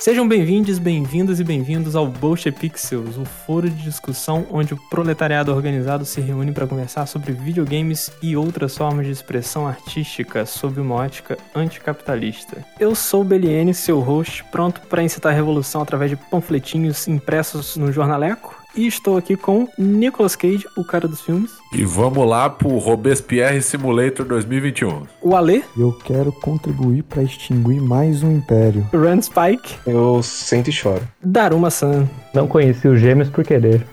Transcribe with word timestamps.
Sejam 0.00 0.28
bem-vindos, 0.28 0.78
bem-vindas 0.78 1.40
e 1.40 1.44
bem-vindos 1.44 1.96
ao 1.96 2.06
Bolche 2.06 2.52
Pixels, 2.52 3.18
o 3.18 3.24
foro 3.24 3.68
de 3.68 3.82
discussão 3.82 4.46
onde 4.48 4.72
o 4.72 4.76
proletariado 4.88 5.52
organizado 5.52 6.04
se 6.04 6.20
reúne 6.20 6.52
para 6.52 6.68
conversar 6.68 7.04
sobre 7.06 7.32
videogames 7.32 8.08
e 8.22 8.36
outras 8.36 8.76
formas 8.76 9.06
de 9.06 9.12
expressão 9.12 9.66
artística 9.66 10.46
sob 10.46 10.80
uma 10.80 10.94
ótica 10.94 11.36
anticapitalista. 11.52 12.64
Eu 12.78 12.94
sou 12.94 13.24
Beliene, 13.24 13.74
seu 13.74 13.98
host, 13.98 14.44
pronto 14.52 14.80
para 14.82 15.02
incitar 15.02 15.32
a 15.32 15.34
revolução 15.34 15.82
através 15.82 16.12
de 16.12 16.16
panfletinhos 16.16 17.08
impressos 17.08 17.76
no 17.76 17.90
jornaleco. 17.90 18.57
E 18.78 18.86
estou 18.86 19.16
aqui 19.16 19.36
com 19.36 19.66
Nicolas 19.76 20.36
Cage, 20.36 20.64
o 20.76 20.84
cara 20.84 21.08
dos 21.08 21.20
filmes. 21.20 21.50
E 21.72 21.84
vamos 21.84 22.24
lá 22.28 22.48
pro 22.48 22.78
Robespierre 22.78 23.60
Simulator 23.60 24.24
2021. 24.24 25.02
O 25.20 25.34
Alê. 25.34 25.64
Eu 25.76 25.92
quero 26.04 26.30
contribuir 26.30 27.02
para 27.02 27.24
extinguir 27.24 27.80
mais 27.80 28.22
um 28.22 28.30
império. 28.30 28.86
Rand 28.92 29.22
Spike. 29.22 29.74
Eu 29.84 30.22
sento 30.22 30.70
e 30.70 30.72
choro. 30.72 31.02
Daruma 31.20 31.70
San. 31.70 32.08
Não 32.32 32.46
conheci 32.46 32.86
os 32.86 33.00
gêmeos 33.00 33.28
por 33.28 33.42
querer. 33.42 33.84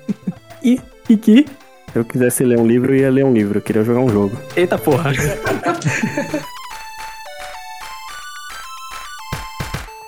e 0.64 0.80
Iki. 1.10 1.44
Se 1.92 1.98
eu 1.98 2.04
quisesse 2.06 2.42
ler 2.42 2.58
um 2.58 2.66
livro, 2.66 2.94
eu 2.94 3.00
ia 3.00 3.10
ler 3.10 3.26
um 3.26 3.34
livro. 3.34 3.58
Eu 3.58 3.62
queria 3.62 3.84
jogar 3.84 4.00
um 4.00 4.08
jogo. 4.08 4.34
Eita 4.56 4.78
porra. 4.78 5.12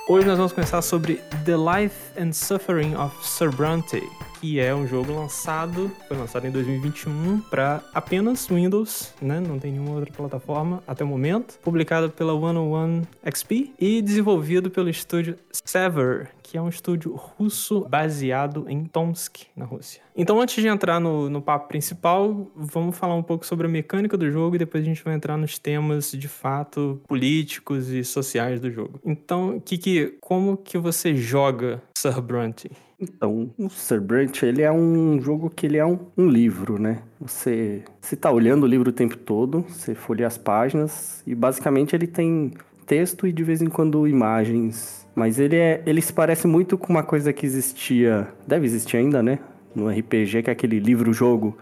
Hoje 0.07 0.27
nós 0.27 0.37
vamos 0.37 0.53
conversar 0.53 0.83
sobre 0.83 1.23
The 1.47 1.57
Life 1.57 2.21
and 2.21 2.31
Suffering 2.35 2.95
of 2.95 3.15
Sir 3.27 3.51
Bronte, 3.51 4.03
que 4.45 4.61
é 4.61 4.75
um 4.75 4.87
jogo 4.87 5.11
lançado, 5.11 5.91
foi 6.07 6.19
lançado 6.19 6.47
em 6.47 6.51
2021 6.51 7.41
para 7.49 7.83
apenas 7.95 8.47
Windows, 8.47 9.15
né? 9.19 9.41
Não 9.41 9.59
tem 9.59 9.73
nenhuma 9.73 9.93
outra 9.93 10.13
plataforma 10.13 10.83
até 10.87 11.03
o 11.03 11.07
momento. 11.07 11.59
Publicado 11.63 12.11
pela 12.11 12.39
101 12.39 13.05
XP 13.25 13.73
e 13.81 14.03
desenvolvido 14.03 14.71
pelo 14.71 14.91
estúdio 14.91 15.39
Sever, 15.51 16.29
que 16.43 16.59
é 16.59 16.61
um 16.61 16.69
estúdio 16.69 17.15
russo 17.15 17.87
baseado 17.89 18.67
em 18.69 18.85
Tomsk, 18.85 19.47
na 19.57 19.65
Rússia. 19.65 20.03
Então, 20.15 20.39
antes 20.39 20.63
de 20.63 20.69
entrar 20.69 21.01
no, 21.01 21.31
no 21.31 21.41
papo 21.41 21.67
principal, 21.67 22.47
vamos 22.55 22.99
falar 22.99 23.15
um 23.15 23.23
pouco 23.23 23.47
sobre 23.47 23.67
a 23.67 23.71
mecânica 23.71 24.15
do 24.15 24.31
jogo 24.31 24.57
e 24.57 24.59
depois 24.59 24.85
a 24.85 24.87
gente 24.87 25.03
vai 25.03 25.15
entrar 25.15 25.39
nos 25.39 25.59
temas 25.59 26.13
de 26.13 26.29
fato 26.29 27.01
políticos 27.09 27.89
e 27.89 28.05
sociais 28.05 28.61
do 28.61 28.71
jogo. 28.71 29.01
Então, 29.03 29.59
Kiki, 29.65 30.19
como 30.21 30.59
que 30.59 30.77
você 30.77 31.17
joga 31.17 31.83
Sir 31.97 32.21
Bronte? 32.21 32.71
Então, 33.01 33.51
o 33.59 34.01
Brant, 34.01 34.43
ele 34.43 34.63
é 34.63 34.71
um 34.71 35.21
jogo 35.21 35.51
que 35.51 35.67
ele 35.67 35.77
é 35.77 35.85
um, 35.85 35.99
um 36.17 36.29
livro, 36.29 36.79
né? 36.79 37.03
Você, 37.21 37.83
você 38.01 38.17
tá 38.17 38.31
olhando 38.31 38.65
o 38.65 38.67
livro 38.67 38.91
o 38.91 38.93
tempo 38.93 39.17
todo, 39.17 39.65
você 39.69 39.95
folheia 39.95 40.27
as 40.27 40.39
páginas 40.39 41.23
e 41.27 41.35
basicamente 41.35 41.95
ele 41.95 42.07
tem 42.07 42.53
texto 42.87 43.27
e 43.27 43.33
de 43.33 43.43
vez 43.43 43.61
em 43.61 43.67
quando 43.67 44.07
imagens. 44.07 45.07
Mas 45.15 45.39
ele 45.39 45.57
é, 45.57 45.83
ele 45.87 46.01
se 46.01 46.13
parece 46.13 46.47
muito 46.47 46.77
com 46.77 46.93
uma 46.93 47.03
coisa 47.03 47.33
que 47.33 47.47
existia, 47.47 48.29
deve 48.47 48.67
existir 48.67 48.97
ainda, 48.97 49.23
né? 49.23 49.39
No 49.75 49.89
RPG, 49.89 50.43
que 50.43 50.51
é 50.51 50.53
aquele 50.53 50.79
livro-jogo 50.79 51.57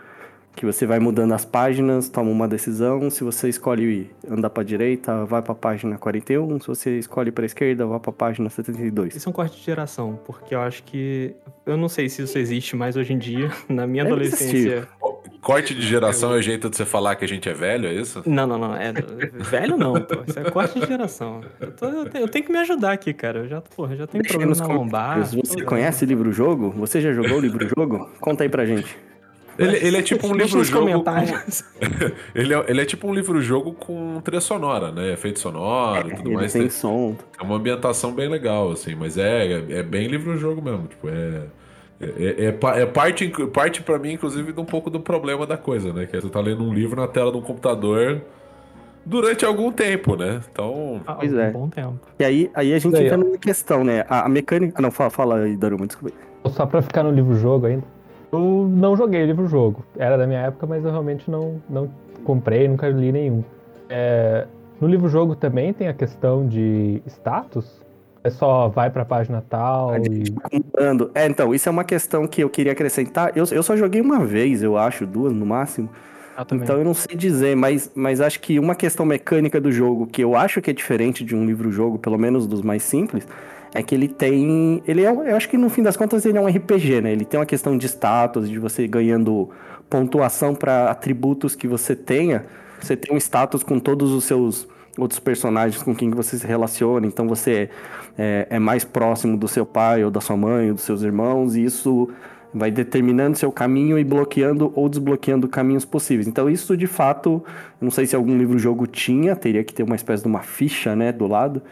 que 0.55 0.67
você 0.67 0.87
vai 0.87 0.99
mudando 0.99 1.33
as 1.33 1.45
páginas, 1.45 2.09
toma 2.09 2.31
uma 2.31 2.47
decisão. 2.47 3.09
Se 3.11 3.25
você 3.25 3.49
escolhe 3.49 4.11
andar 4.31 4.51
para 4.51 4.63
direita, 4.63 5.25
vai 5.25 5.41
para 5.43 5.53
a 5.53 5.55
página 5.55 5.97
41. 5.99 6.61
Se 6.61 6.67
você 6.67 6.99
escolhe 6.99 7.33
para 7.33 7.47
esquerda, 7.47 7.87
vai 7.87 7.99
para 7.99 8.11
a 8.11 8.13
página 8.13 8.51
72. 8.51 9.17
Isso 9.17 9.29
é 9.29 9.31
um 9.31 9.33
corte 9.33 9.59
de 9.59 9.65
geração, 9.65 10.19
porque 10.27 10.55
eu 10.55 10.61
acho 10.61 10.83
que 10.85 11.35
eu 11.65 11.77
não 11.77 11.89
sei 11.89 12.09
se 12.09 12.23
isso 12.23 12.39
existe 12.39 12.77
mais 12.77 12.97
hoje 12.97 13.13
em 13.13 13.19
dia. 13.19 13.51
Na 13.69 13.87
minha 13.87 14.05
Deve 14.05 14.15
adolescência. 14.17 14.57
existir. 14.57 14.89
Corte 15.41 15.75
de 15.75 15.83
geração 15.83 16.33
é 16.35 16.39
o 16.39 16.43
jeito 16.43 16.71
de 16.71 16.77
você 16.77 16.85
falar 16.85 17.17
que 17.17 17.25
a 17.25 17.29
gente 17.29 17.49
é 17.49 17.53
velho, 17.53 17.87
é 17.89 17.93
isso? 17.95 18.23
Não, 18.25 18.47
não, 18.47 18.57
não. 18.59 18.77
É 18.77 18.93
velho 19.35 19.77
não, 19.77 19.95
pô. 20.01 20.23
Isso 20.27 20.39
é 20.39 20.49
corte 20.51 20.79
de 20.79 20.87
geração. 20.87 21.41
Eu, 21.59 21.73
tô- 21.73 21.87
eu 21.87 22.05
tenho, 22.09 22.25
eu 22.25 22.29
tenho 22.29 22.45
que 22.45 22.53
me 22.53 22.59
ajudar 22.59 22.93
aqui, 22.93 23.13
cara. 23.13 23.41
Eu 23.41 23.49
já, 23.49 23.61
porra, 23.61 23.97
já 23.97 24.07
tenho 24.07 24.23
Deixa 24.23 24.39
problema 24.39 24.55
na 24.69 24.73
lombar. 24.75 25.25
Você 25.27 25.63
conhece 25.65 26.07
livro-jogo? 26.07 26.71
Você 26.77 27.01
já 27.01 27.13
jogou 27.13 27.39
o 27.39 27.41
livro-jogo? 27.41 28.09
Conta 28.21 28.45
aí 28.45 28.49
pra 28.49 28.65
gente. 28.65 28.97
Ele, 29.59 29.77
ele 29.77 29.97
é 29.99 30.03
tipo 30.03 30.27
um 30.27 30.35
livro-jogo. 30.35 30.87
comentários. 30.87 31.65
Ele 32.35 32.55
é, 32.55 32.65
ele 32.69 32.81
é 32.81 32.85
tipo 32.85 33.07
um 33.07 33.15
livro-jogo 33.15 33.73
com 33.75 34.21
trilha 34.25 34.41
sonora, 34.41 34.91
né? 34.91 35.13
Efeito 35.13 35.39
sonoro 35.41 36.09
e 36.09 36.15
tudo 36.17 36.29
Ele 36.31 36.37
mais. 36.37 36.53
tem 36.53 36.63
Tem- 36.63 36.71
som. 36.71 37.15
É 37.39 37.43
uma 37.43 37.57
ambientação 37.57 38.13
bem 38.13 38.29
legal, 38.29 38.71
assim, 38.73 38.95
mas 38.95 39.19
é, 39.19 39.47
é, 39.53 39.65
é 39.79 39.83
bem 39.83 40.07
livro-jogo 40.09 40.63
mesmo. 40.63 40.87
Tipo, 40.87 41.09
é. 41.09 41.43
É, 42.01 42.47
é, 42.47 42.53
pa- 42.53 42.77
é 42.77 42.85
parte, 42.85 43.29
parte 43.53 43.81
para 43.83 43.97
mim, 43.99 44.13
inclusive, 44.15 44.53
de 44.53 44.61
um 44.61 44.65
pouco 44.65 44.91
do 44.91 44.99
problema 44.99 45.47
da 45.47 45.57
coisa, 45.57 45.93
né? 45.93 46.05
Que 46.07 46.17
é 46.17 46.21
você 46.21 46.29
tá 46.29 46.41
lendo 46.41 46.65
um 46.65 46.73
livro 46.75 47.01
na 47.01 47.07
tela 47.07 47.31
de 47.31 47.39
um 47.39 47.43
computador 47.43 48.21
durante 49.07 49.45
algum 49.45 49.71
tempo, 49.71 50.17
né? 50.17 50.41
Então. 50.51 51.01
Ah, 51.07 51.15
Pois 51.15 51.33
um 51.33 51.39
é. 51.39 51.51
bom 51.51 51.69
tempo. 51.69 52.01
E 52.19 52.25
aí, 52.25 52.51
aí 52.55 52.73
a 52.75 52.79
gente 52.81 52.97
Aí, 52.97 53.05
entra 53.05 53.17
ó. 53.17 53.21
numa 53.21 53.39
questão, 53.39 53.85
né? 53.85 54.05
A, 54.09 54.27
a 54.27 54.29
mecânica. 54.29 54.75
Ah, 54.77 54.83
não, 54.83 54.91
fala, 54.91 55.11
fala 55.11 55.39
aí, 55.41 55.57
Daruma, 55.57 55.87
desculpa. 55.87 56.15
Só 56.51 56.67
pra 56.67 56.83
ficar 56.83 57.05
no 57.05 57.11
livro-jogo 57.13 57.67
ainda. 57.67 57.85
Eu 58.33 58.67
não 58.67 58.97
joguei 58.97 59.27
livro-jogo. 59.27 59.85
Era 59.97 60.17
da 60.17 60.27
minha 60.27 60.41
época, 60.41 60.67
mas 60.67 60.83
eu 60.85 60.91
realmente 60.91 61.31
não, 61.31 61.61
não 61.69 61.91
comprei, 62.25 62.67
nunca 62.67 62.89
li 62.89 63.13
nenhum. 63.13 63.45
É, 63.91 64.47
no 64.81 64.89
livro-jogo 64.89 65.37
também 65.37 65.73
tem 65.73 65.87
a 65.87 65.95
questão 65.95 66.47
de 66.47 67.03
status? 67.07 67.83
É 68.25 68.31
só 68.31 68.69
vai 68.69 68.89
pra 68.89 69.05
página 69.05 69.45
tal 69.49 69.91
A 69.91 69.99
e... 69.99 70.05
gente 70.05 70.33
vai 70.33 70.51
contando. 70.51 71.11
É, 71.15 71.27
então, 71.27 71.55
isso 71.55 71.69
é 71.69 71.73
uma 71.73 71.85
questão 71.85 72.27
que 72.27 72.43
eu 72.43 72.49
queria 72.49 72.73
acrescentar. 72.73 73.33
Eu, 73.37 73.45
eu 73.51 73.63
só 73.63 73.77
joguei 73.77 74.01
uma 74.01 74.25
vez, 74.25 74.63
eu 74.63 74.79
acho, 74.79 75.07
duas 75.07 75.33
no 75.33 75.45
máximo. 75.45 75.91
Eu. 76.39 76.57
Então 76.57 76.79
eu 76.79 76.85
não 76.85 76.95
sei 76.95 77.15
dizer, 77.15 77.55
mas, 77.55 77.91
mas 77.95 78.21
acho 78.21 78.41
que 78.41 78.59
uma 78.59 78.75
questão 78.75 79.05
mecânica 79.05 79.61
do 79.61 79.71
jogo 79.71 80.07
que 80.07 80.25
eu 80.25 80.35
acho 80.35 80.63
que 80.63 80.71
é 80.71 80.73
diferente 80.73 81.23
de 81.25 81.37
um 81.37 81.45
livro-jogo, 81.45 81.99
pelo 81.99 82.17
menos 82.17 82.47
dos 82.47 82.63
mais 82.63 82.83
simples, 82.83 83.29
é 83.75 83.83
que 83.83 83.95
ele 83.95 84.09
tem. 84.09 84.83
Ele 84.87 85.05
é, 85.05 85.11
eu 85.11 85.37
acho 85.37 85.49
que 85.49 85.57
no 85.57 85.69
fim 85.69 85.83
das 85.83 85.97
contas 85.97 86.25
ele 86.25 86.39
é 86.39 86.41
um 86.41 86.47
RPG, 86.47 87.01
né? 87.01 87.13
Ele 87.13 87.25
tem 87.25 87.39
uma 87.39 87.47
questão 87.47 87.77
de 87.77 87.87
status, 87.87 88.49
de 88.49 88.59
você 88.59 88.87
ganhando 88.87 89.51
pontuação 89.89 90.55
para 90.55 90.91
atributos 90.91 91.55
que 91.55 91.67
você 91.67 91.97
tenha. 91.97 92.45
Você 92.81 92.97
tem 92.97 93.15
um 93.15 93.19
status 93.19 93.63
com 93.63 93.79
todos 93.79 94.11
os 94.11 94.25
seus 94.25 94.69
outros 94.99 95.19
personagens 95.19 95.83
com 95.83 95.95
quem 95.95 96.11
você 96.11 96.39
se 96.39 96.47
relaciona. 96.47 97.07
Então 97.07 97.27
você 97.27 97.71
é, 98.19 98.47
é 98.51 98.59
mais 98.59 98.85
próximo 98.85 99.37
do 99.37 99.49
seu 99.49 99.65
pai 99.65 100.05
ou 100.05 100.11
da 100.11 100.21
sua 100.21 100.37
mãe 100.37 100.69
ou 100.69 100.75
dos 100.75 100.85
seus 100.85 101.03
irmãos, 101.03 101.57
e 101.57 101.65
isso 101.65 102.09
vai 102.55 102.71
determinando 102.71 103.39
seu 103.39 103.51
caminho 103.51 103.99
e 103.99 104.05
bloqueando 104.05 104.71
ou 104.75 104.89
desbloqueando 104.89 105.49
caminhos 105.49 105.87
possíveis. 105.87 106.27
Então 106.27 106.51
isso 106.51 106.77
de 106.77 106.87
fato, 106.87 107.43
não 107.81 107.91
sei 107.91 108.05
se 108.05 108.15
algum 108.15 108.37
livro-jogo 108.37 108.87
tinha, 108.87 109.35
teria 109.35 109.65
que 109.65 109.73
ter 109.73 109.83
uma 109.83 109.97
espécie 109.97 110.23
de 110.23 110.29
uma 110.29 110.41
ficha, 110.41 110.95
né, 110.95 111.13
do 111.13 111.27
lado. 111.27 111.63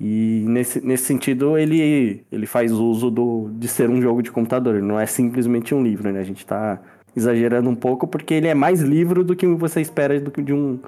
E 0.00 0.44
nesse, 0.48 0.84
nesse 0.84 1.04
sentido 1.04 1.56
ele, 1.56 2.24
ele 2.30 2.46
faz 2.46 2.72
uso 2.72 3.10
do, 3.10 3.50
de 3.52 3.68
ser 3.68 3.88
um 3.88 4.02
jogo 4.02 4.22
de 4.22 4.30
computador, 4.30 4.82
não 4.82 4.98
é 4.98 5.06
simplesmente 5.06 5.74
um 5.74 5.82
livro, 5.82 6.12
né? 6.12 6.20
A 6.20 6.24
gente 6.24 6.44
tá 6.44 6.80
exagerando 7.16 7.70
um 7.70 7.76
pouco 7.76 8.06
porque 8.06 8.34
ele 8.34 8.48
é 8.48 8.54
mais 8.54 8.80
livro 8.80 9.22
do 9.22 9.36
que 9.36 9.46
você 9.46 9.80
espera 9.80 10.20
do 10.20 10.30
que 10.30 10.42
de 10.42 10.52
um 10.52 10.80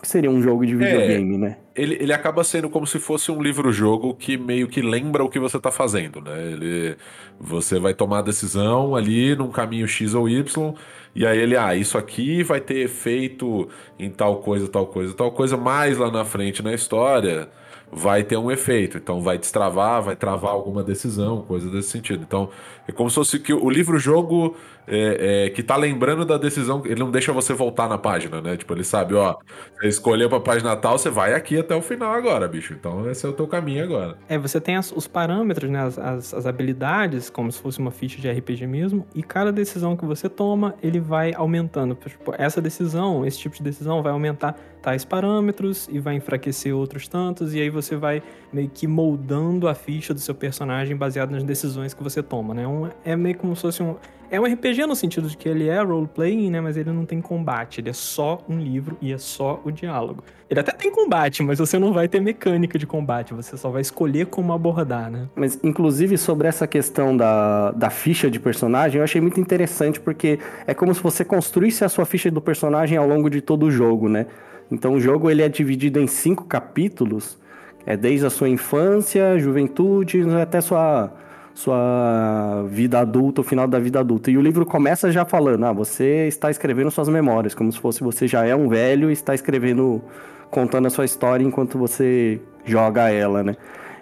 que 0.00 0.08
seria 0.08 0.30
um 0.30 0.40
jogo 0.42 0.64
de 0.64 0.76
videogame, 0.76 1.38
né? 1.38 1.56
ele, 1.76 1.98
ele 2.00 2.12
acaba 2.12 2.42
sendo 2.42 2.70
como 2.70 2.86
se 2.86 2.98
fosse 2.98 3.30
um 3.30 3.42
livro-jogo 3.42 4.14
que 4.14 4.38
meio 4.38 4.66
que 4.66 4.80
lembra 4.80 5.22
o 5.22 5.28
que 5.28 5.38
você 5.38 5.60
tá 5.60 5.70
fazendo, 5.70 6.22
né? 6.22 6.52
Ele, 6.52 6.96
você 7.38 7.78
vai 7.78 7.92
tomar 7.92 8.20
a 8.20 8.22
decisão 8.22 8.96
ali 8.96 9.36
num 9.36 9.50
caminho 9.50 9.86
X 9.86 10.14
ou 10.14 10.28
Y, 10.28 10.74
e 11.14 11.26
aí 11.26 11.38
ele, 11.38 11.56
ah, 11.56 11.74
isso 11.74 11.98
aqui 11.98 12.42
vai 12.42 12.60
ter 12.60 12.78
efeito 12.78 13.68
em 13.98 14.10
tal 14.10 14.36
coisa, 14.36 14.66
tal 14.66 14.86
coisa, 14.86 15.12
tal 15.12 15.30
coisa, 15.32 15.56
mais 15.56 15.98
lá 15.98 16.10
na 16.10 16.24
frente 16.24 16.62
na 16.62 16.72
história 16.72 17.48
vai 17.90 18.22
ter 18.24 18.36
um 18.36 18.50
efeito. 18.50 18.98
Então 18.98 19.20
vai 19.20 19.38
destravar, 19.38 20.02
vai 20.02 20.16
travar 20.16 20.52
alguma 20.52 20.82
decisão, 20.82 21.42
coisa 21.42 21.70
desse 21.70 21.90
sentido. 21.90 22.22
Então 22.26 22.50
é 22.86 22.92
como 22.92 23.08
se 23.10 23.14
fosse 23.16 23.38
que 23.38 23.52
o 23.52 23.68
livro-jogo 23.70 24.56
é, 24.88 25.46
é, 25.46 25.50
que 25.50 25.62
tá 25.62 25.76
lembrando 25.76 26.24
da 26.24 26.38
decisão, 26.38 26.80
ele 26.84 27.00
não 27.00 27.10
deixa 27.10 27.32
você 27.32 27.52
voltar 27.52 27.88
na 27.88 27.98
página, 27.98 28.40
né? 28.40 28.56
Tipo, 28.56 28.72
ele 28.74 28.84
sabe, 28.84 29.14
ó, 29.14 29.34
você 29.80 29.88
escolheu 29.88 30.28
pra 30.28 30.38
página 30.38 30.76
tal, 30.76 30.96
você 30.98 31.10
vai 31.10 31.34
aqui 31.34 31.58
até 31.58 31.74
o 31.74 31.82
final 31.82 32.12
agora, 32.12 32.46
bicho. 32.46 32.72
Então 32.72 33.08
esse 33.10 33.26
é 33.26 33.28
o 33.28 33.32
teu 33.32 33.48
caminho 33.48 33.82
agora. 33.82 34.16
É, 34.28 34.38
você 34.38 34.60
tem 34.60 34.76
as- 34.76 34.92
os 34.92 35.06
parâmetros, 35.08 35.68
né? 35.70 35.80
As, 35.82 35.98
as- 35.98 36.34
as 36.34 36.46
habilidades, 36.46 37.28
como 37.30 37.50
se 37.50 37.60
fosse 37.60 37.78
uma 37.80 37.90
ficha 37.90 38.20
de 38.20 38.28
RPG 38.30 38.66
mesmo, 38.66 39.06
e 39.14 39.22
cada 39.22 39.50
decisão 39.52 39.96
que 39.96 40.04
você 40.04 40.28
toma, 40.28 40.74
ele 40.82 41.00
vai 41.00 41.32
aumentando. 41.34 41.94
Tipo, 42.06 42.32
essa 42.38 42.60
decisão, 42.60 43.26
esse 43.26 43.38
tipo 43.38 43.56
de 43.56 43.62
decisão 43.64 44.02
vai 44.02 44.12
aumentar 44.12 44.56
tais 44.80 45.04
parâmetros 45.04 45.88
e 45.90 45.98
vai 45.98 46.14
enfraquecer 46.14 46.72
outros 46.74 47.08
tantos, 47.08 47.52
e 47.54 47.60
aí 47.60 47.68
você 47.76 47.94
vai 47.96 48.22
meio 48.52 48.68
que 48.72 48.86
moldando 48.86 49.68
a 49.68 49.74
ficha 49.74 50.12
do 50.12 50.20
seu 50.20 50.34
personagem 50.34 50.96
baseado 50.96 51.30
nas 51.30 51.44
decisões 51.44 51.94
que 51.94 52.02
você 52.02 52.22
toma, 52.22 52.52
né? 52.54 52.66
Um- 52.66 52.88
é 53.04 53.14
meio 53.14 53.36
como 53.36 53.54
se 53.54 53.62
fosse 53.62 53.82
um. 53.82 53.94
É 54.28 54.40
um 54.40 54.44
RPG 54.44 54.86
no 54.86 54.96
sentido 54.96 55.28
de 55.28 55.36
que 55.36 55.48
ele 55.48 55.68
é 55.68 55.80
role-playing, 55.80 56.50
né? 56.50 56.60
Mas 56.60 56.76
ele 56.76 56.90
não 56.90 57.06
tem 57.06 57.20
combate. 57.20 57.80
Ele 57.80 57.90
é 57.90 57.92
só 57.92 58.40
um 58.48 58.58
livro 58.58 58.96
e 59.00 59.12
é 59.12 59.18
só 59.18 59.60
o 59.64 59.70
diálogo. 59.70 60.24
Ele 60.50 60.58
até 60.58 60.72
tem 60.72 60.90
combate, 60.90 61.44
mas 61.44 61.60
você 61.60 61.78
não 61.78 61.92
vai 61.92 62.08
ter 62.08 62.18
mecânica 62.20 62.76
de 62.76 62.88
combate. 62.88 63.32
Você 63.34 63.56
só 63.56 63.70
vai 63.70 63.82
escolher 63.82 64.26
como 64.26 64.52
abordar, 64.52 65.08
né? 65.12 65.28
Mas, 65.36 65.60
inclusive, 65.62 66.18
sobre 66.18 66.48
essa 66.48 66.66
questão 66.66 67.16
da, 67.16 67.70
da 67.70 67.88
ficha 67.88 68.28
de 68.28 68.40
personagem, 68.40 68.98
eu 68.98 69.04
achei 69.04 69.20
muito 69.20 69.38
interessante, 69.38 70.00
porque 70.00 70.40
é 70.66 70.74
como 70.74 70.92
se 70.92 71.00
você 71.00 71.24
construísse 71.24 71.84
a 71.84 71.88
sua 71.88 72.04
ficha 72.04 72.28
do 72.28 72.40
personagem 72.40 72.98
ao 72.98 73.06
longo 73.06 73.30
de 73.30 73.40
todo 73.40 73.66
o 73.66 73.70
jogo, 73.70 74.08
né? 74.08 74.26
Então, 74.72 74.94
o 74.94 75.00
jogo 75.00 75.30
ele 75.30 75.42
é 75.42 75.48
dividido 75.48 76.00
em 76.00 76.08
cinco 76.08 76.44
capítulos, 76.46 77.38
É 77.86 77.96
desde 77.96 78.26
a 78.26 78.30
sua 78.30 78.48
infância, 78.48 79.38
juventude, 79.38 80.22
até 80.42 80.60
sua 80.60 81.12
sua 81.56 82.66
vida 82.68 83.00
adulta, 83.00 83.40
o 83.40 83.44
final 83.44 83.66
da 83.66 83.78
vida 83.78 83.98
adulta. 83.98 84.30
E 84.30 84.36
o 84.36 84.42
livro 84.42 84.66
começa 84.66 85.10
já 85.10 85.24
falando: 85.24 85.64
ah, 85.64 85.72
você 85.72 86.28
está 86.28 86.50
escrevendo 86.50 86.90
suas 86.90 87.08
memórias, 87.08 87.54
como 87.54 87.72
se 87.72 87.80
fosse 87.80 88.02
você 88.02 88.28
já 88.28 88.44
é 88.44 88.54
um 88.54 88.68
velho 88.68 89.08
e 89.08 89.12
está 89.14 89.34
escrevendo, 89.34 90.02
contando 90.50 90.86
a 90.86 90.90
sua 90.90 91.06
história 91.06 91.42
enquanto 91.42 91.78
você 91.78 92.40
joga 92.64 93.08
ela, 93.08 93.42
né? 93.42 93.56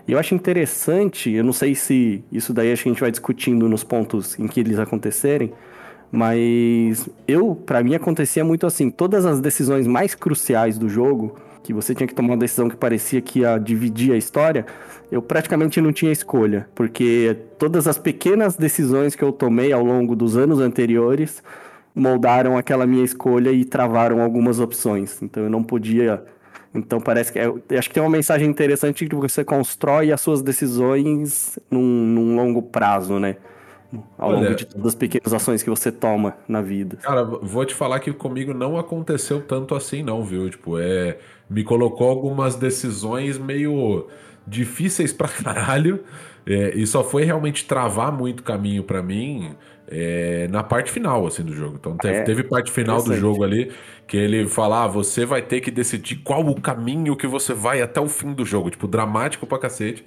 E 0.06 0.12
eu 0.12 0.18
acho 0.18 0.34
interessante, 0.34 1.30
eu 1.30 1.44
não 1.44 1.52
sei 1.52 1.74
se 1.74 2.24
isso 2.30 2.52
daí 2.52 2.72
acho 2.72 2.82
que 2.82 2.88
a 2.88 2.92
gente 2.92 3.00
vai 3.00 3.10
discutindo 3.10 3.68
nos 3.68 3.84
pontos 3.84 4.38
em 4.38 4.46
que 4.48 4.60
eles 4.60 4.78
acontecerem, 4.78 5.52
mas 6.10 7.08
eu, 7.26 7.54
para 7.54 7.82
mim, 7.82 7.94
acontecia 7.94 8.44
muito 8.44 8.66
assim: 8.66 8.90
todas 8.90 9.24
as 9.24 9.40
decisões 9.40 9.86
mais 9.86 10.14
cruciais 10.14 10.76
do 10.76 10.88
jogo, 10.88 11.36
que 11.64 11.72
você 11.72 11.94
tinha 11.94 12.06
que 12.06 12.14
tomar 12.14 12.34
uma 12.34 12.36
decisão 12.36 12.68
que 12.68 12.76
parecia 12.76 13.22
que 13.22 13.40
ia 13.40 13.56
dividir 13.56 14.12
a 14.12 14.16
história, 14.16 14.66
eu 15.10 15.22
praticamente 15.22 15.80
não 15.80 15.92
tinha 15.92 16.12
escolha, 16.12 16.68
porque 16.74 17.36
todas 17.58 17.88
as 17.88 17.96
pequenas 17.96 18.54
decisões 18.54 19.16
que 19.16 19.24
eu 19.24 19.32
tomei 19.32 19.72
ao 19.72 19.82
longo 19.82 20.14
dos 20.14 20.36
anos 20.36 20.60
anteriores 20.60 21.42
moldaram 21.94 22.58
aquela 22.58 22.86
minha 22.86 23.02
escolha 23.02 23.50
e 23.50 23.64
travaram 23.64 24.20
algumas 24.20 24.60
opções. 24.60 25.22
Então 25.22 25.44
eu 25.44 25.50
não 25.50 25.62
podia. 25.62 26.22
Então 26.74 27.00
parece 27.00 27.32
que. 27.32 27.38
É, 27.38 27.48
acho 27.78 27.88
que 27.88 27.94
tem 27.94 28.02
uma 28.02 28.10
mensagem 28.10 28.46
interessante 28.46 29.06
que 29.06 29.14
você 29.14 29.42
constrói 29.42 30.12
as 30.12 30.20
suas 30.20 30.42
decisões 30.42 31.58
num, 31.70 31.80
num 31.80 32.36
longo 32.36 32.60
prazo, 32.60 33.18
né? 33.18 33.36
Ao 34.18 34.30
Olha, 34.30 34.38
longo 34.40 34.54
de 34.54 34.64
todas 34.66 34.88
as 34.88 34.94
pequenas 34.94 35.32
ações 35.32 35.62
que 35.62 35.70
você 35.70 35.92
toma 35.92 36.36
na 36.48 36.60
vida. 36.62 36.96
Cara, 36.96 37.22
vou 37.24 37.64
te 37.64 37.74
falar 37.74 38.00
que 38.00 38.12
comigo 38.12 38.54
não 38.54 38.78
aconteceu 38.78 39.40
tanto 39.42 39.74
assim, 39.74 40.02
não, 40.02 40.24
viu? 40.24 40.48
Tipo, 40.48 40.78
é. 40.78 41.18
Me 41.48 41.62
colocou 41.62 42.08
algumas 42.08 42.56
decisões 42.56 43.38
meio 43.38 44.08
difíceis 44.46 45.12
pra 45.12 45.28
caralho. 45.28 46.04
É, 46.46 46.74
e 46.76 46.86
só 46.86 47.02
foi 47.02 47.24
realmente 47.24 47.64
travar 47.66 48.12
muito 48.12 48.42
caminho 48.42 48.84
para 48.84 49.02
mim 49.02 49.56
é, 49.88 50.46
na 50.48 50.62
parte 50.62 50.90
final 50.90 51.26
assim 51.26 51.42
do 51.42 51.54
jogo. 51.54 51.76
Então 51.80 51.98
teve, 51.98 52.18
É, 52.18 52.22
teve 52.22 52.42
parte 52.44 52.70
final 52.70 53.02
do 53.02 53.14
jogo 53.14 53.44
ali 53.44 53.72
que 54.06 54.16
ele 54.16 54.46
fala: 54.46 54.84
ah, 54.84 54.86
você 54.88 55.24
vai 55.24 55.42
ter 55.42 55.60
que 55.60 55.70
decidir 55.70 56.16
qual 56.16 56.46
o 56.46 56.60
caminho 56.60 57.16
que 57.16 57.26
você 57.26 57.54
vai 57.54 57.80
até 57.82 58.00
o 58.00 58.08
fim 58.08 58.32
do 58.32 58.44
jogo. 58.44 58.70
Tipo, 58.70 58.86
dramático 58.86 59.46
pra 59.46 59.58
cacete. 59.58 60.04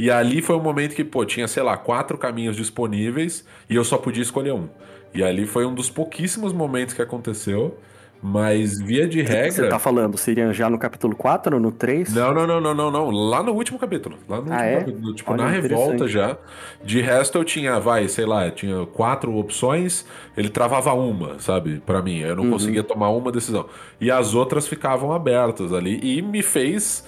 E 0.00 0.10
ali 0.10 0.40
foi 0.40 0.56
um 0.56 0.62
momento 0.62 0.94
que, 0.94 1.04
pô, 1.04 1.24
tinha, 1.24 1.46
sei 1.46 1.62
lá, 1.62 1.76
quatro 1.76 2.16
caminhos 2.16 2.56
disponíveis 2.56 3.44
e 3.68 3.74
eu 3.76 3.84
só 3.84 3.98
podia 3.98 4.22
escolher 4.22 4.52
um. 4.54 4.68
E 5.14 5.22
ali 5.22 5.46
foi 5.46 5.66
um 5.66 5.74
dos 5.74 5.90
pouquíssimos 5.90 6.52
momentos 6.52 6.94
que 6.94 7.02
aconteceu. 7.02 7.76
Mas 8.22 8.78
via 8.78 9.08
de 9.08 9.22
regra. 9.22 9.50
Você 9.50 9.66
tá 9.66 9.78
falando, 9.78 10.18
seria 10.18 10.52
já 10.52 10.68
no 10.68 10.78
capítulo 10.78 11.16
4 11.16 11.56
ou 11.56 11.62
no 11.62 11.72
3? 11.72 12.12
Não, 12.12 12.34
não, 12.34 12.46
não, 12.46 12.60
não, 12.60 12.74
não, 12.74 12.90
não. 12.90 13.10
Lá 13.10 13.42
no 13.42 13.52
último 13.52 13.78
capítulo. 13.78 14.18
Lá 14.28 14.36
no 14.36 14.42
último 14.42 14.58
Ah, 14.60 14.64
é? 14.66 14.78
capítulo. 14.80 15.14
Tipo, 15.14 15.32
Olha, 15.32 15.44
na 15.44 15.48
revolta 15.50 16.06
já. 16.06 16.36
De 16.84 17.00
resto, 17.00 17.38
eu 17.38 17.44
tinha, 17.44 17.80
vai, 17.80 18.08
sei 18.08 18.26
lá, 18.26 18.50
tinha 18.50 18.84
quatro 18.84 19.34
opções, 19.34 20.04
ele 20.36 20.50
travava 20.50 20.92
uma, 20.92 21.38
sabe? 21.38 21.80
Pra 21.86 22.02
mim. 22.02 22.18
Eu 22.18 22.36
não 22.36 22.44
Uhum. 22.44 22.50
conseguia 22.50 22.82
tomar 22.82 23.08
uma 23.08 23.32
decisão. 23.32 23.64
E 23.98 24.10
as 24.10 24.34
outras 24.34 24.68
ficavam 24.68 25.12
abertas 25.12 25.72
ali. 25.72 25.98
E 26.02 26.20
me 26.20 26.42
fez. 26.42 27.06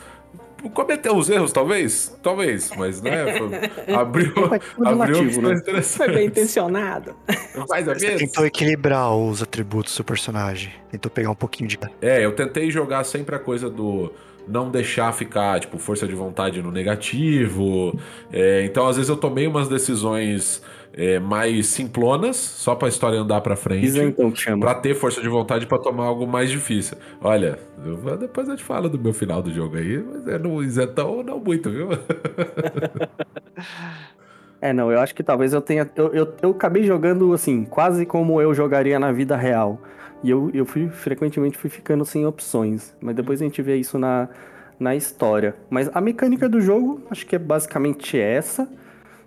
Cometer 0.70 1.10
os 1.10 1.28
erros, 1.28 1.52
talvez? 1.52 2.16
Talvez, 2.22 2.70
mas 2.76 3.00
né? 3.02 3.34
foi- 3.38 3.94
abriu, 3.94 4.32
abriu 4.84 5.20
opções 5.22 5.62
né? 5.66 5.82
Foi 5.82 6.08
bem 6.08 6.26
intencionado. 6.26 7.14
Mais 7.68 7.86
ou 7.88 7.94
Você 7.94 8.06
menos. 8.06 8.22
tentou 8.22 8.46
equilibrar 8.46 9.14
os 9.14 9.42
atributos 9.42 9.96
do 9.96 10.04
personagem. 10.04 10.72
Tentou 10.90 11.10
pegar 11.10 11.30
um 11.30 11.34
pouquinho 11.34 11.68
de. 11.68 11.78
É, 12.00 12.24
eu 12.24 12.32
tentei 12.32 12.70
jogar 12.70 13.04
sempre 13.04 13.34
a 13.34 13.38
coisa 13.38 13.68
do 13.68 14.12
não 14.46 14.70
deixar 14.70 15.12
ficar, 15.12 15.60
tipo, 15.60 15.78
força 15.78 16.06
de 16.06 16.14
vontade 16.14 16.60
no 16.62 16.70
negativo. 16.72 17.98
É, 18.32 18.64
então, 18.64 18.86
às 18.88 18.96
vezes, 18.96 19.08
eu 19.08 19.16
tomei 19.16 19.46
umas 19.46 19.68
decisões 19.68 20.62
é, 20.94 21.18
mais 21.18 21.66
simplonas, 21.66 22.36
só 22.36 22.74
pra 22.74 22.88
história 22.88 23.18
andar 23.18 23.40
pra 23.40 23.56
frente. 23.56 23.86
Isso 23.86 24.02
então 24.02 24.30
que 24.30 24.40
chama. 24.40 24.60
Pra 24.60 24.74
ter 24.74 24.94
força 24.94 25.20
de 25.20 25.28
vontade 25.28 25.66
pra 25.66 25.78
tomar 25.78 26.04
algo 26.04 26.26
mais 26.26 26.50
difícil. 26.50 26.96
Olha, 27.20 27.58
eu 27.84 28.16
depois 28.16 28.48
eu 28.48 28.56
te 28.56 28.64
falo 28.64 28.88
do 28.88 28.98
meu 28.98 29.12
final 29.12 29.42
do 29.42 29.52
jogo 29.52 29.76
aí, 29.76 29.98
mas 29.98 30.28
é 30.28 30.38
no 30.38 30.62
isentão 30.62 31.22
não 31.22 31.38
muito, 31.38 31.70
viu? 31.70 31.88
É, 34.62 34.72
não, 34.72 34.92
eu 34.92 35.00
acho 35.00 35.12
que 35.12 35.24
talvez 35.24 35.52
eu 35.52 35.60
tenha. 35.60 35.90
Eu, 35.96 36.14
eu, 36.14 36.34
eu 36.40 36.50
acabei 36.52 36.84
jogando 36.84 37.32
assim, 37.32 37.64
quase 37.64 38.06
como 38.06 38.40
eu 38.40 38.54
jogaria 38.54 38.96
na 38.96 39.10
vida 39.10 39.36
real. 39.36 39.82
E 40.22 40.30
eu, 40.30 40.52
eu 40.54 40.64
fui 40.64 40.88
frequentemente 40.88 41.58
fui 41.58 41.68
ficando 41.68 42.04
sem 42.04 42.24
opções. 42.24 42.94
Mas 43.00 43.16
depois 43.16 43.42
a 43.42 43.44
gente 43.44 43.60
vê 43.60 43.74
isso 43.74 43.98
na, 43.98 44.28
na 44.78 44.94
história. 44.94 45.56
Mas 45.68 45.90
a 45.92 46.00
mecânica 46.00 46.48
do 46.48 46.60
jogo, 46.60 47.02
acho 47.10 47.26
que 47.26 47.34
é 47.34 47.40
basicamente 47.40 48.16
essa. 48.16 48.68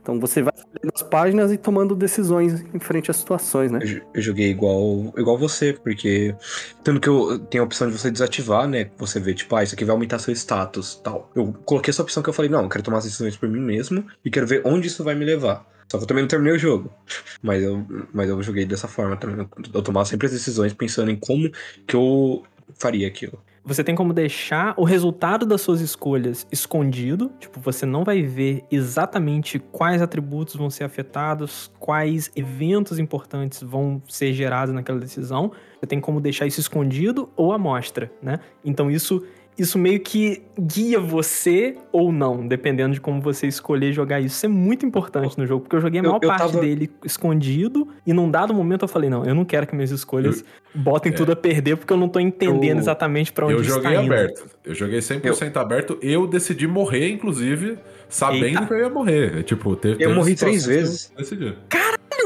Então 0.06 0.20
você 0.20 0.44
vai 0.44 0.54
lendo 0.84 0.92
as 0.94 1.02
páginas 1.02 1.52
e 1.52 1.58
tomando 1.58 1.96
decisões 1.96 2.64
em 2.72 2.78
frente 2.80 3.10
às 3.10 3.18
situações, 3.18 3.72
né? 3.72 3.80
Eu, 3.82 3.88
jo- 3.88 4.02
eu 4.14 4.22
joguei 4.22 4.52
igual, 4.52 5.12
igual 5.18 5.36
você, 5.36 5.74
porque. 5.74 6.36
Tanto 6.84 7.02
que 7.02 7.10
eu 7.10 7.40
tenho 7.40 7.64
a 7.64 7.66
opção 7.66 7.88
de 7.90 7.98
você 7.98 8.12
desativar, 8.12 8.68
né? 8.68 8.92
Você 9.00 9.20
vê, 9.20 9.34
tipo, 9.34 9.56
ah, 9.56 9.64
isso 9.64 9.74
aqui 9.74 9.84
vai 9.84 9.94
aumentar 9.96 10.20
seu 10.20 10.32
status 10.32 11.02
tal. 11.04 11.32
Eu 11.36 11.52
coloquei 11.66 11.90
essa 11.90 12.04
opção 12.04 12.22
que 12.22 12.30
eu 12.30 12.34
falei, 12.34 12.52
não, 12.52 12.62
eu 12.62 12.70
quero 12.70 12.84
tomar 12.84 13.00
as 13.00 13.06
decisões 13.06 13.36
por 13.36 13.50
mim 13.50 13.60
mesmo 13.62 14.06
e 14.24 14.30
quero 14.30 14.46
ver 14.46 14.62
onde 14.64 14.86
isso 14.88 15.04
vai 15.04 15.16
me 15.16 15.26
levar. 15.26 15.66
Só 15.92 15.98
que 15.98 16.04
eu 16.04 16.08
também 16.08 16.22
não 16.22 16.28
terminei 16.28 16.54
o 16.56 16.60
jogo. 16.60 16.94
Mas 17.42 17.64
eu, 17.64 17.84
mas 18.14 18.30
eu 18.30 18.42
joguei 18.44 18.66
dessa 18.66 18.88
forma 18.88 19.18
também. 19.18 19.48
Eu 19.74 19.82
tomava 19.82 20.06
sempre 20.06 20.28
as 20.28 20.34
decisões 20.34 20.72
pensando 20.74 21.10
em 21.10 21.16
como 21.16 21.50
que 21.88 21.96
eu 21.96 22.44
faria 22.80 23.08
aquilo. 23.08 23.42
Você 23.68 23.84
tem 23.84 23.96
como 23.96 24.14
deixar 24.14 24.76
o 24.78 24.84
resultado 24.84 25.44
das 25.44 25.60
suas 25.60 25.82
escolhas 25.82 26.46
escondido. 26.52 27.32
Tipo, 27.40 27.60
você 27.60 27.84
não 27.84 28.04
vai 28.04 28.22
ver 28.22 28.64
exatamente 28.72 29.58
quais 29.58 30.04
atributos 30.04 30.56
vão 30.56 30.70
ser 30.70 30.84
afetados, 30.84 31.72
quais 31.80 32.32
eventos 32.36 33.00
importantes 33.00 33.64
vão 33.64 34.00
ser 34.08 34.34
gerados 34.34 34.72
naquela 34.72 35.00
decisão. 35.00 35.52
Você 35.80 35.88
tem 35.88 36.00
como 36.00 36.22
deixar 36.22 36.46
isso 36.46 36.60
escondido 36.60 37.28
ou 37.36 37.54
à 37.54 37.58
mostra, 37.58 38.12
né? 38.22 38.40
Então 38.64 38.92
isso 38.92 39.26
isso 39.58 39.80
meio 39.80 40.00
que 40.00 40.42
guia 40.60 41.00
você 41.00 41.76
ou 41.92 42.12
não, 42.12 42.46
dependendo 42.48 42.94
de 42.94 43.00
como 43.02 43.22
você 43.22 43.48
escolher 43.48 43.94
jogar 43.94 44.20
isso. 44.20 44.36
Isso 44.36 44.46
é 44.46 44.50
muito 44.50 44.86
importante 44.86 45.38
no 45.38 45.46
jogo, 45.48 45.62
porque 45.64 45.76
eu 45.76 45.82
joguei 45.82 46.00
a 46.00 46.04
Eu- 46.04 46.10
maior 46.10 46.20
eu 46.22 46.28
parte 46.30 46.42
tava- 46.52 46.60
dele 46.60 46.92
escondido 47.06 47.88
e 48.06 48.12
num 48.14 48.30
dado 48.30 48.54
momento 48.54 48.84
eu 48.84 48.88
falei, 48.88 49.10
não, 49.10 49.24
eu 49.26 49.34
não 49.34 49.46
quero 49.46 49.66
que 49.66 49.76
minhas 49.76 49.92
escolhas 49.92 50.44
botem 50.74 51.12
tudo 51.12 51.32
a 51.32 51.36
perder 51.36 51.78
porque 51.78 51.92
eu 51.94 51.98
não 51.98 52.10
tô 52.10 52.20
entendendo 52.20 52.76
Eu- 52.76 52.78
exatamente 52.80 53.32
pra 53.32 53.46
onde 53.46 53.56
Eu 53.56 53.64
joguei 53.64 53.84
tá 53.94 54.04
indo. 54.04 54.14
aberto. 54.14 54.46
Eu 54.66 54.76
joguei 54.76 55.00
100% 55.02 55.58
aberto. 55.58 55.98
Eu 56.02 56.28
decidi 56.28 56.68
morrer, 56.68 57.10
inclusive, 57.10 57.78
sabendo 58.10 58.46
Eita. 58.46 58.66
que 58.66 58.74
eu 58.74 58.78
ia 58.80 58.90
morrer. 58.90 59.40
É, 59.40 59.44
Tipo, 59.44 59.76
teve, 59.76 60.04
Eu 60.04 60.14
morri 60.14 60.36
três 60.36 60.68
eu 60.68 60.74
vezes. 60.74 61.12
Decidi. 61.18 61.56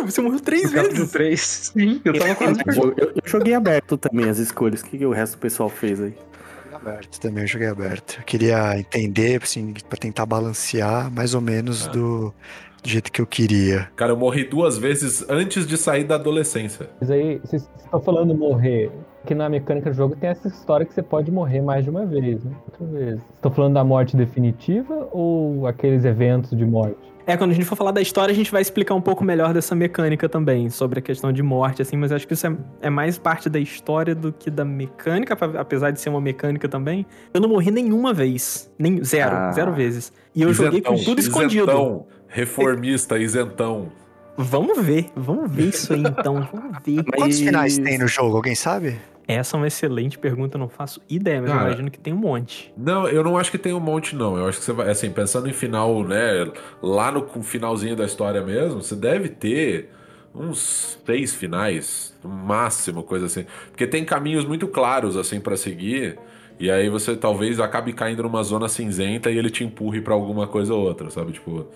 Você 0.05 0.21
morreu 0.21 0.39
três 0.39 0.63
No 0.71 0.81
vezes. 0.81 1.11
3, 1.11 1.41
sim, 1.41 2.01
eu 2.05 2.13
tava 2.13 2.33
quase 2.35 2.61
Eu, 2.67 2.93
eu- 2.97 3.11
eu 3.15 3.21
joguei 3.25 3.53
aberto 3.53 3.97
também 3.97 4.29
as 4.29 4.37
escolhas. 4.39 4.81
O 4.81 4.85
que, 4.85 4.97
que 4.97 5.05
o 5.05 5.11
resto 5.11 5.33
do 5.35 5.39
pessoal 5.39 5.67
fez 5.69 5.99
aí? 6.01 6.13
Aberto 6.81 7.19
também, 7.19 7.43
eu 7.43 7.47
joguei 7.47 7.67
aberto. 7.67 8.17
Eu 8.19 8.23
queria 8.23 8.77
entender, 8.79 9.41
assim, 9.43 9.73
pra 9.87 9.97
tentar 9.97 10.25
balancear 10.25 11.11
mais 11.11 11.33
ou 11.33 11.41
menos 11.41 11.87
Ah. 11.87 11.91
do, 11.91 12.33
do 12.83 12.89
jeito 12.89 13.11
que 13.11 13.21
eu 13.21 13.27
queria. 13.27 13.89
Cara, 13.95 14.11
eu 14.13 14.17
morri 14.17 14.43
duas 14.45 14.77
vezes 14.77 15.25
antes 15.29 15.67
de 15.67 15.77
sair 15.77 16.03
da 16.03 16.15
adolescência. 16.15 16.89
Mas 16.99 17.11
aí, 17.11 17.39
vocês 17.43 17.69
estão 17.83 17.99
falando 18.01 18.33
morrer. 18.35 18.91
Que 19.25 19.35
na 19.35 19.49
mecânica 19.49 19.89
do 19.91 19.95
jogo 19.95 20.15
tem 20.15 20.29
essa 20.29 20.47
história 20.47 20.85
que 20.85 20.93
você 20.93 21.03
pode 21.03 21.29
morrer 21.29 21.61
mais 21.61 21.83
de 21.83 21.89
uma 21.89 22.05
vez, 22.05 22.41
né? 22.43 22.51
Outra 22.71 22.85
vez. 22.87 23.19
Estão 23.35 23.51
falando 23.51 23.73
da 23.73 23.83
morte 23.83 24.15
definitiva 24.15 25.09
ou 25.11 25.67
aqueles 25.67 26.05
eventos 26.05 26.57
de 26.57 26.65
morte? 26.65 26.95
É, 27.29 27.37
quando 27.37 27.51
a 27.51 27.53
gente 27.53 27.65
for 27.65 27.75
falar 27.75 27.91
da 27.91 28.01
história, 28.01 28.31
a 28.31 28.35
gente 28.35 28.51
vai 28.51 28.59
explicar 28.59 28.95
um 28.95 29.01
pouco 29.01 29.23
melhor 29.23 29.53
dessa 29.53 29.75
mecânica 29.75 30.27
também, 30.27 30.67
sobre 30.71 30.97
a 30.97 31.01
questão 31.01 31.31
de 31.31 31.43
morte, 31.43 31.79
assim, 31.79 31.95
mas 31.95 32.09
eu 32.09 32.17
acho 32.17 32.27
que 32.27 32.33
isso 32.33 32.47
é, 32.47 32.57
é 32.81 32.89
mais 32.89 33.19
parte 33.19 33.47
da 33.47 33.59
história 33.59 34.15
do 34.15 34.33
que 34.33 34.49
da 34.49 34.65
mecânica, 34.65 35.37
apesar 35.59 35.91
de 35.91 36.01
ser 36.01 36.09
uma 36.09 36.19
mecânica 36.19 36.67
também. 36.67 37.05
Eu 37.31 37.39
não 37.39 37.47
morri 37.47 37.69
nenhuma 37.69 38.15
vez. 38.15 38.67
Nem, 38.79 39.03
zero, 39.03 39.35
Ah. 39.35 39.51
zero 39.51 39.71
vezes. 39.71 40.11
E 40.33 40.41
eu 40.41 40.51
joguei 40.51 40.81
com 40.81 40.95
tudo 40.95 41.19
escondido. 41.19 41.65
Isentão, 41.69 42.07
reformista, 42.27 43.19
isentão. 43.19 43.91
Vamos 44.35 44.83
ver, 44.83 45.11
vamos 45.15 45.51
ver 45.51 45.67
isso 45.69 45.93
aí 45.93 46.01
então. 46.01 46.49
Vamos 46.51 46.77
ver. 46.83 47.03
Quantos 47.15 47.39
finais 47.39 47.77
tem 47.77 47.99
no 47.99 48.07
jogo? 48.07 48.37
Alguém 48.37 48.55
sabe? 48.55 48.95
Essa 49.29 49.55
é 49.55 49.59
uma 49.59 49.67
excelente 49.67 50.17
pergunta, 50.17 50.57
eu 50.57 50.59
não 50.59 50.69
faço 50.69 50.99
ideia, 51.07 51.39
mas 51.41 51.51
eu 51.51 51.57
Cara, 51.57 51.67
imagino 51.67 51.91
que 51.91 51.99
tem 51.99 52.11
um 52.13 52.17
monte. 52.17 52.73
Não, 52.75 53.07
eu 53.07 53.23
não 53.23 53.37
acho 53.37 53.51
que 53.51 53.57
tem 53.59 53.73
um 53.73 53.79
monte, 53.79 54.15
não. 54.15 54.37
Eu 54.37 54.47
acho 54.47 54.57
que 54.59 54.65
você 54.65 54.73
vai, 54.73 54.89
assim, 54.89 55.11
pensando 55.11 55.47
em 55.47 55.53
final, 55.53 56.03
né? 56.03 56.51
Lá 56.81 57.11
no 57.11 57.27
finalzinho 57.43 57.95
da 57.95 58.05
história 58.05 58.41
mesmo, 58.41 58.81
você 58.81 58.95
deve 58.95 59.29
ter 59.29 59.91
uns 60.33 60.97
seis 61.05 61.33
finais, 61.35 62.17
no 62.23 62.29
máximo, 62.29 63.03
coisa 63.03 63.27
assim. 63.27 63.45
Porque 63.69 63.85
tem 63.87 64.03
caminhos 64.05 64.45
muito 64.45 64.67
claros, 64.67 65.15
assim, 65.17 65.39
pra 65.39 65.55
seguir. 65.57 66.19
E 66.59 66.71
aí 66.71 66.89
você 66.89 67.15
talvez 67.15 67.59
acabe 67.59 67.93
caindo 67.93 68.23
numa 68.23 68.43
zona 68.43 68.67
cinzenta 68.67 69.31
e 69.31 69.37
ele 69.37 69.49
te 69.51 69.63
empurre 69.63 70.01
pra 70.01 70.13
alguma 70.13 70.47
coisa 70.47 70.73
ou 70.73 70.81
outra, 70.81 71.09
sabe? 71.11 71.33
Tipo, 71.33 71.67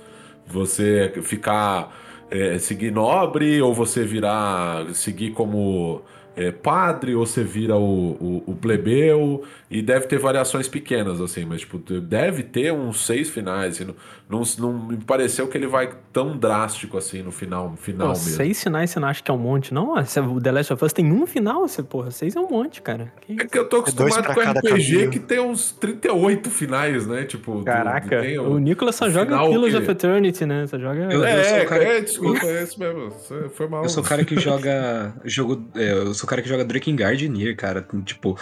você 0.46 1.12
ficar. 1.24 1.94
é, 2.32 2.58
seguir 2.60 2.92
nobre 2.92 3.62
ou 3.62 3.74
você 3.74 4.04
virar. 4.06 4.94
seguir 4.96 5.32
como 5.32 6.04
é, 6.36 6.52
padre 6.52 7.16
ou 7.16 7.26
você 7.26 7.44
vira 7.44 7.76
o, 7.76 8.12
o, 8.12 8.44
o 8.48 8.56
plebeu 8.56 9.44
e 9.74 9.82
deve 9.82 10.08
ter 10.08 10.18
variações 10.20 10.68
pequenas, 10.68 11.20
assim, 11.20 11.46
mas 11.46 11.62
tipo, 11.62 11.78
deve 12.00 12.44
ter 12.44 12.72
uns 12.72 13.06
seis 13.06 13.30
finais. 13.30 13.76
Assim, 13.76 13.86
não, 13.86 13.96
não, 14.30 14.44
não 14.72 14.88
me 14.88 14.98
pareceu 14.98 15.48
que 15.48 15.58
ele 15.58 15.68
vai 15.68 15.90
tão 16.12 16.38
drástico 16.38 16.98
assim 16.98 17.22
no 17.22 17.32
final, 17.32 17.70
no 17.70 17.78
final 17.78 18.08
Pô, 18.10 18.14
mesmo. 18.14 18.36
seis 18.36 18.64
finais 18.64 18.90
você 18.92 19.00
não 19.00 19.08
acha 19.08 19.22
que 19.24 19.30
é 19.30 19.34
um 19.34 19.38
monte, 19.38 19.74
não? 19.74 19.94
O 19.94 20.42
The 20.42 20.52
Last 20.52 20.74
of 20.74 20.86
Us 20.86 20.94
tem 20.94 21.12
um 21.12 21.26
final, 21.26 21.68
você, 21.68 21.82
porra, 21.84 22.12
seis 22.12 22.36
é 22.36 22.40
um 22.40 22.48
monte, 22.50 22.82
cara. 22.82 23.12
Que 23.22 23.34
É 23.34 23.46
que 23.48 23.58
eu 23.58 23.68
tô 23.68 23.82
dois 23.82 24.16
acostumado 24.18 24.24
pra 24.24 24.34
com 24.36 24.60
RPG 24.60 24.92
caminho. 24.94 25.10
que 25.12 25.20
tem 25.20 25.40
uns 25.40 25.72
38 25.72 26.50
finais, 26.50 27.06
né? 27.08 27.24
Tipo, 27.26 27.60
do- 27.60 27.66
Caraca, 27.66 28.22
tem 28.22 28.40
o 28.40 28.58
Nicolas 28.60 28.96
só 28.96 29.10
joga 29.10 29.38
Pillars 29.48 29.74
que- 29.74 29.80
of 29.80 29.92
Eternity, 29.92 30.46
né? 30.46 30.68
Só 30.68 30.78
joga. 30.78 31.12
Eu- 31.12 31.24
É, 31.24 31.44
sou 31.44 31.58
o 31.64 31.66
cara- 31.68 31.84
é, 31.84 32.02
desculpa, 32.02 32.46
é 32.46 32.64
isso 32.64 32.80
mesmo. 32.80 33.12
Foi 33.56 33.68
mal. 33.68 33.84
Eu 33.84 33.90
sou 33.90 34.04
o 34.04 34.06
cara 34.06 34.24
que 34.24 34.40
joga 34.40 35.14
jogo. 35.26 35.64
é, 35.76 35.92
eu 35.94 36.14
sou 36.14 36.26
o 36.26 36.30
cara 36.30 36.42
que 36.42 36.48
joga 36.50 36.64
Drakengard 36.66 37.26
e 37.26 37.30
Nier, 37.30 37.56
cara. 37.56 37.86
Tipo, 38.06 38.38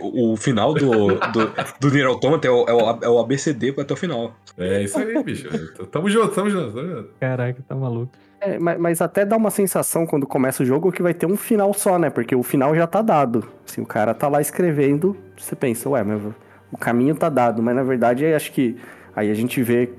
o 0.00 0.36
final 0.36 0.65
do, 0.74 1.14
do, 1.14 1.52
do 1.80 1.90
Nier 1.90 2.06
Automata 2.06 2.46
é 2.46 2.50
o, 2.50 2.64
é, 2.66 2.72
o, 2.72 3.04
é 3.04 3.08
o 3.08 3.18
ABCD 3.18 3.74
até 3.78 3.94
o 3.94 3.96
final. 3.96 4.34
É 4.58 4.82
isso 4.82 4.98
aí, 4.98 5.22
bicho. 5.22 5.48
Tamo 5.86 6.08
junto, 6.08 6.34
tamo 6.34 6.50
junto, 6.50 6.72
tamo 6.72 6.88
junto. 6.88 7.08
Caraca, 7.20 7.62
tá 7.66 7.74
maluco. 7.74 8.12
É, 8.40 8.58
mas, 8.58 8.78
mas 8.78 9.00
até 9.00 9.24
dá 9.24 9.36
uma 9.36 9.50
sensação 9.50 10.06
quando 10.06 10.26
começa 10.26 10.62
o 10.62 10.66
jogo 10.66 10.92
que 10.92 11.02
vai 11.02 11.14
ter 11.14 11.26
um 11.26 11.36
final 11.36 11.72
só, 11.74 11.98
né? 11.98 12.10
Porque 12.10 12.34
o 12.34 12.42
final 12.42 12.74
já 12.74 12.86
tá 12.86 13.02
dado. 13.02 13.46
Se 13.64 13.80
o 13.80 13.86
cara 13.86 14.14
tá 14.14 14.28
lá 14.28 14.40
escrevendo, 14.40 15.16
você 15.36 15.56
pensa, 15.56 15.88
ué, 15.88 16.02
mas 16.02 16.22
o 16.70 16.76
caminho 16.76 17.14
tá 17.14 17.28
dado. 17.28 17.62
Mas 17.62 17.74
na 17.74 17.82
verdade, 17.82 18.26
acho 18.26 18.52
que 18.52 18.76
aí 19.14 19.30
a 19.30 19.34
gente 19.34 19.62
vê 19.62 19.90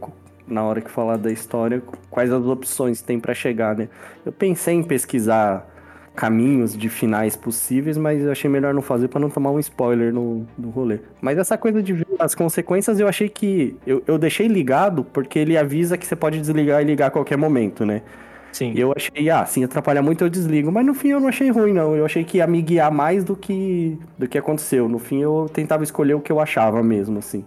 na 0.47 0.63
hora 0.63 0.79
que 0.79 0.89
falar 0.89 1.17
da 1.17 1.31
história 1.31 1.83
quais 2.09 2.31
as 2.31 2.45
opções 2.45 3.01
tem 3.01 3.19
pra 3.19 3.33
chegar, 3.33 3.75
né? 3.75 3.89
Eu 4.25 4.31
pensei 4.31 4.75
em 4.75 4.83
pesquisar 4.83 5.67
caminhos 6.17 6.75
de 6.75 6.89
finais 6.89 7.36
possíveis, 7.36 7.95
mas 7.95 8.24
eu 8.24 8.31
achei 8.31 8.50
melhor 8.50 8.74
não 8.74 8.81
fazer 8.81 9.07
pra 9.07 9.19
não 9.19 9.29
tomar 9.29 9.51
um 9.51 9.59
spoiler 9.59 10.12
no, 10.12 10.47
no 10.57 10.71
rolê. 10.71 11.00
Mas 11.21 11.38
essa 11.38 11.55
coisa 11.55 11.81
de 11.81 11.93
ver 11.93 12.07
as 12.17 12.33
consequências, 12.33 13.00
eu 13.00 13.07
achei 13.07 13.29
que. 13.29 13.77
Eu, 13.86 14.03
eu 14.07 14.17
deixei 14.17 14.47
ligado 14.47 15.03
porque 15.03 15.38
ele 15.38 15.55
avisa 15.55 15.95
que 15.95 16.07
você 16.07 16.15
pode 16.15 16.41
desligar 16.41 16.81
e 16.81 16.86
ligar 16.86 17.07
a 17.07 17.12
qualquer 17.12 17.38
momento, 17.38 17.86
né? 17.86 18.01
Sim. 18.51 18.74
E 18.75 18.79
eu 18.79 18.91
achei, 18.95 19.29
ah, 19.29 19.45
se 19.45 19.63
atrapalhar 19.63 20.01
muito 20.01 20.24
eu 20.24 20.29
desligo. 20.29 20.71
Mas 20.71 20.83
no 20.83 20.95
fim 20.95 21.09
eu 21.09 21.19
não 21.19 21.27
achei 21.27 21.51
ruim, 21.51 21.71
não. 21.71 21.95
Eu 21.95 22.03
achei 22.03 22.24
que 22.24 22.39
ia 22.39 22.47
me 22.47 22.63
guiar 22.63 22.91
mais 22.91 23.24
do 23.24 23.36
que, 23.36 24.00
do 24.17 24.27
que 24.27 24.39
aconteceu. 24.39 24.89
No 24.89 24.97
fim 24.97 25.21
eu 25.21 25.47
tentava 25.53 25.83
escolher 25.83 26.15
o 26.15 26.19
que 26.19 26.31
eu 26.31 26.39
achava 26.39 26.81
mesmo, 26.81 27.19
assim. 27.19 27.45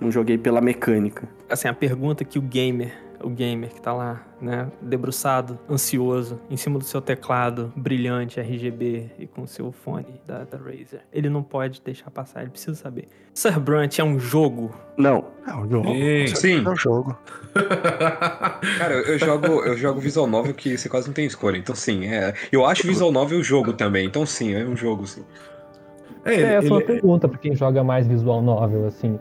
Não 0.00 0.12
joguei 0.12 0.38
pela 0.38 0.60
mecânica. 0.60 1.28
Assim, 1.50 1.66
a 1.66 1.74
pergunta 1.74 2.24
que 2.24 2.38
o 2.38 2.42
gamer, 2.42 2.92
o 3.22 3.30
gamer 3.30 3.70
que 3.70 3.80
tá 3.80 3.92
lá, 3.92 4.22
né, 4.40 4.68
debruçado, 4.80 5.58
ansioso, 5.70 6.38
em 6.50 6.56
cima 6.56 6.78
do 6.78 6.84
seu 6.84 7.00
teclado 7.00 7.72
brilhante 7.76 8.38
RGB 8.40 9.10
e 9.18 9.26
com 9.26 9.42
o 9.42 9.46
seu 9.46 9.72
fone 9.72 10.20
da, 10.26 10.44
da 10.44 10.58
Razer, 10.58 11.00
ele 11.12 11.28
não 11.28 11.42
pode 11.42 11.80
deixar 11.82 12.10
passar, 12.10 12.42
ele 12.42 12.50
precisa 12.50 12.74
saber. 12.76 13.08
Sir 13.34 13.58
Brunt 13.60 13.98
é 13.98 14.04
um 14.04 14.18
jogo? 14.18 14.74
Não. 14.96 15.24
É 15.46 15.54
um 15.54 15.68
jogo. 15.68 15.88
Sim. 15.88 16.26
Sim. 16.34 16.64
É 16.64 16.68
um 16.68 16.76
jogo. 16.76 17.18
Cara, 18.78 18.94
eu 18.94 19.18
jogo, 19.18 19.46
eu 19.64 19.76
jogo 19.76 20.00
Visual 20.00 20.26
Novel 20.26 20.54
que 20.54 20.76
você 20.76 20.88
quase 20.88 21.06
não 21.06 21.14
tem 21.14 21.26
escolha. 21.26 21.56
Então, 21.56 21.74
sim, 21.74 22.06
é. 22.06 22.34
Eu 22.50 22.64
acho 22.64 22.86
Visual 22.86 23.12
Novel 23.12 23.42
jogo 23.42 23.72
também. 23.72 24.06
Então, 24.06 24.24
sim, 24.26 24.54
é 24.54 24.64
um 24.64 24.76
jogo, 24.76 25.06
sim. 25.06 25.24
É, 26.24 26.34
ele, 26.34 26.42
É, 26.42 26.54
essa 26.54 26.66
é 26.66 26.70
uma 26.70 26.78
ele- 26.78 26.86
pergunta 26.86 27.28
pra 27.28 27.38
quem 27.38 27.54
joga 27.54 27.84
mais 27.84 28.06
visual 28.06 28.42
novel, 28.42 28.86
assim. 28.86 29.18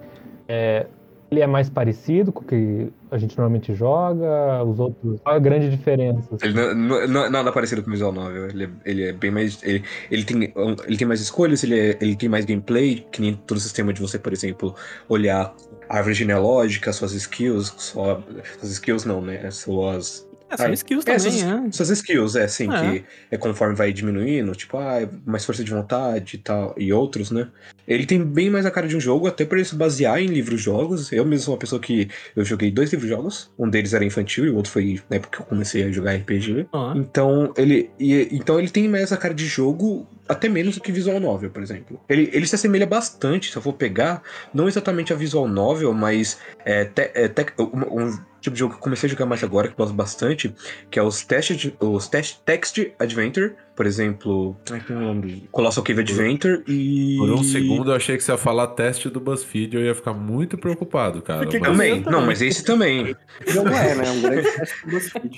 É, 0.47 0.87
ele 1.31 1.41
é 1.41 1.47
mais 1.47 1.69
parecido 1.69 2.31
com 2.31 2.41
o 2.41 2.45
que 2.45 2.91
a 3.09 3.17
gente 3.17 3.37
normalmente 3.37 3.73
joga, 3.73 4.63
os 4.63 4.79
outros. 4.79 5.19
Qual 5.21 5.35
a 5.35 5.39
grande 5.39 5.69
diferença? 5.69 6.37
Ele 6.41 6.53
não, 6.53 7.07
não, 7.07 7.25
é 7.25 7.29
nada 7.29 7.51
parecido 7.51 7.83
com 7.83 7.91
Visual 7.91 8.11
Novel. 8.11 8.49
Ele 8.49 8.65
é, 8.65 8.69
ele 8.85 9.03
é 9.05 9.13
bem 9.13 9.31
mais. 9.31 9.61
Ele, 9.63 9.83
ele, 10.11 10.23
tem, 10.23 10.53
ele 10.85 10.97
tem 10.97 11.07
mais 11.07 11.21
escolhas, 11.21 11.63
ele, 11.63 11.79
é- 11.79 11.97
ele 11.99 12.15
tem 12.15 12.29
mais 12.29 12.45
gameplay, 12.45 13.05
que 13.11 13.21
nem 13.21 13.35
todo 13.35 13.57
o 13.57 13.61
sistema 13.61 13.91
de 13.91 14.01
você, 14.01 14.19
por 14.19 14.33
exemplo, 14.33 14.75
olhar 15.09 15.55
a 15.89 15.97
árvore 15.97 16.15
genealógica, 16.15 16.91
suas 16.93 17.13
skills, 17.13 17.73
sua, 17.77 18.23
suas 18.59 18.71
skills 18.71 19.05
não, 19.05 19.21
né? 19.21 19.49
Suas. 19.51 20.24
É, 20.49 20.57
são 20.57 20.65
Ah, 20.67 20.73
skills 20.73 21.03
É, 21.07 21.15
também, 21.15 21.31
suas, 21.31 21.43
é. 21.43 21.71
suas 21.71 21.89
skills, 21.89 22.35
é, 22.35 22.47
sim, 22.47 22.69
É. 22.71 22.91
que 22.99 23.05
é 23.31 23.37
conforme 23.37 23.75
vai 23.75 23.91
diminuindo, 23.91 24.51
tipo, 24.53 24.77
ah, 24.77 25.07
mais 25.25 25.43
força 25.43 25.63
de 25.63 25.71
vontade 25.71 26.35
e 26.35 26.39
tal, 26.39 26.75
e 26.77 26.93
outros, 26.93 27.31
né? 27.31 27.47
Ele 27.87 28.05
tem 28.05 28.23
bem 28.23 28.49
mais 28.49 28.65
a 28.65 28.71
cara 28.71 28.87
de 28.87 28.95
um 28.95 28.99
jogo, 28.99 29.27
até 29.27 29.43
por 29.45 29.57
ele 29.57 29.65
se 29.65 29.75
basear 29.75 30.19
em 30.19 30.27
livros-jogos. 30.27 31.11
Eu 31.11 31.25
mesmo 31.25 31.45
sou 31.45 31.53
uma 31.53 31.59
pessoa 31.59 31.81
que 31.81 32.07
eu 32.35 32.45
joguei 32.45 32.69
dois 32.71 32.91
livros-jogos, 32.91 33.51
um 33.57 33.69
deles 33.69 33.93
era 33.93 34.05
infantil 34.05 34.45
e 34.45 34.49
o 34.49 34.55
outro 34.55 34.71
foi 34.71 34.99
na 35.09 35.17
época 35.17 35.37
que 35.37 35.41
eu 35.43 35.47
comecei 35.47 35.83
a 35.83 35.91
jogar 35.91 36.13
RPG. 36.13 36.67
Então 36.95 37.53
ele, 37.57 37.89
e- 37.99 38.29
então 38.31 38.59
ele 38.59 38.69
tem 38.69 38.87
mais 38.87 39.11
a 39.11 39.17
cara 39.17 39.33
de 39.33 39.45
jogo, 39.45 40.07
até 40.27 40.49
menos 40.49 40.75
do 40.75 40.81
que 40.81 40.91
visual 40.91 41.19
novel, 41.19 41.49
por 41.49 41.61
exemplo. 41.61 41.99
Ele, 42.09 42.29
ele 42.33 42.47
se 42.47 42.55
assemelha 42.55 42.85
bastante, 42.87 43.51
se 43.51 43.57
eu 43.57 43.61
for 43.61 43.73
pegar, 43.73 44.21
não 44.53 44.67
exatamente 44.67 45.13
a 45.13 45.15
visual 45.15 45.47
novel, 45.47 45.93
mas 45.93 46.39
é, 46.65 46.85
te- 46.85 47.11
é, 47.13 47.27
tec- 47.27 47.53
um, 47.59 48.03
um 48.03 48.19
tipo 48.41 48.53
de 48.53 48.59
jogo 48.59 48.73
que 48.73 48.79
eu 48.79 48.83
comecei 48.83 49.07
a 49.07 49.09
jogar 49.11 49.25
mais 49.25 49.43
agora, 49.43 49.67
que 49.67 49.73
eu 49.73 49.77
gosto 49.77 49.93
bastante, 49.95 50.53
que 50.91 50.99
é 50.99 51.03
os 51.03 51.23
test, 51.23 51.73
os 51.79 52.07
test, 52.07 52.37
text 52.45 52.77
adventure, 52.99 53.53
por 53.75 53.85
exemplo, 53.87 54.55
ai, 54.71 54.79
como 54.87 54.99
é 54.99 55.01
o 55.01 55.05
nome 55.07 55.21
dele? 55.21 55.49
Colossal 55.51 55.83
Cave 55.83 56.01
Adventure 56.01 56.63
e 56.67 57.15
Por 57.17 57.31
um 57.31 57.43
segundo 57.43 57.91
eu 57.91 57.95
achei 57.95 58.15
que 58.17 58.23
você 58.23 58.31
ia 58.31 58.37
falar 58.37 58.67
teste 58.67 59.09
do 59.09 59.19
BuzzFeed, 59.19 59.75
eu 59.75 59.81
ia 59.83 59.95
ficar 59.95 60.13
muito 60.13 60.57
preocupado, 60.57 61.21
cara. 61.21 61.43
Mas- 61.45 61.61
também, 61.61 62.01
não, 62.01 62.25
mas 62.25 62.41
esse 62.41 62.63
também. 62.63 63.15
O 63.47 63.51
jogo 63.51 63.69
é, 63.69 63.95
né? 63.95 64.09
Um 64.11 64.21
grande 64.21 64.51
teste 64.51 64.85
do 64.85 64.91
BuzzFeed. 64.91 65.37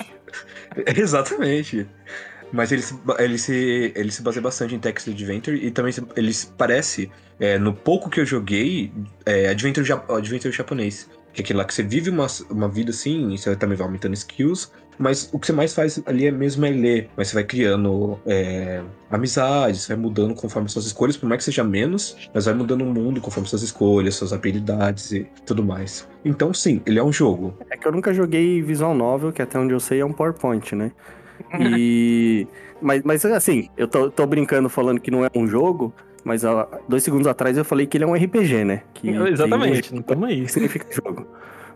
Exatamente. 0.98 1.88
Mas 2.52 2.72
ele 2.72 2.82
se, 2.82 2.96
ele, 3.20 3.38
se, 3.38 3.94
ele 3.96 4.12
se 4.12 4.22
baseia 4.22 4.42
bastante 4.42 4.76
em 4.76 4.80
Text 4.80 5.08
Adventure 5.08 5.58
e 5.58 5.72
também 5.72 5.94
ele 6.16 6.32
parece, 6.58 7.12
é, 7.40 7.58
no 7.58 7.74
pouco 7.74 8.10
que 8.10 8.20
eu 8.20 8.26
joguei, 8.26 8.92
é, 9.26 9.50
Adventure, 9.50 9.86
Adventure 10.10 10.54
japonês. 10.54 11.10
Que 11.34 11.42
é 11.42 11.44
aquele 11.44 11.60
lá 11.60 11.66
que 11.66 11.74
você 11.74 11.84
vive 11.84 12.10
uma, 12.10 12.26
uma 12.50 12.68
vida 12.68 12.90
assim, 12.90 13.34
e 13.34 13.38
você 13.38 13.56
também 13.56 13.78
vai 13.78 13.86
aumentando 13.86 14.14
skills, 14.16 14.72
mas 14.98 15.30
o 15.32 15.38
que 15.38 15.46
você 15.46 15.54
mais 15.54 15.74
faz 15.74 16.02
ali 16.06 16.26
é 16.26 16.32
mesmo 16.32 16.66
é 16.66 16.72
ler. 16.72 17.10
Mas 17.16 17.28
você 17.28 17.36
vai 17.36 17.44
criando 17.44 18.20
é, 18.26 18.82
amizades, 19.12 19.88
vai 19.88 19.96
mudando 19.96 20.34
conforme 20.34 20.68
suas 20.68 20.86
escolhas, 20.86 21.16
por 21.16 21.30
mais 21.30 21.40
que 21.40 21.46
seja 21.46 21.64
menos, 21.64 22.18
mas 22.34 22.46
vai 22.46 22.54
mudando 22.54 22.82
o 22.82 22.86
mundo 22.86 23.22
conforme 23.22 23.48
suas 23.48 23.62
escolhas, 23.62 24.16
suas 24.16 24.34
habilidades 24.34 25.12
e 25.12 25.28
tudo 25.46 25.64
mais. 25.64 26.08
Então, 26.26 26.54
sim, 26.54 26.82
ele 26.86 26.98
é 26.98 27.04
um 27.04 27.14
jogo. 27.14 27.56
É 27.70 27.78
que 27.78 27.88
eu 27.88 27.92
nunca 27.92 28.14
joguei 28.14 28.62
Visual 28.62 28.96
Novel, 28.96 29.32
que 29.32 29.42
até 29.42 29.60
onde 29.60 29.74
eu 29.74 29.80
sei 29.80 30.00
é 30.00 30.06
um 30.06 30.14
PowerPoint, 30.14 30.76
né? 30.76 30.92
E. 31.60 32.48
Mas, 32.82 33.02
mas 33.04 33.26
assim, 33.26 33.70
eu 33.76 33.88
tô, 33.88 34.12
tô 34.12 34.26
brincando 34.28 34.70
falando 34.70 35.00
que 35.00 35.10
não 35.10 35.26
é 35.26 35.30
um 35.34 35.48
jogo, 35.48 35.94
mas 36.24 36.44
ó, 36.44 36.70
dois 36.88 37.02
segundos 37.02 37.26
atrás 37.26 37.58
eu 37.58 37.66
falei 37.66 37.88
que 37.88 37.98
ele 37.98 38.04
é 38.04 38.08
um 38.08 38.14
RPG, 38.14 38.64
né? 38.64 38.84
Que 38.94 39.10
Exatamente, 39.10 39.90
tem 39.90 39.96
não 39.98 40.04
tamo 40.04 40.26
aí. 40.26 40.42
o 40.42 40.46
que 40.46 40.52
significa 40.52 40.86
jogo. 40.92 41.26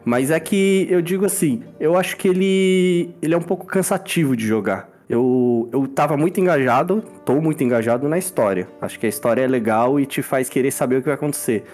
Mas 0.03 0.31
é 0.31 0.39
que 0.39 0.87
eu 0.89 1.01
digo 1.01 1.25
assim, 1.25 1.63
eu 1.79 1.95
acho 1.95 2.17
que 2.17 2.27
ele, 2.27 3.15
ele 3.21 3.33
é 3.33 3.37
um 3.37 3.41
pouco 3.41 3.65
cansativo 3.65 4.35
de 4.35 4.45
jogar. 4.45 4.89
Eu, 5.07 5.69
eu 5.71 5.87
tava 5.87 6.15
muito 6.15 6.39
engajado, 6.39 7.03
tô 7.25 7.39
muito 7.41 7.63
engajado 7.63 8.07
na 8.07 8.17
história. 8.17 8.67
Acho 8.81 8.99
que 8.99 9.05
a 9.05 9.09
história 9.09 9.41
é 9.41 9.47
legal 9.47 9.99
e 9.99 10.05
te 10.05 10.21
faz 10.21 10.49
querer 10.49 10.71
saber 10.71 10.97
o 10.97 10.99
que 10.99 11.07
vai 11.07 11.15
acontecer. 11.15 11.65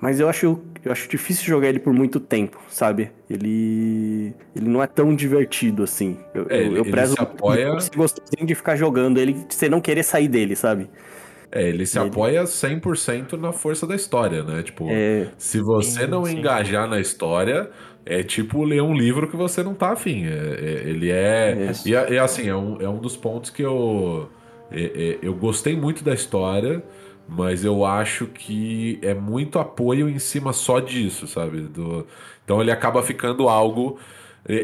Mas 0.00 0.18
eu 0.18 0.28
acho, 0.28 0.58
eu 0.84 0.90
acho 0.92 1.08
difícil 1.08 1.44
jogar 1.44 1.68
ele 1.68 1.78
por 1.78 1.92
muito 1.92 2.18
tempo, 2.18 2.58
sabe? 2.68 3.10
Ele, 3.28 4.34
ele 4.56 4.68
não 4.68 4.82
é 4.82 4.86
tão 4.86 5.14
divertido 5.14 5.82
assim. 5.82 6.16
Eu, 6.34 6.46
É, 6.48 6.56
eu, 6.56 6.60
ele- 6.66 6.78
eu 6.78 6.82
ele 6.82 6.90
prezo 6.90 7.14
se 7.14 7.20
apoia- 7.20 7.74
gostosinho 7.94 8.46
de 8.46 8.54
ficar 8.54 8.76
jogando 8.76 9.18
ele, 9.18 9.34
de 9.34 9.54
você 9.54 9.68
não 9.68 9.80
querer 9.80 10.02
sair 10.02 10.28
dele, 10.28 10.56
sabe? 10.56 10.88
É, 11.52 11.68
ele 11.68 11.84
se 11.84 11.98
Ele- 11.98 12.08
apoia 12.08 12.46
100% 12.46 13.36
na 13.36 13.52
força 13.52 13.86
da 13.86 13.94
história, 13.94 14.42
né? 14.44 14.62
Tipo, 14.62 14.86
É, 14.88 15.26
se 15.36 15.60
você 15.60 16.02
Sim, 16.02 16.06
não 16.06 16.24
sim. 16.24 16.38
engajar 16.38 16.88
na 16.88 17.00
história, 17.00 17.68
é 18.06 18.22
tipo 18.22 18.62
ler 18.64 18.80
um 18.82 18.94
livro 18.94 19.28
que 19.28 19.36
você 19.36 19.62
não 19.62 19.74
tá 19.74 19.92
afim. 19.92 20.24
É, 20.26 20.30
é- 20.30 20.88
ele 20.88 21.10
é. 21.10 21.72
E, 21.84 21.94
é- 21.94 22.12
e 22.12 22.18
assim, 22.18 22.48
é 22.48 22.54
um, 22.56 22.80
é 22.80 22.88
um 22.88 22.98
dos 22.98 23.16
pontos 23.16 23.50
que 23.50 23.62
eu. 23.62 24.30
é- 24.72 24.84
é- 24.84 25.18
eu 25.22 25.34
gostei 25.34 25.74
muito 25.76 26.04
da 26.04 26.14
história, 26.14 26.80
mas 27.30 27.64
eu 27.64 27.84
acho 27.84 28.26
que 28.26 28.98
é 29.02 29.14
muito 29.14 29.58
apoio 29.58 30.08
em 30.08 30.18
cima 30.18 30.52
só 30.52 30.80
disso, 30.80 31.26
sabe? 31.28 31.62
Do, 31.62 32.06
então 32.44 32.60
ele 32.60 32.72
acaba 32.72 33.02
ficando 33.02 33.48
algo. 33.48 33.98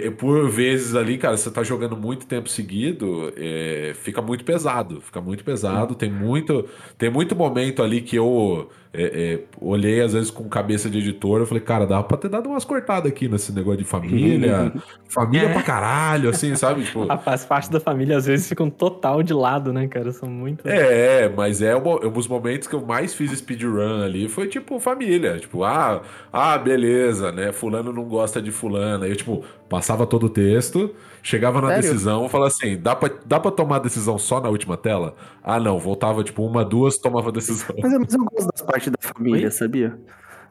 é, 0.07 0.11
por 0.11 0.49
vezes 0.51 0.95
ali, 0.97 1.19
cara, 1.19 1.37
você 1.37 1.51
tá 1.51 1.63
jogando 1.63 1.97
muito 1.97 2.27
tempo 2.27 2.49
seguido, 2.49 3.33
é, 3.37 3.93
fica 3.95 4.21
muito 4.23 4.45
pesado, 4.45 5.01
fica 5.01 5.21
muito 5.21 5.45
pesado. 5.45 5.95
Tem 5.95 6.11
muito, 6.11 6.69
tem 6.99 7.11
muito 7.11 7.37
momento 7.37 7.83
ali 7.83 8.01
que 8.03 8.17
eu 8.17 8.71
é, 8.97 9.33
é, 9.35 9.41
olhei 9.61 10.01
às 10.01 10.13
vezes 10.13 10.31
com 10.31 10.49
cabeça 10.49 10.89
de 10.89 10.99
editor, 10.99 11.41
eu 11.41 11.47
falei, 11.47 11.63
cara, 11.63 11.87
dá 11.87 12.03
pra 12.03 12.17
ter 12.17 12.29
dado 12.29 12.49
umas 12.49 12.65
cortadas 12.65 13.11
aqui 13.11 13.29
nesse 13.29 13.53
negócio 13.53 13.79
de 13.79 13.85
família, 13.85 14.73
família 15.09 15.49
É. 15.49 15.53
pra 15.53 15.63
caralho, 15.63 16.31
assim, 16.31 16.55
sabe? 16.57 16.85
Tipo, 16.85 17.07
As 17.27 17.45
partes 17.45 17.69
da 17.69 17.79
família 17.81 18.17
às 18.17 18.27
vezes 18.27 18.49
ficam 18.49 18.71
total 18.71 19.23
de 19.23 19.33
lado, 19.35 19.73
né, 19.73 19.87
cara? 19.89 20.11
São 20.13 20.29
muito. 20.29 20.67
É, 20.67 21.29
mas 21.29 21.61
é 21.63 21.77
um, 21.77 22.07
um 22.07 22.11
dos 22.11 22.27
momentos 22.29 22.67
que 22.69 22.75
eu 22.75 22.85
mais 22.85 23.15
fiz 23.15 23.31
speedrun 23.33 24.03
ali 24.03 24.29
foi 24.29 24.47
tipo 24.49 24.79
família. 24.81 25.39
Tipo, 25.39 25.65
ah, 25.65 26.03
ah, 26.33 26.57
beleza, 26.59 27.31
né? 27.33 27.53
Fulano 27.53 27.93
não 27.93 28.05
gosta 28.05 28.41
de 28.41 28.51
fulana. 28.51 29.07
Eu, 29.07 29.17
tipo, 29.17 29.45
Passava 29.69 30.07
todo 30.07 30.27
o 30.27 30.29
texto, 30.31 30.95
chegava 31.23 31.61
na 31.61 31.69
Sério? 31.69 31.83
decisão, 31.83 32.29
falava 32.29 32.49
assim: 32.49 32.77
dá 32.77 32.95
pra, 32.95 33.11
dá 33.25 33.41
pra 33.41 33.51
tomar 33.51 33.77
a 33.77 33.81
decisão 33.81 34.17
só 34.19 34.41
na 34.41 34.49
última 34.49 34.77
tela? 34.77 35.17
Ah, 35.43 35.59
não, 35.59 35.79
voltava 35.79 36.23
tipo 36.23 36.45
uma, 36.45 36.65
duas, 36.65 36.97
tomava 36.99 37.31
a 37.31 37.33
decisão. 37.33 37.75
Mas, 37.83 37.93
eu- 37.93 38.01
mas 38.01 38.15
eu 38.15 38.25
gosto 38.25 38.49
das 38.53 38.63
partes 38.63 38.93
da 38.93 38.99
família, 39.01 39.47
Oi? 39.47 39.51
sabia? 39.51 39.99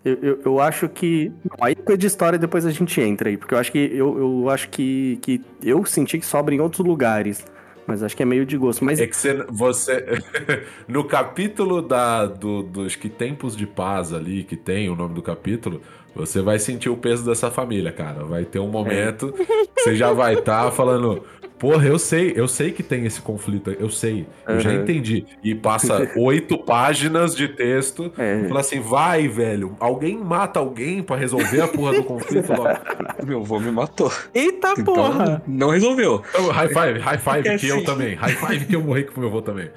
Eu, 0.04 0.18
eu, 0.22 0.42
eu 0.46 0.60
acho 0.60 0.88
que. 0.90 1.32
Aí 1.60 1.76
coisa 1.76 1.98
de 1.98 2.08
história 2.08 2.38
depois 2.38 2.66
a 2.66 2.72
gente 2.72 3.00
entra 3.02 3.30
aí. 3.30 3.38
Porque 3.38 3.54
eu 3.54 3.58
acho 3.58 3.72
que 3.72 3.78
eu, 3.80 4.18
eu 4.20 4.50
acho 4.50 4.70
que, 4.70 5.18
que 5.22 5.42
eu 5.64 5.84
senti 5.86 6.20
que 6.20 6.26
sobra 6.26 6.54
em 6.54 6.60
outros 6.60 6.86
lugares. 6.86 7.46
Mas 7.88 8.02
acho 8.04 8.16
que 8.18 8.24
é 8.24 8.26
meio 8.26 8.46
de 8.46 8.58
gosto. 8.58 8.84
Mas 8.84 9.00
É 9.00 9.08
que 9.08 9.16
você. 9.16 9.46
você 9.50 10.06
no 10.88 11.04
capítulo 11.06 11.82
da, 11.82 12.26
do, 12.26 12.64
dos 12.64 12.96
que 12.96 13.10
tempos 13.10 13.56
de 13.56 13.66
paz 13.66 14.12
ali, 14.14 14.44
que 14.44 14.56
tem 14.56 14.90
o 14.90 14.96
nome 14.96 15.14
do 15.16 15.22
capítulo, 15.22 15.82
você 16.16 16.42
vai 16.42 16.58
sentir 16.58 16.90
o 16.90 16.96
peso 16.96 17.26
dessa 17.26 17.52
família, 17.52 17.92
cara. 17.92 18.24
Vai 18.24 18.46
ter 18.46 18.60
um 18.60 18.70
momento 18.70 19.34
que 19.76 19.82
você 19.82 19.96
já 19.96 20.14
vai 20.14 20.36
estar 20.36 20.72
falando. 20.72 21.22
Porra, 21.58 21.88
eu 21.88 21.98
sei, 21.98 22.34
eu 22.36 22.48
sei 22.48 22.72
que 22.72 22.84
tem 22.84 23.06
esse 23.06 23.22
conflito, 23.22 23.72
eu 23.80 23.90
sei, 23.90 24.28
eu 24.48 24.60
já 24.60 24.74
entendi. 24.74 25.26
E 25.42 25.56
passa 25.56 26.12
oito 26.18 26.58
páginas 26.58 27.34
de 27.36 27.48
texto, 27.48 28.12
É. 28.18 28.44
fala 28.48 28.60
assim, 28.60 28.82
vai, 28.82 29.28
velho, 29.28 29.76
alguém 29.80 30.18
mata 30.18 30.60
alguém 30.60 31.02
pra 31.02 31.16
resolver 31.16 31.62
a 31.62 31.68
porra 31.68 31.94
do 31.94 32.04
conflito 32.04 32.52
logo. 32.52 32.78
Meu 33.26 33.40
avô 33.40 33.60
me 33.60 33.72
matou. 33.72 34.12
Eita 34.34 34.74
Então, 34.78 34.94
porra! 34.96 35.42
não 35.48 35.70
resolveu. 35.70 36.22
Então, 36.30 36.50
high 36.52 36.68
five, 36.68 37.00
high 37.00 37.18
five 37.18 37.48
É 37.48 37.58
que 37.58 37.68
eu 37.68 37.78
assim. 37.78 37.86
também. 37.86 38.16
High 38.16 38.36
five 38.36 38.66
que 38.66 38.76
eu 38.76 38.82
morri 38.84 39.06
com 39.06 39.20
meu 39.22 39.30
avô 39.30 39.42
também. 39.42 39.70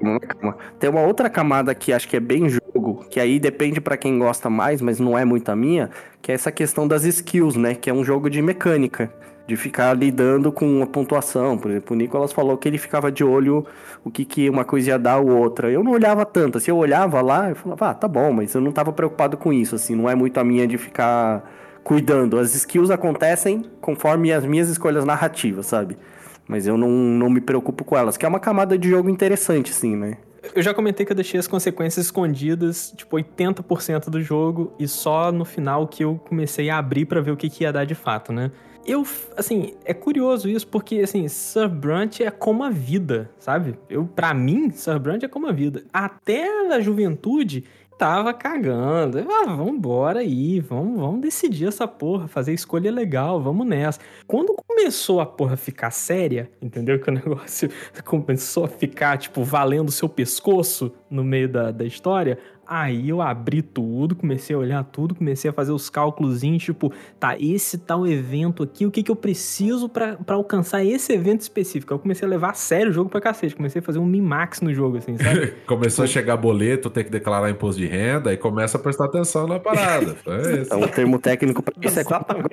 Calma, 0.00 0.20
calma. 0.20 0.56
Tem 0.78 0.88
uma 0.88 1.02
outra 1.02 1.28
camada 1.28 1.74
que 1.74 1.92
acho 1.92 2.08
que 2.08 2.16
é 2.16 2.20
bem 2.20 2.48
jogo, 2.48 3.04
que 3.10 3.18
aí 3.18 3.38
depende 3.40 3.80
pra 3.80 3.96
quem 3.96 4.18
gosta 4.18 4.48
mais, 4.48 4.80
mas 4.80 4.98
não 5.00 5.18
é 5.18 5.24
muito 5.24 5.48
a 5.50 5.56
minha, 5.56 5.90
que 6.22 6.30
é 6.30 6.34
essa 6.34 6.52
questão 6.52 6.86
das 6.86 7.04
skills, 7.04 7.56
né? 7.56 7.74
Que 7.74 7.90
é 7.90 7.92
um 7.92 8.04
jogo 8.04 8.30
de 8.30 8.40
mecânica, 8.40 9.12
de 9.50 9.56
ficar 9.56 9.92
lidando 9.94 10.52
com 10.52 10.80
a 10.80 10.86
pontuação. 10.86 11.58
Por 11.58 11.72
exemplo, 11.72 11.96
o 11.96 11.98
Nicolas 11.98 12.32
falou 12.32 12.56
que 12.56 12.68
ele 12.68 12.78
ficava 12.78 13.10
de 13.10 13.24
olho 13.24 13.66
o 14.04 14.10
que, 14.10 14.24
que 14.24 14.48
uma 14.48 14.64
coisa 14.64 14.90
ia 14.90 14.98
dar 14.98 15.18
ou 15.18 15.28
outra. 15.28 15.68
Eu 15.68 15.82
não 15.82 15.90
olhava 15.90 16.24
tanto. 16.24 16.60
Se 16.60 16.70
eu 16.70 16.76
olhava 16.76 17.20
lá, 17.20 17.50
eu 17.50 17.56
falava, 17.56 17.90
ah, 17.90 17.94
tá 17.94 18.06
bom, 18.06 18.32
mas 18.32 18.54
eu 18.54 18.60
não 18.60 18.70
tava 18.70 18.92
preocupado 18.92 19.36
com 19.36 19.52
isso, 19.52 19.74
assim, 19.74 19.96
não 19.96 20.08
é 20.08 20.14
muito 20.14 20.38
a 20.38 20.44
minha 20.44 20.68
de 20.68 20.78
ficar 20.78 21.50
cuidando. 21.82 22.38
As 22.38 22.54
skills 22.54 22.90
acontecem 22.90 23.64
conforme 23.80 24.32
as 24.32 24.44
minhas 24.44 24.68
escolhas 24.68 25.04
narrativas, 25.04 25.66
sabe? 25.66 25.98
Mas 26.46 26.68
eu 26.68 26.76
não, 26.76 26.88
não 26.88 27.28
me 27.28 27.40
preocupo 27.40 27.84
com 27.84 27.98
elas, 27.98 28.16
que 28.16 28.24
é 28.24 28.28
uma 28.28 28.40
camada 28.40 28.78
de 28.78 28.88
jogo 28.88 29.10
interessante, 29.10 29.72
sim, 29.72 29.96
né? 29.96 30.16
Eu 30.54 30.62
já 30.62 30.72
comentei 30.72 31.04
que 31.04 31.10
eu 31.10 31.16
deixei 31.16 31.40
as 31.40 31.48
consequências 31.48 32.06
escondidas, 32.06 32.94
tipo, 32.96 33.16
80% 33.16 34.08
do 34.10 34.22
jogo, 34.22 34.72
e 34.78 34.86
só 34.86 35.32
no 35.32 35.44
final 35.44 35.88
que 35.88 36.04
eu 36.04 36.20
comecei 36.28 36.70
a 36.70 36.78
abrir 36.78 37.04
pra 37.04 37.20
ver 37.20 37.32
o 37.32 37.36
que, 37.36 37.50
que 37.50 37.64
ia 37.64 37.72
dar 37.72 37.84
de 37.84 37.96
fato, 37.96 38.32
né? 38.32 38.50
Eu, 38.86 39.06
assim, 39.36 39.74
é 39.84 39.92
curioso 39.92 40.48
isso, 40.48 40.66
porque, 40.66 41.00
assim, 41.00 41.28
Sir 41.28 41.68
Brunt 41.68 42.20
é 42.20 42.30
como 42.30 42.64
a 42.64 42.70
vida, 42.70 43.30
sabe? 43.38 43.78
Eu, 43.88 44.06
pra 44.06 44.32
mim, 44.32 44.70
Sir 44.70 44.98
Brunt 44.98 45.22
é 45.22 45.28
como 45.28 45.46
a 45.46 45.52
vida. 45.52 45.84
Até 45.92 46.66
na 46.66 46.80
juventude, 46.80 47.64
tava 48.00 48.32
cagando. 48.32 49.18
Ah, 49.30 49.54
vambora 49.54 50.20
aí, 50.20 50.58
vamos, 50.58 50.98
vamos 50.98 51.20
decidir 51.20 51.68
essa 51.68 51.86
porra, 51.86 52.26
fazer 52.26 52.54
escolha 52.54 52.90
legal, 52.90 53.42
vamos 53.42 53.66
nessa. 53.66 54.00
Quando 54.26 54.54
começou 54.54 55.20
a 55.20 55.26
porra 55.26 55.54
ficar 55.54 55.90
séria, 55.90 56.50
entendeu? 56.62 56.98
Que 56.98 57.10
o 57.10 57.12
negócio 57.14 57.68
começou 58.06 58.64
a 58.64 58.68
ficar, 58.68 59.18
tipo, 59.18 59.44
valendo 59.44 59.90
o 59.90 59.92
seu 59.92 60.08
pescoço 60.08 60.94
no 61.10 61.22
meio 61.22 61.46
da, 61.46 61.70
da 61.70 61.84
história, 61.84 62.38
aí 62.70 63.08
eu 63.08 63.20
abri 63.20 63.60
tudo, 63.62 64.14
comecei 64.14 64.54
a 64.54 64.58
olhar 64.58 64.84
tudo, 64.84 65.12
comecei 65.14 65.50
a 65.50 65.52
fazer 65.52 65.72
os 65.72 65.90
cálculos, 65.90 66.40
tipo, 66.58 66.92
tá, 67.18 67.36
esse 67.38 67.76
tal 67.76 68.06
evento 68.06 68.62
aqui, 68.62 68.86
o 68.86 68.90
que 68.90 69.02
que 69.02 69.10
eu 69.10 69.16
preciso 69.16 69.88
pra 69.88 70.14
pra 70.16 70.36
alcançar 70.36 70.84
esse 70.84 71.12
evento 71.12 71.40
específico? 71.40 71.92
Eu 71.92 71.98
comecei 71.98 72.26
a 72.26 72.30
levar 72.30 72.50
a 72.50 72.54
sério 72.54 72.90
o 72.90 72.92
jogo 72.92 73.10
pra 73.10 73.20
cacete, 73.20 73.56
comecei 73.56 73.80
a 73.80 73.82
fazer 73.82 73.98
um 73.98 74.06
min-max 74.06 74.60
no 74.60 74.72
jogo, 74.72 74.98
assim, 74.98 75.18
sabe? 75.18 75.52
Começou 75.66 76.04
a 76.04 76.06
chegar 76.06 76.36
boleto, 76.36 76.88
tem 76.88 77.02
que 77.02 77.10
declarar 77.10 77.50
imposto 77.50 77.80
de 77.80 77.86
renda, 77.88 78.32
e 78.32 78.36
começa 78.36 78.78
a 78.78 78.80
prestar 78.80 79.06
atenção 79.06 79.46
na 79.48 79.58
parada. 79.58 80.14
É 80.30 80.40
isso. 80.52 80.62
Então, 80.66 80.80
o 80.80 80.88
termo 80.88 81.18
técnico 81.18 81.62
pra 81.62 81.74
isso 81.82 81.98
é 81.98 82.04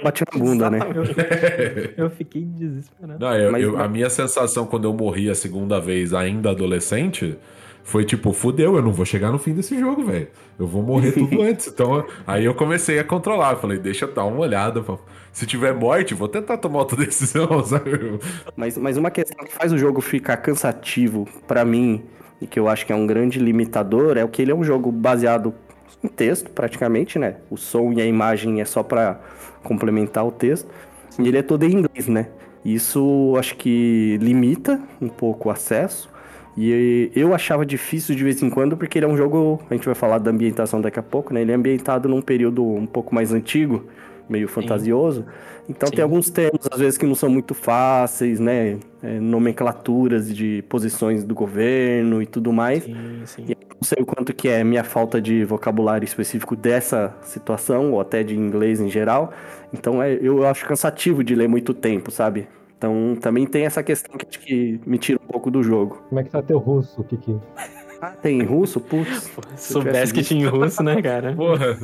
bate 0.03 0.23
na 0.33 0.39
bunda, 0.39 0.69
né? 0.69 0.79
Exatamente. 0.79 1.93
Eu 1.97 2.09
fiquei 2.09 2.43
desesperado. 2.43 3.19
Não, 3.23 3.33
eu- 3.35 3.51
Mas- 3.51 3.63
eu- 3.63 3.77
a 3.79 3.87
minha 3.87 4.09
sensação 4.09 4.65
quando 4.65 4.85
eu 4.85 4.93
morri 4.93 5.29
a 5.29 5.35
segunda 5.35 5.79
vez, 5.79 6.13
ainda 6.13 6.49
adolescente, 6.51 7.37
foi 7.87 8.03
tipo, 8.03 8.33
fudeu, 8.33 8.75
eu 8.75 8.81
não 8.81 8.91
vou 8.91 9.05
chegar 9.05 9.31
no 9.31 9.39
fim 9.39 9.53
desse 9.53 9.79
jogo, 9.79 10.03
velho. 10.03 10.27
Eu 10.59 10.67
vou 10.67 10.83
morrer 10.83 11.13
tudo 11.13 11.39
antes. 11.41 11.67
Então, 11.67 12.05
aí 12.27 12.43
eu 12.43 12.53
comecei 12.53 12.99
a 12.99 13.03
controlar. 13.03 13.55
Falei, 13.55 13.77
deixa 13.79 14.03
eu 14.03 14.13
dar 14.13 14.25
uma 14.25 14.39
olhada. 14.41 14.83
Se 15.31 15.45
tiver 15.45 15.73
morte, 15.73 16.13
vou 16.13 16.27
tentar 16.27 16.57
tomar 16.57 16.79
outra 16.79 16.97
decisão, 16.99 17.47
sabe? 17.63 18.19
Mas, 18.57 18.77
mas 18.77 18.97
uma 18.97 19.09
questão 19.09 19.45
que 19.45 19.53
faz 19.53 19.71
o 19.71 19.77
jogo 19.77 20.01
ficar 20.01 20.35
cansativo 20.35 21.29
pra 21.47 21.63
mim, 21.63 22.03
e 22.41 22.45
que 22.45 22.59
eu 22.59 22.67
acho 22.67 22.85
que 22.85 22.91
é 22.91 22.95
um 22.95 23.07
grande 23.07 23.39
limitador, 23.39 24.17
é 24.17 24.23
o 24.25 24.27
que 24.27 24.41
ele 24.41 24.51
é 24.51 24.55
um 24.55 24.65
jogo 24.65 24.91
baseado 24.91 25.55
em 26.03 26.09
texto, 26.09 26.51
praticamente, 26.51 27.17
né? 27.17 27.37
O 27.49 27.55
som 27.55 27.93
e 27.93 28.01
a 28.01 28.05
imagem 28.05 28.59
é 28.59 28.65
só 28.65 28.83
pra 28.83 29.17
complementar 29.63 30.27
o 30.27 30.31
texto. 30.31 30.69
E 31.17 31.25
ele 31.25 31.37
é 31.37 31.41
todo 31.41 31.63
em 31.63 31.71
inglês, 31.71 32.09
né? 32.09 32.27
Isso 32.65 33.33
acho 33.39 33.55
que 33.55 34.17
limita 34.19 34.77
um 35.01 35.07
pouco 35.07 35.47
o 35.47 35.51
acesso. 35.53 36.16
E 36.57 37.11
eu 37.15 37.35
achava 37.35 37.63
difícil 37.63 38.15
de 38.15 38.23
vez 38.23 38.41
em 38.41 38.49
quando, 38.49 38.75
porque 38.75 38.97
ele 38.97 39.05
é 39.05 39.07
um 39.07 39.15
jogo. 39.15 39.61
A 39.69 39.75
gente 39.75 39.85
vai 39.85 39.93
falar 39.93 40.17
da 40.17 40.31
ambientação 40.31 40.81
daqui 40.81 40.99
a 40.99 41.03
pouco, 41.03 41.31
né? 41.31 41.41
Ele 41.41 41.51
é 41.51 41.55
ambientado 41.55 42.09
num 42.09 42.19
período 42.19 42.65
um 42.65 42.87
pouco 42.87 43.13
mais 43.13 43.31
antigo, 43.31 43.85
meio 44.27 44.47
fantasioso. 44.47 45.23
Então 45.69 45.87
tem 45.91 46.01
alguns 46.01 46.31
termos, 46.31 46.67
às 46.71 46.79
vezes, 46.79 46.97
que 46.97 47.05
não 47.05 47.13
são 47.13 47.29
muito 47.29 47.53
fáceis, 47.53 48.39
né? 48.39 48.79
É, 49.03 49.19
nomenclaturas 49.19 50.33
de 50.35 50.63
posições 50.67 51.23
do 51.23 51.35
governo 51.35 52.23
e 52.23 52.25
tudo 52.25 52.51
mais. 52.51 52.83
Sim, 52.83 53.21
sim. 53.25 53.45
E 53.49 53.57
não 53.75 53.83
sei 53.83 54.01
o 54.01 54.05
quanto 54.05 54.33
que 54.33 54.47
é 54.47 54.63
minha 54.63 54.83
falta 54.83 55.21
de 55.21 55.43
vocabulário 55.43 56.05
específico 56.05 56.55
dessa 56.55 57.15
situação, 57.21 57.91
ou 57.91 58.01
até 58.01 58.23
de 58.23 58.35
inglês 58.35 58.79
em 58.79 58.89
geral. 58.89 59.31
Então 59.71 60.01
é, 60.01 60.17
eu 60.19 60.43
acho 60.47 60.65
cansativo 60.65 61.23
de 61.23 61.35
ler 61.35 61.47
muito 61.47 61.71
tempo, 61.71 62.09
sabe? 62.09 62.47
Então 62.77 63.17
também 63.19 63.45
tem 63.47 63.65
essa 63.65 63.81
questão 63.81 64.15
que 64.17 64.25
acho 64.27 64.39
que 64.39 64.79
me 64.85 64.97
tira 64.97 65.19
um 65.23 65.27
pouco 65.27 65.49
do 65.49 65.63
jogo. 65.63 66.01
Como 66.09 66.19
é 66.19 66.23
que 66.23 66.29
tá 66.29 66.41
teu 66.41 66.59
russo, 66.59 67.03
Kiki? 67.03 67.35
Ah, 67.99 68.11
tem 68.11 68.43
russo? 68.43 68.79
Putz. 68.79 69.31
Se 69.57 69.73
soubesse 69.73 70.13
que 70.13 70.21
tinha 70.21 70.45
em 70.45 70.47
russo, 70.47 70.83
né, 70.83 71.01
cara? 71.01 71.33
Porra. 71.35 71.75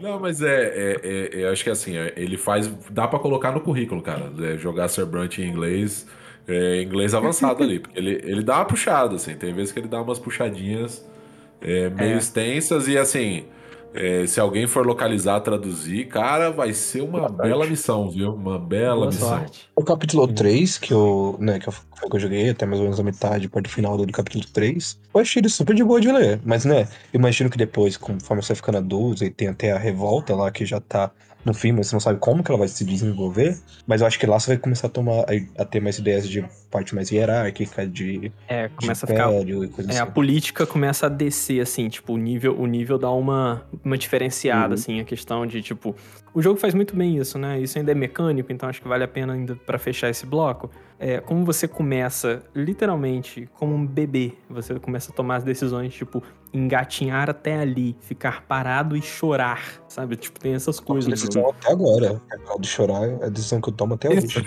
Não, 0.00 0.18
mas 0.18 0.42
é, 0.42 0.64
é, 0.64 1.00
é- 1.04 1.44
eu 1.44 1.50
acho 1.52 1.62
que 1.62 1.70
assim, 1.70 1.96
é, 1.96 2.12
ele 2.16 2.36
faz. 2.36 2.66
Dá 2.90 3.06
pra 3.06 3.20
colocar 3.20 3.52
no 3.52 3.60
currículo, 3.60 4.02
cara. 4.02 4.32
é, 4.40 4.58
jogar 4.58 4.88
Cerbrunt 4.88 5.38
em 5.38 5.48
inglês, 5.48 6.08
é, 6.48 6.82
inglês 6.82 7.14
avançado 7.14 7.62
ali. 7.62 7.78
Porque 7.78 7.96
ele, 7.96 8.20
ele 8.24 8.42
dá 8.42 8.56
uma 8.56 8.64
puxada, 8.64 9.14
assim. 9.14 9.34
Tem 9.36 9.54
vezes 9.54 9.70
que 9.70 9.78
ele 9.78 9.86
dá 9.88 10.02
umas 10.02 10.18
puxadinhas 10.18 11.08
é, 11.60 11.88
meio 11.90 12.14
É. 12.14 12.16
extensas 12.18 12.88
e 12.88 12.98
assim. 12.98 13.44
É, 13.92 14.26
se 14.26 14.38
alguém 14.38 14.66
for 14.66 14.86
localizar, 14.86 15.40
traduzir, 15.40 16.06
cara, 16.08 16.50
vai 16.50 16.72
ser 16.72 17.02
uma 17.02 17.28
bela 17.28 17.66
missão, 17.66 18.08
viu? 18.10 18.34
Uma 18.34 18.58
bela 18.58 18.94
Boa 18.96 19.06
missão. 19.06 19.28
sorte. 19.28 19.68
O 19.74 19.82
capítulo 19.82 20.28
3, 20.28 20.78
que 20.78 20.92
eu, 20.92 21.36
né, 21.40 21.58
que 21.58 21.68
eu, 21.68 21.72
que 21.72 22.16
eu 22.16 22.20
joguei 22.20 22.50
até 22.50 22.64
mais 22.66 22.78
ou 22.78 22.84
menos 22.84 23.00
a 23.00 23.02
metade, 23.02 23.48
parte 23.48 23.68
final 23.68 23.96
do 23.96 24.06
capítulo 24.12 24.44
3, 24.44 24.98
eu 25.12 25.20
achei 25.20 25.40
ele 25.40 25.48
super 25.48 25.74
de 25.74 25.82
boa 25.82 26.00
de 26.00 26.10
ler. 26.12 26.40
Mas, 26.44 26.64
né, 26.64 26.82
eu 27.12 27.18
imagino 27.18 27.50
que 27.50 27.58
depois, 27.58 27.96
conforme 27.96 28.42
você 28.42 28.48
vai 28.48 28.56
ficando 28.56 28.78
adulto, 28.78 29.24
e 29.24 29.30
tem 29.30 29.48
até 29.48 29.72
a 29.72 29.78
revolta 29.78 30.34
lá, 30.34 30.50
que 30.50 30.64
já 30.64 30.80
tá 30.80 31.10
no 31.44 31.54
fim, 31.54 31.72
mas 31.72 31.88
você 31.88 31.94
não 31.96 32.00
sabe 32.00 32.18
como 32.18 32.44
que 32.44 32.50
ela 32.50 32.58
vai 32.58 32.68
se 32.68 32.84
desenvolver. 32.84 33.58
Mas 33.86 34.00
eu 34.02 34.06
acho 34.06 34.18
que 34.18 34.26
lá 34.26 34.38
você 34.38 34.48
vai 34.48 34.58
começar 34.58 34.86
a 34.86 34.90
tomar, 34.90 35.20
a, 35.20 35.62
a 35.62 35.64
ter 35.64 35.80
mais 35.80 35.98
ideias 35.98 36.28
de 36.28 36.44
parte 36.70 36.94
mais 36.94 37.10
hierárquica, 37.10 37.86
de, 37.86 38.30
É, 38.46 38.68
de 38.68 38.74
começa 38.74 39.04
a 39.04 39.08
ficar 39.08 39.32
e 39.32 39.68
coisa 39.68 39.92
É, 39.92 39.98
a 39.98 40.04
assim. 40.04 40.12
política 40.12 40.66
começa 40.66 41.06
a 41.06 41.08
descer, 41.08 41.60
assim, 41.60 41.88
tipo, 41.88 42.12
o 42.14 42.16
nível, 42.16 42.56
o 42.58 42.66
nível 42.66 42.96
dá 42.98 43.10
uma, 43.10 43.62
uma 43.84 43.98
diferenciada, 43.98 44.68
Uhum. 44.68 44.74
assim, 44.74 45.00
a 45.00 45.04
questão 45.04 45.46
de, 45.46 45.60
tipo... 45.62 45.94
O 46.32 46.40
jogo 46.40 46.60
faz 46.60 46.74
muito 46.74 46.94
bem 46.94 47.16
isso, 47.18 47.36
né? 47.38 47.58
Isso 47.60 47.76
ainda 47.76 47.90
é 47.90 47.94
mecânico, 47.94 48.52
então 48.52 48.68
acho 48.68 48.80
que 48.80 48.86
vale 48.86 49.02
a 49.02 49.08
pena 49.08 49.32
ainda 49.32 49.56
pra 49.66 49.78
fechar 49.80 50.08
esse 50.08 50.24
bloco. 50.24 50.70
É, 50.96 51.18
como 51.18 51.44
você 51.44 51.66
começa, 51.66 52.42
literalmente, 52.54 53.48
como 53.54 53.74
um 53.74 53.84
bebê, 53.84 54.34
você 54.48 54.78
começa 54.78 55.10
a 55.10 55.14
tomar 55.14 55.36
as 55.36 55.42
decisões, 55.44 55.92
tipo, 55.92 56.22
engatinhar 56.54 57.28
até 57.28 57.58
ali, 57.58 57.96
ficar 58.00 58.42
parado 58.42 58.96
e 58.96 59.02
chorar, 59.02 59.82
sabe? 59.88 60.14
Tipo, 60.14 60.38
tem 60.38 60.54
essas 60.54 60.78
coisas. 60.78 61.06
no 61.06 61.10
decisão 61.16 61.50
até 61.50 61.72
agora. 61.72 62.20
A 62.54 62.58
de 62.60 62.68
chorar 62.68 63.08
é 63.08 63.24
a 63.24 63.28
decisão 63.28 63.60
que 63.60 63.68
eu 63.70 63.72
tomo 63.72 63.94
até 63.94 64.08
hoje. 64.08 64.46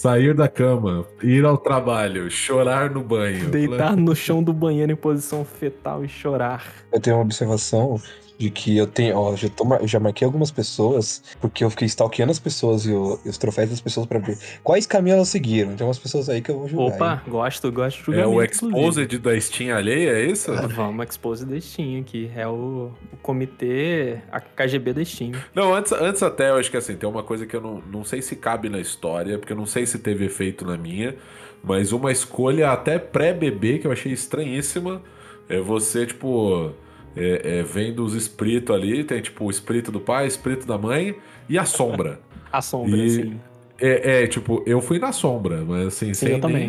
Sair 0.00 0.32
da 0.32 0.48
cama, 0.48 1.04
ir 1.22 1.44
ao 1.44 1.58
trabalho, 1.58 2.30
chorar 2.30 2.88
no 2.88 3.02
banho. 3.02 3.50
Deitar 3.50 3.94
no 3.94 4.16
chão 4.16 4.42
do 4.42 4.50
banheiro 4.50 4.90
em 4.90 4.96
posição 4.96 5.44
fetal 5.44 6.02
e 6.02 6.08
chorar. 6.08 6.64
Eu 6.90 6.98
tenho 6.98 7.16
uma 7.16 7.22
observação 7.22 8.00
de 8.40 8.48
que 8.50 8.74
eu 8.74 8.86
tenho, 8.86 9.18
ó, 9.18 9.36
já, 9.36 9.50
tô, 9.50 9.64
já 9.86 10.00
marquei 10.00 10.24
algumas 10.24 10.50
pessoas, 10.50 11.22
porque 11.42 11.62
eu 11.62 11.68
fiquei 11.68 11.84
stalkeando 11.86 12.32
as 12.32 12.38
pessoas 12.38 12.86
e, 12.86 12.90
o- 12.92 13.20
e 13.22 13.28
os 13.28 13.36
troféus 13.36 13.68
das 13.68 13.80
pessoas 13.82 14.06
pra 14.06 14.18
ver 14.18 14.38
quais 14.64 14.86
caminhos 14.86 15.16
elas 15.18 15.28
seguiram. 15.28 15.76
Tem 15.76 15.86
umas 15.86 15.98
pessoas 15.98 16.28
aí 16.30 16.40
que 16.40 16.50
eu 16.50 16.58
vou 16.60 16.66
julgar. 16.68 16.94
Opa, 16.96 17.22
hein? 17.26 17.30
gosto, 17.30 17.70
gosto 17.70 17.96
de 18.12 18.18
É 18.18 18.22
julgamento. 18.24 18.34
o. 18.36 18.42
Exposed 18.42 19.18
da 19.18 19.38
Steam 19.40 19.76
alheia, 19.76 20.12
é 20.12 20.24
isso? 20.24 20.50
Vamos 20.74 21.06
expose 21.10 21.44
da 21.44 21.60
Steam 21.60 22.00
aqui. 22.00 22.30
É 22.34 22.48
o, 22.48 22.92
o 23.12 23.16
comitê, 23.18 24.18
a 24.32 24.40
KGB 24.40 24.94
da 24.94 25.04
Steam. 25.04 25.32
Não, 25.54 25.74
antes, 25.74 25.92
antes 25.92 26.22
até, 26.22 26.48
eu 26.48 26.56
acho 26.56 26.70
que 26.70 26.78
assim, 26.78 26.96
tem 26.96 27.06
uma 27.08 27.22
coisa 27.22 27.44
que 27.44 27.54
eu 27.54 27.60
não, 27.60 27.82
não 27.92 28.04
sei 28.04 28.22
se 28.22 28.36
cabe 28.36 28.70
na 28.70 28.78
história, 28.80 29.38
porque 29.38 29.52
eu 29.52 29.56
não 29.56 29.66
sei 29.66 29.84
se 29.84 29.98
teve 29.98 30.24
efeito 30.24 30.64
na 30.64 30.78
minha, 30.78 31.14
mas 31.62 31.92
uma 31.92 32.10
escolha 32.10 32.70
até 32.70 32.98
pré-bebê 32.98 33.78
que 33.78 33.86
eu 33.86 33.92
achei 33.92 34.12
estranhíssima 34.12 35.02
é 35.46 35.60
você, 35.60 36.06
tipo, 36.06 36.72
é, 37.16 37.58
é, 37.58 37.62
vendo 37.62 38.04
os 38.04 38.14
espíritos 38.14 38.74
ali, 38.74 39.02
tem 39.04 39.20
tipo 39.20 39.44
o 39.44 39.50
espírito 39.50 39.90
do 39.90 40.00
pai, 40.00 40.24
o 40.24 40.28
espírito 40.28 40.66
da 40.66 40.78
mãe 40.78 41.14
e 41.48 41.58
a 41.58 41.64
sombra. 41.64 42.20
A 42.52 42.60
sombra, 42.60 42.96
E- 42.96 43.06
assim. 43.06 43.40
É, 43.82 44.24
é, 44.24 44.26
tipo, 44.26 44.62
eu 44.66 44.80
fui 44.80 44.98
na 44.98 45.10
sombra, 45.12 45.64
mas 45.64 45.86
assim, 45.86 46.06
Sim, 46.12 46.14
sem 46.14 46.28
eu 46.30 46.32
nem- 46.34 46.40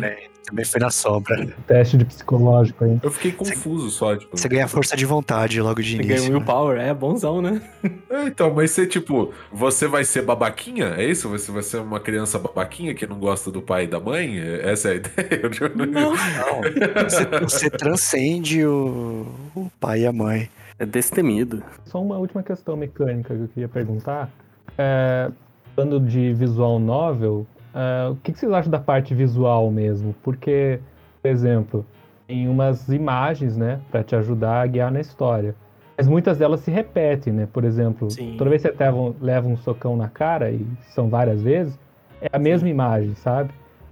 foi 0.66 0.80
na 0.80 0.90
sombra. 0.90 1.46
Teste 1.66 1.96
de 1.96 2.04
psicológico 2.04 2.84
aí. 2.84 2.98
Eu 3.02 3.10
fiquei 3.10 3.32
confuso 3.32 3.90
só, 3.90 4.16
tipo. 4.16 4.36
Você 4.36 4.48
ganha 4.48 4.66
força 4.68 4.96
de 4.96 5.06
vontade 5.06 5.60
logo 5.60 5.80
de 5.82 5.90
Você 5.90 6.02
início. 6.02 6.14
ganha 6.16 6.22
um 6.22 6.32
né? 6.32 6.36
willpower, 6.38 6.80
é 6.80 6.92
bonzão, 6.94 7.40
né? 7.40 7.62
É, 8.10 8.26
então, 8.26 8.52
mas 8.52 8.70
você, 8.70 8.86
tipo, 8.86 9.32
você 9.52 9.86
vai 9.86 10.04
ser 10.04 10.22
babaquinha? 10.22 10.94
É 10.96 11.04
isso? 11.04 11.28
Você 11.28 11.50
vai 11.50 11.62
ser 11.62 11.78
uma 11.78 12.00
criança 12.00 12.38
babaquinha 12.38 12.94
que 12.94 13.06
não 13.06 13.18
gosta 13.18 13.50
do 13.50 13.62
pai 13.62 13.84
e 13.84 13.86
da 13.86 14.00
mãe? 14.00 14.38
Essa 14.62 14.88
é 14.88 14.92
a 14.92 14.94
ideia? 14.96 15.40
Eu 15.42 15.86
Não. 15.86 16.10
Não, 16.12 17.08
você, 17.08 17.24
você 17.40 17.70
transcende 17.70 18.64
o, 18.64 19.26
o 19.54 19.70
pai 19.80 20.00
e 20.00 20.06
a 20.06 20.12
mãe. 20.12 20.48
É 20.78 20.86
destemido. 20.86 21.62
Só 21.84 22.02
uma 22.02 22.16
última 22.16 22.42
questão 22.42 22.76
mecânica 22.76 23.34
que 23.34 23.42
eu 23.42 23.48
queria 23.48 23.68
perguntar. 23.68 24.30
É, 24.76 25.30
falando 25.76 26.00
de 26.00 26.32
visual 26.34 26.78
novel, 26.78 27.46
é, 27.74 28.08
o 28.10 28.16
que, 28.16 28.32
que 28.32 28.38
vocês 28.38 28.52
acham 28.52 28.70
da 28.70 28.78
parte 28.78 29.14
visual 29.14 29.70
mesmo? 29.70 30.14
Porque, 30.22 30.80
por 31.20 31.28
exemplo, 31.28 31.86
tem 32.26 32.48
umas 32.48 32.88
imagens, 32.88 33.56
né, 33.56 33.80
para 33.90 34.02
te 34.02 34.14
ajudar 34.14 34.62
a 34.62 34.66
guiar 34.66 34.90
na 34.90 35.00
história. 35.00 35.54
Mas 35.96 36.08
muitas 36.08 36.38
delas 36.38 36.60
se 36.60 36.70
repetem, 36.70 37.32
né? 37.32 37.48
Por 37.52 37.64
exemplo, 37.64 38.10
Sim. 38.10 38.34
toda 38.38 38.50
vez 38.50 38.62
que 38.62 38.68
você 38.68 39.14
leva 39.20 39.46
um, 39.46 39.56
socão 39.56 39.96
na 39.96 40.08
cara, 40.08 40.50
e 40.50 40.66
são 40.94 41.08
várias 41.08 41.42
vezes, 41.42 41.78
é 42.20 42.28
a 42.32 42.38
mesma 42.38 42.68
imagem, 42.68 43.14
sabe? 43.14 43.50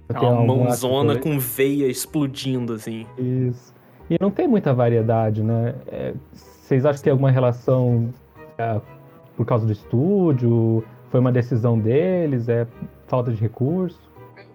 É 0.09 0.19
uma 0.19 0.43
mãozona 0.43 1.17
com 1.17 1.39
veia 1.39 1.87
explodindo, 1.87 2.73
assim. 2.73 3.05
Isso. 3.17 3.73
E 4.09 4.17
não 4.19 4.29
tem 4.29 4.47
muita 4.47 4.73
variedade, 4.73 5.41
né? 5.41 5.75
É, 5.87 6.13
vocês 6.33 6.85
acham 6.85 6.97
que 6.97 7.03
tem 7.03 7.11
alguma 7.11 7.31
relação 7.31 8.09
é, 8.57 8.81
por 9.37 9.45
causa 9.45 9.65
do 9.65 9.71
estúdio? 9.71 10.83
Foi 11.09 11.19
uma 11.19 11.31
decisão 11.31 11.79
deles? 11.79 12.49
É 12.49 12.67
falta 13.11 13.29
de 13.29 13.37
recurso? 13.37 13.99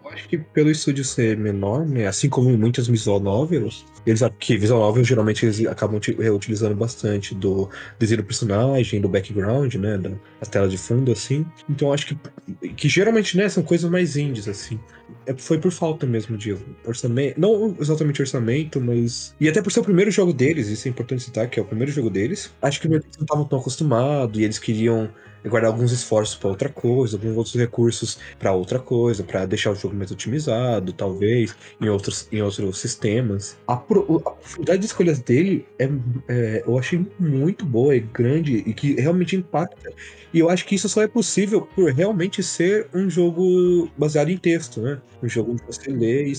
Eu 0.02 0.10
acho 0.12 0.28
que 0.28 0.38
pelo 0.38 0.70
estúdio 0.70 1.04
ser 1.04 1.36
menor, 1.36 1.84
né? 1.84 2.06
Assim 2.06 2.28
como 2.28 2.48
em 2.48 2.56
muitas 2.56 2.86
visual 2.86 3.20
novels, 3.20 3.84
eles 4.06 4.22
que 4.38 4.56
visual 4.56 4.80
novels 4.80 5.06
geralmente 5.06 5.44
eles 5.44 5.66
acabam 5.66 5.96
uti- 5.96 6.14
reutilizando 6.14 6.74
bastante 6.74 7.34
do 7.34 7.68
desenho 7.98 8.22
do 8.22 8.26
personagem, 8.26 9.00
do 9.00 9.08
background, 9.08 9.74
né? 9.74 9.98
Da, 9.98 10.10
da 10.10 10.46
tela 10.50 10.68
de 10.68 10.78
fundo, 10.78 11.12
assim. 11.12 11.44
Então 11.68 11.92
acho 11.92 12.06
que, 12.06 12.68
que 12.70 12.88
geralmente, 12.88 13.36
né, 13.36 13.48
são 13.48 13.62
coisas 13.62 13.90
mais 13.90 14.16
indies, 14.16 14.48
assim. 14.48 14.78
É, 15.26 15.34
foi 15.34 15.58
por 15.58 15.72
falta 15.72 16.06
mesmo 16.06 16.38
de 16.38 16.56
orçamento. 16.84 17.38
Não 17.38 17.76
exatamente 17.78 18.22
orçamento, 18.22 18.80
mas. 18.80 19.34
E 19.40 19.48
até 19.48 19.60
por 19.60 19.72
ser 19.72 19.80
o 19.80 19.84
primeiro 19.84 20.10
jogo 20.10 20.32
deles, 20.32 20.68
isso 20.68 20.86
é 20.88 20.90
importante 20.90 21.24
citar, 21.24 21.50
que 21.50 21.58
é 21.58 21.62
o 21.62 21.66
primeiro 21.66 21.92
jogo 21.92 22.08
deles. 22.08 22.50
Acho 22.62 22.80
que 22.80 22.86
eles 22.86 23.02
não 23.18 23.24
estavam 23.24 23.44
tão 23.44 23.58
acostumados 23.58 24.38
e 24.40 24.44
eles 24.44 24.58
queriam 24.58 25.10
guardar 25.48 25.70
alguns 25.70 25.92
esforços 25.92 26.34
para 26.36 26.48
outra 26.48 26.68
coisa, 26.68 27.16
alguns 27.16 27.36
outros 27.36 27.54
recursos 27.54 28.18
para 28.38 28.52
outra 28.52 28.78
coisa, 28.78 29.22
para 29.22 29.46
deixar 29.46 29.70
o 29.70 29.74
jogo 29.74 29.94
mais 29.94 30.10
otimizado, 30.10 30.92
talvez, 30.92 31.54
em 31.80 31.88
outros, 31.88 32.28
em 32.32 32.42
outros 32.42 32.78
sistemas. 32.78 33.56
A, 33.66 33.76
pro- 33.76 34.20
profundidade 34.20 34.80
de 34.80 34.86
escolhas 34.86 35.18
dele 35.18 35.66
é, 35.78 35.88
é, 36.28 36.62
eu 36.66 36.78
achei 36.78 37.06
muito 37.18 37.64
boa 37.64 37.94
e 37.94 38.00
grande 38.00 38.56
e 38.66 38.72
que 38.72 38.94
realmente 39.00 39.36
impacta. 39.36 39.92
E 40.32 40.38
eu 40.38 40.50
acho 40.50 40.66
que 40.66 40.74
isso 40.74 40.88
só 40.88 41.02
é 41.02 41.08
possível 41.08 41.62
por 41.62 41.90
realmente 41.92 42.42
ser 42.42 42.88
um 42.92 43.08
jogo 43.08 43.88
baseado 43.96 44.28
em 44.30 44.36
texto, 44.36 44.80
né? 44.82 45.00
Um 45.22 45.28
jogo 45.28 45.52
onde 45.52 45.62
você 45.62 45.90
lê. 45.90 46.30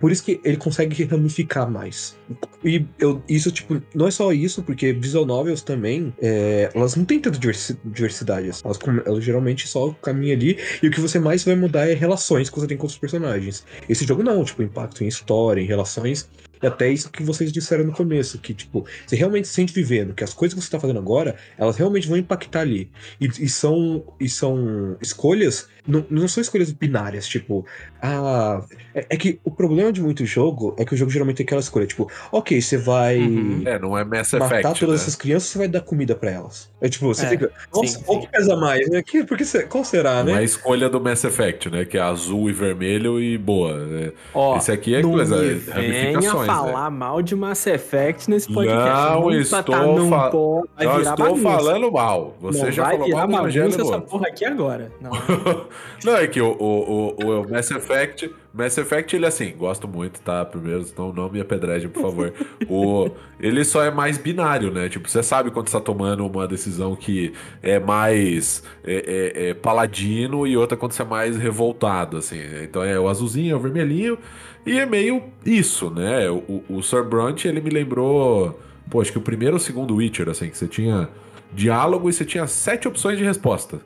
Por 0.00 0.10
isso 0.10 0.24
que 0.24 0.40
ele 0.44 0.56
consegue 0.56 1.04
ramificar 1.04 1.70
mais. 1.70 2.16
E 2.64 2.86
eu, 2.98 3.22
isso, 3.28 3.50
tipo, 3.50 3.82
não 3.94 4.06
é 4.06 4.10
só 4.10 4.32
isso, 4.32 4.62
porque 4.62 4.92
visual 4.92 5.26
novels 5.26 5.62
também, 5.62 6.14
é, 6.20 6.70
elas 6.74 6.96
não 6.96 7.04
têm 7.04 7.20
tanta 7.20 7.38
diversi- 7.38 7.76
diversidade. 7.84 8.51
Assim. 8.52 8.62
Elas, 8.64 8.78
elas 9.06 9.24
geralmente 9.24 9.66
só 9.66 9.90
caminham 10.02 10.36
ali 10.36 10.58
e 10.82 10.88
o 10.88 10.90
que 10.90 11.00
você 11.00 11.18
mais 11.18 11.44
vai 11.44 11.54
mudar 11.54 11.88
é 11.88 11.94
relações 11.94 12.48
que 12.48 12.58
você 12.58 12.66
tem 12.66 12.76
com 12.76 12.84
outros 12.84 12.98
personagens. 12.98 13.64
Esse 13.88 14.06
jogo 14.06 14.22
não, 14.22 14.44
tipo, 14.44 14.62
impacto 14.62 15.02
em 15.02 15.08
história, 15.08 15.60
em 15.60 15.66
relações. 15.66 16.28
E 16.62 16.66
até 16.66 16.88
isso 16.88 17.10
que 17.10 17.24
vocês 17.24 17.52
disseram 17.52 17.84
no 17.84 17.92
começo, 17.92 18.38
que, 18.38 18.54
tipo, 18.54 18.86
você 19.04 19.16
realmente 19.16 19.48
se 19.48 19.54
sente 19.54 19.72
vivendo, 19.72 20.14
que 20.14 20.22
as 20.22 20.32
coisas 20.32 20.54
que 20.54 20.64
você 20.64 20.70
tá 20.70 20.78
fazendo 20.78 21.00
agora, 21.00 21.34
elas 21.58 21.76
realmente 21.76 22.06
vão 22.06 22.16
impactar 22.16 22.60
ali. 22.60 22.88
E, 23.20 23.26
e 23.26 23.48
são, 23.48 24.04
e 24.20 24.28
são 24.28 24.96
escolhas, 25.02 25.68
não, 25.86 26.04
não 26.10 26.28
são 26.28 26.40
escolhas 26.40 26.70
binárias, 26.72 27.26
tipo, 27.26 27.66
ah. 28.00 28.60
É, 28.94 29.06
é 29.10 29.16
que 29.16 29.40
o 29.44 29.50
problema 29.50 29.90
de 29.92 30.02
muito 30.02 30.24
jogo 30.26 30.74
é 30.78 30.84
que 30.84 30.92
o 30.94 30.96
jogo 30.96 31.10
geralmente 31.10 31.36
tem 31.38 31.44
aquela 31.44 31.60
escolha, 31.60 31.86
tipo, 31.86 32.10
ok, 32.30 32.60
você 32.60 32.76
vai. 32.76 33.18
Uhum. 33.18 33.62
É, 33.64 33.78
não 33.78 33.96
é 33.96 34.04
Mass 34.04 34.32
Matar 34.34 34.60
Effect, 34.60 34.80
todas 34.80 34.96
né? 34.96 35.02
essas 35.02 35.16
crianças, 35.16 35.48
você 35.48 35.58
vai 35.58 35.68
dar 35.68 35.80
comida 35.80 36.14
pra 36.14 36.30
elas. 36.30 36.70
É 36.80 36.88
tipo, 36.88 37.06
você 37.06 37.24
É, 37.26 37.28
fica. 37.30 37.50
Nossa, 37.74 37.98
sim, 37.98 38.02
qual 38.04 38.20
sim. 38.20 38.26
que 38.26 38.32
pesa 38.32 38.54
mais, 38.56 38.88
né? 38.90 39.02
Que, 39.02 39.24
porque, 39.24 39.44
qual 39.68 39.84
será, 39.84 40.22
Não 40.22 40.30
é 40.30 40.34
a 40.34 40.36
né? 40.36 40.44
escolha 40.44 40.88
do 40.90 41.00
Mass 41.00 41.24
Effect, 41.24 41.70
né? 41.70 41.84
Que 41.84 41.96
é 41.96 42.00
azul 42.00 42.50
e 42.50 42.52
vermelho 42.52 43.20
e 43.20 43.38
boa. 43.38 43.72
É, 43.92 44.12
Ó, 44.34 44.56
Esse 44.58 44.70
aqui 44.72 44.94
é 44.94 45.02
não 45.02 45.12
coisa, 45.12 45.36
é 45.36 45.54
venha 45.54 46.20
né? 46.20 46.46
falar 46.46 46.90
mal 46.90 47.22
de 47.22 47.34
Mass 47.34 47.66
Effect 47.66 48.28
nesse 48.30 48.52
podcast. 48.52 48.90
Não 49.20 49.30
estou 49.32 49.62
tá, 49.64 49.86
não 49.86 50.08
fa- 50.08 50.30
pode, 50.30 50.68
vai 50.76 50.86
Não 50.86 51.00
estou 51.00 51.16
bagunça. 51.16 51.42
falando 51.42 51.92
mal. 51.92 52.36
Você 52.40 52.64
não 52.64 52.70
já 52.72 52.82
vai 52.82 52.92
falou 52.92 53.06
virar 53.06 53.26
mal 53.26 53.28
do 53.28 53.48
Evangelho 53.48 53.80
essa 53.82 54.00
porra 54.00 54.26
aqui 54.28 54.44
agora. 54.44 54.92
Não. 55.00 55.10
Não, 56.04 56.16
é 56.16 56.26
que 56.26 56.40
o, 56.40 56.50
o, 56.52 57.16
o, 57.24 57.42
o 57.42 57.50
Mass 57.50 57.70
Effect. 57.70 58.30
Mass 58.52 58.76
Effect, 58.76 59.16
ele 59.16 59.24
assim, 59.26 59.54
gosto 59.56 59.88
muito, 59.88 60.20
tá? 60.20 60.44
Primeiro, 60.44 60.84
não, 60.96 61.12
não 61.12 61.30
me 61.30 61.40
apedreje, 61.40 61.88
por 61.88 62.02
favor. 62.02 62.32
o, 62.68 63.10
ele 63.40 63.64
só 63.64 63.82
é 63.84 63.90
mais 63.90 64.18
binário, 64.18 64.70
né? 64.70 64.88
Tipo, 64.88 65.08
você 65.08 65.22
sabe 65.22 65.50
quando 65.50 65.68
você 65.68 65.78
tá 65.78 65.80
tomando 65.80 66.26
uma 66.26 66.46
decisão 66.46 66.94
que 66.94 67.32
é 67.62 67.78
mais 67.78 68.62
é, 68.84 69.32
é- 69.46 69.48
é 69.50 69.54
paladino 69.54 70.46
e 70.46 70.56
outra 70.56 70.76
quando 70.76 70.92
você 70.92 71.02
é 71.02 71.04
mais 71.04 71.36
revoltado, 71.36 72.16
assim. 72.18 72.38
Então 72.62 72.82
é 72.82 72.98
o 72.98 73.08
azulzinho, 73.08 73.52
é 73.54 73.56
o 73.56 73.60
vermelhinho. 73.60 74.18
E 74.66 74.78
é 74.78 74.86
meio 74.86 75.22
isso, 75.44 75.90
né? 75.90 76.28
O, 76.30 76.62
o 76.68 76.82
Sir 76.82 77.02
Brunt, 77.04 77.44
ele 77.44 77.60
me 77.60 77.70
lembrou. 77.70 78.58
Pô, 78.90 79.00
acho 79.00 79.10
que 79.12 79.18
o 79.18 79.22
primeiro 79.22 79.54
ou 79.54 79.60
o 79.60 79.62
segundo 79.62 79.94
Witcher, 79.96 80.28
assim, 80.28 80.48
que 80.50 80.56
você 80.58 80.68
tinha 80.68 81.08
diálogo 81.52 82.08
e 82.08 82.12
você 82.12 82.24
tinha 82.24 82.46
sete 82.46 82.86
opções 82.88 83.18
de 83.18 83.24
resposta. 83.24 83.80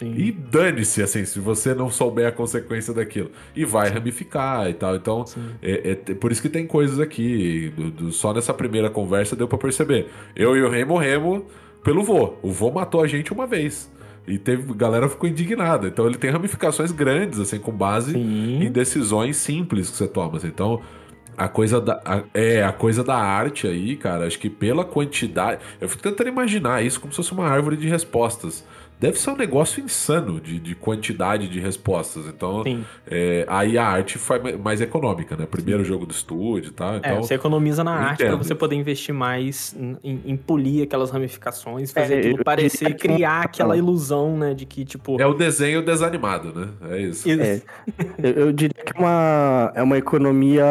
Sim. 0.00 0.14
E 0.16 0.32
dane-se, 0.32 1.02
assim, 1.02 1.24
se 1.24 1.38
você 1.38 1.74
não 1.74 1.90
souber 1.90 2.26
a 2.26 2.32
consequência 2.32 2.92
daquilo. 2.94 3.30
E 3.54 3.64
vai 3.64 3.90
ramificar 3.90 4.68
e 4.68 4.74
tal. 4.74 4.96
Então, 4.96 5.24
é, 5.62 5.96
é 6.08 6.14
por 6.14 6.32
isso 6.32 6.40
que 6.42 6.48
tem 6.48 6.66
coisas 6.66 6.98
aqui. 6.98 7.72
do- 7.76 7.90
do- 7.90 8.12
só 8.12 8.32
nessa 8.32 8.52
primeira 8.54 8.88
conversa 8.90 9.36
deu 9.36 9.46
pra 9.46 9.58
perceber. 9.58 10.08
Eu 10.34 10.56
e 10.56 10.62
o 10.62 10.68
Rei 10.70 10.84
morremos 10.84 11.42
pelo 11.84 12.02
vô. 12.02 12.34
O 12.42 12.50
vô 12.50 12.70
matou 12.70 13.02
a 13.02 13.06
gente 13.06 13.32
uma 13.32 13.46
vez. 13.46 13.90
E 14.26 14.38
teve, 14.38 14.70
a 14.70 14.74
galera 14.74 15.08
ficou 15.08 15.28
indignada. 15.28 15.88
Então 15.88 16.06
ele 16.06 16.16
tem 16.16 16.30
ramificações 16.30 16.92
grandes, 16.92 17.38
assim, 17.38 17.58
com 17.58 17.72
base 17.72 18.16
em 18.16 18.60
Sim. 18.66 18.70
decisões 18.72 19.36
simples 19.36 19.90
que 19.90 19.96
você 19.96 20.06
toma. 20.08 20.36
assim. 20.38 20.46
Então, 20.48 20.80
a 21.36 21.48
coisa 21.48 21.80
da. 21.80 22.00
a- 22.04 22.22
é, 22.34 22.62
a 22.62 22.72
coisa 22.72 23.02
da 23.02 23.16
arte 23.16 23.66
aí, 23.66 23.96
cara, 23.96 24.26
acho 24.26 24.38
que 24.38 24.50
pela 24.50 24.84
quantidade. 24.84 25.60
Eu 25.80 25.88
fico 25.88 26.02
tentando 26.02 26.28
imaginar 26.28 26.84
isso 26.84 27.00
como 27.00 27.12
se 27.12 27.16
fosse 27.16 27.32
uma 27.32 27.46
árvore 27.48 27.76
de 27.76 27.88
respostas. 27.88 28.64
Deve 29.00 29.18
ser 29.18 29.30
um 29.30 29.36
negócio 29.36 29.82
insano 29.82 30.38
de, 30.40 30.58
de 30.60 30.74
quantidade 30.74 31.48
de 31.48 31.58
respostas. 31.58 32.26
Então, 32.26 32.62
Sim. 32.62 32.84
é, 33.10 33.46
aí 33.48 33.78
a 33.78 33.86
arte 33.86 34.18
foi 34.18 34.38
ma- 34.38 34.58
mais 34.58 34.80
econômica, 34.82 35.34
né? 35.36 35.46
Primeiro 35.50 35.82
jogo 35.82 36.04
do 36.04 36.12
estúdio 36.12 36.68
e 36.68 36.72
tal. 36.72 36.94
É, 36.94 36.96
Então, 36.98 37.22
você 37.22 37.32
economiza 37.34 37.82
na 37.82 37.92
arte 37.92 38.18
pra 38.18 38.26
entendo. 38.26 38.44
você 38.44 38.54
poder 38.54 38.76
investir 38.76 39.14
mais 39.14 39.74
em, 40.04 40.20
em 40.26 40.36
polir 40.36 40.82
aquelas 40.84 41.10
ramificações, 41.10 41.90
fazer 41.92 42.14
É, 42.14 42.18
aquilo 42.18 42.38
eu 42.40 42.44
parecer, 42.44 42.78
diria 42.78 42.94
que- 42.94 43.08
criar 43.08 43.40
aquela 43.42 43.74
ilusão, 43.76 44.36
né, 44.36 44.52
de 44.52 44.66
que, 44.66 44.84
tipo... 44.84 45.18
é 45.20 45.26
o 45.26 45.32
desenho 45.32 45.82
desanimado, 45.82 46.52
né? 46.54 46.68
É 46.90 47.00
isso. 47.00 47.26
É. 47.30 47.62
Eu, 48.22 48.30
eu 48.32 48.52
diria 48.52 48.84
que 48.84 48.92
é 48.94 49.00
uma, 49.00 49.72
é 49.74 49.82
uma 49.82 49.96
economia 49.96 50.64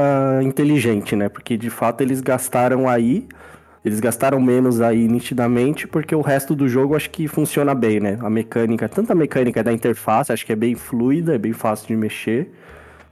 inteligente, 0.44 1.16
né? 1.16 1.30
Porque 1.30 1.58
de 1.58 1.70
fato 1.70 2.02
eles 2.02 2.22
gastaram 2.22 2.88
aí, 2.88 3.28
eles 3.90 4.00
gastaram 4.00 4.40
menos 4.40 4.82
aí 4.82 5.08
nitidamente, 5.08 5.88
porque 5.88 6.16
o 6.16 6.22
resto 6.22 6.56
do 6.56 6.68
jogo 6.70 6.96
acho 6.96 7.10
que 7.10 7.28
funciona 7.28 7.74
bem, 7.74 8.00
né? 8.00 8.18
A 8.22 8.30
mecânica, 8.30 8.88
tanto 8.88 9.12
a 9.12 9.16
mecânica 9.16 9.64
da 9.64 9.74
interface, 9.74 10.32
acho 10.32 10.46
que 10.46 10.54
é 10.54 10.56
bem 10.56 10.76
fluida, 10.76 11.36
é 11.36 11.38
bem 11.38 11.54
fácil 11.54 11.88
de 11.88 11.96
mexer. 11.96 12.52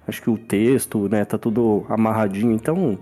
Acho 0.07 0.21
que 0.21 0.29
o 0.29 0.37
texto, 0.37 1.09
né, 1.09 1.25
tá 1.25 1.37
tudo 1.37 1.85
amarradinho, 1.89 2.53
então 2.53 2.97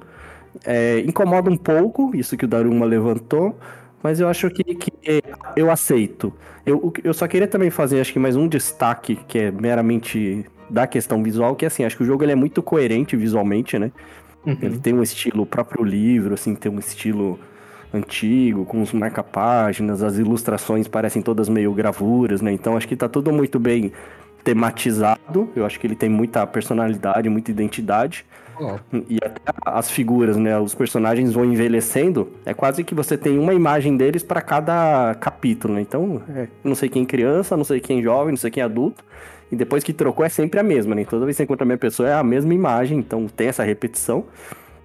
é, 0.64 1.00
incomoda 1.00 1.50
um 1.52 1.58
pouco, 1.58 2.16
isso 2.16 2.38
que 2.38 2.46
o 2.46 2.48
Daruma 2.48 2.86
levantou, 2.86 3.58
Mas 4.02 4.20
eu 4.20 4.28
acho 4.28 4.50
que, 4.50 4.64
que 4.76 4.92
eu 5.56 5.70
aceito. 5.72 6.32
Eu, 6.66 6.94
eu 7.04 7.14
só 7.14 7.28
queria 7.28 7.48
também 7.48 7.70
fazer, 7.70 8.00
acho 8.00 8.14
que 8.14 8.20
mais 8.20 8.36
um 8.36 8.48
destaque, 8.48 9.18
que 9.28 9.40
é 9.40 9.52
meramente 9.52 10.46
da 10.70 10.88
questão 10.88 11.22
visual, 11.24 11.56
que 11.56 11.66
assim, 11.66 11.84
acho 11.84 11.98
que 11.98 12.04
o 12.04 12.06
jogo 12.06 12.24
ele 12.24 12.32
é 12.32 12.36
muito 12.36 12.62
coerente 12.64 13.16
visualmente, 13.18 13.78
né? 13.78 13.92
Uhum. 14.46 14.58
Ele 14.62 14.80
tem 14.80 14.94
um 14.94 15.02
estilo 15.04 15.44
o 15.44 15.46
próprio 15.46 15.84
livro, 15.84 16.36
assim, 16.36 16.56
tem 16.56 16.72
um 16.72 16.80
estilo 16.80 17.40
antigo, 17.96 18.66
com 18.66 18.82
os 18.82 18.92
marca-páginas, 18.94 20.04
as 20.04 20.18
ilustrações 20.18 20.88
parecem 20.88 21.22
todas 21.22 21.50
meio 21.50 21.74
gravuras, 21.74 22.42
né? 22.42 22.52
Então 22.52 22.78
acho 22.78 22.88
que 22.88 22.96
tá 22.96 23.10
tudo 23.10 23.32
muito 23.32 23.60
bem 23.60 23.92
tematizado. 24.44 25.50
Eu 25.56 25.66
acho 25.66 25.80
que 25.80 25.88
ele 25.88 25.96
tem 25.96 26.08
muita 26.08 26.46
personalidade, 26.46 27.28
muita 27.30 27.52
identidade. 27.52 28.26
Ó, 28.60 28.78
E 29.10 29.18
até 29.18 29.42
as 29.66 29.90
figuras, 29.90 30.38
né? 30.38 30.58
Os 30.58 30.74
personagens 30.74 31.34
vão 31.34 31.44
envelhecendo. 31.44 32.32
É 32.46 32.54
quase 32.54 32.84
que 32.84 32.96
você 32.96 33.18
tem 33.18 33.38
uma 33.38 33.54
imagem 33.54 33.98
deles 33.98 34.24
para 34.24 34.42
cada 34.42 35.16
capítulo, 35.16 35.74
né? 35.74 35.82
Então, 35.82 36.22
é, 36.30 36.48
não 36.64 36.76
sei 36.76 36.88
quem 36.88 37.04
é 37.04 37.06
criança, 37.06 37.58
não 37.58 37.64
sei 37.64 37.80
quem 37.80 38.00
é 38.00 38.04
jovem, 38.04 38.32
não 38.32 38.38
sei 38.38 38.52
quem 38.52 38.62
é 38.62 38.66
adulto. 38.66 39.04
E 39.52 39.56
depois 39.56 39.84
que 39.84 39.94
trocou 39.94 40.26
é 40.26 40.30
sempre 40.30 40.60
a 40.60 40.64
mesma, 40.64 40.96
né? 40.96 41.06
Toda 41.06 41.26
vez 41.26 41.36
que 41.36 41.38
você 41.38 41.44
encontra 41.44 41.66
a 41.66 41.68
mesma 41.68 41.80
pessoa 41.80 42.10
é 42.10 42.14
a 42.14 42.24
mesma 42.24 42.54
imagem, 42.54 42.98
então 42.98 43.28
tem 43.28 43.48
essa 43.48 43.64
repetição. 43.64 44.26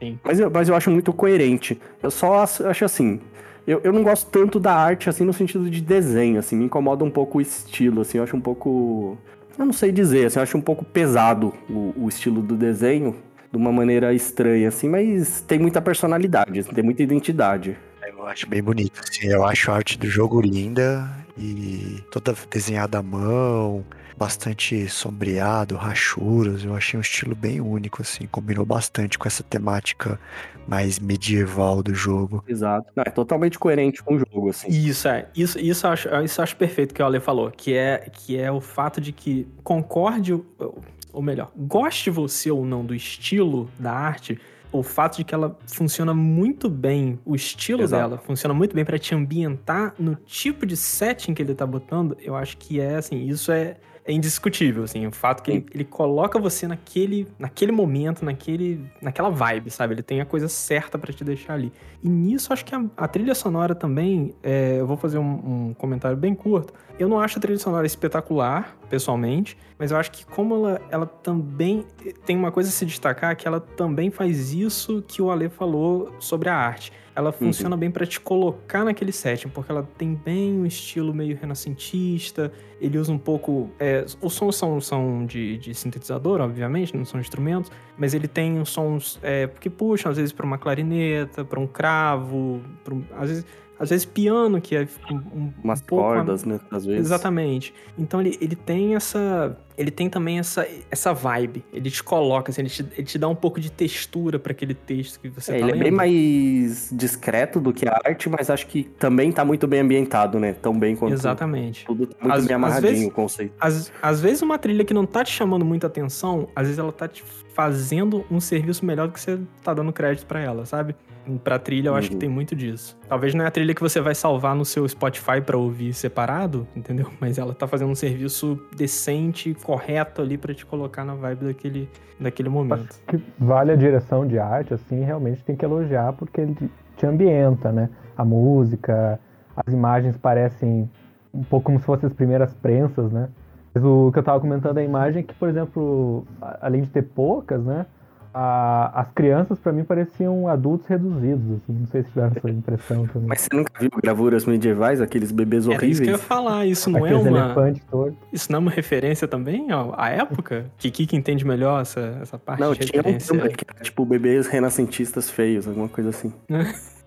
Sim. 0.01 0.19
Mas 0.25 0.41
eu, 0.41 0.51
mas 0.51 0.69
eu 0.69 0.75
acho 0.75 0.91
muito 0.91 1.13
coerente. 1.13 1.81
Eu 2.03 2.11
só 2.11 2.43
acho 2.43 2.67
acho 2.67 2.85
assim. 2.85 3.21
Eu, 3.67 3.81
eu 3.85 3.93
não 3.93 4.03
gosto 4.03 4.29
tanto 4.31 4.59
da 4.59 4.75
arte, 4.75 5.09
assim, 5.09 5.25
no 5.25 5.33
sentido 5.33 5.69
de 5.71 5.81
desenho, 5.81 6.39
assim. 6.39 6.57
Me 6.57 6.65
incomoda 6.65 7.05
um 7.05 7.11
pouco 7.11 7.39
o 7.39 7.41
estilo, 7.41 8.01
assim. 8.01 8.19
Eu 8.19 8.25
acho 8.25 8.37
um 8.37 8.41
pouco. 8.41 9.19
Eu 9.59 9.67
não 9.67 9.73
sei 9.73 9.93
dizer, 9.93 10.27
assim. 10.27 10.39
Eu 10.39 10.43
acho 10.43 10.57
um 10.57 10.63
pouco 10.63 10.85
pesado 10.85 11.55
o, 11.69 11.95
o 11.97 12.09
estilo 12.09 12.41
do 12.43 12.57
desenho. 12.57 13.15
De 13.53 13.57
uma 13.57 13.73
maneira 13.73 14.15
estranha, 14.15 14.69
assim. 14.69 14.89
Mas 14.89 15.41
tem 15.41 15.59
muita 15.59 15.83
personalidade, 15.83 16.61
assim, 16.61 16.73
tem 16.73 16.85
muita 16.85 17.03
identidade. 17.03 17.77
Eu 18.07 18.27
acho 18.27 18.49
bem 18.49 18.63
bonito, 18.63 19.01
assim. 19.01 19.27
Eu 19.27 19.45
acho 19.45 19.71
a 19.71 19.75
arte 19.75 19.99
do 19.99 20.07
jogo 20.07 20.41
linda 20.41 21.09
e 21.37 22.03
toda 22.11 22.35
desenhada 22.51 22.99
à 22.99 23.03
mão, 23.03 23.85
bastante 24.21 24.87
sombreado, 24.87 25.77
rachuras. 25.77 26.63
Eu 26.63 26.77
achei 26.77 26.99
um 26.99 27.01
estilo 27.01 27.35
bem 27.35 27.59
único, 27.59 28.03
assim. 28.03 28.27
Combinou 28.27 28.67
bastante 28.67 29.19
com 29.19 29.27
essa 29.27 29.43
temática 29.43 30.21
mais 30.69 30.99
medieval 30.99 31.83
do 31.83 31.95
jogo. 31.95 32.45
Exato. 32.47 32.93
Não, 32.95 33.03
é 33.07 33.11
totalmente 33.11 33.59
coerente 33.59 34.03
com 34.03 34.17
o 34.17 34.19
jogo, 34.19 34.51
assim. 34.51 34.69
Isso, 34.69 35.09
é. 35.09 35.27
Isso, 35.35 35.59
isso, 35.59 35.87
eu 35.87 35.91
acho, 35.91 36.09
isso 36.23 36.39
eu 36.39 36.43
acho 36.43 36.57
perfeito 36.57 36.93
que 36.95 37.03
o 37.03 37.07
Ale 37.07 37.19
falou, 37.19 37.51
que 37.51 37.73
é, 37.75 38.11
que 38.13 38.37
é 38.39 38.53
o 38.53 38.61
fato 38.61 39.01
de 39.01 39.11
que 39.11 39.49
concorde, 39.65 40.35
ou- 40.35 41.23
melhor, 41.23 41.51
goste 41.57 42.11
você 42.11 42.51
ou 42.51 42.65
não 42.67 42.85
do 42.85 42.95
estilo 42.95 43.71
da 43.79 43.91
arte, 43.93 44.39
o 44.71 44.83
fato 44.83 45.17
de 45.17 45.25
que 45.25 45.35
ela 45.35 45.59
funciona 45.67 46.13
muito 46.15 46.69
bem, 46.69 47.19
o 47.25 47.35
estilo 47.35 47.83
Exato. 47.83 48.11
dela 48.11 48.19
funciona 48.23 48.55
muito 48.55 48.77
bem 48.77 48.85
pra 48.85 48.99
te 48.99 49.15
ambientar 49.15 49.95
no 49.99 50.15
tipo 50.15 50.65
de 50.67 50.77
setting 50.77 51.33
que 51.35 51.43
ele 51.43 51.55
tá 51.55 51.67
botando, 51.67 52.17
eu 52.21 52.37
acho 52.37 52.57
que 52.59 52.79
é, 52.81 52.95
assim, 52.97 53.27
isso 53.27 53.51
é, 53.51 53.77
é 54.11 54.13
indiscutível, 54.13 54.83
assim, 54.83 55.07
o 55.07 55.13
fato 55.13 55.43
que 55.43 55.51
ele, 55.51 55.67
ele 55.73 55.85
coloca 55.85 56.39
você 56.39 56.67
naquele, 56.67 57.29
naquele 57.39 57.71
momento, 57.71 58.25
naquele, 58.25 58.85
naquela 59.01 59.31
vibe, 59.31 59.71
sabe? 59.71 59.95
Ele 59.95 60.03
tem 60.03 60.21
a 60.21 60.27
coisa 60.27 60.49
certa 60.49 60.99
pra 60.99 61.13
te 61.13 61.23
deixar 61.23 61.55
ali. 61.55 61.73
E 62.03 62.09
nisso, 62.09 62.53
acho 62.53 62.65
que 62.65 62.75
a, 62.75 62.85
a 62.97 63.07
trilha 63.07 63.35
sonora 63.35 63.75
também, 63.75 64.35
é, 64.43 64.81
eu 64.81 64.87
vou 64.87 64.97
fazer 64.97 65.19
um, 65.19 65.69
um 65.69 65.75
comentário 65.75 66.17
bem 66.17 66.35
curto. 66.35 66.75
Eu 66.99 67.09
não 67.09 67.21
acho 67.21 67.39
a 67.39 67.41
trilha 67.41 67.59
sonora 67.59 67.87
espetacular, 67.87 68.77
pessoalmente, 68.89 69.57
mas 69.79 69.93
eu 69.93 69.97
acho 69.97 70.11
que 70.11 70.27
como 70.27 70.57
ela, 70.57 70.83
ela 70.91 71.07
também 71.07 71.87
tem 72.27 72.37
uma 72.37 72.51
coisa 72.51 72.69
a 72.69 72.73
se 72.73 72.85
destacar, 72.85 73.37
que 73.37 73.47
ela 73.47 73.61
também 73.61 74.11
faz 74.11 74.53
isso 74.53 75.05
que 75.07 75.23
o 75.23 75.31
Ale 75.31 75.49
falou 75.49 76.13
sobre 76.19 76.49
a 76.49 76.55
arte. 76.57 76.93
Ela 77.21 77.33
funciona 77.33 77.77
bem 77.77 77.91
pra 77.91 78.07
te 78.07 78.19
colocar 78.19 78.85
naquele 78.85 79.13
setting, 79.13 79.49
porque 79.49 79.71
ela 79.71 79.87
tem 79.99 80.15
bem 80.15 80.53
um 80.59 80.65
estilo 80.67 81.13
meio 81.15 81.37
renascentista, 81.41 82.51
ele 82.81 82.97
usa 82.99 83.13
um 83.13 83.19
pouco. 83.19 83.71
é, 83.79 84.05
os 84.23 84.33
sons 84.33 84.57
são, 84.57 84.81
são 84.81 85.27
de, 85.27 85.59
de 85.59 85.75
sintetizador, 85.75 86.41
obviamente, 86.41 86.97
não 86.97 87.05
são 87.05 87.21
instrumentos, 87.21 87.71
mas 87.99 88.15
ele 88.15 88.27
tem 88.27 88.65
sons 88.65 89.19
é, 89.23 89.47
que 89.61 89.69
puxam, 89.69 90.11
às 90.11 90.17
vezes, 90.17 90.33
pra 90.33 90.47
uma 90.47 90.57
clarineta, 90.59 91.45
pra 91.45 91.61
um 91.61 91.67
cravo, 91.67 92.61
um- 92.91 93.03
às, 93.17 93.29
vezes, 93.29 93.47
às 93.81 93.89
vezes 93.91 94.05
piano, 94.05 94.61
que 94.61 94.77
é 94.77 94.87
um, 95.11 95.15
um, 95.17 95.53
Umas 95.65 95.81
um 95.81 95.85
pouco 95.85 96.05
cordas, 96.05 96.45
né? 96.45 96.61
Às 96.71 96.85
vezes. 96.85 97.01
Exatamente. 97.07 97.73
Então 97.99 98.21
ele, 98.21 98.37
ele 98.41 98.55
tem 98.55 98.95
essa. 98.95 99.57
Ele 99.79 99.91
tem 99.91 100.11
também 100.11 100.39
essa, 100.39 100.69
essa 100.91 101.15
vibe. 101.15 101.65
Ele 101.73 101.91
te 101.91 102.03
coloca, 102.05 102.51
assim, 102.53 102.61
ele 102.61 102.69
te, 102.69 102.85
ele 102.93 103.05
te 103.05 103.19
dá 103.19 103.27
um 103.27 103.35
pouco 103.35 103.59
de 103.59 103.73
textura 103.73 104.39
pra 104.39 104.53
aquele 104.53 104.75
texto 104.75 105.19
que 105.19 105.31
você 105.31 105.53
É, 105.53 105.55
tá 105.55 105.61
ele 105.63 105.71
é 105.71 105.73
lendo. 105.73 105.83
bem 105.85 105.91
mais 105.93 106.91
discreto 106.93 107.59
do 107.59 107.73
que 107.73 107.89
a 107.89 107.99
arte, 108.05 108.29
mas 108.29 108.51
acho 108.51 108.67
que 108.67 108.83
também 108.85 109.33
tá 109.33 109.43
muito 109.43 109.67
bem 109.67 109.81
ambientado, 109.81 110.39
né? 110.39 110.53
Tão 110.53 110.79
bem 110.79 110.95
quanto 110.95 111.15
Exatamente. 111.15 111.87
tudo. 111.87 112.07
Tá 112.07 112.17
muito 112.21 112.37
Às- 112.39 112.47
bem 112.47 112.57
amarradinho 112.57 112.93
vezes- 112.93 113.09
o 113.09 113.11
conceito. 113.11 113.55
Às, 113.59 113.91
às 114.03 114.21
vezes 114.21 114.43
uma 114.43 114.59
trilha 114.59 114.85
que 114.85 114.93
não 114.93 115.07
tá 115.07 115.25
te 115.25 115.33
chamando 115.33 115.65
muita 115.65 115.87
atenção, 115.87 116.49
às 116.55 116.65
vezes 116.67 116.79
ela 116.79 116.93
tá 116.93 117.09
te 117.09 117.25
fazendo 117.55 118.25
um 118.31 118.39
serviço 118.41 118.85
melhor 118.85 119.07
do 119.09 119.15
que 119.15 119.21
você 119.21 119.39
tá 119.65 119.73
dando 119.73 119.93
crédito 119.95 120.27
pra 120.27 120.41
ela, 120.41 120.67
sabe? 120.67 120.95
Pra 121.39 121.59
trilha 121.59 121.89
eu 121.89 121.95
acho 121.95 122.09
que 122.09 122.15
Uhum. 122.15 122.21
tem 122.21 122.29
muito 122.29 122.55
disso. 122.57 122.97
Talvez 123.09 123.35
não 123.35 123.45
é 123.45 123.49
a 123.49 123.51
trilha 123.51 123.75
que 123.75 123.81
você 123.81 124.01
vai 124.01 124.15
salvar 124.15 124.55
no 124.55 124.65
seu 124.65 124.87
Spotify 124.89 125.41
pra 125.45 125.57
ouvir 125.57 125.93
separado, 125.93 126.67
entendeu? 126.75 127.07
Mas 127.21 127.39
ela 127.39 127.55
tá 127.55 127.67
fazendo 127.67 127.91
um 127.91 127.95
serviço 127.95 128.59
decente, 128.77 129.55
correto 129.63 130.21
ali 130.23 130.37
pra 130.39 130.53
te 130.55 130.65
colocar 130.67 131.05
na 131.05 131.15
vibe 131.15 131.45
daquele, 131.47 131.89
daquele 132.19 132.49
momento. 132.49 132.99
que 133.07 133.21
vale 133.39 133.73
a 133.73 133.77
direção 133.77 134.27
de 134.27 134.39
arte, 134.39 134.75
assim, 134.75 135.03
realmente 135.05 135.45
tem 135.45 135.55
que 135.57 135.65
elogiar 135.65 136.13
porque 136.15 136.41
ele 136.41 136.57
te 136.97 137.07
ambienta, 137.07 137.71
né? 137.73 137.89
A 138.17 138.25
música, 138.25 139.19
as 139.57 139.73
imagens 139.73 140.17
parecem 140.17 140.91
um 141.33 141.43
pouco 141.45 141.67
como 141.67 141.79
se 141.79 141.85
fossem 141.87 142.07
as 142.07 142.13
primeiras 142.13 142.53
prensas, 142.55 143.11
né? 143.13 143.29
Mas 143.73 143.85
o 143.85 144.11
que 144.13 144.19
eu 144.19 144.23
tava 144.23 144.41
comentando 144.41 144.79
a 144.79 144.83
imagem 144.83 145.21
é 145.21 145.23
que, 145.23 145.33
por 145.35 145.49
exemplo, 145.49 146.25
além 146.61 146.83
de 146.83 146.91
ter 146.91 147.03
poucas, 147.03 147.63
né? 147.65 147.87
A- 148.33 149.01
as 149.01 149.09
crianças 149.13 149.59
pra 149.59 149.73
mim 149.73 149.85
pareciam 149.85 150.47
adultos 150.49 150.87
reduzidos, 150.87 151.43
assim, 151.57 151.73
não 151.73 151.87
sei 151.87 152.03
se 152.03 152.09
tiveram 152.09 152.33
essa 152.37 152.51
impressão 152.51 153.07
também. 153.07 153.29
Mas 153.29 153.41
você 153.43 153.49
nunca 153.57 153.73
viu 153.81 153.91
gravuras 154.03 154.45
medievais, 154.47 155.01
aqueles 155.01 155.33
bebês 155.33 155.67
Era 155.67 155.85
isso 155.85 156.01
que 156.03 156.09
eu 156.09 156.13
ia 156.13 156.15
horríveis? 156.15 156.21
falar, 156.29 156.67
isso 156.67 156.91
não 156.91 157.07
é 157.07 157.11
Aqueles 157.11 157.27
uma. 157.27 157.39
elefantes 157.39 157.85
tortos. 157.91 158.19
Isso 158.33 158.53
não 158.53 158.57
é 158.59 158.61
uma 158.61 158.71
referência 158.71 159.27
também 159.29 159.73
ó, 159.73 159.93
à 159.97 160.11
época? 160.11 160.67
Kiki 160.79 161.07
que 161.07 161.17
entende 161.17 161.45
melhor 161.45 161.81
essa, 161.83 162.19
essa 162.23 162.39
parte 162.39 162.61
Não, 162.61 162.73
de 162.73 162.81
tinha 162.87 163.01
um 163.01 163.19
que 163.19 163.65
era 163.69 163.83
tipo 163.83 164.05
bebês 164.05 164.47
renascentistas 164.47 165.29
feios, 165.31 165.67
alguma 165.67 165.89
coisa 165.89 166.11
assim. 166.11 166.33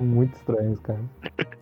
Muito 0.00 0.36
estranhos, 0.36 0.78
cara. 0.80 1.00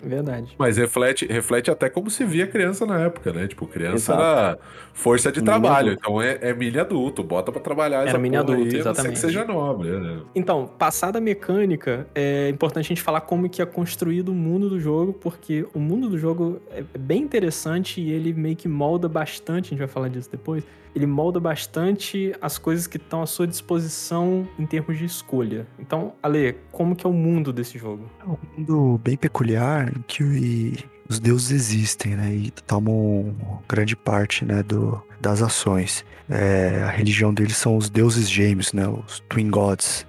Verdade. 0.04 0.54
Mas 0.58 0.76
reflete, 0.76 1.26
reflete 1.26 1.70
até 1.70 1.88
como 1.88 2.10
se 2.10 2.24
via 2.24 2.46
criança 2.46 2.84
na 2.84 3.00
época, 3.00 3.32
né? 3.32 3.46
Tipo, 3.46 3.66
criança 3.66 4.12
Exato. 4.12 4.22
era 4.22 4.58
força 4.92 5.32
de 5.32 5.42
trabalho. 5.42 5.92
Então 5.92 6.20
é, 6.20 6.38
é 6.40 6.54
mini 6.54 6.78
adulto, 6.78 7.22
bota 7.22 7.50
pra 7.50 7.60
trabalhar 7.60 8.06
Era 8.06 8.18
mini 8.18 8.36
porra 8.36 8.52
adulto, 8.52 8.74
aí, 8.74 8.80
exatamente. 8.80 9.12
que 9.14 9.18
seja 9.18 9.44
nobre, 9.44 9.90
né? 9.90 10.20
Então, 10.34 10.66
passada 10.66 11.18
a 11.18 11.20
mecânica, 11.20 12.06
é 12.14 12.48
importante 12.48 12.86
a 12.86 12.88
gente 12.88 13.02
falar 13.02 13.22
como 13.22 13.48
que 13.48 13.62
é 13.62 13.66
construído 13.66 14.30
o 14.30 14.34
mundo 14.34 14.68
do 14.68 14.78
jogo, 14.78 15.12
porque 15.12 15.66
o 15.74 15.78
mundo 15.78 16.08
do 16.08 16.18
jogo 16.18 16.60
é 16.70 16.82
bem 16.98 17.22
interessante 17.22 18.00
e 18.00 18.10
ele 18.10 18.32
meio 18.32 18.56
que 18.56 18.68
molda 18.68 19.08
bastante, 19.08 19.66
a 19.66 19.70
gente 19.70 19.78
vai 19.78 19.88
falar 19.88 20.08
disso 20.08 20.28
depois, 20.30 20.64
ele 20.96 21.06
molda 21.06 21.38
bastante 21.38 22.34
as 22.40 22.56
coisas 22.56 22.86
que 22.86 22.96
estão 22.96 23.20
à 23.20 23.26
sua 23.26 23.46
disposição 23.46 24.48
em 24.58 24.64
termos 24.64 24.96
de 24.96 25.04
escolha. 25.04 25.66
Então, 25.78 26.14
Ale, 26.22 26.56
como 26.72 26.96
que 26.96 27.06
é 27.06 27.10
o 27.10 27.12
mundo 27.12 27.52
desse 27.52 27.78
jogo? 27.78 28.10
É 28.18 28.24
um 28.26 28.38
mundo 28.56 29.00
bem 29.04 29.14
peculiar 29.14 29.92
em 29.94 30.02
que 30.08 30.74
os 31.06 31.20
deuses 31.20 31.50
existem, 31.50 32.16
né? 32.16 32.34
E 32.34 32.50
tomam 32.50 33.36
grande 33.68 33.94
parte, 33.94 34.42
né, 34.46 34.62
do, 34.62 35.00
das 35.20 35.42
ações. 35.42 36.02
É, 36.30 36.82
a 36.82 36.88
religião 36.88 37.32
deles 37.32 37.58
são 37.58 37.76
os 37.76 37.90
deuses 37.90 38.28
gêmeos, 38.28 38.72
né? 38.72 38.88
Os 38.88 39.20
Twin 39.28 39.50
Gods. 39.50 40.06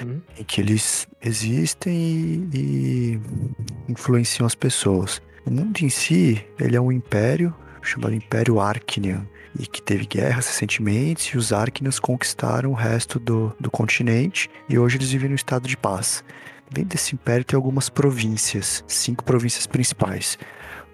Uhum. 0.00 0.20
em 0.38 0.44
que 0.44 0.60
eles 0.60 1.06
existem 1.20 1.92
e, 1.94 2.48
e 2.54 3.20
influenciam 3.88 4.46
as 4.46 4.54
pessoas. 4.54 5.20
O 5.44 5.50
mundo 5.50 5.80
em 5.80 5.90
si, 5.90 6.42
ele 6.58 6.76
é 6.76 6.80
um 6.80 6.90
império 6.90 7.52
chamado 7.82 8.14
Império 8.14 8.60
Arcnian 8.60 9.26
e 9.58 9.66
que 9.66 9.80
teve 9.82 10.06
guerras 10.06 10.46
recentemente 10.46 11.34
e 11.34 11.38
os 11.38 11.52
Arcnians 11.52 11.98
conquistaram 11.98 12.70
o 12.70 12.74
resto 12.74 13.18
do, 13.18 13.54
do 13.58 13.70
continente 13.70 14.50
e 14.68 14.78
hoje 14.78 14.96
eles 14.96 15.10
vivem 15.10 15.28
no 15.28 15.34
estado 15.34 15.68
de 15.68 15.76
paz. 15.76 16.24
Dentro 16.70 16.90
desse 16.90 17.14
império 17.14 17.44
tem 17.44 17.56
algumas 17.56 17.88
províncias, 17.88 18.84
cinco 18.86 19.22
províncias 19.24 19.66
principais. 19.66 20.38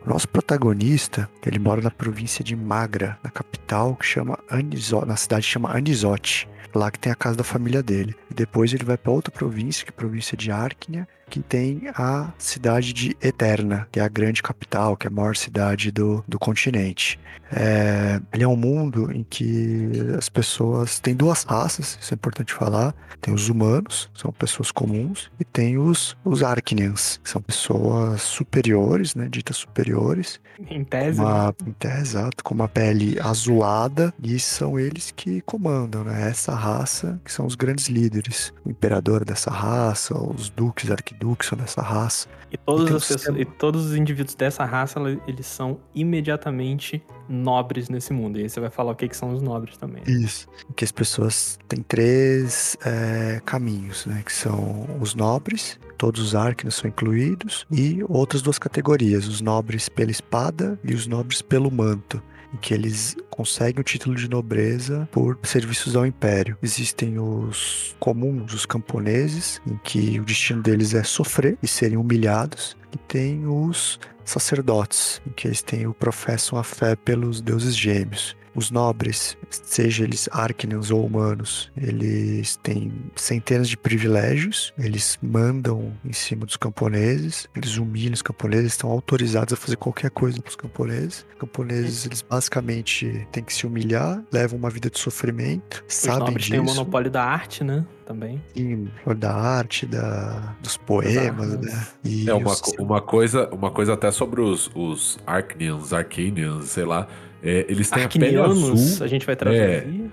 O 0.04 0.08
nosso 0.08 0.28
protagonista, 0.28 1.28
ele 1.44 1.58
mora 1.58 1.82
na 1.82 1.90
província 1.90 2.42
de 2.42 2.56
Magra, 2.56 3.18
na 3.22 3.30
capital, 3.30 3.94
que 3.96 4.06
chama 4.06 4.38
Anizo, 4.48 5.04
na 5.04 5.16
cidade 5.16 5.46
que 5.46 5.52
chama 5.52 5.76
Anizote. 5.76 6.48
Lá 6.74 6.90
que 6.90 6.98
tem 6.98 7.12
a 7.12 7.16
casa 7.16 7.36
da 7.36 7.44
família 7.44 7.82
dele. 7.82 8.14
E 8.30 8.34
depois 8.34 8.72
ele 8.72 8.84
vai 8.84 8.96
para 8.96 9.10
outra 9.10 9.30
província, 9.30 9.84
que 9.84 9.90
é 9.90 9.92
a 9.92 9.96
província 9.96 10.36
de 10.36 10.50
Arknia, 10.50 11.06
que 11.30 11.40
tem 11.40 11.82
a 11.94 12.32
cidade 12.36 12.92
de 12.92 13.16
Eterna, 13.22 13.86
que 13.92 14.00
é 14.00 14.02
a 14.02 14.08
grande 14.08 14.42
capital, 14.42 14.96
que 14.96 15.06
é 15.06 15.10
a 15.10 15.12
maior 15.12 15.36
cidade 15.36 15.92
do, 15.92 16.24
do 16.26 16.38
continente. 16.38 17.18
É, 17.52 18.20
ele 18.32 18.44
é 18.44 18.48
um 18.48 18.56
mundo 18.56 19.10
em 19.12 19.24
que 19.28 19.90
as 20.16 20.28
pessoas 20.28 21.00
têm 21.00 21.14
duas 21.14 21.44
raças, 21.44 21.98
isso 22.00 22.12
é 22.12 22.16
importante 22.16 22.52
falar. 22.52 22.94
Tem 23.20 23.34
os 23.34 23.48
humanos, 23.48 24.10
são 24.14 24.32
pessoas 24.32 24.70
comuns, 24.70 25.30
e 25.38 25.44
tem 25.44 25.76
os, 25.76 26.16
os 26.24 26.42
Arcnians, 26.42 27.20
que 27.22 27.28
são 27.28 27.40
pessoas 27.40 28.22
superiores, 28.22 29.14
né, 29.14 29.28
ditas 29.28 29.56
superiores, 29.56 30.40
Em 30.68 30.84
tese, 30.84 31.20
uma, 31.20 31.54
em 31.66 31.72
tese, 31.72 32.00
exato, 32.00 32.42
com 32.42 32.54
uma 32.54 32.68
pele 32.68 33.18
azulada, 33.20 34.12
e 34.22 34.38
são 34.38 34.78
eles 34.78 35.12
que 35.14 35.40
comandam, 35.42 36.02
né? 36.04 36.28
Essa 36.30 36.54
raça, 36.54 37.20
que 37.24 37.32
são 37.32 37.46
os 37.46 37.54
grandes 37.54 37.88
líderes. 37.88 38.52
O 38.64 38.70
imperador 38.70 39.24
dessa 39.24 39.50
raça, 39.50 40.16
os 40.18 40.48
duques, 40.48 40.90
arquiduques 40.90 41.19
são 41.42 41.56
dessa 41.56 41.82
raça. 41.82 42.28
e, 42.50 42.56
todas 42.56 42.90
um 42.90 42.96
as 42.96 43.06
pessoas, 43.06 43.38
e 43.38 43.44
todos 43.44 43.86
os 43.86 43.94
indivíduos 43.94 44.34
dessa 44.34 44.64
raça, 44.64 45.00
eles 45.26 45.46
são 45.46 45.78
imediatamente 45.94 47.02
nobres 47.28 47.88
nesse 47.88 48.12
mundo. 48.12 48.38
E 48.38 48.42
aí 48.42 48.48
você 48.48 48.60
vai 48.60 48.70
falar 48.70 48.92
o 48.92 48.94
que, 48.94 49.08
que 49.08 49.16
são 49.16 49.32
os 49.32 49.42
nobres 49.42 49.76
também. 49.76 50.02
Isso. 50.06 50.48
Que 50.74 50.84
as 50.84 50.92
pessoas 50.92 51.58
têm 51.68 51.82
três 51.82 52.76
é, 52.84 53.40
caminhos, 53.44 54.06
né? 54.06 54.22
Que 54.24 54.32
são 54.32 54.86
os 55.00 55.14
nobres, 55.14 55.78
todos 55.96 56.20
os 56.20 56.34
arcnos 56.34 56.74
são 56.74 56.88
incluídos, 56.88 57.66
e 57.70 58.02
outras 58.08 58.42
duas 58.42 58.58
categorias, 58.58 59.28
os 59.28 59.40
nobres 59.40 59.88
pela 59.88 60.10
espada 60.10 60.78
e 60.82 60.94
os 60.94 61.06
nobres 61.06 61.42
pelo 61.42 61.70
manto. 61.70 62.22
Em 62.52 62.56
que 62.56 62.74
eles 62.74 63.16
conseguem 63.30 63.80
o 63.80 63.84
título 63.84 64.14
de 64.16 64.28
nobreza 64.28 65.08
por 65.12 65.38
serviços 65.42 65.94
ao 65.94 66.04
império. 66.04 66.56
Existem 66.62 67.18
os 67.18 67.94
comuns, 68.00 68.52
os 68.52 68.66
camponeses, 68.66 69.60
em 69.66 69.78
que 69.84 70.18
o 70.18 70.24
destino 70.24 70.62
deles 70.62 70.94
é 70.94 71.02
sofrer 71.02 71.56
e 71.62 71.68
serem 71.68 71.96
humilhados. 71.96 72.76
E 72.92 72.98
tem 72.98 73.46
os 73.46 74.00
sacerdotes, 74.24 75.20
em 75.26 75.30
que 75.30 75.46
eles 75.46 75.62
têm 75.62 75.86
o 75.86 75.94
professam 75.94 76.58
a 76.58 76.64
fé 76.64 76.96
pelos 76.96 77.40
deuses 77.40 77.76
gêmeos. 77.76 78.36
Os 78.60 78.70
nobres, 78.70 79.38
seja 79.48 80.04
eles 80.04 80.28
arcnians 80.30 80.90
ou 80.90 81.06
humanos, 81.06 81.72
eles 81.74 82.56
têm 82.56 82.92
centenas 83.16 83.70
de 83.70 83.76
privilégios, 83.78 84.70
eles 84.78 85.18
mandam 85.22 85.94
em 86.04 86.12
cima 86.12 86.44
dos 86.44 86.58
camponeses, 86.58 87.46
eles 87.56 87.78
humilham 87.78 88.12
os 88.12 88.20
camponeses, 88.20 88.72
estão 88.72 88.90
autorizados 88.90 89.54
a 89.54 89.56
fazer 89.56 89.76
qualquer 89.76 90.10
coisa 90.10 90.42
para 90.42 90.50
os 90.50 90.56
camponeses. 90.56 91.24
Os 91.32 91.38
camponeses, 91.40 92.04
eles 92.04 92.20
basicamente 92.20 93.26
têm 93.32 93.42
que 93.42 93.54
se 93.54 93.66
humilhar, 93.66 94.22
levam 94.30 94.58
uma 94.58 94.68
vida 94.68 94.90
de 94.90 94.98
sofrimento, 94.98 95.82
Os 95.88 95.94
sabem 95.94 96.18
nobres 96.18 96.42
disso. 96.44 96.50
têm 96.50 96.60
o 96.60 96.64
monopólio 96.64 97.10
da 97.10 97.24
arte, 97.24 97.64
né? 97.64 97.86
Também. 98.04 98.42
Sim, 98.54 98.88
da 99.16 99.32
arte, 99.34 99.86
da, 99.86 100.54
dos 100.62 100.76
poemas, 100.76 101.50
armas. 101.54 101.60
né? 101.60 101.86
E 102.04 102.28
É 102.28 102.34
uma, 102.34 102.50
os- 102.52 102.60
uma 102.78 103.00
coisa, 103.00 103.48
uma 103.54 103.70
coisa 103.70 103.94
até 103.94 104.10
sobre 104.10 104.42
os, 104.42 104.70
os 104.74 105.18
Arcnians, 105.26 105.94
Arcanians, 105.94 106.66
sei 106.66 106.84
lá. 106.84 107.08
É, 107.42 107.66
eles 107.68 107.90
têm 107.90 108.04
a 108.04 108.08
pele 108.08 108.38
azul. 108.38 109.04
a 109.04 109.06
gente 109.06 109.26
vai 109.26 109.36
traduzir. 109.36 110.10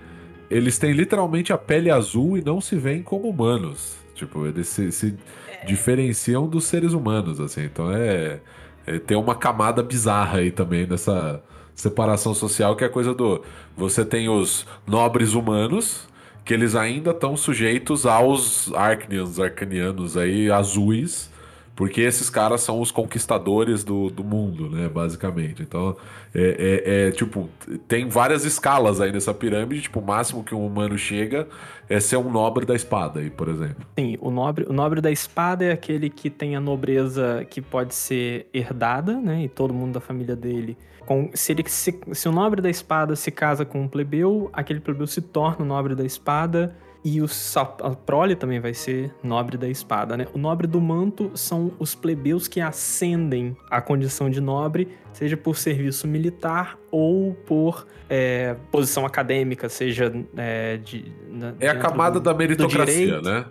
Eles 0.50 0.78
têm 0.78 0.94
literalmente 0.94 1.52
a 1.52 1.58
pele 1.58 1.92
azul 1.92 2.38
e 2.38 2.42
não 2.44 2.62
se 2.62 2.76
veem 2.78 3.04
como 3.04 3.30
humanos. 3.30 3.98
Tipo, 4.16 4.48
eles 4.48 4.68
se, 4.68 4.92
se 4.92 5.16
diferenciam 5.66 6.48
dos 6.48 6.66
seres 6.66 6.94
humanos, 6.94 7.40
assim. 7.40 7.66
Então 7.66 7.92
é, 7.92 8.40
é. 8.86 9.00
Tem 9.00 9.18
uma 9.18 9.36
camada 9.36 9.84
bizarra 9.84 10.40
aí 10.40 10.52
também 10.52 10.88
nessa 10.88 11.44
separação 11.76 12.34
social, 12.34 12.76
que 12.76 12.84
é 12.84 12.88
a 12.88 12.90
coisa 12.90 13.14
do. 13.14 13.44
Você 13.76 14.06
tem 14.06 14.30
os 14.30 14.66
nobres 14.88 15.34
humanos, 15.34 16.08
que 16.46 16.54
eles 16.54 16.76
ainda 16.76 17.12
estão 17.12 17.36
sujeitos 17.36 18.06
aos 18.06 18.72
Arcnians, 18.74 19.40
Arcanianos 19.40 20.16
aí, 20.16 20.50
azuis. 20.50 21.30
Porque 21.78 22.02
esses 22.02 22.28
caras 22.28 22.62
são 22.62 22.82
os 22.82 22.90
conquistadores 22.90 23.84
do, 23.84 24.10
do 24.10 24.24
mundo, 24.24 24.68
né? 24.68 24.90
Basicamente. 24.90 25.62
Então, 25.62 25.96
é, 26.34 26.82
é- 26.86 27.08
é, 27.08 27.12
tipo, 27.12 27.48
tem 27.88 28.10
várias 28.10 28.44
escalas 28.46 29.00
aí 29.00 29.12
nessa 29.12 29.32
pirâmide. 29.32 29.84
Tipo, 29.84 30.00
o 30.00 30.04
máximo 30.04 30.44
que 30.44 30.56
um 30.56 30.66
humano 30.66 30.98
chega 30.98 31.48
é 31.88 32.00
ser 32.00 32.18
um 32.18 32.32
nobre 32.32 32.66
da 32.66 32.74
espada 32.74 33.20
aí, 33.20 33.30
por 33.30 33.48
exemplo. 33.48 33.86
Sim, 33.98 34.18
o 34.20 34.32
nobre, 34.32 34.66
o 34.68 34.74
nobre 34.74 35.02
da 35.02 35.12
espada 35.12 35.66
é 35.66 35.72
aquele 35.72 36.10
que 36.10 36.32
tem 36.32 36.56
a 36.56 36.60
nobreza 36.60 37.46
que 37.48 37.62
pode 37.62 37.94
ser 37.94 38.48
herdada, 38.52 39.14
né? 39.14 39.44
E 39.44 39.48
todo 39.48 39.72
mundo 39.72 39.94
da 39.94 40.02
família 40.02 40.36
dele. 40.36 40.76
Com, 41.06 41.30
se, 41.36 41.52
ele, 41.52 41.64
se, 41.68 41.98
se 42.12 42.28
o 42.28 42.32
nobre 42.32 42.60
da 42.60 42.72
espada 42.72 43.16
se 43.16 43.30
casa 43.30 43.64
com 43.64 43.84
um 43.84 43.88
plebeu, 43.88 44.50
aquele 44.52 44.80
plebeu 44.80 45.06
se 45.06 45.22
torna 45.22 45.64
o 45.64 45.68
nobre 45.68 45.94
da 45.94 46.04
espada. 46.04 46.76
E 47.04 47.22
o, 47.22 47.26
a 47.84 47.90
prole 47.92 48.36
também 48.36 48.60
vai 48.60 48.74
ser 48.74 49.14
nobre 49.24 49.58
da 49.58 49.68
espada, 49.70 50.18
né? 50.18 50.28
O 50.34 50.38
nobre 50.38 50.68
do 50.68 50.82
manto 50.82 51.32
são 51.36 51.72
os 51.80 51.96
plebeus 51.96 52.48
que 52.48 52.60
ascendem 52.60 53.56
à 53.70 53.80
condição 53.82 54.30
de 54.30 54.42
nobre, 54.42 54.90
seja 55.14 55.38
por 55.38 55.56
serviço 55.58 56.08
militar 56.08 56.78
ou 56.92 57.34
por 57.46 57.88
é, 58.10 58.56
posição 58.72 59.06
acadêmica, 59.06 59.70
seja 59.70 60.12
é, 60.36 60.78
de... 60.78 61.12
na- 61.32 61.54
É 61.60 61.70
a 61.70 61.76
camada 61.78 62.20
do- 62.20 62.24
da 62.24 62.34
meritocracia, 62.34 63.22
né? 63.22 63.46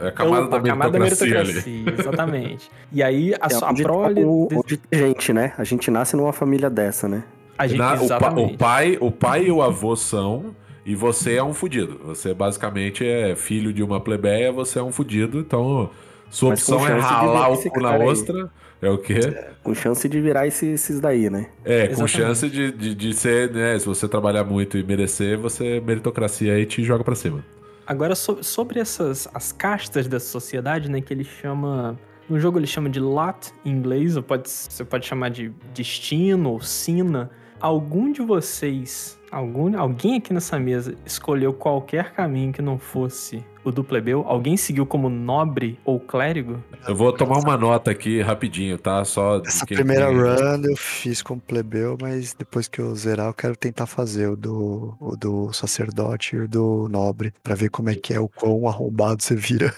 É 0.00 0.08
a 0.08 0.12
camada, 0.12 0.46
Opa, 0.46 0.58
da, 0.60 0.68
camada 0.70 0.90
da 0.92 0.98
meritocracia 1.00 1.40
ali. 1.40 1.52
meritocracia, 1.54 2.00
exatamente. 2.00 2.70
E 2.92 3.02
aí 3.02 3.34
a, 3.40 3.46
É 3.46 3.50
sua- 3.50 3.68
a 3.68 3.70
onde, 3.72 3.82
prole. 3.82 4.24
o- 4.24 4.48
de- 4.66 4.80
gente, 4.92 5.32
né? 5.32 5.52
A 5.58 5.64
gente 5.64 5.90
nasce 5.90 6.16
numa 6.16 6.32
família 6.32 6.70
dessa, 6.70 7.08
né? 7.08 7.24
a 7.58 7.66
gente, 7.66 7.78
Na- 7.78 7.94
o, 7.94 8.08
pa- 8.08 8.30
o 8.32 8.56
pai, 8.56 8.98
o 9.00 9.10
pai 9.10 9.44
e 9.46 9.50
o 9.52 9.62
avô 9.62 9.94
são, 9.94 10.54
e 10.84 10.94
você 10.94 11.34
é 11.36 11.42
um 11.42 11.54
fudido. 11.54 12.00
Você 12.04 12.34
basicamente 12.34 13.06
é 13.06 13.34
filho 13.36 13.72
de 13.72 13.82
uma 13.82 14.00
plebeia, 14.00 14.50
você 14.52 14.78
é 14.78 14.82
um 14.82 14.92
fudido, 14.92 15.38
então 15.38 15.90
sua 16.30 16.50
Mas 16.50 16.64
com 16.64 16.72
opção 16.74 16.88
é 16.96 16.98
ralar 17.00 17.50
o 17.52 17.70
cu 17.70 17.80
na 17.80 17.96
ostra. 17.96 18.50
É 18.80 18.90
o 18.90 18.98
quê? 18.98 19.20
Com 19.62 19.72
chance 19.76 20.08
de 20.08 20.20
virar 20.20 20.44
esse- 20.48 20.66
esses 20.66 20.98
daí, 20.98 21.30
né? 21.30 21.46
É, 21.64 21.86
com 21.86 21.92
Exatamente. 22.04 22.10
chance 22.10 22.48
de, 22.50 22.72
de, 22.72 22.94
de 22.96 23.14
ser, 23.14 23.52
né? 23.52 23.78
Se 23.78 23.86
você 23.86 24.08
trabalhar 24.08 24.42
muito 24.42 24.76
e 24.76 24.82
merecer, 24.82 25.38
você 25.38 25.80
meritocracia 25.80 26.54
aí 26.54 26.66
te 26.66 26.82
joga 26.82 27.04
pra 27.04 27.14
cima. 27.14 27.44
Agora, 27.86 28.16
so- 28.16 28.42
sobre 28.42 28.80
essas 28.80 29.28
as 29.32 29.52
castas 29.52 30.08
da 30.08 30.18
sociedade, 30.18 30.90
né? 30.90 31.00
Que 31.00 31.14
ele 31.14 31.22
chama. 31.22 31.96
No 32.28 32.40
jogo 32.40 32.58
ele 32.58 32.66
chama 32.66 32.88
de 32.90 32.98
lot 32.98 33.52
em 33.64 33.70
inglês, 33.70 34.16
ou 34.16 34.22
pode, 34.22 34.48
você 34.50 34.84
pode 34.84 35.06
chamar 35.06 35.28
de 35.28 35.52
destino 35.72 36.50
ou 36.50 36.60
sina. 36.60 37.30
Algum 37.60 38.10
de 38.10 38.20
vocês, 38.22 39.16
algum, 39.32 39.76
alguém 39.78 40.16
aqui 40.16 40.32
nessa 40.32 40.58
mesa, 40.58 40.94
escolheu 41.06 41.52
qualquer 41.54 42.12
caminho 42.12 42.52
que 42.52 42.60
não 42.60 42.78
fosse 42.78 43.42
o 43.64 43.70
do 43.70 43.82
plebeu? 43.82 44.24
Alguém 44.26 44.56
seguiu 44.56 44.84
como 44.84 45.08
nobre 45.08 45.78
ou 45.84 45.98
clérigo? 45.98 46.62
Eu 46.86 46.94
vou 46.94 47.12
tomar 47.12 47.38
uma 47.38 47.56
nota 47.56 47.90
aqui 47.90 48.20
rapidinho, 48.20 48.76
tá? 48.76 49.04
Só 49.04 49.38
de 49.38 49.48
Essa 49.48 49.64
quem 49.64 49.76
primeira 49.76 50.06
run 50.06 50.62
eu 50.64 50.76
fiz 50.76 51.22
como 51.22 51.40
plebeu, 51.40 51.96
mas 52.00 52.34
depois 52.34 52.68
que 52.68 52.80
eu 52.80 52.94
zerar, 52.94 53.28
eu 53.28 53.34
quero 53.34 53.56
tentar 53.56 53.86
fazer 53.86 54.28
o 54.28 54.36
do, 54.36 54.94
o 55.00 55.16
do 55.16 55.52
sacerdote 55.52 56.36
e 56.36 56.40
o 56.40 56.48
do 56.48 56.88
nobre, 56.90 57.32
pra 57.42 57.54
ver 57.54 57.70
como 57.70 57.88
é 57.88 57.94
que 57.94 58.12
é 58.12 58.20
o 58.20 58.28
quão 58.28 58.68
arrombado 58.68 59.22
você 59.22 59.34
vira. 59.34 59.72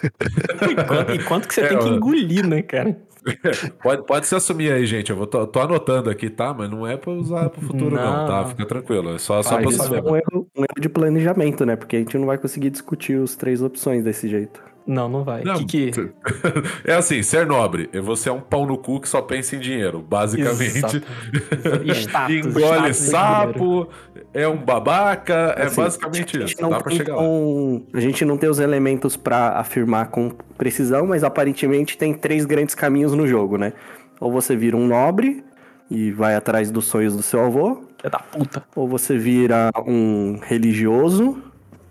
E 0.69 0.75
quanto, 0.87 1.13
e 1.15 1.23
quanto 1.23 1.49
que 1.49 1.55
você 1.55 1.61
É, 1.65 1.69
tem 1.69 1.79
que 1.79 1.89
engolir, 1.89 2.47
né, 2.47 2.61
cara? 2.63 2.97
Pode, 3.83 4.05
pode 4.07 4.27
se 4.27 4.35
assumir 4.35 4.73
aí, 4.73 4.87
gente. 4.87 5.11
Eu 5.11 5.17
vou, 5.17 5.27
tô, 5.27 5.47
tô 5.47 5.61
anotando 5.61 6.11
aqui, 6.11 6.29
tá? 6.29 6.53
Mas 6.53 6.71
não 6.71 6.87
é 6.87 6.97
pra 6.97 7.11
usar 7.13 7.49
pro 7.51 7.61
futuro, 7.61 7.95
não, 7.97 8.17
Não. 8.19 8.27
tá? 8.27 8.45
Fica 8.47 8.67
tranquilo. 8.67 9.15
É 9.15 9.19
só, 9.19 9.43
só 9.43 9.57
pra 9.59 9.69
isso 9.69 9.79
saber. 9.79 10.03
Um 10.03 10.17
erro, 10.17 10.49
um 10.57 10.61
erro 10.63 10.81
de 10.81 10.89
planejamento, 10.89 11.65
né? 11.65 11.77
Porque 11.77 11.97
a 11.97 11.99
gente 11.99 12.17
não 12.19 12.27
vai 12.27 12.39
conseguir 12.39 12.71
discutir 12.71 13.17
os 13.19 13.35
três 13.37 13.63
opções 13.63 14.05
desse 14.05 14.29
jeito. 14.29 14.74
Não, 14.87 15.09
não 15.09 15.25
vai. 15.25 15.43
Não, 15.45 15.65
que 15.65 15.91
que... 15.91 16.11
É 16.85 16.95
assim, 16.95 17.23
ser 17.23 17.47
nobre. 17.47 17.89
é 17.93 18.01
Você 18.01 18.29
é 18.29 18.33
um 18.33 18.41
pau 18.41 18.67
no 18.67 18.77
cu 18.77 19.01
que 19.01 19.09
só 19.09 19.23
pensa 19.23 19.57
em 19.57 19.59
dinheiro. 19.59 20.03
Basicamente. 20.07 20.77
Exato. 20.77 21.03
Status, 21.95 22.35
Engole 22.37 22.91
status 22.93 22.97
sapo, 22.97 23.89
é 24.35 24.47
um 24.47 24.57
babaca. 24.59 25.55
É 25.57 25.65
Assim, 25.65 25.81
basicamente 25.81 26.37
a 26.37 26.41
isso. 26.41 26.49
gente 26.49 26.61
não 26.63 26.71
Dá 26.71 26.77
pra 26.81 26.89
tem 26.89 26.99
chegar 26.99 27.15
lá. 27.17 27.23
com- 27.23 27.83
A 27.95 28.01
gente 28.01 28.25
não 28.25 28.37
tem 28.37 28.49
os 28.51 28.59
elementos 28.59 29.17
pra 29.17 29.59
afirmar 29.59 30.09
com 30.11 30.31
precisão, 30.59 31.07
mas 31.07 31.25
aparentemente 31.25 31.97
tem 31.97 32.13
três 32.13 32.45
grandes 32.45 32.75
caminhos 32.75 33.15
no 33.15 33.27
jogo, 33.27 33.57
né? 33.57 33.73
Ou 34.21 34.31
você 34.31 34.55
vira 34.55 34.77
um 34.77 34.87
nobre 34.87 35.43
e 35.91 36.11
vai 36.11 36.35
atrás 36.35 36.71
dos 36.71 36.85
sonhos 36.87 37.17
do 37.17 37.23
seu 37.23 37.41
avô, 37.45 37.77
Filha 37.99 38.11
da 38.11 38.19
puta. 38.19 38.63
ou 38.77 38.87
você 38.87 39.17
vira 39.17 39.71
um 39.87 40.39
religioso, 40.43 41.39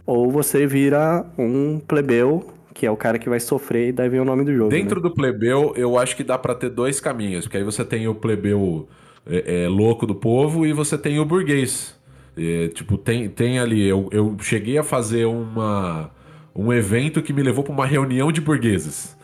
ou 0.06 0.30
você 0.32 0.66
vira 0.68 1.26
um 1.38 1.80
plebeu, 1.80 2.48
que 2.74 2.86
é 2.86 2.92
o 2.92 2.98
cara 2.98 3.20
que 3.20 3.30
vai 3.30 3.40
sofrer 3.40 3.90
e 3.90 3.92
daí 3.92 4.10
vem 4.10 4.20
o 4.20 4.26
nome 4.26 4.44
do 4.44 4.54
jogo. 4.54 4.70
Dentro 4.70 5.02
né? 5.02 5.10
do 5.10 5.14
plebeu, 5.14 5.74
eu 5.76 5.98
acho 5.98 6.16
que 6.16 6.24
dá 6.24 6.38
pra 6.38 6.56
ter 6.56 6.70
dois 6.70 7.00
caminhos. 7.00 7.46
Porque 7.46 7.58
aí 7.58 7.64
você 7.64 7.86
tem 7.86 8.08
o 8.08 8.16
plebeu 8.16 8.88
é, 9.26 9.64
é, 9.64 9.68
louco 9.68 10.06
do 10.06 10.16
povo 10.16 10.66
e 10.66 10.74
você 10.74 10.98
tem 10.98 11.20
o 11.20 11.26
burguês. 11.26 11.98
É, 12.38 12.70
tipo, 12.70 12.98
tem, 12.98 13.30
tem 13.30 13.60
ali. 13.60 13.88
Eu, 13.88 14.10
eu 14.12 14.36
cheguei 14.42 14.78
a 14.78 14.84
fazer 14.84 15.26
uma, 15.26 16.10
um 16.56 16.74
evento 16.74 17.22
que 17.22 17.32
me 17.32 17.44
levou 17.44 17.64
pra 17.64 17.74
uma 17.74 17.86
reunião 17.86 18.32
de 18.32 18.42
burgueses. 18.42 19.16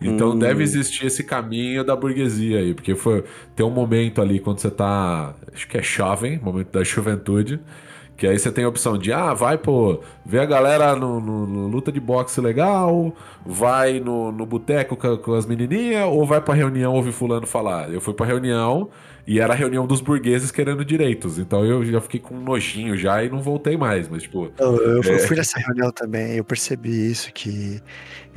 Então 0.00 0.30
Hum. 0.30 0.38
deve 0.38 0.62
existir 0.62 1.06
esse 1.06 1.24
caminho 1.24 1.82
da 1.82 1.96
burguesia 1.96 2.58
aí, 2.58 2.72
porque 2.72 2.94
foi 2.94 3.24
tem 3.56 3.66
um 3.66 3.70
momento 3.70 4.22
ali 4.22 4.38
quando 4.38 4.60
você 4.60 4.70
tá, 4.70 5.34
acho 5.52 5.66
que 5.66 5.76
é 5.76 5.82
jovem, 5.82 6.38
momento 6.38 6.70
da 6.70 6.84
juventude, 6.84 7.60
Que 8.18 8.26
aí 8.26 8.36
você 8.38 8.50
tem 8.52 8.64
a 8.64 8.68
opção 8.68 8.98
de, 8.98 9.12
ah, 9.12 9.32
vai, 9.32 9.56
pô, 9.56 10.00
ver 10.26 10.40
a 10.40 10.44
galera 10.44 10.94
no, 10.96 11.20
no- 11.20 11.46
no 11.46 11.68
luta 11.68 11.90
de 11.92 12.00
boxe 12.00 12.40
legal, 12.40 13.14
vai 13.46 14.00
no, 14.00 14.32
no 14.32 14.44
boteco 14.44 14.96
com, 14.96 15.16
com 15.18 15.34
as 15.34 15.46
menininhas, 15.46 16.04
ou 16.08 16.26
vai 16.26 16.40
pra 16.40 16.52
reunião 16.52 16.92
ouvir 16.94 17.12
fulano 17.12 17.46
falar. 17.46 17.90
Eu 17.92 18.00
fui 18.00 18.12
pra 18.12 18.26
reunião 18.26 18.90
e 19.24 19.38
era 19.38 19.52
a 19.52 19.56
reunião 19.56 19.86
dos 19.86 20.00
burgueses 20.00 20.50
querendo 20.50 20.84
direitos. 20.84 21.38
Então 21.38 21.64
eu 21.64 21.84
já 21.84 22.00
fiquei 22.00 22.18
com 22.18 22.34
um 22.34 22.40
nojinho 22.40 22.96
já 22.96 23.22
e 23.22 23.28
não 23.30 23.40
voltei 23.40 23.76
mais. 23.76 24.08
Mas, 24.08 24.24
tipo, 24.24 24.50
Eu, 24.58 24.76
eu 24.76 25.00
É. 25.00 25.18
fui 25.20 25.36
nessa 25.36 25.60
reunião 25.60 25.92
também, 25.92 26.34
eu 26.38 26.44
percebi 26.44 27.10
isso, 27.12 27.32
que 27.32 27.80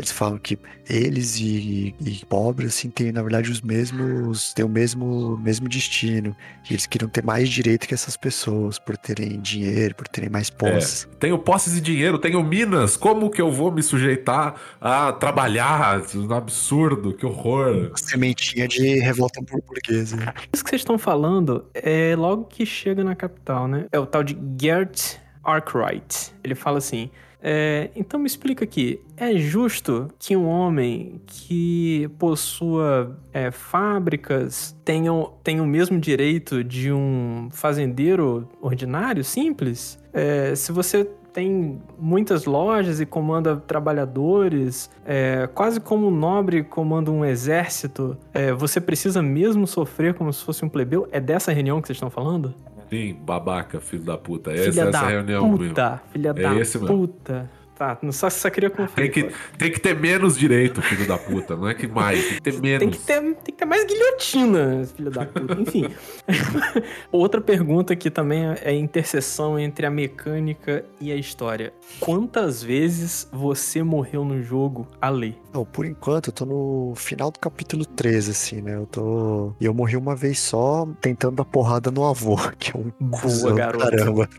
eles 0.01 0.11
falam 0.11 0.37
que 0.37 0.57
eles 0.89 1.39
e, 1.39 1.95
e 1.99 2.25
pobres, 2.25 2.75
assim, 2.75 2.89
têm, 2.89 3.11
na 3.11 3.21
verdade, 3.21 3.49
os 3.49 3.61
mesmos, 3.61 4.53
têm 4.53 4.65
o 4.65 4.69
mesmo, 4.69 5.37
mesmo 5.37 5.69
destino. 5.69 6.35
E 6.69 6.73
eles 6.73 6.85
queriam 6.85 7.09
ter 7.09 7.23
mais 7.23 7.47
direito 7.49 7.87
que 7.87 7.93
essas 7.93 8.17
pessoas, 8.17 8.77
por 8.77 8.97
terem 8.97 9.39
dinheiro, 9.39 9.95
por 9.95 10.07
terem 10.07 10.29
mais 10.29 10.49
posses. 10.49 11.07
tenho 11.19 11.37
posses 11.37 11.77
e 11.77 11.81
dinheiro, 11.81 12.17
tenho 12.17 12.43
minas, 12.43 12.97
como 12.97 13.29
que 13.29 13.41
eu 13.41 13.51
vou 13.51 13.71
me 13.71 13.81
sujeitar 13.81 14.55
a 14.79 15.13
trabalhar? 15.13 16.01
Um 16.15 16.33
absurdo, 16.33 17.13
que 17.13 17.25
horror. 17.25 17.91
Sementinha 17.95 18.67
de 18.67 18.99
revolta 18.99 19.41
burguesa. 19.41 20.17
né? 20.17 20.33
Isso 20.53 20.63
que 20.63 20.69
vocês 20.69 20.81
estão 20.81 20.97
falando 20.97 21.65
é 21.73 22.15
logo 22.17 22.45
que 22.45 22.65
chega 22.65 23.03
na 23.03 23.15
capital, 23.15 23.67
né? 23.67 23.85
É 23.91 23.99
o 23.99 24.05
tal 24.05 24.23
de 24.23 24.37
Gert 24.59 25.17
Arkwright. 25.43 26.33
Ele 26.43 26.55
fala 26.55 26.77
assim: 26.77 27.09
é, 27.41 27.89
então 27.95 28.19
me 28.19 28.27
explica 28.27 28.63
aqui, 28.63 29.01
é 29.17 29.35
justo 29.35 30.09
que 30.19 30.35
um 30.35 30.47
homem 30.47 31.19
que 31.25 32.09
possua 32.19 33.17
é, 33.33 33.49
fábricas 33.49 34.75
tenha, 34.85 35.11
tenha 35.43 35.63
o 35.63 35.67
mesmo 35.67 35.99
direito 35.99 36.63
de 36.63 36.91
um 36.91 37.49
fazendeiro 37.51 38.47
ordinário, 38.61 39.23
simples? 39.23 39.97
É, 40.13 40.53
se 40.55 40.71
você 40.71 41.07
tem 41.33 41.81
muitas 41.97 42.45
lojas 42.45 42.99
e 42.99 43.05
comanda 43.05 43.55
trabalhadores, 43.55 44.89
é, 45.05 45.47
quase 45.53 45.79
como 45.79 46.07
um 46.07 46.11
nobre 46.11 46.63
comanda 46.63 47.09
um 47.09 47.23
exército, 47.23 48.17
é, 48.33 48.51
você 48.51 48.81
precisa 48.81 49.21
mesmo 49.21 49.65
sofrer 49.65 50.13
como 50.13 50.31
se 50.31 50.43
fosse 50.43 50.63
um 50.65 50.69
plebeu? 50.69 51.07
É 51.11 51.19
dessa 51.19 51.51
reunião 51.51 51.81
que 51.81 51.87
vocês 51.87 51.95
estão 51.95 52.09
falando? 52.09 52.53
Sim, 52.91 53.13
babaca, 53.13 53.79
filho 53.79 54.03
da 54.03 54.17
puta. 54.17 54.51
Essa, 54.51 54.69
filha 54.71 54.81
essa 54.81 54.91
da 54.91 55.07
reunião 55.07 55.49
mesmo. 55.49 55.69
puta, 55.69 56.01
filha 56.11 56.29
É 56.29 56.33
da 56.33 56.55
esse 56.59 56.77
mesmo. 56.77 56.97
puta. 56.97 57.49
Tá, 57.81 57.97
não 58.03 58.11
só, 58.11 58.29
só 58.29 58.47
queria 58.51 58.69
Tem 58.69 58.85
conferir. 58.85 59.11
que, 59.11 59.31
tem 59.57 59.71
que 59.71 59.79
ter 59.79 59.99
menos 59.99 60.37
direito, 60.37 60.83
filho 60.83 61.07
da 61.07 61.17
puta. 61.17 61.55
Não 61.55 61.67
é 61.67 61.73
que 61.73 61.87
mais, 61.87 62.23
tem 62.23 62.35
que 62.35 62.41
ter 62.43 62.61
menos. 62.61 62.79
Tem 62.79 62.89
que, 62.91 62.99
ter, 62.99 63.21
tem 63.21 63.33
que 63.45 63.51
ter 63.53 63.65
mais 63.65 63.85
guilhotina, 63.85 64.85
filho 64.95 65.09
da 65.09 65.25
puta. 65.25 65.59
Enfim. 65.59 65.87
Outra 67.11 67.41
pergunta 67.41 67.95
que 67.95 68.11
também 68.11 68.45
é 68.45 68.69
a 68.69 68.71
interseção 68.71 69.57
entre 69.57 69.87
a 69.87 69.89
mecânica 69.89 70.85
e 70.99 71.11
a 71.11 71.15
história. 71.15 71.73
Quantas 71.99 72.61
vezes 72.61 73.27
você 73.31 73.81
morreu 73.81 74.23
no 74.23 74.43
jogo 74.43 74.87
a 75.01 75.09
ler? 75.09 75.35
Não, 75.51 75.65
por 75.65 75.83
enquanto 75.83 76.27
eu 76.27 76.33
tô 76.33 76.45
no 76.45 76.93
final 76.95 77.31
do 77.31 77.39
capítulo 77.39 77.83
13, 77.83 78.29
assim, 78.29 78.61
né? 78.61 78.75
Eu 78.75 78.85
tô. 78.85 79.53
E 79.59 79.65
eu 79.65 79.73
morri 79.73 79.97
uma 79.97 80.15
vez 80.15 80.39
só 80.39 80.87
tentando 81.01 81.37
dar 81.37 81.45
porrada 81.45 81.89
no 81.89 82.05
avô, 82.05 82.37
que 82.59 82.77
é 82.77 82.79
um 82.79 82.91
Boa, 82.99 83.55
garoto. 83.55 83.89
caramba. 83.89 84.29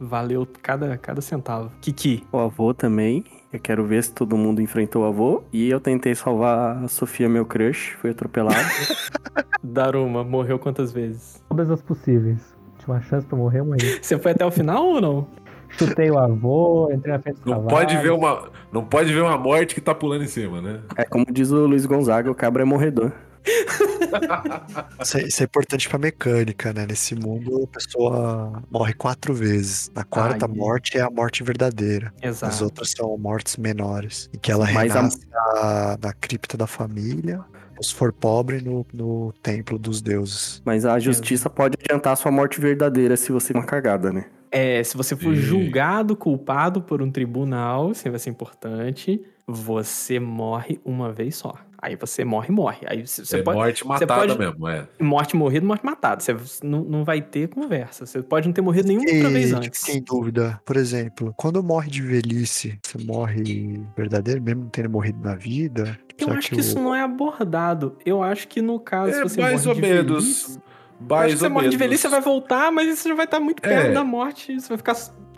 Valeu 0.00 0.46
cada, 0.62 0.96
cada 0.96 1.20
centavo. 1.20 1.70
Kiki, 1.80 2.24
O 2.32 2.38
avô 2.38 2.72
também. 2.72 3.24
Eu 3.52 3.58
quero 3.58 3.84
ver 3.84 4.04
se 4.04 4.12
todo 4.12 4.36
mundo 4.36 4.60
enfrentou 4.60 5.02
o 5.02 5.06
avô. 5.06 5.42
E 5.52 5.68
eu 5.70 5.80
tentei 5.80 6.14
salvar 6.14 6.84
a 6.84 6.88
Sofia, 6.88 7.28
meu 7.28 7.44
crush. 7.46 7.96
Foi 8.00 8.10
atropelado. 8.10 8.54
Daruma, 9.62 10.22
morreu 10.24 10.58
quantas 10.58 10.92
vezes? 10.92 11.42
Todas 11.48 11.70
as 11.70 11.82
possíveis. 11.82 12.54
Tinha 12.78 12.94
uma 12.94 13.00
chance 13.00 13.26
pra 13.26 13.36
morrer, 13.36 13.62
morri. 13.62 13.78
Você 14.00 14.18
foi 14.18 14.32
até 14.32 14.44
o 14.44 14.50
final 14.50 14.84
ou 14.86 15.00
não? 15.00 15.26
Chutei 15.70 16.10
o 16.10 16.18
avô, 16.18 16.90
entrei 16.90 17.12
na 17.12 17.20
frente 17.20 17.40
do 17.40 17.50
Não 17.50 17.58
cavalo. 17.62 17.68
pode, 17.68 17.96
ver 17.98 18.10
uma, 18.10 18.48
não 18.72 18.84
pode 18.84 19.12
ver 19.12 19.20
uma 19.20 19.36
morte 19.36 19.74
que 19.74 19.82
tá 19.82 19.94
pulando 19.94 20.24
em 20.24 20.26
cima, 20.26 20.62
né? 20.62 20.80
é 20.96 21.04
como 21.04 21.26
diz 21.30 21.50
o 21.50 21.66
Luiz 21.66 21.84
Gonzaga, 21.84 22.30
o 22.30 22.34
cabra 22.34 22.62
é 22.62 22.64
morredor. 22.64 23.12
Isso 25.02 25.18
é, 25.18 25.22
isso 25.22 25.42
é 25.42 25.44
importante 25.44 25.88
pra 25.88 25.98
mecânica, 25.98 26.72
né? 26.72 26.86
Nesse 26.86 27.14
mundo 27.14 27.64
a 27.64 27.66
pessoa 27.68 28.62
morre 28.70 28.92
quatro 28.94 29.32
vezes. 29.32 29.90
Na 29.94 30.04
quarta 30.04 30.46
Ai. 30.46 30.52
morte 30.54 30.98
é 30.98 31.00
a 31.02 31.10
morte 31.10 31.42
verdadeira. 31.42 32.12
As 32.22 32.42
Exato. 32.42 32.64
outras 32.64 32.90
são 32.90 33.16
mortes 33.18 33.56
menores. 33.56 34.28
Em 34.34 34.38
que 34.38 34.50
ela 34.50 34.70
Mas 34.72 34.92
a- 34.92 34.94
renasce 34.96 35.20
na, 35.30 35.98
na 36.02 36.12
cripta 36.12 36.56
da 36.56 36.66
família. 36.66 37.44
Ou 37.76 37.82
se 37.84 37.94
for 37.94 38.12
pobre, 38.12 38.60
no, 38.60 38.84
no 38.92 39.32
templo 39.40 39.78
dos 39.78 40.02
deuses. 40.02 40.60
Mas 40.64 40.84
a 40.84 40.98
justiça 40.98 41.48
pode 41.48 41.76
adiantar 41.80 42.14
a 42.14 42.16
sua 42.16 42.32
morte 42.32 42.60
verdadeira 42.60 43.16
se 43.16 43.30
você 43.30 43.52
uma 43.52 43.64
cagada, 43.64 44.12
né? 44.12 44.24
É, 44.50 44.82
se 44.82 44.96
você 44.96 45.14
for 45.14 45.34
Sim. 45.34 45.40
julgado, 45.40 46.16
culpado 46.16 46.82
por 46.82 47.00
um 47.00 47.10
tribunal, 47.10 47.92
isso 47.92 48.08
vai 48.10 48.18
ser 48.18 48.30
importante, 48.30 49.22
você 49.46 50.18
morre 50.18 50.80
uma 50.84 51.12
vez 51.12 51.36
só. 51.36 51.54
Aí 51.80 51.94
você 51.94 52.24
morre, 52.24 52.50
morre. 52.50 52.78
Aí 52.88 53.06
você 53.06 53.36
é 53.38 53.42
pode. 53.42 53.56
morte 53.56 53.86
matada 53.86 54.14
pode- 54.26 54.38
mesmo, 54.38 54.66
é. 54.68 54.88
Morte 55.00 55.36
morrido, 55.36 55.64
morte 55.64 55.86
matada. 55.86 56.20
Você 56.20 56.34
não, 56.64 56.82
não 56.82 57.04
vai 57.04 57.22
ter 57.22 57.48
conversa. 57.48 58.04
Você 58.04 58.20
pode 58.20 58.48
não 58.48 58.52
ter 58.52 58.60
morrido 58.62 58.88
nenhuma 58.88 59.08
outra 59.08 59.30
vez 59.30 59.52
antes. 59.52 59.80
fiquei 59.80 60.00
em 60.00 60.02
dúvida. 60.02 60.60
Por 60.64 60.76
exemplo, 60.76 61.32
quando 61.36 61.62
morre 61.62 61.88
de 61.88 62.02
velhice, 62.02 62.78
você 62.82 62.98
morre 63.04 63.80
verdadeiro, 63.96 64.42
mesmo 64.42 64.62
não 64.62 64.68
tendo 64.68 64.90
morrido 64.90 65.20
na 65.22 65.36
vida? 65.36 65.96
Eu 66.18 66.30
acho 66.32 66.50
que 66.50 66.58
isso 66.58 66.76
não 66.80 66.92
é 66.92 67.00
abordado. 67.02 67.96
Eu 68.04 68.24
acho 68.24 68.48
que 68.48 68.60
no 68.60 68.80
caso, 68.80 69.12
se 69.12 69.20
É 69.20 69.22
você 69.22 69.40
mais 69.40 69.64
morre 69.64 69.68
ou 69.68 69.74
de 69.74 69.80
menos. 69.80 70.24
velhice, 70.24 70.50
eu 70.50 70.56
acho 70.56 71.08
Mais 71.08 71.32
que 71.32 71.38
você 71.38 71.44
ou 71.46 71.50
morre 71.52 71.68
de 71.68 71.76
menos. 71.76 71.78
velhice, 71.86 72.02
você 72.02 72.08
vai 72.08 72.20
voltar, 72.20 72.72
mas 72.72 72.98
você 72.98 73.08
já 73.08 73.14
vai 73.14 73.24
estar 73.24 73.38
muito 73.38 73.62
perto 73.62 73.86
É. 73.90 73.92
da 73.92 74.02
morte. 74.02 74.58
Você 74.60 74.68
vai 74.68 74.78
ficar. 74.78 74.96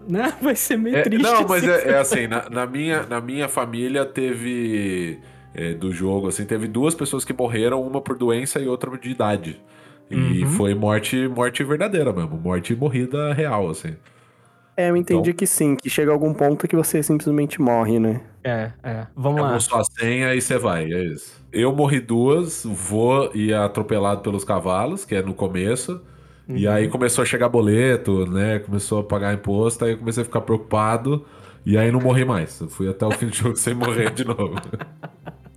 Né? 0.09 0.33
Vai 0.41 0.57
ser 0.57 0.79
meio 0.79 0.97
É, 0.97 1.03
triste. 1.03 1.23
não, 1.23 1.47
mas 1.47 1.63
assim. 1.69 1.89
é, 1.89 1.93
é 1.93 1.99
assim, 1.99 2.27
na, 2.27 2.49
na 2.49 2.67
minha, 2.67 3.03
na 3.03 3.21
minha 3.21 3.47
família 3.47 4.07
teve. 4.07 5.21
É, 5.55 5.75
do 5.75 5.93
jogo, 5.93 6.29
assim, 6.29 6.45
teve 6.45 6.67
duas 6.69 6.95
pessoas 6.95 7.25
que 7.25 7.33
morreram, 7.33 7.83
uma 7.87 8.01
por 8.01 8.17
doença 8.17 8.59
e 8.61 8.67
outra 8.69 8.97
de 8.99 9.11
idade. 9.11 9.61
E 10.11 10.43
Uhum. 10.45 10.51
foi 10.51 10.75
morte, 10.75 11.29
morte 11.29 11.63
verdadeira 11.63 12.13
mesmo, 12.13 12.37
morte 12.37 12.75
morrida 12.75 13.33
real, 13.33 13.69
assim. 13.71 13.95
É, 14.77 14.89
eu 14.91 14.97
entendi 14.97 15.31
Então- 15.31 15.39
que 15.39 15.47
sim, 15.47 15.77
que 15.77 15.91
chega 15.91 16.11
algum 16.11 16.33
ponto 16.33 16.67
que 16.67 16.75
você 16.75 17.03
simplesmente 17.03 17.61
morre, 17.61 17.99
né? 17.99 18.21
É, 18.43 18.71
é. 18.83 19.07
Vamos 19.15 19.41
lá. 19.43 19.59
Chamou 19.59 19.61
sua 19.61 19.85
senha 19.85 20.35
e 20.35 20.41
você 20.41 20.57
vai, 20.59 20.91
é 20.93 21.05
isso. 21.05 21.39
Eu 21.53 21.75
morri 21.75 22.01
duas, 22.01 22.65
vou 22.65 23.31
ia 23.35 23.65
atropelado 23.65 24.23
pelos 24.23 24.43
cavalos, 24.45 25.05
que 25.05 25.15
é 25.15 25.23
no 25.23 25.35
começo. 25.35 26.01
E 26.49 26.67
aí 26.67 26.87
Uhum. 26.87 26.91
começou 26.91 27.23
a 27.23 27.25
chegar 27.27 27.49
boleto, 27.49 28.27
né? 28.27 28.59
Começou 28.61 29.01
a 29.01 29.05
pagar 29.05 29.33
imposto, 29.35 29.85
aí 29.85 29.93
eu 29.93 29.99
comecei 29.99 30.23
a 30.23 30.25
ficar 30.25 30.41
preocupado. 30.41 31.25
E 31.65 31.77
aí 31.77 31.93
não 31.93 32.01
morri 32.01 32.25
mais. 32.25 32.59
Eu 32.61 32.69
fui 32.69 32.89
até 32.89 33.05
o 33.07 33.11
fim 33.13 33.27
do 33.27 33.35
jogo 33.37 33.55
sem 33.57 33.75
morrer 33.75 34.11
de 34.11 34.25
novo. 34.25 34.55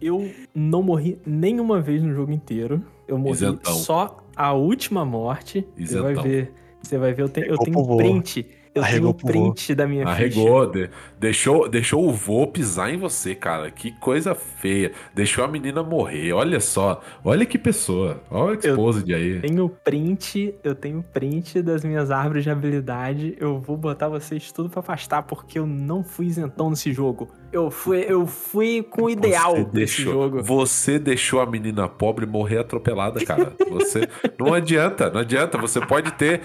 Eu 0.06 0.30
não 0.54 0.84
morri 0.84 1.18
nenhuma 1.26 1.80
vez 1.82 2.02
no 2.04 2.14
jogo 2.14 2.32
inteiro. 2.32 2.82
Eu 3.08 3.18
morri 3.18 3.34
Isentão. 3.34 3.74
só 3.74 4.18
a 4.36 4.54
última 4.54 5.06
morte. 5.06 5.66
Você 5.78 6.00
vai 6.02 6.14
ver. 6.16 6.52
Você 6.82 6.98
vai 6.98 7.14
ver, 7.14 7.22
eu 7.24 7.30
tenho, 7.30 7.48
eu 7.48 7.58
tenho 7.58 7.98
print. 7.98 8.46
Eu 8.76 8.82
Arregou 8.82 9.14
tenho 9.14 9.34
vô. 9.34 9.52
print 9.52 9.76
da 9.76 9.86
minha 9.88 10.04
ficha. 10.08 10.18
Arregou, 10.40 10.66
de- 10.72 10.90
deixou, 11.20 11.70
deixou 11.70 12.08
o 12.08 12.12
vô 12.12 12.48
pisar 12.48 12.92
em 12.92 12.98
você, 12.98 13.36
cara. 13.36 13.70
Que 13.70 13.92
coisa 14.00 14.34
feia. 14.34 14.92
Deixou 15.14 15.46
a 15.46 15.48
menina 15.48 15.84
morrer. 15.84 16.34
Olha 16.34 16.60
só. 16.60 17.00
Olha 17.24 17.46
que 17.46 17.60
pessoa. 17.60 18.24
Olha 18.32 18.58
que 18.58 18.68
Eu- 18.68 18.72
esposa 18.72 19.04
de 19.04 19.14
aí. 19.14 19.40
Tenho 19.42 19.70
print, 19.70 20.56
eu 20.64 20.74
tenho 20.74 21.04
print 21.14 21.62
das 21.62 21.86
minhas 21.86 22.10
árvores 22.10 22.44
de 22.44 22.50
habilidade. 22.50 23.38
Eu 23.40 23.60
vou 23.60 23.78
botar 23.78 24.10
vocês 24.10 24.52
tudo 24.52 24.70
pra 24.70 24.80
afastar, 24.80 25.22
porque 25.22 25.60
eu 25.60 25.68
não 25.68 26.04
fui 26.04 26.26
isentão 26.26 26.72
nesse 26.72 26.92
jogo. 26.92 27.30
Eu 27.54 27.70
fui, 27.70 28.04
eu 28.08 28.26
fui 28.26 28.82
com 28.82 29.04
o 29.04 29.10
ideal 29.12 29.56
Você 29.56 29.64
desse 29.66 29.98
deixou, 29.98 30.14
jogo. 30.14 30.42
Você 30.42 30.98
deixou 30.98 31.40
a 31.40 31.46
menina 31.46 31.88
pobre 31.88 32.26
morrer 32.26 32.58
atropelada, 32.58 33.24
cara. 33.24 33.54
Você 33.70 34.10
não 34.40 34.56
adianta, 34.56 35.12
não 35.12 35.22
adianta. 35.22 35.56
Você 35.60 35.80
pode 35.80 36.12
ter 36.14 36.42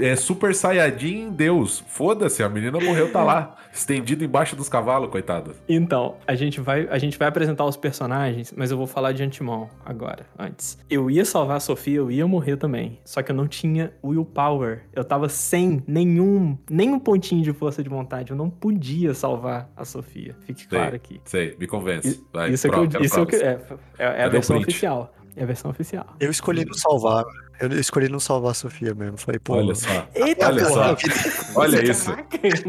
é, 0.00 0.16
Super 0.16 0.52
Saiyajin 0.52 1.30
Deus. 1.30 1.84
Foda-se, 1.86 2.42
a 2.42 2.48
menina 2.48 2.80
morreu, 2.80 3.12
tá 3.12 3.22
lá, 3.22 3.54
estendido 3.72 4.24
embaixo 4.24 4.56
dos 4.56 4.68
cavalos, 4.68 5.10
coitada. 5.10 5.52
Então, 5.68 6.16
a 6.26 6.34
gente, 6.34 6.60
vai, 6.60 6.86
a 6.90 6.98
gente 6.98 7.18
vai 7.18 7.28
apresentar 7.28 7.64
os 7.64 7.76
personagens, 7.76 8.52
mas 8.56 8.70
eu 8.70 8.76
vou 8.76 8.86
falar 8.86 9.12
de 9.12 9.22
antemão 9.22 9.68
agora, 9.84 10.26
antes. 10.38 10.78
Eu 10.88 11.10
ia 11.10 11.24
salvar 11.24 11.56
a 11.56 11.60
Sofia, 11.60 11.96
eu 11.96 12.10
ia 12.10 12.26
morrer 12.26 12.56
também. 12.56 12.98
Só 13.04 13.22
que 13.22 13.30
eu 13.30 13.36
não 13.36 13.46
tinha 13.46 13.92
willpower. 14.04 14.84
Eu 14.92 15.04
tava 15.04 15.28
sem 15.28 15.82
nenhum, 15.86 16.58
nenhum 16.68 16.98
pontinho 16.98 17.42
de 17.42 17.52
força 17.52 17.82
de 17.82 17.88
vontade. 17.88 18.30
Eu 18.30 18.36
não 18.36 18.50
podia 18.50 19.14
salvar 19.14 19.70
a 19.76 19.84
Sofia. 19.84 20.36
Fique 20.40 20.66
claro 20.66 20.96
aqui. 20.96 21.20
Sei, 21.24 21.56
me 21.58 21.66
convence. 21.66 22.24
Vai, 22.32 22.50
isso 22.50 22.66
é, 22.66 22.70
que 22.70 22.76
prova, 22.76 22.96
eu, 22.96 23.02
isso 23.02 23.18
é, 23.18 23.22
o 23.22 23.26
que, 23.26 23.38
provas. 23.38 23.80
é, 23.98 24.04
é, 24.04 24.22
é 24.22 24.24
a 24.24 24.28
versão 24.28 24.56
print? 24.56 24.70
oficial. 24.70 25.14
É 25.36 25.42
a 25.42 25.46
versão 25.46 25.70
oficial. 25.70 26.16
Eu 26.18 26.30
escolhi 26.30 26.64
não 26.64 26.74
salvar. 26.74 27.24
Eu 27.60 27.78
escolhi 27.78 28.08
não 28.08 28.18
salvar 28.18 28.52
a 28.52 28.54
Sofia 28.54 28.94
mesmo. 28.94 29.18
Falei, 29.18 29.38
pô. 29.38 29.54
Olha 29.54 29.74
só. 29.74 30.08
Eita, 30.14 30.46
Olha 30.48 30.66
porra! 30.66 30.96
só. 30.96 31.60
Olha 31.60 31.84
isso. 31.90 32.10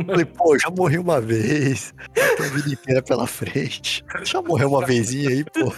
Falei, 0.06 0.26
pô, 0.26 0.60
já 0.60 0.70
morri 0.70 0.98
uma 0.98 1.22
vez. 1.22 1.94
Tem 2.14 2.46
a 2.46 2.50
vida 2.50 2.70
inteira 2.70 3.02
pela 3.02 3.26
frente. 3.26 4.04
Já 4.24 4.42
morreu 4.42 4.70
uma 4.70 4.86
vezinha 4.86 5.30
aí, 5.30 5.46
pô. 5.46 5.74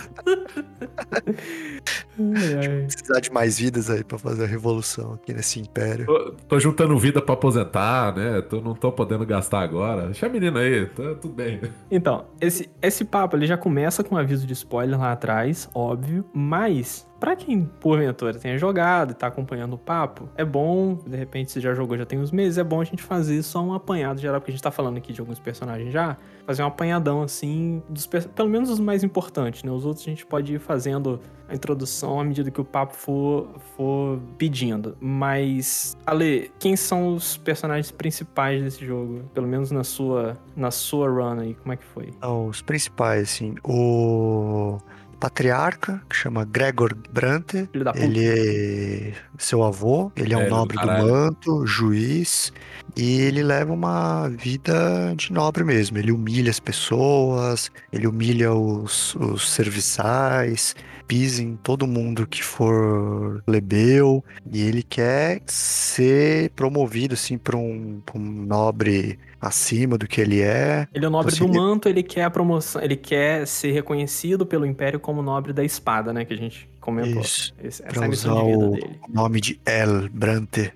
Precisar 2.87 3.19
de 3.19 3.31
mais 3.31 3.59
vidas 3.59 3.89
aí 3.89 4.03
pra 4.03 4.17
fazer 4.17 4.45
a 4.45 4.47
revolução 4.47 5.13
aqui 5.13 5.31
nesse 5.31 5.59
império. 5.59 6.05
Tô, 6.07 6.31
tô 6.47 6.59
juntando 6.59 6.97
vida 6.97 7.21
pra 7.21 7.33
aposentar, 7.35 8.15
né? 8.15 8.41
Tô, 8.41 8.61
não 8.61 8.73
tô 8.73 8.91
podendo 8.91 9.25
gastar 9.25 9.61
agora. 9.61 10.05
Deixa 10.05 10.25
a 10.25 10.29
menina 10.29 10.59
aí, 10.59 10.87
tá 10.87 11.15
tudo 11.15 11.33
bem. 11.33 11.61
Então, 11.91 12.25
esse, 12.41 12.69
esse 12.81 13.05
papo 13.05 13.35
ele 13.35 13.45
já 13.45 13.57
começa 13.57 14.03
com 14.03 14.15
um 14.15 14.17
aviso 14.17 14.47
de 14.47 14.53
spoiler 14.53 14.99
lá 14.99 15.11
atrás, 15.11 15.69
óbvio, 15.73 16.25
mas 16.33 17.07
Pra 17.23 17.37
quem, 17.37 17.63
porventura, 17.79 18.33
tenha 18.33 18.57
jogado 18.57 19.11
e 19.11 19.13
tá 19.13 19.27
acompanhando 19.27 19.75
o 19.75 19.77
papo, 19.77 20.27
é 20.35 20.43
bom, 20.43 20.95
de 21.07 21.15
repente 21.15 21.53
você 21.53 21.61
já 21.61 21.73
jogou 21.73 21.97
já 21.97 22.05
tem 22.05 22.19
uns 22.19 22.31
meses, 22.31 22.57
é 22.57 22.65
bom 22.65 22.81
a 22.81 22.83
gente 22.83 23.01
fazer 23.01 23.41
só 23.43 23.63
um 23.63 23.73
apanhado 23.73 24.19
geral, 24.19 24.41
porque 24.41 24.51
a 24.51 24.53
gente 24.53 24.61
tá 24.61 24.71
falando 24.71 24.97
aqui 24.97 25.13
de 25.13 25.21
alguns 25.21 25.39
personagens 25.39 25.93
já, 25.93 26.17
fazer 26.45 26.63
um 26.63 26.65
apanhadão 26.65 27.23
assim, 27.23 27.81
dos, 27.87 28.05
pelo 28.05 28.49
menos 28.49 28.69
os 28.69 28.77
mais 28.77 29.05
importantes, 29.05 29.63
né? 29.63 29.71
Os 29.71 29.85
outros 29.85 30.05
a 30.05 30.09
gente 30.09 30.25
pode 30.25 30.55
ir 30.55 30.59
fazendo 30.59 31.17
a 31.47 31.55
introdução 31.55 32.19
à 32.19 32.25
medida 32.25 32.51
que 32.51 32.59
o 32.59 32.65
papo 32.65 32.93
for, 32.93 33.47
for 33.77 34.19
pedindo. 34.37 34.97
Mas, 34.99 35.95
Ale, 36.05 36.51
quem 36.59 36.75
são 36.75 37.15
os 37.15 37.37
personagens 37.37 37.89
principais 37.89 38.61
desse 38.61 38.85
jogo? 38.85 39.21
Pelo 39.33 39.47
menos 39.47 39.71
na 39.71 39.85
sua, 39.85 40.37
na 40.57 40.71
sua 40.71 41.07
run 41.09 41.39
aí, 41.39 41.53
como 41.53 41.71
é 41.71 41.77
que 41.77 41.85
foi? 41.85 42.09
Então, 42.17 42.47
os 42.47 42.61
principais, 42.61 43.29
assim, 43.29 43.55
o 43.63 44.77
patriarca, 45.23 46.01
que 46.09 46.17
chama 46.17 46.43
Gregor 46.43 46.93
Brante, 47.09 47.69
Filho 47.71 47.85
da 47.85 47.93
puta. 47.93 48.03
ele 48.03 48.27
é 48.27 49.13
seu 49.37 49.63
avô, 49.63 50.11
ele 50.17 50.33
é 50.33 50.37
um 50.37 50.41
Velho 50.41 50.49
do 50.49 50.55
nobre 50.57 50.77
do 50.77 50.85
manto, 50.85 51.65
juiz, 51.65 52.51
e 52.93 53.21
ele 53.21 53.41
leva 53.41 53.71
uma 53.71 54.27
vida 54.27 55.13
de 55.15 55.31
nobre 55.31 55.63
mesmo. 55.63 55.97
Ele 55.97 56.11
humilha 56.11 56.49
as 56.49 56.59
pessoas, 56.59 57.71
ele 57.89 58.05
humilha 58.05 58.51
os, 58.51 59.15
os 59.15 59.49
serviçais, 59.49 60.75
pisa 61.07 61.41
em 61.41 61.55
todo 61.55 61.87
mundo 61.87 62.27
que 62.27 62.43
for 62.43 63.41
plebeu, 63.45 64.21
e 64.51 64.61
ele 64.61 64.83
quer 64.83 65.41
ser 65.47 66.49
promovido, 66.49 67.13
assim, 67.13 67.37
para 67.37 67.55
um, 67.55 68.01
um 68.13 68.19
nobre 68.19 69.17
acima 69.43 69.97
do 69.97 70.07
que 70.07 70.21
ele 70.21 70.41
é. 70.41 70.87
Ele 70.93 71.05
é 71.05 71.07
o 71.07 71.11
nobre 71.11 71.33
Então, 71.33 71.47
do 71.47 71.51
assim, 71.51 71.59
manto, 71.59 71.89
ele 71.89 72.01
quer 72.03 72.23
a 72.23 72.29
promoção, 72.29 72.81
ele 72.81 72.95
quer 72.95 73.45
ser 73.47 73.71
reconhecido 73.71 74.45
pelo 74.45 74.65
Império 74.65 74.99
como 74.99 75.21
nobre 75.21 75.51
da 75.53 75.63
espada, 75.63 76.11
né? 76.13 76.23
Que 76.25 76.33
a 76.33 76.37
gente 76.37 76.69
comentou. 76.79 77.21
Isso, 77.21 77.53
Esse- 77.63 77.83
Essa 77.83 77.93
Pra 77.93 78.03
é 78.03 78.05
a 78.05 78.09
missão 78.09 78.33
usar 78.35 78.43
de 78.45 78.51
vida 78.51 78.65
o 78.65 78.71
dele. 78.71 78.99
nome 79.09 79.41
de 79.41 79.59
El 79.65 80.09
Brante. 80.09 80.73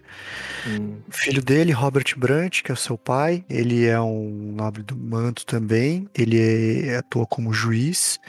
Hum. 0.67 0.97
Filho 1.09 1.41
dele, 1.41 1.71
Robert 1.71 2.13
Brant, 2.17 2.61
que 2.61 2.71
é 2.71 2.73
o 2.73 2.77
seu 2.77 2.97
pai, 2.97 3.45
ele 3.49 3.85
é 3.85 3.99
um 4.01 4.53
nobre 4.55 4.83
do 4.83 4.95
manto 4.97 5.45
também. 5.45 6.07
Ele 6.13 6.37
é- 6.89 6.97
atua 6.97 7.25
como 7.25 7.53
juiz. 7.53 8.19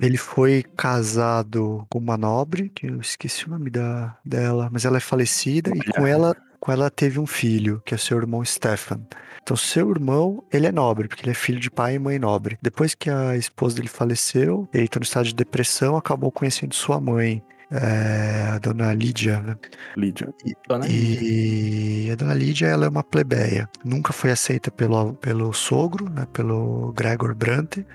Ele 0.00 0.16
foi 0.16 0.64
casado 0.76 1.86
com 1.88 1.98
uma 1.98 2.16
nobre, 2.16 2.70
que 2.74 2.86
eu 2.86 3.00
esqueci 3.00 3.46
o 3.46 3.50
nome 3.50 3.70
da, 3.70 4.16
dela, 4.24 4.68
mas 4.72 4.84
ela 4.84 4.96
é 4.96 5.00
falecida 5.00 5.70
e 5.74 5.84
com 5.92 6.06
ela, 6.06 6.36
com 6.60 6.70
ela 6.70 6.90
teve 6.90 7.18
um 7.18 7.26
filho, 7.26 7.82
que 7.84 7.94
é 7.94 7.98
seu 7.98 8.18
irmão 8.18 8.44
Stefan. 8.44 9.00
Então, 9.42 9.56
seu 9.56 9.90
irmão, 9.90 10.44
ele 10.52 10.66
é 10.66 10.72
nobre, 10.72 11.08
porque 11.08 11.24
ele 11.24 11.30
é 11.32 11.34
filho 11.34 11.58
de 11.58 11.70
pai 11.70 11.94
e 11.94 11.98
mãe 11.98 12.18
nobre. 12.18 12.58
Depois 12.60 12.94
que 12.94 13.08
a 13.08 13.36
esposa 13.36 13.76
dele 13.76 13.88
faleceu, 13.88 14.68
ele 14.72 14.84
está 14.84 15.00
no 15.00 15.04
estado 15.04 15.26
de 15.26 15.34
depressão, 15.34 15.96
acabou 15.96 16.30
conhecendo 16.30 16.74
sua 16.74 17.00
mãe, 17.00 17.42
é, 17.70 18.50
a 18.52 18.58
dona 18.58 18.92
Lídia, 18.92 19.40
né? 19.40 19.56
Lídia. 19.96 20.34
Dona 20.68 20.86
E 20.88 22.10
a 22.10 22.16
dona 22.16 22.34
Lídia, 22.34 22.66
ela 22.66 22.86
é 22.86 22.88
uma 22.88 23.04
plebeia. 23.04 23.68
Nunca 23.84 24.12
foi 24.12 24.30
aceita 24.30 24.70
pelo, 24.70 25.14
pelo 25.14 25.52
sogro, 25.52 26.10
né, 26.10 26.26
pelo 26.32 26.92
Gregor 26.92 27.34
Brante. 27.34 27.86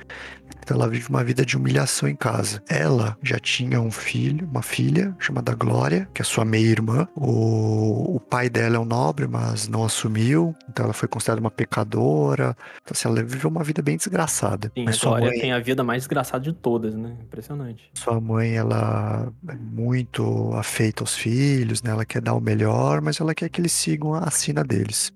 Então 0.66 0.78
ela 0.78 0.90
vive 0.90 1.08
uma 1.10 1.24
vida 1.24 1.46
de 1.46 1.56
humilhação 1.56 2.10
em 2.10 2.16
casa. 2.16 2.60
Ela 2.68 3.16
já 3.22 3.38
tinha 3.38 3.80
um 3.80 3.92
filho, 3.92 4.48
uma 4.48 4.64
filha 4.64 5.16
chamada 5.20 5.54
Glória, 5.54 6.10
que 6.12 6.24
é 6.24 6.26
sua 6.26 6.44
meia-irmã. 6.44 7.08
O, 7.16 8.16
o 8.16 8.20
pai 8.20 8.50
dela 8.50 8.78
é 8.78 8.80
um 8.80 8.86
nobre, 8.86 9.28
mas 9.28 9.68
não 9.68 9.86
assumiu. 9.86 10.56
Então 10.68 10.86
ela 10.86 10.94
foi 10.94 11.08
considerada 11.08 11.40
uma 11.40 11.52
pecadora. 11.52 12.58
Então 12.82 12.94
assim, 12.94 13.08
ela 13.08 13.22
viveu 13.22 13.48
uma 13.48 13.64
vida 13.64 13.84
bem 13.84 13.96
desgraçada. 13.96 14.72
Sim, 14.76 14.82
a 14.82 14.86
mas 14.86 14.96
sua 14.96 15.12
Glória 15.12 15.30
mãe, 15.30 15.40
tem 15.40 15.52
a 15.52 15.60
vida 15.60 15.84
mais 15.84 16.02
desgraçada 16.02 16.44
de 16.44 16.52
todas, 16.52 16.96
né? 16.96 17.16
Impressionante. 17.22 17.92
sua 17.94 18.20
mãe, 18.20 18.56
ela 18.56 19.32
é 19.48 19.56
muito 19.56 20.52
afeita 20.56 21.04
aos 21.04 21.14
filhos, 21.14 21.84
né? 21.84 21.92
Ela 21.92 22.06
quer 22.06 22.24
dar 22.24 22.34
o 22.34 22.42
melhor, 22.42 23.02
mas 23.02 23.22
ela 23.22 23.36
quer 23.36 23.50
que 23.50 23.62
eles 23.62 23.72
sigam 23.72 24.16
a 24.16 24.32
sina 24.32 24.64
deles. 24.64 25.14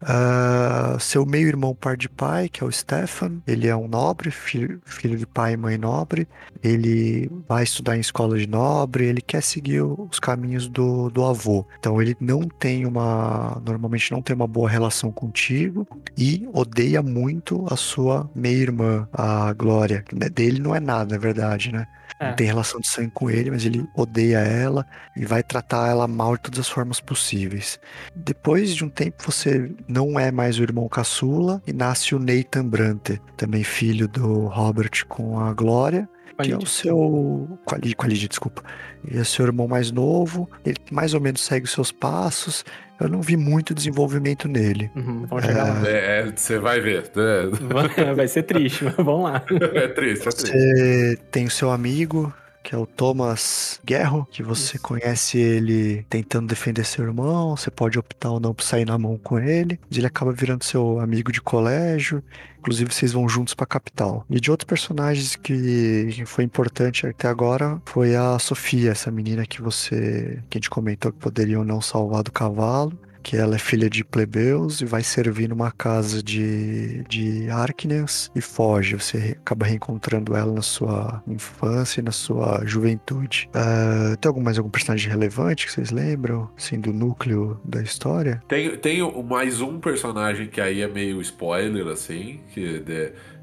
Ah, 0.00 0.96
seu 1.00 1.24
meio-irmão 1.24 1.74
par 1.74 1.96
de 1.96 2.08
pai, 2.08 2.48
que 2.48 2.62
é 2.62 2.66
o 2.66 2.70
Stefan, 2.70 3.40
ele 3.46 3.66
é 3.66 3.74
um 3.74 3.88
nobre, 3.88 4.30
filho, 4.30 4.80
filho 4.84 5.16
de 5.16 5.26
pai 5.26 5.54
e 5.54 5.56
mãe 5.56 5.78
nobre. 5.78 6.28
Ele 6.62 7.30
vai 7.48 7.64
estudar 7.64 7.96
em 7.96 8.00
escola 8.00 8.38
de 8.38 8.46
nobre, 8.46 9.06
ele 9.06 9.20
quer 9.20 9.42
seguir 9.42 9.82
os 9.82 10.18
caminhos 10.18 10.68
do, 10.68 11.10
do 11.10 11.24
avô. 11.24 11.66
Então 11.78 12.00
ele 12.00 12.16
não 12.20 12.40
tem 12.42 12.86
uma, 12.86 13.60
normalmente 13.64 14.12
não 14.12 14.22
tem 14.22 14.34
uma 14.34 14.46
boa 14.46 14.68
relação 14.68 15.10
contigo 15.10 15.86
e 16.16 16.48
odeia 16.52 17.02
muito 17.02 17.66
a 17.70 17.76
sua 17.76 18.28
meia-irmã, 18.34 19.08
a 19.12 19.52
Glória. 19.52 20.04
Dele 20.32 20.60
não 20.60 20.74
é 20.74 20.80
nada, 20.80 21.14
na 21.14 21.20
verdade, 21.20 21.72
né? 21.72 21.86
É. 22.18 22.28
Não 22.28 22.36
tem 22.36 22.46
relação 22.46 22.80
de 22.80 22.88
sangue 22.88 23.10
com 23.12 23.28
ele, 23.28 23.50
mas 23.50 23.64
ele 23.64 23.86
odeia 23.94 24.38
ela 24.38 24.86
e 25.16 25.24
vai 25.24 25.42
tratar 25.42 25.88
ela 25.88 26.08
mal 26.08 26.36
de 26.36 26.42
todas 26.42 26.60
as 26.60 26.68
formas 26.68 27.00
possíveis. 27.00 27.78
Depois 28.14 28.74
de 28.74 28.84
um 28.84 28.88
tempo, 28.88 29.22
você 29.24 29.70
não 29.88 30.18
é 30.18 30.30
mais 30.30 30.58
o 30.58 30.62
irmão 30.62 30.88
caçula 30.88 31.62
e 31.66 31.72
nasce 31.72 32.14
o 32.14 32.18
Nathan 32.18 32.66
Brante, 32.66 33.20
também 33.36 33.62
filho 33.64 34.06
do 34.08 34.46
Robert 34.46 35.06
com 35.08 35.38
a 35.40 35.52
Glória, 35.52 36.08
que 36.42 36.52
é 36.52 36.56
o 36.56 36.66
seu. 36.66 37.58
Com 37.64 37.74
a 37.74 37.78
Lí- 37.78 37.94
com 37.94 38.04
a 38.04 38.08
Lídia, 38.08 38.28
desculpa. 38.28 38.62
E 39.10 39.16
é 39.18 39.24
seu 39.24 39.46
irmão 39.46 39.66
mais 39.66 39.90
novo, 39.90 40.50
ele 40.64 40.76
mais 40.90 41.14
ou 41.14 41.20
menos 41.20 41.40
segue 41.44 41.64
os 41.64 41.72
seus 41.72 41.90
passos. 41.90 42.64
Eu 43.00 43.08
não 43.08 43.20
vi 43.20 43.36
muito 43.36 43.74
desenvolvimento 43.74 44.48
nele. 44.48 44.90
Uhum, 44.96 45.26
vamos 45.26 45.44
chegar 45.44 45.64
lá. 45.68 45.86
É, 45.88 46.20
é, 46.20 46.32
você 46.34 46.58
vai 46.58 46.80
ver. 46.80 47.10
É, 47.16 48.12
Vai 48.14 48.26
ser 48.26 48.42
triste, 48.44 48.84
mas 48.84 48.94
vamos 48.96 49.24
lá. 49.24 49.42
é 49.74 49.88
triste, 49.88 50.26
é 50.28 50.30
triste. 50.30 50.50
Você 50.50 51.18
tem 51.30 51.44
o 51.46 51.50
seu 51.50 51.70
amigo, 51.70 52.32
que 52.66 52.74
é 52.74 52.78
o 52.78 52.84
Thomas 52.84 53.80
Guerro, 53.86 54.26
que 54.28 54.42
você 54.42 54.76
conhece 54.76 55.38
ele 55.38 56.04
tentando 56.10 56.48
defender 56.48 56.84
seu 56.84 57.04
irmão, 57.04 57.56
você 57.56 57.70
pode 57.70 57.96
optar 57.96 58.30
ou 58.30 58.40
não 58.40 58.52
por 58.52 58.64
sair 58.64 58.84
na 58.84 58.98
mão 58.98 59.16
com 59.16 59.38
ele, 59.38 59.78
mas 59.88 59.96
ele 59.96 60.06
acaba 60.08 60.32
virando 60.32 60.64
seu 60.64 60.98
amigo 60.98 61.30
de 61.30 61.40
colégio, 61.40 62.20
inclusive 62.58 62.92
vocês 62.92 63.12
vão 63.12 63.28
juntos 63.28 63.54
pra 63.54 63.66
capital. 63.66 64.26
E 64.28 64.40
de 64.40 64.50
outros 64.50 64.66
personagens 64.66 65.36
que 65.36 66.08
que 66.12 66.26
foi 66.26 66.42
importante 66.42 67.06
até 67.06 67.28
agora 67.28 67.80
foi 67.84 68.16
a 68.16 68.36
Sofia, 68.40 68.90
essa 68.90 69.12
menina 69.12 69.46
que 69.46 69.62
você, 69.62 70.42
que 70.50 70.58
a 70.58 70.60
gente 70.60 70.68
comentou 70.68 71.12
que 71.12 71.18
poderia 71.20 71.60
ou 71.60 71.64
não 71.64 71.80
salvar 71.80 72.24
do 72.24 72.32
cavalo. 72.32 72.98
Que 73.26 73.36
ela 73.36 73.56
é 73.56 73.58
filha 73.58 73.90
de 73.90 74.04
plebeus 74.04 74.80
e 74.80 74.84
vai 74.84 75.02
servir 75.02 75.48
numa 75.48 75.72
casa 75.72 76.22
de, 76.22 77.02
de 77.08 77.50
Arknians 77.50 78.30
e 78.36 78.40
foge. 78.40 78.94
Você 78.94 79.36
acaba 79.40 79.66
reencontrando 79.66 80.36
ela 80.36 80.52
na 80.52 80.62
sua 80.62 81.20
infância 81.26 82.00
e 82.00 82.04
na 82.04 82.12
sua 82.12 82.62
juventude. 82.64 83.50
Ah, 83.52 84.16
tem 84.20 84.28
algum, 84.28 84.40
mais 84.40 84.58
algum 84.58 84.70
personagem 84.70 85.10
relevante 85.10 85.66
que 85.66 85.72
vocês 85.72 85.90
lembram? 85.90 86.48
Assim, 86.56 86.78
do 86.78 86.92
núcleo 86.92 87.60
da 87.64 87.82
história? 87.82 88.40
Tem, 88.46 88.76
tem 88.76 89.00
mais 89.24 89.60
um 89.60 89.80
personagem 89.80 90.46
que 90.46 90.60
aí 90.60 90.80
é 90.80 90.86
meio 90.86 91.20
spoiler, 91.20 91.88
assim, 91.88 92.38
que 92.54 92.84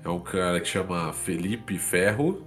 é, 0.06 0.10
um 0.10 0.22
cara 0.22 0.62
que 0.62 0.68
chama 0.70 1.12
Felipe 1.12 1.78
Ferro, 1.78 2.42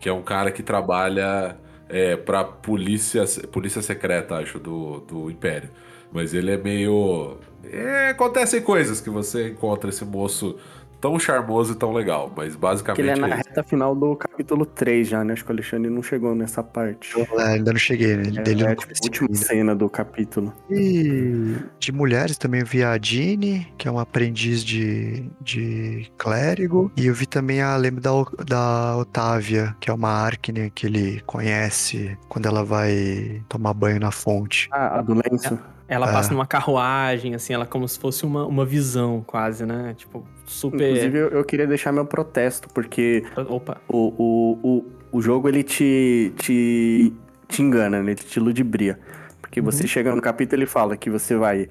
que 0.00 0.08
é 0.08 0.12
um 0.12 0.22
cara 0.22 0.50
que 0.50 0.64
trabalha 0.64 1.56
é, 1.88 2.16
pra 2.16 2.42
polícia, 2.42 3.24
polícia 3.52 3.80
secreta, 3.80 4.34
acho, 4.34 4.58
do, 4.58 4.98
do 4.98 5.30
Império. 5.30 5.70
Mas 6.16 6.32
ele 6.32 6.50
é 6.50 6.56
meio. 6.56 7.36
É, 7.62 8.08
acontecem 8.08 8.62
coisas 8.62 9.02
que 9.02 9.10
você 9.10 9.50
encontra 9.50 9.90
esse 9.90 10.02
moço 10.02 10.56
tão 10.98 11.18
charmoso 11.18 11.74
e 11.74 11.76
tão 11.76 11.92
legal, 11.92 12.32
mas 12.34 12.54
Que 12.54 12.58
basicamente 12.58 13.00
ele 13.00 13.10
é 13.10 13.16
na 13.16 13.28
é 13.28 13.34
reta 13.34 13.62
final 13.62 13.94
do 13.94 14.16
capítulo 14.16 14.64
3 14.64 15.08
já, 15.08 15.22
né? 15.22 15.34
Acho 15.34 15.44
que 15.44 15.50
o 15.50 15.52
Alexandre 15.52 15.90
não 15.90 16.02
chegou 16.02 16.34
nessa 16.34 16.62
parte. 16.62 17.12
É, 17.38 17.42
ainda 17.42 17.70
não 17.70 17.78
cheguei 17.78 18.16
nele. 18.16 18.38
É, 18.38 18.42
dele 18.42 18.64
é 18.64 18.74
tipo, 18.74 18.92
a 18.92 19.04
última 19.04 19.28
ainda. 19.28 19.38
cena 19.38 19.74
do 19.74 19.90
capítulo. 19.90 20.54
E 20.70 21.54
de 21.78 21.92
mulheres 21.92 22.38
também 22.38 22.60
eu 22.60 22.66
vi 22.66 22.82
a 22.82 22.98
Jeanne, 22.98 23.68
que 23.76 23.86
é 23.86 23.90
uma 23.90 24.02
aprendiz 24.02 24.64
de, 24.64 25.30
de 25.38 26.10
clérigo. 26.16 26.90
E 26.96 27.08
eu 27.08 27.14
vi 27.14 27.26
também 27.26 27.60
a 27.60 27.76
lembro 27.76 28.00
da, 28.00 28.10
da 28.46 28.96
Otávia, 28.96 29.76
que 29.80 29.90
é 29.90 29.92
uma 29.92 30.08
Arkne 30.08 30.70
que 30.70 30.86
ele 30.86 31.20
conhece 31.26 32.16
quando 32.26 32.46
ela 32.46 32.64
vai 32.64 33.42
tomar 33.50 33.74
banho 33.74 34.00
na 34.00 34.10
fonte. 34.10 34.68
Ah, 34.72 34.98
a 34.98 35.02
do 35.02 35.12
lenço. 35.12 35.58
Ela 35.88 36.06
Ah. 36.08 36.12
passa 36.12 36.32
numa 36.32 36.46
carruagem, 36.46 37.34
assim, 37.34 37.52
ela 37.52 37.64
como 37.66 37.86
se 37.88 37.98
fosse 37.98 38.24
uma, 38.24 38.44
uma 38.44 38.64
visão, 38.64 39.22
quase, 39.26 39.64
né? 39.64 39.94
Tipo, 39.96 40.26
super. 40.44 40.80
Inclusive, 40.90 41.18
eu, 41.18 41.28
eu 41.28 41.44
queria 41.44 41.66
deixar 41.66 41.92
meu 41.92 42.04
protesto, 42.04 42.68
porque 42.70 43.22
Opa. 43.48 43.76
o, 43.88 44.12
o, 44.18 44.58
o, 44.62 44.84
o 45.18 45.22
jogo 45.22 45.48
ele 45.48 45.62
te, 45.62 46.32
te, 46.38 47.12
te 47.48 47.62
engana, 47.62 48.02
né? 48.02 48.10
Ele 48.12 48.20
te 48.20 48.40
ludibria. 48.40 48.98
Porque 49.40 49.60
você 49.60 49.86
chega 49.86 50.12
no 50.14 50.20
capítulo 50.20 50.58
ele 50.60 50.66
fala 50.66 50.96
que 50.96 51.08
você 51.08 51.36
vai 51.36 51.68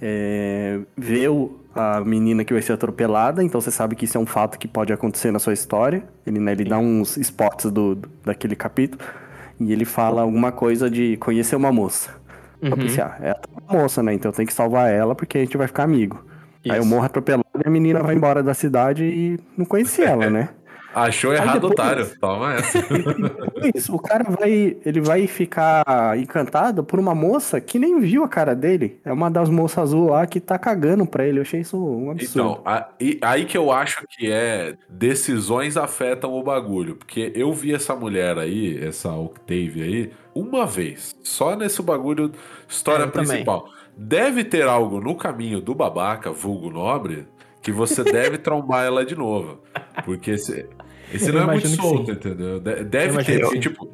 é, 0.00 0.78
ver 0.96 1.28
o- 1.28 1.58
a 1.74 2.00
menina 2.00 2.44
que 2.44 2.52
vai 2.52 2.62
ser 2.62 2.72
atropelada, 2.72 3.42
então 3.42 3.60
você 3.60 3.70
sabe 3.70 3.94
que 3.96 4.04
isso 4.06 4.16
é 4.16 4.20
um 4.20 4.24
fato 4.26 4.58
que 4.58 4.66
pode 4.68 4.92
acontecer 4.92 5.30
na 5.30 5.38
sua 5.38 5.52
história. 5.52 6.04
Ele, 6.26 6.38
né, 6.38 6.52
ele 6.52 6.64
dá 6.64 6.78
uns 6.78 7.16
spots 7.16 7.70
do, 7.70 7.94
do- 7.96 8.08
daquele 8.24 8.54
capítulo. 8.56 9.02
E 9.58 9.72
ele 9.72 9.84
fala 9.84 10.22
alguma 10.22 10.52
coisa 10.52 10.88
de 10.88 11.16
conhecer 11.16 11.56
uma 11.56 11.72
moça. 11.72 12.14
Eu 12.62 12.70
Uhum. 12.70 12.76
pensei, 12.78 13.02
ah, 13.02 13.16
é 13.20 13.34
moça, 13.68 14.02
né? 14.02 14.12
Então 14.14 14.32
tem 14.32 14.46
que 14.46 14.52
salvar 14.52 14.90
ela 14.90 15.14
porque 15.14 15.38
a 15.38 15.40
gente 15.40 15.56
vai 15.56 15.66
ficar 15.66 15.84
amigo. 15.84 16.24
Aí 16.64 16.72
eu 16.78 16.82
Isso. 16.82 16.88
morro 16.88 17.04
atropelado 17.04 17.44
e 17.64 17.66
a 17.66 17.70
menina 17.70 18.02
vai 18.02 18.14
embora 18.14 18.42
da 18.42 18.52
cidade 18.54 19.04
e 19.04 19.38
não 19.56 19.64
conhecia 19.64 20.06
ela, 20.10 20.28
né? 20.28 20.48
Achou 20.96 21.34
errado, 21.34 21.68
depois- 21.68 21.72
otário. 21.72 22.06
Toma 22.18 22.54
essa. 22.54 22.78
Isso, 23.74 23.94
o 23.94 23.98
cara 23.98 24.24
vai, 24.30 24.78
ele 24.82 24.98
vai 25.02 25.26
ficar 25.26 25.84
encantado 26.18 26.82
por 26.82 26.98
uma 26.98 27.14
moça 27.14 27.60
que 27.60 27.78
nem 27.78 28.00
viu 28.00 28.24
a 28.24 28.28
cara 28.28 28.54
dele. 28.56 28.98
É 29.04 29.12
uma 29.12 29.30
das 29.30 29.50
moças 29.50 29.76
azul 29.78 30.08
lá 30.08 30.26
que 30.26 30.40
tá 30.40 30.58
cagando 30.58 31.04
pra 31.04 31.26
ele. 31.26 31.38
Eu 31.38 31.42
achei 31.42 31.60
isso 31.60 31.76
um 31.76 32.10
absurdo. 32.10 32.60
Então, 32.62 32.62
aí 33.20 33.44
que 33.44 33.58
eu 33.58 33.70
acho 33.70 34.06
que 34.08 34.32
é 34.32 34.74
decisões 34.88 35.76
afetam 35.76 36.32
o 36.32 36.42
bagulho. 36.42 36.96
Porque 36.96 37.30
eu 37.34 37.52
vi 37.52 37.74
essa 37.74 37.94
mulher 37.94 38.38
aí, 38.38 38.82
essa 38.82 39.12
Octave 39.12 39.82
aí, 39.82 40.10
uma 40.40 40.66
vez. 40.66 41.14
Só 41.22 41.56
nesse 41.56 41.80
bagulho, 41.82 42.30
história 42.68 43.04
É, 43.04 43.06
eu 43.06 43.10
também. 43.12 43.28
principal. 43.28 43.68
Deve 43.96 44.44
ter 44.44 44.62
algo 44.66 45.00
no 45.00 45.14
caminho 45.16 45.60
do 45.60 45.74
babaca, 45.74 46.30
vulgo 46.30 46.70
nobre, 46.70 47.26
que 47.62 47.72
você 47.72 48.04
deve 48.04 48.38
trombar 48.38 48.84
ela 48.84 49.04
de 49.04 49.16
novo. 49.16 49.60
Porque 50.04 50.32
esse, 50.32 50.66
esse 51.12 51.28
Eu 51.28 51.34
não 51.34 51.42
é 51.42 51.46
muito 51.46 51.68
solto, 51.68 52.06
sim. 52.06 52.12
entendeu? 52.12 52.60
De- 52.60 52.84
Deve 52.84 53.24
ter, 53.24 53.44
sim. 53.46 53.60
tipo. 53.60 53.90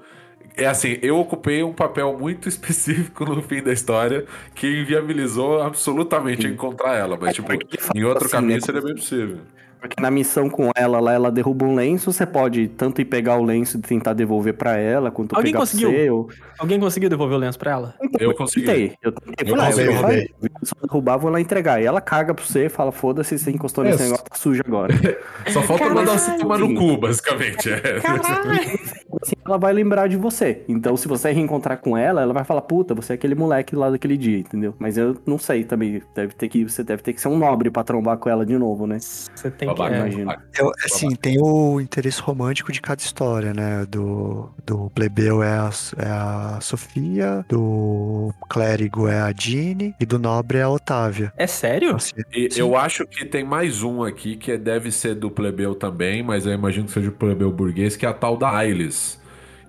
É 0.55 0.67
assim, 0.67 0.99
eu 1.01 1.19
ocupei 1.19 1.63
um 1.63 1.73
papel 1.73 2.15
muito 2.19 2.47
específico 2.49 3.25
no 3.25 3.41
fim 3.41 3.63
da 3.63 3.73
história 3.73 4.27
que 4.55 4.67
inviabilizou 4.83 5.63
absolutamente 5.63 6.47
encontrar 6.47 6.95
ela. 6.97 7.17
Mas, 7.19 7.35
tipo, 7.37 7.51
ele 7.53 7.67
fala 7.79 7.99
em 7.99 8.05
outro 8.05 8.27
assim, 8.27 8.33
caminho 8.37 8.57
né, 8.57 8.61
seria 8.61 8.83
bem 8.83 8.95
possível. 8.95 9.39
Porque 9.83 10.01
na 10.01 10.13
missão 10.13 10.49
com 10.49 10.71
ela 10.77 11.01
lá, 11.01 11.13
ela 11.13 11.31
derruba 11.31 11.65
um 11.67 11.75
lenço, 11.75 12.13
você 12.13 12.25
pode 12.25 12.69
tanto 12.69 13.01
ir 13.01 13.05
pegar 13.05 13.37
o 13.37 13.43
lenço 13.45 13.79
e 13.79 13.81
tentar 13.81 14.13
devolver 14.13 14.55
pra 14.55 14.77
ela, 14.77 15.11
quanto 15.11 15.35
Alguém 15.35 15.51
pegar 15.51 15.59
conseguiu? 15.59 15.91
pra 15.91 16.35
você. 16.37 16.43
Alguém 16.63 16.79
conseguiu 16.79 17.11
devolver 17.11 17.37
o 17.37 17.41
lenço 17.41 17.59
pra 17.59 17.73
ela? 17.73 17.95
Então, 18.01 18.21
Eu 18.21 18.35
consegui. 18.37 18.67
Tentei, 18.67 18.95
eu 19.03 19.11
tentei. 19.11 19.53
Eu 19.53 19.57
consegui, 19.57 19.89
eu 19.89 19.95
roubei. 19.95 20.31
vou 20.41 20.51
só 20.63 20.77
derrubar, 20.87 21.17
vou 21.17 21.31
lá 21.31 21.41
entregar. 21.41 21.83
E 21.83 21.85
ela 21.87 22.01
caga 22.01 22.33
pra 22.33 22.45
você, 22.45 22.69
fala, 22.69 22.93
foda-se, 22.93 23.37
você 23.37 23.51
encostou 23.51 23.83
nesse 23.83 24.01
É, 24.01 24.05
negócio, 24.05 24.25
tá 24.25 24.37
sujo 24.37 24.63
agora. 24.65 24.95
Só 25.53 25.61
falta 25.63 25.83
Caralho, 25.85 25.95
mandar 25.97 26.19
você 26.19 26.39
tomar 26.39 26.59
no 26.59 26.73
cu, 26.73 26.97
basicamente. 26.99 27.69
É. 27.69 27.97
assim, 29.21 29.35
ela 29.45 29.59
vai 29.59 29.73
lembrar 29.73 30.09
de 30.09 30.17
você. 30.17 30.63
Então, 30.69 30.97
se 30.97 31.09
você 31.09 31.33
reencontrar 31.33 31.79
com 31.79 31.97
ela, 31.97 32.23
ela 32.23 32.33
vai 32.33 32.45
falar, 32.45 32.63
puta, 32.63 32.95
você 32.95 33.13
é 33.13 33.17
aquele 33.17 33.35
moleque 33.35 33.75
lá 33.75 33.91
daquele 33.91 34.17
dia, 34.17 34.39
entendeu? 34.39 34.73
Mas 34.79 34.97
eu 34.97 35.17
não 35.27 35.39
sei 35.39 35.65
também. 35.65 36.01
Deve 36.15 36.33
ter 36.35 36.49
que, 36.49 36.63
você 36.65 36.85
deve 36.85 37.03
ter 37.03 37.13
que 37.13 37.21
ser 37.21 37.27
um 37.29 37.37
nobre 37.37 37.71
pra 37.71 37.83
trombar 37.83 38.19
com 38.19 38.29
ela 38.31 38.47
de 38.47 38.57
novo, 38.57 38.87
né? 38.87 38.99
Você 39.01 39.51
tem 39.51 39.75
que. 39.75 39.83
É, 39.83 39.87
imagino. 39.99 40.33
Eu, 40.57 40.71
assim, 40.85 41.11
tem 41.17 41.41
o 41.43 41.81
interesse 41.81 42.21
romântico 42.23 42.71
de 42.71 42.81
cada 42.81 43.01
história, 43.01 43.53
né? 43.53 43.85
Do, 43.89 44.49
do 44.65 44.91
plebeu 44.91 45.43
é 45.43 45.55
a, 45.59 45.71
é 45.99 46.07
a 46.09 46.52
Sofia, 46.61 47.45
do 47.49 48.33
clérigo 48.49 49.09
é 49.09 49.21
a 49.21 49.33
Jeanne 49.37 49.95
e 49.99 50.05
do 50.07 50.19
nobre 50.19 50.59
é 50.59 50.63
a 50.63 50.69
Otávia. 50.71 51.33
É 51.37 51.47
sério? 51.47 51.97
Assim, 51.97 52.15
E 52.35 52.49
eu 52.57 52.77
acho 52.77 53.07
que 53.07 53.25
tem 53.25 53.45
mais 53.45 53.83
um 53.83 54.03
aqui 54.03 54.37
que 54.37 54.57
deve 54.57 54.91
ser 54.91 55.15
do 55.15 55.31
plebeu 55.31 55.75
também, 55.75 56.23
mas 56.23 56.47
eu 56.47 56.53
imagino 56.53 56.87
que 56.87 56.93
seja 56.93 57.09
o 57.09 57.13
plebeu 57.13 57.51
burguês, 57.51 57.97
que 57.97 58.07
é 58.07 58.09
a 58.09 58.13
tal 58.13 58.37
da 58.37 58.51
Ailes. 58.51 59.21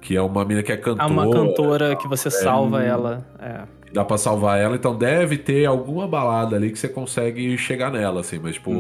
Que 0.02 0.18
é 0.18 0.22
uma 0.22 0.44
mina 0.44 0.62
que 0.62 0.72
é 0.72 0.76
Há 0.76 0.78
cantora. 0.80 1.08
uma 1.08 1.32
cantora 1.32 1.96
que 1.96 2.08
você 2.10 2.30
salva 2.30 2.84
ela. 2.84 3.26
É. 3.40 3.62
Dá 3.94 4.04
pra 4.04 4.18
salvar 4.18 4.60
ela, 4.60 4.76
então 4.76 4.98
deve 4.98 5.38
ter 5.38 5.66
alguma 5.66 6.08
balada 6.08 6.56
ali 6.56 6.72
que 6.72 6.80
você 6.80 6.90
consegue 6.90 7.56
chegar 7.60 7.92
nela, 7.92 8.22
assim, 8.22 8.40
mas, 8.42 8.56
tipo, 8.56 8.72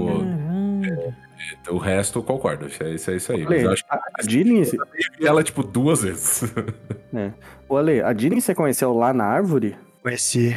O 1.69 1.77
resto 1.77 2.19
eu 2.19 2.23
concordo. 2.23 2.67
Isso 2.67 2.83
é 2.83 2.91
isso, 2.91 3.11
é 3.11 3.15
isso 3.15 3.31
aí. 3.31 3.43
Mas 3.43 3.51
Ale, 3.51 3.63
eu 3.63 3.71
acho 3.71 3.83
a 3.89 3.95
a 3.95 4.23
vi 4.23 5.25
ela, 5.25 5.43
tipo, 5.43 5.63
duas 5.63 6.03
vezes. 6.03 6.43
Ô, 7.67 7.77
Ale, 7.77 8.01
a 8.01 8.13
Jeannie 8.13 8.41
você 8.41 8.55
conheceu 8.55 8.93
lá 8.93 9.13
na 9.13 9.25
árvore? 9.25 9.75
Conheci. 10.01 10.55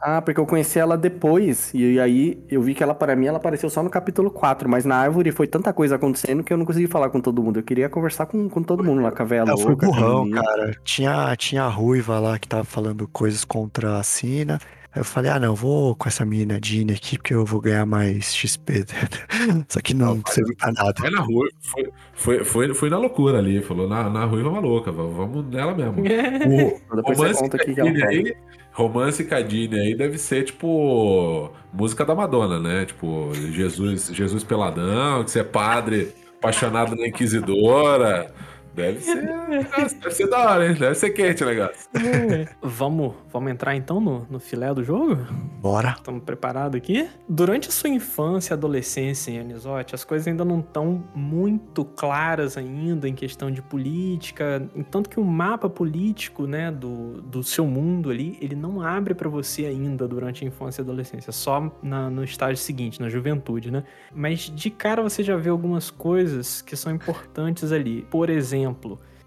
Ah, 0.00 0.22
porque 0.22 0.38
eu 0.38 0.46
conheci 0.46 0.78
ela 0.78 0.96
depois. 0.96 1.72
E 1.74 1.98
aí 1.98 2.42
eu 2.48 2.62
vi 2.62 2.72
que 2.72 2.82
ela, 2.82 2.94
para 2.94 3.16
mim, 3.16 3.26
ela 3.26 3.38
apareceu 3.38 3.68
só 3.68 3.82
no 3.82 3.90
capítulo 3.90 4.30
4. 4.30 4.68
Mas 4.68 4.84
na 4.84 4.96
árvore 4.96 5.32
foi 5.32 5.46
tanta 5.46 5.72
coisa 5.72 5.96
acontecendo 5.96 6.44
que 6.44 6.52
eu 6.52 6.56
não 6.56 6.64
consegui 6.64 6.86
falar 6.86 7.10
com 7.10 7.20
todo 7.20 7.42
mundo. 7.42 7.58
Eu 7.58 7.64
queria 7.64 7.88
conversar 7.88 8.26
com, 8.26 8.48
com 8.48 8.62
todo 8.62 8.84
mundo 8.84 9.02
lá, 9.02 9.10
com 9.10 9.22
a 9.22 9.26
velha 9.26 9.56
foi 9.56 9.74
burrão, 9.74 10.30
cara. 10.30 10.72
Tinha, 10.84 11.34
tinha 11.36 11.64
a 11.64 11.68
Ruiva 11.68 12.20
lá 12.20 12.38
que 12.38 12.46
tava 12.46 12.64
falando 12.64 13.08
coisas 13.08 13.44
contra 13.44 13.98
a 13.98 14.02
Sina. 14.02 14.60
Aí 14.94 15.00
eu 15.00 15.04
falei, 15.04 15.30
ah, 15.30 15.38
não, 15.38 15.54
vou 15.54 15.94
com 15.94 16.08
essa 16.08 16.24
menina 16.24 16.58
Jeanne 16.62 16.94
aqui 16.94 17.18
porque 17.18 17.34
eu 17.34 17.44
vou 17.44 17.60
ganhar 17.60 17.84
mais 17.84 18.34
XP. 18.34 18.86
Só 19.68 19.80
que 19.80 19.92
não 19.92 20.22
serviu 20.26 20.56
pra 20.56 20.72
nada. 20.72 20.94
Foi 20.98 21.10
na 21.10 21.20
rua, 21.20 21.48
foi, 21.60 21.90
foi, 22.14 22.44
foi, 22.44 22.74
foi 22.74 22.90
na 22.90 22.98
loucura 22.98 23.38
ali. 23.38 23.60
Falou, 23.62 23.88
na, 23.88 24.08
na 24.08 24.24
ruiva 24.24 24.50
maluca, 24.50 24.90
vamos 24.90 25.14
vamos 25.14 25.44
nela 25.50 25.74
mesmo. 25.74 26.00
O 26.00 26.96
Depois 26.96 27.18
você 27.18 27.22
romance 27.22 27.40
conta 27.40 27.56
o 27.56 27.60
que, 27.60 27.80
ela 27.80 27.90
faz. 27.90 28.02
aí, 28.04 28.36
romance 28.72 29.24
Cadine 29.24 29.78
aí 29.78 29.94
deve 29.94 30.18
ser 30.18 30.44
tipo 30.44 31.50
música 31.72 32.04
da 32.04 32.14
Madonna, 32.14 32.58
né? 32.58 32.86
Tipo, 32.86 33.32
Jesus, 33.34 34.10
Jesus 34.12 34.42
peladão, 34.42 35.24
que 35.24 35.30
você 35.30 35.40
é 35.40 35.44
padre 35.44 36.12
apaixonado 36.38 36.96
na 36.96 37.06
Inquisidora. 37.06 38.32
Deve 38.78 39.00
ser, 39.00 39.26
deve 40.00 40.10
ser 40.12 40.28
da 40.28 40.38
hora, 40.50 40.66
hein? 40.68 40.74
Deve 40.74 40.94
ser 40.94 41.10
quente 41.10 41.42
o 41.42 41.46
negócio. 41.46 41.88
vamos, 42.62 43.14
vamos 43.32 43.50
entrar 43.50 43.74
então 43.74 44.00
no, 44.00 44.26
no 44.30 44.38
filé 44.38 44.72
do 44.72 44.84
jogo? 44.84 45.16
Bora. 45.60 45.94
Estamos 45.96 46.22
preparados 46.22 46.76
aqui? 46.78 47.08
Durante 47.28 47.68
a 47.68 47.72
sua 47.72 47.90
infância 47.90 48.52
e 48.52 48.54
adolescência 48.54 49.30
em 49.32 49.40
Anisote, 49.40 49.94
as 49.94 50.04
coisas 50.04 50.28
ainda 50.28 50.44
não 50.44 50.60
estão 50.60 51.02
muito 51.14 51.84
claras 51.84 52.56
ainda 52.56 53.08
em 53.08 53.14
questão 53.14 53.50
de 53.50 53.60
política, 53.62 54.68
tanto 54.90 55.10
que 55.10 55.18
o 55.18 55.24
mapa 55.24 55.68
político, 55.68 56.46
né, 56.46 56.70
do, 56.70 57.20
do 57.22 57.42
seu 57.42 57.66
mundo 57.66 58.10
ali, 58.10 58.38
ele 58.40 58.54
não 58.54 58.80
abre 58.80 59.14
para 59.14 59.28
você 59.28 59.64
ainda 59.66 60.06
durante 60.06 60.44
a 60.44 60.46
infância 60.46 60.80
e 60.80 60.84
adolescência, 60.84 61.32
só 61.32 61.70
na- 61.82 62.08
no 62.08 62.22
estágio 62.22 62.56
seguinte, 62.62 63.00
na 63.00 63.08
juventude, 63.08 63.70
né? 63.70 63.82
Mas 64.14 64.40
de 64.54 64.70
cara 64.70 65.02
você 65.02 65.22
já 65.22 65.36
vê 65.36 65.50
algumas 65.50 65.90
coisas 65.90 66.62
que 66.62 66.76
são 66.76 66.94
importantes 66.94 67.72
ali. 67.72 68.06
Por 68.10 68.30
exemplo, 68.30 68.67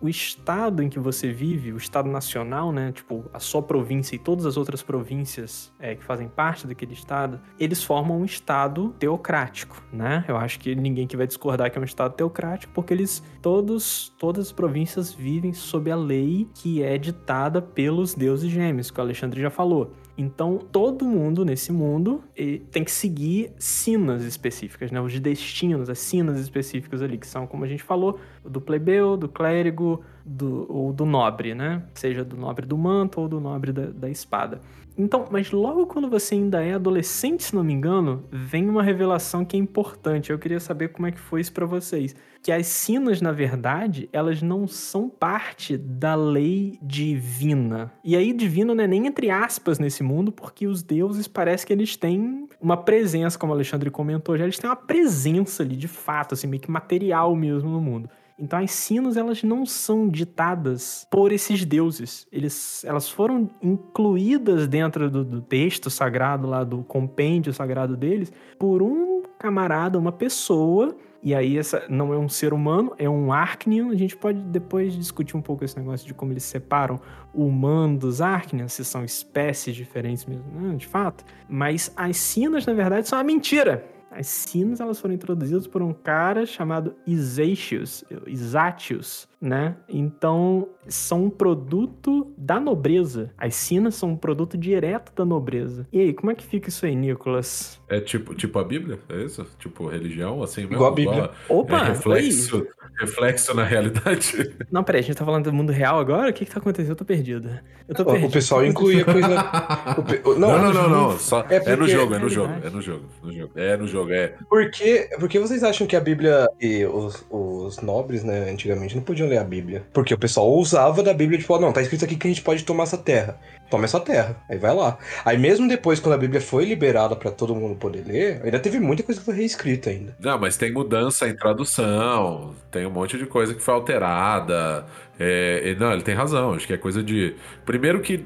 o 0.01 0.09
estado 0.09 0.81
em 0.81 0.89
que 0.89 0.99
você 0.99 1.31
vive, 1.31 1.71
o 1.71 1.77
estado 1.77 2.09
nacional, 2.09 2.71
né? 2.71 2.91
Tipo, 2.91 3.23
a 3.31 3.39
sua 3.39 3.61
província 3.61 4.15
e 4.15 4.19
todas 4.19 4.45
as 4.45 4.57
outras 4.57 4.81
províncias 4.81 5.71
é, 5.79 5.95
que 5.95 6.03
fazem 6.03 6.27
parte 6.27 6.65
daquele 6.65 6.93
estado, 6.93 7.39
eles 7.59 7.83
formam 7.83 8.19
um 8.19 8.25
estado 8.25 8.89
teocrático, 8.97 9.81
né? 9.93 10.25
Eu 10.27 10.37
acho 10.37 10.59
que 10.59 10.73
ninguém 10.73 11.05
que 11.05 11.15
vai 11.15 11.27
discordar 11.27 11.69
que 11.69 11.77
é 11.77 11.81
um 11.81 11.85
estado 11.85 12.13
teocrático, 12.15 12.73
porque 12.73 12.93
eles 12.93 13.21
todos, 13.41 14.11
todas 14.17 14.47
as 14.47 14.51
províncias 14.51 15.13
vivem 15.13 15.53
sob 15.53 15.91
a 15.91 15.95
lei 15.95 16.49
que 16.55 16.81
é 16.81 16.97
ditada 16.97 17.61
pelos 17.61 18.15
deuses 18.15 18.49
gêmeos, 18.49 18.89
que 18.89 18.99
o 18.99 19.03
Alexandre 19.03 19.39
já 19.39 19.51
falou. 19.51 19.93
Então, 20.17 20.57
todo 20.57 21.05
mundo 21.05 21.45
nesse 21.45 21.71
mundo 21.71 22.23
tem 22.71 22.83
que 22.83 22.91
seguir 22.91 23.51
sinas 23.57 24.23
específicas, 24.23 24.91
né? 24.91 24.99
Os 24.99 25.17
destinos, 25.19 25.89
as 25.89 25.99
sinas 25.99 26.39
específicas 26.39 27.01
ali, 27.01 27.17
que 27.17 27.27
são, 27.27 27.47
como 27.47 27.63
a 27.63 27.67
gente 27.67 27.81
falou, 27.81 28.19
do 28.43 28.59
plebeu, 28.59 29.15
do 29.15 29.29
clérigo, 29.29 30.03
do, 30.25 30.65
ou 30.69 30.93
do 30.93 31.05
nobre, 31.05 31.55
né? 31.55 31.83
Seja 31.93 32.23
do 32.23 32.35
nobre 32.35 32.65
do 32.65 32.77
manto 32.77 33.21
ou 33.21 33.27
do 33.27 33.39
nobre 33.39 33.71
da, 33.71 33.85
da 33.87 34.09
espada. 34.09 34.61
Então, 34.97 35.25
mas 35.31 35.51
logo 35.51 35.85
quando 35.85 36.09
você 36.09 36.35
ainda 36.35 36.63
é 36.63 36.73
adolescente, 36.73 37.43
se 37.43 37.55
não 37.55 37.63
me 37.63 37.73
engano, 37.73 38.25
vem 38.31 38.69
uma 38.69 38.83
revelação 38.83 39.45
que 39.45 39.55
é 39.55 39.59
importante. 39.59 40.31
Eu 40.31 40.39
queria 40.39 40.59
saber 40.59 40.89
como 40.89 41.07
é 41.07 41.11
que 41.11 41.19
foi 41.19 41.41
isso 41.41 41.53
pra 41.53 41.65
vocês. 41.65 42.15
Que 42.43 42.51
as 42.51 42.67
sinas, 42.67 43.21
na 43.21 43.31
verdade, 43.31 44.09
elas 44.11 44.41
não 44.41 44.67
são 44.67 45.07
parte 45.07 45.77
da 45.77 46.15
lei 46.15 46.77
divina. 46.81 47.91
E 48.03 48.15
aí, 48.15 48.33
divino 48.33 48.73
não 48.73 48.83
é 48.83 48.87
nem 48.87 49.07
entre 49.07 49.29
aspas 49.29 49.79
nesse 49.79 50.03
mundo, 50.03 50.31
porque 50.31 50.67
os 50.67 50.81
deuses 50.83 51.27
parece 51.27 51.65
que 51.65 51.71
eles 51.71 51.95
têm 51.95 52.47
uma 52.59 52.77
presença, 52.77 53.37
como 53.37 53.53
o 53.53 53.55
Alexandre 53.55 53.89
comentou 53.89 54.37
já, 54.37 54.43
eles 54.43 54.57
têm 54.57 54.69
uma 54.69 54.75
presença 54.75 55.63
ali, 55.63 55.75
de 55.75 55.87
fato, 55.87 56.33
assim, 56.33 56.47
meio 56.47 56.61
que 56.61 56.71
material 56.71 57.35
mesmo 57.35 57.69
no 57.69 57.79
mundo. 57.79 58.09
Então 58.41 58.57
as 58.57 58.71
sinos 58.71 59.15
elas 59.15 59.43
não 59.43 59.65
são 59.65 60.09
ditadas 60.09 61.07
por 61.11 61.31
esses 61.31 61.63
deuses. 61.63 62.25
Eles, 62.31 62.83
elas 62.83 63.07
foram 63.07 63.49
incluídas 63.61 64.67
dentro 64.67 65.11
do, 65.11 65.23
do 65.23 65.41
texto 65.41 65.91
sagrado 65.91 66.47
lá 66.47 66.63
do 66.63 66.83
compêndio 66.83 67.53
sagrado 67.53 67.95
deles 67.95 68.33
por 68.57 68.81
um 68.81 69.21
camarada, 69.37 69.99
uma 69.99 70.11
pessoa. 70.11 70.95
E 71.23 71.35
aí 71.35 71.55
essa 71.55 71.85
não 71.87 72.11
é 72.11 72.17
um 72.17 72.27
ser 72.27 72.51
humano, 72.51 72.93
é 72.97 73.07
um 73.07 73.31
Arcnian. 73.31 73.89
A 73.89 73.95
gente 73.95 74.17
pode 74.17 74.39
depois 74.41 74.93
discutir 74.95 75.37
um 75.37 75.41
pouco 75.41 75.63
esse 75.63 75.77
negócio 75.77 76.07
de 76.07 76.13
como 76.15 76.33
eles 76.33 76.43
separam 76.43 76.99
o 77.31 77.45
humano 77.45 77.99
dos 77.99 78.21
Arcnians, 78.21 78.73
se 78.73 78.83
são 78.83 79.05
espécies 79.05 79.75
diferentes 79.75 80.25
mesmo, 80.25 80.45
né, 80.51 80.75
de 80.75 80.87
fato. 80.87 81.23
Mas 81.47 81.91
as 81.95 82.17
sinas, 82.17 82.65
na 82.65 82.73
verdade, 82.73 83.07
são 83.07 83.19
uma 83.19 83.23
mentira. 83.23 83.85
As 84.11 84.27
sinos 84.27 84.81
elas 84.81 84.99
foram 84.99 85.13
introduzidas 85.13 85.65
por 85.65 85.81
um 85.81 85.93
cara 85.93 86.45
chamado 86.45 86.93
Isatius, 87.07 88.03
Isatius, 88.27 89.25
né? 89.41 89.75
Então, 89.89 90.67
são 90.87 91.25
um 91.25 91.29
produto 91.29 92.31
da 92.37 92.59
nobreza. 92.59 93.31
As 93.37 93.55
sinas 93.55 93.95
são 93.95 94.09
um 94.11 94.15
produto 94.15 94.57
direto 94.57 95.11
da 95.15 95.25
nobreza. 95.25 95.87
E 95.91 95.99
aí, 95.99 96.13
como 96.13 96.31
é 96.31 96.35
que 96.35 96.43
fica 96.45 96.69
isso 96.69 96.85
aí, 96.85 96.95
Nicolas? 96.95 97.79
É 97.89 97.99
tipo, 97.99 98.35
tipo 98.35 98.59
a 98.59 98.63
Bíblia? 98.63 98.99
É 99.09 99.23
isso? 99.23 99.45
Tipo 99.59 99.87
religião, 99.87 100.43
assim 100.43 100.61
mesmo? 100.61 100.75
Igual 100.75 100.91
a 100.91 100.95
Bíblia. 100.95 101.29
Opa, 101.49 101.79
é 101.79 101.87
reflexo, 101.89 102.65
reflexo 102.99 103.53
na 103.55 103.63
realidade. 103.63 104.55
Não, 104.71 104.83
peraí, 104.83 104.99
a 105.01 105.03
gente 105.03 105.17
tá 105.17 105.25
falando 105.25 105.45
do 105.45 105.53
mundo 105.53 105.71
real 105.71 105.99
agora? 105.99 106.29
O 106.29 106.33
que 106.33 106.45
que 106.45 106.51
tá 106.51 106.59
acontecendo? 106.59 106.91
Eu 106.91 106.95
tô 106.95 107.05
perdido. 107.05 107.49
Eu 107.87 107.95
tô 107.95 108.03
O- 108.03 108.05
perdido. 108.05 108.27
O 108.29 108.31
pessoal 108.31 108.65
incluía 108.65 109.03
coisa. 109.03 109.27
o 110.25 110.33
Não, 110.35 110.49
não, 110.57 110.61
não, 110.65 110.73
jogo- 110.73 110.89
não. 110.89 111.11
Só, 111.19 111.45
É 111.49 111.55
é, 111.55 111.71
no 111.71 111.77
porque- 111.79 111.91
jogo, 111.91 112.13
é 112.15 112.19
no 112.19 112.27
é 112.27 112.29
jogo, 112.29 112.53
é 112.63 112.69
no 112.69 112.81
jogo, 112.81 113.05
no 113.23 113.33
jogo. 113.33 113.51
É 113.55 113.77
no 113.77 113.87
jogo, 113.87 114.11
é. 114.11 114.35
Por 114.49 114.69
que, 114.71 115.09
por 115.19 115.27
que 115.27 115.39
vocês 115.39 115.63
acham 115.63 115.85
que 115.87 115.95
a 115.95 115.99
Bíblia 116.01 116.47
e 116.59 116.85
os, 116.85 117.25
os 117.29 117.81
nobres, 117.81 118.23
né, 118.23 118.49
antigamente, 118.49 118.95
não 118.95 119.03
podiam 119.03 119.27
ler 119.31 119.39
a 119.39 119.43
Bíblia? 119.43 119.83
Porque 119.93 120.13
o 120.13 120.17
pessoal 120.17 120.51
usava 120.53 121.01
da 121.01 121.13
Bíblia, 121.13 121.39
tipo, 121.39 121.53
ó, 121.53 121.59
não, 121.59 121.71
tá 121.71 121.81
escrito 121.81 122.05
aqui 122.05 122.15
que 122.15 122.27
a 122.27 122.29
gente 122.29 122.41
pode 122.41 122.63
tomar 122.63 122.83
essa 122.83 122.97
terra. 122.97 123.39
Toma 123.69 123.85
essa 123.85 124.01
terra. 124.01 124.35
Aí 124.49 124.57
vai 124.57 124.75
lá. 124.75 124.97
Aí 125.23 125.37
mesmo 125.37 125.67
depois, 125.67 125.99
quando 125.99 126.15
a 126.15 126.17
Bíblia 126.17 126.41
foi 126.41 126.65
liberada 126.65 127.15
pra 127.15 127.31
todo 127.31 127.55
mundo 127.55 127.75
poder 127.75 128.03
ler, 128.05 128.41
ainda 128.43 128.59
teve 128.59 128.79
muita 128.79 129.01
coisa 129.01 129.21
que 129.21 129.25
foi 129.25 129.35
reescrita 129.35 129.89
ainda. 129.89 130.13
Não, 130.19 130.37
mas 130.37 130.57
tem 130.57 130.73
mudança 130.73 131.27
em 131.27 131.35
tradução, 131.35 132.53
tem 132.69 132.85
um 132.85 132.91
monte 132.91 133.17
de 133.17 133.25
coisa 133.25 133.53
que 133.53 133.61
foi 133.61 133.73
alterada. 133.73 134.85
É, 135.23 135.75
não, 135.79 135.93
ele 135.93 136.01
tem 136.01 136.15
razão. 136.15 136.53
Acho 136.53 136.65
que 136.65 136.73
é 136.73 136.77
coisa 136.77 137.03
de. 137.03 137.35
Primeiro 137.63 138.01
que 138.01 138.25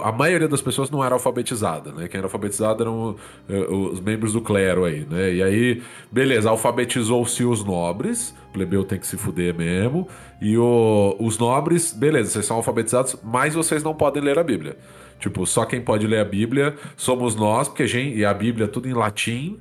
a 0.00 0.12
maioria 0.12 0.46
das 0.46 0.62
pessoas 0.62 0.88
não 0.88 1.04
era 1.04 1.14
alfabetizada, 1.14 1.90
né? 1.92 2.06
Quem 2.08 2.18
era 2.18 2.26
alfabetizado 2.26 2.82
eram 2.82 3.16
eh, 3.48 3.66
os 3.68 4.00
membros 4.00 4.32
do 4.32 4.40
clero 4.40 4.84
aí, 4.84 5.04
né? 5.10 5.34
E 5.34 5.42
aí, 5.42 5.82
beleza, 6.10 6.48
alfabetizou-se 6.48 7.44
os 7.44 7.64
nobres, 7.64 8.32
plebeu 8.52 8.84
tem 8.84 8.98
que 8.98 9.08
se 9.08 9.16
fuder 9.16 9.54
mesmo. 9.54 10.06
E 10.40 10.56
o- 10.56 11.16
os 11.20 11.38
nobres, 11.38 11.92
beleza, 11.92 12.30
vocês 12.30 12.46
são 12.46 12.56
alfabetizados, 12.56 13.16
mas 13.22 13.54
vocês 13.54 13.82
não 13.82 13.94
podem 13.94 14.22
ler 14.22 14.38
a 14.38 14.42
Bíblia. 14.42 14.76
Tipo, 15.18 15.46
só 15.46 15.66
quem 15.66 15.80
pode 15.82 16.06
ler 16.06 16.18
a 16.20 16.24
Bíblia 16.24 16.74
somos 16.96 17.34
nós, 17.34 17.68
porque 17.68 17.86
gente, 17.86 18.16
e 18.16 18.24
a 18.24 18.32
Bíblia 18.32 18.64
é 18.64 18.68
tudo 18.68 18.88
em 18.88 18.94
latim. 18.94 19.58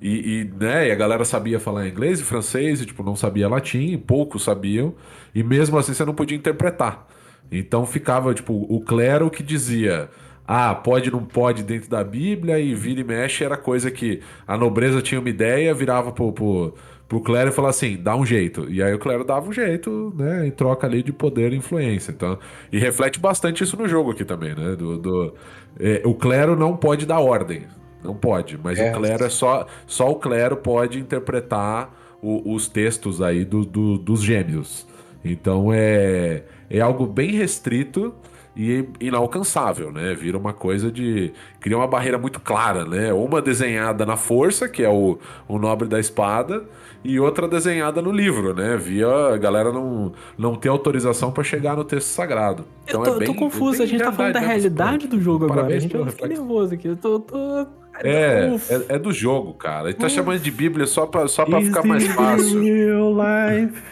E, 0.00 0.40
e, 0.40 0.64
né, 0.64 0.88
e 0.88 0.90
a 0.90 0.94
galera 0.96 1.24
sabia 1.24 1.60
falar 1.60 1.86
inglês 1.88 2.18
e 2.20 2.24
francês, 2.24 2.80
e 2.80 2.86
tipo, 2.86 3.02
não 3.04 3.14
sabia 3.14 3.48
latim, 3.48 3.96
poucos 3.98 4.42
sabiam, 4.42 4.94
e 5.34 5.42
mesmo 5.44 5.78
assim 5.78 5.94
você 5.94 6.04
não 6.04 6.14
podia 6.14 6.36
interpretar. 6.36 7.06
Então 7.50 7.86
ficava, 7.86 8.34
tipo, 8.34 8.66
o 8.68 8.80
clero 8.80 9.30
que 9.30 9.42
dizia, 9.44 10.08
ah, 10.46 10.74
pode, 10.74 11.10
não 11.10 11.24
pode 11.24 11.62
dentro 11.62 11.88
da 11.88 12.02
Bíblia, 12.02 12.58
e 12.58 12.74
vira 12.74 13.00
e 13.00 13.04
mexe 13.04 13.44
era 13.44 13.56
coisa 13.56 13.90
que 13.92 14.20
a 14.46 14.56
nobreza 14.56 15.00
tinha 15.00 15.20
uma 15.20 15.30
ideia, 15.30 15.72
virava 15.72 16.10
pro, 16.10 16.32
pro, 16.32 16.74
pro 17.12 17.20
clero 17.20 17.50
e 17.50 17.52
falava 17.52 17.68
assim, 17.70 17.98
dá 18.02 18.16
um 18.16 18.24
jeito. 18.24 18.70
E 18.70 18.82
aí 18.82 18.94
o 18.94 18.98
clero 18.98 19.22
dava 19.22 19.46
um 19.46 19.52
jeito, 19.52 20.14
né, 20.16 20.46
em 20.46 20.50
troca 20.50 20.86
ali 20.86 21.02
de 21.02 21.12
poder 21.12 21.52
e 21.52 21.56
influência. 21.56 22.10
Então, 22.10 22.38
e 22.72 22.78
reflete 22.78 23.20
bastante 23.20 23.62
isso 23.62 23.76
no 23.76 23.86
jogo 23.86 24.12
aqui 24.12 24.24
também, 24.24 24.54
né, 24.54 24.74
do, 24.74 24.96
do- 24.96 25.34
é, 25.78 26.00
o 26.06 26.14
clero 26.14 26.56
não 26.56 26.74
pode 26.74 27.04
dar 27.04 27.20
ordem, 27.20 27.64
não 28.02 28.14
pode, 28.14 28.58
mas 28.62 28.78
É. 28.78 28.90
o 28.90 28.94
clero 28.94 29.24
é 29.24 29.28
só, 29.28 29.66
só 29.86 30.10
o 30.10 30.14
clero 30.14 30.56
pode 30.56 30.98
interpretar 30.98 31.94
o- 32.22 32.54
os 32.54 32.66
textos 32.66 33.20
aí 33.20 33.44
do, 33.44 33.62
do- 33.62 33.98
dos 33.98 34.22
gêmeos. 34.22 34.86
Então 35.22 35.70
é, 35.70 36.44
é 36.70 36.80
algo 36.80 37.06
bem 37.06 37.32
restrito 37.32 38.14
e 38.56 38.86
inalcançável, 39.00 39.92
né? 39.92 40.14
Vira 40.14 40.36
uma 40.36 40.52
coisa 40.52 40.90
de. 40.90 41.32
Cria 41.60 41.76
uma 41.76 41.86
barreira 41.86 42.18
muito 42.18 42.40
clara, 42.40 42.84
né? 42.84 43.12
Uma 43.12 43.40
desenhada 43.40 44.04
na 44.04 44.16
força, 44.16 44.68
que 44.68 44.82
é 44.82 44.88
o, 44.90 45.18
o 45.48 45.58
nobre 45.58 45.88
da 45.88 45.98
espada, 46.00 46.64
e 47.04 47.18
outra 47.18 47.48
desenhada 47.48 48.00
no 48.00 48.12
livro, 48.12 48.54
né? 48.54 48.76
Via 48.76 49.08
a 49.34 49.36
galera 49.36 49.72
não, 49.72 50.12
não 50.38 50.54
ter 50.54 50.68
autorização 50.68 51.30
para 51.32 51.42
chegar 51.44 51.76
no 51.76 51.84
texto 51.84 52.08
sagrado. 52.08 52.64
Eu 52.86 53.00
Então 53.00 53.02
tô, 53.02 53.10
é 53.10 53.14
eu 53.14 53.18
tô 53.26 53.32
bem- 53.32 53.34
confuso, 53.34 53.78
bem 53.78 53.82
a 53.82 53.86
gente 53.86 54.02
tá 54.04 54.12
falando 54.12 54.32
da 54.34 54.40
né? 54.40 54.46
realidade 54.46 55.06
do 55.08 55.20
jogo 55.20 55.44
agora. 55.44 55.60
A 55.60 55.64
Parabéns 55.64 55.82
gente 55.84 55.94
eu 55.94 56.06
fiquei 56.06 56.28
nervoso 56.28 56.74
aqui. 56.74 56.88
Eu 56.88 56.96
tô. 56.96 57.20
tô... 57.20 57.66
É, 58.00 58.50
Uf. 58.50 58.72
é, 58.72 58.94
é 58.94 58.98
do 58.98 59.12
jogo, 59.12 59.54
cara. 59.54 59.88
Ele 59.90 59.98
tá 59.98 60.08
chamando 60.08 60.40
de 60.40 60.50
Bíblia 60.50 60.86
só 60.86 61.06
pra, 61.06 61.28
só 61.28 61.44
pra 61.44 61.60
Is 61.60 61.68
ficar 61.68 61.84
mais 61.84 62.02
this 62.04 62.14
fácil. 62.14 62.62
real 62.62 63.12
life? 63.14 63.82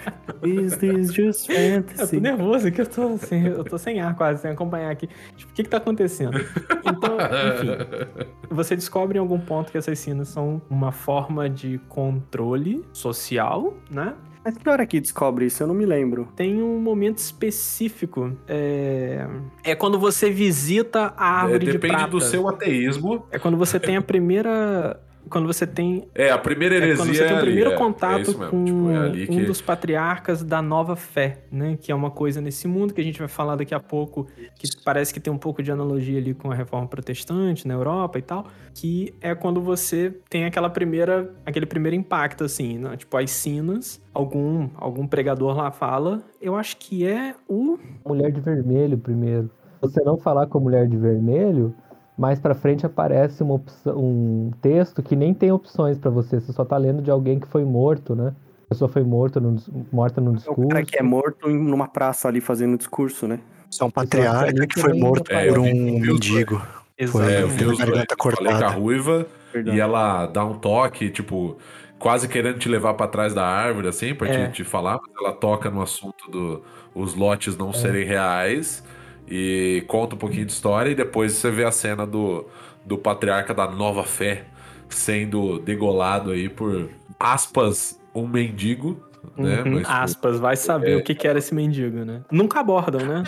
Is 0.43 0.77
this 0.79 1.13
just 1.13 1.49
Eu 1.51 1.83
fantasy? 1.83 2.17
tô 2.17 2.23
nervoso 2.23 2.67
aqui, 2.69 2.81
eu 2.81 2.87
tô, 2.87 3.03
assim, 3.15 3.47
eu 3.47 3.63
tô 3.65 3.77
sem 3.79 4.01
ar 4.01 4.17
quase, 4.17 4.43
sem 4.43 4.51
acompanhar 4.51 4.91
aqui. 4.91 5.09
Tipo, 5.37 5.53
o 5.53 5.55
que 5.55 5.63
que 5.65 5.69
tá 5.69 5.77
acontecendo? 5.77 6.39
Então, 6.39 7.17
enfim, 7.55 8.27
você 8.51 8.75
descobre 8.75 9.19
em 9.19 9.21
algum 9.21 9.39
ponto 9.39 9.71
que 9.71 9.79
essas 9.79 9.99
sinas 9.99 10.29
são 10.29 10.61
uma 10.71 10.93
forma 10.93 11.49
de 11.49 11.79
controle 11.89 12.85
social, 12.93 13.75
né? 13.91 14.15
Mas 14.45 14.57
que 14.57 14.69
hora 14.69 14.87
que 14.87 15.01
descobre 15.01 15.45
isso? 15.47 15.63
Eu 15.63 15.67
não 15.67 15.75
me 15.75 15.85
lembro. 15.85 16.29
Tem 16.35 16.63
um 16.63 16.81
momento 16.81 17.19
específico. 17.19 18.33
É, 18.49 19.27
é 19.63 19.75
quando 19.75 19.99
você 19.99 20.31
visita 20.31 21.13
a 21.17 21.41
É, 21.41 21.43
árvore 21.43 21.67
de 21.67 21.73
depende 21.73 21.95
prata. 21.95 22.11
do 22.11 22.21
seu 22.21 22.49
ateísmo. 22.49 23.27
É 23.31 23.39
quando 23.39 23.57
você 23.57 23.79
tem 23.79 23.97
a 23.97 24.03
primeira... 24.03 24.99
Quando 25.29 25.47
você 25.47 25.67
tem 25.67 26.09
É, 26.15 26.31
a 26.31 26.39
primeira 26.39 26.75
É 26.75 26.79
heresia 26.79 26.97
quando 26.97 27.15
você 27.15 27.25
tem 27.25 27.33
o 27.33 27.37
ali, 27.37 27.47
primeiro 27.47 27.71
é, 27.71 27.75
é 27.75 27.77
contato 27.77 28.19
mesmo, 28.19 28.47
com 28.49 28.65
tipo, 28.65 28.91
é 28.91 28.97
ali 28.97 29.27
que... 29.27 29.33
um 29.37 29.45
dos 29.45 29.61
patriarcas 29.61 30.43
da 30.43 30.63
nova 30.63 30.97
fé, 30.97 31.45
né? 31.51 31.77
Que 31.81 31.93
é 31.93 31.95
uma 31.95 32.11
coisa 32.11 32.41
nesse 32.41 32.67
mundo 32.67 32.95
que 32.95 33.01
a 33.01 33.05
gente 33.05 33.19
vai 33.19 33.29
falar 33.29 33.57
daqui 33.57 33.75
a 33.75 33.81
pouco, 33.81 34.27
que 34.59 34.69
parece 34.85 35.13
que 35.13 35.21
tem 35.21 35.33
um 35.33 35.39
pouco 35.39 35.63
de 35.63 35.71
analogia 35.71 36.19
ali 36.19 36.35
com 36.35 36.51
a 36.51 36.55
reforma 36.55 36.87
protestante 36.87 37.67
na 37.69 37.75
Europa 37.75 38.19
e 38.19 38.23
tal, 38.23 38.47
que 38.75 39.15
é 39.21 39.35
quando 39.35 39.61
você 39.61 40.15
tem 40.29 40.45
aquela 40.45 40.71
primeira, 40.71 41.33
aquele 41.45 41.67
primeiro 41.67 41.97
impacto, 41.97 42.45
assim, 42.45 42.79
né? 42.79 42.97
Tipo, 42.97 43.17
as 43.17 43.31
sinas, 43.31 44.01
algum, 44.13 44.69
algum 44.77 45.07
pregador 45.07 45.57
lá 45.57 45.71
fala, 45.71 46.23
eu 46.41 46.57
acho 46.57 46.77
que 46.77 47.07
é 47.07 47.35
o... 47.49 47.79
Mulher 48.07 48.33
de 48.33 48.41
vermelho 48.41 48.99
primeiro. 48.99 49.51
Se 49.83 49.91
você 49.93 50.03
não 50.03 50.19
falar 50.19 50.47
com 50.47 50.59
a 50.59 50.61
mulher 50.61 50.87
de 50.87 50.97
vermelho, 50.97 51.75
mais 52.21 52.39
pra 52.39 52.55
frente 52.55 52.85
aparece 52.85 53.43
uma 53.43 53.55
opção, 53.55 53.97
um 53.99 54.51
texto 54.61 55.03
que 55.03 55.17
nem 55.17 55.33
tem 55.33 55.51
opções 55.51 55.97
pra 55.97 56.11
você. 56.11 56.39
Você 56.39 56.53
só 56.53 56.67
tá 56.67 56.77
lendo 56.77 57.01
de 57.01 57.11
alguém 57.11 57.41
que 57.41 57.47
foi 57.49 57.65
morto, 57.65 58.15
né? 58.15 58.35
A 58.67 58.69
pessoa 58.69 58.91
foi 58.91 59.03
morta 59.03 59.41
no, 59.41 59.57
morta 59.91 60.21
no 60.21 60.29
É 60.29 60.33
o 60.35 60.37
discurso. 60.37 60.69
cara 60.69 60.85
que 60.85 60.99
é 60.99 61.03
morto 61.03 61.49
em- 61.51 61.59
numa 61.59 61.89
praça 61.89 62.29
ali 62.29 62.43
fazendo 62.43 62.77
discurso, 62.77 63.27
né? 63.27 63.41
É 63.81 63.85
um 63.85 63.91
patriarca 63.91 64.67
que 64.67 64.79
foi 64.81 64.93
morto 64.93 65.33
É, 65.33 65.49
por 65.49 65.61
um 65.61 65.65
mendigo. 65.65 66.61
Foi, 67.09 67.33
É, 67.33 67.43
eu 67.43 67.49
vi 67.49 67.65
os 67.65 67.79
garganta 67.79 68.15
com 68.15 68.29
a 68.29 68.33
cortada. 68.37 68.69
ruiva 68.69 69.27
Verdade. 69.51 69.77
e 69.77 69.81
ela 69.81 70.27
dá 70.27 70.45
um 70.45 70.55
toque, 70.59 71.09
tipo, 71.09 71.57
quase 71.99 72.29
querendo 72.29 72.59
te 72.59 72.69
levar 72.69 72.93
pra 72.95 73.09
trás 73.09 73.33
da 73.33 73.47
árvore, 73.47 73.89
assim, 73.89 74.15
pra 74.15 74.29
É. 74.29 74.49
te, 74.49 74.57
te 74.57 74.65
falar, 74.65 74.99
mas 75.01 75.11
ela 75.25 75.33
toca 75.33 75.71
no 75.71 75.81
assunto 75.81 76.31
do 76.31 76.63
os 76.95 77.15
lotes 77.15 77.55
É. 77.55 77.59
não 77.59 77.73
serem 77.73 78.05
reais 78.05 78.85
e 79.31 79.85
conta 79.87 80.17
um 80.17 80.19
pouquinho 80.19 80.45
de 80.45 80.53
história 80.53 80.91
e 80.91 80.95
depois 80.95 81.33
você 81.33 81.51
vê 81.51 81.65
a 81.65 81.71
cena 81.71 82.05
do, 82.07 82.47
do 82.85 82.99
patriarca 82.99 83.55
da 83.55 83.71
nova 83.71 84.03
fé 84.03 84.45
sendo 84.89 85.61
degolado 85.61 86.33
aí 86.33 86.49
por, 86.49 86.91
aspas, 87.19 88.01
um 88.15 88.27
mendigo, 88.27 89.01
né? 89.37 89.63
Uhum, 89.63 89.75
Mas, 89.75 89.89
aspas, 89.89 90.41
vai 90.41 90.57
saber 90.57 90.93
é. 90.93 90.97
o 90.97 91.05
que 91.05 91.15
que 91.15 91.29
era 91.29 91.39
esse 91.39 91.55
mendigo, 91.55 92.05
né? 92.05 92.23
Nunca 92.31 92.61
abordam, 92.61 93.07
né? 93.07 93.23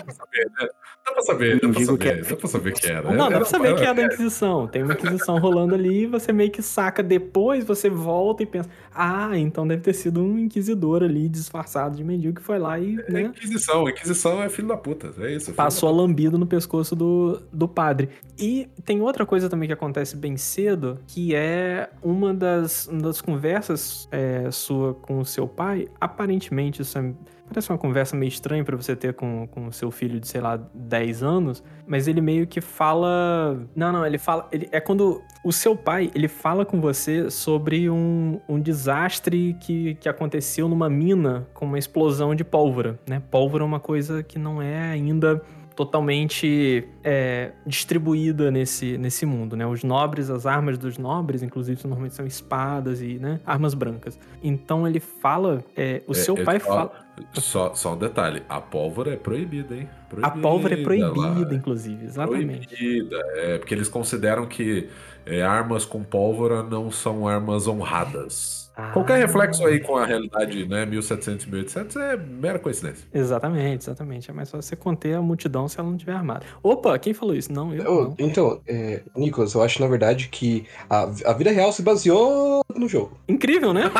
Dá 1.05 1.11
pra 1.11 1.21
saber, 1.21 1.53
dá 1.55 1.59
pra 1.59 1.69
Mendigo 1.69 1.97
que 1.97 2.07
saber, 2.07 2.19
é- 2.19 2.29
dá 2.29 2.35
pra 2.37 2.47
saber 2.47 2.73
que 2.73 2.87
era. 2.87 3.09
Não, 3.09 3.17
dá 3.17 3.25
Era- 3.25 3.35
pra 3.37 3.45
saber 3.45 3.75
que 3.75 3.81
é 3.81 3.85
era- 3.85 3.93
da 3.93 4.03
Inquisição. 4.05 4.67
Tem 4.67 4.83
uma 4.83 4.93
Inquisição 4.93 5.37
rolando 5.37 5.75
ali, 5.75 6.05
você 6.05 6.31
meio 6.31 6.49
que 6.49 6.61
saca 6.61 7.03
depois, 7.03 7.65
você 7.65 7.89
volta 7.89 8.41
e 8.41 8.45
pensa, 8.45 8.69
ah, 8.95 9.37
então 9.37 9.67
deve 9.67 9.81
ter 9.81 9.93
sido 9.93 10.21
um 10.21 10.39
inquisidor 10.39 11.03
ali 11.03 11.27
disfarçado 11.27 11.97
de 11.97 12.03
mendigo 12.05 12.35
que 12.35 12.41
foi 12.41 12.57
lá 12.57 12.79
e, 12.79 12.97
É 13.07 13.11
né, 13.11 13.21
Inquisição, 13.23 13.87
Inquisição 13.89 14.41
é 14.41 14.47
filho 14.47 14.69
da 14.69 14.77
puta, 14.77 15.11
é 15.19 15.35
isso. 15.35 15.45
filho 15.47 15.57
passou 15.57 15.89
a 15.89 15.91
lambida 15.91 16.37
no 16.37 16.47
pescoço 16.47 16.95
do, 16.95 17.41
do 17.51 17.67
padre. 17.67 18.09
E 18.39 18.69
tem 18.85 19.01
outra 19.01 19.25
coisa 19.25 19.49
também 19.49 19.67
que 19.67 19.73
acontece 19.73 20.15
bem 20.15 20.37
cedo, 20.37 20.99
que 21.05 21.35
é 21.35 21.89
uma 22.01 22.33
das, 22.33 22.87
uma 22.87 23.01
das 23.01 23.19
conversas 23.19 24.07
é, 24.09 24.49
sua 24.51 24.93
com 24.93 25.19
o 25.19 25.25
seu 25.25 25.47
pai. 25.47 25.87
Aparentemente, 25.99 26.81
isso 26.81 26.97
é, 26.97 27.13
parece 27.53 27.69
uma 27.71 27.77
conversa 27.77 28.15
meio 28.15 28.27
estranha 28.29 28.63
pra 28.63 28.75
você 28.75 28.95
ter 28.95 29.13
com 29.13 29.47
o 29.67 29.71
seu 29.71 29.89
filho 29.91 30.19
de, 30.19 30.27
sei 30.27 30.41
lá, 30.41 30.59
10 30.73 31.23
anos, 31.23 31.63
mas 31.87 32.07
ele 32.07 32.19
meio 32.21 32.45
que 32.47 32.59
fala. 32.59 33.65
Não, 33.75 33.91
não, 33.91 34.05
ele 34.05 34.17
fala. 34.17 34.47
Ele, 34.51 34.67
é 34.71 34.79
quando 34.79 35.21
o 35.45 35.51
seu 35.51 35.75
pai 35.75 36.11
ele 36.15 36.27
fala 36.27 36.65
com 36.65 36.81
você 36.81 37.29
sobre 37.29 37.89
um, 37.89 38.39
um 38.49 38.59
desastre 38.59 39.55
que, 39.61 39.95
que 39.95 40.09
aconteceu 40.09 40.67
numa 40.67 40.89
mina 40.89 41.47
com 41.53 41.65
uma 41.65 41.79
explosão 41.79 42.33
de 42.35 42.43
pólvora, 42.43 42.99
né? 43.07 43.21
Pólvora 43.31 43.63
é 43.63 43.67
uma 43.67 43.79
coisa 43.79 44.23
que 44.23 44.37
não 44.39 44.61
é 44.61 44.91
ainda 44.91 45.41
totalmente 45.75 46.87
é, 47.03 47.51
distribuída 47.65 48.51
nesse, 48.51 48.97
nesse 48.97 49.25
mundo, 49.25 49.55
né? 49.55 49.65
Os 49.65 49.83
nobres, 49.83 50.29
as 50.29 50.45
armas 50.45 50.77
dos 50.77 50.97
nobres, 50.97 51.43
inclusive, 51.43 51.79
normalmente 51.83 52.15
são 52.15 52.25
espadas 52.25 53.01
e 53.01 53.19
né, 53.19 53.39
armas 53.45 53.73
brancas. 53.73 54.19
Então 54.41 54.87
ele 54.87 54.99
fala, 54.99 55.63
é, 55.75 56.01
o 56.07 56.11
É, 56.11 56.15
seu 56.15 56.35
pai 56.35 56.59
fala- 56.59 56.89
fala... 56.89 57.02
Só, 57.33 57.73
só 57.75 57.93
um 57.93 57.97
detalhe: 57.97 58.43
a 58.49 58.59
pólvora 58.59 59.13
é 59.13 59.17
proibida, 59.17 59.75
hein? 59.75 59.87
A 60.21 60.29
pólvora 60.31 60.73
é 60.79 60.83
Proibida 60.83 61.11
proibida, 61.11 61.49
lá. 61.49 61.55
inclusive, 61.55 62.05
exatamente. 62.05 62.67
Proibida, 62.67 63.17
é, 63.35 63.57
porque 63.57 63.73
eles 63.73 63.87
consideram 63.87 64.45
que 64.45 64.89
é, 65.25 65.41
armas 65.41 65.85
com 65.85 66.03
pólvora 66.03 66.61
não 66.63 66.91
são 66.91 67.27
armas 67.27 67.67
honradas. 67.67 68.63
Ah. 68.75 68.89
Qualquer 68.91 69.19
reflexo 69.19 69.63
aí 69.67 69.79
com 69.79 69.95
a 69.97 70.03
realidade, 70.05 70.67
né, 70.67 70.83
1700 70.83 71.45
e 71.45 71.49
1800 71.49 71.95
é 71.95 72.17
mera 72.17 72.57
coincidência. 72.57 73.07
Exatamente, 73.13 73.83
exatamente. 73.83 74.31
É 74.31 74.33
mais 74.33 74.49
fácil 74.49 74.67
você 74.67 74.75
conter 74.75 75.13
a 75.15 75.21
multidão 75.21 75.67
se 75.67 75.79
ela 75.79 75.87
não 75.87 75.95
estiver 75.95 76.13
armada. 76.13 76.43
Opa, 76.63 76.97
quem 76.97 77.13
falou 77.13 77.35
isso? 77.35 77.53
Não, 77.53 77.71
eu 77.73 77.83
Eu- 77.83 78.03
não. 78.05 78.15
então, 78.17 78.59
é, 78.67 79.03
Nicolas, 79.15 79.53
eu 79.53 79.61
acho 79.61 79.79
na 79.79 79.87
verdade 79.87 80.27
que 80.29 80.65
a, 80.89 81.03
a 81.03 81.33
vida 81.33 81.51
real 81.51 81.71
se 81.71 81.83
baseou 81.83 82.63
no 82.75 82.87
jogo. 82.89 83.15
Incrível, 83.29 83.73
né? 83.73 83.91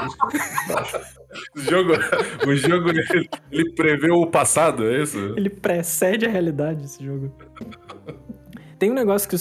O 1.55 1.59
jogo, 1.59 1.93
o 2.47 2.55
jogo 2.55 2.89
ele, 2.89 3.29
ele 3.51 3.71
prevê 3.71 4.11
o 4.11 4.27
passado, 4.27 4.87
é 4.87 5.01
isso? 5.01 5.17
Ele 5.35 5.49
precede 5.49 6.25
a 6.25 6.29
realidade, 6.29 6.85
esse 6.85 7.03
jogo. 7.03 7.31
Tem 8.83 8.91
um 8.91 8.93
negócio 8.93 9.29
que. 9.29 9.37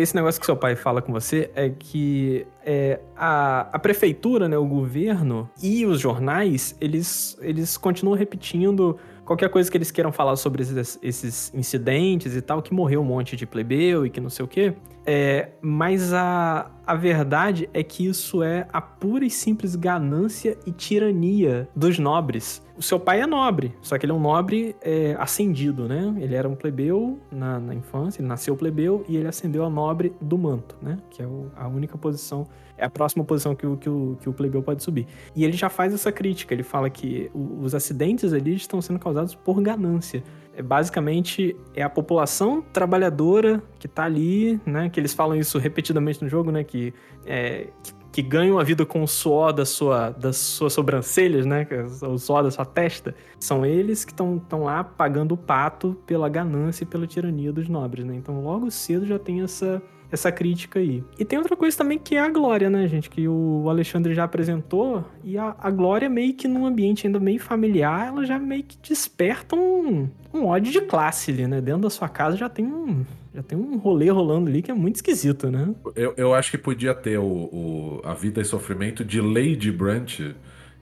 Esse 0.00 0.14
negócio 0.14 0.40
que 0.40 0.46
seu 0.46 0.56
pai 0.56 0.76
fala 0.76 1.02
com 1.02 1.12
você 1.12 1.50
é 1.56 1.68
que 1.68 2.46
é, 2.64 3.00
a, 3.16 3.62
a 3.72 3.78
prefeitura, 3.80 4.48
né, 4.48 4.56
o 4.56 4.66
governo 4.66 5.50
e 5.60 5.84
os 5.84 5.98
jornais, 5.98 6.76
eles, 6.80 7.36
eles 7.40 7.76
continuam 7.76 8.16
repetindo 8.16 8.96
qualquer 9.24 9.48
coisa 9.48 9.70
que 9.70 9.76
eles 9.76 9.90
queiram 9.90 10.12
falar 10.12 10.36
sobre 10.36 10.62
esses, 10.62 10.98
esses 11.02 11.52
incidentes 11.54 12.34
e 12.36 12.42
tal, 12.42 12.62
que 12.62 12.72
morreu 12.74 13.00
um 13.00 13.04
monte 13.04 13.36
de 13.36 13.46
plebeu 13.46 14.04
e 14.04 14.10
que 14.10 14.20
não 14.20 14.30
sei 14.30 14.44
o 14.44 14.48
quê. 14.48 14.74
É, 15.06 15.50
mas 15.60 16.12
a, 16.14 16.70
a 16.86 16.94
verdade 16.94 17.68
é 17.74 17.82
que 17.82 18.06
isso 18.06 18.42
é 18.42 18.66
a 18.72 18.80
pura 18.80 19.24
e 19.24 19.30
simples 19.30 19.76
ganância 19.76 20.56
e 20.66 20.72
tirania 20.72 21.68
dos 21.76 21.98
nobres. 21.98 22.62
O 22.76 22.82
seu 22.82 22.98
pai 22.98 23.20
é 23.20 23.26
nobre, 23.26 23.74
só 23.82 23.98
que 23.98 24.04
ele 24.06 24.12
é 24.12 24.14
um 24.14 24.20
nobre 24.20 24.74
é, 24.82 25.14
ascendido, 25.18 25.86
né? 25.86 26.14
Ele 26.18 26.34
era 26.34 26.48
um 26.48 26.54
plebeu 26.54 27.18
na, 27.30 27.60
na 27.60 27.74
infância, 27.74 28.20
ele 28.20 28.28
nasceu 28.28 28.56
plebeu 28.56 29.04
e 29.08 29.16
ele 29.16 29.28
ascendeu 29.28 29.64
a 29.64 29.70
nobre 29.70 30.12
do 30.20 30.36
manto, 30.38 30.76
né? 30.82 30.96
Que 31.10 31.22
é 31.22 31.26
o- 31.26 31.50
a 31.54 31.68
única 31.68 31.96
posição, 31.98 32.46
é 32.76 32.84
a 32.84 32.90
próxima 32.90 33.24
posição 33.24 33.54
que 33.54 33.66
o, 33.66 33.76
que, 33.76 33.88
o, 33.88 34.16
que 34.20 34.28
o 34.28 34.32
plebeu 34.32 34.62
pode 34.62 34.82
subir. 34.82 35.06
E 35.34 35.44
ele 35.44 35.56
já 35.56 35.68
faz 35.68 35.94
essa 35.94 36.10
crítica, 36.10 36.52
ele 36.52 36.62
fala 36.62 36.90
que 36.90 37.30
os 37.34 37.74
acidentes 37.74 38.32
ali 38.32 38.54
estão 38.54 38.80
sendo 38.82 38.98
causados 38.98 39.34
por 39.34 39.60
ganância. 39.60 40.22
É, 40.56 40.62
basicamente, 40.62 41.56
é 41.74 41.82
a 41.82 41.90
população 41.90 42.62
trabalhadora 42.72 43.62
que 43.78 43.88
tá 43.88 44.04
ali, 44.04 44.60
né? 44.64 44.88
Que 44.88 45.00
eles 45.00 45.12
falam 45.12 45.36
isso 45.36 45.58
repetidamente 45.58 46.22
no 46.22 46.28
jogo, 46.28 46.50
né? 46.50 46.62
Que, 46.62 46.94
é, 47.26 47.68
que, 47.82 47.94
que 48.12 48.22
ganham 48.22 48.58
a 48.58 48.62
vida 48.62 48.86
com 48.86 49.02
o 49.02 49.08
suor 49.08 49.52
da 49.52 49.64
sua, 49.64 50.10
das 50.10 50.36
suas 50.36 50.72
sobrancelhas, 50.72 51.44
né? 51.44 51.66
é 51.68 52.06
O 52.06 52.16
suor 52.16 52.44
da 52.44 52.50
sua 52.52 52.64
testa. 52.64 53.14
São 53.40 53.66
eles 53.66 54.04
que 54.04 54.12
estão 54.12 54.62
lá 54.62 54.84
pagando 54.84 55.32
o 55.32 55.36
pato 55.36 55.96
pela 56.06 56.28
ganância 56.28 56.84
e 56.84 56.86
pela 56.86 57.06
tirania 57.06 57.52
dos 57.52 57.68
nobres, 57.68 58.04
né? 58.04 58.14
Então, 58.14 58.40
logo 58.40 58.70
cedo 58.70 59.04
já 59.04 59.18
tem 59.18 59.42
essa, 59.42 59.82
essa 60.14 60.32
crítica 60.32 60.78
aí. 60.78 61.02
E 61.18 61.24
tem 61.24 61.38
outra 61.38 61.54
coisa 61.56 61.76
também 61.76 61.98
que 61.98 62.16
é 62.16 62.20
a 62.20 62.28
glória, 62.28 62.70
né, 62.70 62.86
gente? 62.88 63.10
Que 63.10 63.28
o 63.28 63.66
Alexandre 63.68 64.14
já 64.14 64.24
apresentou. 64.24 65.04
E 65.22 65.36
a, 65.36 65.54
a 65.58 65.70
glória, 65.70 66.08
meio 66.08 66.32
que 66.34 66.48
num 66.48 66.64
ambiente 66.66 67.06
ainda 67.06 67.20
meio 67.20 67.40
familiar, 67.40 68.08
ela 68.08 68.24
já 68.24 68.38
meio 68.38 68.62
que 68.62 68.76
desperta 68.88 69.54
um, 69.56 70.08
um 70.32 70.46
ódio 70.46 70.72
de 70.72 70.80
classe 70.80 71.30
ali, 71.30 71.46
né? 71.46 71.60
Dentro 71.60 71.82
da 71.82 71.90
sua 71.90 72.08
casa 72.08 72.36
já 72.36 72.48
tem 72.48 72.64
um. 72.66 73.04
Já 73.34 73.42
tem 73.42 73.58
um 73.58 73.76
rolê 73.78 74.08
rolando 74.10 74.48
ali 74.48 74.62
que 74.62 74.70
é 74.70 74.74
muito 74.74 74.96
esquisito, 74.96 75.50
né? 75.50 75.74
Eu, 75.96 76.14
eu 76.16 76.32
acho 76.34 76.52
que 76.52 76.58
podia 76.58 76.94
ter 76.94 77.18
o, 77.18 77.24
o- 77.24 78.00
a 78.04 78.14
vida 78.14 78.40
e 78.40 78.44
sofrimento 78.44 79.04
de 79.04 79.20
Lady 79.20 79.72
Brant 79.72 80.20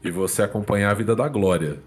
e 0.04 0.10
você 0.10 0.42
acompanhar 0.42 0.90
a 0.90 0.94
vida 0.94 1.16
da 1.16 1.26
Glória. 1.28 1.78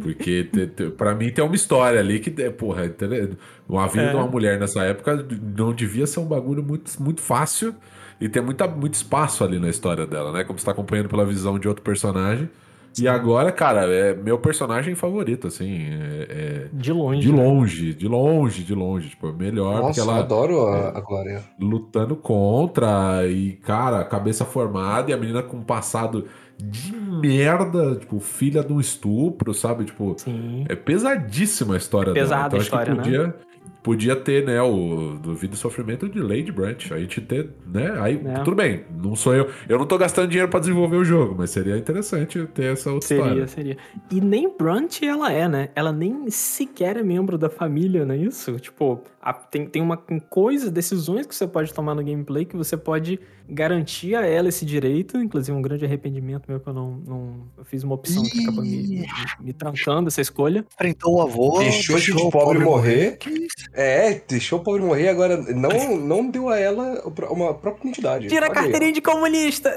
Porque, 0.00 0.48
pra 0.96 1.14
mim, 1.14 1.30
tem 1.30 1.44
uma 1.44 1.54
história 1.54 2.00
ali 2.00 2.18
que, 2.18 2.42
é, 2.42 2.50
porra, 2.50 2.86
entendeu? 2.86 3.36
a 3.78 3.86
vida 3.86 4.04
É. 4.06 4.10
de 4.10 4.16
uma 4.16 4.26
mulher 4.26 4.58
nessa 4.58 4.82
época 4.82 5.24
não 5.56 5.72
devia 5.72 6.06
ser 6.06 6.20
um 6.20 6.26
bagulho 6.26 6.62
muito, 6.62 6.90
muito 7.00 7.20
fácil 7.20 7.74
e 8.20 8.28
ter 8.28 8.40
muita, 8.40 8.66
muito 8.66 8.94
espaço 8.94 9.44
ali 9.44 9.58
na 9.58 9.68
história 9.68 10.06
dela, 10.06 10.32
né? 10.32 10.44
Como 10.44 10.58
você 10.58 10.64
tá 10.64 10.72
acompanhando 10.72 11.08
pela 11.08 11.24
visão 11.24 11.58
de 11.58 11.68
outro 11.68 11.82
personagem. 11.82 12.48
E 12.96 13.08
agora, 13.08 13.50
cara, 13.50 13.92
é 13.92 14.14
meu 14.14 14.38
personagem 14.38 14.94
favorito, 14.94 15.48
assim. 15.48 15.82
É, 15.90 16.26
é- 16.30 16.68
De 16.72 16.92
longe. 16.92 17.20
de 17.22 17.32
né? 17.32 17.42
longe, 17.42 17.92
de 17.94 18.06
longe, 18.06 18.62
de 18.62 18.72
longe. 18.74 19.08
Tipo, 19.10 19.32
melhor, 19.32 19.74
Nossa, 19.80 19.86
porque 19.86 20.00
eu 20.00 20.04
ela 20.04 20.18
adoro 20.20 20.66
a, 20.66 20.88
a 20.96 21.00
Glória. 21.00 21.42
lutando 21.58 22.14
contra 22.14 23.26
e, 23.26 23.52
cara, 23.64 24.04
cabeça 24.04 24.44
formada 24.44 25.10
e 25.10 25.14
a 25.14 25.16
menina 25.16 25.42
com 25.42 25.56
um 25.56 25.62
passado 25.64 26.26
de 26.58 26.94
merda, 26.94 27.96
tipo, 27.96 28.20
filha 28.20 28.62
de 28.62 28.72
um 28.72 28.80
estupro, 28.80 29.52
sabe? 29.54 29.84
Tipo, 29.84 30.14
Sim. 30.18 30.64
é 30.68 30.74
pesadíssima 30.74 31.74
a 31.74 31.76
história 31.76 32.12
Pesada 32.12 32.34
dela. 32.34 32.44
a 32.44 32.46
Então, 32.46 32.58
que 32.58 32.64
história, 32.64 32.94
né? 32.94 33.02
podia, 33.02 33.34
podia 33.82 34.16
ter, 34.16 34.46
né, 34.46 34.60
o 34.62 35.18
do 35.20 35.34
Vida 35.34 35.54
e 35.54 35.58
Sofrimento 35.58 36.08
de 36.08 36.18
Lady 36.20 36.50
Branch. 36.50 36.90
A 36.92 36.98
gente 36.98 37.20
ter, 37.20 37.50
né? 37.66 37.94
Aí, 38.00 38.20
É. 38.24 38.38
tudo 38.42 38.54
bem, 38.56 38.84
não 39.02 39.14
sou 39.14 39.34
eu. 39.34 39.48
Eu 39.68 39.78
não 39.78 39.86
tô 39.86 39.98
gastando 39.98 40.28
dinheiro 40.28 40.50
pra 40.50 40.58
desenvolver 40.60 40.96
o 40.96 41.04
jogo, 41.04 41.34
mas 41.36 41.50
seria 41.50 41.76
interessante 41.76 42.46
ter 42.54 42.72
essa 42.72 42.90
outra 42.90 43.06
Seria, 43.08 43.22
história. 43.24 43.46
seria. 43.48 43.76
E 44.10 44.20
nem 44.20 44.48
Brunt 44.56 45.02
ela 45.02 45.30
é, 45.32 45.46
né? 45.48 45.68
Ela 45.74 45.92
nem 45.92 46.30
sequer 46.30 46.96
é 46.96 47.02
membro 47.02 47.36
da 47.36 47.50
família, 47.50 48.06
não 48.06 48.14
é 48.14 48.18
isso? 48.18 48.58
Tipo, 48.58 49.02
a- 49.20 49.32
tem, 49.34 49.66
tem 49.66 49.82
uma 49.82 49.96
coisa, 49.98 50.70
decisões 50.70 51.26
que 51.26 51.34
você 51.34 51.46
pode 51.46 51.72
tomar 51.74 51.94
no 51.94 52.02
gameplay 52.04 52.44
que 52.46 52.56
você 52.56 52.76
pode 52.76 53.18
garantir 53.48 54.14
a 54.14 54.26
ela 54.26 54.48
esse 54.48 54.64
direito. 54.64 55.18
Inclusive, 55.18 55.56
um 55.56 55.62
grande 55.62 55.84
arrependimento 55.84 56.46
meu 56.48 56.60
que 56.60 56.68
eu 56.68 56.72
não. 56.72 57.02
não 57.06 57.48
eu 57.56 57.64
fiz 57.64 57.82
uma 57.82 57.94
opção 57.94 58.22
que 58.22 58.42
acabou 58.42 58.64
me, 58.64 58.82
me, 58.82 59.06
me 59.40 59.52
trancando 59.52 60.08
essa 60.08 60.20
escolha. 60.20 60.64
Enfrentou 60.74 61.16
o 61.16 61.22
avô. 61.22 61.58
Deixou 61.58 61.98
de 61.98 62.12
o 62.12 62.30
pobre 62.30 62.58
morrer. 62.58 63.18
Que 63.18 63.30
isso? 63.30 63.70
É, 63.72 64.20
deixou 64.26 64.58
o 64.60 64.62
pobre 64.62 64.82
morrer 64.82 65.08
agora 65.08 65.36
não, 65.36 65.96
não 65.96 66.30
deu 66.30 66.48
a 66.48 66.58
ela 66.58 67.02
uma 67.30 67.54
própria 67.54 67.88
identidade. 67.88 68.28
Tira 68.28 68.46
a 68.46 68.50
carteirinha 68.50 68.92
de 68.92 69.00
comunista! 69.00 69.70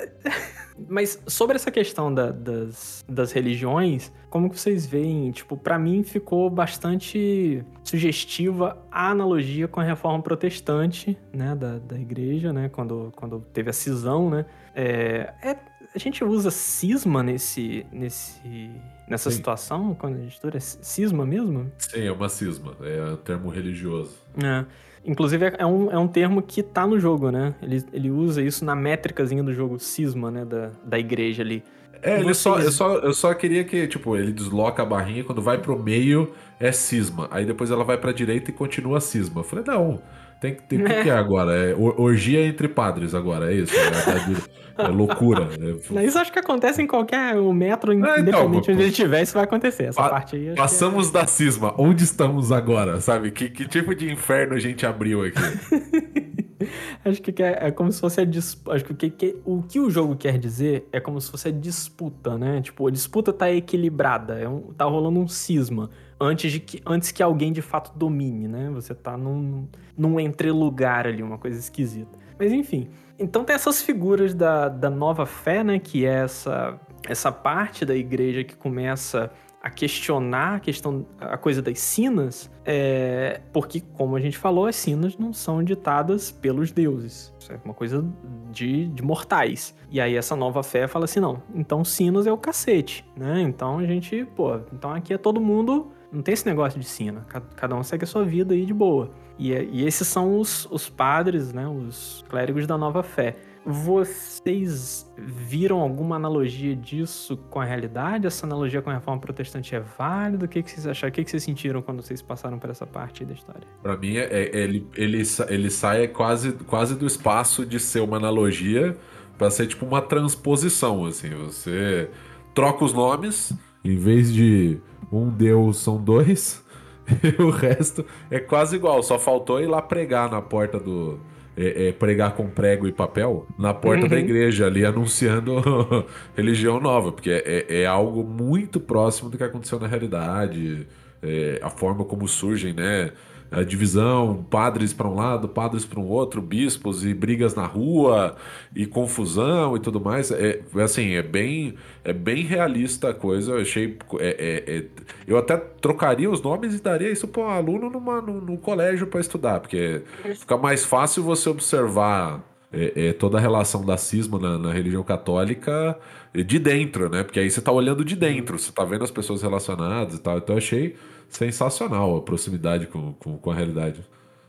Mas 0.88 1.21
sobre 1.28 1.55
essa 1.55 1.71
questão 1.71 2.13
da- 2.13 2.32
das, 2.32 3.03
das 3.07 3.32
religiões, 3.32 4.11
como 4.30 4.49
que 4.49 4.59
vocês 4.59 4.86
veem? 4.86 5.32
Tipo, 5.32 5.57
pra 5.57 5.80
mim 5.80 6.03
ficou 6.03 6.49
bastante 6.49 7.63
sugestiva 7.84 8.78
a 8.91 9.09
analogia 9.09 9.67
com 9.67 9.80
a 9.80 9.84
reforma 9.84 10.21
protestante, 10.21 11.17
né, 11.34 11.55
da, 11.55 11.80
da 11.80 11.97
igreja, 11.99 12.51
né, 12.53 12.69
quando, 12.69 13.11
quando 13.15 13.39
teve 13.53 13.69
a 13.69 13.73
cisão, 13.73 14.30
né. 14.30 14.45
É, 14.75 15.34
é- 15.41 15.57
a 15.95 15.97
gente 15.99 16.23
usa 16.23 16.51
cisma 16.51 17.23
nesse, 17.23 17.86
nesse, 17.91 18.69
nessa 19.09 19.32
Sim. 19.32 19.38
situação, 19.38 19.95
quando 19.95 20.15
a 20.17 20.19
gente 20.19 20.38
é 20.45 20.59
cisma 20.59 21.25
mesmo? 21.25 21.71
Sim, 21.78 22.01
é 22.05 22.11
uma 22.11 22.30
cisma, 22.30 22.75
é 22.82 23.13
um 23.13 23.15
termo 23.17 23.49
religioso. 23.49 24.11
É. 24.43 24.65
Inclusive, 25.08 25.53
é 25.58 25.66
um, 25.66 25.89
é 25.89 25.97
um 25.97 26.08
termo 26.08 26.41
que 26.41 26.62
tá 26.62 26.86
no 26.86 26.99
jogo, 26.99 27.32
né? 27.32 27.55
Ele, 27.62 27.84
ele 27.93 28.12
usa 28.12 28.41
isso 28.41 28.66
na 28.66 28.76
métricazinha 28.76 29.41
do 29.41 29.53
jogo 29.53 29.80
cisma, 29.80 30.30
né? 30.30 30.43
Da, 30.43 30.70
da 30.84 30.99
igreja 30.99 31.41
ali. 31.41 31.64
É, 32.01 32.20
ele 32.20 32.34
só, 32.34 32.60
eu, 32.60 32.72
só, 32.72 32.97
eu 32.97 33.14
só 33.14 33.34
queria 33.34 33.64
que, 33.64 33.88
tipo, 33.88 34.16
ele 34.16 34.32
desloca 34.32 34.84
a 34.84 34.86
barrinha, 34.86 35.24
quando 35.24 35.41
vai 35.41 35.58
pro 35.58 35.82
meio 35.82 36.32
é 36.60 36.72
cisma. 36.72 37.28
Aí 37.32 37.45
depois 37.45 37.72
ela 37.72 37.84
vai 37.84 37.97
pra 37.97 38.12
direita 38.12 38.51
e 38.51 38.53
continua 38.53 38.99
cisma. 38.99 39.39
Eu 39.41 39.43
falei, 39.45 39.66
não, 39.66 40.01
tem 40.41 40.53
que 40.53 40.64
ter. 40.68 40.82
O 40.82 40.86
que, 40.86 41.03
que 41.03 41.10
é 41.10 41.14
agora? 41.18 41.53
É 41.55 41.74
or- 41.74 41.99
orgia 41.99 42.45
entre 42.45 42.68
padres 42.68 43.16
agora, 43.16 43.51
é 43.51 43.55
isso? 43.55 43.74
É, 43.76 44.58
é, 44.78 44.84
é 44.86 44.88
loucura. 44.88 45.49
É- 45.95 46.03
Isso 46.05 46.17
acho 46.19 46.32
que 46.32 46.39
acontece 46.39 46.82
em 46.82 46.88
qualquer 46.88 47.36
o 47.38 47.51
metro, 47.53 47.93
então, 47.93 48.17
independente 48.19 48.65
pô, 48.65 48.71
onde 48.71 48.82
ele 48.82 48.89
estiver, 48.89 49.21
isso 49.23 49.34
vai 49.34 49.43
acontecer. 49.43 49.86
Essa 49.86 50.01
Pa- 50.01 50.09
parte 50.09 50.36
aí. 50.36 50.49
que 50.49 50.55
Passamos 50.55 51.11
da 51.11 51.25
cisma. 51.28 51.73
Onde 51.78 52.03
estamos 52.03 52.51
agora? 52.51 52.99
Sabe? 53.01 53.32
Que, 53.32 53.49
que 53.49 53.67
tipo 53.67 53.93
de 53.95 54.11
inferno 54.11 54.53
a 54.55 54.59
gente 54.59 54.86
abriu 54.86 55.23
aqui? 55.23 55.38
é- 55.39 56.38
acho 57.09 57.21
que 57.21 57.41
é, 57.43 57.67
é 57.67 57.71
como 57.71 57.91
se 57.91 57.99
fosse 57.99 58.19
a 58.21 58.25
disputa. 58.25 58.75
Acho 58.75 58.86
que, 58.86 58.91
o 58.91 58.95
que, 58.95 59.09
que- 59.09 59.36
o 59.45 59.63
que 59.63 59.80
o 59.80 59.89
jogo 59.89 60.15
quer 60.15 60.38
dizer 60.38 60.88
é 60.91 60.99
como 60.99 61.19
se 61.21 61.30
fosse 61.30 61.47
a 61.47 61.51
disputa, 61.51 62.38
né? 62.38 62.61
Tipo, 62.61 62.88
a 62.88 62.91
disputa 62.91 63.32
tá 63.32 63.51
equilibrada, 63.51 64.39
é 64.39 64.47
um, 64.47 64.61
tá 64.78 64.86
rolando 64.86 65.19
um 65.19 65.28
cisma. 65.28 65.89
Antes, 66.19 66.51
de 66.51 66.59
que, 66.59 66.82
antes 66.86 67.11
que 67.11 67.21
alguém 67.21 67.53
de 67.53 67.61
fato 67.61 67.91
domine, 67.95 68.47
né? 68.47 68.71
Você 68.73 68.95
tá 68.95 69.15
num, 69.15 69.67
num 69.95 70.19
entrelugar 70.19 71.05
ali, 71.05 71.21
uma 71.21 71.38
coisa 71.38 71.59
esquisita. 71.59 72.17
Mas 72.39 72.51
enfim. 72.51 72.88
Então 73.20 73.43
tem 73.43 73.55
essas 73.55 73.82
figuras 73.82 74.34
da, 74.34 74.70
da 74.70 74.89
nova 74.89 75.26
fé, 75.26 75.63
né? 75.63 75.80
Que 75.80 76.05
é 76.05 76.24
essa, 76.24 76.80
essa 77.07 77.32
parte 77.32 77.86
da 77.86 77.95
igreja 77.95 78.43
que 78.43 78.55
começa 78.55 79.32
a 79.61 79.70
questionar 79.70 80.55
a 80.55 80.59
questão, 80.59 81.05
a 81.20 81.36
coisa 81.36 81.61
das 81.61 81.80
sinas, 81.80 82.49
é, 82.63 83.41
porque, 83.51 83.82
como 83.82 84.15
a 84.15 84.20
gente 84.20 84.38
falou, 84.38 84.68
as 84.68 84.76
sinas 84.76 85.18
não 85.18 85.34
são 85.34 85.63
ditadas 85.63 86.32
pelos 86.32 86.72
deuses. 86.72 87.34
Isso 87.39 87.51
é 87.51 87.59
uma 87.65 87.74
coisa 87.74 88.05
de, 88.51 88.88
de 88.88 89.03
mortais. 89.03 89.76
E 89.89 89.99
aí 89.99 90.15
essa 90.15 90.36
nova 90.36 90.63
fé 90.63 90.88
fala 90.88 91.05
assim, 91.05 91.20
não, 91.20 91.41
então 91.53 91.84
sinas 91.84 92.28
é 92.28 92.32
o 92.32 92.38
cacete, 92.38 93.03
né? 93.18 93.41
Então 93.41 93.80
a 93.80 93.86
gente, 93.86 94.26
pô, 94.36 94.57
então 94.72 94.91
aqui 94.93 95.13
é 95.13 95.18
todo 95.18 95.41
mundo... 95.41 95.91
Não 96.12 96.22
tem 96.22 96.34
esse 96.34 96.45
negócio 96.45 96.80
de 96.80 96.86
sina. 96.86 97.22
Ca- 97.28 97.41
Cada 97.55 97.76
um 97.76 97.84
segue 97.84 98.03
a 98.03 98.08
sua 98.08 98.24
vida 98.24 98.53
aí 98.53 98.66
de 98.66 98.74
boa. 98.74 99.12
E, 99.38 99.53
é- 99.53 99.64
e 99.64 99.86
esses 99.86 100.08
são 100.08 100.39
os, 100.39 100.66
os 100.72 100.89
padres, 100.89 101.51
né? 101.53 101.68
Os 101.68 102.24
clérigos 102.30 102.66
da 102.66 102.78
nova 102.78 103.03
fé. 103.03 103.36
vocês 103.70 105.05
viram 105.18 105.80
alguma 105.82 106.16
analogia 106.16 106.74
disso 106.76 107.36
com 107.49 107.60
a 107.60 107.66
realidade? 107.66 108.26
Essa 108.26 108.45
analogia 108.45 108.82
com 108.82 108.89
a 108.89 108.93
reforma 108.93 109.20
protestante 109.20 109.76
é 109.76 109.80
válida? 109.82 110.45
O 110.45 110.47
que, 110.47 110.64
que 110.64 110.72
vocês 110.72 110.88
acharam? 110.88 111.10
O 111.10 111.14
que, 111.14 111.24
que 111.24 111.30
vocês 111.30 111.43
sentiram 111.43 111.82
quando 111.82 112.01
vocês 112.01 112.22
passaram 112.22 112.58
por 112.58 112.70
essa 112.70 112.88
parte 112.88 113.26
da 113.26 113.34
história? 113.34 113.68
Pra 113.84 113.97
mim, 113.97 114.16
é, 114.16 114.24
é- 114.32 114.58
ele, 114.58 114.88
ele, 114.95 115.22
ele 115.49 115.70
sai 115.70 116.08
quase, 116.08 116.53
quase 116.53 116.95
do 116.95 117.05
espaço 117.05 117.66
de 117.66 117.80
ser 117.80 117.99
uma 118.01 118.16
analogia 118.18 118.95
pra 119.38 119.49
ser 119.51 119.68
tipo 119.68 119.86
uma 119.86 120.01
transposição, 120.01 121.05
assim. 121.05 121.30
Você 121.32 122.10
troca 122.53 122.86
os 122.86 122.93
nomes, 122.93 123.51
em 123.84 123.97
vez 123.97 124.34
de 124.34 124.80
um 125.12 125.30
deus 125.30 125.78
são 125.78 125.97
dois, 126.01 126.64
e 127.24 127.41
o 127.41 127.49
resto 127.49 128.05
é 128.30 128.39
quase 128.39 128.76
igual. 128.76 129.01
Só 129.03 129.18
faltou 129.20 129.62
ir 129.62 129.68
lá 129.68 129.82
pregar 129.82 130.30
na 130.30 130.41
porta 130.41 130.80
do... 130.80 131.20
é- 131.55 131.88
é, 131.88 131.91
pregar 131.91 132.36
com 132.36 132.47
prego 132.49 132.88
e 132.88 132.91
papel 132.91 133.47
na 133.58 133.74
porta 133.74 134.08
da 134.08 134.16
Uhum. 134.16 134.22
igreja 134.22 134.66
ali, 134.68 134.86
anunciando 134.86 135.53
religião 136.36 136.80
nova, 136.80 137.12
porque 137.12 137.32
é, 137.32 137.66
é 137.82 137.86
algo 137.86 138.24
muito 138.24 138.80
próximo 138.80 139.30
do 139.30 139.38
que 139.38 139.43
aconteceu 139.43 139.80
na 139.80 139.88
realidade, 139.88 140.86
é, 141.24 141.60
a 141.64 141.70
forma 141.70 142.03
como 142.05 142.28
surgem, 142.28 142.74
né? 142.74 143.12
A 143.49 143.63
divisão, 143.63 144.45
padres 144.49 144.91
para 144.93 145.07
um 145.07 145.15
lado, 145.15 145.47
padres 145.47 145.85
para 145.85 145.99
um 145.99 146.07
outro, 146.07 146.41
bispos 146.41 147.05
e 147.05 147.13
brigas 147.13 147.55
na 147.55 147.65
rua 147.65 148.35
e 148.75 148.85
confusão 148.85 149.75
e 149.75 149.79
tudo 149.79 149.99
mais. 150.01 150.31
É 150.31 150.61
é 150.75 150.81
assim, 150.81 151.11
é 151.13 151.21
bem, 151.21 151.75
é 152.03 152.11
bem 152.13 152.43
realista 152.43 153.09
a 153.09 153.13
coisa. 153.13 153.53
Eu 153.53 153.61
achei, 153.61 153.97
é- 154.19 154.63
é- 154.67 154.77
é- 154.77 154.85
eu 155.27 155.37
até 155.37 155.55
trocaria 155.57 156.29
os 156.29 156.41
nomes 156.41 156.73
e 156.75 156.81
daria 156.81 157.09
isso 157.11 157.27
para 157.27 157.41
um 157.41 157.49
aluno 157.49 157.89
numa, 157.89 158.21
no, 158.21 158.41
no 158.41 158.57
colégio 158.57 159.07
para 159.07 159.19
estudar, 159.21 159.59
porque 159.59 160.01
fica 160.35 160.57
mais 160.57 160.83
fácil 160.85 161.23
você 161.23 161.49
observar 161.49 162.43
é, 162.71 163.07
é, 163.09 163.13
toda 163.13 163.37
a 163.37 163.41
relação 163.41 163.85
da 163.85 163.95
cisma 163.97 164.37
na, 164.37 164.57
na 164.57 164.73
religião 164.73 165.01
católica 165.03 165.97
de 166.43 166.59
dentro, 166.59 167.09
né? 167.09 167.23
Porque 167.23 167.39
aí 167.39 167.49
você 167.49 167.61
tá 167.61 167.71
olhando 167.71 168.03
de 168.03 168.15
dentro, 168.15 168.57
você 168.57 168.71
tá 168.71 168.83
vendo 168.83 169.03
as 169.03 169.11
pessoas 169.11 169.41
relacionadas 169.41 170.15
e 170.15 170.21
tal. 170.21 170.38
Então 170.38 170.55
eu 170.55 170.59
achei 170.59 170.95
sensacional 171.29 172.17
a 172.17 172.21
proximidade 172.21 172.88
com, 172.88 173.13
com, 173.13 173.38
com 173.38 173.51
a 173.51 173.55
realidade. 173.55 174.01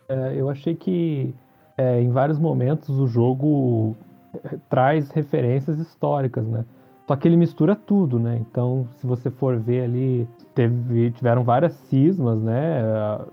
É, 0.08 0.34
eu 0.36 0.48
achei 0.48 0.74
que 0.74 1.34
é, 1.76 2.00
em 2.00 2.10
vários 2.10 2.38
momentos 2.38 2.98
o 2.98 3.06
jogo 3.06 3.96
eh, 4.44 4.58
traz 4.68 5.10
referências 5.10 5.78
históricas, 5.78 6.46
né? 6.46 6.64
Só 7.06 7.16
que 7.16 7.26
ele 7.26 7.36
mistura 7.36 7.74
tudo, 7.74 8.18
né? 8.18 8.38
Então, 8.38 8.86
se 8.96 9.06
você 9.06 9.30
for 9.30 9.58
ver 9.58 9.84
ali, 9.84 10.28
teve, 10.54 11.10
tiveram 11.12 11.42
várias 11.42 11.72
cismas, 11.88 12.38
né? 12.42 12.82
Ah, 12.82 13.24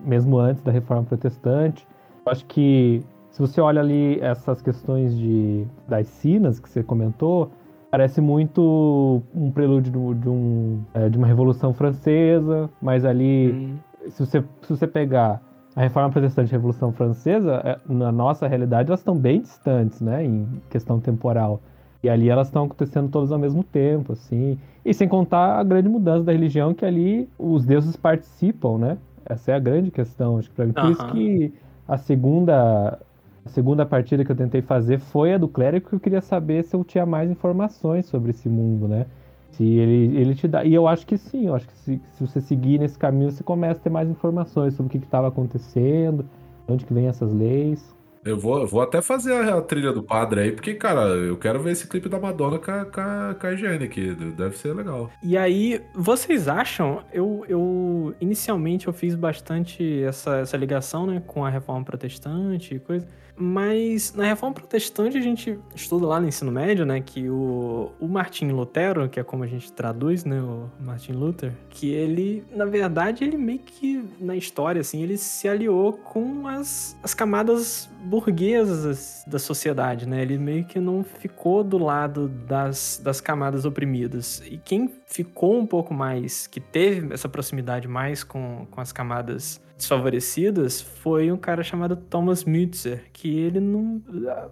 Mesmo 0.00 0.38
antes 0.38 0.62
da 0.62 0.70
Reforma 0.72 1.04
Protestante. 1.04 1.86
Eu 2.24 2.32
acho 2.32 2.44
que 2.46 3.02
se 3.30 3.40
você 3.40 3.60
olha 3.60 3.80
ali 3.80 4.20
essas 4.20 4.60
questões 4.62 5.16
de, 5.16 5.66
das 5.88 6.06
sinas 6.06 6.60
que 6.60 6.68
você 6.68 6.82
comentou, 6.82 7.50
parece 7.94 8.20
muito 8.20 9.22
um 9.32 9.52
prelúdio 9.52 9.92
de, 9.92 10.20
de 10.22 10.28
um, 10.28 10.82
eh, 10.94 11.08
de 11.08 11.16
uma 11.16 11.28
Revolução 11.28 11.72
Francesa, 11.72 12.68
mas 12.82 13.04
ali 13.04 13.78
se 14.08 14.26
você, 14.26 14.42
se 14.62 14.68
você 14.68 14.84
pegar 14.84 15.40
a 15.76 15.80
Reforma 15.80 16.10
Protestante 16.10 16.50
e 16.50 16.54
a 16.54 16.58
Revolução 16.58 16.90
Francesa, 16.90 17.62
é, 17.64 17.78
na 17.88 18.10
nossa 18.10 18.48
realidade, 18.48 18.88
elas 18.88 18.98
estão 18.98 19.16
bem 19.16 19.42
distantes, 19.42 20.00
né, 20.00 20.24
em 20.24 20.60
questão 20.68 20.98
temporal. 20.98 21.60
E 22.02 22.08
ali 22.08 22.28
elas 22.28 22.48
estão 22.48 22.64
acontecendo 22.64 23.08
todas 23.08 23.30
ao 23.30 23.38
mesmo 23.38 23.62
tempo, 23.62 24.14
assim. 24.14 24.58
E 24.84 24.92
sem 24.92 25.06
contar 25.06 25.60
a 25.60 25.62
grande 25.62 25.88
mudança 25.88 26.24
da 26.24 26.32
religião, 26.32 26.74
que 26.74 26.84
ali 26.84 27.28
os 27.38 27.64
deuses 27.64 27.94
participam, 27.94 28.76
né? 28.76 28.98
Essa 29.24 29.52
é 29.52 29.54
a 29.54 29.60
grande 29.60 29.92
questão. 29.92 30.36
Acho 30.36 30.50
que 30.50 30.56
pra 30.56 30.66
mim. 30.66 30.72
Por 30.72 30.90
isso 30.90 31.06
que 31.12 31.54
a 31.86 31.96
segunda, 31.96 32.98
a 33.44 33.48
segunda 33.50 33.84
partida 33.84 34.24
que 34.24 34.32
eu 34.32 34.36
tentei 34.36 34.62
fazer 34.62 34.98
foi 34.98 35.34
a 35.34 35.38
do 35.38 35.48
clérigo, 35.48 35.88
que 35.88 35.94
eu 35.94 36.00
queria 36.00 36.22
saber 36.22 36.64
se 36.64 36.74
eu 36.74 36.82
tinha 36.82 37.04
mais 37.04 37.30
informações 37.30 38.06
sobre 38.06 38.30
esse 38.30 38.48
mundo, 38.48 38.88
né? 38.88 39.06
Se 39.50 39.62
ele, 39.62 40.16
ele 40.16 40.34
te 40.34 40.48
dá. 40.48 40.64
E 40.64 40.74
eu 40.74 40.88
acho 40.88 41.06
que 41.06 41.16
sim, 41.16 41.46
eu 41.46 41.54
acho 41.54 41.68
que 41.68 41.76
se, 41.76 42.00
se 42.12 42.26
você 42.26 42.40
seguir 42.40 42.78
nesse 42.78 42.98
caminho, 42.98 43.30
você 43.30 43.44
começa 43.44 43.78
a 43.78 43.82
ter 43.82 43.90
mais 43.90 44.08
informações 44.08 44.74
sobre 44.74 44.88
o 44.88 44.98
que 44.98 45.04
estava 45.04 45.28
acontecendo, 45.28 46.24
de 46.66 46.72
onde 46.72 46.84
que 46.84 46.94
vem 46.94 47.06
essas 47.06 47.32
leis. 47.32 47.94
Eu 48.24 48.38
vou, 48.38 48.62
eu 48.62 48.66
vou 48.66 48.80
até 48.80 49.02
fazer 49.02 49.34
a, 49.34 49.58
a 49.58 49.60
trilha 49.60 49.92
do 49.92 50.02
padre 50.02 50.40
aí, 50.40 50.52
porque, 50.52 50.72
cara, 50.74 51.02
eu 51.02 51.36
quero 51.36 51.62
ver 51.62 51.72
esse 51.72 51.86
clipe 51.86 52.08
da 52.08 52.18
Madonna 52.18 52.58
com 52.58 52.70
a, 52.70 52.84
com 52.86 53.00
a, 53.00 53.36
com 53.38 53.46
a 53.46 53.52
higiene 53.52 53.84
aqui. 53.84 54.14
Deve 54.14 54.56
ser 54.56 54.74
legal. 54.74 55.10
E 55.22 55.36
aí, 55.36 55.82
vocês 55.94 56.48
acham? 56.48 57.02
Eu, 57.12 57.44
eu 57.46 58.14
inicialmente 58.18 58.86
eu 58.86 58.94
fiz 58.94 59.14
bastante 59.14 60.02
essa, 60.02 60.38
essa 60.38 60.56
ligação, 60.56 61.06
né, 61.06 61.22
com 61.26 61.44
a 61.44 61.50
reforma 61.50 61.84
protestante 61.84 62.74
e 62.74 62.78
coisa. 62.78 63.06
Mas 63.36 64.14
na 64.14 64.24
reforma 64.24 64.54
protestante 64.54 65.18
a 65.18 65.20
gente 65.20 65.58
estuda 65.74 66.06
lá 66.06 66.20
no 66.20 66.28
ensino 66.28 66.52
médio, 66.52 66.86
né, 66.86 67.00
que 67.00 67.28
o, 67.28 67.90
o 67.98 68.06
Martin 68.06 68.48
Lutero, 68.48 69.08
que 69.08 69.18
é 69.18 69.24
como 69.24 69.42
a 69.42 69.46
gente 69.46 69.72
traduz, 69.72 70.24
né, 70.24 70.40
o 70.40 70.70
Martin 70.80 71.12
Luther, 71.12 71.52
que 71.68 71.90
ele, 71.90 72.44
na 72.54 72.64
verdade, 72.64 73.24
ele 73.24 73.36
meio 73.36 73.58
que 73.58 74.04
na 74.20 74.36
história 74.36 74.80
assim, 74.80 75.02
ele 75.02 75.16
se 75.16 75.48
aliou 75.48 75.94
com 75.94 76.46
as, 76.46 76.96
as 77.02 77.12
camadas 77.12 77.88
burguesas 78.04 79.24
da 79.26 79.38
sociedade, 79.38 80.06
né? 80.06 80.22
Ele 80.22 80.38
meio 80.38 80.64
que 80.64 80.78
não 80.78 81.02
ficou 81.02 81.64
do 81.64 81.78
lado 81.78 82.28
das, 82.28 83.00
das 83.02 83.20
camadas 83.20 83.64
oprimidas. 83.64 84.42
E 84.44 84.58
quem 84.58 84.92
ficou 85.06 85.58
um 85.58 85.66
pouco 85.66 85.94
mais, 85.94 86.46
que 86.46 86.60
teve 86.60 87.12
essa 87.12 87.28
proximidade 87.28 87.88
mais 87.88 88.22
com, 88.22 88.66
com 88.70 88.80
as 88.80 88.92
camadas 88.92 89.60
desfavorecidas, 89.76 90.80
foi 90.80 91.30
um 91.32 91.36
cara 91.36 91.62
chamado 91.62 91.96
Thomas 91.96 92.44
Mützer, 92.44 93.04
que 93.12 93.38
ele 93.38 93.60
não... 93.60 94.02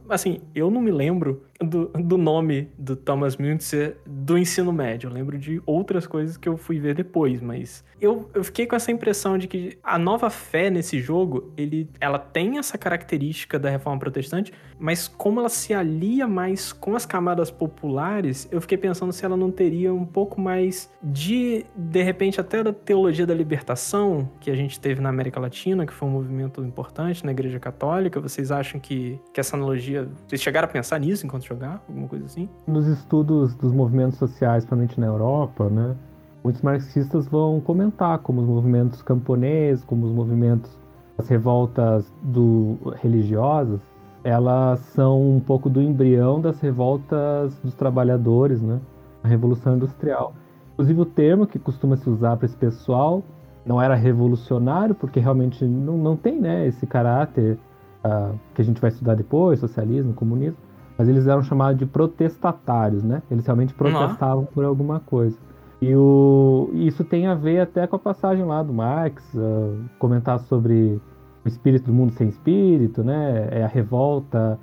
Assim, 0.09 0.41
eu 0.55 0.70
não 0.70 0.81
me 0.81 0.91
lembro 0.91 1.45
do, 1.62 1.86
do 1.88 2.16
nome 2.16 2.68
do 2.78 2.96
Thomas 2.96 3.36
Mützer 3.36 3.96
do 4.06 4.36
ensino 4.36 4.72
médio. 4.72 5.08
Eu 5.08 5.14
lembro 5.14 5.38
de 5.38 5.62
outras 5.66 6.06
coisas 6.06 6.36
que 6.36 6.48
eu 6.48 6.56
fui 6.56 6.78
ver 6.78 6.94
depois, 6.94 7.40
mas... 7.40 7.84
Eu, 8.00 8.28
eu 8.34 8.42
fiquei 8.42 8.66
com 8.66 8.74
essa 8.74 8.90
impressão 8.90 9.38
de 9.38 9.46
que 9.46 9.78
a 9.82 9.96
nova 9.96 10.28
fé 10.28 10.70
nesse 10.70 11.00
jogo, 11.00 11.52
ele, 11.56 11.88
ela 12.00 12.18
tem 12.18 12.58
essa 12.58 12.76
característica 12.76 13.60
da 13.60 13.70
reforma 13.70 14.00
protestante, 14.00 14.52
mas 14.76 15.06
como 15.06 15.38
ela 15.38 15.48
se 15.48 15.72
alia 15.72 16.26
mais 16.26 16.72
com 16.72 16.96
as 16.96 17.06
camadas 17.06 17.48
populares, 17.48 18.48
eu 18.50 18.60
fiquei 18.60 18.76
pensando 18.76 19.12
se 19.12 19.24
ela 19.24 19.36
não 19.36 19.52
teria 19.52 19.94
um 19.94 20.04
pouco 20.04 20.40
mais 20.40 20.90
de, 21.00 21.64
de 21.76 22.02
repente, 22.02 22.40
até 22.40 22.62
da 22.62 22.72
teologia 22.72 23.24
da 23.24 23.34
libertação 23.34 24.28
que 24.40 24.50
a 24.50 24.54
gente 24.56 24.80
teve 24.80 25.00
na 25.00 25.08
América 25.08 25.38
Latina, 25.38 25.86
que 25.86 25.92
foi 25.92 26.08
um 26.08 26.12
movimento 26.12 26.60
importante 26.64 27.24
na 27.24 27.30
Igreja 27.30 27.60
Católica. 27.60 28.20
Vocês 28.20 28.50
acham 28.50 28.80
que, 28.80 29.20
que 29.32 29.38
essa 29.38 29.56
analogia. 29.56 30.08
Vocês 30.26 30.42
chegaram 30.42 30.66
a 30.66 30.70
pensar 30.70 30.98
nisso 30.98 31.24
enquanto 31.24 31.44
jogar? 31.53 31.82
Alguma 31.88 32.09
coisa 32.09 32.24
assim? 32.24 32.48
Nos 32.66 32.86
estudos 32.86 33.55
dos 33.55 33.72
movimentos 33.72 34.18
sociais, 34.18 34.64
principalmente 34.64 34.98
na 34.98 35.07
Europa, 35.07 35.68
né, 35.68 35.94
muitos 36.42 36.62
marxistas 36.62 37.28
vão 37.28 37.61
comentar 37.61 38.18
como 38.18 38.40
os 38.40 38.46
movimentos 38.46 39.03
camponeses, 39.03 39.84
como 39.84 40.07
os 40.07 40.12
movimentos, 40.12 40.78
as 41.18 41.28
revoltas 41.28 42.12
do, 42.22 42.78
religiosas, 43.00 43.80
elas 44.24 44.80
são 44.80 45.36
um 45.36 45.40
pouco 45.40 45.68
do 45.68 45.80
embrião 45.80 46.40
das 46.40 46.61
revoltas 46.61 47.59
dos 47.59 47.74
trabalhadores, 47.74 48.62
né, 48.62 48.80
a 49.22 49.28
Revolução 49.28 49.76
Industrial. 49.76 50.32
Inclusive 50.72 51.00
o 51.00 51.05
termo 51.05 51.46
que 51.46 51.59
costuma 51.59 51.96
se 51.96 52.09
usar 52.09 52.36
para 52.36 52.46
esse 52.46 52.57
pessoal 52.57 53.22
não 53.64 53.80
era 53.80 53.94
revolucionário, 53.94 54.94
porque 54.94 55.20
realmente 55.20 55.64
não, 55.64 55.96
não 55.96 56.16
tem 56.16 56.40
né, 56.40 56.66
esse 56.66 56.86
caráter 56.86 57.59
ah, 58.03 58.32
que 58.55 58.62
a 58.62 58.64
gente 58.64 58.80
vai 58.80 58.90
estudar 58.90 59.14
depois, 59.14 59.61
socialismo, 59.61 60.12
comunismo, 60.14 60.57
mas 61.03 61.09
eles 61.09 61.26
eram 61.26 61.42
chamados 61.42 61.76
de 61.80 61.84
protestatários, 61.84 63.03
né? 63.03 63.22
Eles 63.28 63.44
realmente 63.44 63.74
protestavam 63.74 64.44
por 64.44 64.64
alguma 64.64 65.00
coisa. 65.00 65.36
E 65.80 65.92
o, 65.96 66.70
isso 66.74 67.03
tem 67.03 67.26
a 67.26 67.34
ver 67.34 67.59
até 67.59 67.88
com 67.88 67.96
a 67.96 67.98
passagem 67.98 68.44
lá 68.44 68.62
do 68.62 68.72
Marx, 68.72 69.20
ah, 69.36 69.74
comentar 69.98 70.38
sobre 70.38 71.00
o 71.44 71.48
espírito 71.48 71.86
do 71.86 71.92
mundo 71.92 72.12
sem 72.12 72.28
espírito, 72.28 73.03
né? 73.03 73.48
É 73.50 73.64
a 73.64 73.66
revolta 73.66 74.61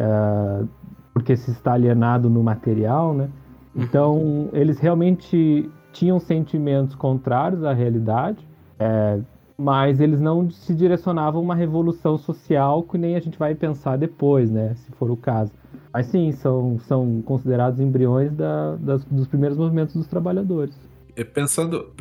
ah, 0.00 0.64
porque 1.12 1.36
se 1.36 1.50
está 1.50 1.74
alienado 1.74 2.30
no 2.30 2.42
material, 2.42 3.12
né? 3.12 3.28
Então, 3.76 4.48
eles 4.54 4.78
realmente 4.78 5.70
tinham 5.92 6.18
sentimentos 6.18 6.94
contrários 6.94 7.64
à 7.64 7.74
realidade, 7.74 8.48
é, 8.78 9.20
mas 9.58 10.00
eles 10.00 10.20
não 10.20 10.50
se 10.50 10.74
direcionavam 10.74 11.40
a 11.40 11.44
uma 11.44 11.54
revolução 11.54 12.18
social 12.18 12.82
que 12.82 12.98
nem 12.98 13.16
a 13.16 13.20
gente 13.20 13.38
vai 13.38 13.54
pensar 13.54 13.96
depois, 13.98 14.50
né? 14.50 14.74
Se 14.76 14.92
for 14.92 15.10
o 15.10 15.16
caso. 15.16 15.52
Mas 15.92 16.06
sim, 16.06 16.32
são, 16.32 16.78
são 16.80 17.22
considerados 17.22 17.80
embriões 17.80 18.32
da- 18.32 18.76
das- 18.76 19.04
dos 19.04 19.26
primeiros 19.28 19.58
movimentos 19.58 19.94
dos 19.94 20.06
trabalhadores. 20.08 20.74
É, 21.14 21.24
Pensando, 21.24 21.92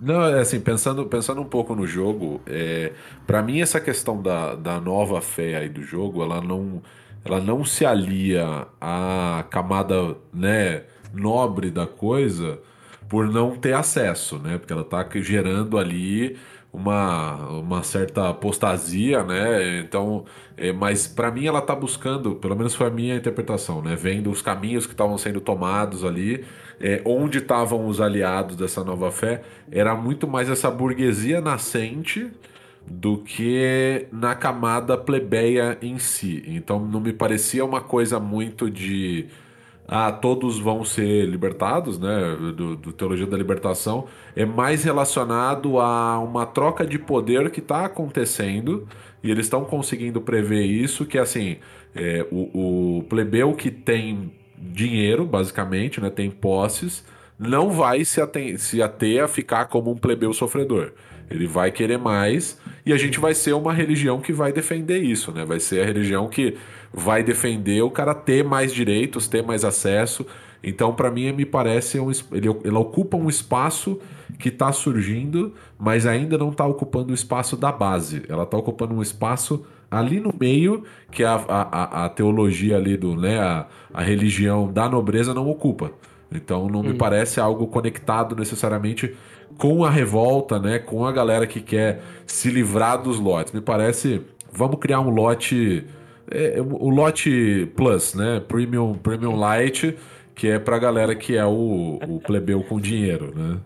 não, 0.00 0.24
é 0.24 0.40
assim, 0.40 0.60
pensando, 0.60 1.06
pensando 1.06 1.40
um 1.40 1.44
pouco 1.44 1.74
no 1.74 1.86
jogo, 1.86 2.40
é, 2.46 2.92
para 3.26 3.42
mim 3.42 3.60
essa 3.60 3.80
questão 3.80 4.20
da, 4.22 4.54
da 4.54 4.80
nova 4.80 5.20
fé 5.20 5.56
aí 5.56 5.68
do 5.68 5.82
jogo, 5.82 6.22
ela 6.22 6.40
não, 6.40 6.82
ela 7.24 7.40
não 7.40 7.64
se 7.64 7.84
alia 7.84 8.66
à 8.80 9.44
camada, 9.50 10.16
né, 10.32 10.84
nobre 11.12 11.70
da 11.70 11.86
coisa 11.86 12.58
por 13.12 13.30
não 13.30 13.50
ter 13.54 13.74
acesso, 13.74 14.38
né, 14.38 14.56
porque 14.56 14.72
ela 14.72 14.82
tá 14.82 15.06
gerando 15.16 15.76
ali 15.76 16.34
uma, 16.72 17.36
uma 17.50 17.82
certa 17.82 18.30
apostasia, 18.30 19.22
né? 19.22 19.80
Então, 19.80 20.24
é, 20.56 20.72
mas 20.72 21.06
para 21.06 21.30
mim 21.30 21.44
ela 21.44 21.60
tá 21.60 21.74
buscando, 21.74 22.36
pelo 22.36 22.56
menos 22.56 22.74
foi 22.74 22.86
a 22.86 22.90
minha 22.90 23.14
interpretação, 23.14 23.82
né? 23.82 23.94
Vendo 23.96 24.30
os 24.30 24.40
caminhos 24.40 24.86
que 24.86 24.92
estavam 24.94 25.18
sendo 25.18 25.42
tomados 25.42 26.06
ali, 26.06 26.42
é, 26.80 27.02
onde 27.04 27.36
estavam 27.36 27.86
os 27.86 28.00
aliados 28.00 28.56
dessa 28.56 28.82
nova 28.82 29.10
fé, 29.10 29.42
era 29.70 29.94
muito 29.94 30.26
mais 30.26 30.48
essa 30.48 30.70
burguesia 30.70 31.42
nascente 31.42 32.30
do 32.86 33.18
que 33.18 34.06
na 34.10 34.34
camada 34.34 34.96
plebeia 34.96 35.76
em 35.82 35.98
si. 35.98 36.42
Então 36.46 36.80
não 36.80 36.98
me 37.00 37.12
parecia 37.12 37.62
uma 37.62 37.82
coisa 37.82 38.18
muito 38.18 38.70
de 38.70 39.26
ah, 39.86 40.12
todos 40.12 40.58
vão 40.58 40.84
ser 40.84 41.26
libertados, 41.26 41.98
né? 41.98 42.36
Do, 42.56 42.76
do, 42.76 42.92
Teologia 42.92 43.26
da 43.26 43.36
Libertação, 43.36 44.06
é 44.34 44.44
mais 44.44 44.84
relacionado 44.84 45.78
a 45.78 46.18
uma 46.18 46.46
troca 46.46 46.86
de 46.86 46.98
poder 46.98 47.50
que 47.50 47.60
está 47.60 47.84
acontecendo 47.84 48.86
e 49.22 49.30
eles 49.30 49.46
estão 49.46 49.64
conseguindo 49.64 50.20
prever 50.20 50.64
isso, 50.64 51.04
que 51.04 51.18
assim, 51.18 51.58
é, 51.94 52.26
o, 52.30 52.98
o 52.98 53.02
plebeu 53.04 53.52
que 53.54 53.70
tem 53.70 54.32
dinheiro, 54.56 55.24
basicamente, 55.26 56.00
né? 56.00 56.10
Tem 56.10 56.30
posses, 56.30 57.04
não 57.38 57.70
vai 57.70 58.04
se, 58.04 58.20
ater, 58.20 58.58
se 58.58 58.80
ater 58.80 59.24
a 59.24 59.28
ficar 59.28 59.66
como 59.66 59.90
um 59.90 59.96
plebeu 59.96 60.32
sofredor. 60.32 60.92
Ele 61.30 61.46
vai 61.46 61.70
querer 61.70 61.98
mais 61.98 62.58
e 62.84 62.92
a 62.92 62.96
gente 62.96 63.18
vai 63.18 63.34
ser 63.34 63.52
uma 63.54 63.72
religião 63.72 64.20
que 64.20 64.32
vai 64.32 64.52
defender 64.52 65.02
isso, 65.02 65.32
né? 65.32 65.44
Vai 65.44 65.58
ser 65.58 65.82
a 65.82 65.84
religião 65.84 66.28
que 66.28 66.56
vai 66.92 67.22
defender 67.22 67.82
o 67.82 67.90
cara 67.90 68.14
ter 68.14 68.44
mais 68.44 68.72
direitos, 68.72 69.26
ter 69.28 69.42
mais 69.42 69.64
acesso. 69.64 70.26
Então, 70.62 70.94
para 70.94 71.10
mim, 71.10 71.32
me 71.32 71.44
parece 71.44 71.98
um, 71.98 72.10
ele, 72.32 72.48
ele 72.64 72.76
ocupa 72.76 73.16
um 73.16 73.28
espaço 73.28 73.98
que 74.38 74.48
está 74.48 74.72
surgindo, 74.72 75.52
mas 75.78 76.06
ainda 76.06 76.38
não 76.38 76.50
está 76.50 76.66
ocupando 76.66 77.10
o 77.10 77.14
espaço 77.14 77.56
da 77.56 77.72
base. 77.72 78.22
Ela 78.28 78.44
está 78.44 78.56
ocupando 78.56 78.94
um 78.94 79.02
espaço 79.02 79.64
ali 79.90 80.20
no 80.20 80.34
meio 80.38 80.84
que 81.10 81.22
a, 81.22 81.34
a, 81.34 82.04
a 82.04 82.08
teologia 82.08 82.76
ali 82.76 82.96
do, 82.96 83.14
né, 83.14 83.38
a, 83.38 83.66
a 83.92 84.02
religião 84.02 84.72
da 84.72 84.88
nobreza 84.88 85.34
não 85.34 85.48
ocupa. 85.48 85.92
Então 86.34 86.66
não 86.66 86.80
hum. 86.80 86.84
me 86.84 86.94
parece 86.94 87.40
algo 87.40 87.66
conectado 87.66 88.34
necessariamente 88.34 89.14
com 89.58 89.84
a 89.84 89.90
revolta, 89.90 90.58
né, 90.58 90.78
com 90.78 91.04
a 91.04 91.12
galera 91.12 91.46
que 91.46 91.60
quer 91.60 92.02
se 92.26 92.50
livrar 92.50 93.02
dos 93.02 93.18
lotes. 93.18 93.52
Me 93.52 93.60
parece, 93.60 94.22
vamos 94.50 94.78
criar 94.80 95.00
um 95.00 95.10
lote 95.10 95.84
é, 96.32 96.60
o 96.60 96.88
lote 96.88 97.70
Plus, 97.76 98.14
né? 98.14 98.40
Premium, 98.40 98.94
Premium 98.94 99.36
Light, 99.36 99.96
que 100.34 100.48
é 100.48 100.58
pra 100.58 100.78
galera 100.78 101.14
que 101.14 101.36
é 101.36 101.44
o, 101.44 101.98
o 102.08 102.20
plebeu 102.20 102.62
com 102.62 102.80
dinheiro, 102.80 103.32
né? 103.36 103.58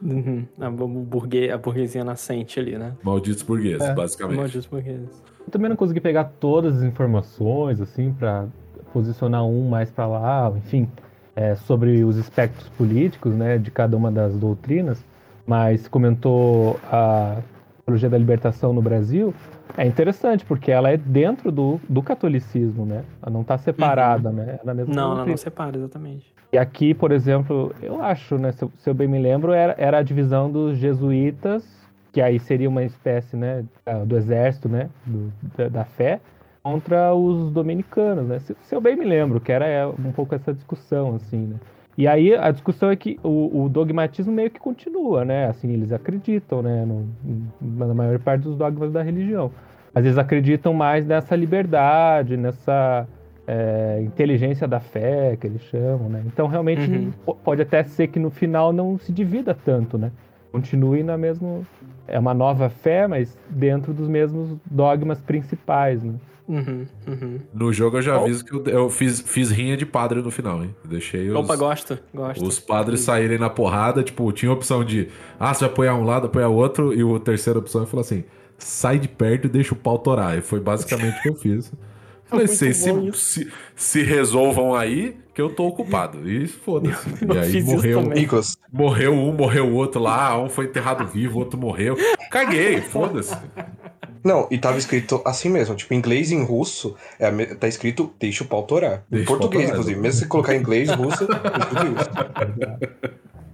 Uhum. 0.00 0.44
A, 0.60 0.70
burguês, 0.70 1.52
a 1.52 1.58
burguesia 1.58 2.04
nascente 2.04 2.60
ali, 2.60 2.78
né? 2.78 2.94
Malditos 3.02 3.42
burgueses, 3.42 3.86
é. 3.86 3.94
basicamente. 3.94 4.36
Malditos 4.36 4.66
burgueses. 4.66 5.22
Eu 5.46 5.50
também 5.50 5.68
não 5.68 5.76
consegui 5.76 6.00
pegar 6.00 6.24
todas 6.38 6.76
as 6.78 6.82
informações, 6.82 7.80
assim, 7.80 8.12
para 8.12 8.46
posicionar 8.92 9.44
um 9.44 9.68
mais 9.68 9.90
para 9.90 10.06
lá, 10.06 10.52
enfim, 10.56 10.88
é, 11.34 11.54
sobre 11.54 12.04
os 12.04 12.16
espectros 12.16 12.68
políticos, 12.70 13.34
né, 13.34 13.58
de 13.58 13.70
cada 13.70 13.96
uma 13.96 14.10
das 14.10 14.34
doutrinas, 14.36 15.04
mas 15.46 15.88
comentou 15.88 16.78
a 16.90 17.38
teologia 17.84 18.10
da 18.10 18.18
libertação 18.18 18.72
no 18.72 18.82
Brasil, 18.82 19.34
é 19.78 19.86
interessante, 19.86 20.44
porque 20.44 20.72
ela 20.72 20.90
é 20.90 20.96
dentro 20.96 21.52
do, 21.52 21.80
do 21.88 22.02
catolicismo, 22.02 22.84
né? 22.84 23.04
Ela 23.22 23.32
não 23.32 23.42
está 23.42 23.56
separada, 23.56 24.28
uhum. 24.28 24.34
né? 24.34 24.58
Ela 24.60 24.74
mesmo 24.74 24.92
não, 24.92 25.12
ela 25.12 25.24
não 25.24 25.36
separa, 25.36 25.76
exatamente. 25.76 26.34
E 26.52 26.58
aqui, 26.58 26.92
por 26.92 27.12
exemplo, 27.12 27.72
eu 27.80 28.02
acho, 28.02 28.36
né? 28.38 28.50
Se 28.50 28.64
eu, 28.64 28.72
se 28.76 28.90
eu 28.90 28.94
bem 28.94 29.06
me 29.06 29.20
lembro, 29.20 29.52
era, 29.52 29.76
era 29.78 29.98
a 29.98 30.02
divisão 30.02 30.50
dos 30.50 30.76
jesuítas, 30.78 31.64
que 32.12 32.20
aí 32.20 32.40
seria 32.40 32.68
uma 32.68 32.82
espécie, 32.82 33.36
né? 33.36 33.64
Do 34.04 34.16
exército, 34.16 34.68
né? 34.68 34.90
Do, 35.06 35.32
da, 35.56 35.68
da, 35.68 35.84
fé, 35.84 36.20
contra 36.60 37.14
os 37.14 37.52
dominicanos, 37.52 38.26
né? 38.26 38.40
Se, 38.40 38.56
se 38.60 38.74
eu 38.74 38.80
bem 38.80 38.96
me 38.96 39.04
lembro, 39.04 39.40
que 39.40 39.52
era 39.52 39.64
é, 39.64 39.86
um 39.86 40.10
pouco 40.10 40.34
essa 40.34 40.52
discussão, 40.52 41.14
assim, 41.14 41.46
né? 41.46 41.56
E 41.96 42.08
aí 42.08 42.34
a 42.34 42.50
discussão 42.50 42.90
é 42.90 42.96
que 42.96 43.18
o, 43.22 43.62
o, 43.64 43.68
dogmatismo 43.68 44.32
meio 44.32 44.50
que 44.50 44.58
continua, 44.58 45.24
né? 45.24 45.46
Assim, 45.46 45.72
eles 45.72 45.92
acreditam, 45.92 46.62
né? 46.62 46.84
No, 46.84 47.08
na 47.60 47.94
maior 47.94 48.18
parte 48.18 48.42
dos 48.42 48.56
dogmas 48.56 48.90
da 48.92 49.02
religião 49.02 49.52
às 49.98 50.04
vezes 50.04 50.16
acreditam 50.16 50.72
mais 50.72 51.04
nessa 51.04 51.34
liberdade, 51.34 52.36
nessa 52.36 53.06
é, 53.46 54.00
inteligência 54.00 54.68
da 54.68 54.78
fé, 54.78 55.36
que 55.40 55.46
eles 55.46 55.62
chamam, 55.62 56.08
né? 56.08 56.22
Então, 56.24 56.46
realmente, 56.46 56.88
uhum. 56.88 57.34
pode 57.44 57.62
até 57.62 57.82
ser 57.82 58.06
que 58.06 58.18
no 58.18 58.30
final 58.30 58.72
não 58.72 58.96
se 58.96 59.12
divida 59.12 59.52
tanto, 59.52 59.98
né? 59.98 60.12
Continue 60.52 61.02
na 61.02 61.18
mesma... 61.18 61.62
É 62.06 62.18
uma 62.18 62.32
nova 62.32 62.70
fé, 62.70 63.08
mas 63.08 63.36
dentro 63.50 63.92
dos 63.92 64.08
mesmos 64.08 64.56
dogmas 64.70 65.20
principais, 65.20 66.02
né? 66.02 66.14
Uhum, 66.48 66.86
uhum. 67.06 67.40
No 67.52 67.72
jogo 67.72 67.98
eu 67.98 68.02
já 68.02 68.16
aviso 68.16 68.44
que 68.44 68.54
eu, 68.54 68.64
eu, 68.64 68.88
fiz, 68.88 69.20
fiz 69.20 69.50
rinha 69.50 69.76
de 69.76 69.84
padre 69.84 70.22
no 70.22 70.30
final, 70.30 70.62
hein? 70.62 70.74
deixei 70.82 71.28
os, 71.28 71.36
Opa, 71.36 71.56
gosto, 71.56 71.98
gosto. 72.14 72.42
Os 72.42 72.58
padres 72.58 73.00
saírem 73.00 73.36
na 73.36 73.50
porrada, 73.50 74.02
tipo, 74.02 74.32
tinha 74.32 74.50
a 74.50 74.54
opção 74.54 74.82
de, 74.82 75.08
ah, 75.38 75.52
você 75.52 75.64
vai 75.64 75.72
apoiar 75.72 75.94
um 75.94 76.04
lado, 76.04 76.26
apoiar 76.26 76.48
outro, 76.48 76.94
e 76.94 77.16
a 77.16 77.20
terceira 77.20 77.58
opção 77.58 77.82
eu 77.82 77.86
falou 77.86 78.00
assim, 78.00 78.24
sai 78.58 78.98
de 78.98 79.08
perto 79.08 79.46
e 79.46 79.48
deixa 79.48 79.72
o 79.72 79.76
pau 79.76 79.98
torar. 79.98 80.36
E 80.36 80.42
foi 80.42 80.60
basicamente 80.60 81.18
o 81.18 81.22
que 81.22 81.28
eu 81.30 81.34
fiz. 81.36 81.72
Falei, 82.28 82.46
se, 82.46 82.74
se, 82.74 83.50
se, 83.74 84.02
resolvam 84.02 84.74
aí, 84.74 85.16
que 85.32 85.40
eu 85.40 85.48
tô 85.48 85.66
ocupado. 85.66 86.28
E 86.28 86.46
foda-se. 86.46 87.08
E 87.24 87.38
aí 87.38 87.62
morreu, 87.62 88.02
morreu 88.70 89.12
um, 89.14 89.32
morreu 89.32 89.66
o 89.66 89.74
outro 89.74 90.00
lá, 90.00 90.38
um 90.38 90.50
foi 90.50 90.66
enterrado 90.66 91.06
vivo, 91.06 91.36
o 91.36 91.38
outro 91.38 91.58
morreu. 91.58 91.96
Caguei, 92.30 92.82
foda-se. 92.92 93.34
Não, 94.22 94.46
e 94.50 94.58
tava 94.58 94.76
escrito 94.76 95.22
assim 95.24 95.48
mesmo, 95.48 95.74
tipo, 95.74 95.94
em 95.94 95.96
inglês 95.96 96.30
e 96.30 96.34
em 96.34 96.44
russo, 96.44 96.94
é, 97.18 97.30
tá 97.54 97.66
escrito 97.66 98.12
deixa 98.20 98.44
o 98.44 98.46
pau 98.46 98.62
torar. 98.64 99.04
Em 99.10 99.24
português, 99.24 99.70
inclusive. 99.70 99.98
Mesmo 99.98 100.20
se 100.20 100.26
colocar 100.26 100.54
em 100.54 100.58
inglês, 100.58 100.90
russo, 100.90 101.26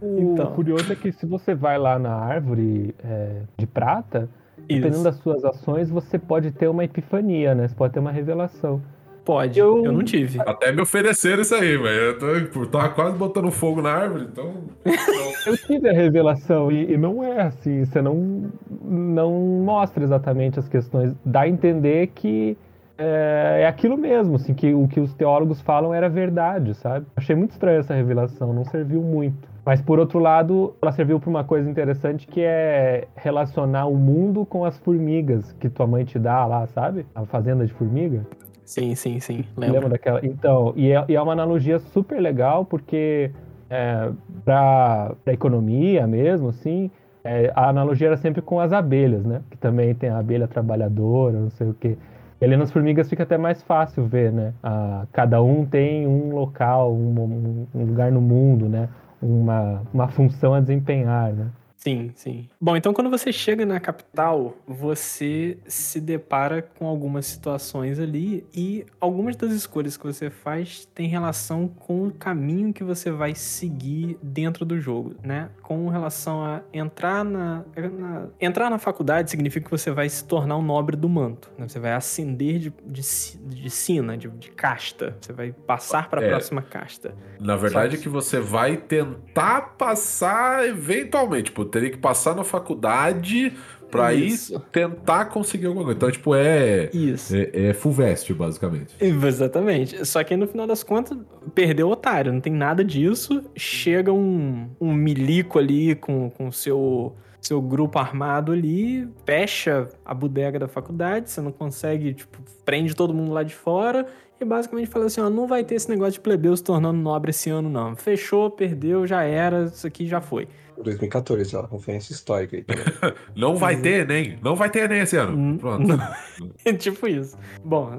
O 0.00 0.32
então. 0.32 0.52
curioso 0.52 0.92
é 0.92 0.96
que 0.96 1.12
se 1.12 1.26
você 1.26 1.54
vai 1.54 1.78
lá 1.78 1.96
na 1.96 2.14
árvore 2.14 2.92
é, 3.04 3.42
de 3.56 3.66
prata, 3.66 4.28
Dependendo 4.68 5.02
das 5.02 5.16
suas 5.16 5.44
ações, 5.44 5.90
você 5.90 6.18
pode 6.18 6.50
ter 6.50 6.68
uma 6.68 6.84
epifania, 6.84 7.54
né? 7.54 7.68
Você 7.68 7.74
pode 7.74 7.92
ter 7.92 8.00
uma 8.00 8.12
revelação. 8.12 8.80
Pode, 9.24 9.58
eu, 9.58 9.82
eu 9.82 9.92
não 9.92 10.04
tive. 10.04 10.38
Até 10.40 10.70
me 10.70 10.82
ofereceram 10.82 11.40
isso 11.40 11.54
aí, 11.54 11.78
velho. 11.78 12.18
Eu 12.20 12.48
tô, 12.50 12.66
tava 12.66 12.90
quase 12.90 13.16
botando 13.16 13.50
fogo 13.50 13.80
na 13.80 13.90
árvore, 13.90 14.28
então. 14.30 14.52
eu 15.46 15.56
tive 15.56 15.88
a 15.88 15.92
revelação 15.92 16.70
e, 16.70 16.92
e, 16.92 16.98
não 16.98 17.24
é 17.24 17.40
assim. 17.40 17.86
Você 17.86 18.02
não, 18.02 18.50
não 18.82 19.32
mostra 19.64 20.04
exatamente 20.04 20.58
as 20.58 20.68
questões. 20.68 21.14
Dá 21.24 21.42
a 21.42 21.48
entender 21.48 22.08
que 22.08 22.54
é, 22.98 23.60
é 23.62 23.66
aquilo 23.66 23.96
mesmo, 23.96 24.36
assim, 24.36 24.52
que 24.52 24.74
o 24.74 24.86
que 24.86 25.00
os 25.00 25.14
teólogos 25.14 25.60
falam 25.62 25.94
era 25.94 26.08
verdade, 26.08 26.74
sabe? 26.74 27.06
Achei 27.16 27.34
muito 27.34 27.52
estranha 27.52 27.78
essa 27.78 27.94
revelação, 27.94 28.52
não 28.52 28.64
serviu 28.66 29.00
muito. 29.00 29.53
Mas 29.64 29.80
por 29.80 29.98
outro 29.98 30.18
lado, 30.18 30.74
ela 30.80 30.92
serviu 30.92 31.18
para 31.18 31.30
uma 31.30 31.42
coisa 31.42 31.70
interessante 31.70 32.26
que 32.26 32.42
é 32.42 33.08
relacionar 33.16 33.86
o 33.86 33.96
mundo 33.96 34.44
com 34.44 34.64
as 34.64 34.78
formigas 34.78 35.52
que 35.52 35.70
tua 35.70 35.86
mãe 35.86 36.04
te 36.04 36.18
dá 36.18 36.44
lá, 36.44 36.66
sabe? 36.66 37.06
A 37.14 37.24
fazenda 37.24 37.66
de 37.66 37.72
formiga. 37.72 38.26
Sim, 38.64 38.94
sim, 38.94 39.20
sim. 39.20 39.44
Lembra, 39.56 39.74
Lembra 39.74 39.88
daquela? 39.90 40.20
Então, 40.24 40.72
e 40.76 40.92
é, 40.92 41.04
e 41.08 41.16
é, 41.16 41.20
uma 41.20 41.32
analogia 41.32 41.78
super 41.78 42.20
legal 42.20 42.64
porque 42.64 43.30
é, 43.70 44.10
para 44.44 45.14
a 45.26 45.32
economia 45.32 46.06
mesmo, 46.06 46.48
assim, 46.48 46.90
é, 47.22 47.50
a 47.54 47.68
analogia 47.68 48.08
era 48.08 48.16
sempre 48.18 48.42
com 48.42 48.60
as 48.60 48.72
abelhas, 48.72 49.24
né? 49.24 49.40
Que 49.50 49.56
também 49.56 49.94
tem 49.94 50.10
a 50.10 50.18
abelha 50.18 50.46
trabalhadora, 50.46 51.38
não 51.38 51.50
sei 51.50 51.68
o 51.68 51.74
quê. 51.74 51.96
E 52.40 52.44
ali 52.44 52.56
nas 52.56 52.70
formigas 52.70 53.08
fica 53.08 53.22
até 53.22 53.38
mais 53.38 53.62
fácil 53.62 54.04
ver, 54.04 54.30
né? 54.30 54.52
A, 54.62 55.06
cada 55.12 55.42
um 55.42 55.64
tem 55.64 56.06
um 56.06 56.34
local, 56.34 56.92
um, 56.92 57.66
um 57.74 57.84
lugar 57.84 58.12
no 58.12 58.20
mundo, 58.20 58.68
né? 58.68 58.88
Uma, 59.20 59.82
uma 59.92 60.08
função 60.08 60.54
a 60.54 60.60
desempenhar, 60.60 61.32
né? 61.32 61.50
Sim, 61.76 62.10
sim. 62.14 62.48
Bom, 62.64 62.74
então 62.78 62.94
quando 62.94 63.10
você 63.10 63.30
chega 63.30 63.66
na 63.66 63.78
capital, 63.78 64.56
você 64.66 65.58
se 65.66 66.00
depara 66.00 66.62
com 66.62 66.86
algumas 66.86 67.26
situações 67.26 68.00
ali 68.00 68.46
e 68.54 68.86
algumas 68.98 69.36
das 69.36 69.52
escolhas 69.52 69.98
que 69.98 70.06
você 70.06 70.30
faz 70.30 70.88
tem 70.94 71.06
relação 71.06 71.68
com 71.68 72.06
o 72.06 72.10
caminho 72.10 72.72
que 72.72 72.82
você 72.82 73.10
vai 73.10 73.34
seguir 73.34 74.16
dentro 74.22 74.64
do 74.64 74.80
jogo, 74.80 75.14
né? 75.22 75.50
Com 75.60 75.90
relação 75.90 76.42
a 76.42 76.62
entrar 76.72 77.22
na, 77.22 77.66
na 77.76 78.28
entrar 78.40 78.70
na 78.70 78.78
faculdade 78.78 79.30
significa 79.30 79.66
que 79.66 79.70
você 79.70 79.90
vai 79.90 80.08
se 80.08 80.24
tornar 80.24 80.56
um 80.56 80.62
nobre 80.62 80.96
do 80.96 81.06
manto, 81.06 81.50
né? 81.58 81.68
Você 81.68 81.78
vai 81.78 81.92
ascender 81.92 82.58
de, 82.58 82.72
de, 82.86 83.02
de 83.02 83.68
sina, 83.68 84.16
de, 84.16 84.26
de 84.26 84.50
casta, 84.50 85.18
você 85.20 85.34
vai 85.34 85.52
passar 85.52 86.08
para 86.08 86.22
a 86.22 86.24
é, 86.24 86.30
próxima 86.30 86.62
casta. 86.62 87.14
Na 87.38 87.56
verdade, 87.56 87.96
é 87.96 87.98
que 87.98 88.08
você 88.08 88.40
vai 88.40 88.78
tentar 88.78 89.74
passar 89.76 90.66
eventualmente, 90.66 91.50
tipo, 91.50 91.62
teria 91.66 91.90
que 91.90 91.98
passar 91.98 92.34
na 92.34 92.53
faculdade 92.54 93.52
pra 93.90 94.12
Isso. 94.12 94.54
ir 94.54 94.60
tentar 94.72 95.26
conseguir 95.26 95.66
alguma 95.66 95.84
coisa. 95.84 95.96
Então, 95.96 96.10
tipo, 96.10 96.34
é. 96.34 96.90
Isso. 96.92 97.34
É, 97.36 97.68
é 97.68 97.74
full 97.74 97.92
vest, 97.92 98.32
basicamente. 98.32 98.94
Exatamente. 99.00 100.04
Só 100.04 100.22
que 100.24 100.36
no 100.36 100.46
final 100.46 100.66
das 100.66 100.82
contas, 100.82 101.16
perdeu 101.54 101.88
o 101.88 101.90
otário, 101.92 102.32
não 102.32 102.40
tem 102.40 102.52
nada 102.52 102.84
disso. 102.84 103.42
Chega 103.56 104.12
um, 104.12 104.68
um 104.80 104.92
milico 104.92 105.58
ali 105.58 105.94
com 105.94 106.32
o 106.40 106.52
seu, 106.52 107.14
seu 107.40 107.62
grupo 107.62 107.98
armado 107.98 108.52
ali, 108.52 109.08
fecha 109.24 109.88
a 110.04 110.12
bodega 110.12 110.58
da 110.58 110.68
faculdade, 110.68 111.30
você 111.30 111.40
não 111.40 111.52
consegue, 111.52 112.14
tipo, 112.14 112.38
prende 112.64 112.94
todo 112.96 113.14
mundo 113.14 113.32
lá 113.32 113.42
de 113.42 113.54
fora 113.54 114.06
e 114.40 114.44
basicamente 114.44 114.88
fala 114.88 115.06
assim: 115.06 115.20
ó, 115.20 115.30
não 115.30 115.46
vai 115.46 115.62
ter 115.62 115.76
esse 115.76 115.88
negócio 115.88 116.14
de 116.14 116.20
plebeu 116.20 116.56
se 116.56 116.64
tornando 116.64 116.98
nobre 116.98 117.30
esse 117.30 117.50
ano, 117.50 117.68
não. 117.68 117.94
Fechou, 117.94 118.50
perdeu, 118.50 119.06
já 119.06 119.22
era, 119.22 119.64
isso 119.66 119.86
aqui 119.86 120.06
já 120.06 120.20
foi. 120.20 120.48
2014, 120.82 121.56
ó, 121.56 121.66
referência 121.66 122.12
histórica 122.12 122.56
aí. 122.56 122.64
Não 123.36 123.56
vai 123.56 123.76
ter 123.76 124.02
Enem. 124.02 124.38
Não 124.42 124.56
vai 124.56 124.70
ter 124.70 124.84
Enem 124.84 125.00
esse 125.00 125.16
ano. 125.16 125.36
Hum, 125.36 125.58
Pronto. 125.58 125.98
tipo 126.78 127.06
isso. 127.06 127.36
Bom, 127.64 127.90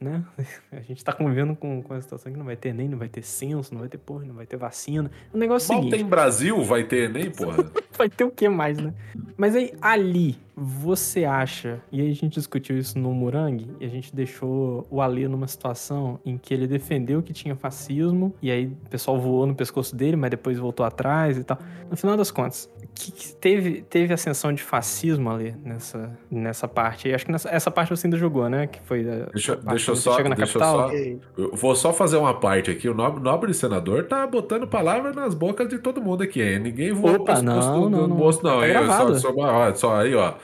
né? 0.00 0.24
A 0.72 0.80
gente 0.80 1.04
tá 1.04 1.12
convivendo 1.12 1.54
com, 1.54 1.82
com 1.82 1.94
a 1.94 2.00
situação 2.00 2.32
que 2.32 2.38
não 2.38 2.46
vai 2.46 2.56
ter 2.56 2.72
nem, 2.72 2.88
não 2.88 2.98
vai 2.98 3.08
ter 3.08 3.22
censo, 3.22 3.72
não 3.72 3.80
vai 3.80 3.88
ter 3.88 3.98
porra, 3.98 4.24
não 4.24 4.34
vai 4.34 4.46
ter 4.46 4.56
vacina. 4.56 5.10
O 5.32 5.38
negócio 5.38 5.72
é 5.72 5.74
Mal 5.74 5.84
seguinte. 5.84 5.98
tem 5.98 6.08
Brasil, 6.08 6.62
vai 6.62 6.84
ter 6.84 7.10
Enem, 7.10 7.30
porra. 7.30 7.70
Vai 7.96 8.08
ter 8.08 8.24
o 8.24 8.30
que 8.30 8.48
mais, 8.48 8.78
né? 8.78 8.94
Mas 9.36 9.54
aí, 9.54 9.72
ali, 9.80 10.38
você 10.54 11.24
acha, 11.24 11.80
e 11.90 12.00
aí 12.00 12.10
a 12.10 12.14
gente 12.14 12.34
discutiu 12.34 12.76
isso 12.76 12.98
no 12.98 13.12
Murang, 13.12 13.66
e 13.80 13.84
a 13.84 13.88
gente 13.88 14.14
deixou 14.14 14.86
o 14.90 15.00
Ali 15.00 15.26
numa 15.26 15.46
situação 15.46 16.20
em 16.24 16.36
que 16.36 16.52
ele 16.52 16.66
defendeu 16.66 17.22
que 17.22 17.32
tinha 17.32 17.56
fascismo, 17.56 18.34
e 18.42 18.50
aí 18.50 18.66
o 18.66 18.88
pessoal 18.90 19.18
voou 19.18 19.46
no 19.46 19.54
pescoço 19.54 19.96
dele, 19.96 20.16
mas 20.16 20.30
depois 20.30 20.58
voltou 20.58 20.84
atrás 20.84 21.38
e 21.38 21.44
tal. 21.44 21.58
No 21.90 21.96
final 21.96 22.16
das 22.16 22.30
contas, 22.30 22.70
que, 22.94 23.34
teve, 23.34 23.82
teve 23.82 24.12
ascensão 24.14 24.52
de 24.52 24.62
fascismo 24.62 25.30
ali 25.30 25.54
nessa, 25.64 26.16
nessa 26.30 26.68
parte. 26.68 27.08
E 27.08 27.14
acho 27.14 27.24
que 27.26 27.32
nessa, 27.32 27.48
essa 27.50 27.70
parte 27.70 27.90
você 27.90 28.06
ainda 28.06 28.16
jogou, 28.16 28.48
né? 28.48 28.66
Que 28.66 28.80
foi 28.82 29.00
a, 29.00 29.26
Deixa, 29.32 29.56
deixa 29.56 29.90
eu 29.90 29.96
só. 29.96 30.16
chega 30.16 30.28
na 30.28 30.34
Deixa 30.36 30.58
capital. 30.58 30.90
só. 30.90 31.56
Vou 31.56 31.74
só 31.74 31.92
fazer 31.92 32.16
uma 32.18 32.34
parte 32.38 32.70
aqui. 32.70 32.88
O 32.88 32.94
nobre, 32.94 33.22
nobre 33.22 33.54
senador 33.54 34.04
tá 34.04 34.26
botando 34.26 34.66
palavras 34.66 35.14
nas 35.16 35.34
bocas 35.34 35.68
de 35.68 35.78
todo 35.78 36.00
mundo 36.00 36.22
aqui, 36.22 36.42
hein? 36.42 36.58
Ninguém 36.60 36.92
voa 36.92 37.16
Opa, 37.16 37.42
não, 37.42 37.80
do, 37.80 37.90
do 37.90 37.90
não, 37.90 38.08
não. 38.08 38.16
moço, 38.16 38.40
não. 38.44 38.60
Tá 38.60 38.68
hein? 38.68 38.74
Só, 38.86 39.14
só, 39.14 39.34
ó, 39.36 39.74
só 39.74 39.96
aí, 40.00 40.14
ó. 40.14 40.34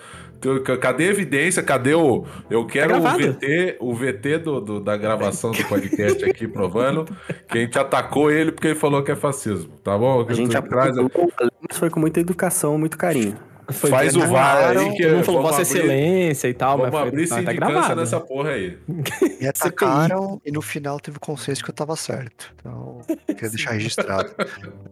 Cadê 0.81 1.05
a 1.05 1.11
evidência? 1.11 1.63
Cadê 1.63 1.95
o. 1.95 2.25
Eu 2.49 2.67
quero 2.67 2.97
o 2.99 3.03
Tá 3.03 3.17
gravado. 3.17 3.33
VT, 3.35 3.77
o 3.81 3.95
VT 3.95 4.39
do, 4.39 4.61
do- 4.61 4.81
da 4.81 4.97
gravação 4.97 5.51
do 5.51 5.65
podcast 5.65 6.25
aqui 6.25 6.47
provando 6.47 7.05
que 7.49 7.59
a 7.59 7.61
gente 7.61 7.79
atacou 7.79 8.31
ele 8.31 8.53
porque 8.53 8.69
ele 8.69 8.75
falou 8.75 9.03
que 9.03 9.11
é 9.11 9.17
fascismo, 9.17 9.73
tá 9.83 9.97
bom? 9.99 10.25
A 10.29 10.33
gente 10.33 10.55
mas 11.69 11.77
foi 11.79 11.91
com 11.91 12.01
muita 12.01 12.21
educação, 12.21 12.79
muito 12.79 12.97
carinho. 12.97 13.37
Foi 13.71 13.91
Faz 13.91 14.17
o 14.17 14.27
VAR 14.27 14.77
aí 14.79 14.93
que 14.95 15.03
Todo 15.03 15.15
mundo 15.17 15.25
falou 15.25 15.43
Vossa 15.43 15.57
abrir- 15.63 15.63
Excelência 15.79 16.49
e 16.49 16.55
tal, 16.55 16.79
Vamos 16.79 16.91
mas 16.93 17.01
foi, 17.01 17.09
abrir 17.09 17.29
tá, 17.29 17.35
tá 17.35 17.41
sindicância 17.43 17.71
gravado. 17.75 18.01
nessa 18.01 18.21
porra 18.21 18.51
aí. 18.51 18.79
Me 18.89 19.47
atacaram 19.49 20.41
e 20.45 20.51
no 20.51 20.63
final 20.63 20.99
teve 20.99 21.19
consenso 21.19 21.63
que 21.63 21.71
eu 21.71 21.75
tava 21.75 21.95
certo. 21.95 22.55
Então, 22.59 23.01
queria 23.27 23.51
deixar 23.51 23.73
registrado. 23.73 24.31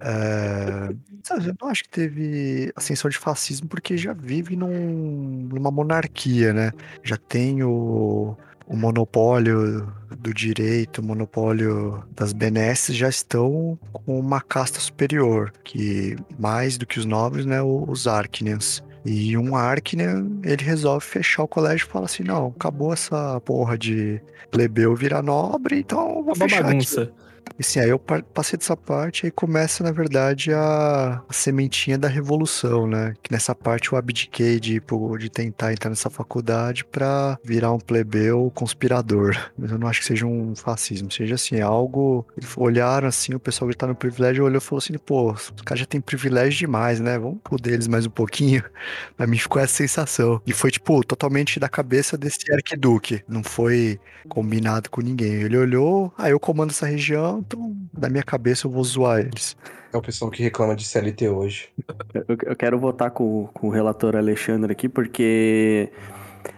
É, 0.01 0.95
sabe, 1.23 1.49
eu 1.49 1.55
não 1.61 1.69
acho 1.69 1.83
que 1.85 1.89
teve 1.89 2.71
ascensão 2.77 3.09
de 3.11 3.17
fascismo 3.17 3.67
porque 3.69 3.97
já 3.97 4.13
vive 4.13 4.55
num- 4.57 5.49
numa 5.53 5.71
monarquia, 5.71 6.53
né? 6.53 6.71
Já 7.03 7.17
tem 7.17 7.63
o, 7.63 8.37
o 8.67 8.77
monopólio 8.77 9.93
do 10.19 10.35
direito, 10.35 11.01
o 11.01 11.05
monopólio 11.05 12.03
das 12.15 12.33
benesses 12.33 12.97
já 12.97 13.09
estão 13.09 13.79
com 13.93 14.19
uma 14.19 14.41
casta 14.41 14.81
superior, 14.81 15.53
que 15.65 16.17
mais 16.39 16.77
do 16.77 16.87
que 16.87 16.99
os 16.99 17.05
nobres, 17.05 17.47
né, 17.47 17.63
os 17.63 18.07
Arcnians. 18.07 18.83
E 19.05 19.37
um 19.37 19.55
Arcnian, 19.55 20.27
ele 20.43 20.65
resolve 20.65 21.05
fechar 21.05 21.45
o 21.45 21.49
colégio 21.49 21.87
e 21.87 21.91
fala 21.91 22.07
assim, 22.07 22.25
não, 22.25 22.49
acabou 22.49 22.93
essa 22.93 23.41
porra 23.43 23.79
de 23.79 24.21
plebeu 24.51 24.97
virar 24.97 25.23
nobre, 25.23 25.79
então 25.79 26.09
eu 26.09 26.15
vou 26.25 26.35
Uma 26.35 26.37
fechar 26.37 26.67
aqui. 26.67 27.13
E 27.59 27.63
assim, 27.63 27.81
aí 27.81 27.89
eu 27.89 27.99
passei 27.99 28.59
dessa 28.59 28.77
parte 28.77 29.27
e 29.27 29.31
começa, 29.31 29.83
na 29.83 29.91
verdade, 29.91 30.53
a, 30.53 31.23
a 31.27 31.33
sementinha 31.33 31.97
da 31.97 32.09
revolução, 32.09 32.87
né? 32.87 33.15
Que 33.23 33.33
nessa 33.33 33.55
parte 33.55 33.93
eu 33.93 33.99
abdiquei 33.99 34.61
de, 34.61 34.83
de 35.19 35.31
tentar 35.31 35.73
entrar 35.73 35.89
nessa 35.89 36.11
faculdade 36.11 36.85
pra 36.85 37.39
virar 37.43 37.73
um 37.73 37.79
plebeu 37.79 38.53
conspirador. 38.55 39.35
Mas 39.57 39.71
eu 39.71 39.79
não 39.79 39.89
acho 39.89 40.01
que 40.01 40.07
seja 40.07 40.27
um 40.27 40.55
fascismo, 40.55 41.11
seja 41.11 41.35
assim, 41.37 41.61
algo. 41.61 42.27
Olharam 42.57 43.09
assim, 43.09 43.35
o 43.35 43.41
pessoal 43.41 43.71
que 43.71 43.77
tá 43.77 43.87
no 43.87 43.95
privilégio 43.95 44.45
olhou 44.45 44.59
e 44.59 44.61
falou 44.61 44.79
assim: 44.79 44.99
pô, 44.99 45.33
os 45.33 45.51
caras 45.65 45.81
já 45.81 45.87
têm 45.87 46.01
privilégio 46.01 46.59
demais, 46.59 47.01
né? 47.01 47.19
Vamos 47.19 47.39
poder 47.43 47.73
eles 47.75 47.89
mais 47.89 48.07
um 48.07 48.11
pouquinho. 48.11 48.63
Pra 49.17 49.27
mim 49.27 49.39
ficou 49.39 49.63
essa 49.63 49.75
sensação. 49.75 50.41
E 50.47 50.53
foi, 50.53 50.71
tipo, 50.71 51.03
totalmente 51.05 51.59
da 51.59 51.69
cabeça 51.69 52.19
desse 52.19 52.53
arquiduque. 52.53 53.23
Não 53.29 53.43
foi 53.43 53.99
combinado 54.29 54.91
com 54.91 55.01
ninguém. 55.01 55.33
Ele 55.43 55.57
olhou, 55.57 56.13
ah, 56.19 56.29
eu 56.29 56.39
comando 56.41 56.71
essa 56.71 56.87
região, 56.87 57.36
então 57.39 57.77
na 57.97 58.09
minha 58.09 58.23
cabeça 58.23 58.67
eu 58.67 58.71
vou 58.71 58.85
zoar 58.85 59.21
eles. 59.21 59.57
É 59.93 59.97
o 59.97 60.03
pessoal 60.03 60.31
que 60.31 60.43
reclama 60.43 60.77
de 60.77 60.85
CLT 60.85 61.29
hoje. 61.29 61.69
Eu, 62.15 62.37
eu 62.45 62.57
quero 62.57 62.79
votar 62.79 63.11
com, 63.11 63.49
com 63.55 63.69
o 63.69 63.71
relator 63.71 64.17
Alexandre 64.17 64.73
aqui, 64.73 64.89
porque 64.89 65.91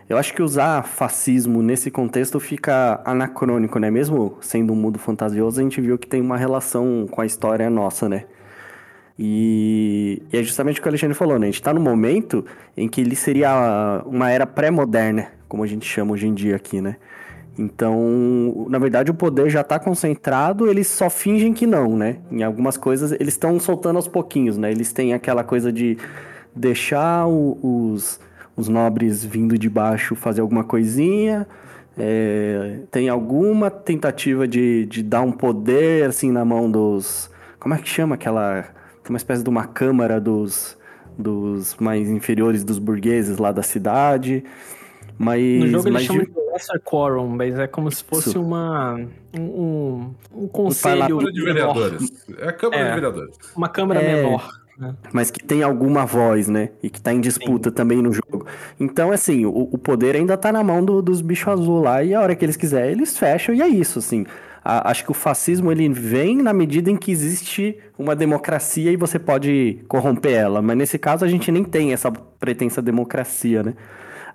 eu 0.08 0.16
acho 0.16 0.34
que 0.34 0.42
usar 0.42 0.82
fascismo 0.82 1.62
nesse 1.62 1.90
contexto 1.90 2.40
fica 2.40 3.00
anacrônico, 3.04 3.78
né? 3.78 3.90
Mesmo 3.90 4.38
sendo 4.40 4.72
um 4.72 4.76
mundo 4.76 4.98
fantasioso, 4.98 5.60
a 5.60 5.62
gente 5.62 5.80
viu 5.80 5.98
que 5.98 6.06
tem 6.06 6.20
uma 6.20 6.36
relação 6.36 7.06
com 7.10 7.20
a 7.20 7.26
história 7.26 7.68
nossa, 7.68 8.08
né? 8.08 8.24
E, 9.18 10.22
e 10.32 10.38
é 10.38 10.42
justamente 10.42 10.78
o 10.78 10.82
que 10.82 10.88
o 10.88 10.90
Alexandre 10.90 11.14
falou, 11.14 11.38
né? 11.38 11.48
A 11.48 11.50
gente 11.50 11.62
tá 11.62 11.74
no 11.74 11.80
momento 11.80 12.44
em 12.76 12.88
que 12.88 13.00
ele 13.00 13.16
seria 13.16 14.02
uma 14.06 14.30
era 14.30 14.46
pré-moderna, 14.46 15.28
como 15.48 15.62
a 15.62 15.66
gente 15.66 15.86
chama 15.86 16.12
hoje 16.12 16.26
em 16.26 16.34
dia 16.34 16.56
aqui, 16.56 16.80
né? 16.80 16.96
Então, 17.58 18.66
na 18.70 18.78
verdade, 18.78 19.10
o 19.10 19.14
poder 19.14 19.50
já 19.50 19.62
está 19.62 19.78
concentrado, 19.78 20.68
eles 20.70 20.86
só 20.86 21.10
fingem 21.10 21.52
que 21.52 21.66
não, 21.66 21.96
né? 21.96 22.18
Em 22.30 22.42
algumas 22.44 22.76
coisas, 22.76 23.10
eles 23.12 23.34
estão 23.34 23.58
soltando 23.58 23.96
aos 23.96 24.06
pouquinhos, 24.06 24.56
né? 24.56 24.70
Eles 24.70 24.92
têm 24.92 25.12
aquela 25.12 25.42
coisa 25.42 25.72
de 25.72 25.98
deixar 26.54 27.26
o- 27.26 27.58
os, 27.92 28.20
os 28.56 28.68
nobres 28.68 29.24
vindo 29.24 29.58
de 29.58 29.68
baixo 29.68 30.14
fazer 30.14 30.40
alguma 30.40 30.64
coisinha. 30.64 31.46
é, 32.00 32.80
tem 32.92 33.08
alguma 33.08 33.70
tentativa 33.70 34.46
de, 34.46 34.86
de 34.86 35.02
dar 35.02 35.22
um 35.22 35.32
poder, 35.32 36.04
assim, 36.08 36.30
na 36.30 36.44
mão 36.44 36.70
dos... 36.70 37.28
Como 37.58 37.74
é 37.74 37.78
que 37.78 37.88
chama 37.88 38.14
aquela... 38.14 38.64
Uma 39.08 39.16
espécie 39.16 39.42
de 39.42 39.48
uma 39.48 39.66
câmara 39.66 40.20
dos, 40.20 40.76
dos 41.18 41.74
mais 41.80 42.08
inferiores 42.08 42.62
dos 42.62 42.78
burgueses 42.78 43.38
lá 43.38 43.50
da 43.50 43.62
cidade. 43.64 44.44
Mas, 45.18 45.42
No 45.60 45.66
jogo 45.68 45.90
mas 45.90 46.02
eles 46.02 46.06
chamam 46.06 46.24
de- 46.24 46.30
de 46.30 46.52
Lesser 46.52 46.80
Quorum, 46.80 47.26
mas 47.28 47.58
é 47.58 47.66
como 47.66 47.90
se 47.90 48.04
fosse 48.04 48.28
Isso. 48.30 48.40
uma. 48.40 49.00
Um, 49.36 49.40
um, 49.42 50.14
um 50.44 50.48
conselho. 50.48 51.08
Câmara 51.18 51.32
de 51.32 51.42
vereadores. 51.42 52.12
É 52.38 52.48
a 52.48 52.52
Câmara 52.52 52.80
É. 52.82 52.84
de 52.88 52.94
Vereadores. 52.94 53.36
uma 53.56 53.68
câmara 53.68 54.00
É. 54.00 54.14
menor. 54.22 54.48
mas 55.12 55.28
que 55.28 55.42
tem 55.42 55.64
alguma 55.64 56.06
voz, 56.06 56.46
né? 56.46 56.70
E 56.80 56.88
que 56.88 57.00
tá 57.00 57.12
em 57.12 57.20
disputa 57.20 57.68
também 57.68 58.00
no 58.00 58.12
jogo. 58.12 58.46
Então, 58.78 59.10
assim, 59.10 59.44
o, 59.44 59.68
o 59.72 59.76
poder 59.76 60.14
ainda 60.14 60.36
tá 60.36 60.52
na 60.52 60.62
mão 60.62 60.84
do- 60.84 61.02
dos 61.02 61.20
bichos 61.20 61.48
azul 61.52 61.80
lá, 61.82 62.04
e 62.04 62.14
a 62.14 62.20
hora 62.20 62.36
que 62.36 62.44
eles 62.44 62.56
quiserem, 62.56 62.92
eles 62.92 63.18
fecham, 63.18 63.52
e 63.52 63.60
é 63.60 63.66
isso, 63.66 63.98
assim. 63.98 64.24
A- 64.64 64.88
acho 64.88 65.02
que 65.04 65.10
o 65.10 65.14
fascismo, 65.14 65.72
ele 65.72 65.88
vem 65.88 66.36
na 66.40 66.52
medida 66.52 66.88
em 66.92 66.96
que 66.96 67.10
existe 67.10 67.76
uma 67.98 68.14
democracia 68.14 68.92
e 68.92 68.96
você 68.96 69.18
pode 69.18 69.80
corromper 69.88 70.32
ela. 70.34 70.62
Mas 70.62 70.76
nesse 70.76 70.96
caso, 70.96 71.24
a 71.24 71.28
gente 71.28 71.50
nem 71.50 71.64
tem 71.64 71.92
essa 71.92 72.12
pretensa 72.12 72.80
democracia, 72.80 73.64
né? 73.64 73.74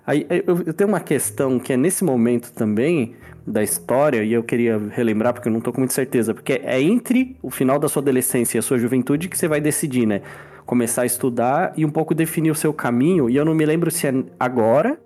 Aí 0.06 0.26
eu, 0.28 0.62
eu 0.66 0.74
tenho 0.74 0.88
uma 0.88 1.00
questão 1.00 1.58
que 1.58 1.72
é 1.72 1.76
nesse 1.76 2.04
momento 2.04 2.52
também 2.52 3.14
da 3.46 3.62
história, 3.62 4.22
e 4.24 4.32
eu 4.32 4.42
queria 4.42 4.80
relembrar 4.90 5.34
porque 5.34 5.48
eu 5.48 5.52
não 5.52 5.60
tô 5.60 5.72
com 5.72 5.80
muita 5.80 5.94
certeza, 5.94 6.32
porque 6.32 6.60
é 6.64 6.80
entre 6.80 7.36
o 7.42 7.50
final 7.50 7.78
da 7.78 7.88
sua 7.88 8.00
adolescência 8.00 8.56
e 8.56 8.60
a 8.60 8.62
sua 8.62 8.78
juventude 8.78 9.28
que 9.28 9.36
você 9.36 9.46
vai 9.46 9.60
decidir, 9.60 10.06
né? 10.06 10.22
Começar 10.64 11.02
a 11.02 11.06
estudar 11.06 11.74
e 11.76 11.84
um 11.84 11.90
pouco 11.90 12.14
definir 12.14 12.50
o 12.50 12.54
seu 12.54 12.72
caminho, 12.72 13.28
e 13.28 13.36
eu 13.36 13.44
não 13.44 13.54
me 13.54 13.66
lembro 13.66 13.90
se 13.90 14.06
é 14.06 14.14
agora, 14.40 14.98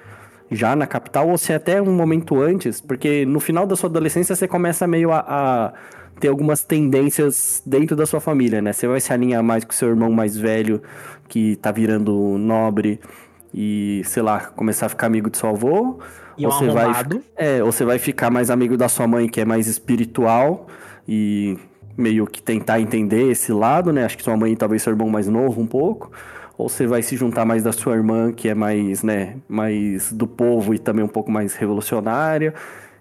já 0.50 0.76
na 0.76 0.86
capital, 0.86 1.28
ou 1.28 1.36
se 1.36 1.52
é 1.52 1.56
até 1.56 1.82
um 1.82 1.92
momento 1.92 2.40
antes, 2.40 2.80
porque 2.80 3.26
no 3.26 3.40
final 3.40 3.66
da 3.66 3.74
sua 3.74 3.90
adolescência 3.90 4.36
você 4.36 4.46
começa 4.46 4.86
meio 4.86 5.10
a, 5.10 5.18
a 5.18 5.72
ter 6.20 6.28
algumas 6.28 6.62
tendências 6.62 7.60
dentro 7.66 7.96
da 7.96 8.06
sua 8.06 8.20
família, 8.20 8.62
né? 8.62 8.72
Você 8.72 8.86
vai 8.86 9.00
se 9.00 9.12
alinhar 9.12 9.42
mais 9.42 9.64
com 9.64 9.72
seu 9.72 9.88
irmão 9.88 10.12
mais 10.12 10.36
velho, 10.36 10.80
que 11.28 11.56
tá 11.56 11.72
virando 11.72 12.38
nobre, 12.38 13.00
e, 13.52 14.02
sei 14.04 14.22
lá, 14.22 14.40
começar 14.40 14.86
a 14.86 14.88
ficar 14.88 15.06
amigo 15.06 15.30
de 15.30 15.38
seu 15.38 15.48
avô. 15.48 15.98
E 16.36 16.46
um 16.46 16.50
ou 16.50 16.54
você 16.54 16.68
vai, 16.68 16.92
é, 17.36 17.62
ou 17.62 17.72
você 17.72 17.84
vai 17.84 17.98
ficar 17.98 18.30
mais 18.30 18.50
amigo 18.50 18.76
da 18.76 18.88
sua 18.88 19.06
mãe, 19.06 19.28
que 19.28 19.40
é 19.40 19.44
mais 19.44 19.66
espiritual, 19.66 20.68
e 21.06 21.58
meio 21.96 22.26
que 22.26 22.40
tentar 22.40 22.80
entender 22.80 23.30
esse 23.30 23.52
lado, 23.52 23.92
né? 23.92 24.04
Acho 24.04 24.16
que 24.16 24.22
sua 24.22 24.36
mãe 24.36 24.54
talvez 24.54 24.82
seu 24.82 24.92
irmão 24.92 25.08
mais 25.08 25.26
novo 25.26 25.60
um 25.60 25.66
pouco. 25.66 26.12
Ou 26.56 26.68
você 26.68 26.86
vai 26.86 27.02
se 27.02 27.16
juntar 27.16 27.44
mais 27.44 27.62
da 27.62 27.72
sua 27.72 27.94
irmã, 27.94 28.32
que 28.32 28.48
é 28.48 28.54
mais, 28.54 29.02
né, 29.02 29.36
mais 29.48 30.12
do 30.12 30.26
povo 30.26 30.74
e 30.74 30.78
também 30.78 31.04
um 31.04 31.08
pouco 31.08 31.30
mais 31.30 31.54
revolucionária. 31.54 32.54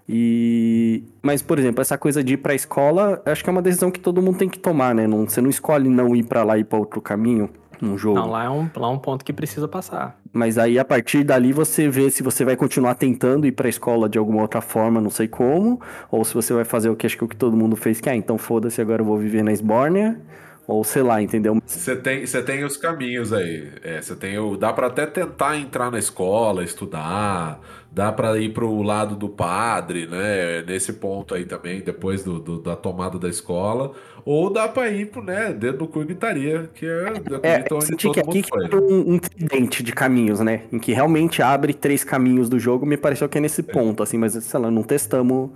E 0.08 1.04
mas 1.22 1.42
por 1.42 1.58
exemplo, 1.58 1.82
essa 1.82 1.98
coisa 1.98 2.24
de 2.24 2.34
ir 2.34 2.36
pra 2.38 2.54
escola, 2.54 3.20
acho 3.26 3.44
que 3.44 3.50
é 3.50 3.52
uma 3.52 3.60
decisão 3.60 3.90
que 3.90 4.00
todo 4.00 4.22
mundo 4.22 4.38
tem 4.38 4.48
que 4.48 4.58
tomar, 4.58 4.94
né? 4.94 5.06
Não, 5.06 5.28
você 5.28 5.40
não 5.40 5.50
escolhe 5.50 5.88
não 5.88 6.16
ir 6.16 6.24
pra 6.24 6.42
lá 6.44 6.56
e 6.56 6.62
ir 6.62 6.64
pra 6.64 6.78
outro 6.78 7.00
caminho. 7.00 7.50
Num 7.80 7.96
jogo. 7.96 8.18
Não, 8.18 8.30
lá 8.30 8.44
é, 8.44 8.50
um, 8.50 8.68
lá 8.76 8.88
é 8.88 8.90
um 8.90 8.98
ponto 8.98 9.24
que 9.24 9.32
precisa 9.32 9.68
passar. 9.68 10.18
Mas 10.32 10.58
aí 10.58 10.78
a 10.78 10.84
partir 10.84 11.24
dali 11.24 11.52
você 11.52 11.88
vê 11.88 12.10
se 12.10 12.22
você 12.22 12.44
vai 12.44 12.56
continuar 12.56 12.94
tentando 12.94 13.46
ir 13.46 13.52
pra 13.52 13.68
escola 13.68 14.08
de 14.08 14.18
alguma 14.18 14.42
outra 14.42 14.60
forma, 14.60 15.00
não 15.00 15.10
sei 15.10 15.28
como, 15.28 15.80
ou 16.10 16.24
se 16.24 16.34
você 16.34 16.52
vai 16.52 16.64
fazer 16.64 16.88
o 16.90 16.96
que 16.96 17.06
acho 17.06 17.16
que 17.16 17.24
o 17.24 17.28
que 17.28 17.36
todo 17.36 17.56
mundo 17.56 17.76
fez, 17.76 18.00
que 18.00 18.08
ah, 18.08 18.16
então 18.16 18.38
foda-se, 18.38 18.80
agora 18.80 19.02
eu 19.02 19.06
vou 19.06 19.16
viver 19.16 19.42
na 19.42 19.52
Esbórnia, 19.52 20.20
ou 20.66 20.84
sei 20.84 21.02
lá, 21.02 21.22
entendeu? 21.22 21.60
Você 21.64 21.96
tem, 21.96 22.26
você 22.26 22.42
tem 22.42 22.62
os 22.62 22.76
caminhos 22.76 23.32
aí. 23.32 23.72
É, 23.82 24.02
você 24.02 24.14
tem 24.14 24.38
o, 24.38 24.54
dá 24.54 24.70
pra 24.70 24.88
até 24.88 25.06
tentar 25.06 25.56
entrar 25.56 25.90
na 25.90 25.98
escola, 25.98 26.62
estudar, 26.62 27.58
dá 27.90 28.12
pra 28.12 28.36
ir 28.38 28.52
pro 28.52 28.82
lado 28.82 29.16
do 29.16 29.28
padre, 29.28 30.06
né? 30.06 30.62
Nesse 30.62 30.92
ponto 30.94 31.34
aí 31.34 31.44
também, 31.44 31.80
depois 31.80 32.22
do, 32.22 32.38
do- 32.38 32.60
da 32.60 32.76
tomada 32.76 33.18
da 33.18 33.28
escola. 33.28 33.92
Ou 34.24 34.50
dá 34.52 34.68
pra 34.68 34.90
ir 34.90 35.10
pro, 35.10 35.22
né, 35.22 35.52
dedo 35.52 35.78
do 35.78 35.88
cu 35.88 36.02
e 36.02 36.04
gritaria, 36.04 36.70
que 36.74 36.84
é, 36.86 37.22
É, 37.42 37.64
eu 37.70 37.76
onde 37.76 37.86
senti 37.86 38.02
todo 38.02 38.14
que 38.14 38.20
aqui 38.20 38.36
mundo 38.36 38.48
foi. 38.48 38.68
quebra 38.68 38.80
um, 38.80 39.14
um 39.14 39.18
tridente 39.18 39.82
de 39.82 39.92
caminhos, 39.92 40.40
né? 40.40 40.64
Em 40.70 40.78
que 40.78 40.92
realmente 40.92 41.40
abre 41.42 41.72
três 41.72 42.04
caminhos 42.04 42.48
do 42.48 42.58
jogo, 42.58 42.84
me 42.84 42.96
pareceu 42.96 43.28
que 43.28 43.38
é 43.38 43.40
nesse 43.40 43.62
ponto, 43.62 44.02
assim, 44.02 44.18
mas 44.18 44.32
sei 44.34 44.60
lá, 44.60 44.70
não 44.70 44.82
testamos 44.82 45.50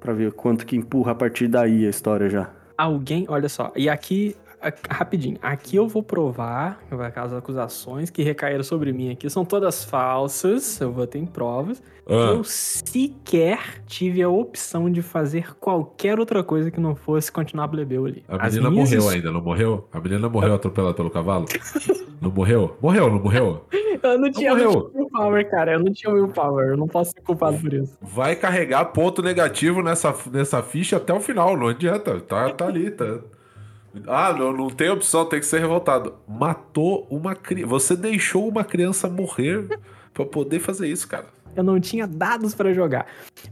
pra 0.00 0.12
ver 0.14 0.32
quanto 0.32 0.64
que 0.66 0.76
empurra 0.76 1.12
a 1.12 1.14
partir 1.14 1.48
daí 1.48 1.86
a 1.86 1.90
história 1.90 2.28
já. 2.30 2.50
Alguém, 2.78 3.24
olha 3.28 3.48
só, 3.48 3.72
e 3.76 3.88
aqui, 3.88 4.36
rapidinho, 4.88 5.38
aqui 5.42 5.76
eu 5.76 5.88
vou 5.88 6.02
provar, 6.02 6.80
que 6.88 7.18
as 7.18 7.32
acusações 7.32 8.10
que 8.10 8.22
recaíram 8.22 8.62
sobre 8.62 8.92
mim 8.92 9.10
aqui 9.10 9.28
são 9.30 9.44
todas 9.44 9.84
falsas, 9.84 10.80
eu 10.80 10.92
vou 10.92 11.06
ter 11.06 11.24
provas. 11.26 11.82
Ah, 12.08 12.32
Eu 12.34 12.44
sequer 12.44 13.82
tive 13.86 14.22
a 14.22 14.28
opção 14.28 14.90
de 14.90 15.02
fazer 15.02 15.56
qualquer 15.56 16.18
outra 16.20 16.42
coisa 16.44 16.70
que 16.70 16.80
não 16.80 16.94
fosse 16.94 17.32
continuar 17.32 17.68
plebeu 17.68 18.06
ali. 18.06 18.24
a 18.28 18.46
menina 18.46 18.70
minhas 18.70 18.90
morreu 18.92 19.08
ainda, 19.08 19.32
não 19.32 19.40
morreu? 19.40 19.88
A 19.92 20.00
menina 20.00 20.28
morreu 20.28 20.54
atropelada 20.54 20.94
pelo 20.94 21.10
cavalo? 21.10 21.46
Não 22.20 22.30
morreu? 22.30 22.76
Morreu, 22.80 23.10
não 23.10 23.20
morreu? 23.20 23.64
Eu 24.02 24.18
não 24.18 24.30
tinha, 24.30 24.50
eu 24.50 24.56
não 24.56 24.90
tinha 24.90 25.00
willpower, 25.02 25.50
cara. 25.50 25.72
Eu 25.72 25.80
não 25.80 25.92
tinha 25.92 26.12
willpower. 26.12 26.68
Eu 26.68 26.76
não 26.76 26.86
posso 26.86 27.10
ser 27.12 27.20
culpado 27.22 27.58
por 27.58 27.72
isso. 27.72 27.96
Vai 28.00 28.36
carregar 28.36 28.84
ponto 28.86 29.20
negativo 29.22 29.82
nessa, 29.82 30.14
nessa 30.30 30.62
ficha 30.62 30.98
até 30.98 31.12
o 31.12 31.18
final, 31.18 31.56
não 31.56 31.68
adianta. 31.68 32.20
Tá, 32.20 32.50
tá 32.50 32.66
ali, 32.66 32.90
tá. 32.90 33.18
Ah, 34.06 34.32
não, 34.32 34.52
não 34.52 34.68
tem 34.68 34.90
opção, 34.90 35.24
tem 35.24 35.40
que 35.40 35.46
ser 35.46 35.60
revoltado. 35.60 36.14
Matou 36.26 37.06
uma 37.10 37.34
criança. 37.34 37.68
Você 37.68 37.96
deixou 37.96 38.48
uma 38.48 38.64
criança 38.64 39.08
morrer 39.08 39.78
pra 40.12 40.24
poder 40.24 40.60
fazer 40.60 40.88
isso, 40.88 41.06
cara. 41.08 41.26
Eu 41.54 41.62
não 41.62 41.80
tinha 41.80 42.06
dados 42.06 42.54
pra 42.54 42.72
jogar. 42.72 43.06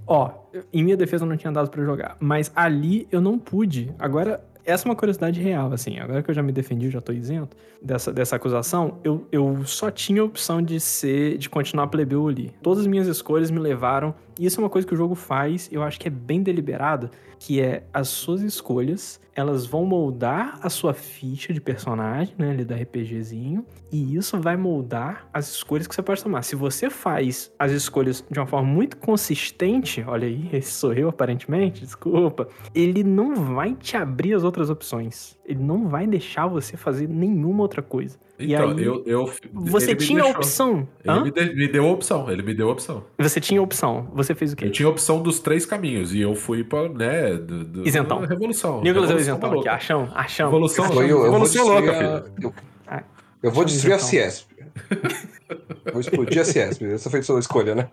Ó, 0.06 0.30
em 0.72 0.84
minha 0.84 0.96
defesa 0.96 1.24
eu 1.24 1.28
não 1.28 1.36
tinha 1.36 1.52
dados 1.52 1.70
pra 1.70 1.82
jogar. 1.84 2.16
Mas 2.20 2.52
ali 2.54 3.08
eu 3.10 3.20
não 3.20 3.38
pude. 3.38 3.94
Agora, 3.98 4.44
essa 4.64 4.86
é 4.86 4.90
uma 4.90 4.96
curiosidade 4.96 5.40
real, 5.40 5.72
assim. 5.72 5.98
Agora 5.98 6.22
que 6.22 6.30
eu 6.30 6.34
já 6.34 6.42
me 6.42 6.52
defendi, 6.52 6.90
já 6.90 7.00
tô 7.00 7.12
isento 7.12 7.56
dessa, 7.82 8.12
dessa 8.12 8.36
acusação, 8.36 8.98
eu, 9.04 9.26
eu 9.30 9.64
só 9.66 9.90
tinha 9.90 10.22
a 10.22 10.24
opção 10.24 10.62
de 10.62 10.80
ser, 10.80 11.36
de 11.36 11.50
continuar 11.50 11.86
plebeu 11.88 12.26
ali. 12.26 12.52
Todas 12.62 12.80
as 12.80 12.86
minhas 12.86 13.06
escolhas 13.06 13.50
me 13.50 13.58
levaram. 13.58 14.14
E 14.38 14.46
isso 14.46 14.58
é 14.58 14.64
uma 14.64 14.70
coisa 14.70 14.86
que 14.86 14.94
o 14.94 14.96
jogo 14.96 15.14
faz, 15.14 15.68
eu 15.70 15.82
acho 15.82 16.00
que 16.00 16.08
é 16.08 16.10
bem 16.10 16.42
deliberado, 16.42 17.10
que 17.38 17.60
é 17.60 17.84
as 17.92 18.08
suas 18.08 18.40
escolhas, 18.42 19.20
elas 19.34 19.66
vão 19.66 19.84
moldar 19.84 20.58
a 20.62 20.70
sua 20.70 20.94
ficha 20.94 21.52
de 21.52 21.60
personagem, 21.60 22.34
né, 22.38 22.50
ali 22.50 22.64
da 22.64 22.76
RPGzinho, 22.76 23.66
e 23.90 24.16
isso 24.16 24.40
vai 24.40 24.56
moldar 24.56 25.28
as 25.32 25.48
escolhas 25.48 25.86
que 25.86 25.94
você 25.94 26.02
pode 26.02 26.22
tomar. 26.22 26.42
Se 26.42 26.54
você 26.54 26.88
faz 26.88 27.52
as 27.58 27.72
escolhas 27.72 28.24
de 28.30 28.38
uma 28.38 28.46
forma 28.46 28.68
muito 28.68 28.96
consistente, 28.96 30.04
olha 30.06 30.26
aí, 30.26 30.48
esse 30.52 30.72
sou 30.72 30.92
eu 30.92 31.08
aparentemente, 31.08 31.80
desculpa, 31.80 32.48
ele 32.74 33.02
não 33.02 33.34
vai 33.34 33.74
te 33.74 33.96
abrir 33.96 34.34
as 34.34 34.44
outras 34.44 34.70
opções. 34.70 35.36
Ele 35.44 35.62
não 35.62 35.88
vai 35.88 36.06
deixar 36.06 36.46
você 36.46 36.76
fazer 36.76 37.08
nenhuma 37.08 37.62
outra 37.62 37.82
coisa. 37.82 38.18
E 38.38 38.52
Então, 38.52 38.70
aí, 38.70 38.84
eu, 38.84 39.02
eu. 39.06 39.32
Você 39.52 39.94
tinha 39.94 40.20
a 40.20 40.24
deixou. 40.24 40.40
opção. 40.40 40.88
Ele 41.04 41.20
me, 41.22 41.30
de- 41.30 41.54
me 41.54 41.68
deu 41.68 41.86
a 41.86 41.92
opção, 41.92 42.30
ele 42.30 42.42
me 42.42 42.52
deu 42.52 42.68
a 42.68 42.72
opção. 42.72 43.04
Você 43.18 43.40
tinha 43.40 43.60
a 43.60 43.62
opção. 43.62 44.10
Você 44.12 44.34
fez 44.34 44.52
o 44.52 44.56
quê? 44.56 44.64
Eu 44.66 44.72
tinha 44.72 44.86
a 44.88 44.90
opção 44.90 45.22
dos 45.22 45.38
três 45.38 45.64
caminhos 45.64 46.12
e 46.12 46.20
eu 46.20 46.34
fui 46.34 46.64
pra, 46.64 46.88
né, 46.88 47.34
do, 47.34 47.64
do, 47.64 47.86
Isentão. 47.88 48.20
Revolução. 48.20 48.82
Nicolas 48.82 49.10
é 49.10 49.14
o 49.14 49.18
isentão 49.18 49.58
aqui. 49.60 49.68
Achão, 49.68 50.08
achão. 50.14 50.46
Revolução, 50.46 50.84
achão. 50.86 51.02
Eu, 51.02 51.08
eu 51.08 51.22
Revolução 51.24 51.66
louca, 51.68 51.90
a... 51.92 51.94
filho. 52.22 52.34
eu, 52.42 52.54
Ah, 52.88 53.02
eu 53.42 53.50
vou 53.52 53.64
destruir 53.64 53.94
a. 53.94 53.98
Ciesp. 54.00 54.48
vou 55.92 56.00
explodir 56.00 56.40
a 56.40 56.44
Ciesp. 56.44 56.82
Essa 56.86 57.08
foi 57.08 57.20
a 57.20 57.22
sua 57.22 57.38
escolha, 57.38 57.74
né? 57.76 57.88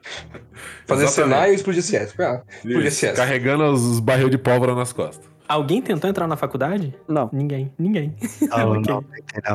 Fazer 0.88 1.03
Exatamente. 1.03 1.34
Senai 1.35 1.51
e 1.51 1.55
explodir 1.55 1.80
a 1.81 1.84
Ciesp. 1.84 2.19
Ah, 2.19 2.41
explodir 2.65 3.09
a. 3.11 3.13
Carregando 3.13 3.63
os 3.65 3.99
barril 3.99 4.30
de 4.30 4.39
pólvora 4.39 4.73
nas 4.73 4.91
costas. 4.91 5.30
Alguém 5.52 5.82
tentou 5.82 6.10
entrar 6.10 6.28
na 6.28 6.36
faculdade? 6.38 6.95
Não. 7.07 7.30
Ninguém. 7.34 7.72
Ninguém. 7.78 8.15
Não, 8.49 8.72
Ok. 8.80 8.84
não, 8.90 9.03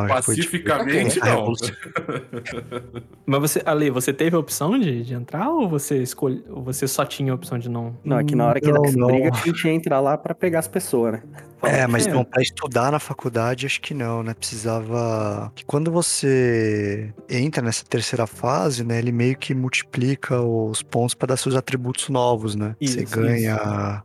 não. 0.03 0.07
Pacificamente, 0.09 1.21
difícil. 1.21 1.23
A 1.23 1.27
não. 1.35 1.47
Mas 3.27 3.41
você, 3.41 3.63
Ale, 3.65 3.91
você 3.91 4.13
teve 4.13 4.37
a 4.37 4.39
opção 4.39 4.79
de, 4.79 5.03
de 5.03 5.15
entrar 5.15 5.51
ou 5.51 5.69
você 5.69 6.03
escolhe, 6.03 6.45
ou 6.51 6.63
você 6.63 6.87
só 6.87 7.05
tinha 7.05 7.33
a 7.33 7.35
opção 7.35 7.59
de 7.59 7.69
não? 7.69 7.97
Não, 8.05 8.19
é 8.19 8.25
que 8.25 8.35
na 8.37 8.47
hora 8.47 8.61
que 8.61 8.71
Não, 8.71 8.83
dá 8.83 8.91
não. 8.93 9.07
briga, 9.09 9.31
a 9.33 9.37
gente 9.47 9.69
entra 9.69 9.99
lá 10.01 10.17
pra 10.19 10.35
pegar 10.35 10.59
as 10.61 10.69
pessoas, 10.69 11.15
né? 11.15 11.23
É, 11.63 11.87
mas 11.87 12.07
É. 12.07 12.13
não, 12.13 12.23
pra 12.23 12.43
estudar 12.43 12.93
na 12.93 12.99
faculdade, 12.99 13.65
acho 13.67 13.81
que 13.81 13.95
não, 13.95 14.23
né? 14.23 14.35
Precisava. 14.35 15.51
Que 15.55 15.65
quando 15.65 15.91
você 15.91 17.13
entra 17.29 17.63
nessa 17.63 17.85
terceira 17.85 18.27
fase, 18.27 18.85
né? 18.85 18.99
Ele 18.99 19.11
meio 19.11 19.37
que 19.37 19.55
multiplica 19.55 20.41
os 20.41 20.83
pontos 20.83 21.15
para 21.15 21.29
dar 21.29 21.37
seus 21.39 21.57
atributos 21.57 22.09
novos, 22.11 22.55
né? 22.55 22.77
Isso, 22.81 22.95
você 22.99 23.05
ganha. 23.05 24.03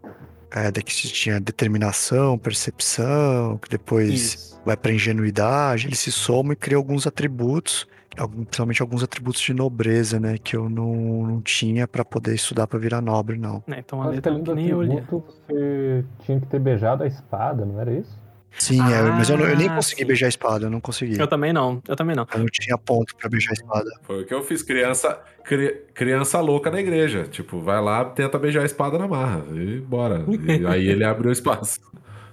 É, 0.53 0.69
daqui 0.69 0.93
você 0.93 1.07
tinha 1.07 1.39
determinação, 1.39 2.37
percepção, 2.37 3.57
que 3.57 3.69
depois 3.69 4.09
Isso. 4.09 4.61
vai 4.65 4.75
pra 4.75 4.91
ingenuidade, 4.91 5.87
ele 5.87 5.95
se 5.95 6.11
soma 6.11 6.53
e 6.53 6.55
cria 6.57 6.77
alguns 6.77 7.07
atributos, 7.07 7.87
algum- 8.17 8.43
principalmente 8.43 8.81
alguns 8.81 9.01
atributos 9.01 9.41
de 9.41 9.53
nobreza, 9.53 10.19
né? 10.19 10.37
Que 10.37 10.57
eu 10.57 10.69
não, 10.69 10.93
não 11.25 11.41
tinha 11.41 11.87
pra 11.87 12.03
poder 12.03 12.35
estudar 12.35 12.67
pra 12.67 12.77
virar 12.77 12.99
nobre, 13.01 13.37
não. 13.37 13.63
É, 13.67 13.79
então 13.79 14.01
a 14.01 14.07
letra 14.07 14.33
que 14.35 14.41
do 14.41 14.53
nem 14.55 14.67
eu 14.67 14.81
li. 14.81 14.91
atributo, 14.97 15.33
você 15.47 16.03
tinha 16.25 16.39
que 16.39 16.47
ter 16.47 16.59
beijado 16.59 17.03
a 17.03 17.07
espada, 17.07 17.65
não 17.65 17.79
era 17.79 17.93
isso? 17.93 18.19
Sim, 18.59 18.79
é, 18.91 19.01
mas 19.03 19.29
eu, 19.29 19.37
não- 19.37 19.45
eu 19.45 19.57
nem 19.57 19.67
Ah, 19.69 19.75
consegui 19.75 20.01
sim. 20.01 20.07
beijar 20.07 20.25
a 20.27 20.29
espada, 20.29 20.65
eu 20.65 20.69
não 20.69 20.79
consegui. 20.79 21.19
Eu 21.19 21.27
também 21.27 21.51
não, 21.51 21.81
eu 21.87 21.95
também 21.95 22.15
não. 22.15 22.27
Eu 22.33 22.39
não 22.39 22.45
tinha 22.47 22.77
ponto 22.77 23.15
pra 23.15 23.27
beijar 23.29 23.51
a 23.51 23.53
espada. 23.53 23.89
Foi 24.03 24.21
o 24.21 24.25
que 24.25 24.33
eu 24.33 24.43
fiz. 24.43 24.61
Criança, 24.61 25.19
cri- 25.43 25.81
criança 25.93 26.39
louca 26.39 26.69
na 26.69 26.79
igreja. 26.79 27.23
Tipo, 27.29 27.59
vai 27.61 27.81
lá, 27.81 28.05
tenta 28.05 28.37
beijar 28.37 28.61
a 28.61 28.65
espada 28.65 28.97
na 28.99 29.07
marra. 29.07 29.43
E 29.53 29.79
bora. 29.79 30.23
E 30.27 30.65
aí 30.67 30.87
ele 30.87 31.03
abriu 31.03 31.29
o 31.29 31.33
espaço. 31.33 31.79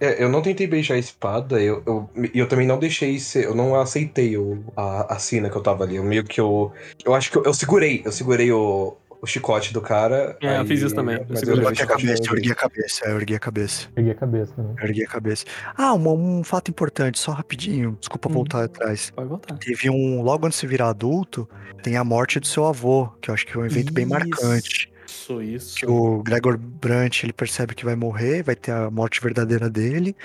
É, 0.00 0.22
eu 0.22 0.28
não 0.28 0.40
tentei 0.42 0.66
beijar 0.68 0.94
a 0.94 0.98
espada, 0.98 1.60
eu, 1.60 1.82
eu, 1.84 2.08
e 2.32 2.38
eu 2.38 2.46
também 2.46 2.66
não 2.68 2.78
deixei 2.78 3.18
ser, 3.18 3.46
eu 3.46 3.54
não 3.54 3.74
aceitei 3.74 4.36
o, 4.38 4.62
a, 4.76 5.14
a 5.14 5.18
cena 5.18 5.50
que 5.50 5.56
eu 5.56 5.60
tava 5.62 5.82
ali. 5.82 5.96
Eu 5.96 6.04
meio 6.04 6.22
que 6.22 6.40
eu. 6.40 6.72
Eu 7.04 7.14
acho 7.14 7.32
que 7.32 7.38
eu, 7.38 7.42
eu 7.44 7.52
segurei, 7.54 8.02
eu 8.04 8.12
segurei 8.12 8.52
o, 8.52 8.96
o 9.20 9.26
chicote 9.26 9.72
do 9.72 9.80
cara. 9.80 10.36
É, 10.40 10.56
eu 10.56 10.60
aí- 10.60 10.66
fiz 10.66 10.80
isso 10.82 10.94
também, 10.94 11.16
eu 11.16 11.26
Mas 11.28 11.42
eu, 11.42 11.56
Eu 11.56 11.62
ergui 11.62 11.82
a 11.82 11.86
cabeça, 11.86 12.22
eu 12.28 12.36
ergui 12.36 12.52
a 12.52 12.54
cabeça, 12.54 13.04
eu 13.06 13.16
ergui 13.16 13.34
a 13.34 13.38
cabeça. 13.38 13.88
Peguei 13.94 14.12
a 14.12 14.14
cabeça, 14.14 14.54
né? 14.62 14.74
Eu 14.78 14.84
ergui 14.86 15.02
a 15.04 15.06
cabeça. 15.08 15.44
Ah, 15.76 15.94
um, 15.94 16.38
um 16.38 16.44
fato 16.44 16.70
importante, 16.70 17.18
só 17.18 17.32
rapidinho, 17.32 17.96
desculpa 18.00 18.28
Hum. 18.28 18.32
voltar 18.32 18.64
atrás. 18.64 19.10
Pode 19.14 19.28
voltar. 19.28 19.56
Teve 19.58 19.90
um, 19.90 20.22
logo 20.22 20.46
antes 20.46 20.58
de 20.58 20.60
você 20.62 20.66
virar 20.68 20.88
adulto, 20.90 21.48
tem 21.82 21.96
a 21.96 22.04
morte 22.04 22.38
do 22.38 22.46
seu 22.46 22.64
avô, 22.64 23.08
que 23.20 23.30
eu 23.30 23.34
acho 23.34 23.46
que 23.46 23.56
é 23.56 23.60
um 23.60 23.66
evento 23.66 23.92
bem 23.92 24.04
Isso. 24.04 24.12
marcante. 24.12 24.92
Isso, 25.28 25.42
isso. 25.42 25.76
Que 25.76 25.86
o 25.86 26.22
Gregor 26.22 26.56
Brandt, 26.58 27.24
ele 27.26 27.32
percebe 27.32 27.74
que 27.74 27.84
vai 27.84 27.94
morrer, 27.94 28.42
vai 28.42 28.56
ter 28.56 28.72
a 28.72 28.90
morte 28.90 29.20
verdadeira 29.20 29.68
dele, 29.68 30.16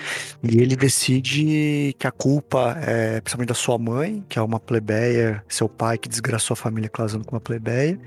e 0.42 0.60
ele 0.60 0.74
decide 0.76 1.94
que 1.98 2.06
a 2.06 2.10
culpa 2.10 2.76
é 2.80 3.20
principalmente 3.20 3.48
da 3.48 3.54
sua 3.54 3.78
mãe, 3.78 4.24
que 4.28 4.38
é 4.38 4.42
uma 4.42 4.58
plebeia, 4.58 5.44
seu 5.48 5.68
pai 5.68 5.98
que 5.98 6.08
desgraçou 6.08 6.54
a 6.54 6.56
família 6.56 6.88
casando 6.88 7.24
com 7.24 7.34
uma 7.36 7.40
plebeia, 7.40 7.98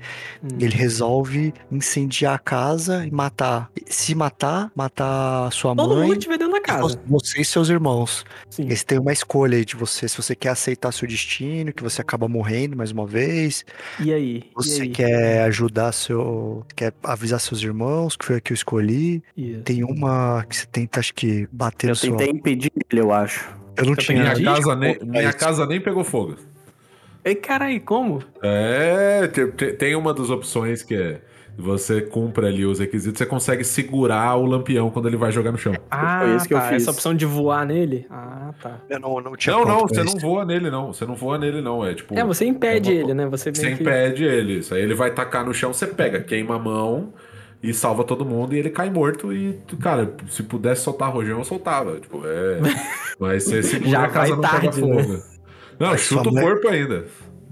Hum. 0.42 0.48
Ele 0.60 0.74
resolve 0.74 1.52
incendiar 1.70 2.34
a 2.34 2.38
casa 2.38 3.06
e 3.06 3.10
matar. 3.10 3.70
Se 3.86 4.14
matar, 4.14 4.70
matar 4.74 5.50
sua 5.52 5.74
Todo 5.74 5.94
mãe, 5.94 6.02
mundo 6.08 6.12
que 6.12 6.18
estiver 6.18 6.38
dentro 6.38 6.52
da 6.52 6.58
e 6.58 6.60
casa. 6.62 6.96
vo- 6.96 7.18
você 7.18 7.40
e 7.40 7.44
seus 7.44 7.68
irmãos. 7.68 8.24
Sim. 8.50 8.68
Esse 8.68 8.84
tem 8.84 8.98
uma 8.98 9.12
escolha 9.12 9.56
aí 9.58 9.64
de 9.64 9.76
você, 9.76 10.08
se 10.08 10.16
você 10.16 10.34
quer 10.34 10.50
aceitar 10.50 10.92
seu 10.92 11.06
destino, 11.08 11.72
que 11.72 11.82
você 11.82 12.00
acaba 12.00 12.28
morrendo 12.28 12.76
mais 12.76 12.90
uma 12.90 13.06
vez, 13.06 13.64
E 13.98 14.12
aí? 14.12 14.44
E 14.50 14.50
você 14.54 14.82
aí? 14.82 14.88
quer 14.90 15.42
ajudar 15.42 15.92
seu, 15.92 16.64
quer 16.76 16.87
avisar 17.02 17.40
seus 17.40 17.62
irmãos, 17.62 18.16
que 18.16 18.24
foi 18.24 18.36
a 18.36 18.40
que 18.40 18.52
eu 18.52 18.54
escolhi. 18.54 19.22
Isso. 19.36 19.62
Tem 19.62 19.84
uma 19.84 20.44
que 20.48 20.56
você 20.56 20.66
tenta, 20.66 21.00
acho 21.00 21.14
que, 21.14 21.48
bater 21.52 21.86
Eu 21.86 21.90
no 21.90 21.96
seu... 21.96 22.16
tentei 22.16 22.34
impedir 22.34 22.72
ele, 22.90 23.00
eu 23.00 23.12
acho. 23.12 23.48
Eu 23.76 23.84
não 23.86 23.94
Você 23.94 24.02
tinha... 24.02 24.34
Minha 24.34 24.44
casa, 24.54 24.74
nem, 24.76 24.94
Pô, 24.98 25.06
minha 25.06 25.32
casa 25.32 25.66
nem 25.66 25.80
pegou 25.80 26.02
fogo. 26.04 26.36
Ei, 27.24 27.34
carai, 27.34 27.78
como? 27.80 28.22
É, 28.42 29.28
te- 29.28 29.46
te- 29.52 29.72
tem 29.72 29.94
uma 29.94 30.14
das 30.14 30.30
opções 30.30 30.82
que 30.82 30.94
é 30.94 31.20
você 31.60 32.00
cumpre 32.00 32.46
ali 32.46 32.64
os 32.64 32.78
requisitos, 32.78 33.18
você 33.18 33.26
consegue 33.26 33.64
segurar 33.64 34.36
o 34.36 34.46
lampião 34.46 34.90
quando 34.90 35.08
ele 35.08 35.16
vai 35.16 35.32
jogar 35.32 35.50
no 35.50 35.58
chão. 35.58 35.74
Ah, 35.90 36.24
isso 36.36 36.46
que 36.46 36.54
eu 36.54 36.58
tá. 36.58 36.68
fiz. 36.68 36.82
Essa 36.82 36.92
opção 36.92 37.12
de 37.12 37.26
voar 37.26 37.66
nele? 37.66 38.06
Ah, 38.08 38.54
tá. 38.62 38.78
Eu 38.88 39.00
não, 39.00 39.20
não 39.20 39.36
tinha 39.36 39.56
Não, 39.56 39.64
não, 39.64 39.80
você 39.80 40.04
não 40.04 40.14
voa 40.14 40.44
nele, 40.44 40.70
não. 40.70 40.92
Você 40.92 41.04
não 41.04 41.16
voa 41.16 41.36
nele, 41.36 41.60
não. 41.60 41.84
É 41.84 41.94
tipo. 41.94 42.16
É, 42.16 42.24
você 42.24 42.44
impede 42.44 42.90
é 42.90 42.94
uma- 42.94 43.00
ele, 43.02 43.14
né? 43.14 43.26
Você 43.26 43.52
Você 43.52 43.74
que... 43.74 43.82
impede 43.82 44.24
ele. 44.24 44.58
Isso 44.58 44.72
aí 44.72 44.82
ele 44.82 44.94
vai 44.94 45.10
tacar 45.10 45.44
no 45.44 45.52
chão, 45.52 45.72
você 45.72 45.86
pega, 45.86 46.20
queima 46.20 46.54
a 46.54 46.58
mão 46.60 47.12
e 47.60 47.74
salva 47.74 48.04
todo 48.04 48.24
mundo 48.24 48.54
e 48.54 48.58
ele 48.58 48.70
cai 48.70 48.88
morto. 48.88 49.32
E, 49.32 49.58
cara, 49.80 50.14
se 50.28 50.44
pudesse 50.44 50.82
soltar 50.82 51.12
rojão, 51.12 51.38
eu 51.38 51.44
soltava. 51.44 51.98
Tipo, 51.98 52.22
é. 52.24 52.60
Mas 53.18 53.42
você 53.44 53.64
segura 53.64 53.90
Já 53.90 54.04
a 54.04 54.08
casa 54.08 54.36
vai 54.36 54.36
não 54.36 54.40
pega 54.42 54.72
tarde, 54.72 54.80
né? 54.80 55.02
fogo. 55.02 55.22
Não, 55.80 55.88
Mas 55.90 56.00
chuta 56.02 56.28
o 56.28 56.34
corpo 56.34 56.68
ainda. 56.68 57.04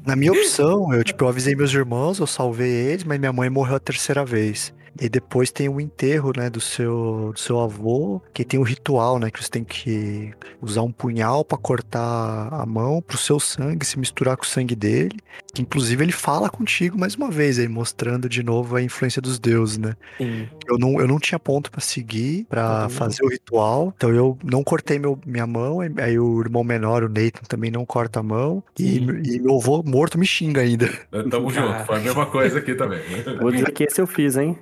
Na 0.06 0.14
minha 0.14 0.32
opção, 0.32 0.92
eu, 0.94 1.02
tipo, 1.02 1.24
eu 1.24 1.28
avisei 1.28 1.56
meus 1.56 1.72
irmãos, 1.74 2.18
eu 2.20 2.26
salvei 2.28 2.70
eles, 2.70 3.04
mas 3.04 3.18
minha 3.18 3.32
mãe 3.32 3.50
morreu 3.50 3.76
a 3.76 3.80
terceira 3.80 4.24
vez. 4.24 4.72
E 5.00 5.08
depois 5.08 5.50
tem 5.50 5.68
o 5.68 5.80
enterro, 5.80 6.32
né, 6.36 6.48
do 6.50 6.60
seu, 6.60 7.30
do 7.34 7.38
seu 7.38 7.60
avô, 7.60 8.20
que 8.32 8.44
tem 8.44 8.58
o 8.58 8.62
ritual, 8.62 9.18
né, 9.18 9.30
que 9.30 9.42
você 9.42 9.50
tem 9.50 9.64
que 9.64 10.32
usar 10.60 10.82
um 10.82 10.92
punhal 10.92 11.44
pra 11.44 11.58
cortar 11.58 12.48
a 12.52 12.64
mão 12.66 13.00
pro 13.02 13.16
seu 13.18 13.38
sangue 13.40 13.84
se 13.86 13.98
misturar 13.98 14.36
com 14.36 14.44
o 14.44 14.46
sangue 14.46 14.74
dele. 14.74 15.16
Que 15.54 15.62
inclusive 15.62 16.04
ele 16.04 16.12
fala 16.12 16.48
contigo 16.50 16.98
mais 16.98 17.14
uma 17.14 17.30
vez 17.30 17.58
aí, 17.58 17.68
mostrando 17.68 18.28
de 18.28 18.42
novo 18.42 18.76
a 18.76 18.82
influência 18.82 19.20
dos 19.22 19.38
deuses, 19.38 19.78
né? 19.78 19.94
Sim. 20.18 20.48
Eu 20.68 20.78
não, 20.78 21.00
eu 21.00 21.06
não 21.08 21.18
tinha 21.18 21.38
ponto 21.38 21.70
pra 21.70 21.80
seguir, 21.80 22.44
pra 22.48 22.62
Eu 22.62 22.68
também 22.82 22.96
fazer 22.96 23.24
o 23.24 23.28
ritual. 23.28 23.92
Então 23.96 24.10
eu 24.10 24.38
não 24.44 24.62
cortei 24.62 24.98
meu, 24.98 25.18
minha 25.26 25.46
mão. 25.46 25.80
aí- 25.80 25.90
Aí 25.98 26.18
o 26.18 26.40
irmão 26.40 26.62
menor, 26.62 27.02
o 27.04 27.08
Nathan, 27.08 27.42
também 27.48 27.70
não 27.70 27.84
corta 27.86 28.20
a 28.20 28.22
mão. 28.22 28.62
E, 28.78 28.98
e 28.98 29.38
meu 29.40 29.56
avô 29.56 29.82
morto 29.84 30.18
me 30.18 30.26
xinga 30.26 30.60
ainda. 30.60 30.88
Tamo 31.30 31.48
junto, 31.50 31.84
foi 31.86 31.96
a 31.96 32.00
mesma 32.00 32.26
coisa 32.26 32.58
aqui 32.58 32.74
também. 32.74 33.00
Vou 33.40 33.50
dizer 33.50 33.70
que 33.72 33.84
esse 33.84 34.00
eu 34.00 34.06
fiz, 34.06 34.36
hein? 34.36 34.58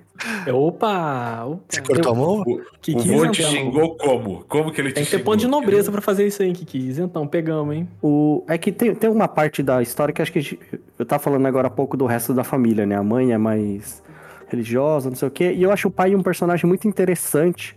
Opa! 0.52 1.44
opa. 1.46 1.60
Você 1.68 1.80
cortou 1.80 2.12
a 2.12 2.14
mão? 2.14 2.44
Que 2.80 2.92
o 2.94 2.98
vô 2.98 3.26
te 3.28 3.42
xingou 3.42 3.96
como? 3.96 4.44
Como 4.48 4.70
que 4.72 4.80
ele 4.80 4.90
te 4.90 4.94
Tem 4.94 5.04
que 5.04 5.10
ter 5.10 5.16
xingou? 5.18 5.32
ponto 5.32 5.40
de 5.40 5.48
nobreza 5.48 5.90
pra 5.92 6.00
fazer 6.00 6.26
isso 6.26 6.42
aí, 6.42 6.52
que 6.52 6.64
quis. 6.64 6.98
Então, 6.98 7.26
pegamos, 7.26 7.74
hein? 7.74 7.88
O, 8.02 8.44
é 8.48 8.56
que 8.58 8.70
tem, 8.72 8.94
tem 8.94 9.10
uma 9.10 9.28
parte 9.28 9.62
da 9.62 9.82
história 9.82 10.12
que 10.12 10.20
acho 10.22 10.32
que 10.32 10.38
a 10.38 10.42
gente- 10.42 10.58
eu 10.98 11.04
tava 11.06 11.22
falando 11.22 11.46
agora 11.46 11.68
há 11.68 11.70
pouco 11.70 11.96
do 11.96 12.06
resto 12.06 12.32
da 12.34 12.44
família, 12.44 12.84
né? 12.86 12.96
A 12.96 13.02
mãe 13.02 13.32
é 13.32 13.38
mais 13.38 14.02
religiosa, 14.48 15.08
não 15.10 15.16
sei 15.16 15.28
o 15.28 15.30
quê. 15.30 15.52
E 15.52 15.62
eu 15.62 15.70
acho 15.72 15.88
o 15.88 15.90
pai 15.90 16.14
um 16.14 16.22
personagem 16.22 16.66
muito 16.66 16.86
interessante, 16.86 17.76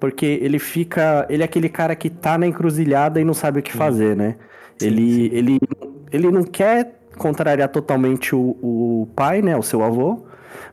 porque 0.00 0.26
ele 0.26 0.58
fica. 0.58 1.26
Ele 1.28 1.42
é 1.42 1.44
aquele 1.44 1.68
cara 1.68 1.94
que 1.94 2.08
tá 2.10 2.36
na 2.38 2.46
encruzilhada 2.46 3.20
e 3.20 3.24
não 3.24 3.34
sabe 3.34 3.60
o 3.60 3.62
que 3.62 3.72
fazer, 3.72 4.16
né? 4.16 4.36
ele, 4.80 5.28
ele, 5.34 5.58
ele 6.12 6.30
não 6.30 6.44
quer 6.44 7.00
contrariar 7.16 7.68
totalmente 7.68 8.32
o, 8.32 8.56
o 8.62 9.08
pai, 9.16 9.42
né? 9.42 9.56
O 9.56 9.62
seu 9.62 9.82
avô, 9.82 10.24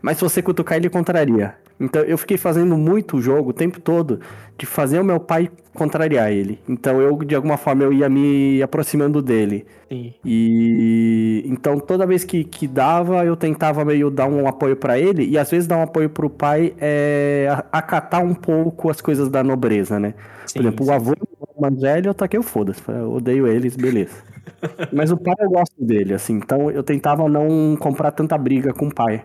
mas 0.01 0.17
se 0.17 0.23
você 0.23 0.41
cutucar, 0.41 0.77
ele 0.77 0.89
contraria. 0.89 1.55
Então 1.79 2.01
eu 2.03 2.17
fiquei 2.17 2.37
fazendo 2.37 2.77
muito 2.77 3.17
o 3.17 3.21
jogo 3.21 3.49
o 3.49 3.53
tempo 3.53 3.79
todo 3.81 4.19
de 4.57 4.65
fazer 4.65 4.99
o 4.99 5.03
meu 5.03 5.19
pai 5.19 5.49
contrariar 5.73 6.31
ele. 6.31 6.59
Então 6.67 7.01
eu, 7.01 7.17
de 7.17 7.35
alguma 7.35 7.57
forma, 7.57 7.83
eu 7.83 7.91
ia 7.91 8.09
me 8.09 8.61
aproximando 8.61 9.21
dele. 9.21 9.65
Sim. 9.91 10.13
E 10.23 11.43
então 11.45 11.79
toda 11.79 12.05
vez 12.07 12.23
que, 12.23 12.43
que 12.43 12.67
dava, 12.67 13.25
eu 13.25 13.35
tentava 13.35 13.83
meio 13.83 14.09
dar 14.09 14.27
um 14.27 14.47
apoio 14.47 14.75
pra 14.75 14.97
ele, 14.97 15.25
e 15.25 15.37
às 15.37 15.51
vezes 15.51 15.67
dar 15.67 15.77
um 15.77 15.83
apoio 15.83 16.09
pro 16.09 16.29
pai 16.29 16.73
é 16.79 17.47
acatar 17.71 18.23
um 18.23 18.33
pouco 18.33 18.89
as 18.89 19.01
coisas 19.01 19.29
da 19.29 19.43
nobreza, 19.43 19.99
né? 19.99 20.15
Sim, 20.45 20.53
Por 20.55 20.61
exemplo, 20.61 20.85
sim. 20.85 20.91
o 20.91 20.91
avô 20.93 21.13
mais 21.59 21.79
velho, 21.79 22.09
eu 22.09 22.13
taquei 22.13 22.39
o 22.39 22.43
foda-se, 22.43 22.81
eu 22.87 23.13
odeio 23.13 23.47
eles, 23.47 23.75
beleza. 23.75 24.15
Mas 24.91 25.11
o 25.11 25.17
pai 25.17 25.35
eu 25.39 25.49
gosto 25.49 25.75
dele, 25.83 26.13
assim, 26.13 26.33
então 26.35 26.71
eu 26.71 26.83
tentava 26.83 27.27
não 27.29 27.75
comprar 27.77 28.11
tanta 28.11 28.37
briga 28.37 28.73
com 28.73 28.87
o 28.87 28.93
pai. 28.93 29.23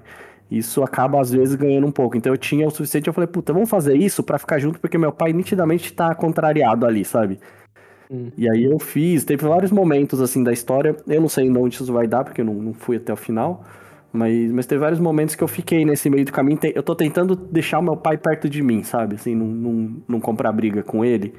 Isso 0.50 0.82
acaba, 0.82 1.20
às 1.20 1.30
vezes, 1.30 1.54
ganhando 1.54 1.86
um 1.86 1.92
pouco. 1.92 2.16
Então 2.16 2.32
eu 2.32 2.36
tinha 2.36 2.66
o 2.66 2.70
suficiente, 2.70 3.06
eu 3.06 3.12
falei, 3.12 3.28
puta, 3.28 3.52
vamos 3.52 3.70
fazer 3.70 3.94
isso 3.94 4.22
pra 4.22 4.38
ficar 4.38 4.58
junto, 4.58 4.80
porque 4.80 4.98
meu 4.98 5.12
pai 5.12 5.32
nitidamente 5.32 5.92
tá 5.92 6.14
contrariado 6.14 6.84
ali, 6.84 7.04
sabe? 7.04 7.38
Hum. 8.10 8.30
E 8.36 8.50
aí 8.50 8.64
eu 8.64 8.78
fiz, 8.80 9.24
teve 9.24 9.46
vários 9.46 9.70
momentos 9.70 10.20
assim 10.20 10.42
da 10.42 10.52
história. 10.52 10.96
Eu 11.06 11.20
não 11.20 11.28
sei 11.28 11.44
ainda 11.44 11.60
onde 11.60 11.76
isso 11.76 11.92
vai 11.92 12.08
dar, 12.08 12.24
porque 12.24 12.40
eu 12.40 12.44
não, 12.44 12.54
não 12.54 12.74
fui 12.74 12.96
até 12.96 13.12
o 13.12 13.16
final. 13.16 13.64
Mas, 14.12 14.50
mas 14.50 14.66
teve 14.66 14.80
vários 14.80 14.98
momentos 14.98 15.36
que 15.36 15.44
eu 15.44 15.46
fiquei 15.46 15.84
nesse 15.84 16.10
meio 16.10 16.24
do 16.24 16.32
caminho. 16.32 16.58
Eu 16.74 16.82
tô 16.82 16.96
tentando 16.96 17.36
deixar 17.36 17.78
o 17.78 17.82
meu 17.82 17.96
pai 17.96 18.18
perto 18.18 18.48
de 18.48 18.60
mim, 18.60 18.82
sabe? 18.82 19.14
Assim, 19.14 19.36
não, 19.36 19.46
não, 19.46 20.02
não 20.08 20.20
comprar 20.20 20.50
briga 20.50 20.82
com 20.82 21.04
ele. 21.04 21.32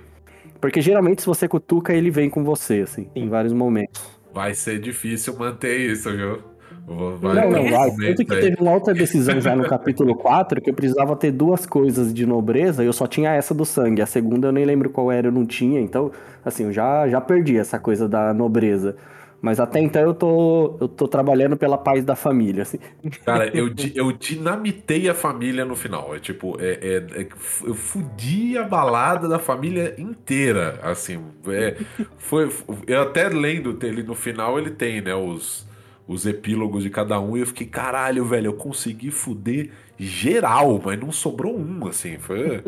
Porque 0.61 0.79
geralmente 0.79 1.21
se 1.21 1.27
você 1.27 1.47
cutuca, 1.47 1.93
ele 1.93 2.09
vem 2.09 2.29
com 2.29 2.43
você, 2.43 2.81
assim, 2.81 3.09
em 3.13 3.27
vários 3.27 3.51
momentos. 3.51 4.01
Vai 4.33 4.53
ser 4.53 4.79
difícil 4.79 5.35
manter 5.38 5.77
isso, 5.91 6.09
viu? 6.15 6.51
Vou- 6.85 7.17
Não, 7.19 7.49
não, 7.49 7.69
vai. 7.69 7.91
Tanto 7.91 8.25
que 8.25 8.25
teve 8.25 8.57
uma 8.59 8.73
outra 8.73 8.93
decisão 8.93 9.39
já 9.39 9.55
no 9.55 9.63
capítulo 9.67 10.15
4 10.17 10.59
que 10.61 10.69
eu 10.69 10.73
precisava 10.73 11.15
ter 11.15 11.31
duas 11.31 11.65
coisas 11.65 12.13
de 12.13 12.25
nobreza 12.25 12.83
e 12.83 12.87
eu 12.87 12.93
só 12.93 13.07
tinha 13.07 13.31
essa 13.33 13.53
do 13.53 13.65
sangue. 13.65 14.01
A 14.01 14.05
segunda 14.05 14.47
eu 14.47 14.51
nem 14.51 14.65
lembro 14.65 14.89
qual 14.89 15.11
era, 15.11 15.27
eu 15.27 15.31
não 15.31 15.45
tinha. 15.45 15.79
Então, 15.79 16.11
assim, 16.43 16.65
eu 16.65 16.71
já, 16.73 17.07
já 17.07 17.21
perdi 17.21 17.57
essa 17.57 17.79
coisa 17.79 18.07
da 18.09 18.33
nobreza. 18.33 18.95
Mas 19.43 19.59
até 19.59 19.79
então 19.79 20.01
eu 20.03 20.13
tô, 20.13 20.77
eu 20.79 20.87
tô 20.87 21.07
trabalhando 21.07 21.57
pela 21.57 21.75
paz 21.75 22.03
da 22.05 22.15
família, 22.15 22.61
assim. 22.61 22.77
Cara, 23.25 23.47
eu, 23.57 23.71
eu 23.95 24.11
dinamitei 24.11 25.09
a 25.09 25.15
família 25.15 25.65
no 25.65 25.75
final. 25.75 26.15
É 26.15 26.19
tipo, 26.19 26.57
é, 26.59 26.73
é- 26.81 27.21
é- 27.21 27.27
eu 27.65 27.73
fudi 27.73 28.55
a 28.57 28.63
balada 28.63 29.27
da 29.27 29.39
família 29.39 29.95
inteira. 29.97 30.79
Assim, 30.83 31.19
é, 31.47 31.75
foi. 32.19 32.51
Eu 32.85 33.01
até 33.01 33.29
lendo 33.29 33.75
ele 33.81 34.03
no 34.03 34.13
final, 34.13 34.59
ele 34.59 34.69
tem, 34.71 35.01
né, 35.01 35.15
os, 35.15 35.65
os 36.07 36.26
epílogos 36.26 36.84
de 36.84 36.90
cada 36.90 37.19
um. 37.19 37.38
E 37.38 37.41
eu 37.41 37.48
fiquei, 37.48 37.68
caralho, 37.68 38.26
velho, 38.26 38.48
eu 38.48 38.53
consegui 38.53 39.11
fuder 39.11 39.72
geral, 39.98 40.82
mas 40.84 40.99
não 40.99 41.11
sobrou 41.11 41.56
um, 41.56 41.88
assim. 41.88 42.18
Foi, 42.18 42.64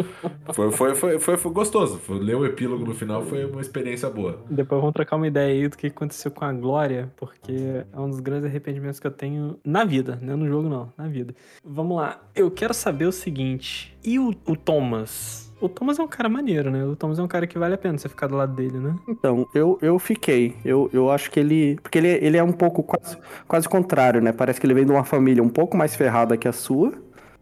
foi, 0.53 0.71
foi, 0.71 0.95
foi, 0.95 1.19
foi, 1.19 1.37
foi 1.37 1.51
gostoso. 1.51 1.99
Ler 2.09 2.35
o 2.35 2.45
epílogo 2.45 2.85
no 2.85 2.93
final 2.93 3.23
foi 3.23 3.45
uma 3.45 3.61
experiência 3.61 4.09
boa. 4.09 4.39
Depois 4.49 4.79
vamos 4.79 4.93
trocar 4.93 5.15
uma 5.15 5.27
ideia 5.27 5.51
aí 5.51 5.67
do 5.67 5.75
que 5.75 5.87
aconteceu 5.87 6.29
com 6.29 6.45
a 6.45 6.53
Glória, 6.53 7.11
porque 7.17 7.83
é 7.91 7.99
um 7.99 8.09
dos 8.09 8.19
grandes 8.19 8.45
arrependimentos 8.45 8.99
que 8.99 9.07
eu 9.07 9.11
tenho 9.11 9.59
na 9.65 9.83
vida, 9.83 10.19
não 10.21 10.33
é 10.33 10.35
no 10.35 10.47
jogo 10.47 10.69
não, 10.69 10.93
na 10.95 11.07
vida. 11.07 11.33
Vamos 11.63 11.97
lá, 11.97 12.21
eu 12.35 12.51
quero 12.51 12.73
saber 12.73 13.05
o 13.05 13.11
seguinte, 13.11 13.97
e 14.03 14.19
o, 14.19 14.29
o 14.45 14.55
Thomas? 14.55 15.52
O 15.63 15.69
Thomas 15.69 15.97
é 15.97 16.03
um 16.03 16.07
cara 16.07 16.27
maneiro, 16.27 16.69
né? 16.69 16.83
O 16.83 16.95
Thomas 16.95 17.17
é 17.19 17.23
um 17.23 17.27
cara 17.27 17.47
que 17.47 17.57
vale 17.57 17.73
a 17.73 17.77
pena 17.77 17.97
você 17.97 18.09
ficar 18.09 18.27
do 18.27 18.35
lado 18.35 18.53
dele, 18.53 18.77
né? 18.79 18.95
Então, 19.07 19.47
eu, 19.53 19.77
eu 19.81 19.97
fiquei. 19.97 20.55
Eu, 20.65 20.89
eu 20.91 21.09
acho 21.09 21.31
que 21.31 21.39
ele. 21.39 21.77
Porque 21.81 21.97
ele, 21.97 22.07
ele 22.09 22.37
é 22.37 22.43
um 22.43 22.51
pouco 22.51 22.83
quase, 22.83 23.17
quase 23.47 23.69
contrário, 23.69 24.21
né? 24.21 24.31
Parece 24.31 24.59
que 24.59 24.65
ele 24.67 24.73
vem 24.73 24.85
de 24.85 24.91
uma 24.91 25.03
família 25.05 25.41
um 25.41 25.49
pouco 25.49 25.77
mais 25.77 25.95
ferrada 25.95 26.35
que 26.35 26.47
a 26.47 26.51
sua. 26.51 26.93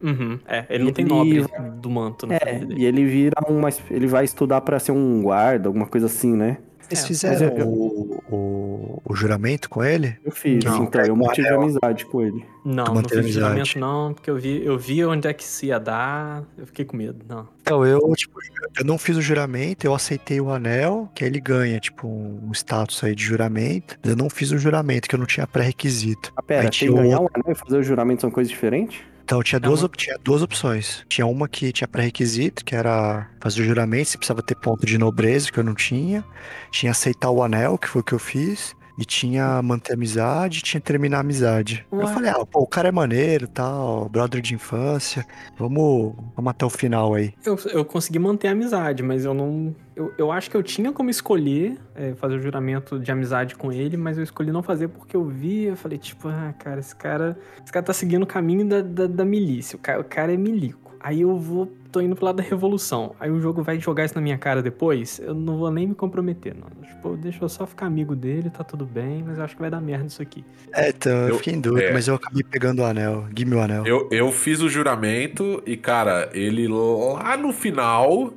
Uhum, 0.03 0.39
é, 0.47 0.65
ele 0.69 0.83
não 0.85 0.91
tem 0.93 1.05
nobre 1.05 1.45
do 1.79 1.89
manto 1.89 2.27
É, 2.31 2.55
dele. 2.55 2.75
e 2.77 2.85
ele 2.85 3.05
vira 3.05 3.35
uma. 3.47 3.69
Ele 3.89 4.07
vai 4.07 4.23
estudar 4.25 4.61
pra 4.61 4.79
ser 4.79 4.91
um 4.91 5.21
guarda, 5.21 5.69
alguma 5.69 5.85
coisa 5.85 6.07
assim, 6.07 6.35
né? 6.35 6.57
Vocês 6.79 7.03
É, 7.03 7.07
fizeram 7.07 7.49
mas 7.51 7.59
eu- 7.59 7.67
o, 7.67 8.23
o, 8.31 9.01
o 9.05 9.15
juramento 9.15 9.69
com 9.69 9.83
ele? 9.83 10.17
Eu 10.25 10.31
fiz, 10.31 10.63
Não, 10.63 10.83
então 10.83 11.01
eu 11.05 11.15
mantive 11.15 11.47
anel. 11.47 11.61
amizade 11.61 12.05
com 12.05 12.21
ele. 12.21 12.43
Não, 12.63 12.93
não 12.93 13.03
fiz 13.09 13.27
juramento 13.33 13.79
não, 13.79 14.13
porque 14.13 14.29
eu 14.29 14.37
vi, 14.37 14.63
eu 14.63 14.77
vi 14.77 15.03
onde 15.03 15.27
é 15.27 15.33
que 15.33 15.43
se 15.43 15.67
ia 15.67 15.79
dar, 15.79 16.43
eu 16.57 16.65
fiquei 16.67 16.85
com 16.85 16.95
medo, 16.95 17.25
não. 17.27 17.47
Então, 17.61 17.85
eu, 17.85 17.99
tipo, 18.15 18.37
eu 18.77 18.85
não 18.85 18.97
fiz 18.97 19.17
o 19.17 19.21
juramento, 19.21 19.85
eu 19.85 19.95
aceitei 19.95 20.39
o 20.39 20.49
anel, 20.51 21.09
que 21.15 21.23
aí 21.23 21.29
ele 21.29 21.39
ganha, 21.39 21.79
tipo, 21.79 22.07
um 22.07 22.51
status 22.53 23.03
aí 23.03 23.15
de 23.15 23.23
juramento. 23.23 23.97
Mas 24.03 24.11
eu 24.11 24.17
não 24.17 24.29
fiz 24.29 24.51
o 24.51 24.57
juramento, 24.57 25.09
que 25.09 25.15
eu 25.15 25.19
não 25.19 25.25
tinha 25.25 25.47
pré-requisito. 25.47 26.31
Ah, 26.35 26.41
pera, 26.43 26.63
Aí 26.63 26.69
tem 26.69 26.89
o 26.89 26.95
ganhar 26.95 27.19
um 27.19 27.27
anel 27.33 27.51
e 27.51 27.55
fazer 27.55 27.77
o 27.77 27.83
juramento 27.83 28.21
são 28.21 28.29
coisas 28.31 28.49
diferentes? 28.51 28.99
Então 29.23 29.41
tinha 29.41 29.59
duas, 29.59 29.79
uma- 29.81 29.85
op- 29.85 29.97
tinha 29.97 30.17
duas 30.21 30.41
opções. 30.41 31.05
Tinha 31.07 31.25
uma 31.25 31.47
que 31.47 31.71
tinha 31.71 31.87
pré-requisito, 31.87 32.65
que 32.65 32.75
era 32.75 33.27
fazer 33.39 33.61
o 33.61 33.65
juramento, 33.65 34.09
você 34.09 34.17
precisava 34.17 34.41
ter 34.41 34.55
ponto 34.55 34.85
de 34.85 34.97
nobreza, 34.97 35.51
que 35.51 35.57
eu 35.59 35.63
não 35.63 35.73
tinha. 35.73 36.23
Tinha 36.69 36.91
aceitar 36.91 37.29
o 37.29 37.41
anel, 37.41 37.77
que 37.77 37.87
foi 37.87 38.01
o 38.01 38.03
que 38.03 38.13
eu 38.13 38.19
fiz. 38.19 38.75
E 38.97 39.05
tinha 39.05 39.61
manter 39.61 39.93
amizade, 39.93 40.61
tinha 40.61 40.81
terminar 40.81 41.17
a 41.17 41.19
amizade. 41.21 41.85
Eu 41.91 42.07
falei, 42.07 42.29
ah, 42.29 42.45
pô, 42.45 42.59
o 42.59 42.67
cara 42.67 42.89
é 42.89 42.91
maneiro 42.91 43.47
tal, 43.47 44.09
brother 44.09 44.41
de 44.41 44.53
infância. 44.53 45.25
Vamos, 45.57 46.13
vamos 46.35 46.51
até 46.51 46.65
o 46.65 46.69
final 46.69 47.13
aí. 47.13 47.33
Eu, 47.45 47.57
eu 47.71 47.85
consegui 47.85 48.19
manter 48.19 48.47
a 48.47 48.51
amizade, 48.51 49.01
mas 49.01 49.25
eu 49.25 49.33
não. 49.33 49.75
Eu, 49.95 50.13
eu 50.17 50.31
acho 50.31 50.49
que 50.49 50.57
eu 50.57 50.63
tinha 50.63 50.91
como 50.91 51.09
escolher 51.09 51.77
é, 51.95 52.13
fazer 52.15 52.35
o 52.35 52.41
juramento 52.41 52.99
de 52.99 53.11
amizade 53.11 53.55
com 53.55 53.71
ele, 53.71 53.97
mas 53.97 54.17
eu 54.17 54.23
escolhi 54.23 54.51
não 54.51 54.63
fazer 54.63 54.87
porque 54.87 55.15
eu 55.15 55.25
vi, 55.25 55.63
eu 55.65 55.75
falei, 55.75 55.97
tipo, 55.97 56.27
ah, 56.27 56.53
cara, 56.57 56.79
esse 56.79 56.95
cara. 56.95 57.37
Esse 57.63 57.71
cara 57.71 57.85
tá 57.85 57.93
seguindo 57.93 58.23
o 58.23 58.27
caminho 58.27 58.67
da, 58.67 58.81
da, 58.81 59.07
da 59.07 59.25
milícia. 59.25 59.75
O 59.75 59.79
cara, 59.79 59.99
o 59.99 60.03
cara 60.03 60.33
é 60.33 60.37
milico. 60.37 60.95
Aí 60.99 61.21
eu 61.21 61.37
vou. 61.37 61.71
Tô 61.91 61.99
indo 62.01 62.15
pro 62.15 62.25
lado 62.25 62.37
da 62.37 62.43
revolução. 62.43 63.15
Aí 63.19 63.29
o 63.29 63.39
jogo 63.41 63.61
vai 63.63 63.79
jogar 63.79 64.05
isso 64.05 64.15
na 64.15 64.21
minha 64.21 64.37
cara 64.37 64.61
depois. 64.61 65.19
Eu 65.19 65.33
não 65.33 65.57
vou 65.57 65.69
nem 65.71 65.87
me 65.87 65.95
comprometer, 65.95 66.55
não. 66.55 66.69
Tipo, 66.87 67.17
deixa 67.17 67.43
eu 67.43 67.49
só 67.49 67.65
ficar 67.67 67.85
amigo 67.87 68.15
dele, 68.15 68.49
tá 68.49 68.63
tudo 68.63 68.85
bem, 68.85 69.23
mas 69.25 69.37
eu 69.37 69.43
acho 69.43 69.55
que 69.55 69.61
vai 69.61 69.69
dar 69.69 69.81
merda 69.81 70.05
isso 70.05 70.21
aqui. 70.21 70.43
É, 70.73 70.89
então, 70.89 71.11
eu, 71.11 71.27
Eu- 71.29 71.37
fiquei 71.37 71.53
em 71.53 71.59
dúvida, 71.61 71.87
é. 71.87 71.93
mas 71.93 72.07
eu 72.07 72.15
acabei 72.15 72.43
pegando 72.43 72.81
o 72.81 72.85
anel. 72.85 73.25
Give 73.35 73.53
o 73.55 73.59
anel. 73.61 73.85
Eu, 73.85 74.07
eu 74.11 74.31
fiz 74.31 74.61
o 74.61 74.69
juramento 74.69 75.61
e, 75.65 75.75
cara, 75.75 76.29
ele 76.33 76.67
lá 76.67 77.35
no 77.37 77.51
final. 77.51 78.33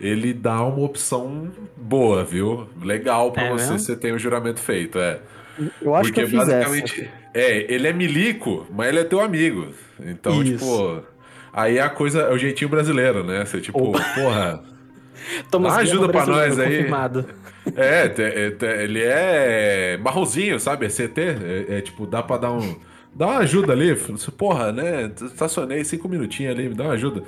Ele 0.00 0.34
dá 0.34 0.60
uma 0.64 0.84
opção 0.84 1.48
boa, 1.76 2.24
viu? 2.24 2.66
Legal 2.82 3.30
pra 3.30 3.44
É 3.44 3.50
você, 3.50 3.64
mesmo? 3.70 3.78
você 3.78 3.94
tem 3.96 4.12
o 4.12 4.18
juramento 4.18 4.58
feito, 4.58 4.98
é. 4.98 5.20
Eu 5.80 5.94
acho 5.94 6.08
Porque 6.12 6.26
que 6.26 6.26
eu 6.26 6.40
fiz 6.40 6.48
essa. 6.48 6.58
basicamente. 6.68 7.10
É, 7.32 7.72
ele 7.72 7.86
é 7.86 7.92
milico, 7.92 8.66
mas 8.70 8.88
ele 8.88 8.98
é 8.98 9.04
teu 9.04 9.20
amigo. 9.20 9.68
Então, 10.00 10.42
Isso. 10.42 10.54
tipo. 10.58 11.02
Aí 11.52 11.78
a 11.78 11.90
coisa 11.90 12.22
é 12.22 12.32
o 12.32 12.38
jeitinho 12.38 12.70
brasileiro, 12.70 13.22
né? 13.22 13.44
Você, 13.44 13.60
tipo, 13.60 13.78
Opa. 13.78 14.00
porra. 14.14 14.62
Dá 15.50 15.58
Guerra 15.58 15.76
ajuda 15.76 16.08
pra 16.08 16.24
brasileiro, 16.24 16.48
nós 16.48 16.58
aí. 16.58 16.76
Confirmado. 16.78 17.26
É, 17.76 18.12
é, 18.18 18.82
ele 18.82 19.00
é 19.02 19.96
marronzinho, 20.02 20.58
sabe? 20.58 20.86
É 20.86 20.88
CT. 20.88 21.20
É, 21.20 21.66
é, 21.78 21.80
tipo, 21.80 22.06
dá 22.06 22.22
pra 22.22 22.36
dar 22.36 22.50
um. 22.50 22.76
Dá 23.14 23.26
uma 23.28 23.38
ajuda 23.38 23.72
ali. 23.72 23.94
Porra, 24.36 24.72
né? 24.72 25.12
Estacionei 25.22 25.84
cinco 25.84 26.08
minutinhos 26.08 26.54
ali, 26.54 26.68
me 26.68 26.74
dá 26.74 26.84
uma 26.84 26.94
ajuda. 26.94 27.22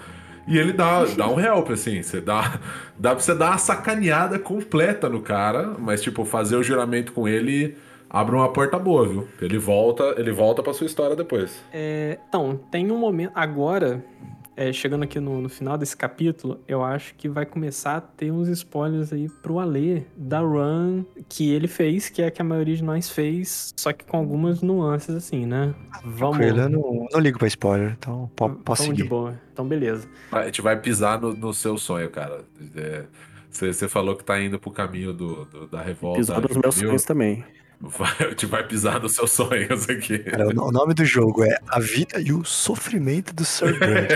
E 0.46 0.58
ele 0.58 0.72
dá, 0.72 1.04
dá 1.04 1.28
um 1.28 1.38
help, 1.38 1.70
assim. 1.70 2.02
Você 2.02 2.20
dá, 2.20 2.58
dá 2.98 3.10
pra 3.10 3.20
você 3.20 3.34
dar 3.34 3.50
uma 3.50 3.58
sacaneada 3.58 4.38
completa 4.38 5.08
no 5.08 5.20
cara, 5.20 5.74
mas, 5.78 6.02
tipo, 6.02 6.24
fazer 6.24 6.56
o 6.56 6.62
juramento 6.62 7.12
com 7.12 7.28
ele 7.28 7.76
abre 8.14 8.34
uma 8.34 8.52
porta 8.52 8.78
boa, 8.78 9.06
viu? 9.08 9.28
Ele 9.42 9.58
volta, 9.58 10.14
ele 10.16 10.32
volta 10.32 10.62
pra 10.62 10.72
sua 10.72 10.86
história 10.86 11.16
depois. 11.16 11.60
É, 11.72 12.18
então, 12.28 12.58
tem 12.70 12.90
um 12.90 12.98
momento. 12.98 13.32
Agora, 13.34 14.04
é, 14.56 14.72
chegando 14.72 15.02
aqui 15.02 15.18
no, 15.18 15.40
no 15.40 15.48
final 15.48 15.76
desse 15.76 15.96
capítulo, 15.96 16.60
eu 16.68 16.84
acho 16.84 17.14
que 17.16 17.28
vai 17.28 17.44
começar 17.44 17.96
a 17.96 18.00
ter 18.00 18.30
uns 18.30 18.46
spoilers 18.48 19.12
aí 19.12 19.28
pro 19.42 19.58
Alê 19.58 20.02
da 20.16 20.38
run 20.40 21.04
que 21.28 21.50
ele 21.52 21.66
fez, 21.66 22.08
que 22.08 22.22
é 22.22 22.26
a 22.26 22.30
que 22.30 22.40
a 22.40 22.44
maioria 22.44 22.76
de 22.76 22.84
nós 22.84 23.10
fez, 23.10 23.74
só 23.76 23.92
que 23.92 24.04
com 24.04 24.16
algumas 24.16 24.62
nuances, 24.62 25.14
assim, 25.14 25.44
né? 25.44 25.74
Vamos. 26.04 26.38
Eu 26.40 26.68
não, 26.68 27.06
não 27.12 27.20
ligo 27.20 27.38
pra 27.38 27.48
spoiler, 27.48 27.96
então 27.98 28.30
po- 28.36 28.50
posso 28.50 28.84
de 28.84 28.88
seguir. 28.90 29.08
boa. 29.08 29.38
Então, 29.52 29.66
beleza. 29.66 30.06
A 30.30 30.44
gente 30.44 30.62
vai 30.62 30.78
pisar 30.80 31.20
no, 31.20 31.34
no 31.34 31.52
seu 31.52 31.76
sonho, 31.76 32.08
cara. 32.10 32.44
É, 32.76 33.04
Você 33.50 33.88
falou 33.88 34.14
que 34.16 34.22
tá 34.24 34.40
indo 34.40 34.58
pro 34.58 34.70
caminho 34.70 35.12
do, 35.12 35.44
do- 35.46 35.66
da 35.66 35.80
revolta. 35.82 36.18
Pisou 36.20 36.40
nos 36.40 36.56
meus 36.56 36.74
sonhos 36.76 37.04
também. 37.04 37.44
Vai, 37.88 38.30
gente 38.30 38.46
vai 38.46 38.66
pisar 38.66 39.00
nos 39.00 39.14
seus 39.14 39.30
sonhos 39.32 39.88
aqui. 39.88 40.18
Cara, 40.20 40.48
o 40.48 40.52
no- 40.52 40.64
o 40.68 40.72
nome 40.72 40.94
do 40.94 41.04
jogo 41.04 41.44
é 41.44 41.58
A 41.68 41.78
Vida 41.80 42.20
e 42.20 42.32
o 42.32 42.44
Sofrimento 42.44 43.34
do 43.34 43.44
Sir 43.44 43.76
Grant. 43.78 44.10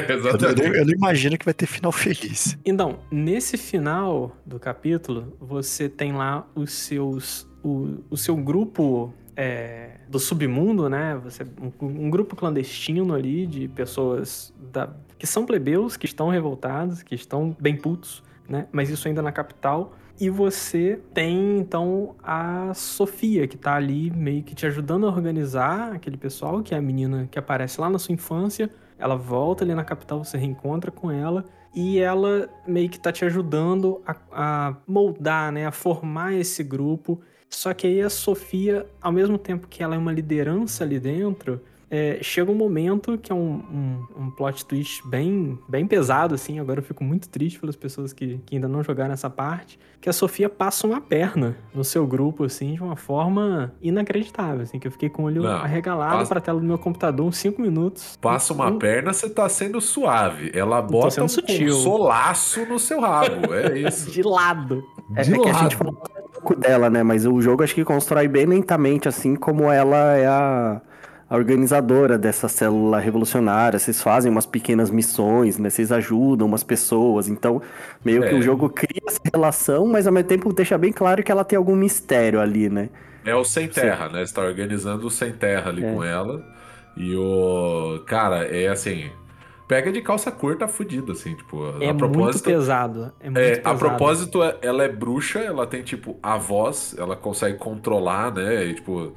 Eu, 0.58 0.74
eu 0.74 0.84
não 0.86 0.92
imagino 0.94 1.36
que 1.38 1.44
vai 1.44 1.54
ter 1.54 1.66
final 1.66 1.92
feliz. 1.92 2.56
Então, 2.64 2.98
nesse 3.10 3.56
final 3.56 4.36
do 4.46 4.58
capítulo, 4.58 5.36
você 5.40 5.88
tem 5.88 6.12
lá 6.12 6.46
os 6.54 6.72
seus. 6.72 7.46
O, 7.62 7.98
o 8.08 8.16
seu 8.16 8.36
grupo 8.36 9.12
é, 9.36 9.96
do 10.08 10.18
submundo, 10.18 10.88
né? 10.88 11.20
Você, 11.24 11.44
um, 11.60 11.86
um 12.06 12.10
grupo 12.10 12.36
clandestino 12.36 13.14
ali 13.14 13.46
de 13.46 13.68
pessoas 13.68 14.54
da- 14.72 14.90
que 15.18 15.26
são 15.26 15.44
plebeus, 15.44 15.96
que 15.96 16.06
estão 16.06 16.28
revoltados, 16.28 17.02
que 17.02 17.14
estão 17.14 17.56
bem 17.60 17.76
putos, 17.76 18.22
né? 18.48 18.66
Mas 18.72 18.88
isso 18.90 19.08
ainda 19.08 19.20
na 19.20 19.32
capital. 19.32 19.94
E 20.20 20.28
você 20.28 21.00
tem, 21.14 21.58
então, 21.58 22.16
a 22.22 22.72
Sofia, 22.74 23.46
que 23.46 23.56
tá 23.56 23.74
ali 23.74 24.10
meio 24.10 24.42
que 24.42 24.52
te 24.52 24.66
ajudando 24.66 25.06
a 25.06 25.10
organizar 25.10 25.92
aquele 25.92 26.16
pessoal, 26.16 26.60
que 26.60 26.74
é 26.74 26.78
a 26.78 26.82
menina 26.82 27.28
que 27.30 27.38
aparece 27.38 27.80
lá 27.80 27.88
na 27.88 28.00
sua 28.00 28.12
infância. 28.12 28.68
Ela 28.98 29.14
volta 29.14 29.62
ali 29.62 29.74
na 29.74 29.84
capital, 29.84 30.24
você 30.24 30.36
reencontra 30.36 30.90
com 30.90 31.08
ela. 31.08 31.44
E 31.72 32.00
ela 32.00 32.48
meio 32.66 32.88
que 32.88 32.98
tá 32.98 33.12
te 33.12 33.24
ajudando 33.24 34.02
a, 34.04 34.16
a 34.32 34.76
moldar, 34.88 35.52
né? 35.52 35.66
A 35.66 35.70
formar 35.70 36.34
esse 36.34 36.64
grupo. 36.64 37.20
Só 37.48 37.72
que 37.72 37.86
aí 37.86 38.00
a 38.00 38.10
Sofia, 38.10 38.86
ao 39.00 39.12
mesmo 39.12 39.38
tempo 39.38 39.68
que 39.68 39.84
ela 39.84 39.94
é 39.94 39.98
uma 39.98 40.12
liderança 40.12 40.82
ali 40.82 40.98
dentro, 40.98 41.60
é, 41.90 42.18
chega 42.20 42.50
um 42.50 42.54
momento 42.54 43.16
que 43.16 43.32
é 43.32 43.34
um, 43.34 43.62
um, 44.18 44.24
um 44.24 44.30
plot 44.30 44.64
twist 44.66 45.06
bem, 45.08 45.58
bem 45.68 45.86
pesado, 45.86 46.34
assim. 46.34 46.58
Agora 46.60 46.80
eu 46.80 46.84
fico 46.84 47.02
muito 47.02 47.28
triste 47.28 47.58
pelas 47.58 47.76
pessoas 47.76 48.12
que, 48.12 48.38
que 48.44 48.56
ainda 48.56 48.68
não 48.68 48.82
jogaram 48.82 49.12
essa 49.14 49.30
parte. 49.30 49.78
Que 50.00 50.08
a 50.08 50.12
Sofia 50.12 50.48
passa 50.48 50.86
uma 50.86 51.00
perna 51.00 51.56
no 51.74 51.82
seu 51.82 52.06
grupo, 52.06 52.44
assim, 52.44 52.74
de 52.74 52.82
uma 52.82 52.94
forma 52.94 53.72
inacreditável, 53.82 54.62
assim. 54.62 54.78
Que 54.78 54.86
eu 54.86 54.92
fiquei 54.92 55.08
com 55.08 55.22
o 55.22 55.26
olho 55.26 55.42
Não, 55.42 55.50
arregalado 55.50 56.18
passa- 56.18 56.28
pra 56.28 56.40
tela 56.40 56.60
do 56.60 56.66
meu 56.66 56.78
computador 56.78 57.26
uns 57.26 57.36
5 57.38 57.60
minutos. 57.60 58.16
Passa 58.20 58.52
uma 58.52 58.68
Um- 58.68 58.78
perna, 58.78 59.12
você 59.12 59.28
tá 59.28 59.48
sendo 59.48 59.80
suave. 59.80 60.50
Ela 60.54 60.80
bota 60.82 61.10
sendo 61.10 61.24
um 61.24 61.28
sutil. 61.28 61.72
solaço 61.74 62.64
no 62.66 62.78
seu 62.78 63.00
rabo. 63.00 63.52
É 63.54 63.78
isso. 63.88 64.10
De 64.10 64.22
lado. 64.22 64.84
É, 65.16 65.22
De 65.22 65.34
é 65.34 65.38
que 65.38 65.48
a 65.48 65.52
gente 65.54 65.62
lado. 65.62 65.76
falou 65.76 65.94
um 65.94 66.30
pouco 66.32 66.54
dela, 66.54 66.88
né? 66.90 67.02
Mas 67.02 67.26
o 67.26 67.40
jogo 67.40 67.62
acho 67.64 67.74
que 67.74 67.84
constrói 67.84 68.28
bem 68.28 68.46
lentamente, 68.46 69.08
assim 69.08 69.34
como 69.34 69.70
ela 69.70 70.16
é 70.16 70.26
a, 70.26 70.80
a 71.30 71.36
organizadora 71.36 72.16
dessa 72.16 72.48
célula 72.48 72.98
revolucionária. 72.98 73.78
Vocês 73.78 74.02
fazem 74.02 74.30
umas 74.32 74.46
pequenas 74.46 74.90
missões, 74.90 75.58
né? 75.58 75.68
Vocês 75.70 75.92
ajudam 75.92 76.46
umas 76.46 76.62
pessoas. 76.62 77.28
Então, 77.28 77.60
meio 78.04 78.22
que 78.22 78.28
É. 78.30 78.34
o 78.34 78.42
jogo 78.42 78.68
cria 78.70 79.02
essa 79.06 79.20
relação, 79.32 79.86
mas 79.86 80.06
ao 80.06 80.12
mesmo 80.12 80.28
tempo 80.28 80.52
deixa 80.52 80.78
bem 80.78 80.92
claro 80.92 81.22
que 81.22 81.30
ela 81.30 81.44
tem 81.44 81.56
algum 81.56 81.76
mistério 81.76 82.40
ali, 82.40 82.68
né? 82.70 82.88
É 83.24 83.34
o 83.34 83.44
Sem 83.44 83.68
Terra, 83.68 84.08
né? 84.08 84.24
Você 84.24 84.32
tá 84.32 84.40
organizando 84.42 85.06
o 85.06 85.10
Sem 85.10 85.32
Terra 85.32 85.70
ali 85.70 85.84
É. 85.84 85.92
com 85.92 86.02
ela. 86.02 86.42
E 86.96 87.14
o. 87.14 88.02
Cara, 88.06 88.44
é 88.46 88.68
assim. 88.68 89.10
Pega 89.68 89.92
de 89.92 90.00
calça 90.00 90.30
curta 90.30 90.66
fudido, 90.66 91.12
assim, 91.12 91.34
tipo. 91.34 91.62
É 91.78 91.90
a 91.90 91.92
muito 91.92 91.98
propósito. 91.98 92.44
pesado. 92.44 93.12
É 93.20 93.24
muito 93.26 93.36
É, 93.38 93.56
pesado. 93.56 93.68
a 93.68 93.74
propósito, 93.74 94.42
é- 94.42 94.56
ela 94.62 94.82
é 94.82 94.88
bruxa, 94.88 95.40
ela 95.40 95.66
tem, 95.66 95.82
tipo, 95.82 96.16
a 96.22 96.38
voz, 96.38 96.94
ela 96.98 97.14
consegue 97.14 97.58
controlar, 97.58 98.32
né? 98.32 98.64
E, 98.64 98.74
tipo, 98.76 99.12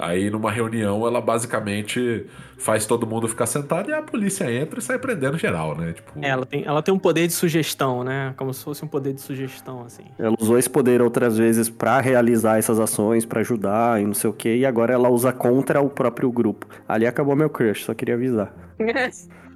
aí 0.00 0.30
numa 0.30 0.50
reunião 0.50 1.06
ela 1.06 1.20
basicamente 1.20 2.26
faz 2.58 2.84
todo 2.86 3.06
mundo 3.06 3.26
ficar 3.28 3.46
sentado 3.46 3.90
e 3.90 3.92
a 3.94 4.02
polícia 4.02 4.50
entra 4.52 4.78
e 4.78 4.82
sai 4.82 4.98
prendendo 4.98 5.38
geral, 5.38 5.76
né? 5.76 5.92
Tipo, 5.92 6.12
É, 6.20 6.28
Ela 6.28 6.44
tem, 6.46 6.64
ela 6.66 6.82
tem 6.82 6.92
um 6.92 6.98
poder 6.98 7.26
de 7.26 7.32
sugestão, 7.32 8.04
né? 8.04 8.34
Como 8.36 8.52
se 8.52 8.62
fosse 8.62 8.84
um 8.84 8.88
poder 8.88 9.12
de 9.14 9.20
sugestão, 9.20 9.82
assim. 9.84 10.04
Ela 10.18 10.34
usou 10.38 10.58
esse 10.58 10.68
poder 10.68 11.00
outras 11.00 11.38
vezes 11.38 11.68
pra 11.70 12.00
realizar 12.00 12.58
essas 12.58 12.78
ações, 12.78 13.24
pra 13.24 13.40
ajudar 13.40 14.00
e 14.00 14.06
não 14.06 14.14
sei 14.14 14.28
o 14.30 14.32
que, 14.32 14.56
e 14.56 14.66
agora 14.66 14.92
ela 14.92 15.08
usa 15.08 15.32
contra 15.32 15.80
o 15.80 15.88
próprio 15.88 16.30
grupo. 16.30 16.66
Ali 16.88 17.06
acabou 17.06 17.34
meu 17.34 17.48
crush, 17.50 17.84
só 17.84 17.94
queria 17.94 18.14
avisar. 18.14 18.52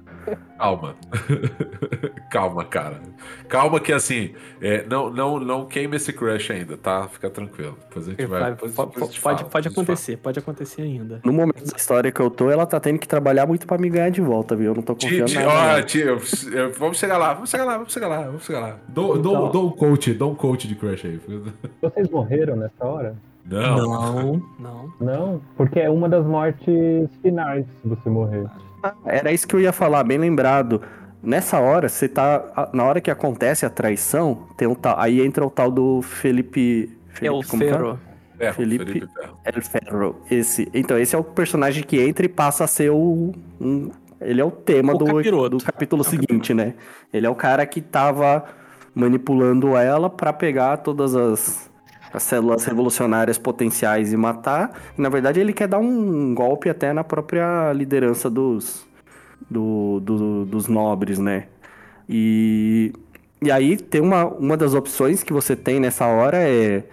Calma. 0.57 0.95
Calma, 2.31 2.65
cara. 2.65 2.99
Calma 3.47 3.79
que 3.79 3.93
assim, 3.93 4.33
é, 4.61 4.85
não, 4.87 5.09
não, 5.09 5.39
não 5.39 5.65
queime 5.65 5.95
esse 5.95 6.11
crush 6.11 6.51
ainda, 6.51 6.75
tá? 6.77 7.07
Fica 7.07 7.29
tranquilo. 7.29 7.77
Depois 7.87 8.07
a 8.07 8.11
gente 8.11 8.25
vai. 8.25 8.51
Depois- 8.51 8.73
depois 8.75 9.17
pode 9.49 9.67
acontecer, 9.67 10.17
pode 10.17 10.39
acontecer 10.39 10.81
ainda. 10.81 11.21
No 11.23 11.31
momento 11.31 11.63
da 11.65 11.77
história 11.77 12.11
que 12.11 12.19
eu 12.19 12.29
tô, 12.29 12.49
ela 12.49 12.65
tá 12.65 12.79
tendo 12.79 12.99
que 12.99 13.07
trabalhar 13.07 13.45
muito 13.45 13.65
pra 13.67 13.77
me 13.77 13.89
ganhar 13.89 14.09
de 14.09 14.21
volta, 14.21 14.55
viu? 14.55 14.67
Eu 14.71 14.75
não 14.75 14.81
tô 14.83 14.95
confiando 14.95 15.25
ti- 15.25 15.35
nada. 15.37 15.85
ó, 15.85 15.97
eu- 16.57 16.71
vamos 16.73 16.97
chegar 16.97 17.17
lá, 17.17 17.33
vamos 17.33 17.49
chegar 17.49 17.65
lá, 17.65 17.73
vamos 17.77 17.93
chegar 17.93 18.07
lá, 18.07 18.21
vamos 18.23 18.45
chegar 18.45 18.59
lá. 18.59 18.77
Dou, 18.87 19.17
Então- 19.17 19.51
dou 19.51 19.67
um 19.67 19.71
coach, 19.71 20.13
dou 20.13 20.31
um 20.31 20.35
coach 20.35 20.67
de 20.67 20.75
crush 20.75 21.05
aí. 21.07 21.19
Vocês 21.81 22.09
morreram 22.09 22.55
nessa 22.55 22.85
hora? 22.85 23.15
Não. 23.45 23.77
Não, 23.77 24.41
não. 24.59 24.93
Não, 24.99 25.41
porque 25.55 25.79
é 25.79 25.89
uma 25.89 26.09
das 26.09 26.25
mortes 26.25 26.67
finais 27.21 27.63
se 27.81 27.87
você 27.87 28.09
morrer. 28.09 28.45
Era 29.05 29.31
isso 29.31 29.47
que 29.47 29.55
eu 29.55 29.59
ia 29.61 29.71
falar, 29.71 30.03
bem 30.03 30.17
lembrado. 30.17 30.81
Nessa 31.23 31.59
hora, 31.59 31.89
você 31.89 32.07
tá. 32.07 32.69
Na 32.73 32.83
hora 32.83 33.01
que 33.01 33.09
acontece 33.09 33.65
a 33.65 33.69
traição, 33.69 34.47
tem 34.55 34.67
um 34.67 34.75
tal. 34.75 34.99
Aí 34.99 35.21
entra 35.25 35.45
o 35.45 35.49
tal 35.49 35.71
do 35.71 36.01
Felipe. 36.01 36.95
É 37.09 37.13
Felipe 37.15 37.35
o 37.45 37.49
como 37.49 37.63
que 37.63 37.69
Ferro. 37.69 37.99
Ferro, 38.37 38.53
Felipe- 38.55 38.85
Felipe 38.85 39.07
Ferro. 39.13 39.37
El 39.45 39.61
Ferro. 39.61 40.15
Esse. 40.29 40.69
Então, 40.73 40.97
esse 40.99 41.15
é 41.15 41.17
o 41.19 41.23
personagem 41.23 41.83
que 41.83 41.99
entra 42.01 42.25
e 42.25 42.29
passa 42.29 42.65
a 42.65 42.67
ser 42.67 42.91
o. 42.91 43.31
um- 43.59 43.89
ele 44.21 44.39
é 44.41 44.45
o 44.45 44.51
tema 44.51 44.93
O 44.93 44.97
do, 44.97 45.05
capiroto. 45.05 45.57
do 45.57 45.63
capítulo 45.63 46.03
seguinte, 46.03 46.53
né? 46.53 46.73
Ele 47.13 47.25
é 47.25 47.29
o 47.29 47.35
cara 47.35 47.65
que 47.65 47.81
tava 47.81 48.43
manipulando 48.93 49.75
ela 49.75 50.09
pra 50.09 50.31
pegar 50.31 50.77
todas 50.77 51.15
as, 51.15 51.69
as 52.15 52.23
células 52.23 52.65
revolucionárias 52.65 53.37
potenciais 53.37 54.13
e 54.13 54.17
matar. 54.17 54.79
E, 54.97 55.01
na 55.01 55.09
verdade, 55.09 55.39
ele 55.39 55.53
quer 55.53 55.67
dar 55.67 55.79
um 55.79 56.33
golpe 56.33 56.69
até 56.69 56.93
na 56.93 57.03
própria 57.03 57.73
liderança 57.73 58.29
dos, 58.29 58.85
do- 59.49 59.99
do- 60.01 60.45
dos 60.45 60.67
nobres, 60.67 61.19
né? 61.19 61.47
E, 62.09 62.93
e 63.41 63.51
aí 63.51 63.77
tem 63.77 64.01
uma, 64.01 64.25
uma 64.25 64.57
das 64.57 64.73
opções 64.73 65.23
que 65.23 65.33
você 65.33 65.55
tem 65.55 65.79
nessa 65.79 66.05
hora 66.07 66.37
é 66.37 66.83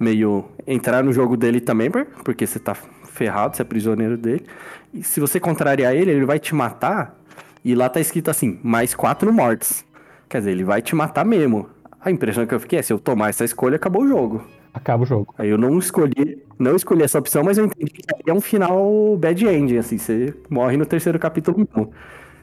meio 0.00 0.44
entrar 0.66 1.02
no 1.04 1.12
jogo 1.12 1.36
dele 1.36 1.60
também, 1.60 1.90
por- 1.90 2.06
porque 2.24 2.46
você 2.46 2.58
tá 2.58 2.74
ferrado, 2.74 3.56
você 3.56 3.62
é 3.62 3.64
prisioneiro 3.64 4.16
dele. 4.16 4.44
E 4.92 5.02
se 5.02 5.20
você 5.20 5.38
contrariar 5.40 5.94
ele, 5.94 6.10
ele 6.10 6.24
vai 6.24 6.38
te 6.38 6.54
matar. 6.54 7.18
E 7.64 7.74
lá 7.74 7.88
tá 7.88 8.00
escrito 8.00 8.30
assim, 8.30 8.58
mais 8.62 8.94
quatro 8.94 9.32
mortes. 9.32 9.84
Quer 10.28 10.38
dizer, 10.38 10.50
ele 10.52 10.64
vai 10.64 10.82
te 10.82 10.94
matar 10.96 11.24
mesmo. 11.24 11.68
A 12.00 12.10
impressão 12.10 12.44
que 12.46 12.54
eu 12.54 12.60
fiquei 12.60 12.78
é, 12.80 12.82
se 12.82 12.92
eu 12.92 12.98
tomar 12.98 13.28
essa 13.30 13.44
escolha, 13.44 13.76
acabou 13.76 14.02
o 14.02 14.08
jogo. 14.08 14.42
Acaba 14.74 15.02
o 15.02 15.06
jogo. 15.06 15.34
Aí 15.36 15.50
eu 15.50 15.58
não 15.58 15.78
escolhi, 15.78 16.42
não 16.58 16.74
escolhi 16.74 17.02
essa 17.02 17.18
opção, 17.18 17.44
mas 17.44 17.58
eu 17.58 17.66
entendi 17.66 17.90
que 17.92 18.30
é 18.30 18.32
um 18.32 18.40
final 18.40 19.16
bad 19.18 19.46
end, 19.46 19.76
assim, 19.76 19.98
você 19.98 20.34
morre 20.48 20.76
no 20.78 20.86
terceiro 20.86 21.18
capítulo 21.18 21.58
mesmo. 21.58 21.92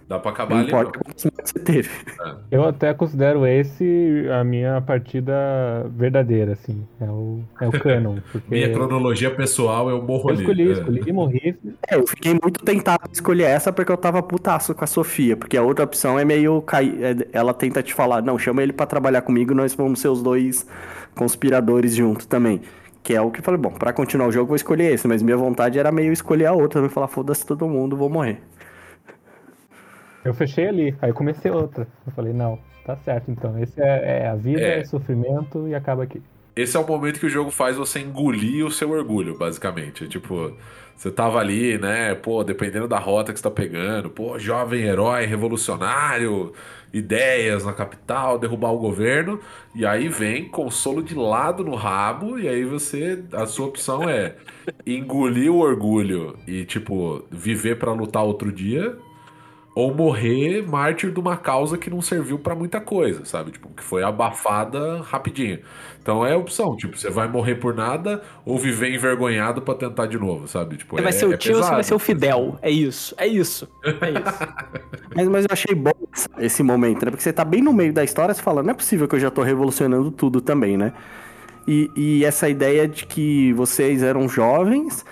Dá 0.09 0.17
pra 0.17 0.31
acabar 0.31 0.55
Não 0.55 0.61
ali. 0.61 0.67
importa 0.69 0.91
não. 0.97 1.03
quantos 1.03 1.25
você 1.53 1.59
teve. 1.59 1.89
Eu 2.49 2.63
até 2.67 2.91
considero 2.95 3.45
esse 3.45 4.25
a 4.37 4.43
minha 4.43 4.81
partida 4.81 5.33
verdadeira, 5.95 6.53
assim. 6.53 6.83
É 6.99 7.05
o, 7.05 7.41
é 7.61 7.67
o 7.67 7.71
canon. 7.71 8.17
Porque 8.31 8.47
Minha 8.49 8.73
cronologia 8.73 9.29
pessoal, 9.29 9.87
eu 9.87 10.01
morro 10.01 10.31
eu 10.31 10.35
escolhi, 10.35 10.67
É. 10.69 10.71
escolhi 10.71 11.03
e 11.05 11.13
morri. 11.13 11.55
É, 11.87 11.95
eu 11.95 12.07
fiquei 12.07 12.33
muito 12.33 12.63
tentado 12.65 13.03
em 13.07 13.11
escolher 13.13 13.43
essa 13.43 13.71
porque 13.71 13.91
eu 13.91 13.97
tava 13.97 14.23
putaço 14.23 14.73
com 14.73 14.83
a 14.83 14.87
Sofia, 14.87 15.37
porque 15.37 15.55
a 15.55 15.61
outra 15.61 15.85
opção 15.85 16.17
é 16.17 16.25
meio 16.25 16.59
cair. 16.63 16.97
é- 17.03 17.27
ela 17.31 17.53
tenta 17.53 17.83
te 17.83 17.93
falar, 17.93 18.23
não, 18.23 18.37
chama 18.39 18.63
ele 18.63 18.73
pra 18.73 18.87
trabalhar 18.87 19.21
comigo, 19.21 19.53
nós 19.53 19.75
vamos 19.75 19.99
ser 20.01 20.07
os 20.07 20.23
dois 20.23 20.65
conspiradores 21.15 21.95
juntos 21.95 22.25
também. 22.25 22.61
Que 23.03 23.13
é 23.13 23.21
o 23.21 23.29
que 23.31 23.39
eu 23.39 23.43
falei, 23.43 23.59
bom, 23.59 23.71
pra 23.71 23.93
continuar 23.93 24.27
o 24.27 24.31
jogo 24.31 24.43
eu 24.45 24.47
vou 24.47 24.55
escolher 24.55 24.91
esse, 24.93 25.07
mas 25.07 25.21
minha 25.21 25.37
vontade 25.37 25.77
era 25.79 25.91
meio 25.91 26.11
escolher 26.11 26.47
a 26.47 26.53
outra, 26.53 26.79
também 26.79 26.89
falar, 26.89 27.07
foda-se 27.07 27.45
todo 27.45 27.67
mundo, 27.67 27.95
vou 27.95 28.09
morrer. 28.09 28.39
Eu 30.23 30.33
fechei 30.33 30.67
ali, 30.67 30.97
aí 31.01 31.13
comecei 31.13 31.51
outra. 31.51 31.87
Eu 32.05 32.11
falei, 32.13 32.33
não, 32.33 32.63
tá 32.83 32.95
certo 32.97 33.31
então. 33.31 33.57
Esse 33.59 33.81
é, 33.81 34.23
é 34.23 34.27
a 34.29 34.35
vida, 34.35 34.67
É. 34.67 34.79
é 34.79 34.83
sofrimento 34.83 35.67
e 35.67 35.75
acaba 35.75 36.03
aqui. 36.03 36.21
esse 36.55 36.75
é 36.75 36.79
o 36.79 36.85
momento 36.87 37.19
que 37.19 37.25
o 37.25 37.29
jogo 37.29 37.51
faz 37.51 37.77
você 37.77 37.99
engolir 38.01 38.65
o 38.65 38.71
seu 38.71 38.89
orgulho, 38.91 39.37
basicamente. 39.37 40.07
Tipo, 40.09 40.57
você 40.95 41.09
tava 41.09 41.39
ali, 41.39 41.77
né? 41.77 42.13
Pô, 42.15 42.43
dependendo 42.43 42.85
da 42.87 42.99
rota 42.99 43.31
que 43.31 43.39
você 43.39 43.43
tá 43.43 43.51
pegando, 43.51 44.09
pô, 44.09 44.37
jovem 44.37 44.81
herói 44.83 45.25
revolucionário, 45.25 46.51
ideias 46.93 47.63
na 47.63 47.71
capital, 47.73 48.37
derrubar 48.37 48.71
o 48.73 48.77
governo, 48.79 49.39
e 49.73 49.85
aí 49.85 50.09
vem 50.09 50.49
consolo 50.49 51.01
de 51.01 51.15
lado 51.15 51.63
no 51.63 51.75
rabo, 51.75 52.37
e 52.37 52.47
aí 52.49 52.65
você. 52.65 53.23
A 53.31 53.45
sua 53.45 53.67
opção 53.67 54.09
é 54.09 54.35
engolir 54.85 55.49
o 55.51 55.59
orgulho 55.59 56.37
e, 56.45 56.65
tipo, 56.65 57.25
viver 57.31 57.77
pra 57.79 57.93
lutar 57.93 58.23
outro 58.23 58.51
dia, 58.51 58.97
ou 59.79 59.93
morrer 59.93 60.61
mártir 60.67 61.11
de 61.11 61.19
uma 61.19 61.37
causa 61.37 61.77
que 61.77 61.89
não 61.89 62.01
serviu 62.01 62.37
pra 62.37 62.53
muita 62.55 62.81
coisa, 62.81 63.23
sabe? 63.25 63.51
Tipo, 63.51 63.69
que 63.69 63.83
foi 63.83 64.03
abafada 64.03 65.01
rapidinho. 65.01 65.59
Então 66.01 66.25
é 66.25 66.33
a 66.33 66.37
opção, 66.37 66.75
tipo, 66.75 66.97
você 66.97 67.09
vai 67.09 67.27
morrer 67.27 67.55
por 67.55 67.73
nada 67.73 68.21
ou 68.45 68.57
viver 68.57 68.93
envergonhado 68.93 69.61
pra 69.61 69.75
tentar 69.75 70.07
de 70.07 70.17
novo, 70.17 70.47
sabe? 70.47 70.77
Tipo, 70.77 70.95
Você 70.97 71.01
vai 71.01 71.09
é- 71.09 71.11
ser 71.13 71.25
o 71.27 71.33
é 71.33 71.37
tio 71.37 71.51
ou 71.55 71.57
você 71.63 71.69
vai 71.69 71.77
pesado. 71.77 71.87
ser 71.87 71.93
o 71.95 71.99
Fidel? 71.99 72.59
É 72.61 72.69
isso, 72.71 73.13
é 73.17 73.27
isso. 73.27 73.69
É 73.83 74.09
isso. 74.09 74.39
mas, 75.15 75.27
mas 75.27 75.43
eu 75.45 75.49
achei 75.51 75.75
bom 75.75 75.91
esse 76.39 76.63
momento, 76.63 77.05
né? 77.05 77.11
Porque 77.11 77.23
você 77.23 77.31
tá 77.33 77.45
bem 77.45 77.61
no 77.61 77.71
meio 77.73 77.93
da 77.93 78.03
história, 78.03 78.33
você 78.33 78.41
fala, 78.41 78.61
não 78.63 78.71
é 78.71 78.73
possível 78.73 79.07
que 79.07 79.15
eu 79.15 79.19
já 79.19 79.29
tô 79.31 79.41
revolucionando 79.43 80.11
tudo 80.11 80.41
também, 80.41 80.77
né? 80.77 80.93
E, 81.67 81.91
e 81.95 82.25
essa 82.25 82.49
ideia 82.49 82.87
de 82.87 83.05
que 83.05 83.53
vocês 83.53 84.01
eram 84.01 84.27
jovens, 84.27 85.05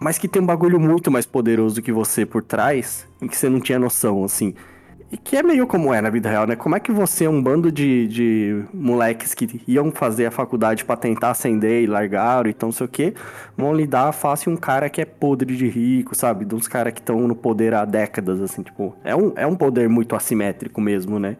mas 0.00 0.16
que 0.16 0.26
tem 0.26 0.40
um 0.40 0.46
bagulho 0.46 0.80
muito 0.80 1.10
mais 1.10 1.26
poderoso 1.26 1.82
que 1.82 1.92
você 1.92 2.24
por 2.24 2.42
trás, 2.42 3.06
e 3.20 3.28
que 3.28 3.36
você 3.36 3.50
não 3.50 3.60
tinha 3.60 3.78
noção, 3.78 4.24
assim. 4.24 4.54
E 5.12 5.16
que 5.16 5.36
é 5.36 5.42
meio 5.42 5.66
como 5.66 5.92
é 5.92 6.00
na 6.00 6.08
vida 6.08 6.30
real, 6.30 6.46
né? 6.46 6.54
Como 6.54 6.76
é 6.76 6.80
que 6.80 6.92
você, 6.92 7.26
um 7.26 7.42
bando 7.42 7.70
de, 7.70 8.06
de 8.06 8.64
moleques 8.72 9.34
que 9.34 9.60
iam 9.66 9.90
fazer 9.90 10.26
a 10.26 10.30
faculdade 10.30 10.84
pra 10.84 10.96
tentar 10.96 11.32
ascender 11.32 11.82
e 11.82 11.86
largaram 11.86 12.48
e 12.48 12.52
então 12.52 12.68
não 12.68 12.72
sei 12.72 12.86
o 12.86 12.88
quê, 12.88 13.12
vão 13.56 13.74
lidar 13.74 14.12
fácil 14.12 14.52
um 14.52 14.56
cara 14.56 14.88
que 14.88 15.00
é 15.00 15.04
podre 15.04 15.56
de 15.56 15.68
rico, 15.68 16.14
sabe? 16.14 16.44
De 16.44 16.54
uns 16.54 16.68
caras 16.68 16.92
que 16.92 17.00
estão 17.00 17.26
no 17.26 17.34
poder 17.34 17.74
há 17.74 17.84
décadas, 17.84 18.40
assim, 18.40 18.62
tipo. 18.62 18.94
É 19.04 19.14
um, 19.14 19.32
é 19.34 19.46
um 19.46 19.56
poder 19.56 19.88
muito 19.88 20.14
assimétrico 20.14 20.80
mesmo, 20.80 21.18
né? 21.18 21.36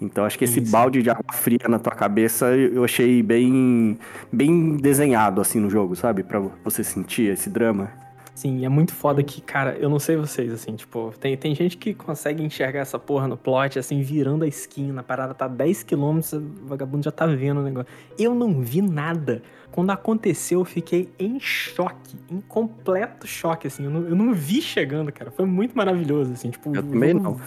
Então 0.00 0.24
acho 0.24 0.38
que 0.38 0.44
esse 0.44 0.60
balde 0.60 1.02
de 1.02 1.10
água 1.10 1.32
fria 1.32 1.68
na 1.68 1.78
tua 1.78 1.92
cabeça 1.92 2.46
eu 2.56 2.82
achei 2.82 3.22
bem, 3.22 3.98
bem 4.32 4.76
desenhado, 4.76 5.40
assim, 5.40 5.60
no 5.60 5.68
jogo, 5.68 5.94
sabe? 5.94 6.22
Pra 6.22 6.40
você 6.64 6.82
sentir 6.82 7.30
esse 7.30 7.50
drama. 7.50 7.90
Sim, 8.34 8.64
é 8.64 8.70
muito 8.70 8.94
foda 8.94 9.22
que, 9.22 9.42
cara, 9.42 9.76
eu 9.78 9.90
não 9.90 9.98
sei 9.98 10.16
vocês, 10.16 10.50
assim, 10.50 10.74
tipo, 10.74 11.12
tem, 11.20 11.36
tem 11.36 11.54
gente 11.54 11.76
que 11.76 11.92
consegue 11.92 12.42
enxergar 12.42 12.80
essa 12.80 12.98
porra 12.98 13.28
no 13.28 13.36
plot, 13.36 13.78
assim, 13.78 14.00
virando 14.00 14.44
a 14.44 14.48
esquina, 14.48 15.02
a 15.02 15.04
parada 15.04 15.34
tá 15.34 15.46
10km, 15.46 16.38
o 16.38 16.66
vagabundo 16.66 17.04
já 17.04 17.10
tá 17.10 17.26
vendo 17.26 17.60
o 17.60 17.62
negócio. 17.62 17.92
Eu 18.18 18.34
não 18.34 18.62
vi 18.62 18.80
nada. 18.80 19.42
Quando 19.70 19.90
aconteceu, 19.90 20.60
eu 20.60 20.64
fiquei 20.64 21.08
em 21.18 21.38
choque, 21.38 22.16
em 22.30 22.40
completo 22.40 23.26
choque, 23.26 23.66
assim, 23.66 23.84
eu 23.84 23.90
não, 23.90 24.02
eu 24.08 24.14
não 24.16 24.32
vi 24.34 24.60
chegando, 24.60 25.12
cara. 25.12 25.30
Foi 25.30 25.46
muito 25.46 25.76
maravilhoso, 25.76 26.32
assim, 26.32 26.50
tipo, 26.50 26.74
Eu 26.74 26.82
o 26.82 26.84
também 26.86 27.14
não. 27.14 27.38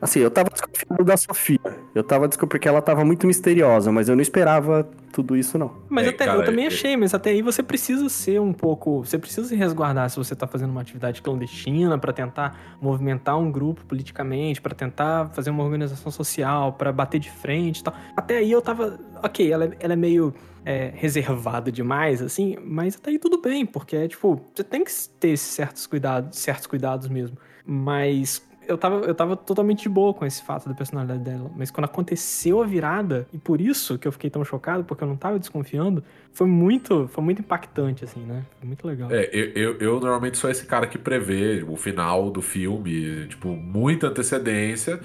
Assim, 0.00 0.18
eu 0.18 0.30
tava 0.30 0.50
desconfiando 0.50 1.04
da 1.04 1.16
Sofia. 1.16 1.60
Eu 1.94 2.02
tava 2.02 2.26
desconfiando 2.26 2.48
porque 2.50 2.66
ela 2.68 2.82
tava 2.82 3.04
muito 3.04 3.26
misteriosa, 3.26 3.92
mas 3.92 4.08
eu 4.08 4.16
não 4.16 4.22
esperava 4.22 4.88
tudo 5.12 5.36
isso, 5.36 5.56
não. 5.56 5.72
Mas 5.88 6.06
É, 6.06 6.10
até, 6.10 6.24
cara, 6.24 6.38
eu 6.40 6.44
também 6.44 6.64
é- 6.64 6.68
achei, 6.68 6.96
mas 6.96 7.14
até 7.14 7.30
aí 7.30 7.40
você 7.40 7.62
precisa 7.62 8.08
ser 8.08 8.40
um 8.40 8.52
pouco. 8.52 9.04
Você 9.04 9.16
precisa 9.18 9.46
se 9.48 9.54
resguardar 9.54 10.10
se 10.10 10.16
você 10.16 10.34
tá 10.34 10.46
fazendo 10.46 10.70
uma 10.70 10.80
atividade 10.80 11.22
clandestina 11.22 11.96
pra 11.98 12.12
tentar 12.12 12.58
movimentar 12.80 13.38
um 13.38 13.50
grupo 13.50 13.84
politicamente, 13.84 14.60
pra 14.60 14.74
tentar 14.74 15.28
fazer 15.30 15.50
uma 15.50 15.62
organização 15.62 16.10
social, 16.10 16.72
pra 16.72 16.90
bater 16.92 17.20
de 17.20 17.30
frente 17.30 17.78
e 17.80 17.84
tal. 17.84 17.94
Até 18.16 18.38
aí 18.38 18.50
eu 18.50 18.60
tava. 18.60 18.98
Ok, 19.22 19.50
ela, 19.50 19.66
é- 19.66 19.76
ela 19.78 19.92
é 19.92 19.96
meio 19.96 20.34
é, 20.66 20.90
reservada 20.96 21.70
demais, 21.70 22.20
assim, 22.20 22.56
mas 22.60 22.96
até 22.96 23.10
aí 23.10 23.20
tudo 23.20 23.40
bem, 23.40 23.64
porque 23.64 23.94
é 23.94 24.08
tipo, 24.08 24.42
você 24.52 24.64
tem 24.64 24.82
que 24.82 24.90
ter 25.20 25.36
certos 25.36 25.86
cuidados, 25.86 26.36
certos 26.36 26.66
cuidados 26.66 27.08
mesmo. 27.08 27.38
Mas 27.64 28.44
eu 28.66 28.76
tava, 28.76 29.06
eu 29.06 29.14
tava 29.14 29.36
totalmente 29.36 29.84
de 29.84 29.88
boa 29.88 30.12
com 30.12 30.26
esse 30.26 30.42
fato 30.42 30.68
da 30.68 30.74
personalidade 30.74 31.20
dela. 31.20 31.52
Mas 31.56 31.70
quando 31.70 31.84
aconteceu 31.84 32.60
a 32.60 32.66
virada, 32.66 33.28
e 33.32 33.38
por 33.38 33.60
isso 33.60 33.96
que 33.96 34.08
eu 34.08 34.12
fiquei 34.12 34.28
tão 34.28 34.44
chocado, 34.44 34.82
porque 34.82 35.04
eu 35.04 35.08
não 35.08 35.16
tava 35.16 35.38
desconfiando, 35.38 36.02
foi 36.32 36.48
muito, 36.48 37.06
foi 37.12 37.22
muito 37.22 37.42
impactante, 37.42 38.02
assim, 38.02 38.20
né? 38.20 38.44
Foi 38.58 38.66
muito 38.66 38.84
legal. 38.88 39.08
É, 39.12 39.30
eu, 39.32 39.52
eu, 39.52 39.78
eu 39.78 40.00
normalmente 40.00 40.36
sou 40.36 40.50
esse 40.50 40.66
cara 40.66 40.88
que 40.88 40.98
prevê 40.98 41.64
o 41.68 41.76
final 41.76 42.28
do 42.28 42.42
filme, 42.42 43.28
tipo, 43.28 43.50
muita 43.50 44.08
antecedência. 44.08 44.98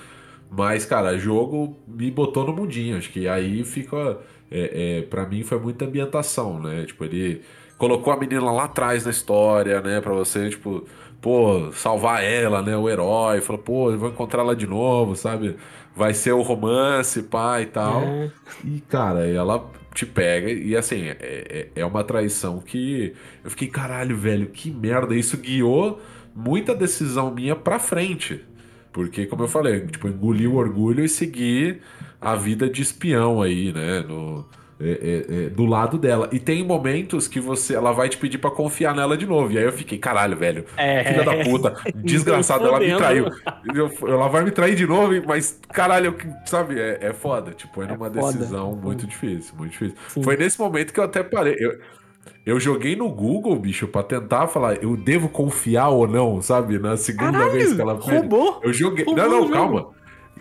Mas, 0.50 0.86
cara, 0.86 1.18
jogo 1.20 1.78
me 1.88 2.10
botou 2.10 2.48
no 2.48 2.54
mundinho. 2.54 2.98
Acho 2.98 3.12
que 3.12 3.28
aí 3.28 3.64
fica. 3.64 4.18
É, 4.52 5.00
é, 5.00 5.02
para 5.04 5.26
mim 5.26 5.44
foi 5.44 5.58
muita 5.58 5.86
ambientação, 5.86 6.62
né? 6.62 6.84
Tipo, 6.86 7.06
ele 7.06 7.42
colocou 7.78 8.12
a 8.12 8.18
menina 8.18 8.52
lá 8.52 8.66
atrás 8.66 9.06
na 9.06 9.12
história, 9.12 9.82
né? 9.82 10.02
Pra 10.02 10.14
você, 10.14 10.50
tipo, 10.50 10.86
pô, 11.22 11.72
salvar 11.72 12.22
ela, 12.24 12.62
né? 12.62 12.76
O 12.76 12.90
herói. 12.90 13.40
Falou, 13.40 13.62
pô, 13.62 13.92
eu 13.92 13.98
vou 13.98 14.10
encontrar 14.10 14.42
ela 14.42 14.56
de 14.56 14.68
novo, 14.68 15.16
sabe? 15.16 15.56
Vai 15.96 16.14
ser 16.14 16.34
o 16.34 16.42
romance, 16.42 17.24
pá 17.24 17.62
e 17.62 17.66
tal. 17.68 18.02
É. 18.04 18.32
E, 18.66 18.82
cara, 18.82 19.26
ela 19.26 19.70
te 19.94 20.06
pega 20.06 20.50
e, 20.50 20.76
assim, 20.76 21.08
é, 21.08 21.18
é, 21.20 21.68
é 21.76 21.86
uma 21.86 22.04
traição 22.04 22.60
que 22.60 23.14
eu 23.44 23.50
fiquei, 23.50 23.68
caralho, 23.68 24.18
velho, 24.18 24.48
que 24.48 24.70
merda. 24.70 25.16
Isso 25.16 25.38
guiou 25.38 26.02
muita 26.36 26.76
decisão 26.76 27.34
minha 27.34 27.56
pra 27.56 27.80
frente. 27.80 28.44
Porque, 28.92 29.26
como 29.26 29.44
eu 29.44 29.48
falei, 29.48 29.88
tipo, 29.88 30.08
engoli 30.08 30.48
o 30.48 30.56
orgulho 30.56 31.04
e 31.04 31.10
segui 31.10 31.80
a 32.22 32.36
vida 32.36 32.70
de 32.70 32.82
espião 32.82 33.42
aí, 33.42 33.74
né? 33.74 34.02
No, 34.08 34.46
é, 34.84 34.90
é, 35.30 35.46
é, 35.46 35.50
do 35.50 35.66
lado 35.66 35.98
dela. 35.98 36.28
E 36.32 36.40
tem 36.40 36.64
momentos 36.66 37.28
que 37.28 37.40
você 37.40 37.76
ela 37.76 37.92
vai 37.92 38.10
te 38.10 38.18
pedir 38.18 38.38
pra 38.40 38.50
confiar 38.50 38.96
nela 38.96 39.16
de 39.18 39.26
novo. 39.28 39.52
E 39.52 39.58
aí 39.58 39.64
eu 39.64 39.72
fiquei, 39.72 39.98
caralho, 39.98 40.36
velho. 40.36 40.66
É. 40.76 41.04
Filha 41.04 41.24
da 41.24 41.44
puta, 41.44 41.76
desgraçada, 41.96 42.66
ela 42.66 42.80
me 42.80 42.96
traiu. 42.96 43.26
Eu- 43.76 43.92
ela 44.08 44.28
vai 44.28 44.44
me 44.44 44.52
trair 44.52 44.76
de 44.76 44.88
novo, 44.88 45.14
mas 45.28 45.60
caralho, 45.72 46.16
sabe, 46.46 46.80
é, 46.80 46.98
é 47.02 47.14
foda. 47.14 47.52
Tipo, 47.52 47.84
é 47.84 47.88
numa 47.88 48.10
foda. 48.10 48.34
decisão 48.34 48.76
muito 48.76 49.06
difícil, 49.06 49.54
muito 49.56 49.72
difícil. 49.72 49.96
Sim. 50.08 50.24
Foi 50.24 50.36
nesse 50.36 50.60
momento 50.60 50.94
que 50.94 51.00
eu 51.00 51.04
até 51.04 51.22
parei. 51.22 51.56
Eu, 51.60 51.78
eu 52.44 52.60
joguei 52.60 52.96
no 52.96 53.08
Google, 53.10 53.56
bicho, 53.58 53.88
pra 53.88 54.02
tentar 54.02 54.48
falar, 54.48 54.82
eu 54.84 54.98
devo 54.98 55.30
confiar 55.30 55.90
ou 55.90 56.08
não, 56.08 56.42
sabe? 56.42 56.80
Na 56.80 56.98
segunda 56.98 57.34
Caralho, 57.34 57.52
vez 57.52 57.74
que 57.74 57.82
ela 57.82 58.02
fez. 58.02 58.20
roubou? 58.20 58.60
Eu 58.64 58.74
joguei. 58.74 59.06
Roubou 59.06 59.24
não, 59.30 59.42
não, 59.42 59.50
calma. 59.52 59.90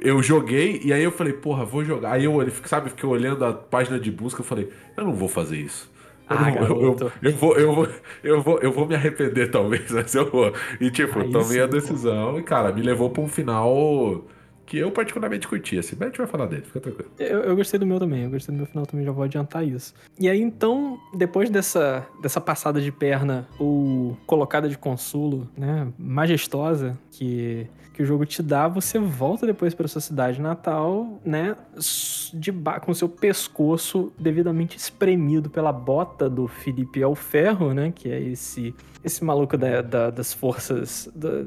Eu 0.00 0.22
joguei 0.22 0.80
e 0.84 0.92
aí 0.92 1.02
eu 1.02 1.12
falei, 1.12 1.32
porra, 1.32 1.64
vou 1.64 1.84
jogar. 1.84 2.12
Aí 2.12 2.24
eu, 2.24 2.34
sabe, 2.64 2.90
fiquei 2.90 3.08
olhando 3.08 3.44
a 3.44 3.52
página 3.52 3.98
de 4.00 4.10
busca, 4.10 4.40
eu 4.40 4.44
falei, 4.44 4.70
eu 4.96 5.04
não 5.04 5.12
vou 5.14 5.28
fazer 5.28 5.58
isso. 5.58 5.90
Eu, 6.28 6.38
Ah, 6.38 6.50
não- 6.52 6.56
eu- 6.80 6.96
vou, 7.34 7.56
eu, 7.58 7.74
vou, 7.74 7.88
eu, 8.22 8.40
vou, 8.42 8.58
eu 8.60 8.72
vou 8.72 8.86
me 8.86 8.94
arrepender, 8.94 9.50
talvez, 9.50 9.90
mas 9.92 10.14
eu 10.14 10.30
vou. 10.30 10.52
E 10.80 10.90
tipo, 10.90 11.18
Aí 11.18 11.24
tomei 11.24 11.60
sim, 11.60 11.60
a 11.60 11.66
pô. 11.66 11.66
decisão 11.66 12.38
e, 12.38 12.42
cara, 12.42 12.72
me 12.72 12.82
levou 12.82 13.10
pra 13.10 13.22
um 13.22 13.28
final 13.28 14.24
que 14.70 14.78
eu 14.78 14.90
particularmente 14.92 15.48
curti. 15.48 15.76
Assim, 15.78 15.96
mas 15.98 16.06
a 16.06 16.10
gente 16.10 16.18
vai 16.18 16.26
falar 16.28 16.46
dele, 16.46 16.62
fica 16.62 16.78
tranquilo. 16.80 17.10
Eu, 17.18 17.40
eu 17.40 17.56
gostei 17.56 17.78
do 17.78 17.84
meu 17.84 17.98
também, 17.98 18.22
eu 18.22 18.30
gostei 18.30 18.54
do 18.54 18.56
meu 18.58 18.66
final 18.66 18.86
também, 18.86 19.04
já 19.04 19.10
vou 19.10 19.24
adiantar 19.24 19.66
isso. 19.66 19.92
E 20.18 20.28
aí, 20.28 20.40
então, 20.40 20.96
depois 21.12 21.50
dessa, 21.50 22.06
dessa 22.22 22.40
passada 22.40 22.80
de 22.80 22.92
perna 22.92 23.48
ou 23.58 24.16
colocada 24.26 24.68
de 24.68 24.78
consulo, 24.78 25.48
né, 25.58 25.88
majestosa, 25.98 26.96
que, 27.10 27.66
que 27.92 28.02
o 28.02 28.06
jogo 28.06 28.24
te 28.24 28.42
dá, 28.44 28.68
você 28.68 28.96
volta 28.98 29.44
depois 29.44 29.74
para 29.74 29.88
sua 29.88 30.00
cidade 30.00 30.40
natal, 30.40 31.20
né, 31.24 31.56
de 32.32 32.52
com 32.82 32.94
seu 32.94 33.08
pescoço 33.08 34.12
devidamente 34.18 34.76
espremido 34.76 35.50
pela 35.50 35.72
bota 35.72 36.30
do 36.30 36.46
Felipe 36.46 37.02
Alferro, 37.02 37.74
né, 37.74 37.92
que 37.92 38.08
é 38.08 38.20
esse 38.20 38.72
esse 39.02 39.24
maluco 39.24 39.56
da- 39.56 39.80
da- 39.80 40.10
das 40.10 40.34
forças 40.34 41.10
da- 41.14 41.42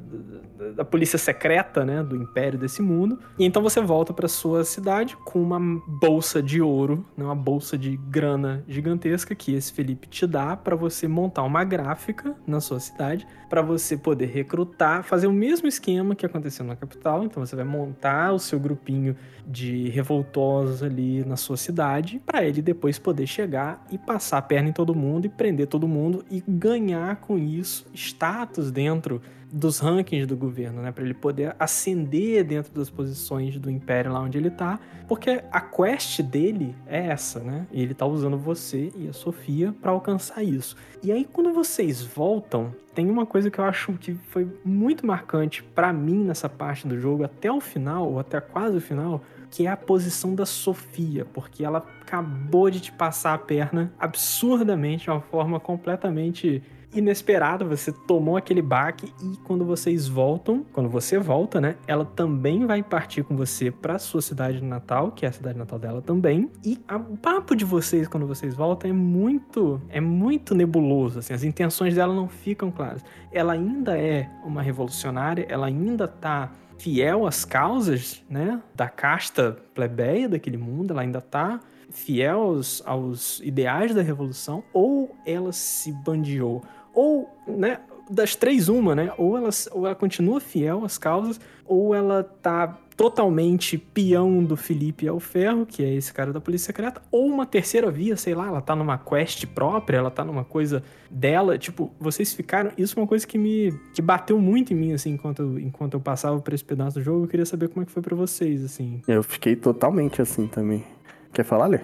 da 0.76 0.84
polícia 0.84 1.20
secreta, 1.20 1.86
né, 1.86 2.02
do 2.02 2.16
império 2.16 2.58
desse 2.58 2.82
mundo. 2.82 3.13
E 3.38 3.46
então 3.46 3.62
você 3.62 3.82
volta 3.82 4.14
para 4.14 4.28
sua 4.28 4.64
cidade 4.64 5.16
com 5.26 5.42
uma 5.42 5.60
bolsa 5.88 6.42
de 6.42 6.62
ouro, 6.62 7.06
né, 7.18 7.24
uma 7.24 7.36
bolsa 7.36 7.78
de 7.78 7.98
grana 7.98 8.64
gigantesca 8.68 9.36
que 9.36 9.54
esse 9.54 9.72
Felipe 9.72 10.08
te 10.08 10.26
dá 10.28 10.56
para 10.56 10.76
você 10.76 11.08
montar 11.08 11.44
uma 11.44 11.64
gráfica 11.64 12.36
na 12.46 12.60
sua 12.60 12.80
cidade, 12.80 13.28
para 13.50 13.62
você 13.62 13.96
poder 13.96 14.28
recrutar, 14.28 15.04
fazer 15.04 15.28
o 15.28 15.32
mesmo 15.32 15.68
esquema 15.68 16.16
que 16.16 16.26
aconteceu 16.26 16.66
na 16.66 16.76
capital. 16.76 17.24
Então 17.24 17.46
você 17.46 17.56
vai 17.56 17.66
montar 17.66 18.34
o 18.34 18.40
seu 18.40 18.60
grupinho 18.60 19.16
de 19.46 19.90
revoltosos 19.90 20.82
ali 20.82 21.24
na 21.26 21.36
sua 21.36 21.58
cidade, 21.58 22.22
para 22.26 22.44
ele 22.44 22.62
depois 22.62 22.98
poder 22.98 23.28
chegar 23.28 23.86
e 23.92 23.98
passar 23.98 24.38
a 24.38 24.42
perna 24.42 24.70
em 24.70 24.74
todo 24.74 24.96
mundo 24.96 25.26
e 25.26 25.30
prender 25.30 25.68
todo 25.68 25.88
mundo 25.88 26.24
e 26.32 26.44
ganhar 26.48 27.18
com 27.18 27.38
isso 27.38 27.86
status 27.94 28.72
dentro 28.72 29.22
dos 29.54 29.78
rankings 29.80 30.26
do 30.26 30.36
governo, 30.36 30.82
né, 30.82 30.92
para 30.92 31.04
ele 31.04 31.14
poder 31.14 31.56
ascender 31.60 32.44
dentro 32.44 32.74
das 32.74 32.90
posições 32.90 33.60
do 33.60 33.70
império 33.70 34.12
lá 34.12 34.20
onde 34.20 34.36
ele 34.36 34.50
tá, 34.50 34.80
porque 35.08 35.44
a 35.52 35.62
quest 35.62 36.22
dele 36.24 36.76
é 36.88 37.08
essa, 37.08 37.40
né? 37.40 37.68
E 37.72 37.84
ele 37.84 37.94
tá 37.94 38.06
usando 38.06 38.36
você 38.36 38.92
e 38.98 39.08
a 39.08 39.14
Sofia 39.14 39.72
para 39.80 39.92
alcançar 39.92 40.44
isso. 40.44 40.76
E 41.04 41.12
aí 41.12 41.24
quando 41.24 41.54
vocês 41.54 42.02
voltam, 42.02 42.74
tem 42.96 43.08
uma 43.10 43.28
coisa 43.28 43.52
que 43.52 43.60
eu 43.60 43.66
acho 43.66 43.94
que 43.94 44.16
foi 44.16 44.48
muito 44.66 45.06
marcante 45.06 45.62
para 45.62 45.94
mim 45.94 46.24
nessa 46.24 46.50
parte 46.50 46.88
do 46.88 47.00
jogo 47.00 47.24
até 47.24 47.52
o 47.52 47.62
final, 47.62 48.12
ou 48.12 48.20
até 48.20 48.42
quase 48.42 48.78
o 48.78 48.82
final, 48.82 49.22
que 49.52 49.68
é 49.68 49.70
a 49.70 49.78
posição 49.78 50.34
da 50.34 50.48
Sofia, 50.48 51.26
porque 51.26 51.64
ela 51.64 51.86
acabou 52.02 52.72
de 52.72 52.80
te 52.80 52.92
passar 52.92 53.36
a 53.36 53.38
perna 53.38 53.94
absurdamente, 54.00 55.04
de 55.04 55.12
uma 55.12 55.22
forma 55.22 55.60
completamente 55.60 56.64
inesperada. 56.94 57.66
Você 57.66 57.92
tomou 57.92 58.38
aquele 58.38 58.62
baque 58.62 59.14
e 59.22 59.38
quando 59.38 59.66
vocês 59.66 60.08
voltam, 60.08 60.66
quando 60.72 60.90
você 60.90 61.18
volta, 61.18 61.60
né, 61.60 61.76
ela 61.88 62.06
também 62.06 62.66
vai 62.66 62.82
partir 62.84 63.24
com 63.24 63.36
você 63.36 63.72
para 63.72 63.98
sua 64.00 64.22
cidade 64.22 64.64
natal, 64.64 65.12
que 65.12 65.26
é 65.26 65.30
a 65.30 65.32
cidade 65.32 65.58
natal 65.58 65.80
dela 65.80 66.02
também. 66.02 66.50
E 66.64 66.80
a- 66.88 66.98
o 66.98 67.18
papo 67.18 67.56
de 67.56 67.66
vocês 67.66 68.08
quando 68.08 68.28
vocês 68.28 68.54
voltam 68.56 68.90
é 68.90 68.94
muito, 68.94 69.82
é 69.90 70.00
muito 70.02 70.54
nebuloso, 70.56 71.20
assim, 71.20 71.34
as 71.34 71.44
intenções 71.44 71.96
dela 71.96 72.14
não 72.14 72.28
ficam 72.28 72.72
claras. 72.72 73.04
Ela 73.32 73.54
ainda 73.54 73.98
é 73.98 74.30
uma 74.46 74.62
revolucionária, 74.62 75.46
ela 75.50 75.68
ainda 75.68 76.08
tá 76.08 76.52
fiel 76.78 77.26
às 77.26 77.46
causas, 77.46 78.24
né, 78.30 78.62
da 78.76 78.90
casta 78.90 79.56
plebeia 79.74 80.28
daquele 80.28 80.58
mundo, 80.58 80.92
ela 80.92 81.02
ainda 81.02 81.22
tá 81.22 81.60
fiel 81.90 82.42
aos, 82.42 82.82
aos 82.86 83.40
ideais 83.42 83.94
da 83.94 84.02
revolução, 84.02 84.64
ou 84.74 85.16
ela 85.26 85.52
se 85.54 85.92
bandiou, 85.92 86.64
ou, 86.94 87.30
né, 87.48 87.80
das 88.10 88.36
três 88.36 88.70
uma, 88.70 88.96
né, 88.96 89.12
ou 89.18 89.38
ela, 89.38 89.50
ou 89.72 89.86
ela 89.86 89.96
continua 89.96 90.40
fiel 90.40 90.84
às 90.86 90.98
causas, 90.98 91.40
ou 91.66 91.96
ela 91.96 92.24
tá 92.24 92.80
totalmente 92.96 93.78
peão 93.78 94.44
do 94.44 94.56
Felipe 94.56 95.08
Alferro, 95.08 95.66
que 95.66 95.84
é 95.84 95.94
esse 95.94 96.14
cara 96.14 96.32
da 96.32 96.40
polícia 96.40 96.68
secreta, 96.68 97.02
ou 97.12 97.26
uma 97.26 97.46
terceira 97.46 97.90
via, 97.90 98.16
sei 98.16 98.36
lá, 98.36 98.48
ela 98.48 98.62
tá 98.62 98.76
numa 98.76 98.98
quest 98.98 99.46
própria, 99.48 99.98
ela 99.98 100.12
tá 100.12 100.24
numa 100.24 100.44
coisa 100.44 100.84
dela, 101.10 101.58
tipo, 101.58 101.92
vocês 102.00 102.34
ficaram, 102.34 102.72
isso 102.78 102.98
é 102.98 103.02
uma 103.02 103.08
coisa 103.08 103.26
que 103.26 103.38
me 103.38 103.74
que 103.94 104.02
bateu 104.02 104.40
muito 104.40 104.74
em 104.74 104.76
mim 104.76 104.94
assim, 104.94 105.12
enquanto 105.12 105.60
enquanto 105.60 105.96
eu 105.96 106.00
passava 106.00 106.40
por 106.40 106.54
esse 106.54 106.64
pedaço 106.64 107.00
do 107.00 107.04
jogo, 107.04 107.26
eu 107.26 107.28
queria 107.28 107.46
saber 107.46 107.70
como 107.70 107.84
é 107.84 107.86
que 107.86 107.92
foi 107.92 108.04
pra 108.04 108.16
vocês, 108.16 108.64
assim. 108.64 109.02
Eu 109.08 109.24
fiquei 109.24 109.56
totalmente 109.56 110.22
assim 110.22 110.48
também. 110.48 110.84
Quer 111.32 111.44
falar, 111.44 111.68
Lê? 111.68 111.80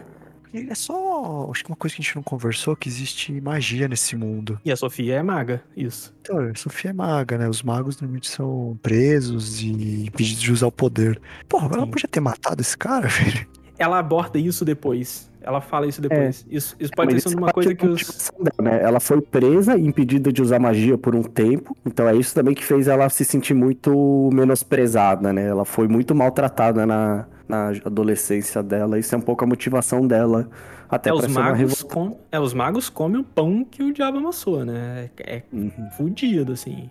É 0.53 0.76
só. 0.76 1.47
Acho 1.51 1.63
que 1.63 1.69
uma 1.69 1.76
coisa 1.76 1.95
que 1.95 2.01
a 2.01 2.03
gente 2.03 2.15
não 2.15 2.23
conversou 2.23 2.73
é 2.73 2.76
que 2.76 2.89
existe 2.89 3.39
magia 3.39 3.88
nesse 3.88 4.15
mundo. 4.15 4.59
E 4.65 4.71
a 4.71 4.76
Sofia 4.76 5.15
é 5.15 5.23
maga, 5.23 5.63
isso. 5.76 6.13
Então, 6.21 6.39
a 6.39 6.55
Sofia 6.55 6.91
é 6.91 6.93
maga, 6.93 7.38
né? 7.38 7.47
Os 7.47 7.61
magos 7.61 7.99
normalmente 7.99 8.27
são 8.27 8.77
presos 8.81 9.61
e 9.61 10.07
impedidos 10.07 10.41
de 10.41 10.51
usar 10.51 10.67
o 10.67 10.71
poder. 10.71 11.21
Porra, 11.47 11.69
ela 11.73 11.85
Sim. 11.85 11.91
podia 11.91 12.09
ter 12.09 12.19
matado 12.19 12.61
esse 12.61 12.77
cara, 12.77 13.07
velho. 13.09 13.47
Ela 13.77 13.99
aborda 13.99 14.38
isso 14.38 14.65
depois. 14.65 15.30
Ela 15.41 15.61
fala 15.61 15.88
isso 15.88 16.01
depois. 16.01 16.45
Isso, 16.49 16.76
isso 16.80 16.91
pode 16.93 17.09
ter 17.09 17.15
Mas 17.15 17.23
sido 17.23 17.38
uma 17.38 17.53
coisa 17.53 17.73
que 17.73 17.88
os 17.88 18.30
dela, 18.38 18.71
né? 18.71 18.84
Ela 18.84 18.99
foi 18.99 19.21
presa 19.21 19.77
e 19.77 19.88
impedida 19.88 20.34
de 20.34 20.41
usar 20.41 20.59
magia 20.59 20.97
por 20.97 21.15
um 21.15 21.23
tempo. 21.23 21.76
Então 21.85 22.07
é 22.07 22.15
isso 22.15 22.35
também 22.35 22.53
que 22.53 22.63
fez 22.63 22.89
ela 22.89 23.07
se 23.09 23.23
sentir 23.23 23.53
muito 23.53 24.30
menosprezada, 24.34 25.31
né? 25.31 25.47
Ela 25.47 25.63
foi 25.63 25.88
muito 25.88 26.13
maltratada 26.13 26.85
na, 26.85 27.26
na 27.49 27.69
adolescência 27.84 28.61
dela. 28.61 28.99
Isso 28.99 29.13
é 29.15 29.17
um 29.17 29.21
pouco 29.21 29.43
a 29.43 29.47
motivação 29.47 30.05
dela. 30.07 30.47
Até 30.88 31.09
é, 31.09 31.13
os 31.13 31.27
magos 31.27 31.84
com, 31.84 32.17
é, 32.31 32.39
os 32.39 32.53
magos 32.53 32.89
comem 32.89 33.19
o 33.19 33.23
pão 33.23 33.65
que 33.69 33.84
o 33.84 33.91
diabo 33.91 34.19
amassou, 34.19 34.63
né? 34.63 35.09
É, 35.17 35.38
é 35.38 35.43
Uhum. 35.51 35.71
fudido, 35.97 36.53
assim. 36.53 36.89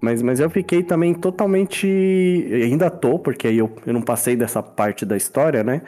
Mas, 0.00 0.22
mas 0.22 0.40
eu 0.40 0.48
fiquei 0.48 0.82
também 0.82 1.14
totalmente. 1.14 1.86
Ainda 2.52 2.88
tô, 2.90 3.18
porque 3.18 3.46
aí 3.48 3.58
eu, 3.58 3.70
eu 3.86 3.92
não 3.92 4.02
passei 4.02 4.34
dessa 4.36 4.62
parte 4.62 5.04
da 5.04 5.16
história, 5.16 5.62
né? 5.62 5.82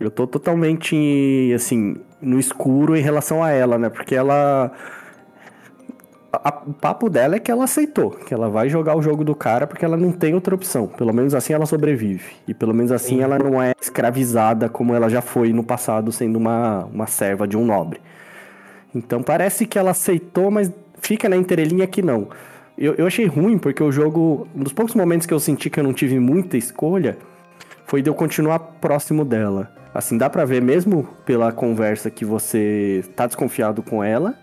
Eu 0.00 0.10
tô 0.10 0.26
totalmente, 0.26 1.52
assim, 1.54 1.96
no 2.20 2.38
escuro 2.38 2.96
em 2.96 3.00
relação 3.00 3.42
a 3.42 3.50
ela, 3.50 3.76
né? 3.78 3.88
Porque 3.90 4.14
ela. 4.14 4.72
A- 6.32 6.62
o 6.66 6.72
papo 6.72 7.08
dela 7.08 7.36
é 7.36 7.38
que 7.38 7.50
ela 7.50 7.64
aceitou, 7.64 8.10
que 8.10 8.32
ela 8.34 8.48
vai 8.48 8.68
jogar 8.68 8.96
o 8.96 9.02
jogo 9.02 9.24
do 9.24 9.34
cara 9.34 9.66
porque 9.66 9.84
ela 9.84 9.96
não 9.96 10.12
tem 10.12 10.34
outra 10.34 10.54
opção. 10.54 10.86
Pelo 10.86 11.12
menos 11.12 11.34
assim 11.34 11.52
ela 11.52 11.66
sobrevive. 11.66 12.24
E 12.46 12.54
pelo 12.54 12.74
menos 12.74 12.92
assim 12.92 13.16
Sim. 13.16 13.22
ela 13.22 13.38
não 13.38 13.62
é 13.62 13.72
escravizada 13.80 14.68
como 14.68 14.94
ela 14.94 15.08
já 15.08 15.20
foi 15.22 15.52
no 15.52 15.62
passado, 15.64 16.12
sendo 16.12 16.36
uma, 16.36 16.84
uma 16.86 17.06
serva 17.06 17.46
de 17.46 17.56
um 17.56 17.64
nobre. 17.64 18.00
Então 18.94 19.22
parece 19.22 19.66
que 19.66 19.78
ela 19.78 19.90
aceitou, 19.90 20.50
mas 20.50 20.72
fica 21.00 21.28
na 21.28 21.36
entrelinha 21.36 21.86
que 21.86 22.02
não. 22.02 22.28
Eu, 22.76 22.94
eu 22.94 23.06
achei 23.06 23.26
ruim 23.26 23.58
porque 23.58 23.82
o 23.82 23.90
jogo. 23.90 24.46
Um 24.54 24.62
dos 24.62 24.72
poucos 24.72 24.94
momentos 24.94 25.26
que 25.26 25.34
eu 25.34 25.40
senti 25.40 25.68
que 25.68 25.80
eu 25.80 25.84
não 25.84 25.92
tive 25.92 26.18
muita 26.18 26.56
escolha 26.56 27.18
foi 27.84 28.02
de 28.02 28.08
eu 28.10 28.14
continuar 28.14 28.58
próximo 28.58 29.24
dela. 29.24 29.72
Assim, 29.92 30.16
dá 30.16 30.30
pra 30.30 30.44
ver 30.44 30.62
mesmo 30.62 31.08
pela 31.24 31.50
conversa 31.50 32.10
que 32.10 32.24
você 32.24 33.02
tá 33.16 33.26
desconfiado 33.26 33.82
com 33.82 34.04
ela. 34.04 34.34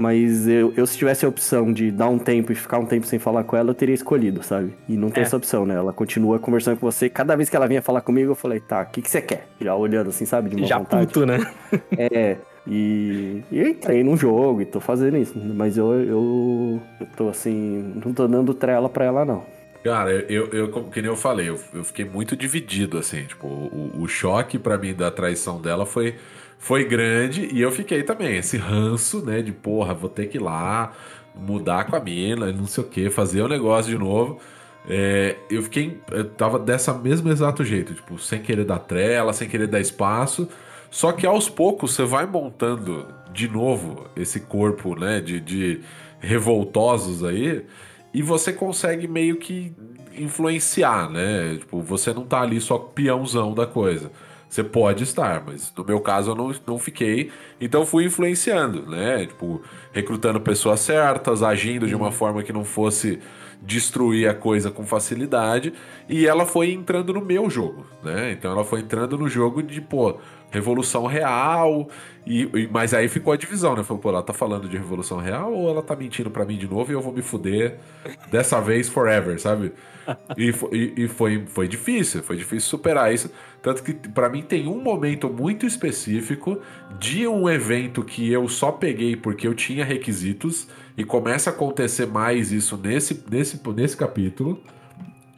Mas 0.00 0.48
eu, 0.48 0.72
eu, 0.78 0.86
se 0.86 0.96
tivesse 0.96 1.26
a 1.26 1.28
opção 1.28 1.70
de 1.70 1.90
dar 1.90 2.08
um 2.08 2.18
tempo 2.18 2.50
e 2.50 2.54
ficar 2.54 2.78
um 2.78 2.86
tempo 2.86 3.06
sem 3.06 3.18
falar 3.18 3.44
com 3.44 3.54
ela, 3.54 3.68
eu 3.68 3.74
teria 3.74 3.94
escolhido, 3.94 4.42
sabe? 4.42 4.72
E 4.88 4.96
não 4.96 5.10
tem 5.10 5.22
É. 5.22 5.26
essa 5.26 5.36
opção, 5.36 5.66
né? 5.66 5.74
Ela 5.74 5.92
continua 5.92 6.38
conversando 6.38 6.78
com 6.78 6.90
você. 6.90 7.10
Cada 7.10 7.36
vez 7.36 7.50
que 7.50 7.54
ela 7.56 7.68
vinha 7.68 7.82
falar 7.82 8.00
comigo, 8.00 8.30
eu 8.30 8.34
falei, 8.34 8.60
tá, 8.60 8.80
o 8.80 8.86
que, 8.86 9.02
que 9.02 9.10
você 9.10 9.20
quer? 9.20 9.46
Já 9.60 9.76
olhando 9.76 10.08
assim, 10.08 10.24
sabe? 10.24 10.48
De 10.48 10.56
uma 10.56 10.66
Já 10.66 10.78
vontade. 10.78 11.06
puto, 11.06 11.26
né? 11.26 11.38
É, 11.98 12.38
e, 12.66 13.42
e 13.52 13.60
eu 13.60 13.68
entrei 13.68 14.02
no 14.02 14.16
jogo 14.16 14.62
e 14.62 14.64
tô 14.64 14.80
fazendo 14.80 15.18
isso, 15.18 15.38
mas 15.38 15.76
eu, 15.76 15.92
eu, 15.92 16.82
eu 16.98 17.06
tô 17.14 17.28
assim, 17.28 17.92
não 18.02 18.14
tô 18.14 18.26
dando 18.26 18.54
trela 18.54 18.88
pra 18.88 19.04
ela 19.04 19.22
não. 19.26 19.44
Cara, 19.84 20.10
eu, 20.12 20.46
eu, 20.48 20.68
como 20.70 20.90
que 20.90 21.00
nem 21.02 21.10
eu 21.10 21.16
falei, 21.16 21.48
eu, 21.50 21.58
eu 21.74 21.84
fiquei 21.84 22.04
muito 22.06 22.34
dividido, 22.36 22.96
assim, 22.98 23.24
tipo, 23.24 23.46
o, 23.46 23.90
o 24.02 24.08
choque 24.08 24.58
pra 24.58 24.76
mim 24.78 24.94
da 24.94 25.10
traição 25.10 25.60
dela 25.60 25.84
foi, 25.86 26.14
foi 26.60 26.84
grande 26.84 27.48
e 27.52 27.60
eu 27.60 27.72
fiquei 27.72 28.02
também, 28.02 28.36
esse 28.36 28.58
ranço, 28.58 29.24
né, 29.24 29.40
de 29.40 29.50
porra, 29.50 29.94
vou 29.94 30.10
ter 30.10 30.26
que 30.26 30.36
ir 30.36 30.42
lá, 30.42 30.92
mudar 31.34 31.86
com 31.86 31.96
a 31.96 32.00
mina, 32.00 32.52
não 32.52 32.66
sei 32.66 32.84
o 32.84 32.86
que, 32.86 33.08
fazer 33.08 33.40
o 33.40 33.48
negócio 33.48 33.90
de 33.90 33.98
novo. 33.98 34.38
É, 34.86 35.36
eu 35.50 35.62
fiquei, 35.62 35.98
eu 36.10 36.28
tava 36.28 36.58
dessa 36.58 36.92
mesmo 36.92 37.30
exato 37.30 37.64
jeito, 37.64 37.94
tipo, 37.94 38.18
sem 38.18 38.42
querer 38.42 38.64
dar 38.64 38.78
trela, 38.78 39.32
sem 39.32 39.48
querer 39.48 39.68
dar 39.68 39.80
espaço, 39.80 40.48
só 40.90 41.12
que 41.12 41.26
aos 41.26 41.48
poucos 41.48 41.94
você 41.94 42.04
vai 42.04 42.26
montando 42.26 43.06
de 43.32 43.48
novo 43.48 44.06
esse 44.14 44.40
corpo, 44.40 44.94
né, 44.94 45.18
de, 45.18 45.40
de 45.40 45.80
revoltosos 46.20 47.24
aí, 47.24 47.64
e 48.12 48.20
você 48.20 48.52
consegue 48.52 49.08
meio 49.08 49.36
que 49.36 49.72
influenciar, 50.14 51.08
né? 51.08 51.56
Tipo, 51.58 51.80
você 51.80 52.12
não 52.12 52.26
tá 52.26 52.42
ali 52.42 52.60
só 52.60 52.76
peãozão 52.76 53.54
da 53.54 53.66
coisa. 53.66 54.10
Você 54.50 54.64
pode 54.64 55.04
estar, 55.04 55.44
mas 55.46 55.72
no 55.76 55.84
meu 55.84 56.00
caso 56.00 56.32
eu 56.32 56.34
não, 56.34 56.52
não 56.66 56.78
fiquei. 56.78 57.30
Então 57.60 57.86
fui 57.86 58.04
influenciando, 58.06 58.84
né? 58.90 59.26
Tipo, 59.26 59.62
recrutando 59.92 60.40
pessoas 60.40 60.80
certas, 60.80 61.42
agindo 61.42 61.86
de 61.86 61.94
uma 61.94 62.10
forma 62.12 62.42
que 62.42 62.52
não 62.52 62.64
fosse 62.64 63.20
destruir 63.62 64.28
a 64.28 64.34
coisa 64.34 64.70
com 64.70 64.84
facilidade. 64.84 65.72
E 66.08 66.26
ela 66.26 66.46
foi 66.46 66.72
entrando 66.72 67.12
no 67.12 67.20
meu 67.20 67.48
jogo, 67.48 67.86
né? 68.02 68.32
Então 68.32 68.50
ela 68.50 68.64
foi 68.64 68.80
entrando 68.80 69.16
no 69.16 69.28
jogo 69.28 69.62
de, 69.62 69.80
pô, 69.80 70.18
revolução 70.50 71.06
real. 71.06 71.88
E, 72.26 72.42
e- 72.42 72.68
mas 72.72 72.92
aí 72.94 73.08
ficou 73.08 73.32
a 73.32 73.36
divisão, 73.36 73.76
né? 73.76 73.84
Falou, 73.84 74.02
pô, 74.02 74.08
ela 74.08 74.22
tá 74.22 74.32
falando 74.32 74.68
de 74.68 74.76
revolução 74.76 75.18
real 75.18 75.52
ou 75.52 75.68
ela 75.70 75.82
tá 75.82 75.94
mentindo 75.94 76.30
pra 76.30 76.44
mim 76.44 76.56
de 76.56 76.68
novo 76.68 76.90
e 76.90 76.94
eu 76.94 77.00
vou 77.00 77.12
me 77.12 77.22
fuder 77.22 77.78
dessa 78.30 78.60
vez 78.60 78.88
forever, 78.88 79.38
sabe? 79.40 79.72
E, 80.36 80.52
fo- 80.52 80.70
e, 80.72 81.08
foi, 81.08 81.44
foi 81.46 81.68
difícil, 81.68 82.22
foi 82.22 82.36
difícil 82.36 82.68
superar 82.68 83.12
isso. 83.12 83.30
Tanto 83.62 83.82
que 83.82 83.92
pra 83.92 84.28
mim 84.28 84.42
tem 84.42 84.66
um 84.68 84.80
momento 84.82 85.28
muito 85.28 85.66
específico 85.66 86.58
de 86.98 87.26
um 87.26 87.48
evento 87.48 88.02
que 88.02 88.30
eu 88.32 88.48
só 88.48 88.72
peguei 88.72 89.16
porque 89.16 89.46
eu 89.46 89.54
tinha 89.54 89.84
requisitos 89.84 90.68
e 90.96 91.04
começa 91.04 91.50
a 91.50 91.52
acontecer 91.52 92.06
mais 92.06 92.52
isso 92.52 92.76
nesse, 92.76 93.22
nesse, 93.30 93.60
nesse 93.74 93.96
capítulo 93.96 94.60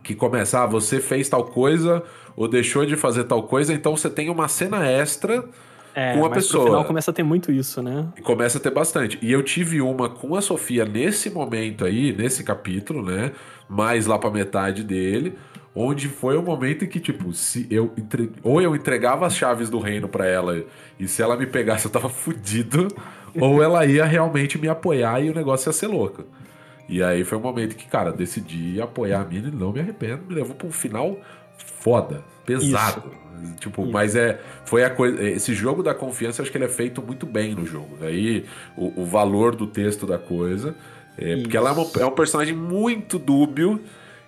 que 0.02 0.14
começa, 0.14 0.62
ah, 0.62 0.66
você 0.66 1.00
fez 1.00 1.28
tal 1.28 1.44
coisa 1.44 2.02
ou 2.36 2.48
deixou 2.48 2.84
de 2.84 2.96
fazer 2.96 3.24
tal 3.24 3.44
coisa, 3.44 3.72
então 3.72 3.96
você 3.96 4.10
tem 4.10 4.28
uma 4.30 4.48
cena 4.48 4.84
extra 4.86 5.44
É, 5.94 6.14
com 6.14 6.24
a 6.24 6.28
mas 6.28 6.38
pessoa. 6.38 6.64
no 6.64 6.70
final 6.70 6.84
começa 6.84 7.10
a 7.10 7.14
ter 7.14 7.22
muito 7.22 7.52
isso, 7.52 7.80
né? 7.82 8.08
e 8.16 8.20
começa 8.22 8.58
a 8.58 8.60
ter 8.60 8.70
bastante. 8.70 9.18
E 9.22 9.30
eu 9.30 9.42
tive 9.42 9.80
uma 9.80 10.08
com 10.08 10.34
a 10.34 10.40
Sofia 10.40 10.84
nesse 10.84 11.30
momento 11.30 11.84
aí, 11.84 12.12
nesse 12.12 12.42
capítulo, 12.42 13.02
né? 13.04 13.30
Mais 13.68 14.06
lá 14.06 14.18
pra 14.18 14.30
metade 14.30 14.82
dele, 14.82 15.38
onde 15.74 16.08
foi 16.08 16.36
o 16.36 16.42
momento 16.42 16.84
em 16.84 16.88
que, 16.88 17.00
tipo, 17.00 17.32
se 17.32 17.66
eu 17.70 17.92
entre... 17.96 18.32
ou 18.42 18.60
eu 18.60 18.76
entregava 18.76 19.26
as 19.26 19.34
chaves 19.34 19.70
do 19.70 19.78
reino 19.78 20.08
pra 20.08 20.26
ela 20.26 20.62
e 20.98 21.08
se 21.08 21.22
ela 21.22 21.36
me 21.36 21.46
pegasse 21.46 21.86
eu 21.86 21.90
tava 21.90 22.08
fudido, 22.10 22.88
ou 23.38 23.62
ela 23.62 23.84
ia 23.86 24.04
realmente 24.04 24.58
me 24.58 24.68
apoiar 24.68 25.20
e 25.20 25.30
o 25.30 25.34
negócio 25.34 25.68
ia 25.68 25.72
ser 25.72 25.86
louco. 25.86 26.24
E 26.88 27.02
aí 27.02 27.24
foi 27.24 27.38
um 27.38 27.40
momento 27.40 27.74
que, 27.74 27.86
cara, 27.86 28.12
decidi 28.12 28.80
apoiar 28.80 29.22
a 29.22 29.24
mina 29.24 29.48
e 29.48 29.50
não 29.50 29.72
me 29.72 29.80
arrependo, 29.80 30.24
me 30.28 30.34
levou 30.34 30.54
pra 30.54 30.66
um 30.66 30.72
final 30.72 31.18
foda, 31.56 32.22
pesado. 32.44 33.22
Tipo, 33.58 33.82
Isso. 33.82 33.90
mas 33.90 34.14
é. 34.14 34.40
Foi 34.64 34.84
a 34.84 34.90
coisa. 34.90 35.22
Esse 35.22 35.54
jogo 35.54 35.82
da 35.82 35.94
confiança, 35.94 36.42
acho 36.42 36.50
que 36.50 36.56
ele 36.56 36.64
é 36.64 36.68
feito 36.68 37.02
muito 37.02 37.26
bem 37.26 37.54
no 37.54 37.66
jogo. 37.66 37.96
Aí 38.02 38.44
o, 38.76 39.02
o 39.02 39.04
valor 39.04 39.56
do 39.56 39.66
texto 39.66 40.06
da 40.06 40.18
coisa. 40.18 40.74
É, 41.18 41.36
porque 41.36 41.56
ela 41.56 41.70
é, 41.70 41.72
uma- 41.72 41.86
é 42.00 42.06
um 42.06 42.10
personagem 42.12 42.54
muito 42.54 43.18
dúbio. 43.18 43.80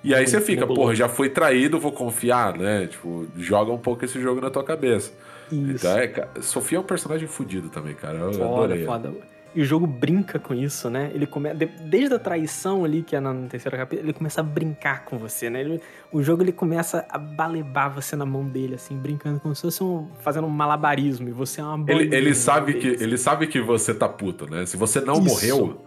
E 0.02 0.14
aí 0.14 0.26
você 0.26 0.38
fica, 0.40 0.66
porra, 0.66 0.94
já 0.94 1.08
foi 1.08 1.30
traído, 1.30 1.80
vou 1.80 1.90
confiar, 1.92 2.58
né? 2.58 2.86
Tipo, 2.86 3.26
joga 3.38 3.72
um 3.72 3.78
pouco 3.78 4.04
esse 4.04 4.20
jogo 4.20 4.38
na 4.40 4.50
tua 4.50 4.62
cabeça. 4.62 5.12
Isso. 5.50 5.86
Então 5.86 5.98
é, 5.98 6.28
Sofia 6.42 6.76
é 6.78 6.80
um 6.80 6.84
personagem 6.84 7.26
fudido 7.26 7.68
também, 7.70 7.94
cara. 7.94 8.18
Eu 8.18 8.32
Foda, 8.34 8.64
adorei. 8.64 8.84
foda. 8.84 9.12
E 9.54 9.62
o 9.62 9.64
jogo 9.64 9.86
brinca 9.86 10.38
com 10.38 10.52
isso, 10.52 10.90
né? 10.90 11.12
Ele 11.14 11.26
começa 11.26 11.54
desde 11.80 12.12
a 12.12 12.18
traição 12.18 12.84
ali 12.84 13.02
que 13.02 13.14
é 13.14 13.20
na 13.20 13.32
terceira 13.48 13.78
capítulo, 13.78 14.06
ele 14.08 14.12
começa 14.12 14.40
a 14.40 14.44
brincar 14.44 15.04
com 15.04 15.16
você, 15.16 15.48
né? 15.48 15.60
Ele, 15.60 15.80
o 16.12 16.20
jogo 16.24 16.42
ele 16.42 16.50
começa 16.50 17.06
a 17.08 17.16
balebar 17.16 17.88
você 17.94 18.16
na 18.16 18.26
mão 18.26 18.44
dele 18.44 18.74
assim, 18.74 18.96
brincando 18.96 19.38
como 19.38 19.54
se 19.54 19.62
fosse 19.62 19.82
um, 19.82 20.08
fazendo 20.20 20.48
um 20.48 20.50
malabarismo 20.50 21.28
e 21.28 21.32
você 21.32 21.60
é 21.60 21.64
uma 21.64 21.88
ele, 21.90 22.14
ele 22.14 22.34
sabe 22.34 22.74
que 22.74 22.88
ele 22.88 23.16
sabe 23.16 23.46
que 23.46 23.60
você 23.60 23.94
tá 23.94 24.08
puto, 24.08 24.50
né? 24.50 24.66
Se 24.66 24.76
você 24.76 25.00
não 25.00 25.14
isso. 25.14 25.22
morreu, 25.22 25.84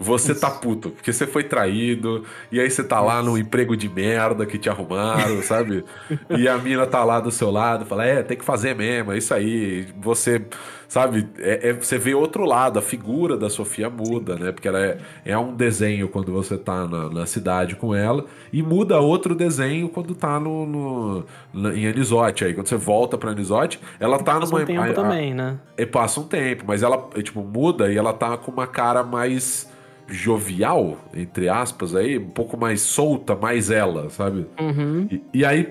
você 0.00 0.34
tá 0.34 0.50
puto, 0.50 0.90
porque 0.90 1.12
você 1.12 1.26
foi 1.26 1.44
traído, 1.44 2.24
e 2.50 2.58
aí 2.58 2.70
você 2.70 2.82
tá 2.82 3.00
lá 3.00 3.22
num 3.22 3.36
emprego 3.36 3.76
de 3.76 3.86
merda 3.86 4.46
que 4.46 4.58
te 4.58 4.70
arrumaram, 4.70 5.42
sabe? 5.44 5.84
E 6.30 6.48
a 6.48 6.56
mina 6.56 6.86
tá 6.86 7.04
lá 7.04 7.20
do 7.20 7.30
seu 7.30 7.50
lado, 7.50 7.84
fala, 7.84 8.06
é, 8.06 8.22
tem 8.22 8.36
que 8.36 8.44
fazer 8.44 8.74
mesmo, 8.74 9.12
é 9.12 9.18
isso 9.18 9.34
aí. 9.34 9.88
Você, 10.00 10.42
sabe, 10.88 11.28
é, 11.38 11.68
é, 11.68 11.72
você 11.74 11.98
vê 11.98 12.14
outro 12.14 12.44
lado, 12.46 12.78
a 12.78 12.82
figura 12.82 13.36
da 13.36 13.50
Sofia 13.50 13.90
muda, 13.90 14.36
né? 14.36 14.52
Porque 14.52 14.66
ela 14.66 14.80
é, 14.80 14.98
é 15.24 15.36
um 15.36 15.54
desenho 15.54 16.08
quando 16.08 16.32
você 16.32 16.56
tá 16.56 16.86
na, 16.88 17.10
na 17.10 17.26
cidade 17.26 17.76
com 17.76 17.94
ela, 17.94 18.24
e 18.50 18.62
muda 18.62 18.98
outro 19.00 19.34
desenho 19.34 19.88
quando 19.90 20.14
tá 20.14 20.40
no, 20.40 20.64
no, 20.64 21.26
no 21.52 21.76
em 21.76 21.86
Anisote. 21.86 22.44
Aí 22.46 22.54
quando 22.54 22.68
você 22.68 22.76
volta 22.76 23.18
pra 23.18 23.32
Anisote, 23.32 23.78
ela 24.00 24.16
tá 24.18 24.40
passa 24.40 24.46
numa. 24.46 24.62
Um 24.62 24.66
tempo 24.66 24.80
a, 24.80 24.92
também, 24.94 25.34
né? 25.34 25.58
É, 25.76 25.84
passa 25.84 26.20
um 26.20 26.24
tempo, 26.24 26.64
mas 26.66 26.82
ela, 26.82 27.06
tipo, 27.22 27.42
muda 27.42 27.92
e 27.92 27.98
ela 27.98 28.14
tá 28.14 28.38
com 28.38 28.50
uma 28.50 28.66
cara 28.66 29.02
mais 29.02 29.69
jovial, 30.10 30.98
entre 31.14 31.48
aspas, 31.48 31.94
aí, 31.94 32.18
um 32.18 32.30
pouco 32.30 32.56
mais 32.56 32.80
solta, 32.80 33.34
mais 33.34 33.70
ela, 33.70 34.10
sabe? 34.10 34.46
Uhum. 34.60 35.08
E, 35.10 35.22
e, 35.34 35.44
aí, 35.44 35.68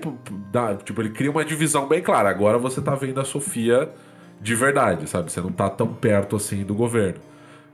dá, 0.50 0.74
tipo, 0.76 1.00
ele 1.00 1.10
cria 1.10 1.30
uma 1.30 1.44
divisão 1.44 1.86
bem 1.86 2.02
clara. 2.02 2.28
Agora 2.28 2.58
você 2.58 2.80
tá 2.80 2.94
vendo 2.94 3.20
a 3.20 3.24
Sofia 3.24 3.90
de 4.40 4.54
verdade, 4.54 5.08
sabe? 5.08 5.30
Você 5.30 5.40
não 5.40 5.52
tá 5.52 5.68
tão 5.68 5.88
perto 5.88 6.36
assim 6.36 6.64
do 6.64 6.74
governo. 6.74 7.20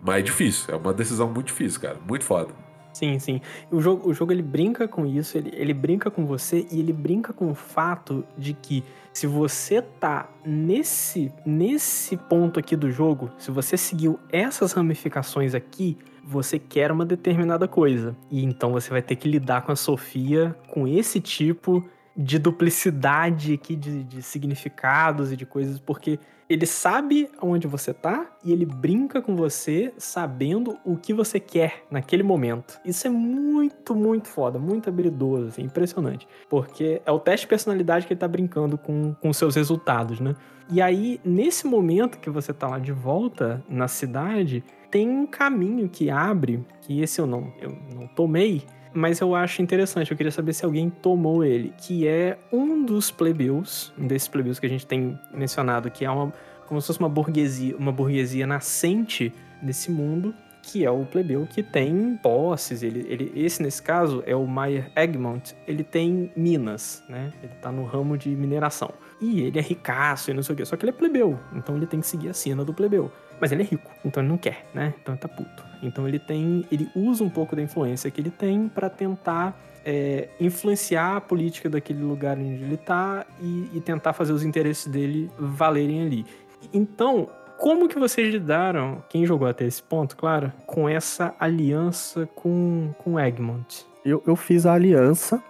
Mas 0.02 0.16
é 0.16 0.22
difícil, 0.22 0.74
é 0.74 0.76
uma 0.76 0.92
decisão 0.92 1.28
muito 1.32 1.46
difícil, 1.46 1.80
cara. 1.80 1.96
Muito 2.06 2.24
foda. 2.24 2.52
Sim, 2.92 3.18
sim. 3.18 3.40
O 3.70 3.80
jogo, 3.80 4.08
o 4.08 4.14
jogo 4.14 4.32
ele 4.32 4.42
brinca 4.42 4.88
com 4.88 5.04
isso, 5.04 5.36
ele, 5.36 5.50
ele 5.54 5.74
brinca 5.74 6.10
com 6.10 6.24
você 6.24 6.66
e 6.70 6.80
ele 6.80 6.94
brinca 6.94 7.30
com 7.30 7.50
o 7.50 7.54
fato 7.54 8.24
de 8.38 8.54
que 8.54 8.82
se 9.12 9.26
você 9.26 9.82
tá 9.82 10.28
nesse, 10.44 11.30
nesse 11.44 12.16
ponto 12.16 12.58
aqui 12.58 12.74
do 12.74 12.90
jogo, 12.90 13.30
se 13.38 13.50
você 13.50 13.76
seguiu 13.76 14.18
essas 14.30 14.72
ramificações 14.72 15.54
aqui, 15.54 15.98
você 16.26 16.58
quer 16.58 16.90
uma 16.90 17.06
determinada 17.06 17.68
coisa. 17.68 18.16
E 18.30 18.44
então 18.44 18.72
você 18.72 18.90
vai 18.90 19.00
ter 19.00 19.16
que 19.16 19.28
lidar 19.28 19.62
com 19.62 19.72
a 19.72 19.76
Sofia 19.76 20.56
com 20.68 20.88
esse 20.88 21.20
tipo 21.20 21.88
de 22.16 22.38
duplicidade 22.38 23.54
aqui 23.54 23.76
de, 23.76 24.02
de 24.02 24.22
significados 24.22 25.30
e 25.30 25.36
de 25.36 25.44
coisas, 25.44 25.78
porque 25.78 26.18
ele 26.48 26.64
sabe 26.64 27.28
onde 27.42 27.66
você 27.66 27.92
tá 27.92 28.26
e 28.44 28.52
ele 28.52 28.64
brinca 28.64 29.20
com 29.20 29.34
você 29.34 29.92
sabendo 29.98 30.78
o 30.84 30.96
que 30.96 31.12
você 31.12 31.40
quer 31.40 31.84
naquele 31.90 32.22
momento. 32.22 32.80
Isso 32.84 33.06
é 33.06 33.10
muito, 33.10 33.94
muito 33.94 34.28
foda, 34.28 34.58
muito 34.58 34.88
habilidoso, 34.88 35.48
assim, 35.48 35.62
impressionante. 35.62 36.26
Porque 36.48 37.02
é 37.04 37.10
o 37.10 37.18
teste 37.18 37.46
de 37.46 37.48
personalidade 37.48 38.06
que 38.06 38.12
ele 38.12 38.20
tá 38.20 38.28
brincando 38.28 38.78
com, 38.78 39.14
com 39.14 39.32
seus 39.32 39.56
resultados, 39.56 40.20
né? 40.20 40.36
E 40.70 40.80
aí, 40.80 41.20
nesse 41.24 41.66
momento 41.66 42.18
que 42.18 42.30
você 42.30 42.52
tá 42.52 42.68
lá 42.68 42.78
de 42.78 42.92
volta 42.92 43.62
na 43.68 43.88
cidade, 43.88 44.64
tem 44.96 45.10
um 45.10 45.26
caminho 45.26 45.90
que 45.90 46.08
abre, 46.08 46.64
que 46.80 47.02
esse 47.02 47.20
eu 47.20 47.26
não, 47.26 47.52
eu 47.60 47.76
não 47.94 48.06
tomei, 48.06 48.62
mas 48.94 49.20
eu 49.20 49.34
acho 49.34 49.60
interessante. 49.60 50.10
Eu 50.10 50.16
queria 50.16 50.32
saber 50.32 50.54
se 50.54 50.64
alguém 50.64 50.88
tomou 50.88 51.44
ele, 51.44 51.74
que 51.76 52.08
é 52.08 52.38
um 52.50 52.82
dos 52.82 53.10
plebeus, 53.10 53.92
um 53.98 54.06
desses 54.06 54.26
plebeus 54.26 54.58
que 54.58 54.64
a 54.64 54.70
gente 54.70 54.86
tem 54.86 55.20
mencionado, 55.34 55.90
que 55.90 56.06
é 56.06 56.10
uma, 56.10 56.32
como 56.66 56.80
se 56.80 56.86
fosse 56.86 56.98
uma 56.98 57.10
burguesia, 57.10 57.76
uma 57.76 57.92
burguesia 57.92 58.46
nascente 58.46 59.34
nesse 59.62 59.90
mundo, 59.90 60.34
que 60.62 60.82
é 60.82 60.90
o 60.90 61.04
plebeu 61.04 61.46
que 61.46 61.62
tem 61.62 62.18
posses. 62.22 62.82
Ele, 62.82 63.04
ele, 63.06 63.30
esse, 63.36 63.62
nesse 63.62 63.82
caso, 63.82 64.22
é 64.24 64.34
o 64.34 64.48
Meyer 64.48 64.90
Egmont. 64.96 65.54
Ele 65.68 65.84
tem 65.84 66.32
minas, 66.34 67.04
né? 67.06 67.34
Ele 67.42 67.52
tá 67.60 67.70
no 67.70 67.84
ramo 67.84 68.16
de 68.16 68.30
mineração. 68.30 68.94
E 69.20 69.42
ele 69.42 69.58
é 69.58 69.62
ricaço 69.62 70.30
e 70.30 70.34
não 70.34 70.42
sei 70.42 70.54
o 70.54 70.56
quê. 70.56 70.64
Só 70.64 70.74
que 70.74 70.86
ele 70.86 70.90
é 70.92 70.94
plebeu, 70.94 71.38
então 71.54 71.76
ele 71.76 71.86
tem 71.86 72.00
que 72.00 72.06
seguir 72.06 72.30
a 72.30 72.32
cena 72.34 72.64
do 72.64 72.72
plebeu. 72.72 73.12
Mas 73.40 73.52
ele 73.52 73.62
é 73.62 73.66
rico, 73.66 73.90
então 74.04 74.22
ele 74.22 74.30
não 74.30 74.38
quer, 74.38 74.66
né? 74.72 74.94
Então 75.00 75.14
ele 75.14 75.20
tá 75.20 75.28
puto. 75.28 75.64
Então 75.82 76.08
ele 76.08 76.18
tem. 76.18 76.64
Ele 76.70 76.88
usa 76.94 77.22
um 77.22 77.30
pouco 77.30 77.54
da 77.54 77.62
influência 77.62 78.10
que 78.10 78.20
ele 78.20 78.30
tem 78.30 78.68
para 78.68 78.88
tentar 78.88 79.58
é, 79.84 80.28
influenciar 80.40 81.16
a 81.16 81.20
política 81.20 81.70
daquele 81.70 82.02
lugar 82.02 82.36
onde 82.36 82.64
ele 82.64 82.76
tá 82.76 83.24
e, 83.40 83.70
e 83.74 83.80
tentar 83.80 84.12
fazer 84.12 84.32
os 84.32 84.42
interesses 84.42 84.86
dele 84.86 85.30
valerem 85.38 86.02
ali. 86.02 86.26
Então, 86.72 87.28
como 87.56 87.88
que 87.88 87.98
vocês 87.98 88.28
lidaram, 88.32 89.02
quem 89.08 89.24
jogou 89.24 89.46
até 89.46 89.64
esse 89.64 89.82
ponto, 89.82 90.16
claro, 90.16 90.52
com 90.66 90.88
essa 90.88 91.34
aliança 91.38 92.28
com, 92.34 92.92
com 92.98 93.18
Egmont? 93.18 93.86
Eu, 94.04 94.22
eu 94.26 94.34
fiz 94.34 94.66
a 94.66 94.74
aliança. 94.74 95.42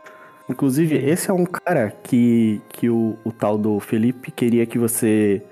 Inclusive, 0.48 0.96
esse 0.96 1.28
é 1.28 1.34
um 1.34 1.44
cara 1.44 1.90
que, 2.04 2.60
que 2.68 2.88
o, 2.88 3.16
o 3.24 3.32
tal 3.32 3.58
do 3.58 3.80
Felipe 3.80 4.30
queria 4.30 4.64
que 4.64 4.78
você 4.78 5.42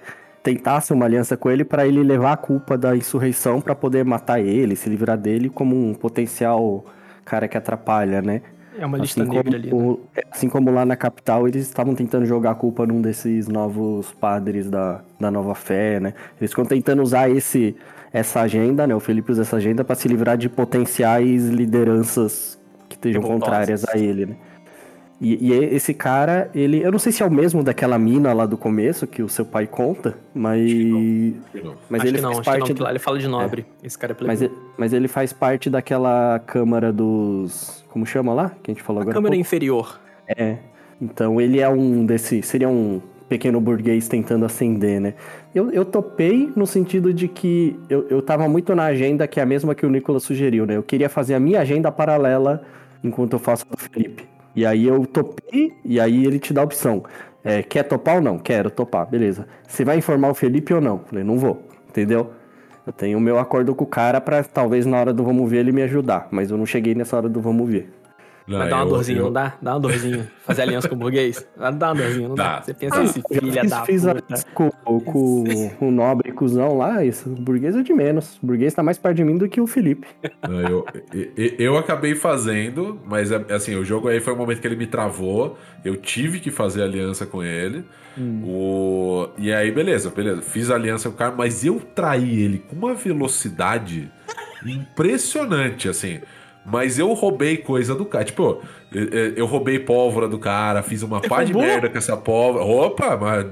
tentasse 0.44 0.92
uma 0.92 1.06
aliança 1.06 1.38
com 1.38 1.50
ele 1.50 1.64
para 1.64 1.86
ele 1.86 2.02
levar 2.02 2.32
a 2.32 2.36
culpa 2.36 2.76
da 2.76 2.94
insurreição 2.94 3.62
para 3.62 3.74
poder 3.74 4.04
matar 4.04 4.38
ele, 4.40 4.76
se 4.76 4.90
livrar 4.90 5.16
dele 5.16 5.48
como 5.48 5.74
um 5.74 5.94
potencial 5.94 6.84
cara 7.24 7.48
que 7.48 7.56
atrapalha, 7.56 8.20
né? 8.20 8.42
É 8.78 8.84
uma 8.84 8.98
lista 8.98 9.22
assim 9.22 9.32
negra 9.32 9.56
ali. 9.56 9.72
Né? 9.72 9.96
Assim 10.30 10.48
como 10.50 10.70
lá 10.70 10.84
na 10.84 10.96
capital, 10.96 11.48
eles 11.48 11.62
estavam 11.62 11.94
tentando 11.94 12.26
jogar 12.26 12.50
a 12.50 12.54
culpa 12.54 12.86
num 12.86 13.00
desses 13.00 13.48
novos 13.48 14.12
padres 14.12 14.68
da, 14.68 15.00
da 15.18 15.30
nova 15.30 15.54
fé, 15.54 15.98
né? 15.98 16.12
Eles 16.38 16.50
ficam 16.50 16.66
tentando 16.66 17.02
usar 17.02 17.30
esse, 17.30 17.74
essa 18.12 18.42
agenda, 18.42 18.86
né? 18.86 18.94
O 18.94 19.00
Felipe 19.00 19.32
usa 19.32 19.42
essa 19.42 19.56
agenda 19.56 19.82
para 19.82 19.94
se 19.94 20.06
livrar 20.08 20.36
de 20.36 20.50
potenciais 20.50 21.48
lideranças 21.48 22.58
que 22.86 22.96
estejam 22.96 23.22
contrárias 23.22 23.82
a 23.88 23.96
ele, 23.96 24.26
né? 24.26 24.36
E, 25.20 25.52
e, 25.52 25.52
esse 25.52 25.94
cara, 25.94 26.50
ele. 26.54 26.82
Eu 26.82 26.90
não 26.90 26.98
sei 26.98 27.12
se 27.12 27.22
é 27.22 27.26
o 27.26 27.30
mesmo 27.30 27.62
daquela 27.62 27.98
mina 27.98 28.32
lá 28.32 28.46
do 28.46 28.56
começo 28.56 29.06
que 29.06 29.22
o 29.22 29.28
seu 29.28 29.44
pai 29.44 29.66
conta, 29.66 30.16
mas. 30.34 30.60
Mas 31.88 32.02
acho 32.02 32.10
ele 32.10 32.20
não, 32.20 32.34
faz 32.34 32.44
parte. 32.44 32.74
Do... 32.74 32.88
Ele 32.88 32.98
fala 32.98 33.18
de 33.18 33.28
nobre. 33.28 33.64
É. 33.82 33.86
Esse 33.86 33.96
cara 33.98 34.16
é 34.18 34.24
mas, 34.24 34.50
mas 34.76 34.92
ele 34.92 35.08
faz 35.08 35.32
parte 35.32 35.70
daquela 35.70 36.40
Câmara 36.40 36.92
dos. 36.92 37.84
Como 37.88 38.04
chama 38.04 38.34
lá? 38.34 38.52
Que 38.62 38.70
a 38.70 38.74
gente 38.74 38.82
falou 38.82 39.00
a 39.00 39.02
agora. 39.02 39.14
Câmara 39.14 39.36
inferior. 39.36 40.00
É. 40.26 40.56
Então 41.00 41.40
ele 41.40 41.60
é 41.60 41.68
um 41.68 42.04
desse. 42.04 42.42
Seria 42.42 42.68
um 42.68 43.00
pequeno 43.28 43.60
burguês 43.60 44.08
tentando 44.08 44.44
ascender, 44.44 45.00
né? 45.00 45.14
Eu, 45.54 45.70
eu 45.70 45.84
topei 45.84 46.52
no 46.54 46.66
sentido 46.66 47.14
de 47.14 47.28
que 47.28 47.78
eu, 47.88 48.06
eu 48.08 48.20
tava 48.20 48.48
muito 48.48 48.74
na 48.74 48.84
agenda 48.84 49.26
que 49.26 49.40
é 49.40 49.42
a 49.42 49.46
mesma 49.46 49.74
que 49.74 49.86
o 49.86 49.90
Nicolas 49.90 50.22
sugeriu, 50.22 50.66
né? 50.66 50.76
Eu 50.76 50.82
queria 50.82 51.08
fazer 51.08 51.34
a 51.34 51.40
minha 51.40 51.60
agenda 51.60 51.90
paralela 51.90 52.62
enquanto 53.02 53.34
eu 53.34 53.38
faço 53.38 53.64
a 53.70 53.74
do 53.74 53.80
Felipe. 53.80 54.33
E 54.54 54.64
aí 54.64 54.86
eu 54.86 55.04
topei, 55.06 55.72
e 55.84 55.98
aí 55.98 56.24
ele 56.24 56.38
te 56.38 56.52
dá 56.52 56.60
a 56.60 56.64
opção. 56.64 57.04
É, 57.42 57.62
quer 57.62 57.82
topar 57.82 58.16
ou 58.16 58.22
não? 58.22 58.38
Quero 58.38 58.70
topar, 58.70 59.06
beleza. 59.06 59.46
Você 59.66 59.84
vai 59.84 59.98
informar 59.98 60.30
o 60.30 60.34
Felipe 60.34 60.72
ou 60.72 60.80
não? 60.80 61.00
Falei, 61.00 61.24
não 61.24 61.38
vou, 61.38 61.62
entendeu? 61.88 62.30
Eu 62.86 62.92
tenho 62.92 63.18
o 63.18 63.20
meu 63.20 63.38
acordo 63.38 63.74
com 63.74 63.84
o 63.84 63.86
cara 63.86 64.20
pra 64.20 64.44
talvez 64.44 64.86
na 64.86 64.98
hora 64.98 65.12
do 65.12 65.24
vamos 65.24 65.50
ver 65.50 65.58
ele 65.58 65.72
me 65.72 65.82
ajudar, 65.82 66.28
mas 66.30 66.50
eu 66.50 66.56
não 66.56 66.66
cheguei 66.66 66.94
nessa 66.94 67.16
hora 67.16 67.28
do 67.28 67.40
vamos 67.40 67.68
ver. 67.68 67.90
Não, 68.46 68.58
Mas 68.58 68.68
dá 68.68 68.76
uma 68.76 68.84
eu, 68.84 68.88
dorzinha, 68.90 69.18
eu... 69.18 69.24
não 69.24 69.32
dá? 69.32 69.54
Dá 69.60 69.72
uma 69.72 69.80
dorzinha. 69.80 70.30
Fazer 70.44 70.62
aliança 70.62 70.86
com 70.86 70.94
o 70.94 70.98
burguês? 70.98 71.46
Dá 71.56 71.70
uma 71.70 71.94
dorzinha, 71.94 72.28
não 72.28 72.34
dá? 72.34 72.56
dá. 72.56 72.62
Você 72.62 72.74
pensa 72.74 73.00
ah, 73.00 73.04
esse 73.04 73.22
filho 73.22 73.52
fiz, 73.52 73.70
da 73.70 73.84
fiz 73.84 74.04
puta. 74.04 74.44
Com, 74.52 74.70
com 75.00 75.74
o 75.80 75.90
nobre 75.90 76.30
cuzão 76.30 76.76
lá, 76.76 77.02
isso. 77.02 77.30
O 77.30 77.34
burguês 77.34 77.74
é 77.74 77.82
de 77.82 77.94
menos. 77.94 78.38
O 78.42 78.46
burguês 78.46 78.74
tá 78.74 78.82
mais 78.82 78.98
perto 78.98 79.16
de 79.16 79.24
mim 79.24 79.38
do 79.38 79.48
que 79.48 79.62
o 79.62 79.66
Felipe. 79.66 80.06
Não, 80.46 80.60
eu, 80.60 80.84
eu, 81.14 81.54
eu, 81.58 81.78
acabei 81.78 82.14
fazendo, 82.14 83.00
mas 83.06 83.32
é, 83.32 83.42
assim, 83.50 83.76
o 83.76 83.84
jogo 83.84 84.08
aí 84.08 84.20
foi 84.20 84.34
um 84.34 84.36
momento 84.36 84.60
que 84.60 84.66
ele 84.66 84.76
me 84.76 84.86
travou. 84.86 85.56
Eu 85.82 85.96
tive 85.96 86.38
que 86.38 86.50
fazer 86.50 86.82
aliança 86.82 87.24
com 87.24 87.42
ele. 87.42 87.82
Hum. 88.18 88.42
O... 88.44 89.28
E 89.38 89.54
aí, 89.54 89.70
beleza, 89.70 90.10
beleza. 90.10 90.42
Fiz 90.42 90.70
aliança 90.70 91.08
com 91.08 91.14
o 91.14 91.18
cara, 91.18 91.34
mas 91.34 91.64
eu 91.64 91.80
traí 91.94 92.42
ele 92.42 92.58
com 92.58 92.76
uma 92.76 92.94
velocidade 92.94 94.12
impressionante, 94.66 95.88
assim. 95.88 96.20
Mas 96.64 96.98
eu 96.98 97.12
roubei 97.12 97.58
coisa 97.58 97.94
do 97.94 98.04
cara. 98.04 98.24
Tipo, 98.24 98.62
eu 99.36 99.44
roubei 99.46 99.78
pólvora 99.78 100.26
do 100.26 100.38
cara, 100.38 100.82
fiz 100.82 101.02
uma 101.02 101.20
pá 101.20 101.44
de 101.44 101.52
merda 101.52 101.88
com 101.90 101.98
essa 101.98 102.16
pólvora. 102.16 102.64
Opa, 102.64 103.16
mas 103.16 103.46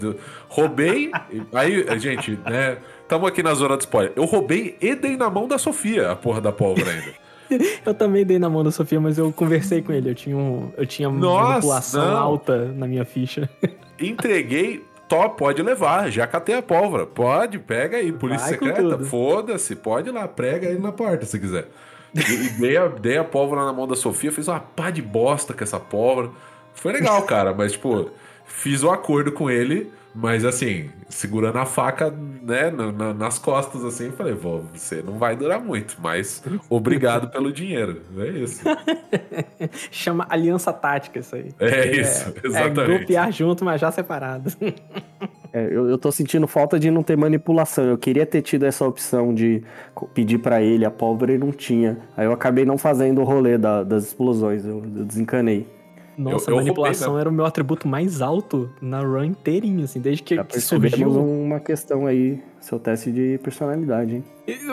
roubei. 0.49 1.11
Aí, 1.53 1.99
gente, 1.99 2.39
né? 2.49 2.79
Tamo 3.07 3.27
aqui 3.27 3.43
na 3.43 3.53
zona 3.53 3.77
do 3.77 3.81
spoiler. 3.81 4.13
Eu 4.17 4.25
roubei 4.25 4.77
e 4.81 4.95
dei 4.95 5.17
na 5.17 5.29
mão 5.29 5.47
da 5.47 5.59
Sofia 5.59 6.13
a 6.13 6.17
porra 6.17 6.41
da 6.41 6.51
pólvora 6.51 6.91
ainda. 6.91 7.13
eu 7.85 7.95
também 7.95 8.25
dei 8.25 8.39
na 8.39 8.49
mão 8.49 8.65
da 8.65 8.71
Sofia, 8.71 9.01
mas 9.01 9.19
eu 9.19 9.31
conversei 9.33 9.83
com 9.83 9.93
ele. 9.93 10.11
Eu 10.11 10.15
tinha, 10.15 10.37
um, 10.37 10.73
eu 10.77 10.87
tinha 10.87 11.11
Nossa, 11.11 11.49
manipulação 11.49 12.11
não. 12.11 12.17
alta 12.17 12.65
na 12.73 12.87
minha 12.87 13.05
ficha. 13.05 13.49
Entreguei 14.01 14.83
top, 15.07 15.37
pode 15.37 15.63
levar, 15.63 16.11
já 16.11 16.27
catei 16.27 16.55
a 16.55 16.63
pólvora. 16.63 17.07
Pode, 17.07 17.59
pega 17.59 17.99
aí, 17.99 18.11
polícia 18.11 18.47
Vai 18.47 18.59
secreta, 18.59 18.99
foda-se, 19.01 19.77
pode 19.77 20.09
ir 20.09 20.13
lá, 20.13 20.27
prega 20.27 20.69
aí 20.69 20.79
na 20.79 20.91
porta 20.91 21.27
se 21.27 21.39
quiser. 21.39 21.69
E, 22.15 22.49
dei, 22.61 22.77
a, 22.77 22.89
dei 22.89 23.17
a 23.19 23.25
pólvora 23.25 23.65
na 23.65 23.73
mão 23.73 23.87
da 23.89 23.97
Sofia, 23.97 24.31
fiz 24.33 24.47
uma 24.49 24.61
pá 24.61 24.91
de 24.91 25.01
bosta 25.03 25.55
com 25.55 25.65
essa 25.65 25.81
pólvora. 25.81 26.31
Foi 26.75 26.93
legal, 26.93 27.23
cara, 27.27 27.55
mas, 27.55 27.73
tipo, 27.73 28.11
fiz 28.47 28.83
o 28.83 28.89
um 28.89 28.93
acordo 28.93 29.33
com 29.33 29.51
ele 29.51 29.91
Mas 30.15 30.45
assim, 30.45 30.91
segurando 31.09 31.57
a 31.57 31.65
faca, 31.65 32.11
né, 32.11 32.71
na- 32.71 32.93
na- 32.93 33.15
nas 33.15 33.39
costas, 33.39 33.83
assim, 33.83 34.11
falei, 34.13 34.35
vó, 34.35 34.61
você 34.75 35.01
não 35.01 35.15
vai 35.19 35.35
durar 35.35 35.59
muito, 35.59 35.97
mas 36.03 36.43
obrigado 36.69 37.31
pelo 37.31 37.51
dinheiro. 37.51 38.03
É 38.19 38.29
isso. 38.29 38.61
Chama 39.91 40.27
aliança 40.29 40.71
tática 40.71 41.19
isso 41.19 41.35
aí. 41.35 41.49
É 41.59 41.97
isso, 41.97 42.29
É 42.43 42.47
exatamente. 42.47 42.99
golpear 42.99 43.33
junto, 43.33 43.65
mas 43.65 43.81
já 43.81 43.91
separado. 43.91 44.53
É, 45.53 45.65
eu, 45.67 45.89
eu 45.89 45.99
tô 45.99 46.11
sentindo 46.11 46.47
falta 46.47 46.79
de 46.79 46.91
não 46.91 47.03
ter 47.03 47.17
manipulação. 47.17 47.85
Eu 47.85 47.99
queria 47.99 48.25
ter 48.25 48.41
tido 48.43 48.65
essa 48.65 48.87
opção 48.87 49.35
de 49.35 49.63
pedir 50.15 50.39
pra 50.39 50.63
ele 50.63 50.85
a 50.85 50.91
pólvora 50.91 51.33
e 51.35 51.39
não 51.39 51.53
tinha. 51.53 51.99
Aí 52.17 52.25
eu 52.25 52.33
acabei 52.33 52.65
não 52.65 52.79
fazendo 52.79 53.21
o 53.21 53.25
rolê 53.25 53.59
da- 53.59 53.83
das 53.83 54.05
explosões. 54.07 54.65
Eu, 54.65 54.77
eu 54.97 55.05
desencanei. 55.05 55.67
Nossa, 56.17 56.51
eu 56.51 56.55
a 56.55 56.57
roubei 56.57 56.57
manipulação 56.65 57.09
mesmo. 57.09 57.21
era 57.21 57.29
o 57.29 57.33
meu 57.33 57.45
atributo 57.47 57.89
mais 57.89 58.21
alto 58.21 58.71
na 58.83 59.01
run 59.01 59.25
inteirinho, 59.25 59.85
assim, 59.85 59.99
desde 60.01 60.23
que, 60.23 60.35
Já 60.37 60.45
que 60.45 60.61
surgiu. 60.61 61.11
uma 61.11 61.59
questão 61.59 62.07
aí, 62.07 62.39
seu 62.61 62.79
teste 62.79 63.11
de 63.11 63.39
personalidade, 63.43 64.17
hein? 64.17 64.25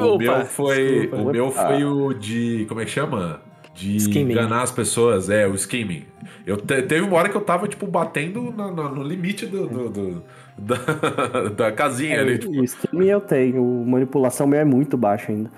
O 0.02 0.04
Opa, 0.16 0.18
meu 0.18 0.46
foi, 0.46 1.00
desculpa. 1.02 1.16
o 1.16 1.32
meu 1.32 1.52
foi 1.52 1.84
o 1.86 2.14
de, 2.14 2.66
como 2.68 2.82
é 2.82 2.86
que 2.86 2.92
chama? 2.92 3.40
De 3.74 3.96
Skimming. 3.96 4.34
enganar 4.34 4.64
as 4.64 4.72
pessoas, 4.72 5.30
é, 5.30 5.48
o 5.48 5.56
skimming. 5.56 6.04
Eu 6.46 6.58
te- 6.58 6.82
teve 6.82 7.02
uma 7.08 7.16
hora 7.16 7.30
que 7.30 7.38
eu 7.38 7.42
tava, 7.42 7.66
tipo, 7.70 7.88
batendo 7.88 8.52
na- 8.52 8.70
na- 8.72 8.90
no 8.90 9.02
limite 9.02 9.46
do, 9.46 9.66
do- 9.68 9.90
do- 9.90 10.24
da, 10.60 11.50
da 11.50 11.72
casinha 11.72 12.20
ali, 12.20 12.38
tipo, 12.38 12.52
O 12.52 12.64
esquema 12.64 13.04
eu 13.04 13.22
tenho, 13.22 13.64
manipulação 13.86 14.46
meu 14.48 14.60
é 14.60 14.66
muito 14.66 14.98
baixo 14.98 15.32
ainda. 15.32 15.50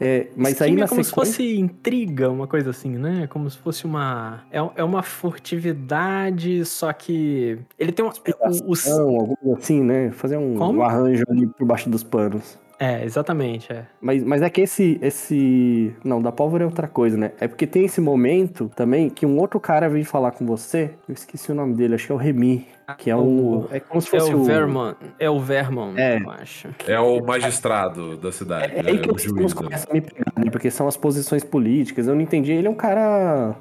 É, 0.00 0.26
mas 0.36 0.60
aí 0.60 0.70
Esquema 0.70 0.78
na 0.80 0.84
é 0.86 0.88
como 0.88 1.04
sequência... 1.04 1.32
se 1.32 1.38
fosse 1.44 1.58
intriga, 1.60 2.28
uma 2.28 2.48
coisa 2.48 2.70
assim, 2.70 2.90
né? 2.98 3.28
Como 3.28 3.48
se 3.48 3.56
fosse 3.58 3.84
uma. 3.84 4.42
É, 4.50 4.58
é 4.76 4.82
uma 4.82 5.00
furtividade, 5.02 6.64
só 6.64 6.92
que. 6.92 7.58
Ele 7.78 7.92
tem 7.92 8.04
um. 8.04 8.08
O, 8.08 8.72
o- 8.72 9.20
alguma 9.20 9.36
coisa 9.36 9.58
assim, 9.58 9.82
né? 9.82 10.10
Fazer 10.10 10.36
um, 10.38 10.58
um 10.60 10.82
arranjo 10.82 11.22
ali 11.28 11.46
por 11.46 11.64
baixo 11.66 11.88
dos 11.88 12.02
panos. 12.02 12.58
é, 12.80 13.04
exatamente, 13.04 13.72
é. 13.72 13.86
Mas, 14.00 14.24
mas 14.24 14.42
é 14.42 14.50
que 14.50 14.62
esse, 14.62 14.98
esse. 15.00 15.94
Não, 16.04 16.20
da 16.20 16.32
pólvora 16.32 16.64
é 16.64 16.66
outra 16.66 16.88
coisa, 16.88 17.16
né? 17.16 17.30
É 17.40 17.46
porque 17.46 17.66
tem 17.66 17.84
esse 17.84 18.00
momento 18.00 18.70
também 18.74 19.08
que 19.08 19.24
um 19.24 19.38
outro 19.38 19.60
cara 19.60 19.88
vem 19.88 20.02
falar 20.02 20.32
com 20.32 20.44
você. 20.44 20.90
Eu 21.08 21.14
esqueci 21.14 21.52
o 21.52 21.54
nome 21.54 21.74
dele, 21.74 21.94
acho 21.94 22.06
que 22.06 22.12
é 22.12 22.14
o 22.14 22.18
Remy. 22.18 22.66
Que 22.98 23.10
é 23.10 23.16
um. 23.16 23.66
É 23.70 23.80
como 23.80 24.00
se 24.00 24.14
É 24.14 24.20
fosse 24.20 24.34
o 24.34 24.44
Vermont. 24.44 24.96
É 25.18 25.28
o 25.30 25.38
Vermont, 25.40 26.00
É. 26.00 26.18
eu 26.22 26.30
acho. 26.30 26.68
é 26.86 26.98
o 27.00 27.24
magistrado 27.24 28.16
da 28.16 28.30
cidade, 28.32 28.72
É, 28.74 28.78
é 28.80 28.90
aí 28.90 28.98
que 28.98 29.10
o 29.10 29.14
os 29.14 29.22
juiz. 29.22 29.54
né? 29.54 29.62
começam 29.62 29.90
a 29.90 29.94
me 29.94 30.00
pegar, 30.00 30.32
né? 30.36 30.50
Porque 30.50 30.70
são 30.70 30.86
as 30.88 30.96
posições 30.96 31.44
políticas. 31.44 32.06
Eu 32.06 32.14
não 32.14 32.20
entendi. 32.22 32.52
Ele 32.52 32.66
é 32.66 32.70
um 32.70 32.74
cara 32.74 33.54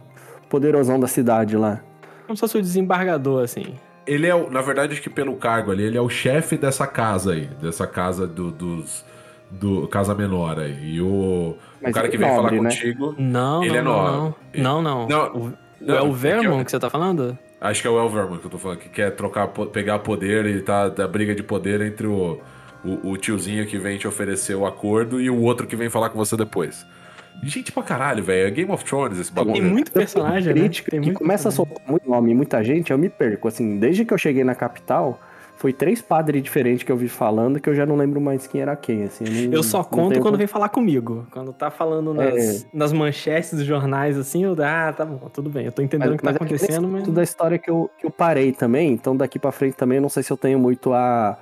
poderosão 0.50 1.00
da 1.00 1.08
cidade 1.08 1.56
lá. 1.58 1.82
Como 2.26 2.36
se 2.36 2.42
fosse 2.42 2.58
o 2.58 2.62
desembargador, 2.62 3.44
assim. 3.44 3.74
Ele 4.08 4.28
é, 4.28 4.34
o- 4.36 4.50
na 4.50 4.62
verdade, 4.62 4.94
acho 4.94 5.02
que 5.02 5.10
pelo 5.10 5.36
cargo 5.36 5.72
ali, 5.72 5.84
ele 5.84 5.98
é 5.98 6.02
o 6.02 6.10
chefe 6.10 6.58
dessa 6.58 6.88
casa 6.88 7.34
aí, 7.34 7.46
dessa 7.62 7.86
casa 7.88 8.26
do, 8.28 8.52
dos. 8.52 9.06
Do 9.54 9.86
Casa 9.90 10.16
Menor 10.16 10.58
aí. 10.60 10.94
E 10.96 11.02
o, 11.02 11.58
o 11.82 11.92
cara 11.92 12.08
que 12.08 12.16
é 12.16 12.20
vem 12.20 12.28
nobre, 12.30 12.56
falar 12.56 12.64
né? 12.64 12.70
contigo. 12.70 13.14
Não, 13.18 13.62
Ele 13.62 13.74
não, 13.74 13.78
é 13.80 13.84
não, 13.84 13.94
nobre. 14.22 14.62
não. 14.62 14.82
Não, 14.82 14.82
não. 14.82 15.08
Não, 15.10 15.36
O- 15.36 15.54
não, 15.82 15.96
é 15.96 16.02
o 16.02 16.06
é 16.06 16.10
que 16.10 16.16
Vermont 16.16 16.60
eu- 16.60 16.66
que 16.66 16.72
você 16.72 16.80
tá 16.80 16.90
falando? 16.90 17.38
Acho 17.62 17.80
que 17.80 17.88
é 17.88 17.92
o 17.92 18.00
Elverman 18.00 18.40
que 18.40 18.46
eu 18.46 18.50
tô 18.50 18.58
falando, 18.58 18.80
que 18.80 18.90
quer 18.90 19.12
trocar, 19.12 19.48
pegar 19.48 20.00
poder 20.00 20.48
e 20.48 20.62
tá 20.62 20.90
da 20.90 21.08
briga 21.08 21.36
de 21.36 21.44
poder 21.44 21.80
entre 21.82 22.08
o, 22.08 22.42
o, 22.84 23.12
o 23.12 23.18
tiozinho 23.18 23.68
que 23.68 23.78
vem 23.78 24.00
te 24.00 24.08
oferecer 24.08 24.56
o 24.56 24.66
acordo 24.66 25.22
e 25.22 25.30
o 25.30 25.40
outro 25.40 25.68
que 25.68 25.76
vem 25.76 25.88
falar 25.88 26.10
com 26.10 26.18
você 26.18 26.36
depois. 26.36 26.84
Gente 27.44 27.72
pra 27.72 27.84
caralho, 27.84 28.24
velho. 28.24 28.48
É 28.48 28.52
Game 28.52 28.72
of 28.72 28.84
Thrones 28.84 29.20
esse 29.20 29.32
bagulho. 29.32 29.54
Tem 29.54 29.62
muito 29.62 29.92
personagem, 29.92 30.54
né? 30.54 30.62
Tem 30.62 30.70
que 30.70 31.00
muito 31.00 31.20
começa 31.20 31.50
a 31.50 31.52
soltar 31.52 31.80
muito 31.88 32.10
nome 32.10 32.32
e 32.32 32.34
muita 32.34 32.64
gente, 32.64 32.92
eu 32.92 32.98
me 32.98 33.10
perco. 33.10 33.48
Assim, 33.48 33.78
desde 33.78 34.06
que 34.06 34.14
eu 34.14 34.18
cheguei 34.18 34.44
na 34.44 34.56
capital, 34.56 35.22
foi 35.62 35.72
três 35.72 36.02
padres 36.02 36.42
diferentes 36.42 36.82
que 36.82 36.92
eu 36.92 36.98
vi 36.98 37.08
falando 37.08 37.60
que 37.60 37.70
eu 37.70 37.76
já 37.76 37.86
não 37.86 37.96
lembro 37.96 38.20
mais 38.20 38.48
quem 38.48 38.62
era 38.62 38.76
quem. 38.76 39.04
Assim, 39.04 39.26
não- 39.26 39.54
Eu 39.54 39.62
só 39.62 39.84
conto 39.84 40.20
quando 40.20 40.36
vem 40.36 40.48
falar 40.48 40.70
comigo. 40.70 41.28
Quando 41.30 41.54
tá 41.54 41.70
falando 41.70 42.16
nas, 42.16 42.66
nas 42.74 42.92
manchetes 42.92 43.54
dos 43.54 43.64
jornais, 43.64 44.18
assim, 44.18 44.44
eu. 44.44 44.56
Ah, 44.60 44.92
tá 44.92 45.06
bom, 45.06 45.30
tudo 45.32 45.52
bem. 45.52 45.68
Eu 45.68 45.72
tô 45.72 45.84
entendendo 45.84 46.14
o 46.14 46.18
que 46.18 46.24
tá 46.24 46.32
é 46.32 46.34
acontecendo, 46.34 46.88
mas. 46.88 47.04
ponto 47.04 47.14
da 47.14 47.22
história 47.22 47.60
que 47.60 47.70
eu, 47.70 47.92
que 47.96 48.08
eu 48.08 48.10
parei 48.10 48.52
também, 48.52 48.92
então 48.92 49.16
daqui 49.16 49.38
pra 49.38 49.52
frente 49.52 49.76
também 49.76 49.98
eu 49.98 50.02
não 50.02 50.10
sei 50.10 50.24
se 50.24 50.34
eu 50.34 50.38
tenho 50.38 50.58
muito 50.58 50.94
a, 50.94 51.38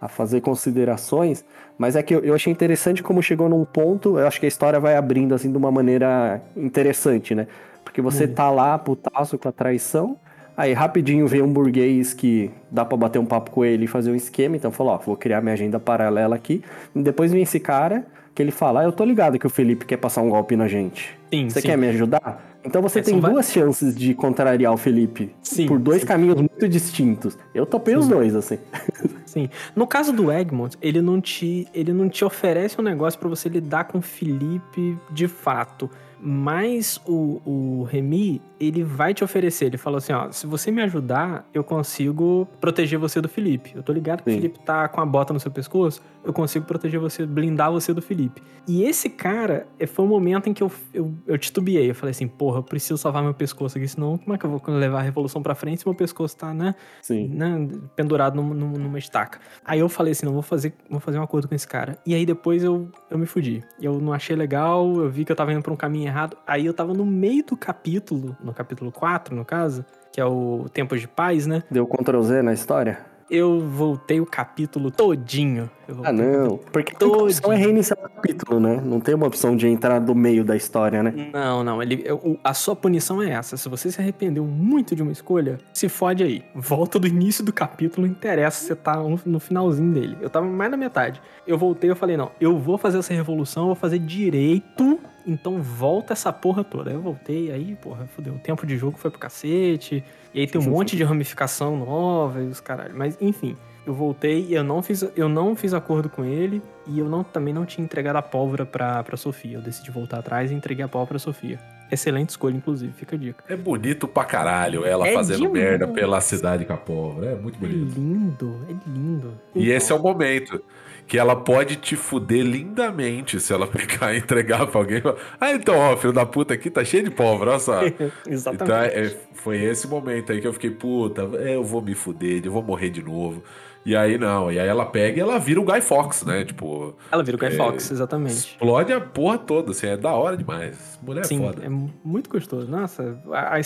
a 0.00 0.06
fazer 0.06 0.40
considerações, 0.40 1.44
mas 1.76 1.96
é 1.96 2.02
que 2.04 2.14
eu, 2.14 2.20
eu 2.20 2.32
achei 2.32 2.52
interessante 2.52 3.02
como 3.02 3.20
chegou 3.20 3.48
num 3.48 3.64
ponto, 3.64 4.20
eu 4.20 4.28
acho 4.28 4.38
que 4.38 4.46
a 4.46 4.48
história 4.48 4.78
vai 4.78 4.94
abrindo 4.96 5.34
assim 5.34 5.50
de 5.50 5.58
uma 5.58 5.72
maneira 5.72 6.40
interessante, 6.56 7.34
né? 7.34 7.48
Porque 7.82 8.00
você 8.00 8.28
tá 8.28 8.48
lá 8.52 8.78
putaço 8.78 9.36
com 9.36 9.48
a 9.48 9.52
traição, 9.52 10.16
aí 10.56 10.72
rapidinho 10.72 11.26
vem 11.26 11.42
um 11.42 11.52
burguês 11.52 12.12
que 12.14 12.50
dá 12.70 12.84
pra 12.84 12.96
bater 12.96 13.18
um 13.18 13.26
papo 13.26 13.50
com 13.50 13.64
ele 13.64 13.84
e 13.84 13.88
fazer 13.88 14.10
um 14.10 14.14
esquema, 14.14 14.56
então 14.56 14.70
falou, 14.70 14.94
ó, 14.94 14.98
vou 14.98 15.16
criar 15.16 15.40
minha 15.40 15.52
agenda 15.54 15.78
paralela 15.80 16.34
aqui, 16.36 16.62
e 16.94 17.02
depois 17.02 17.32
vem 17.32 17.42
esse 17.42 17.60
cara 17.60 18.06
que 18.34 18.42
ele 18.42 18.50
fala, 18.50 18.80
ah, 18.80 18.84
eu 18.84 18.92
tô 18.92 19.04
ligado 19.04 19.38
que 19.38 19.46
o 19.46 19.50
Felipe 19.50 19.84
quer 19.84 19.96
passar 19.96 20.20
um 20.22 20.28
golpe 20.28 20.56
na 20.56 20.66
gente. 20.66 21.16
Sim, 21.32 21.48
Você 21.48 21.60
sim. 21.60 21.68
quer 21.68 21.78
me 21.78 21.88
ajudar? 21.88 22.52
Então 22.64 22.80
você 22.80 22.98
É, 22.98 23.02
tem 23.02 23.20
duas 23.20 23.52
chances 23.52 23.94
de 23.94 24.14
contrariar 24.14 24.72
o 24.72 24.76
Felipe. 24.76 25.30
Sim, 25.42 25.66
por 25.66 25.78
dois 25.78 26.00
sim. 26.00 26.06
caminhos 26.06 26.36
muito 26.36 26.68
distintos. 26.68 27.36
Eu 27.54 27.66
topei 27.66 27.94
os 27.94 28.08
dois, 28.08 28.34
assim. 28.34 28.58
Sim. 29.26 29.50
No 29.74 29.86
caso 29.86 30.12
do 30.12 30.30
Egmont, 30.30 30.76
ele 30.80 31.02
não 31.02 31.20
te, 31.20 31.66
ele 31.74 31.92
não 31.92 32.08
te 32.08 32.24
oferece 32.24 32.80
um 32.80 32.84
negócio 32.84 33.18
pra 33.18 33.28
você 33.28 33.48
lidar 33.48 33.84
com 33.84 33.98
o 33.98 34.02
Felipe 34.02 34.96
de 35.10 35.26
fato. 35.26 35.90
Mas 36.26 36.98
o, 37.06 37.42
o 37.44 37.82
Remy, 37.84 38.40
ele 38.58 38.82
vai 38.82 39.12
te 39.12 39.22
oferecer. 39.22 39.66
Ele 39.66 39.76
fala 39.76 39.98
assim: 39.98 40.14
ó, 40.14 40.32
se 40.32 40.46
você 40.46 40.70
me 40.70 40.80
ajudar, 40.80 41.46
eu 41.52 41.62
consigo 41.62 42.48
proteger 42.62 42.98
você 42.98 43.20
do 43.20 43.28
Felipe. 43.28 43.72
Eu 43.76 43.82
tô 43.82 43.92
ligado 43.92 44.22
que 44.22 44.30
Sim. 44.30 44.38
o 44.38 44.40
Felipe 44.40 44.58
tá 44.60 44.88
com 44.88 45.02
a 45.02 45.04
bota 45.06 45.34
no 45.34 45.38
seu 45.40 45.50
pescoço, 45.50 46.00
eu 46.24 46.32
consigo 46.32 46.64
proteger 46.64 46.98
você, 46.98 47.26
blindar 47.26 47.70
você 47.70 47.92
do 47.92 48.00
Felipe. 48.00 48.42
E 48.66 48.84
esse 48.84 49.10
cara, 49.10 49.66
eh, 49.78 49.86
foi 49.86 50.02
um 50.02 50.08
momento 50.08 50.48
em 50.48 50.54
que 50.54 50.62
eu, 50.62 50.72
eu, 50.94 51.12
eu 51.26 51.36
titubeei. 51.36 51.90
Eu 51.90 51.94
falei 51.94 52.12
assim: 52.12 52.26
porra, 52.26 52.60
eu 52.60 52.62
preciso 52.62 52.96
salvar 52.96 53.22
meu 53.22 53.34
pescoço 53.34 53.76
aqui, 53.76 53.86
senão 53.86 54.16
como 54.16 54.34
é 54.34 54.38
que 54.38 54.46
eu 54.46 54.50
vou 54.50 54.62
levar 54.74 55.00
a 55.00 55.02
revolução 55.02 55.42
pra 55.42 55.54
frente 55.54 55.80
se 55.82 55.86
meu 55.86 55.94
pescoço 55.94 56.34
tá, 56.38 56.54
né? 56.54 56.74
Sim. 57.02 57.28
né, 57.28 57.68
pendurado 57.94 58.34
num- 58.36 58.54
num- 58.54 58.72
numa 58.78 58.98
estaca. 58.98 59.38
Aí 59.62 59.78
eu 59.80 59.90
falei 59.90 60.12
assim, 60.12 60.24
não, 60.24 60.32
vou 60.32 60.40
fazer, 60.42 60.72
vou 60.88 61.00
fazer 61.00 61.18
um 61.18 61.22
acordo 61.22 61.46
com 61.48 61.54
esse 61.54 61.68
cara. 61.68 61.98
E 62.06 62.14
aí 62.14 62.24
depois 62.24 62.64
eu, 62.64 62.88
eu 63.10 63.18
me 63.18 63.26
fudi. 63.26 63.62
Eu 63.78 64.00
não 64.00 64.14
achei 64.14 64.34
legal, 64.34 64.86
eu 64.96 65.10
vi 65.10 65.24
que 65.26 65.30
eu 65.32 65.36
tava 65.36 65.52
indo 65.52 65.60
pra 65.60 65.72
um 65.72 65.76
caminho 65.76 66.13
errado. 66.14 66.36
Aí 66.46 66.64
eu 66.66 66.72
tava 66.74 66.94
no 66.94 67.04
meio 67.04 67.44
do 67.44 67.56
capítulo, 67.56 68.36
no 68.42 68.52
capítulo 68.54 68.90
4, 68.92 69.34
no 69.34 69.44
caso, 69.44 69.84
que 70.12 70.20
é 70.20 70.24
o 70.24 70.66
Tempos 70.72 71.00
de 71.00 71.08
Paz, 71.08 71.46
né? 71.46 71.62
Deu 71.70 71.86
Ctrl 71.86 72.22
Z 72.22 72.42
na 72.42 72.52
história? 72.52 73.12
Eu 73.30 73.58
voltei 73.58 74.20
o 74.20 74.26
capítulo 74.26 74.90
todinho. 74.90 75.68
Eu 75.88 75.96
Ah, 76.04 76.12
não. 76.12 76.58
Porque 76.58 76.94
a 76.94 76.98
Todinho. 76.98 77.24
opção 77.24 77.52
é 77.52 77.56
reiniciar 77.56 77.98
o 77.98 78.02
capítulo, 78.02 78.60
né? 78.60 78.80
Não 78.84 79.00
tem 79.00 79.14
uma 79.14 79.26
opção 79.26 79.56
de 79.56 79.66
entrar 79.66 79.98
do 79.98 80.14
meio 80.14 80.44
da 80.44 80.54
história, 80.54 81.02
né? 81.02 81.30
Não, 81.32 81.64
não. 81.64 81.82
Ele, 81.82 82.04
o- 82.12 82.38
a 82.44 82.52
sua 82.52 82.76
punição 82.76 83.22
é 83.22 83.30
essa. 83.30 83.56
Se 83.56 83.66
você 83.66 83.90
se 83.90 83.98
arrependeu 84.00 84.44
muito 84.44 84.94
de 84.94 85.02
uma 85.02 85.10
escolha, 85.10 85.58
se 85.72 85.88
fode 85.88 86.22
aí. 86.22 86.44
Volta 86.54 86.98
do 86.98 87.08
início 87.08 87.42
do 87.42 87.52
capítulo, 87.52 88.06
não 88.06 88.12
interessa 88.12 88.60
se 88.60 88.66
você 88.66 88.76
tá 88.76 88.96
no, 88.96 89.18
no 89.24 89.40
finalzinho 89.40 89.92
dele. 89.92 90.18
Eu 90.20 90.28
tava 90.28 90.46
mais 90.46 90.70
na 90.70 90.76
metade. 90.76 91.20
Eu 91.46 91.56
voltei 91.56 91.90
eu 91.90 91.96
falei, 91.96 92.18
não, 92.18 92.30
eu 92.38 92.58
vou 92.58 92.76
fazer 92.76 92.98
essa 92.98 93.14
revolução, 93.14 93.62
eu 93.64 93.66
vou 93.68 93.74
fazer 93.76 93.98
direito, 94.00 95.00
então 95.26 95.60
volta 95.62 96.12
essa 96.12 96.32
porra 96.32 96.62
toda. 96.64 96.90
Aí 96.90 96.96
eu 96.96 97.02
voltei, 97.02 97.50
aí, 97.52 97.76
porra, 97.76 98.06
fodeu. 98.14 98.34
O 98.34 98.38
tempo 98.38 98.66
de 98.66 98.76
jogo 98.76 98.98
foi 98.98 99.10
pro 99.10 99.20
cacete, 99.20 100.02
e 100.32 100.40
aí 100.40 100.46
tem 100.46 100.60
um 100.60 100.64
monte 100.70 100.96
de 100.96 101.04
ramificação 101.04 101.76
nova 101.76 102.40
e 102.42 102.46
os 102.46 102.60
caralho. 102.60 102.94
Mas, 102.96 103.16
enfim. 103.20 103.56
Eu 103.86 103.92
voltei 103.92 104.46
e 104.48 104.54
eu 104.54 104.64
não 104.64 104.82
fiz, 104.82 105.06
eu 105.14 105.28
não 105.28 105.54
fiz 105.54 105.74
acordo 105.74 106.08
com 106.08 106.24
ele 106.24 106.62
e 106.86 106.98
eu 106.98 107.06
não, 107.06 107.22
também 107.22 107.52
não 107.52 107.66
tinha 107.66 107.84
entregado 107.84 108.16
a 108.16 108.22
pólvora 108.22 108.64
pra, 108.64 109.02
pra 109.04 109.14
Sofia. 109.14 109.58
Eu 109.58 109.60
decidi 109.60 109.90
voltar 109.90 110.20
atrás 110.20 110.50
e 110.50 110.54
entreguei 110.54 110.82
a 110.82 110.88
pólvora 110.88 111.08
pra 111.10 111.18
Sofia. 111.18 111.60
Excelente 111.92 112.30
escolha, 112.30 112.56
inclusive, 112.56 112.90
fica 112.94 113.14
a 113.14 113.18
dica. 113.18 113.44
É 113.46 113.54
bonito 113.54 114.08
pra 114.08 114.24
caralho 114.24 114.86
ela 114.86 115.06
É 115.06 115.12
fazendo 115.12 115.40
demais. 115.40 115.52
merda 115.52 115.86
pela 115.86 116.18
cidade 116.22 116.64
com 116.64 116.72
a 116.72 116.78
pólvora. 116.78 117.32
É 117.32 117.34
muito 117.34 117.56
É 117.56 117.58
bonito. 117.68 117.94
lindo, 117.94 118.66
é 118.70 118.88
lindo. 118.88 119.34
E 119.54 119.70
esse 119.70 119.92
é 119.92 119.94
o 119.94 120.02
momento 120.02 120.62
que 121.06 121.18
ela 121.18 121.36
pode 121.36 121.76
te 121.76 121.96
fuder 121.96 122.44
lindamente 122.44 123.38
se 123.38 123.52
ela 123.52 123.66
pegar 123.68 124.14
e 124.14 124.18
entregar 124.18 124.66
pra 124.66 124.80
alguém. 124.80 125.02
Ah, 125.40 125.52
então, 125.52 125.76
ó, 125.76 125.96
filho 125.96 126.12
da 126.12 126.24
puta 126.24 126.54
aqui 126.54 126.70
tá 126.70 126.84
cheio 126.84 127.04
de 127.04 127.10
pólvora, 127.10 127.52
olha 127.52 127.60
só. 127.60 127.80
Exatamente. 128.26 128.64
Então, 128.64 128.76
é, 128.76 129.16
foi 129.34 129.62
esse 129.62 129.86
momento 129.86 130.32
aí 130.32 130.40
que 130.40 130.46
eu 130.46 130.52
fiquei, 130.52 130.70
puta, 130.70 131.28
é, 131.38 131.56
eu 131.56 131.64
vou 131.64 131.82
me 131.82 131.94
fuder, 131.94 132.42
eu 132.44 132.52
vou 132.52 132.62
morrer 132.62 132.90
de 132.90 133.02
novo. 133.02 133.42
E 133.86 133.94
aí 133.94 134.16
não, 134.16 134.50
e 134.50 134.58
aí 134.58 134.66
ela 134.66 134.86
pega 134.86 135.18
e 135.18 135.20
ela 135.20 135.38
vira 135.38 135.60
o 135.60 135.64
Guy 135.64 135.82
Fox, 135.82 136.24
né? 136.24 136.42
Tipo, 136.42 136.96
Ela 137.12 137.22
vira 137.22 137.36
o 137.36 137.40
Guy 137.40 137.50
Fox, 137.50 137.90
exatamente. 137.90 138.32
explode 138.32 138.90
a 138.94 138.98
porra 138.98 139.36
toda, 139.36 139.72
assim, 139.72 139.88
é 139.88 139.96
da 139.96 140.10
hora 140.12 140.38
demais. 140.38 140.98
Mulher 141.02 141.20
é 141.20 141.24
Sim, 141.24 141.40
foda. 141.40 141.62
é 141.62 141.68
muito 141.68 142.30
gostoso. 142.30 142.66
Nossa, 142.66 143.20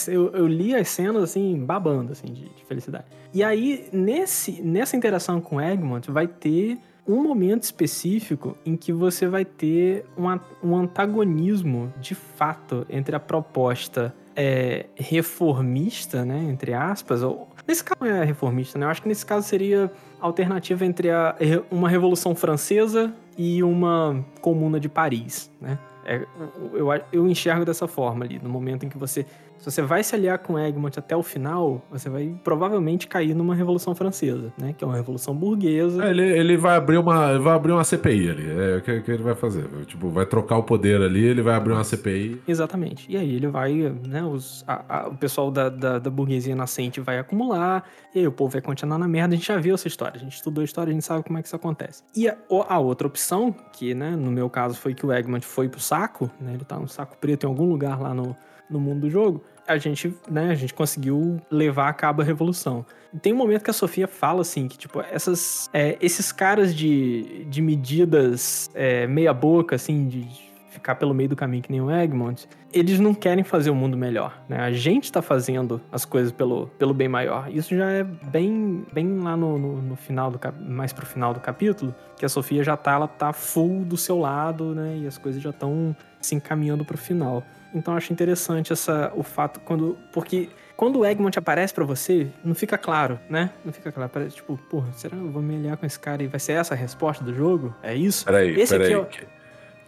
eu, 0.09 0.33
eu 0.33 0.47
li 0.49 0.75
as 0.75 0.89
cenas 0.89 1.23
assim, 1.23 1.65
babando, 1.65 2.11
assim, 2.11 2.27
de, 2.27 2.49
de 2.49 2.65
felicidade. 2.67 3.05
E 3.33 3.45
aí, 3.45 3.89
nesse, 3.93 4.61
nessa 4.61 4.97
interação 4.97 5.41
com 5.41 5.57
o 5.57 5.61
Egmont, 5.61 6.11
vai 6.11 6.27
ter 6.27 6.79
um 7.09 7.23
momento 7.23 7.63
específico 7.63 8.57
em 8.67 8.77
que 8.77 8.93
você 8.93 9.27
vai 9.27 9.45
ter 9.45 10.05
um, 10.17 10.29
a- 10.29 10.41
um 10.63 10.77
antagonismo 10.77 11.93
de 12.01 12.15
fato 12.15 12.87
entre 12.91 13.17
a 13.17 13.21
proposta 13.21 14.15
é, 14.37 14.87
reformista, 14.95 16.25
né, 16.25 16.45
entre 16.49 16.73
aspas, 16.75 17.23
ou 17.23 17.49
Nesse 17.67 17.85
caso 17.85 17.99
não 18.01 18.09
é 18.09 18.25
reformista, 18.25 18.79
né? 18.79 18.87
Eu 18.87 18.91
acho 18.91 19.03
que 19.03 19.09
nesse 19.09 19.27
caso 19.27 19.47
seria 19.47 19.93
alternativa 20.19 20.87
entre 20.87 21.11
a, 21.11 21.37
uma 21.71 21.87
Revolução 21.87 22.35
Francesa 22.35 23.13
e 23.37 23.63
uma 23.63 24.25
Comuna 24.41 24.81
de 24.81 24.89
Paris, 24.89 25.51
né? 25.61 25.79
É, 26.07 26.25
eu, 26.73 26.89
eu 27.13 27.29
enxergo 27.29 27.67
dessa 27.67 27.87
forma 27.87 28.25
ali, 28.25 28.41
no 28.43 28.49
momento 28.49 28.87
em 28.87 28.89
que 28.89 28.97
você 28.97 29.27
se 29.59 29.71
você 29.71 29.83
vai 29.83 30.03
se 30.03 30.15
aliar 30.15 30.39
com 30.39 30.59
Egmont 30.59 30.99
até 30.99 31.17
o 31.17 31.23
final, 31.23 31.83
você 31.91 32.09
vai 32.09 32.35
provavelmente 32.45 33.07
cair 33.07 33.35
numa 33.35 33.55
Revolução 33.55 33.95
Francesa, 33.95 34.53
né? 34.57 34.73
Que 34.73 34.85
é 34.85 34.87
uma 34.87 34.97
revolução 34.97 35.35
burguesa. 35.35 36.05
É, 36.05 36.11
ele, 36.11 36.23
ele 36.23 36.57
vai 36.57 36.77
abrir 36.77 36.99
uma 36.99 37.39
vai 37.39 37.55
abrir 37.55 37.73
uma 37.73 37.85
CPI 37.85 38.31
ali. 38.31 38.51
É 38.51 38.77
o 38.77 38.83
que, 38.83 39.01
que, 39.01 39.11
ele 39.11 39.23
vai 39.23 39.35
fazer. 39.35 39.69
Tipo, 39.87 40.09
vai 40.11 40.25
trocar 40.27 40.57
o 40.59 40.63
poder 40.63 41.03
ali, 41.03 41.25
ele 41.25 41.43
vai 41.43 41.55
abrir 41.55 41.73
uma 41.73 41.85
CPI. 41.85 42.41
Exatamente. 42.47 43.11
E 43.11 43.17
aí 43.17 43.35
ele 43.35 43.49
vai, 43.49 43.75
né? 44.07 44.25
Os, 44.25 44.65
a, 44.67 44.85
a, 44.89 45.09
o 45.09 45.17
pessoal 45.17 45.51
da, 45.51 45.69
da, 45.69 45.99
da, 45.99 46.11
burguesia 46.11 46.55
nascente 46.55 47.01
vai 47.01 47.19
acumular, 47.19 47.85
e 48.15 48.21
aí 48.21 48.27
o 48.27 48.33
povo 48.33 48.53
vai 48.53 48.63
continuar 48.63 48.99
na 48.99 49.09
merda. 49.09 49.35
A 49.35 49.37
gente 49.37 49.49
já 49.49 49.57
viu 49.57 49.75
essa 49.75 49.89
história. 49.89 50.17
A 50.17 50.21
gente 50.21 50.35
estudou 50.35 50.63
a 50.63 50.65
história, 50.65 50.91
a 50.91 50.95
gente 50.95 51.05
sabe 51.05 51.25
como 51.25 51.39
é 51.39 51.43
que 51.43 51.49
isso 51.49 51.57
acontece. 51.57 52.03
E 52.15 52.29
a, 52.29 52.37
a 52.69 52.79
outra 52.79 53.07
opção, 53.07 53.55
que, 53.73 53.95
né, 53.95 54.11
no 54.11 54.31
meu 54.31 54.49
caso 54.49 54.77
foi 54.77 54.95
que 54.95 55.05
o 55.05 55.13
Egmont 55.13 55.45
foi 55.45 55.69
pro 55.69 55.81
saco, 55.81 56.31
né? 56.41 56.55
Ele 56.55 56.65
tá 56.65 56.79
no 56.79 56.89
saco 56.89 57.17
preto 57.19 57.45
em 57.45 57.49
algum 57.49 57.69
lugar 57.69 58.01
lá 58.01 58.15
no 58.15 58.37
no 58.71 58.81
mundo 58.81 59.01
do 59.01 59.11
jogo, 59.11 59.43
a 59.67 59.77
gente, 59.77 60.15
né, 60.31 60.51
a 60.51 60.55
gente 60.55 60.73
conseguiu 60.73 61.41
levar 61.51 61.89
a 61.89 61.93
cabo 61.93 62.23
a 62.23 62.25
revolução. 62.25 62.85
Tem 63.21 63.33
um 63.33 63.37
momento 63.37 63.63
que 63.63 63.71
a 63.71 63.75
Sofia 63.75 64.09
fala 64.09 64.41
assim, 64.41 64.67
que 64.67 64.79
tipo, 64.79 65.01
essas, 65.01 65.69
é, 65.73 65.97
esses 66.01 66.33
caras 66.33 66.75
de, 66.75 67.45
de 67.45 67.61
medidas 67.61 68.71
é, 68.75 69.07
meia 69.07 69.33
boca, 69.33 69.77
assim, 69.77 70.09
de 70.09 70.49
ficar 70.79 70.95
pelo 70.95 71.13
meio 71.13 71.29
do 71.29 71.37
caminho 71.37 71.63
que 71.63 71.71
nem 71.71 71.81
o 71.81 71.91
Egmont, 71.91 72.49
eles 72.73 73.01
não 73.01 73.13
querem 73.13 73.43
fazer 73.43 73.71
o 73.71 73.75
mundo 73.75 73.97
melhor, 73.97 74.41
né? 74.49 74.61
A 74.61 74.71
gente 74.71 75.05
está 75.05 75.21
fazendo 75.21 75.81
as 75.91 76.05
coisas 76.05 76.33
pelo, 76.33 76.69
pelo 76.79 76.95
bem 76.95 77.09
maior. 77.09 77.51
Isso 77.51 77.77
já 77.77 77.91
é 77.91 78.05
bem, 78.05 78.87
bem 78.93 79.19
lá 79.19 79.37
no, 79.37 79.59
no, 79.59 79.83
no 79.83 79.97
final 79.97 80.31
do 80.31 80.39
mais 80.61 80.93
pro 80.93 81.05
final 81.05 81.35
do 81.35 81.41
capítulo, 81.41 81.95
que 82.17 82.25
a 82.25 82.29
Sofia 82.29 82.63
já 82.63 82.77
tá, 82.77 82.93
ela 82.93 83.09
tá 83.09 83.33
full 83.33 83.85
do 83.85 83.97
seu 83.97 84.19
lado, 84.19 84.75
né? 84.75 84.99
E 84.99 85.07
as 85.07 85.19
coisas 85.19 85.43
já 85.43 85.51
estão 85.51 85.97
se 86.21 86.35
encaminhando 86.35 86.85
pro 86.85 86.97
final. 86.97 87.43
Então 87.75 87.97
acho 87.97 88.13
interessante 88.13 88.73
essa, 88.73 89.13
o 89.15 89.23
fato 89.23 89.61
quando. 89.61 89.99
Porque 90.13 90.49
quando 90.77 91.01
o 91.01 91.05
Egmont 91.05 91.39
aparece 91.39 91.75
para 91.75 91.85
você, 91.85 92.29
não 92.45 92.55
fica 92.55 92.79
claro, 92.79 93.19
né? 93.29 93.51
Não 93.65 93.73
fica 93.73 93.91
claro. 93.93 94.11
Parece 94.11 94.37
tipo, 94.37 94.57
porra, 94.71 94.93
será 94.93 95.17
que 95.17 95.23
eu 95.23 95.31
vou 95.31 95.43
me 95.43 95.57
aliar 95.57 95.77
com 95.77 95.85
esse 95.85 95.99
cara 95.99 96.23
e 96.23 96.27
vai 96.27 96.41
ser 96.41 96.53
essa 96.53 96.75
a 96.75 96.77
resposta 96.77 97.25
do 97.25 97.35
jogo? 97.35 97.75
É 97.83 97.95
isso? 97.95 98.25
Peraí, 98.25 98.59
esse 98.59 98.79
peraí. 98.79 98.95
Aqui, 98.95 99.27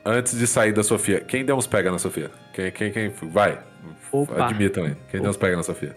ó... 0.04 0.10
Antes 0.10 0.36
de 0.36 0.46
sair 0.46 0.72
da 0.72 0.82
Sofia, 0.82 1.20
quem 1.20 1.44
deu 1.44 1.56
uns 1.56 1.66
pega 1.66 1.90
na 1.90 1.98
Sofia? 1.98 2.30
Quem, 2.52 2.70
quem, 2.72 2.90
quem? 2.90 3.08
Vai. 3.30 3.58
Opa. 4.10 4.46
Admitam 4.46 4.84
aí. 4.84 4.94
Quem 5.08 5.20
Opa. 5.20 5.20
deu 5.20 5.30
uns 5.30 5.36
pega 5.36 5.56
na 5.56 5.62
Sofia? 5.62 5.96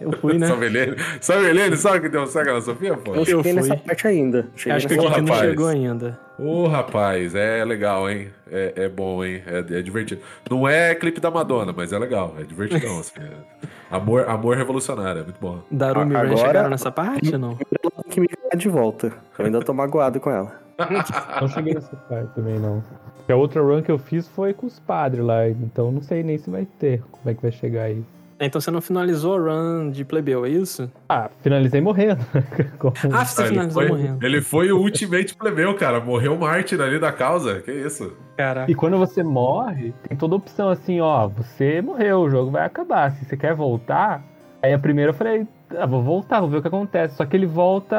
Eu 0.00 0.12
fui, 0.12 0.38
né? 0.38 0.46
Savelene, 0.48 0.96
Savelene 1.20 1.76
sabe 1.76 2.00
que 2.00 2.08
deu 2.08 2.22
um 2.22 2.26
cega 2.26 2.52
na 2.52 2.60
Sofia, 2.60 2.96
pô? 2.96 3.14
Eu 3.14 3.24
cheguei 3.24 3.52
nessa 3.52 3.76
parte 3.76 4.06
ainda. 4.06 4.46
Cheguei 4.56 4.76
Acho 4.76 4.88
que 4.88 4.94
o 4.94 5.22
não 5.22 5.34
chegou 5.36 5.68
ainda. 5.68 6.18
Ô, 6.38 6.64
oh, 6.64 6.68
rapaz, 6.68 7.34
é 7.34 7.64
legal, 7.64 8.10
hein? 8.10 8.28
É, 8.50 8.72
é 8.76 8.88
bom, 8.88 9.24
hein? 9.24 9.40
É, 9.46 9.78
é, 9.78 9.82
divertido. 9.82 10.20
Não 10.50 10.68
é 10.68 10.94
clipe 10.94 11.20
da 11.20 11.30
Madonna, 11.30 11.72
mas 11.72 11.92
é 11.92 11.98
legal. 11.98 12.34
É 12.38 12.42
divertidão, 12.42 12.98
assim. 12.98 13.20
É... 13.20 13.66
Amor, 13.90 14.28
amor 14.28 14.56
revolucionário, 14.56 15.20
é 15.20 15.22
muito 15.22 15.38
bom. 15.40 15.60
Darumi 15.70 16.14
e 16.14 16.16
Ren 16.16 16.36
chegaram 16.36 16.70
nessa 16.70 16.90
parte 16.90 17.32
ou 17.32 17.38
não? 17.38 17.58
que 18.10 18.20
me 18.20 18.26
de 18.56 18.68
volta. 18.68 19.12
Eu 19.38 19.44
ainda 19.44 19.60
tô 19.60 19.72
magoado 19.72 20.18
com 20.18 20.30
ela. 20.30 20.60
não 21.40 21.48
cheguei 21.48 21.74
nessa 21.74 21.94
parte 21.94 22.34
também, 22.34 22.58
não. 22.58 22.82
a 23.28 23.34
outra 23.34 23.62
run 23.62 23.82
que 23.82 23.90
eu 23.90 23.98
fiz 23.98 24.26
foi 24.26 24.52
com 24.52 24.66
os 24.66 24.80
padres 24.80 25.24
lá, 25.24 25.48
então 25.48 25.92
não 25.92 26.02
sei 26.02 26.22
nem 26.22 26.38
se 26.38 26.50
vai 26.50 26.66
ter. 26.78 27.02
Como 27.10 27.30
é 27.30 27.34
que 27.34 27.42
vai 27.42 27.52
chegar 27.52 27.82
aí. 27.82 28.02
Então 28.46 28.60
você 28.60 28.70
não 28.70 28.80
finalizou 28.80 29.36
a 29.36 29.38
run 29.38 29.90
de 29.90 30.04
plebeu, 30.04 30.44
é 30.44 30.48
isso? 30.48 30.90
Ah, 31.08 31.30
finalizei 31.42 31.80
morrendo. 31.80 32.24
ah, 33.12 33.24
você 33.24 33.42
ah, 33.42 33.46
finalizou 33.46 33.82
ele 33.82 33.90
foi, 33.90 33.98
morrendo. 33.98 34.26
Ele 34.26 34.40
foi 34.40 34.72
o 34.72 34.78
ultimate 34.78 35.34
plebeu, 35.34 35.74
cara. 35.74 36.00
Morreu 36.00 36.36
mártir 36.36 36.80
ali 36.80 36.98
da 36.98 37.12
causa. 37.12 37.60
Que 37.60 37.72
isso? 37.72 38.12
Caraca. 38.36 38.70
E 38.70 38.74
quando 38.74 38.98
você 38.98 39.22
morre, 39.22 39.92
tem 40.08 40.16
toda 40.16 40.36
opção 40.36 40.68
assim, 40.68 41.00
ó, 41.00 41.28
você 41.28 41.80
morreu, 41.80 42.20
o 42.20 42.30
jogo 42.30 42.50
vai 42.50 42.64
acabar. 42.64 43.12
Se 43.12 43.24
você 43.24 43.36
quer 43.36 43.54
voltar, 43.54 44.22
aí 44.62 44.72
a 44.72 44.78
primeira 44.78 45.10
eu 45.10 45.14
falei, 45.14 45.46
ah, 45.76 45.86
vou 45.86 46.02
voltar, 46.02 46.40
vou 46.40 46.48
ver 46.48 46.58
o 46.58 46.62
que 46.62 46.68
acontece. 46.68 47.16
Só 47.16 47.24
que 47.24 47.36
ele 47.36 47.46
volta 47.46 47.96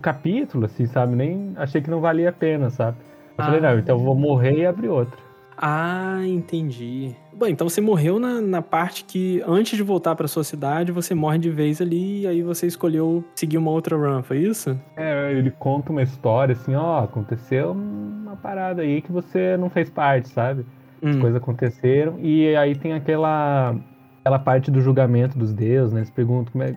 capítulo, 0.00 0.66
assim, 0.66 0.86
sabe? 0.86 1.14
Nem 1.14 1.52
achei 1.56 1.80
que 1.80 1.90
não 1.90 2.00
valia 2.00 2.30
a 2.30 2.32
pena, 2.32 2.70
sabe? 2.70 2.96
Eu 3.30 3.34
ah. 3.38 3.44
falei, 3.44 3.60
não, 3.60 3.78
então 3.78 3.96
eu 3.96 4.02
vou 4.02 4.14
morrer 4.14 4.58
e 4.58 4.66
abrir 4.66 4.88
outro. 4.88 5.16
Ah, 5.64 6.18
entendi. 6.26 7.14
Bom, 7.32 7.46
então 7.46 7.68
você 7.68 7.80
morreu 7.80 8.18
na, 8.18 8.40
na 8.40 8.60
parte 8.60 9.04
que 9.04 9.40
antes 9.46 9.76
de 9.76 9.82
voltar 9.84 10.16
para 10.16 10.26
sua 10.26 10.42
cidade, 10.42 10.90
você 10.90 11.14
morre 11.14 11.38
de 11.38 11.50
vez 11.50 11.80
ali 11.80 12.22
e 12.22 12.26
aí 12.26 12.42
você 12.42 12.66
escolheu 12.66 13.24
seguir 13.36 13.58
uma 13.58 13.70
outra 13.70 13.96
run, 13.96 14.24
foi 14.24 14.38
isso? 14.38 14.76
É, 14.96 15.32
ele 15.32 15.52
conta 15.52 15.92
uma 15.92 16.02
história 16.02 16.54
assim, 16.54 16.74
ó, 16.74 17.04
aconteceu 17.04 17.70
uma 17.70 18.34
parada 18.34 18.82
aí 18.82 19.00
que 19.00 19.12
você 19.12 19.56
não 19.56 19.70
fez 19.70 19.88
parte, 19.88 20.30
sabe? 20.30 20.66
As 21.00 21.14
hum. 21.14 21.20
coisas 21.20 21.40
aconteceram 21.40 22.18
e 22.18 22.56
aí 22.56 22.74
tem 22.74 22.94
aquela 22.94 23.76
aquela 24.18 24.40
parte 24.40 24.68
do 24.68 24.80
julgamento 24.80 25.38
dos 25.38 25.52
deuses, 25.52 25.92
né? 25.92 26.00
Eles 26.00 26.10
perguntam 26.10 26.52
como 26.52 26.64
é, 26.64 26.76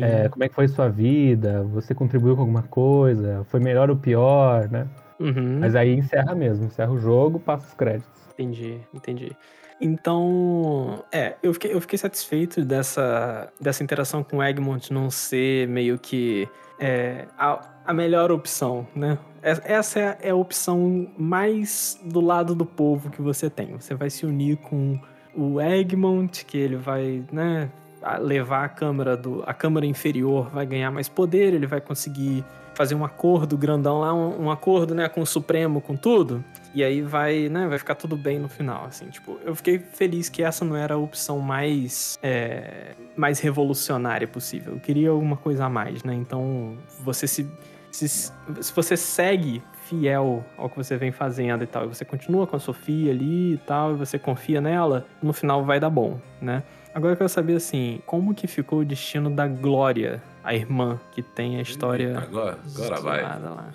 é, 0.00 0.28
como 0.30 0.44
é 0.44 0.48
que 0.48 0.54
foi 0.54 0.66
sua 0.66 0.88
vida, 0.88 1.62
você 1.64 1.94
contribuiu 1.94 2.34
com 2.36 2.40
alguma 2.40 2.62
coisa, 2.62 3.44
foi 3.50 3.60
melhor 3.60 3.90
ou 3.90 3.96
pior, 3.96 4.66
né? 4.70 4.86
Uhum. 5.18 5.58
Mas 5.60 5.74
aí 5.74 5.94
encerra 5.94 6.34
mesmo, 6.34 6.66
encerra 6.66 6.92
o 6.92 6.98
jogo, 6.98 7.38
passa 7.38 7.66
os 7.66 7.74
créditos. 7.74 8.10
Entendi, 8.32 8.80
entendi. 8.92 9.36
Então, 9.80 11.04
é, 11.12 11.34
eu 11.42 11.52
fiquei, 11.52 11.72
eu 11.74 11.80
fiquei 11.80 11.98
satisfeito 11.98 12.64
dessa, 12.64 13.52
dessa 13.60 13.82
interação 13.82 14.22
com 14.22 14.38
o 14.38 14.42
Egmont 14.42 14.92
não 14.92 15.10
ser 15.10 15.68
meio 15.68 15.98
que 15.98 16.48
é, 16.78 17.26
a, 17.38 17.60
a 17.84 17.92
melhor 17.92 18.30
opção, 18.30 18.86
né? 18.94 19.18
Essa 19.42 20.00
é, 20.00 20.18
é 20.22 20.30
a 20.30 20.34
opção 20.34 21.06
mais 21.18 22.00
do 22.02 22.20
lado 22.20 22.54
do 22.54 22.64
povo 22.64 23.10
que 23.10 23.20
você 23.20 23.50
tem. 23.50 23.76
Você 23.78 23.94
vai 23.94 24.08
se 24.08 24.24
unir 24.24 24.56
com 24.56 24.98
o 25.36 25.60
Egmont, 25.60 26.44
que 26.46 26.56
ele 26.56 26.76
vai, 26.76 27.22
né, 27.30 27.70
levar 28.20 28.64
a 28.64 28.68
câmara 28.68 29.16
do 29.16 29.42
a 29.46 29.54
câmara 29.54 29.86
inferior 29.86 30.50
vai 30.50 30.66
ganhar 30.66 30.90
mais 30.90 31.08
poder, 31.08 31.52
ele 31.54 31.66
vai 31.66 31.80
conseguir 31.80 32.44
fazer 32.74 32.94
um 32.94 33.04
acordo 33.04 33.56
grandão 33.56 34.00
lá, 34.00 34.12
um, 34.12 34.44
um, 34.44 34.50
acordo, 34.50 34.94
né, 34.94 35.08
com 35.08 35.20
o 35.20 35.26
Supremo, 35.26 35.80
com 35.80 35.96
tudo. 35.96 36.44
E 36.74 36.82
aí 36.82 37.02
vai, 37.02 37.48
né, 37.48 37.66
vai 37.68 37.78
ficar 37.78 37.94
tudo 37.94 38.16
bem 38.16 38.38
no 38.38 38.48
final, 38.48 38.86
assim, 38.86 39.06
tipo, 39.06 39.38
eu 39.44 39.54
fiquei 39.54 39.78
feliz 39.78 40.28
que 40.28 40.42
essa 40.42 40.64
não 40.64 40.74
era 40.74 40.94
a 40.94 40.98
opção 40.98 41.38
mais 41.38 42.18
é, 42.22 42.94
mais 43.16 43.38
revolucionária 43.38 44.26
possível. 44.26 44.74
Eu 44.74 44.80
queria 44.80 45.10
alguma 45.10 45.36
coisa 45.36 45.66
a 45.66 45.68
mais, 45.68 46.02
né? 46.02 46.14
Então, 46.14 46.76
você 47.00 47.28
se 47.28 47.48
se, 47.94 48.08
se 48.08 48.74
você 48.74 48.96
segue 48.96 49.62
fiel 49.84 50.44
ao 50.58 50.68
que 50.68 50.76
você 50.76 50.96
vem 50.96 51.12
fazendo 51.12 51.62
e 51.62 51.66
tal, 51.66 51.84
e 51.84 51.86
você 51.86 52.04
continua 52.04 52.44
com 52.44 52.56
a 52.56 52.58
Sofia 52.58 53.12
ali 53.12 53.54
e 53.54 53.58
tal, 53.58 53.92
e 53.92 53.96
você 53.96 54.18
confia 54.18 54.60
nela, 54.60 55.06
no 55.22 55.32
final 55.32 55.64
vai 55.64 55.78
dar 55.78 55.90
bom, 55.90 56.18
né? 56.40 56.64
Agora 56.92 57.12
eu 57.12 57.16
quero 57.16 57.28
saber 57.28 57.54
assim, 57.54 58.00
como 58.06 58.34
que 58.34 58.46
ficou 58.46 58.80
o 58.80 58.84
destino 58.84 59.30
da 59.30 59.46
Glória 59.46 60.20
a 60.44 60.54
irmã 60.54 61.00
que 61.12 61.22
tem 61.22 61.56
a 61.56 61.62
história. 61.62 62.18
Agora, 62.18 62.58
agora 62.76 63.00
vai. 63.00 63.22
Lá. 63.22 63.72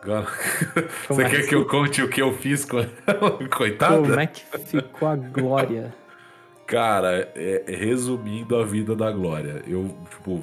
Agora. 0.00 0.26
Você 1.08 1.22
é 1.22 1.28
quer 1.28 1.40
que... 1.42 1.48
que 1.48 1.54
eu 1.54 1.66
conte 1.66 2.02
o 2.02 2.08
que 2.08 2.22
eu 2.22 2.32
fiz 2.32 2.64
com 2.64 2.78
ela? 2.78 3.48
Coitada? 3.54 3.96
Como 3.96 4.20
é 4.20 4.26
que 4.26 4.42
ficou 4.58 5.08
a 5.08 5.16
Glória? 5.16 5.94
Cara, 6.66 7.30
é, 7.34 7.64
resumindo 7.66 8.56
a 8.56 8.64
vida 8.64 8.96
da 8.96 9.10
Glória, 9.10 9.62
eu, 9.66 9.94
tipo, 10.08 10.42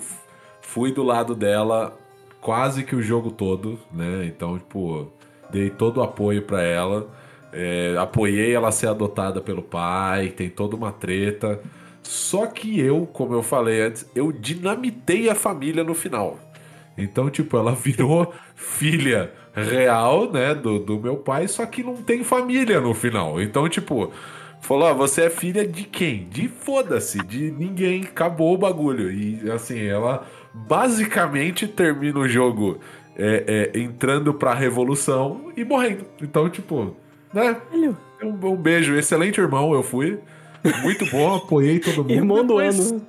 fui 0.61 0.91
do 0.91 1.01
lado 1.01 1.33
dela 1.33 1.97
quase 2.39 2.83
que 2.83 2.95
o 2.95 3.01
jogo 3.01 3.31
todo, 3.31 3.79
né? 3.91 4.25
Então, 4.25 4.59
tipo, 4.59 5.11
dei 5.49 5.69
todo 5.69 5.97
o 5.97 6.03
apoio 6.03 6.41
para 6.41 6.61
ela. 6.61 7.07
É, 7.53 7.95
apoiei 7.97 8.53
ela 8.53 8.71
ser 8.71 8.87
adotada 8.87 9.41
pelo 9.41 9.61
pai, 9.61 10.29
tem 10.29 10.49
toda 10.49 10.75
uma 10.75 10.91
treta. 10.91 11.59
Só 12.03 12.47
que 12.47 12.79
eu, 12.79 13.05
como 13.05 13.33
eu 13.33 13.43
falei 13.43 13.81
antes, 13.81 14.09
eu 14.15 14.31
dinamitei 14.31 15.29
a 15.29 15.35
família 15.35 15.83
no 15.83 15.93
final. 15.93 16.39
Então, 16.97 17.29
tipo, 17.29 17.57
ela 17.57 17.73
virou 17.75 18.33
filha 18.55 19.31
real, 19.53 20.31
né, 20.31 20.55
do, 20.55 20.79
do 20.79 20.99
meu 20.99 21.17
pai, 21.17 21.47
só 21.47 21.65
que 21.65 21.83
não 21.83 21.97
tem 21.97 22.23
família 22.23 22.79
no 22.79 22.93
final. 22.93 23.41
Então, 23.41 23.67
tipo, 23.67 24.11
falou: 24.61 24.87
ah, 24.87 24.93
você 24.93 25.23
é 25.23 25.29
filha 25.29 25.67
de 25.67 25.83
quem? 25.83 26.27
De 26.29 26.47
foda-se, 26.47 27.19
de 27.25 27.51
ninguém. 27.51 28.03
Acabou 28.03 28.53
o 28.53 28.57
bagulho. 28.57 29.11
E 29.11 29.49
assim, 29.51 29.85
ela 29.85 30.25
basicamente 30.53 31.67
termina 31.67 32.19
o 32.19 32.27
jogo 32.27 32.79
é, 33.15 33.71
é, 33.73 33.79
entrando 33.79 34.33
pra 34.33 34.53
revolução 34.53 35.51
e 35.55 35.63
morrendo. 35.63 36.05
Então, 36.21 36.49
tipo, 36.49 36.95
né? 37.33 37.57
Um, 38.23 38.47
um 38.47 38.55
beijo, 38.55 38.95
excelente 38.95 39.39
irmão, 39.39 39.73
eu 39.73 39.83
fui. 39.83 40.19
Muito 40.81 41.05
bom, 41.09 41.35
apoiei 41.35 41.79
todo 41.79 41.97
mundo. 41.97 42.11
Irmão 42.11 42.45
do 42.45 42.57
ano. 42.57 43.01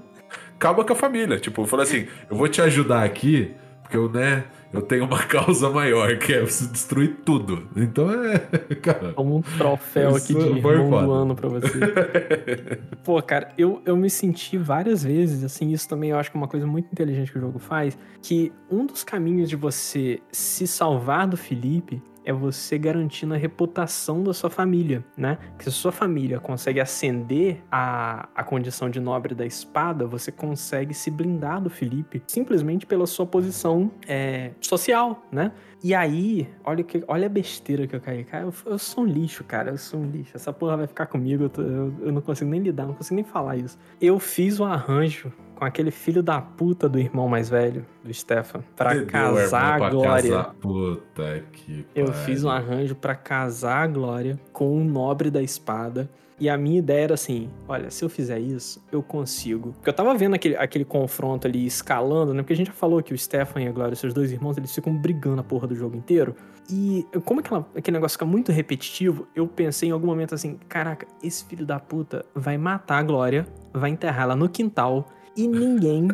Acaba 0.54 0.84
com 0.84 0.92
a 0.92 0.96
família. 0.96 1.38
Tipo, 1.38 1.66
falei 1.66 1.86
assim: 1.86 2.06
eu 2.30 2.36
vou 2.36 2.48
te 2.48 2.60
ajudar 2.60 3.04
aqui, 3.04 3.54
porque 3.82 3.96
eu, 3.96 4.08
né, 4.08 4.44
eu 4.72 4.80
tenho 4.80 5.04
uma 5.04 5.22
causa 5.26 5.68
maior, 5.68 6.16
que 6.16 6.32
é 6.32 6.42
destruir 6.42 7.16
tudo. 7.24 7.68
Então 7.76 8.10
é, 8.10 8.38
cara. 8.80 9.12
Como 9.12 9.36
um 9.36 9.42
troféu 9.42 10.16
aqui 10.16 10.34
de 10.34 10.40
irmão 10.40 10.88
foda. 10.88 11.06
do 11.06 11.12
ano 11.12 11.34
pra 11.34 11.48
você. 11.48 11.78
Pô, 13.04 13.20
cara, 13.20 13.52
eu, 13.58 13.82
eu 13.84 13.96
me 13.96 14.08
senti 14.08 14.56
várias 14.56 15.04
vezes, 15.04 15.44
assim, 15.44 15.70
isso 15.72 15.88
também 15.88 16.10
eu 16.10 16.18
acho 16.18 16.30
que 16.30 16.36
é 16.36 16.40
uma 16.40 16.48
coisa 16.48 16.66
muito 16.66 16.90
inteligente 16.90 17.30
que 17.30 17.38
o 17.38 17.40
jogo 17.40 17.58
faz, 17.58 17.98
que 18.22 18.52
um 18.70 18.86
dos 18.86 19.04
caminhos 19.04 19.48
de 19.48 19.56
você 19.56 20.20
se 20.30 20.66
salvar 20.66 21.26
do 21.26 21.36
Felipe 21.36 22.02
é 22.24 22.32
você 22.32 22.78
garantindo 22.78 23.34
a 23.34 23.36
reputação 23.36 24.22
da 24.22 24.32
sua 24.32 24.48
família, 24.50 25.04
né? 25.16 25.38
Que 25.58 25.64
se 25.64 25.70
a 25.70 25.72
sua 25.72 25.92
família 25.92 26.38
consegue 26.40 26.80
ascender 26.80 27.62
a, 27.70 28.28
a 28.34 28.44
condição 28.44 28.88
de 28.90 29.00
nobre 29.00 29.34
da 29.34 29.44
espada, 29.46 30.06
você 30.06 30.30
consegue 30.30 30.94
se 30.94 31.10
blindar 31.10 31.60
do 31.60 31.68
Felipe 31.70 32.22
simplesmente 32.26 32.86
pela 32.86 33.06
sua 33.06 33.26
posição 33.26 33.90
é, 34.06 34.52
social, 34.60 35.22
né? 35.32 35.52
E 35.84 35.94
aí, 35.94 36.48
olha, 36.64 36.84
que, 36.84 37.02
olha 37.08 37.26
a 37.26 37.28
besteira 37.28 37.86
que 37.88 37.96
eu 37.96 38.00
caí. 38.00 38.22
Cara, 38.22 38.44
eu, 38.44 38.54
eu 38.66 38.78
sou 38.78 39.02
um 39.02 39.06
lixo, 39.06 39.42
cara. 39.42 39.70
Eu 39.72 39.78
sou 39.78 39.98
um 39.98 40.08
lixo. 40.08 40.30
Essa 40.36 40.52
porra 40.52 40.76
vai 40.76 40.86
ficar 40.86 41.06
comigo. 41.06 41.42
Eu, 41.44 41.48
tô- 41.48 41.62
eu- 41.62 41.94
eu 42.02 42.12
não 42.12 42.20
consigo 42.20 42.48
nem 42.48 42.60
lidar, 42.60 42.86
não 42.86 42.94
consigo 42.94 43.16
nem 43.16 43.24
falar 43.24 43.56
isso. 43.56 43.76
Eu 44.00 44.16
fiz 44.20 44.60
um 44.60 44.64
arranjo 44.64 45.32
com 45.62 45.66
aquele 45.66 45.92
filho 45.92 46.24
da 46.24 46.40
puta 46.40 46.88
do 46.88 46.98
irmão 46.98 47.28
mais 47.28 47.48
velho, 47.48 47.86
do 48.02 48.12
Stefan, 48.12 48.64
pra 48.74 48.96
Entendeu, 48.96 49.06
casar 49.06 49.74
irmão, 49.74 49.86
a 49.86 49.90
Glória. 49.90 50.30
casar. 50.30 50.54
Puta 50.54 51.44
que 51.52 51.86
Eu 51.94 52.12
fiz 52.12 52.42
um 52.42 52.50
arranjo 52.50 52.96
pra 52.96 53.14
casar 53.14 53.84
a 53.84 53.86
Glória 53.86 54.40
com 54.52 54.76
um 54.76 54.84
nobre 54.84 55.30
da 55.30 55.40
espada. 55.40 56.10
E 56.40 56.48
a 56.48 56.58
minha 56.58 56.80
ideia 56.80 57.04
era 57.04 57.14
assim: 57.14 57.48
olha, 57.68 57.92
se 57.92 58.04
eu 58.04 58.08
fizer 58.08 58.40
isso, 58.40 58.84
eu 58.90 59.04
consigo. 59.04 59.70
Porque 59.74 59.88
eu 59.88 59.92
tava 59.92 60.12
vendo 60.16 60.34
aquele, 60.34 60.56
aquele 60.56 60.84
confronto 60.84 61.46
ali 61.46 61.64
escalando, 61.64 62.34
né? 62.34 62.42
Porque 62.42 62.54
a 62.54 62.56
gente 62.56 62.66
já 62.66 62.72
falou 62.72 63.00
que 63.00 63.14
o 63.14 63.18
Stefan 63.18 63.62
e 63.62 63.68
a 63.68 63.70
Glória, 63.70 63.94
seus 63.94 64.12
dois 64.12 64.32
irmãos, 64.32 64.58
eles 64.58 64.74
ficam 64.74 64.92
brigando 64.92 65.42
a 65.42 65.44
porra 65.44 65.68
do 65.68 65.76
jogo 65.76 65.96
inteiro. 65.96 66.34
E 66.68 67.06
como 67.24 67.38
aquela, 67.38 67.64
aquele 67.76 67.96
negócio 67.96 68.16
fica 68.16 68.26
muito 68.26 68.50
repetitivo, 68.50 69.28
eu 69.32 69.46
pensei 69.46 69.90
em 69.90 69.92
algum 69.92 70.08
momento 70.08 70.34
assim: 70.34 70.58
caraca, 70.68 71.06
esse 71.22 71.44
filho 71.44 71.64
da 71.64 71.78
puta 71.78 72.26
vai 72.34 72.58
matar 72.58 72.98
a 72.98 73.02
Glória, 73.04 73.46
vai 73.72 73.90
enterrar 73.90 74.24
ela 74.24 74.34
no 74.34 74.48
quintal. 74.48 75.06
E 75.36 75.46
ninguém 75.48 76.08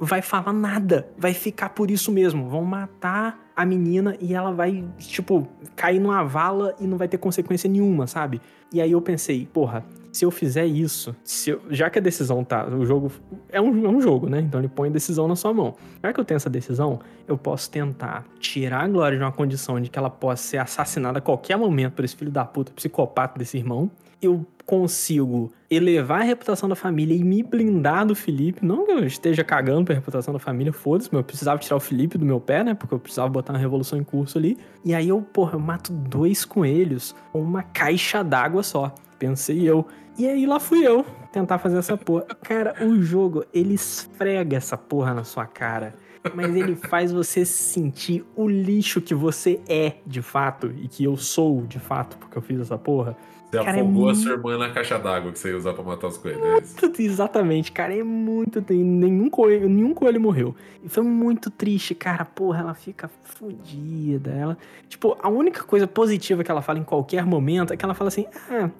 vai 0.00 0.20
falar 0.20 0.52
nada. 0.52 1.06
Vai 1.16 1.32
ficar 1.32 1.70
por 1.70 1.90
isso 1.90 2.10
mesmo. 2.10 2.48
Vão 2.48 2.64
matar 2.64 3.38
a 3.56 3.64
menina 3.64 4.16
e 4.20 4.34
ela 4.34 4.52
vai, 4.52 4.84
tipo, 4.98 5.46
cair 5.76 6.00
numa 6.00 6.24
vala 6.24 6.74
e 6.80 6.86
não 6.86 6.98
vai 6.98 7.06
ter 7.06 7.18
consequência 7.18 7.70
nenhuma, 7.70 8.06
sabe? 8.08 8.40
E 8.72 8.80
aí 8.80 8.90
eu 8.90 9.00
pensei, 9.00 9.46
porra, 9.52 9.84
se 10.10 10.24
eu 10.24 10.30
fizer 10.32 10.66
isso, 10.66 11.14
eu- 11.46 11.60
já 11.70 11.88
que 11.88 12.00
a 12.00 12.02
decisão 12.02 12.42
tá. 12.42 12.66
O 12.66 12.84
jogo. 12.84 13.12
É 13.48 13.60
um, 13.60 13.86
é 13.86 13.88
um 13.88 14.00
jogo, 14.00 14.28
né? 14.28 14.40
Então 14.40 14.60
ele 14.60 14.68
põe 14.68 14.88
a 14.88 14.92
decisão 14.92 15.28
na 15.28 15.36
sua 15.36 15.54
mão. 15.54 15.76
Já 16.02 16.12
que 16.12 16.18
eu 16.18 16.24
tenho 16.24 16.36
essa 16.36 16.50
decisão, 16.50 16.98
eu 17.28 17.38
posso 17.38 17.70
tentar 17.70 18.24
tirar 18.40 18.82
a 18.82 18.88
Glória 18.88 19.16
de 19.16 19.22
uma 19.22 19.30
condição 19.32 19.80
de 19.80 19.88
que 19.88 19.96
ela 19.98 20.10
possa 20.10 20.42
ser 20.42 20.58
assassinada 20.58 21.18
a 21.18 21.22
qualquer 21.22 21.56
momento 21.56 21.92
por 21.92 22.04
esse 22.04 22.16
filho 22.16 22.32
da 22.32 22.44
puta 22.44 22.72
psicopata 22.72 23.38
desse 23.38 23.56
irmão. 23.56 23.88
Eu 24.24 24.46
consigo 24.66 25.52
elevar 25.70 26.22
a 26.22 26.24
reputação 26.24 26.68
da 26.68 26.74
família 26.74 27.14
e 27.14 27.22
me 27.22 27.42
blindar 27.42 28.06
do 28.06 28.14
Felipe. 28.14 28.64
Não 28.64 28.86
que 28.86 28.92
eu 28.92 29.04
esteja 29.04 29.44
cagando 29.44 29.84
pra 29.84 29.94
reputação 29.94 30.32
da 30.32 30.40
família, 30.40 30.72
foda-se, 30.72 31.08
mas 31.12 31.20
eu 31.20 31.24
precisava 31.24 31.58
tirar 31.58 31.76
o 31.76 31.80
Felipe 31.80 32.16
do 32.16 32.24
meu 32.24 32.40
pé, 32.40 32.64
né? 32.64 32.74
Porque 32.74 32.94
eu 32.94 32.98
precisava 32.98 33.28
botar 33.28 33.52
uma 33.52 33.58
revolução 33.58 33.98
em 33.98 34.04
curso 34.04 34.38
ali. 34.38 34.56
E 34.84 34.94
aí 34.94 35.08
eu, 35.08 35.20
porra, 35.20 35.54
eu 35.54 35.60
mato 35.60 35.92
dois 35.92 36.44
coelhos 36.44 37.14
com 37.32 37.40
uma 37.42 37.62
caixa 37.62 38.22
d'água 38.22 38.62
só. 38.62 38.94
Pensei 39.18 39.68
eu. 39.68 39.86
E 40.16 40.26
aí 40.26 40.46
lá 40.46 40.60
fui 40.60 40.86
eu 40.86 41.04
tentar 41.32 41.58
fazer 41.58 41.78
essa 41.78 41.96
porra. 41.96 42.24
Cara, 42.42 42.74
o 42.84 43.02
jogo, 43.02 43.44
ele 43.52 43.74
esfrega 43.74 44.56
essa 44.56 44.76
porra 44.76 45.12
na 45.12 45.24
sua 45.24 45.46
cara. 45.46 45.94
Mas 46.34 46.56
ele 46.56 46.74
faz 46.74 47.12
você 47.12 47.44
sentir 47.44 48.24
o 48.34 48.48
lixo 48.48 49.00
que 49.00 49.14
você 49.14 49.60
é 49.68 49.96
de 50.06 50.22
fato 50.22 50.72
e 50.80 50.88
que 50.88 51.04
eu 51.04 51.18
sou 51.18 51.66
de 51.66 51.78
fato 51.78 52.16
porque 52.16 52.38
eu 52.38 52.42
fiz 52.42 52.60
essa 52.60 52.78
porra. 52.78 53.14
Você 53.60 53.64
Cara, 53.64 53.78
é 53.78 53.80
afogou 53.80 54.02
a 54.02 54.12
muito- 54.12 54.20
sua 54.20 54.32
irmã 54.32 54.58
na 54.58 54.70
caixa 54.70 54.98
d'água 54.98 55.32
que 55.32 55.38
você 55.38 55.50
ia 55.50 55.56
usar 55.56 55.72
pra 55.74 55.82
matar 55.84 56.06
os 56.08 56.16
coelhos. 56.18 56.42
é? 56.42 56.60
Tudo- 56.80 57.00
Exatamente, 57.00 57.70
cara, 57.72 57.94
é 57.96 58.02
muito. 58.02 58.60
Tem, 58.62 58.78
nenhum, 58.78 59.28
coelho, 59.30 59.68
nenhum 59.68 59.94
coelho 59.94 60.20
morreu. 60.20 60.54
E 60.82 60.88
foi 60.88 61.02
muito 61.02 61.50
triste, 61.50 61.94
cara. 61.94 62.24
Porra, 62.24 62.60
ela 62.60 62.74
fica 62.74 63.10
fodida. 63.22 64.30
Ela. 64.30 64.58
Tipo, 64.88 65.16
a 65.22 65.28
única 65.28 65.62
coisa 65.64 65.86
positiva 65.86 66.42
que 66.42 66.50
ela 66.50 66.62
fala 66.62 66.78
em 66.78 66.84
qualquer 66.84 67.24
momento 67.26 67.72
é 67.72 67.76
que 67.76 67.84
ela 67.84 67.94
fala 67.94 68.08
assim: 68.08 68.26
ah, 68.50 68.54
é, 68.54 68.70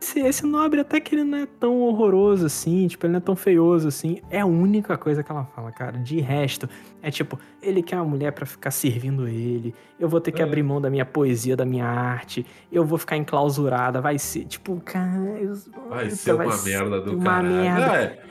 esse, 0.00 0.20
esse 0.20 0.46
nobre 0.46 0.80
até 0.80 1.00
que 1.00 1.14
ele 1.14 1.24
não 1.24 1.38
é 1.38 1.46
tão 1.46 1.80
horroroso 1.80 2.46
assim, 2.46 2.86
tipo, 2.86 3.04
ele 3.06 3.12
não 3.12 3.18
é 3.18 3.20
tão 3.20 3.34
feioso 3.36 3.88
assim. 3.88 4.20
É 4.30 4.40
a 4.40 4.46
única 4.46 4.96
coisa 4.96 5.22
que 5.22 5.30
ela 5.30 5.44
fala, 5.54 5.70
cara. 5.72 5.98
De 5.98 6.20
resto, 6.20 6.68
é 7.02 7.10
tipo, 7.10 7.38
ele 7.62 7.82
quer 7.82 7.96
uma 7.96 8.04
mulher 8.04 8.32
pra 8.32 8.44
ficar 8.46 8.70
servindo 8.70 9.26
ele. 9.28 9.74
Eu 9.98 10.08
vou 10.08 10.20
ter 10.20 10.32
que 10.32 10.40
É. 10.42 10.44
abrir 10.44 10.62
mão 10.62 10.80
da 10.80 10.88
minha 10.90 11.04
poesia, 11.06 11.56
da 11.56 11.64
minha 11.64 11.86
arte. 11.86 12.44
Eu 12.70 12.84
vou 12.84 12.98
ficar 12.98 13.16
enclausurada. 13.16 14.00
Vai 14.00 14.18
ser, 14.18 14.44
tipo, 14.44 14.80
cara. 14.84 15.10
Vai 15.88 16.10
ser 16.10 16.34
uma 16.34 16.56
merda 16.62 17.00
do 17.00 17.14
uma 17.16 17.24
caralho. 17.24 17.48
merda. 17.54 17.96
É, 17.96 18.22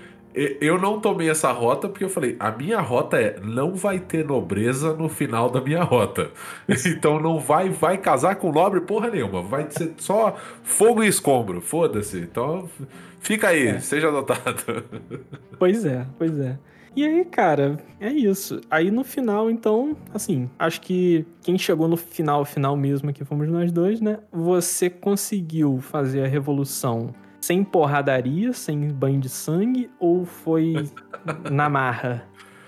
eu 0.62 0.80
não 0.80 1.00
tomei 1.00 1.30
essa 1.30 1.52
rota 1.52 1.90
porque 1.90 2.04
eu 2.04 2.10
falei, 2.10 2.36
a 2.40 2.52
minha 2.52 2.80
rota 2.80 3.18
é 3.18 3.40
não 3.44 3.74
vai 3.76 4.00
ter 4.00 4.24
nobreza 4.26 4.94
no 4.94 5.10
final 5.10 5.50
da 5.50 5.60
minha 5.62 5.84
rota. 5.84 6.30
Então 6.86 7.20
não 7.20 7.40
vai 7.40 7.70
vai 7.70 7.98
casar 7.98 8.36
com 8.36 8.52
nobre 8.52 8.82
porra 8.82 9.10
nenhuma, 9.10 9.42
vai 9.42 9.66
ser 9.70 9.94
só 9.98 10.36
fogo 10.64 11.04
e 11.04 11.08
escombro, 11.08 11.60
foda-se. 11.62 12.20
Então 12.20 12.70
fica 13.20 13.48
aí, 13.50 13.68
É. 13.68 13.80
seja 13.80 14.08
adotado. 14.10 14.84
Pois 15.58 15.86
é, 15.86 16.06
pois 16.18 16.40
é. 16.40 16.58
E 16.96 17.06
aí, 17.06 17.26
cara, 17.26 17.78
é 18.00 18.10
isso. 18.12 18.60
Aí 18.72 18.90
no 18.90 19.04
final, 19.04 19.52
então, 19.52 19.96
assim, 20.14 20.50
acho 20.58 20.82
que 20.82 21.26
quem 21.44 21.56
chegou 21.58 21.88
no 21.88 21.96
final, 21.96 22.44
final 22.44 22.76
mesmo 22.76 23.10
aqui 23.10 23.24
fomos 23.24 23.48
nós 23.48 23.72
dois, 23.72 24.02
né? 24.02 24.18
Você 24.32 24.90
conseguiu 24.90 25.80
fazer 25.80 26.24
a 26.24 26.28
revolução 26.28 27.14
sem 27.48 27.64
porradaria, 27.64 28.52
sem 28.52 28.90
banho 28.90 29.22
de 29.22 29.30
sangue, 29.30 29.90
ou 29.98 30.26
foi 30.26 30.74
na 31.50 31.70
marra? 31.70 32.28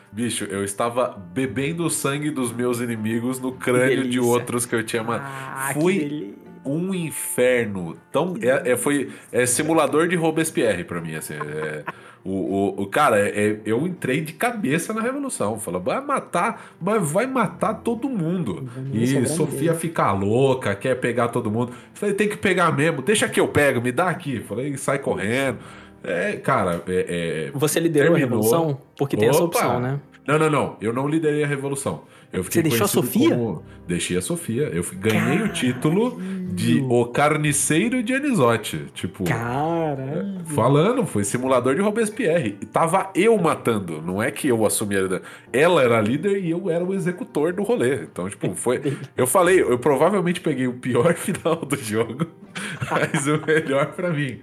Bicho, 0.10 0.46
eu 0.46 0.64
estava 0.64 1.22
bebendo 1.34 1.86
o 1.86 1.90
sangue 1.90 2.32
dos 2.32 2.54
meus 2.54 2.80
inimigos 2.80 3.42
no 3.42 3.52
crânio 3.52 4.08
de 4.08 4.22
outros 4.22 4.66
que 4.66 4.74
eu 4.74 4.82
tinha 4.84 5.04
matado. 5.04 5.30
Ah, 5.30 5.72
Fui- 5.74 6.34
um 6.66 6.94
inferno. 6.94 7.98
Tão, 8.10 8.36
é, 8.42 8.72
é- 8.72 8.78
foi 8.78 9.12
é 9.34 9.46
simulador 9.46 10.08
de 10.08 10.16
Robespierre 10.16 10.84
pra 10.86 11.02
mim, 11.02 11.16
assim. 11.16 11.34
é, 11.34 11.84
o, 12.24 12.32
o, 12.32 12.82
o- 12.84 12.86
cara, 12.88 13.18
é- 13.20 13.60
eu 13.66 13.88
entrei 13.88 14.22
de 14.22 14.34
cabeça 14.34 14.94
na 14.94 15.02
revolução. 15.02 15.58
Falei, 15.60 15.82
vai 15.82 16.02
matar, 16.02 16.74
mas 16.82 17.10
vai 17.12 17.26
matar 17.28 17.76
todo 17.76 18.10
mundo. 18.10 18.68
E 18.94 19.26
Sofia 19.28 19.74
fica 19.74 20.12
louca, 20.12 20.76
quer 20.76 20.96
pegar 21.00 21.30
todo 21.30 21.50
mundo. 21.50 21.72
Falei, 21.94 22.14
tem 22.16 22.28
que 22.28 22.38
pegar 22.38 22.72
mesmo. 22.76 23.02
Deixa 23.02 23.28
que 23.30 23.40
eu 23.40 23.48
pego, 23.48 23.82
me 23.82 23.92
dá 23.92 24.10
aqui. 24.10 24.40
Falei, 24.42 24.76
sai 24.78 25.00
correndo. 25.00 25.58
É, 26.04 26.34
cara, 26.38 26.82
é, 26.88 27.50
é, 27.50 27.52
Você 27.58 27.80
liderou 27.80 28.16
Terminou. 28.16 28.40
a 28.40 28.42
revolução? 28.44 28.82
Porque 28.98 29.18
tem 29.18 29.28
essa 29.28 29.44
Opa! 29.44 29.58
opção, 29.60 29.80
né? 29.82 30.00
não, 30.26 30.38
não, 30.40 30.50
não. 30.50 30.78
Eu 30.80 30.94
não 30.94 31.08
liderei 31.08 31.44
a 31.44 31.48
revolução. 31.48 32.04
Eu 32.32 32.44
fiquei 32.44 32.62
Você 32.62 32.70
deixou 32.70 32.86
a 32.86 32.88
Sofia? 32.88 33.30
como- 33.32 33.64
Deixei 33.88 34.16
a 34.18 34.22
Sofia. 34.22 34.64
Eu 34.72 34.86
ganhei 35.00 35.42
o 35.42 35.50
título 35.52 36.22
de 36.54 36.80
O 36.88 37.06
Carniceiro 37.06 38.04
de 38.04 38.14
Anisote. 38.14 38.86
Tipo, 38.94 39.24
Caralho. 39.24 40.40
falando, 40.46 41.06
foi 41.08 41.24
simulador 41.24 41.74
de 41.74 41.82
Robespierre. 41.82 42.56
E 42.62 42.66
tava 42.68 43.10
eu 43.16 43.36
matando. 43.40 44.00
Não 44.00 44.22
é 44.22 44.30
que 44.30 44.48
eu 44.48 44.64
assumi 44.64 44.96
a 44.96 45.02
liderança. 45.02 45.26
Ela 45.52 45.82
era 45.82 45.98
a 45.98 46.02
líder 46.02 46.38
e 46.44 46.52
eu 46.52 46.70
era 46.70 46.84
o 46.86 46.94
executor 46.94 47.52
do 47.52 47.64
rolê. 47.64 48.04
Então, 48.04 48.30
tipo, 48.30 48.54
foi. 48.54 48.96
Eu 49.18 49.26
falei, 49.26 49.60
eu 49.62 49.80
provavelmente 49.80 50.40
peguei 50.40 50.68
o 50.68 50.74
pior 50.74 51.16
final 51.18 51.56
do 51.56 51.76
jogo, 51.78 52.28
mas 52.92 53.26
o 53.28 53.42
melhor 53.46 53.88
pra 53.94 54.12
mim. 54.12 54.40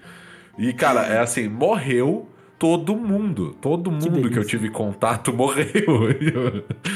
E, 0.59 0.73
cara, 0.73 1.07
é 1.07 1.21
assim, 1.21 1.49
morreu. 1.49 2.29
Todo 2.59 2.97
mundo, 2.97 3.55
todo 3.61 3.91
mundo 3.91 4.03
que, 4.13 4.17
eu 4.19 4.23
delícia. 4.23 4.45
tive 4.45 4.71
contato 4.71 5.31
morreu. 5.35 5.67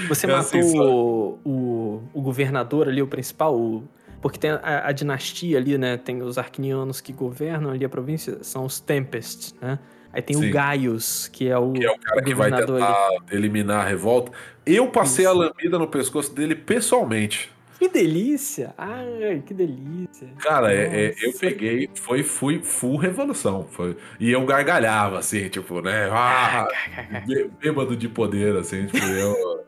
Você 0.08 0.26
É 0.26 0.30
matou 0.32 0.60
assim, 0.60 0.78
o, 0.78 1.38
o, 1.44 2.02
o 2.14 2.22
governador 2.22 2.88
ali, 2.88 3.02
o 3.02 3.06
principal, 3.06 3.54
o- 3.58 3.84
porque 4.22 4.38
tem 4.38 4.50
a, 4.50 4.86
a 4.88 4.92
dinastia 4.92 5.58
ali, 5.58 5.76
né? 5.78 5.96
Tem 5.96 6.22
os 6.22 6.38
arquinianos 6.38 7.00
que 7.00 7.12
governam 7.12 7.70
ali 7.70 7.84
a 7.84 7.88
província, 7.88 8.38
são 8.42 8.64
os 8.64 8.80
Tempest, 8.80 9.54
né? 9.60 9.78
Aí 10.12 10.20
tem 10.22 10.36
Sim. 10.36 10.48
o 10.48 10.52
Gaius, 10.52 11.28
que 11.28 11.48
é 11.48 11.56
o, 11.56 11.72
que 11.72 11.84
é 11.84 11.90
o 11.90 11.98
cara 11.98 12.22
que 12.22 12.34
vai 12.34 12.50
tentar 12.50 13.06
ali. 13.06 13.18
eliminar 13.30 13.84
a 13.84 13.88
revolta. 13.88 14.32
Eu 14.66 14.88
passei 14.88 15.24
Isso. 15.24 15.32
a 15.34 15.36
lambida 15.36 15.78
no 15.78 15.86
pescoço 15.86 16.34
dele 16.34 16.54
pessoalmente. 16.56 17.50
Que 17.80 17.88
delícia! 17.88 18.74
Ai, 18.76 19.42
que 19.46 19.54
delícia! 19.54 20.28
Cara, 20.38 20.70
é- 20.70 21.06
é, 21.06 21.14
eu 21.22 21.32
peguei, 21.32 21.88
foi, 21.94 22.22
fui 22.22 22.62
full 22.62 22.96
revolução. 22.98 23.66
Foi, 23.70 23.96
e 24.20 24.30
eu 24.30 24.44
gargalhava, 24.44 25.18
assim, 25.18 25.48
tipo, 25.48 25.80
né? 25.80 26.10
Ah, 26.12 26.68
bê- 27.26 27.50
bêbado 27.58 27.96
de 27.96 28.06
poder, 28.06 28.54
assim, 28.56 28.84
tipo, 28.84 28.98
eu. 29.06 29.64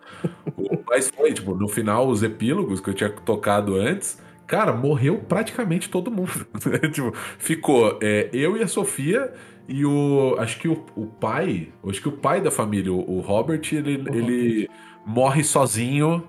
Mas 0.86 1.08
foi, 1.08 1.32
tipo, 1.32 1.54
no 1.54 1.66
final, 1.68 2.06
os 2.06 2.22
epílogos 2.22 2.80
que 2.80 2.90
eu 2.90 2.94
tinha 2.94 3.08
tocado 3.10 3.76
antes. 3.76 4.20
Cara, 4.46 4.74
morreu 4.74 5.18
praticamente 5.26 5.88
todo 5.88 6.10
mundo. 6.10 6.46
tipo, 6.92 7.12
ficou 7.38 7.98
é, 8.02 8.28
eu 8.30 8.58
e 8.58 8.62
a 8.62 8.68
Sofia 8.68 9.32
e 9.66 9.86
o. 9.86 10.36
Acho 10.38 10.58
que 10.60 10.68
o, 10.68 10.84
o 10.94 11.06
pai. 11.06 11.72
Acho 11.88 12.02
que 12.02 12.08
o 12.08 12.12
pai 12.12 12.42
da 12.42 12.50
família, 12.50 12.92
o, 12.92 13.16
o 13.18 13.20
Robert, 13.20 13.62
ele, 13.72 14.04
ele 14.12 14.68
morre 15.06 15.42
sozinho, 15.42 16.22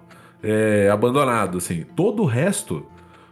é, 0.43 0.89
abandonado, 0.91 1.57
assim. 1.57 1.83
Todo 1.95 2.23
o 2.23 2.25
resto 2.25 2.85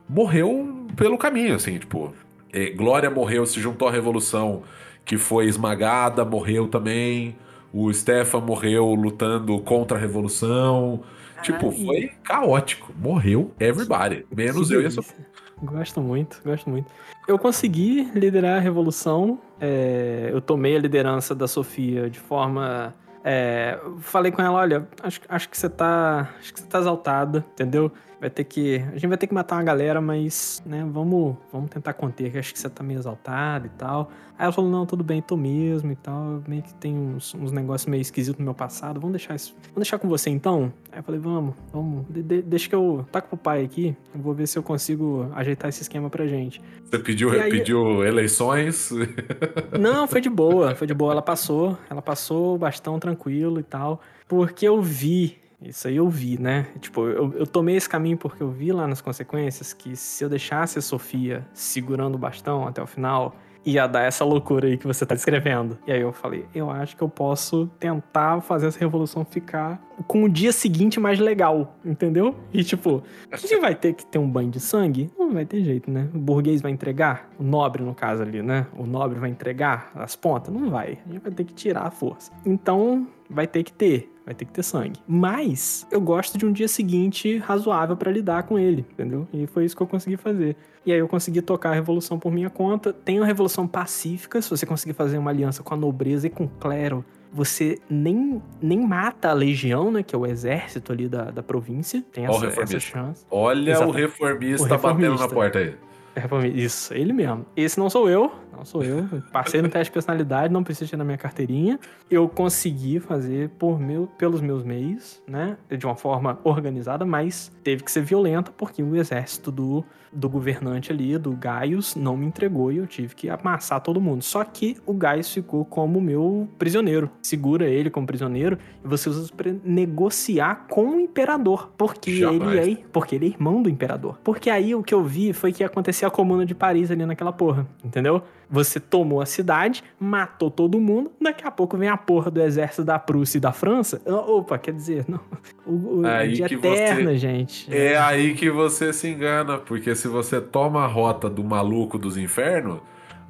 morreu 0.08 0.86
pelo 0.96 1.18
caminho, 1.18 1.56
assim, 1.56 1.78
tipo. 1.78 2.14
é, 2.54 2.70
Glória 2.72 3.10
morreu, 3.10 3.46
se 3.46 3.60
juntou 3.60 3.88
à 3.88 3.92
Revolução, 3.92 4.64
que 5.06 5.18
foi 5.18 5.46
esmagada, 5.48 6.24
morreu 6.26 6.68
também. 6.68 7.36
O 7.74 7.92
Stefan 7.94 8.42
morreu 8.42 8.94
lutando 8.94 9.58
contra 9.60 9.98
a 9.98 10.00
Revolução. 10.02 11.04
Tipo, 11.42 11.72
foi 11.72 12.12
caótico. 12.24 12.94
Morreu 12.98 13.52
everybody. 13.60 14.26
Menos 14.36 14.68
Que 14.68 14.76
eu 14.76 14.82
e 14.82 14.86
a 14.86 14.90
delícia. 14.90 15.02
Sofia. 15.02 15.26
Gosto 15.64 16.02
muito, 16.02 16.42
gosto 16.44 16.70
muito. 16.70 16.88
Eu 17.28 17.38
consegui 17.40 18.10
liderar 18.16 18.58
a 18.58 18.60
revolução. 18.60 19.40
é, 19.60 20.30
eu 20.32 20.42
tomei 20.42 20.76
a 20.76 20.80
liderança 20.80 21.34
da 21.36 21.48
Sofia 21.48 22.10
de 22.10 22.20
forma. 22.20 22.94
É, 23.24 23.80
falei 24.00 24.32
com 24.32 24.42
ela, 24.42 24.58
olha, 24.58 24.88
acho, 25.04 25.22
acho 25.30 25.50
que 25.50 25.58
você 25.58 25.70
tá. 25.70 26.30
Acho 26.40 26.54
que 26.54 26.60
você 26.60 26.66
tá 26.66 26.80
exaltada, 26.80 27.46
entendeu? 27.54 27.92
Vai 28.22 28.30
ter 28.30 28.44
que. 28.44 28.76
A 28.76 28.92
gente 28.92 29.08
vai 29.08 29.18
ter 29.18 29.26
que 29.26 29.34
matar 29.34 29.56
uma 29.56 29.64
galera, 29.64 30.00
mas, 30.00 30.62
né, 30.64 30.88
vamos, 30.90 31.36
vamos 31.52 31.72
tentar 31.72 31.94
conter, 31.94 32.32
que 32.32 32.38
acho 32.38 32.54
que 32.54 32.60
você 32.60 32.70
tá 32.70 32.84
meio 32.84 33.00
exaltada 33.00 33.66
e 33.66 33.70
tal. 33.72 34.12
Aí 34.38 34.44
ela 34.46 34.52
falou, 34.54 34.70
não, 34.70 34.86
tudo 34.86 35.04
bem, 35.04 35.22
tô 35.24 35.36
mesmo 35.36 35.92
e 35.92 35.96
tal. 35.96 36.40
Meio 36.48 36.62
que 36.62 36.72
tem 36.76 36.96
uns, 36.96 37.34
uns 37.34 37.52
negócios 37.52 37.88
meio 37.90 38.00
esquisitos 38.02 38.38
no 38.38 38.46
meu 38.46 38.54
passado. 38.54 39.00
Vamos 39.00 39.14
deixar 39.18 39.34
isso. 39.36 39.56
Vamos 39.64 39.78
deixar 39.78 39.98
com 39.98 40.08
você 40.08 40.30
então? 40.30 40.72
Aí 40.92 41.00
eu 41.00 41.04
falei, 41.04 41.20
vamos, 41.20 41.56
vamos. 41.74 42.06
de- 42.12 42.22
de- 42.22 42.42
deixa 42.44 42.70
que 42.70 42.76
eu. 42.76 43.04
Taca 43.12 43.28
pro 43.28 43.38
pai 43.38 43.64
aqui. 43.64 43.98
Eu 44.14 44.22
vou 44.22 44.36
ver 44.36 44.48
se 44.48 44.56
eu 44.58 44.62
consigo 44.62 45.28
ajeitar 45.34 45.70
esse 45.70 45.82
esquema 45.82 46.08
pra 46.08 46.28
gente. 46.28 46.62
Você 46.92 47.00
pediu, 47.00 47.32
aí- 47.32 47.50
pediu 47.50 48.06
eleições. 48.06 48.92
Não, 49.80 50.08
foi 50.08 50.22
de 50.22 50.30
boa, 50.30 50.76
foi 50.76 50.86
de 50.86 50.94
boa. 50.94 51.12
Ela 51.14 51.22
passou, 51.24 51.76
ela 51.90 52.02
passou 52.04 52.54
o 52.54 52.58
bastão 52.60 53.00
tranquilo 53.00 53.60
e 53.60 53.64
tal. 53.64 54.00
Porque 54.28 54.68
eu 54.68 54.82
vi, 54.82 55.38
isso 55.62 55.88
aí 55.88 55.96
eu 55.96 56.10
vi, 56.10 56.40
né? 56.40 56.68
Tipo, 56.80 57.08
eu, 57.08 57.34
eu 57.34 57.48
tomei 57.48 57.76
esse 57.76 57.88
caminho 57.88 58.18
porque 58.18 58.42
eu 58.42 58.50
vi 58.50 58.72
lá 58.72 58.88
nas 58.88 59.02
consequências 59.02 59.74
que 59.74 59.96
se 59.96 60.24
eu 60.24 60.30
deixasse 60.30 60.80
a 60.80 60.82
Sofia 60.82 61.46
segurando 61.54 62.16
o 62.16 62.18
bastão 62.18 62.68
até 62.68 62.82
o 62.82 62.88
final, 62.88 63.36
ia 63.66 63.88
dar 63.88 64.02
essa 64.02 64.26
loucura 64.26 64.68
aí 64.68 64.78
que 64.78 64.88
você 64.88 65.06
tá 65.06 65.14
descrevendo. 65.16 65.78
E 65.86 65.92
aí 65.92 66.02
eu 66.02 66.12
falei, 66.12 66.46
eu 66.54 66.70
acho 66.70 66.96
que 66.96 67.02
eu 67.02 67.10
posso 67.10 67.68
tentar 67.80 68.42
fazer 68.42 68.68
essa 68.68 68.80
revolução 68.80 69.24
ficar 69.24 69.82
com 70.08 70.24
o 70.24 70.30
dia 70.30 70.52
seguinte 70.52 71.00
mais 71.00 71.20
legal, 71.20 71.76
entendeu? 71.86 72.36
E 72.52 72.64
tipo, 72.64 73.04
a 73.32 73.38
gente 73.38 73.56
vai 73.58 73.76
ter 73.76 73.94
que 73.94 74.06
ter 74.06 74.18
um 74.18 74.28
banho 74.28 74.50
de 74.50 74.60
sangue? 74.60 75.12
Não 75.18 75.32
vai 75.32 75.46
ter 75.46 75.64
jeito, 75.64 75.92
né? 75.92 76.10
O 76.14 76.18
burguês 76.18 76.62
vai 76.62 76.72
entregar, 76.72 77.30
o 77.40 77.44
nobre 77.44 77.84
no 77.84 77.94
caso 77.94 78.24
ali, 78.24 78.42
né? 78.42 78.66
O 78.76 78.86
nobre 78.86 79.20
vai 79.20 79.30
entregar 79.30 79.92
as 79.96 80.16
pontas? 80.16 80.54
Não 80.54 80.70
vai. 80.70 80.98
A 81.06 81.14
gente 81.14 81.22
vai 81.22 81.32
ter 81.32 81.44
que 81.44 81.54
tirar 81.54 81.84
a 81.84 81.92
força. 81.92 82.32
Então, 82.46 83.08
vai 83.32 83.48
ter 83.48 83.64
que 83.64 83.72
ter. 83.72 84.10
Vai 84.24 84.36
ter 84.36 84.46
que 84.46 84.52
ter 84.52 84.62
sangue. 84.62 85.00
Mas 85.08 85.88
eu 85.92 86.00
gosto 86.00 86.38
de 86.38 86.46
um 86.46 86.52
dia 86.52 86.68
seguinte 86.68 87.38
razoável 87.40 87.98
pra 87.98 88.12
lidar 88.12 88.44
com 88.44 88.58
ele, 88.60 88.86
entendeu? 88.92 89.28
E 89.34 89.48
foi 89.48 89.66
isso 89.66 89.76
que 89.76 89.82
eu 89.82 89.88
consegui 89.88 90.16
fazer. 90.16 90.56
E 90.86 90.92
aí 90.94 91.00
eu 91.00 91.08
consegui 91.08 91.42
tocar 91.42 91.72
a 91.72 91.74
revolução 91.74 92.20
por 92.20 92.32
minha 92.32 92.50
conta. 92.50 92.94
Tem 92.94 93.20
uma 93.20 93.26
revolução 93.26 93.68
pacífica, 93.68 94.40
se 94.40 94.50
você 94.50 94.64
conseguir 94.66 94.94
fazer 94.94 95.18
uma 95.18 95.32
aliança 95.32 95.64
com 95.64 95.74
a 95.74 95.78
nobreza 95.78 96.28
e 96.28 96.30
com 96.30 96.44
o 96.44 96.48
clero, 96.48 97.04
você 97.34 97.80
nem, 97.90 98.42
nem 98.62 98.80
mata 98.80 99.30
a 99.30 99.34
legião, 99.34 99.92
né? 99.92 100.04
Que 100.04 100.16
é 100.16 100.20
o 100.20 100.26
exército 100.26 100.92
ali 100.92 101.10
da, 101.10 101.32
da 101.32 101.42
província. 101.42 102.04
Tem 102.14 102.28
o 102.28 102.32
essa, 102.32 102.62
essa 102.62 102.80
chance. 102.80 103.26
Olha 103.32 103.60
o 103.60 103.70
Exatamente. 103.72 103.98
reformista, 104.02 104.66
O 104.66 104.70
batendo 104.70 104.88
reformista. 104.88 105.28
na 105.28 105.34
porta 105.34 105.60
aí. 105.60 105.76
É, 106.16 106.48
Isso, 106.48 106.94
ele 106.94 107.14
mesmo. 107.14 107.46
Esse 107.56 107.80
não 107.80 107.90
sou 107.90 108.10
eu, 108.10 108.32
não 108.52 108.66
sou 108.66 108.84
eu. 108.84 109.08
Passei 109.32 109.62
no 109.62 109.70
teste 109.70 109.86
de 109.86 109.92
personalidade, 109.92 110.54
não 110.54 110.64
preciso 110.64 110.90
tirar 110.90 111.04
minha 111.04 111.18
carteirinha. 111.18 111.80
Eu 112.10 112.28
consegui 112.28 113.00
fazer 113.00 113.50
por 113.52 113.80
meu, 113.80 114.08
pelos 114.18 114.42
meus 114.42 114.64
meios, 114.64 115.22
né? 115.28 115.58
De 115.70 115.86
uma 115.86 115.96
forma 115.96 116.40
organizada, 116.44 117.06
mas 117.06 117.52
teve 117.64 117.84
que 117.84 117.92
ser 117.92 118.02
violenta 118.02 118.52
porque 118.52 118.84
o 118.84 118.96
exército 118.96 119.52
do, 119.52 119.86
do 120.12 120.30
governante 120.30 120.92
ali, 120.92 121.18
do 121.18 121.32
Gaius, 121.32 121.96
não 121.96 122.18
me 122.18 122.26
entregou 122.26 122.72
e 122.72 122.78
eu 122.78 122.88
tive 122.88 123.16
que 123.16 123.30
amassar 123.30 123.82
todo 123.82 124.02
mundo. 124.02 124.24
Só 124.24 124.44
que 124.44 124.78
o 124.86 124.94
Gaius 124.94 125.32
ficou 125.32 125.64
como 125.64 126.02
meu 126.02 126.48
prisioneiro. 126.58 127.10
Segura 127.22 127.66
ele 127.66 127.90
como 127.90 128.06
prisioneiro 128.06 128.58
e 128.84 128.88
você 128.88 129.10
usa 129.10 129.32
pra 129.36 129.52
negociar 129.64 130.68
com 130.70 130.98
o 130.98 131.00
imperador. 131.00 131.72
Porque 131.78 132.18
Jamais. 132.18 132.68
ele 132.68 132.74
é 132.74 132.84
porque 132.92 133.16
ele 133.16 133.26
é 133.28 133.30
irmão 133.30 133.62
do 133.62 133.70
imperador. 133.70 134.20
Porque 134.24 134.50
aí 134.50 134.76
o 134.76 134.84
que 134.84 134.94
eu 134.94 135.04
vi 135.04 135.34
foi 135.34 135.52
que 135.52 135.64
ia 135.64 135.68
acontecer 135.68 136.06
a 136.06 136.10
comuna 136.10 136.46
de 136.46 136.54
Paris 136.54 136.92
ali 136.92 137.06
naquela 137.06 137.32
porra, 137.32 137.68
entendeu? 137.84 138.24
Você 138.52 138.82
tomou 138.82 139.22
a 139.22 139.26
cidade, 139.26 139.82
matou 139.98 140.52
todo 140.52 140.78
mundo, 140.80 141.10
daqui 141.22 141.48
a 141.48 141.50
pouco 141.52 141.78
vem 141.78 141.88
a 141.88 141.96
porra 141.96 142.30
do 142.30 142.42
exército 142.42 142.84
da 142.84 143.00
Prússia 143.00 143.38
e 143.38 143.42
da 143.42 143.54
França. 143.54 144.02
Ah, 144.06 144.16
Opa, 144.30 144.58
quer 144.58 144.74
dizer, 144.74 145.06
não. 145.08 145.22
O, 145.66 146.02
o 146.02 146.06
Aí 146.06 146.34
de 146.34 146.44
que 146.44 146.58
você- 146.58 146.68
eterna, 146.68 147.16
gente. 147.16 147.74
É 147.74 147.98
aí 147.98 148.34
que 148.34 148.50
você 148.52 148.92
se 148.92 149.08
engana, 149.08 149.58
porque 149.58 149.96
se 149.96 150.10
você 150.10 150.42
toma 150.42 150.84
a 150.84 150.88
rota 150.88 151.30
do 151.30 151.44
maluco 151.44 151.98
dos 151.98 152.18
infernos, 152.18 152.80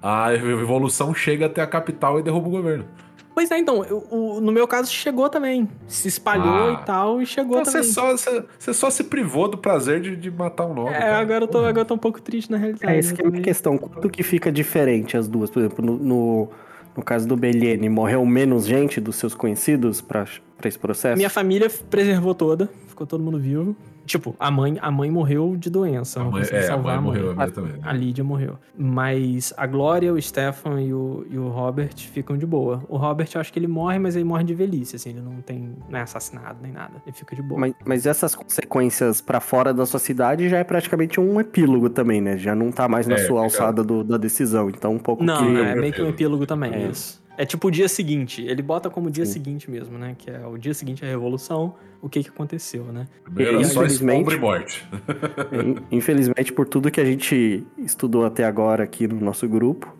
a 0.01 0.29
revolução 0.29 1.13
chega 1.13 1.45
até 1.45 1.61
a 1.61 1.67
capital 1.67 2.19
e 2.19 2.23
derruba 2.23 2.47
o 2.47 2.51
governo. 2.51 2.85
Pois 3.33 3.49
é, 3.49 3.57
então, 3.57 3.83
eu- 3.85 4.05
o- 4.11 4.41
no 4.41 4.51
meu 4.51 4.67
caso 4.67 4.91
chegou 4.91 5.29
também. 5.29 5.67
Se 5.87 6.07
espalhou 6.07 6.69
Ah. 6.75 6.79
e 6.81 6.85
tal, 6.85 7.21
e 7.21 7.25
chegou 7.25 7.59
Então 7.59 7.65
você 7.71 7.79
também. 7.79 7.91
só, 7.93 8.11
você, 8.11 8.43
você 8.59 8.73
só 8.73 8.89
se 8.89 9.03
privou 9.05 9.47
do 9.47 9.57
prazer 9.57 10.01
de, 10.01 10.15
de 10.15 10.29
matar 10.29 10.65
um 10.65 10.73
nobre. 10.73 10.93
É, 10.95 10.99
cara. 10.99 11.19
agora 11.19 11.43
eu, 11.45 11.47
tô, 11.47 11.57
agora 11.59 11.79
eu 11.79 11.85
tô 11.85 11.93
um 11.93 11.97
pouco 11.97 12.21
triste 12.21 12.51
na 12.51 12.57
realidade. 12.57 12.93
É, 12.93 12.97
essa 12.99 13.13
que 13.15 13.21
é 13.21 13.25
a 13.25 13.29
minha 13.29 13.41
questão. 13.41 13.77
Quanto 13.77 14.09
que 14.09 14.21
fica 14.21 14.51
diferente 14.51 15.15
as 15.15 15.27
duas? 15.27 15.49
Por 15.49 15.59
exemplo, 15.59 15.85
no, 15.85 15.97
no, 15.97 16.49
no 16.97 17.03
caso 17.03 17.25
do 17.27 17.37
Beliene, 17.37 17.87
morreu 17.89 18.25
menos 18.25 18.65
gente 18.65 18.99
dos 18.99 19.15
seus 19.15 19.33
conhecidos 19.33 20.01
pra, 20.01 20.25
pra 20.57 20.67
esse 20.67 20.77
processo? 20.77 21.15
Minha 21.15 21.29
família 21.29 21.69
preservou 21.89 22.35
toda, 22.35 22.69
ficou 23.01 23.07
todo 23.07 23.23
mundo 23.23 23.39
vivo. 23.39 23.75
Tipo, 24.05 24.35
a 24.39 24.49
mãe, 24.51 24.77
a 24.81 24.91
mãe 24.91 25.09
morreu 25.11 25.55
de 25.55 25.69
doença. 25.69 26.19
A 26.19 26.23
não 26.23 26.31
mãe, 26.31 26.43
é, 26.51 26.59
a 26.59 26.63
salvar 26.63 26.95
mãe 27.01 27.03
morreu, 27.03 27.33
a 27.39 27.49
também. 27.49 27.73
né? 27.73 27.79
A 27.83 27.93
Lídia 27.93 28.23
morreu. 28.23 28.57
Mas 28.77 29.53
a 29.57 29.65
Glória, 29.67 30.11
o 30.13 30.21
Stefan 30.21 30.81
e 30.81 30.93
o, 30.93 31.25
e 31.29 31.37
o 31.37 31.47
Robert 31.49 31.93
ficam 31.95 32.37
de 32.37 32.45
boa. 32.45 32.83
O 32.89 32.97
Robert, 32.97 33.27
eu 33.33 33.39
acho 33.41 33.53
que 33.53 33.59
ele 33.59 33.67
morre, 33.67 33.99
mas 33.99 34.15
ele 34.15 34.25
morre 34.25 34.43
de 34.43 34.53
velhice, 34.53 34.95
assim. 34.95 35.11
Ele 35.11 35.21
não 35.21 35.41
tem... 35.41 35.75
Não 35.89 35.99
é 35.99 36.01
assassinado 36.01 36.57
nem 36.61 36.71
nada. 36.71 36.93
Ele 37.05 37.15
fica 37.15 37.35
de 37.35 37.41
boa. 37.41 37.59
Mas, 37.59 37.73
mas 37.85 38.05
essas 38.05 38.35
consequências 38.35 39.21
pra 39.21 39.39
fora 39.39 39.73
da 39.73 39.85
sua 39.85 39.99
cidade 39.99 40.49
já 40.49 40.57
é 40.57 40.63
praticamente 40.63 41.19
um 41.19 41.39
epílogo 41.39 41.89
também, 41.89 42.19
né? 42.21 42.37
Já 42.37 42.55
não 42.55 42.71
tá 42.71 42.87
mais 42.87 43.07
na 43.07 43.15
É, 43.15 43.17
sua 43.19 43.27
fica- 43.27 43.39
alçada 43.43 43.83
do- 43.83 44.03
da 44.03 44.17
decisão. 44.17 44.69
Então, 44.69 44.93
um 44.93 44.99
pouco 44.99 45.23
Não, 45.23 45.37
que... 45.37 45.57
é 45.61 45.75
meio 45.75 45.93
que 45.93 46.01
um 46.01 46.09
epílogo 46.09 46.45
também, 46.45 46.73
É. 46.73 46.87
isso. 46.87 47.20
É 47.41 47.45
tipo 47.45 47.69
o 47.69 47.71
dia 47.71 47.87
seguinte. 47.89 48.43
Ele 48.45 48.61
bota 48.61 48.87
como 48.87 49.09
dia 49.09 49.25
Sim. 49.25 49.31
seguinte 49.33 49.71
mesmo, 49.71 49.97
né? 49.97 50.15
Que 50.15 50.29
é 50.29 50.45
o 50.45 50.57
dia 50.59 50.75
seguinte 50.75 51.03
à 51.03 51.07
Revolução, 51.07 51.73
o 51.99 52.07
que 52.07 52.21
que 52.21 52.29
aconteceu, 52.29 52.83
né? 52.85 53.07
Primeiro, 53.23 53.59
E, 53.61 53.65
só 53.65 53.83
infelizmente- 53.83 54.37
morte. 54.37 54.87
In- 55.91 55.97
Infelizmente, 55.97 56.53
por 56.53 56.67
tudo 56.67 56.91
que 56.91 57.01
a 57.01 57.05
gente 57.05 57.65
estudou 57.79 58.25
até 58.25 58.43
agora 58.45 58.83
aqui 58.83 59.07
no 59.07 59.19
nosso 59.19 59.47
grupo, 59.49 59.91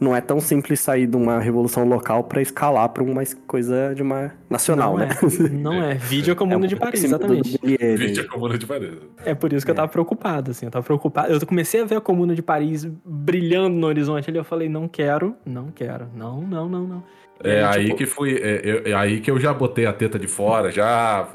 não 0.00 0.16
é 0.16 0.20
tão 0.22 0.40
simples 0.40 0.80
sair 0.80 1.06
de 1.06 1.14
uma 1.14 1.38
revolução 1.38 1.86
local 1.86 2.24
pra 2.24 2.40
escalar 2.40 2.88
pra 2.88 3.02
uma 3.04 3.22
coisa 3.46 3.94
de 3.94 4.02
uma 4.02 4.32
nacional, 4.48 4.92
não 4.92 4.98
né? 4.98 5.08
é. 5.10 5.48
Não 5.60 5.74
é. 5.74 5.94
Vídeo 5.94 6.32
a 6.32 6.36
Comuna 6.36 6.54
É 6.54 6.58
um 6.64 6.68
de 6.68 6.76
Paris, 6.76 7.04
exatamente. 7.04 7.58
Vídeo 7.62 8.24
a 8.24 8.28
comuna 8.28 8.56
de 8.56 8.66
Paris. 8.66 8.94
É 9.24 9.34
por 9.34 9.52
isso 9.52 9.64
que 9.64 9.70
eu 9.70 9.74
tava 9.74 9.88
preocupado, 9.88 10.50
assim. 10.50 10.66
Eu 10.66 10.72
tava 10.72 10.84
preocupado. 10.84 11.32
Eu 11.32 11.46
comecei 11.46 11.82
a 11.82 11.84
ver 11.84 11.96
a 11.96 12.00
Comuna 12.00 12.34
de 12.34 12.42
Paris 12.42 12.84
brilhando 13.04 13.76
no 13.76 13.86
horizonte 13.86 14.30
ali. 14.30 14.38
Eu 14.38 14.44
falei, 14.44 14.68
não 14.68 14.88
quero, 14.88 15.36
não 15.44 15.70
quero. 15.70 16.08
Não, 16.14 16.40
não, 16.40 16.68
não, 16.68 16.86
não. 16.86 17.04
É 17.42 17.64
aí 17.64 17.84
tipo, 17.86 17.96
que 17.96 18.06
fui. 18.06 18.34
É, 18.36 18.60
eu- 18.62 18.82
é 18.86 18.94
aí 18.94 19.20
que 19.20 19.30
eu 19.30 19.38
já 19.40 19.52
botei 19.54 19.86
a 19.86 19.92
teta 19.92 20.18
de 20.18 20.26
fora, 20.26 20.70
já. 20.70 21.26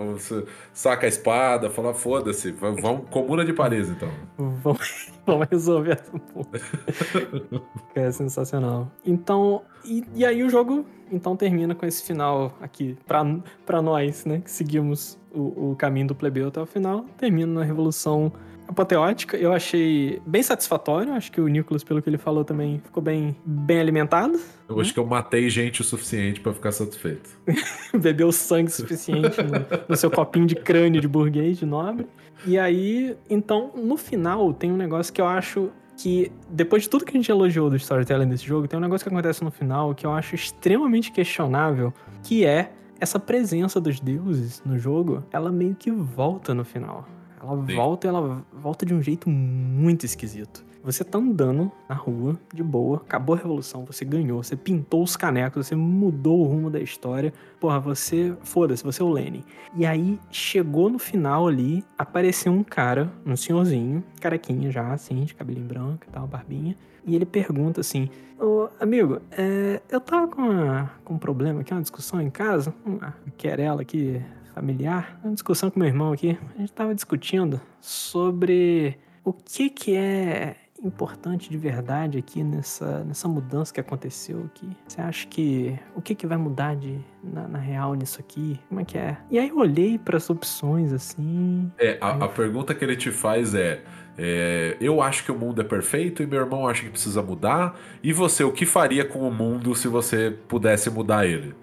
Saca 0.73 1.05
a 1.07 1.09
espada, 1.09 1.69
fala, 1.69 1.93
foda-se. 1.93 2.51
Vamos, 2.51 3.09
comuna 3.09 3.43
de 3.43 3.53
Paris, 3.53 3.89
então. 3.89 4.09
Vamos, 4.37 5.11
vamos 5.25 5.47
resolver 5.49 5.93
essa 5.93 6.19
porra. 6.19 6.49
É 7.95 8.11
sensacional. 8.11 8.91
Então, 9.05 9.61
e, 9.85 10.03
e 10.13 10.25
aí 10.25 10.43
o 10.43 10.49
jogo 10.49 10.85
então 11.11 11.35
termina 11.35 11.73
com 11.73 11.85
esse 11.85 12.03
final 12.03 12.57
aqui, 12.61 12.97
pra, 13.07 13.23
pra 13.65 13.81
nós, 13.81 14.25
né, 14.25 14.41
que 14.43 14.51
seguimos 14.51 15.17
o, 15.33 15.71
o 15.71 15.75
caminho 15.77 16.07
do 16.07 16.15
plebeu 16.15 16.47
até 16.49 16.59
o 16.59 16.65
final, 16.65 17.05
termina 17.17 17.59
na 17.59 17.63
revolução 17.63 18.33
apoteótica. 18.67 19.37
Eu 19.37 19.53
achei 19.53 20.21
bem 20.25 20.41
satisfatório, 20.43 21.13
acho 21.13 21.31
que 21.31 21.39
o 21.39 21.47
Nicolas, 21.47 21.83
pelo 21.83 22.01
que 22.01 22.09
ele 22.09 22.17
falou 22.17 22.43
também, 22.43 22.81
ficou 22.83 23.01
bem, 23.01 23.35
bem 23.45 23.79
alimentado. 23.79 24.39
Eu 24.67 24.79
acho 24.79 24.93
que 24.93 24.99
eu 24.99 25.05
matei 25.05 25.49
gente 25.49 25.81
o 25.81 25.83
suficiente 25.83 26.39
pra 26.39 26.53
ficar 26.53 26.71
satisfeito. 26.71 27.29
bebeu 27.97 28.31
sangue 28.31 28.71
suficiente 28.71 29.41
no, 29.41 29.85
no 29.89 29.95
seu 29.95 30.09
copinho 30.09 30.45
de 30.45 30.55
crânio 30.55 30.99
de 30.99 31.07
burguês, 31.07 31.57
de 31.57 31.65
nobre. 31.65 32.07
E 32.45 32.57
aí, 32.57 33.15
então, 33.29 33.71
no 33.75 33.97
final, 33.97 34.53
tem 34.53 34.71
um 34.71 34.77
negócio 34.77 35.13
que 35.13 35.21
eu 35.21 35.27
acho 35.27 35.69
que, 35.97 36.31
depois 36.49 36.83
de 36.83 36.89
tudo 36.89 37.05
que 37.05 37.11
a 37.11 37.19
gente 37.19 37.31
elogiou 37.31 37.69
do 37.69 37.75
storytelling 37.75 38.27
desse 38.27 38.45
jogo, 38.45 38.67
tem 38.67 38.77
um 38.77 38.81
negócio 38.81 39.07
que 39.07 39.13
acontece 39.13 39.43
no 39.43 39.51
final 39.51 39.95
que 39.95 40.05
eu 40.05 40.11
acho 40.11 40.35
extremamente 40.35 41.11
questionável, 41.11 41.93
que 42.21 42.45
é 42.45 42.71
essa 42.99 43.19
presença 43.19 43.79
dos 43.79 43.99
deuses 43.99 44.61
no 44.65 44.77
jogo, 44.77 45.23
ela 45.31 45.51
meio 45.51 45.75
que 45.75 45.91
volta 45.91 46.53
no 46.53 46.63
final. 46.63 47.07
Ela 47.45 47.65
Sim. 47.65 47.75
volta, 47.75 48.07
ela 48.07 48.45
volta 48.53 48.85
de 48.85 48.93
um 48.93 49.01
jeito 49.01 49.29
muito 49.29 50.05
esquisito. 50.05 50.63
você 50.83 51.03
tá 51.03 51.17
andando 51.17 51.71
na 51.89 51.95
rua, 51.95 52.37
de 52.53 52.61
boa, 52.61 52.97
acabou 52.97 53.33
a 53.35 53.39
revolução, 53.39 53.83
você 53.85 54.05
ganhou, 54.05 54.43
você 54.43 54.55
pintou 54.55 55.01
os 55.01 55.15
canecos, 55.17 55.65
você 55.65 55.75
mudou 55.75 56.41
o 56.41 56.43
rumo 56.43 56.69
da 56.69 56.79
história. 56.79 57.33
Porra, 57.59 57.79
você. 57.79 58.35
Foda-se, 58.43 58.83
você 58.83 59.01
é 59.01 59.05
o 59.05 59.09
Lenin. 59.09 59.43
E 59.75 59.83
aí, 59.83 60.19
chegou 60.29 60.87
no 60.89 60.99
final 60.99 61.47
ali, 61.47 61.83
apareceu 61.97 62.51
um 62.51 62.63
cara, 62.63 63.11
um 63.25 63.35
senhorzinho, 63.35 64.03
carequinha 64.21 64.69
já, 64.71 64.93
assim, 64.93 65.23
de 65.23 65.33
cabelinho 65.33 65.65
branco 65.67 66.05
e 66.07 66.11
tal, 66.11 66.27
barbinha. 66.27 66.75
E 67.03 67.15
ele 67.15 67.25
pergunta 67.25 67.81
assim: 67.81 68.07
Ô, 68.39 68.67
amigo, 68.79 69.19
é, 69.31 69.81
eu 69.89 69.99
tava 69.99 70.27
com, 70.27 70.41
uma- 70.43 70.91
com 71.03 71.15
um 71.15 71.17
problema 71.17 71.61
aqui, 71.61 71.73
uma 71.73 71.81
discussão 71.81 72.21
em 72.21 72.29
casa, 72.29 72.71
uma 72.85 73.15
querela 73.37 73.81
aqui 73.81 74.21
familiar, 74.55 75.19
uma 75.21 75.33
discussão 75.33 75.69
com 75.69 75.77
meu 75.77 75.87
irmão 75.87 76.13
aqui. 76.13 76.39
A 76.55 76.59
gente 76.59 76.71
tava 76.71 76.95
discutindo 76.95 77.59
sobre 77.81 78.97
o 79.21 79.33
que 79.33 79.69
que 79.69 79.93
é 79.93 80.55
importante 80.81 81.49
de 81.49 81.57
verdade 81.57 82.17
aqui 82.17 82.43
nessa, 82.43 83.03
nessa 83.03 83.27
mudança 83.27 83.73
que 83.73 83.79
aconteceu 83.81 84.45
aqui. 84.45 84.69
Você 84.87 85.01
acha 85.01 85.27
que 85.27 85.77
o 85.93 86.01
que 86.01 86.15
que 86.15 86.25
vai 86.25 86.37
mudar 86.37 86.75
de, 86.75 86.97
na, 87.21 87.47
na 87.47 87.59
real 87.59 87.95
nisso 87.95 88.19
aqui? 88.19 88.57
Como 88.69 88.79
é 88.79 88.85
que 88.85 88.97
é? 88.97 89.17
E 89.29 89.37
aí 89.37 89.49
eu 89.49 89.57
olhei 89.57 89.97
para 89.97 90.15
as 90.15 90.29
opções 90.29 90.93
assim. 90.93 91.69
É, 91.77 91.97
a, 91.99 92.11
a 92.11 92.27
pergunta 92.29 92.73
que 92.73 92.83
ele 92.83 92.95
te 92.95 93.11
faz 93.11 93.53
é, 93.53 93.81
é, 94.17 94.77
Eu 94.79 95.01
acho 95.01 95.25
que 95.25 95.31
o 95.31 95.37
mundo 95.37 95.59
é 95.61 95.65
perfeito 95.65 96.23
e 96.23 96.27
meu 96.27 96.39
irmão 96.39 96.67
acha 96.67 96.83
que 96.83 96.89
precisa 96.89 97.21
mudar. 97.21 97.77
E 98.01 98.13
você, 98.13 98.43
o 98.43 98.51
que 98.51 98.65
faria 98.65 99.03
com 99.03 99.27
o 99.27 99.31
mundo 99.33 99.75
se 99.75 99.87
você 99.89 100.31
pudesse 100.47 100.89
mudar 100.89 101.25
ele? 101.25 101.53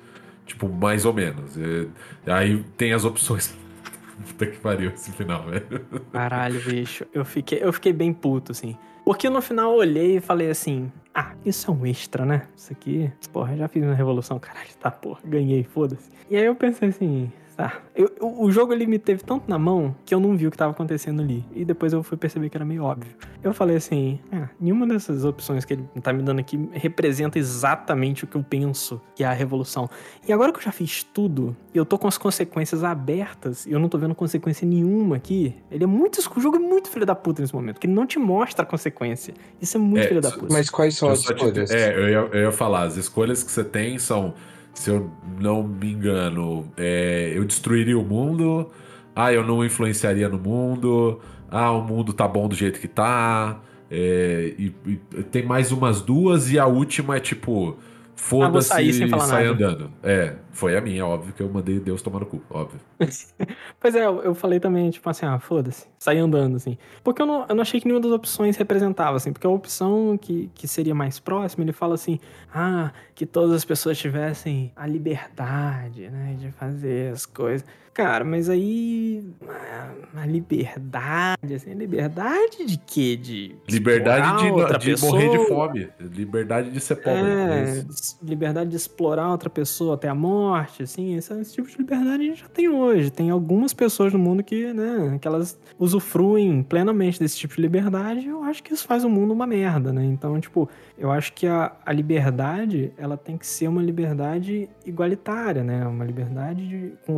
Tipo, 0.52 0.68
mais 0.68 1.06
ou 1.06 1.14
menos. 1.14 1.56
É, 1.56 1.86
aí 2.30 2.62
tem 2.76 2.92
as 2.92 3.06
opções. 3.06 3.56
Puta 4.28 4.46
que 4.46 4.58
pariu 4.58 4.90
esse 4.90 5.10
final, 5.12 5.44
velho. 5.44 5.64
Caralho, 6.12 6.60
bicho. 6.60 7.06
Eu 7.12 7.24
fiquei, 7.24 7.58
eu 7.62 7.72
fiquei 7.72 7.92
bem 7.92 8.12
puto, 8.12 8.52
assim. 8.52 8.76
Porque 9.02 9.30
no 9.30 9.40
final 9.40 9.72
eu 9.72 9.78
olhei 9.78 10.16
e 10.18 10.20
falei 10.20 10.50
assim: 10.50 10.92
ah, 11.14 11.32
isso 11.44 11.70
é 11.70 11.74
um 11.74 11.86
extra, 11.86 12.26
né? 12.26 12.42
Isso 12.54 12.70
aqui, 12.70 13.10
porra, 13.32 13.56
já 13.56 13.66
fiz 13.66 13.82
uma 13.82 13.94
revolução, 13.94 14.38
caralho, 14.38 14.68
tá, 14.78 14.90
porra, 14.90 15.20
ganhei, 15.24 15.64
foda-se. 15.64 16.10
E 16.30 16.36
aí 16.36 16.44
eu 16.44 16.54
pensei 16.54 16.90
assim. 16.90 17.32
Tá. 17.56 17.80
Eu- 17.94 18.10
o- 18.20 18.44
o 18.46 18.50
jogo 18.50 18.72
ele 18.72 18.86
me 18.86 18.98
teve 18.98 19.22
tanto 19.22 19.44
na 19.48 19.58
mão 19.58 19.94
que 20.06 20.14
eu 20.14 20.18
não 20.20 20.36
vi 20.36 20.46
o 20.46 20.50
que 20.50 20.56
tava 20.56 20.72
acontecendo 20.72 21.20
ali. 21.22 21.44
E 21.54 21.64
depois 21.64 21.92
eu 21.92 22.02
fui 22.02 22.16
perceber 22.16 22.48
que 22.48 22.56
era 22.56 22.64
meio 22.64 22.82
óbvio. 22.84 23.12
Eu 23.42 23.52
falei 23.52 23.76
assim: 23.76 24.18
ah, 24.32 24.48
nenhuma 24.60 24.86
dessas 24.86 25.24
opções 25.24 25.64
que 25.64 25.74
ele 25.74 25.84
tá 26.02 26.12
me 26.12 26.22
dando 26.22 26.38
aqui 26.40 26.68
representa 26.72 27.38
exatamente 27.38 28.24
o 28.24 28.26
que 28.26 28.36
eu 28.36 28.42
penso 28.42 29.00
que 29.14 29.22
é 29.22 29.26
a 29.26 29.32
revolução. 29.32 29.88
E 30.26 30.32
agora 30.32 30.52
que 30.52 30.58
eu 30.58 30.62
já 30.62 30.72
fiz 30.72 31.02
tudo, 31.02 31.56
e 31.74 31.78
eu 31.78 31.84
tô 31.84 31.98
com 31.98 32.08
as 32.08 32.16
consequências 32.18 32.82
abertas, 32.82 33.66
e 33.66 33.72
eu 33.72 33.78
não 33.78 33.88
tô 33.88 33.98
vendo 33.98 34.14
consequência 34.14 34.66
nenhuma 34.66 35.16
aqui, 35.16 35.54
ele 35.70 35.84
é 35.84 35.86
muito. 35.86 36.18
O 36.36 36.40
jogo 36.40 36.56
é 36.56 36.60
muito 36.60 36.88
filho 36.88 37.04
da 37.06 37.14
puta 37.14 37.42
nesse 37.42 37.54
momento, 37.54 37.74
porque 37.74 37.86
ele 37.86 37.94
não 37.94 38.06
te 38.06 38.18
mostra 38.18 38.62
a 38.64 38.66
consequência. 38.66 39.34
Isso 39.60 39.76
é 39.76 39.80
muito 39.80 40.04
É, 40.04 40.08
filho 40.08 40.20
da 40.20 40.30
puta. 40.30 40.52
Mas 40.52 40.70
quais 40.70 40.96
são 40.96 41.08
Eu 41.08 41.12
as 41.14 41.20
só 41.20 41.32
te- 41.34 41.44
escolhas? 41.44 41.70
é, 41.70 41.94
eu 41.96 42.08
ia, 42.08 42.18
eu 42.32 42.40
ia 42.44 42.52
falar, 42.52 42.82
as 42.84 42.96
escolhas 42.96 43.42
que 43.42 43.50
você 43.52 43.62
tem 43.64 43.98
são, 43.98 44.34
se 44.74 44.90
eu 44.90 45.10
não 45.40 45.62
me 45.62 45.92
engano, 45.92 46.70
é, 46.76 47.32
eu 47.34 47.44
destruiria 47.44 47.98
o 47.98 48.04
mundo, 48.04 48.70
ah, 49.14 49.32
eu 49.32 49.44
não 49.44 49.64
influenciaria 49.64 50.28
no 50.28 50.38
mundo, 50.38 51.20
ah, 51.50 51.70
o 51.72 51.82
mundo 51.82 52.12
tá 52.12 52.26
bom 52.26 52.48
do 52.48 52.54
jeito 52.54 52.80
que 52.80 52.88
tá, 52.88 53.60
é, 53.90 54.54
e, 54.58 54.74
e 54.86 54.96
tem 55.24 55.44
mais 55.44 55.70
umas 55.72 56.00
duas, 56.00 56.50
e 56.50 56.58
a 56.58 56.66
última 56.66 57.16
é 57.16 57.20
tipo, 57.20 57.76
foda-se 58.22 58.68
sair 58.68 58.88
e 58.90 59.08
sai 59.08 59.08
nada. 59.08 59.50
andando. 59.50 59.92
É, 60.00 60.36
foi 60.52 60.76
a 60.76 60.80
minha, 60.80 61.04
óbvio 61.04 61.32
que 61.32 61.42
eu 61.42 61.48
mandei 61.48 61.80
Deus 61.80 62.00
tomar 62.00 62.20
no 62.20 62.26
cu, 62.26 62.40
óbvio. 62.48 62.80
Pois 63.80 63.96
é, 63.96 64.06
eu 64.06 64.22
eu 64.22 64.34
falei 64.34 64.60
também, 64.60 64.90
tipo 64.90 65.10
assim, 65.10 65.26
ah, 65.26 65.40
foda-se, 65.40 65.88
sair 65.98 66.18
andando, 66.18 66.54
assim. 66.54 66.78
Porque 67.02 67.20
eu 67.20 67.26
não, 67.26 67.44
eu 67.48 67.54
não 67.54 67.62
achei 67.62 67.80
que 67.80 67.86
nenhuma 67.86 68.00
das 68.00 68.12
opções 68.12 68.56
representava, 68.56 69.16
assim, 69.16 69.32
porque 69.32 69.46
a 69.46 69.50
opção 69.50 70.16
que, 70.16 70.48
que 70.54 70.68
seria 70.68 70.94
mais 70.94 71.18
próxima, 71.18 71.64
ele 71.64 71.72
fala 71.72 71.94
assim, 71.94 72.20
ah, 72.54 72.92
que 73.12 73.26
todas 73.26 73.56
as 73.56 73.64
pessoas 73.64 73.98
tivessem 73.98 74.70
a 74.76 74.86
liberdade, 74.86 76.08
né, 76.08 76.36
de 76.38 76.52
fazer 76.52 77.12
as 77.12 77.26
coisas. 77.26 77.66
Cara, 77.94 78.24
mas 78.24 78.48
aí. 78.48 79.22
ah, 79.48 79.90
A 80.16 80.26
liberdade, 80.26 81.54
assim, 81.54 81.74
liberdade 81.74 82.64
de 82.64 82.78
quê? 82.78 83.16
De. 83.16 83.54
Liberdade 83.68 84.42
de, 84.44 84.50
outra 84.50 84.78
de 84.78 84.96
morrer 85.00 85.28
de 85.28 85.38
pessoa? 85.38 85.68
fome, 85.68 85.88
liberdade 86.00 86.70
de 86.70 86.80
ser 86.80 86.96
pobre. 86.96 87.20
é 87.20 87.78
É, 87.80 87.84
liberdade 88.22 88.70
de 88.70 88.76
explorar 88.76 89.30
outra 89.30 89.50
pessoa 89.50 89.94
até 89.94 90.08
a 90.08 90.14
morte, 90.14 90.82
assim, 90.84 91.16
esse, 91.16 91.32
esse 91.34 91.52
tipo 91.54 91.68
de 91.68 91.76
liberdade 91.76 92.22
a 92.22 92.26
gente 92.26 92.40
já 92.40 92.48
tem 92.48 92.68
hoje. 92.68 93.10
Tem 93.10 93.28
algumas 93.30 93.72
pessoas 93.74 94.12
no 94.12 94.18
mundo 94.18 94.42
que, 94.42 94.72
né, 94.72 95.18
que 95.20 95.28
elas 95.28 95.58
usufruem 95.78 96.62
plenamente 96.62 97.18
desse 97.20 97.36
tipo 97.36 97.54
de 97.56 97.60
liberdade. 97.60 98.26
Eu 98.26 98.42
acho 98.44 98.62
que 98.62 98.72
isso 98.72 98.86
faz 98.86 99.04
o 99.04 99.08
mundo 99.10 99.32
uma 99.32 99.46
merda, 99.46 99.92
né? 99.92 100.04
Então, 100.04 100.40
tipo, 100.40 100.68
eu 100.98 101.10
acho 101.10 101.32
que 101.34 101.46
a, 101.46 101.72
a 101.84 101.92
liberdade, 101.92 102.92
ela 102.96 103.16
tem 103.16 103.36
que 103.36 103.46
ser 103.46 103.68
uma 103.68 103.82
liberdade 103.82 104.68
igualitária, 104.86 105.62
né? 105.62 105.86
Uma 105.86 106.04
liberdade 106.04 106.66
de- 106.66 106.92
com 107.06 107.16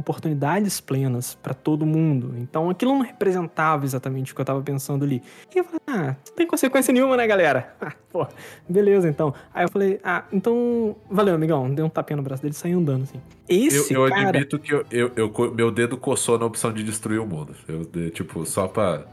plenas 0.80 1.34
pra 1.34 1.54
todo 1.54 1.84
mundo. 1.86 2.34
Então, 2.38 2.70
aquilo 2.70 2.92
não 2.94 3.02
representava 3.02 3.84
exatamente 3.84 4.32
o 4.32 4.34
que 4.34 4.40
eu 4.40 4.44
tava 4.44 4.60
pensando 4.62 5.04
ali. 5.04 5.22
E 5.54 5.58
eu 5.58 5.64
falei, 5.64 5.80
ah, 5.86 6.16
não 6.28 6.34
tem 6.36 6.46
consequência 6.46 6.92
nenhuma, 6.92 7.16
né, 7.16 7.26
galera? 7.26 7.74
Ah, 7.84 7.92
pô, 8.10 8.26
beleza, 8.68 9.08
então. 9.08 9.34
Aí 9.52 9.64
eu 9.64 9.68
falei, 9.68 10.00
ah, 10.02 10.24
então, 10.32 10.96
valeu, 11.10 11.34
amigão. 11.34 11.68
Dei 11.74 11.84
um 11.84 11.88
tapinha 11.88 12.16
no 12.16 12.22
braço 12.22 12.40
dele 12.42 12.54
e 12.54 12.56
saí 12.56 12.72
andando, 12.72 13.02
assim. 13.02 13.20
Esse 13.48 13.92
eu, 13.92 14.04
eu 14.06 14.08
cara... 14.08 14.28
admito 14.30 14.58
que 14.58 14.72
eu, 14.72 14.84
eu- 14.90 15.12
eu 15.16 15.52
meu 15.54 15.70
dedo 15.70 15.96
coçou 15.98 16.38
na 16.38 16.46
opção 16.46 16.72
de 16.72 16.82
destruir 16.82 17.20
o 17.20 17.26
mundo. 17.26 17.54
Eu, 17.68 17.84
tipo, 18.10 18.46
só 18.46 18.66
pra. 18.68 19.04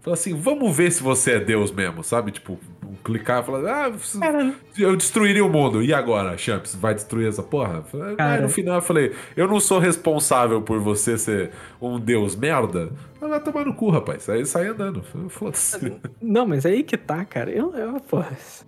Falar 0.00 0.14
assim, 0.14 0.34
vamos 0.34 0.74
ver 0.74 0.90
se 0.90 1.02
você 1.02 1.32
é 1.32 1.40
Deus 1.40 1.70
mesmo, 1.70 2.02
sabe? 2.02 2.30
Tipo, 2.32 2.58
clicar 3.04 3.42
e 3.42 3.46
falar, 3.46 3.86
ah, 3.88 3.92
Cara, 4.18 4.54
eu 4.78 4.96
destruiria 4.96 5.44
o 5.44 5.50
mundo. 5.50 5.82
E 5.82 5.92
agora, 5.92 6.36
Champs, 6.38 6.74
vai 6.74 6.94
destruir 6.94 7.28
essa 7.28 7.42
porra? 7.42 7.84
Aí 8.18 8.40
no 8.40 8.48
final 8.48 8.76
eu 8.76 8.82
falei, 8.82 9.12
eu 9.36 9.46
não 9.46 9.60
sou 9.60 9.78
responsável 9.78 10.62
por 10.62 10.78
você 10.80 11.18
ser 11.18 11.50
um 11.80 12.00
Deus 12.00 12.34
merda. 12.34 12.90
Mas 13.20 13.28
Vai 13.30 13.40
tomar 13.40 13.66
no 13.66 13.74
cu, 13.74 13.90
rapaz. 13.90 14.26
Aí 14.30 14.46
sai 14.46 14.68
andando. 14.68 15.02
Foda-se. 15.28 15.92
Não, 16.22 16.46
mas 16.46 16.64
aí 16.64 16.82
que 16.82 16.96
tá, 16.96 17.22
cara. 17.26 17.50
Eu, 17.50 17.74
eu 17.74 18.00
pô, 18.00 18.20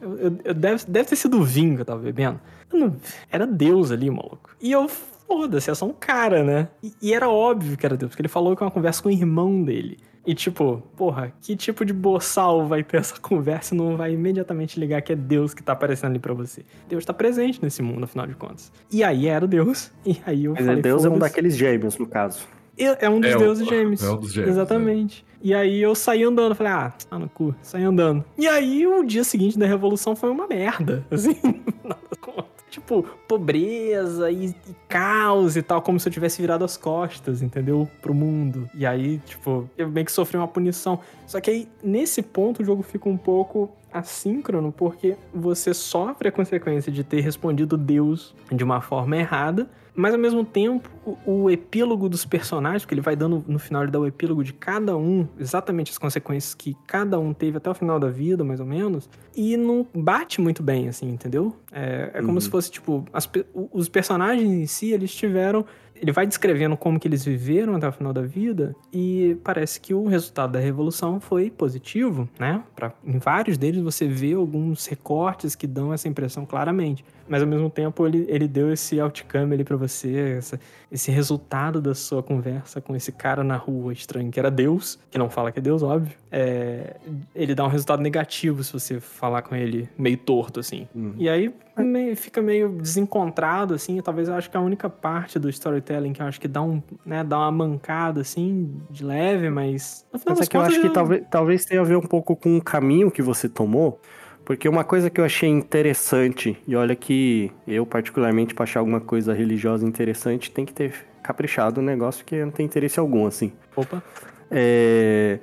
eu, 0.02 0.18
eu- 0.18 0.38
eu- 0.44 0.54
deve, 0.54 0.84
deve 0.86 1.08
ter 1.08 1.16
sido 1.16 1.38
o 1.38 1.42
vinho 1.44 1.76
que 1.76 1.80
eu 1.80 1.86
tava 1.86 2.02
bebendo. 2.02 2.38
Eu 2.70 2.78
não- 2.78 2.96
era 3.30 3.46
Deus 3.46 3.90
ali, 3.90 4.10
maluco. 4.10 4.50
E 4.60 4.70
eu, 4.70 4.86
foda-se, 5.26 5.70
é 5.70 5.74
só 5.74 5.86
um 5.86 5.94
cara, 5.94 6.44
né? 6.44 6.68
E, 6.82 6.92
e 7.00 7.14
era 7.14 7.28
óbvio 7.30 7.76
que 7.76 7.86
era 7.86 7.96
Deus, 7.96 8.10
porque 8.10 8.20
ele 8.20 8.28
falou 8.28 8.54
que 8.54 8.62
é 8.62 8.66
uma 8.66 8.70
conversa 8.70 9.02
com 9.02 9.08
o 9.08 9.12
irmão 9.12 9.62
dele. 9.62 9.98
E 10.24 10.34
tipo, 10.34 10.82
porra, 10.96 11.32
que 11.40 11.56
tipo 11.56 11.84
de 11.84 11.92
boçal 11.92 12.64
vai 12.66 12.82
ter 12.84 12.98
essa 12.98 13.18
conversa 13.20 13.74
e 13.74 13.78
não 13.78 13.96
vai 13.96 14.12
imediatamente 14.14 14.78
ligar 14.78 15.02
que 15.02 15.12
é 15.12 15.16
Deus 15.16 15.52
que 15.52 15.62
tá 15.62 15.72
aparecendo 15.72 16.10
ali 16.10 16.18
pra 16.20 16.32
você? 16.32 16.62
Deus 16.88 17.04
tá 17.04 17.12
presente 17.12 17.60
nesse 17.62 17.82
mundo, 17.82 18.04
afinal 18.04 18.26
de 18.26 18.34
contas. 18.34 18.70
E 18.90 19.02
aí 19.02 19.26
era 19.26 19.46
Deus. 19.46 19.90
E 20.06 20.20
aí 20.24 20.44
eu 20.44 20.52
Mas 20.54 20.64
falei, 20.66 20.82
Deus 20.82 21.04
é 21.04 21.08
um 21.10 21.18
daqueles 21.18 21.56
gêmeos, 21.56 21.98
no 21.98 22.06
caso. 22.06 22.46
É 22.78 23.08
um 23.08 23.20
dos 23.20 23.30
É 23.30 23.36
o- 23.36 23.38
deuses 23.38 23.68
gêmeos. 23.68 24.02
é 24.02 24.10
um 24.10 24.16
dos 24.16 24.32
gêmeos, 24.32 24.52
Exatamente. 24.56 25.24
E 25.42 25.52
aí 25.52 25.80
eu 25.82 25.94
saí 25.94 26.22
andando, 26.24 26.54
falei, 26.54 26.72
ah, 26.72 26.92
tá 27.10 27.18
no 27.18 27.28
cu, 27.28 27.54
saí 27.60 27.82
andando. 27.82 28.24
E 28.38 28.46
aí 28.48 28.86
o 28.86 29.02
dia 29.04 29.24
seguinte 29.24 29.58
da 29.58 29.66
revolução 29.66 30.14
foi 30.16 30.30
uma 30.30 30.46
merda, 30.46 31.04
assim, 31.10 31.36
nada 31.84 32.00
conta. 32.20 32.61
Tipo, 32.72 33.02
pobreza 33.28 34.30
e, 34.30 34.46
e 34.46 34.74
caos 34.88 35.58
e 35.58 35.62
tal, 35.62 35.82
como 35.82 36.00
se 36.00 36.08
eu 36.08 36.12
tivesse 36.12 36.40
virado 36.40 36.64
as 36.64 36.74
costas, 36.74 37.42
entendeu? 37.42 37.86
Pro 38.00 38.14
mundo. 38.14 38.66
E 38.74 38.86
aí, 38.86 39.18
tipo, 39.26 39.68
eu 39.76 39.90
meio 39.90 40.06
que 40.06 40.10
sofri 40.10 40.38
uma 40.38 40.48
punição. 40.48 40.98
Só 41.26 41.38
que 41.38 41.50
aí, 41.50 41.68
nesse 41.84 42.22
ponto, 42.22 42.62
o 42.62 42.64
jogo 42.64 42.82
fica 42.82 43.10
um 43.10 43.16
pouco 43.18 43.70
assíncrono, 43.92 44.72
porque 44.72 45.18
você 45.34 45.74
sofre 45.74 46.28
a 46.28 46.32
consequência 46.32 46.90
de 46.90 47.04
ter 47.04 47.20
respondido 47.20 47.76
Deus 47.76 48.34
de 48.50 48.64
uma 48.64 48.80
forma 48.80 49.18
errada, 49.18 49.68
mas 49.94 50.14
ao 50.14 50.18
mesmo 50.20 50.44
tempo, 50.44 50.88
o, 51.26 51.50
epílogo 51.50 52.08
dos 52.08 52.24
personagens, 52.24 52.82
porque 52.82 52.94
ele 52.94 53.00
vai 53.00 53.14
dando, 53.16 53.44
no 53.46 53.58
final, 53.58 53.82
ele 53.82 53.90
dá 53.90 53.98
o 54.00 54.06
epílogo 54.06 54.42
de 54.42 54.52
cada 54.52 54.96
um, 54.96 55.26
exatamente 55.38 55.90
as 55.90 55.98
consequências 55.98 56.54
que 56.54 56.76
cada 56.86 57.18
um 57.18 57.32
teve 57.34 57.56
até 57.58 57.68
o 57.70 57.74
final 57.74 57.98
da 58.00 58.08
vida, 58.08 58.42
mais 58.44 58.60
ou 58.60 58.66
menos, 58.66 59.08
e 59.36 59.56
não 59.56 59.86
bate 59.94 60.40
muito 60.40 60.62
bem, 60.62 60.88
assim, 60.88 61.10
entendeu? 61.10 61.54
É, 61.70 62.10
é 62.14 62.20
como 62.20 62.32
Uhum. 62.34 62.40
se 62.40 62.48
fosse, 62.48 62.70
tipo, 62.70 63.04
as 63.12 63.28
os 63.72 63.88
personagens 63.88 64.50
em 64.50 64.66
si, 64.66 64.92
eles 64.92 65.14
tiveram. 65.14 65.64
Ele 65.94 66.10
vai 66.10 66.26
descrevendo 66.26 66.76
como 66.76 66.98
que 66.98 67.06
eles 67.06 67.24
viveram 67.24 67.76
até 67.76 67.86
o 67.86 67.92
final 67.92 68.12
da 68.12 68.22
vida, 68.22 68.74
e 68.92 69.36
parece 69.44 69.80
que 69.80 69.94
o 69.94 70.06
resultado 70.06 70.52
da 70.52 70.58
revolução 70.58 71.20
foi 71.20 71.48
positivo, 71.48 72.28
né? 72.40 72.62
Pra, 72.74 72.92
em 73.04 73.18
vários 73.18 73.56
deles 73.56 73.80
você 73.80 74.06
vê 74.08 74.32
alguns 74.32 74.84
recortes 74.86 75.54
que 75.54 75.66
dão 75.66 75.92
essa 75.92 76.08
impressão 76.08 76.44
claramente. 76.44 77.04
Mas 77.32 77.40
ao 77.40 77.48
mesmo 77.48 77.70
tempo 77.70 78.06
ele, 78.06 78.26
ele 78.28 78.46
deu 78.46 78.70
esse 78.70 79.00
outcome 79.00 79.54
ali 79.54 79.64
pra 79.64 79.74
você, 79.74 80.36
essa- 80.36 80.60
esse 80.90 81.10
resultado 81.10 81.80
da 81.80 81.94
sua 81.94 82.22
conversa 82.22 82.78
com 82.78 82.94
esse 82.94 83.10
cara 83.10 83.42
na 83.42 83.56
rua 83.56 83.90
estranho, 83.94 84.30
que 84.30 84.38
era 84.38 84.50
Deus, 84.50 84.98
que 85.10 85.16
não 85.16 85.30
fala 85.30 85.50
que 85.50 85.58
é 85.58 85.62
Deus, 85.62 85.82
óbvio. 85.82 86.14
É, 86.30 86.96
ele 87.34 87.54
dá 87.54 87.64
um 87.64 87.68
resultado 87.68 88.02
negativo 88.02 88.62
se 88.62 88.70
você 88.70 89.00
falar 89.00 89.40
com 89.40 89.56
ele 89.56 89.88
meio 89.96 90.18
torto, 90.18 90.60
assim. 90.60 90.86
Uhum. 90.94 91.14
E 91.16 91.26
aí 91.26 91.50
meio- 91.78 92.14
fica 92.14 92.42
meio 92.42 92.68
desencontrado, 92.68 93.72
assim. 93.72 93.98
Talvez 94.02 94.28
eu 94.28 94.34
acho 94.34 94.50
que 94.50 94.56
a 94.58 94.60
única 94.60 94.90
parte 94.90 95.38
do 95.38 95.48
storytelling 95.48 96.12
que 96.12 96.20
eu 96.20 96.26
acho 96.26 96.38
que 96.38 96.46
dá, 96.48 96.60
um, 96.60 96.82
né, 97.06 97.24
dá 97.24 97.38
uma 97.38 97.50
mancada, 97.50 98.20
assim, 98.20 98.76
de 98.90 99.02
leve, 99.02 99.48
mas... 99.48 100.04
No 100.12 100.18
final 100.18 100.36
Mas 100.36 100.46
é 100.46 100.50
que 100.50 100.56
eu 100.56 100.60
acho 100.60 100.80
que 100.82 100.90
talvez, 100.90 101.24
talvez 101.30 101.64
tenha 101.64 101.80
a 101.80 101.84
ver 101.84 101.96
um 101.96 102.02
pouco 102.02 102.36
com 102.36 102.58
o 102.58 102.62
caminho 102.62 103.10
que 103.10 103.22
você 103.22 103.48
tomou, 103.48 103.98
porque 104.44 104.68
uma 104.68 104.84
coisa 104.84 105.08
que 105.10 105.20
eu 105.20 105.24
achei 105.24 105.48
interessante, 105.48 106.56
e 106.66 106.74
olha 106.76 106.94
que 106.96 107.50
eu, 107.66 107.86
particularmente, 107.86 108.54
pra 108.54 108.64
achar 108.64 108.80
alguma 108.80 109.00
coisa 109.00 109.32
religiosa 109.32 109.86
interessante, 109.86 110.50
tem 110.50 110.64
que 110.64 110.72
ter 110.72 110.94
caprichado 111.22 111.80
no 111.80 111.86
negócio 111.86 112.24
que 112.24 112.42
não 112.44 112.50
tem 112.50 112.66
interesse 112.66 112.98
algum, 112.98 113.26
assim. 113.26 113.52
Opa. 113.76 114.02
É, 114.50 115.38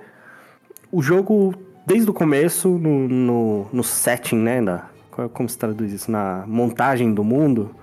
O 0.92 1.02
jogo, 1.02 1.54
desde 1.86 2.10
o 2.10 2.14
começo, 2.14 2.68
no, 2.70 3.08
no, 3.08 3.68
no 3.72 3.84
setting, 3.84 4.38
né? 4.38 4.62
Da, 4.62 4.86
qual- 5.12 5.30
como 5.30 5.48
se 5.48 5.58
traduz 5.58 5.92
isso? 5.94 6.12
Na 6.12 6.44
montagem 6.48 7.14
do 7.14 7.24
mundo, 7.24 7.74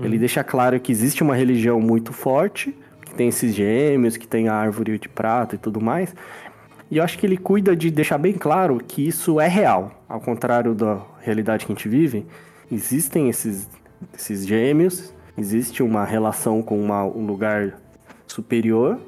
ele 0.00 0.16
deixa 0.18 0.42
claro 0.42 0.78
que 0.80 0.90
existe 0.90 1.22
uma 1.22 1.34
religião 1.34 1.80
muito 1.80 2.12
forte, 2.12 2.74
que 3.04 3.14
tem 3.14 3.28
esses 3.28 3.54
gêmeos, 3.54 4.16
que 4.16 4.26
tem 4.26 4.48
a 4.48 4.54
árvore 4.54 4.98
de 4.98 5.08
prata 5.08 5.54
e 5.54 5.58
tudo 5.58 5.80
mais. 5.80 6.14
E 6.92 6.98
eu 6.98 7.02
acho 7.04 7.18
que 7.18 7.24
ele 7.24 7.38
cuida 7.38 7.74
de 7.74 7.90
deixar 7.90 8.18
bem 8.18 8.34
claro 8.34 8.76
que 8.86 9.08
isso 9.08 9.40
é 9.40 9.48
real. 9.48 10.04
Ao 10.06 10.20
contrário 10.20 10.74
da 10.74 11.00
realidade 11.22 11.64
que 11.64 11.72
a 11.72 11.74
gente 11.74 11.88
vive, 11.88 12.26
existem 12.70 13.30
esses, 13.30 13.66
esses 14.14 14.46
gêmeos, 14.46 15.10
existe 15.38 15.82
uma 15.82 16.04
relação 16.04 16.60
com 16.60 16.78
uma- 16.78 17.02
um 17.06 17.24
lugar 17.24 17.78
superior, 18.26 18.98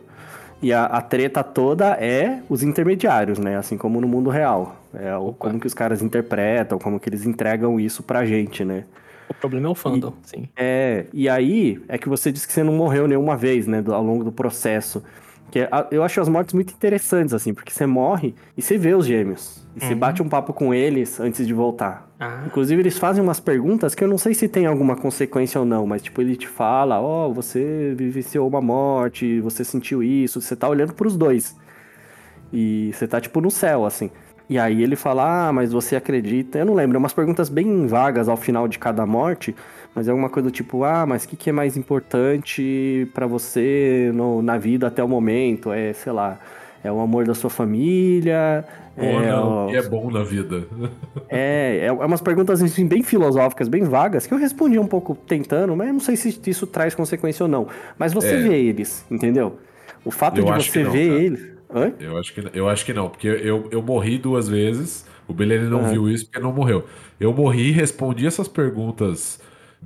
e 0.63 0.73
a, 0.73 0.87
a 0.87 1.03
treta 1.03 1.45
toda 1.45 1.91
é 2.03 2.41
os 2.49 2.63
intermediários, 2.63 3.39
né? 3.39 3.59
Assim 3.59 3.77
como 3.77 4.01
no 4.01 4.09
mundo 4.09 4.31
real. 4.31 4.77
É 4.95 5.15
o, 5.15 5.35
como 5.35 5.61
que 5.61 5.67
os 5.67 5.75
caras 5.75 6.01
interpretam, 6.01 6.79
como 6.79 6.99
que 6.99 7.07
eles 7.11 7.27
entregam 7.27 7.79
isso 7.79 8.03
pra 8.03 8.25
gente, 8.25 8.65
né? 8.65 8.85
O 9.29 9.35
problema 9.35 9.69
é 9.69 9.71
o 9.71 9.75
fandom, 9.75 10.15
sim. 10.23 10.49
É, 10.57 11.05
e 11.13 11.29
aí 11.29 11.83
é 11.87 11.99
que 11.99 12.09
você 12.09 12.33
disse 12.33 12.47
que 12.47 12.53
você 12.55 12.63
não 12.63 12.73
morreu 12.73 13.07
nenhuma 13.07 13.37
vez, 13.37 13.67
né, 13.67 13.83
do- 13.83 13.93
ao 13.93 14.03
longo 14.03 14.25
do 14.25 14.33
processo. 14.33 15.03
Que 15.55 15.69
eu 15.93 16.03
acho 16.03 16.21
as 16.21 16.29
mortes 16.29 16.53
muito 16.53 16.75
interessantes, 16.75 17.33
assim, 17.33 17.55
porque 17.55 17.73
você 17.73 17.87
morre 17.87 18.35
e 18.57 18.61
você 18.61 18.77
vê 18.77 18.93
os 18.93 19.07
gêmeos. 19.07 19.65
E 19.77 19.85
você 19.85 19.95
bate 19.95 20.21
um 20.21 20.29
papo 20.29 20.53
com 20.53 20.75
eles 20.75 21.21
antes 21.21 21.47
de 21.47 21.55
voltar. 21.55 22.09
Ah, 22.19 22.43
Inclusive, 22.45 22.83
eles 22.83 22.99
fazem 22.99 23.23
umas 23.23 23.39
perguntas 23.39 23.95
que 23.95 24.03
eu 24.03 24.09
não 24.09 24.19
sei 24.19 24.35
se 24.35 24.49
tem 24.49 24.67
alguma 24.67 24.97
consequência 24.97 25.61
ou 25.61 25.65
não, 25.65 25.87
mas 25.87 26.03
tipo, 26.03 26.21
ele 26.21 26.35
te 26.35 26.49
fala, 26.49 27.01
ó, 27.01 27.29
você 27.29 27.95
vivenciou 27.97 28.49
uma 28.49 28.61
morte, 28.61 29.41
você 29.43 29.63
sentiu 29.63 30.03
isso, 30.03 30.41
você 30.41 30.57
tá 30.57 30.69
olhando 30.69 30.93
pros 30.93 31.17
dois. 31.17 31.57
E 32.53 32.91
você 32.93 33.07
tá, 33.07 33.21
tipo, 33.21 33.41
no 33.41 33.49
céu, 33.49 33.87
assim. 33.87 34.11
E 34.49 34.59
aí 34.59 34.83
ele 34.83 34.97
fala, 34.97 35.49
ah, 35.49 35.53
mas 35.53 35.73
você 35.73 35.95
acredita? 35.95 36.59
Eu 36.59 36.67
não 36.67 36.75
lembro, 36.75 36.97
é 36.97 36.99
umas 36.99 37.13
perguntas 37.13 37.49
bem 37.49 37.87
vagas 37.87 38.29
ao 38.29 38.37
final 38.37 38.67
de 38.67 38.77
cada 38.77 39.07
morte, 39.07 39.55
mas 39.95 40.09
é 40.09 40.11
alguma 40.11 40.29
coisa 40.29 40.49
do 40.49 40.53
tipo, 40.53 40.85
ah, 40.85 41.07
mas 41.07 41.25
o 41.25 41.29
que, 41.29 41.37
que 41.37 41.51
é 41.51 41.53
mais 41.53 41.77
importante 41.77 43.09
pra 43.15 43.27
você 43.27 44.11
no- 44.15 44.43
na 44.43 44.59
vida 44.59 44.87
até 44.87 45.03
o 45.03 45.09
momento? 45.09 45.73
É, 45.73 45.93
sei 45.93 46.13
lá, 46.13 46.39
é 46.83 46.91
o 46.91 47.01
amor 47.01 47.25
da 47.27 47.35
sua 47.35 47.51
família? 47.51 48.65
Ou 48.97 49.05
é 49.05 49.31
não, 49.31 49.67
o- 49.67 49.71
que 49.71 49.77
é 49.77 49.83
bom 49.83 50.11
na 50.11 50.23
vida. 50.23 50.65
é, 51.29 51.87
é 51.87 51.93
umas 51.93 52.21
perguntas 52.21 52.63
assim, 52.63 52.87
bem 52.87 53.03
filosóficas, 53.03 53.69
bem 53.69 53.85
vagas, 53.85 54.27
que 54.27 54.35
eu 54.35 54.39
respondi 54.39 54.79
um 54.79 54.87
pouco 54.87 55.15
tentando, 55.15 55.75
mas 55.77 55.89
eu 55.89 55.93
não 55.95 56.01
sei 56.01 56.17
se 56.17 56.39
isso 56.47 56.67
traz 56.67 56.95
consequência 56.95 57.45
ou 57.45 57.49
não. 57.49 57.67
Mas 57.99 58.13
você 58.13 58.35
É. 58.35 58.37
vê 58.37 58.55
eles, 58.61 59.05
entendeu? 59.11 59.59
O 60.05 60.11
fato 60.11 60.41
Eu 60.41 60.45
de 60.45 60.53
você 60.53 60.83
não, 60.85 60.91
ver 60.93 61.09
cara. 61.09 61.21
eles. 61.23 61.55
Hã? 61.75 61.93
Eu 61.99 62.19
acho 62.19 62.33
que, 62.35 62.45
eu 62.53 62.69
acho 62.69 62.85
que 62.85 62.93
não, 62.93 63.09
porque 63.09 63.27
eu, 63.27 63.69
eu 63.71 63.83
morri 63.83 64.19
duas 64.19 64.49
vezes. 64.49 65.05
O 65.27 65.33
Belene 65.33 65.69
não 65.69 65.81
Aham. 65.81 65.91
viu 65.91 66.09
isso 66.09 66.27
porque 66.27 66.39
não 66.39 66.53
morreu. 66.53 66.85
Eu 67.19 67.33
morri, 67.33 67.71
respondi 67.73 68.27
essas 68.27 68.47
perguntas 68.47 69.41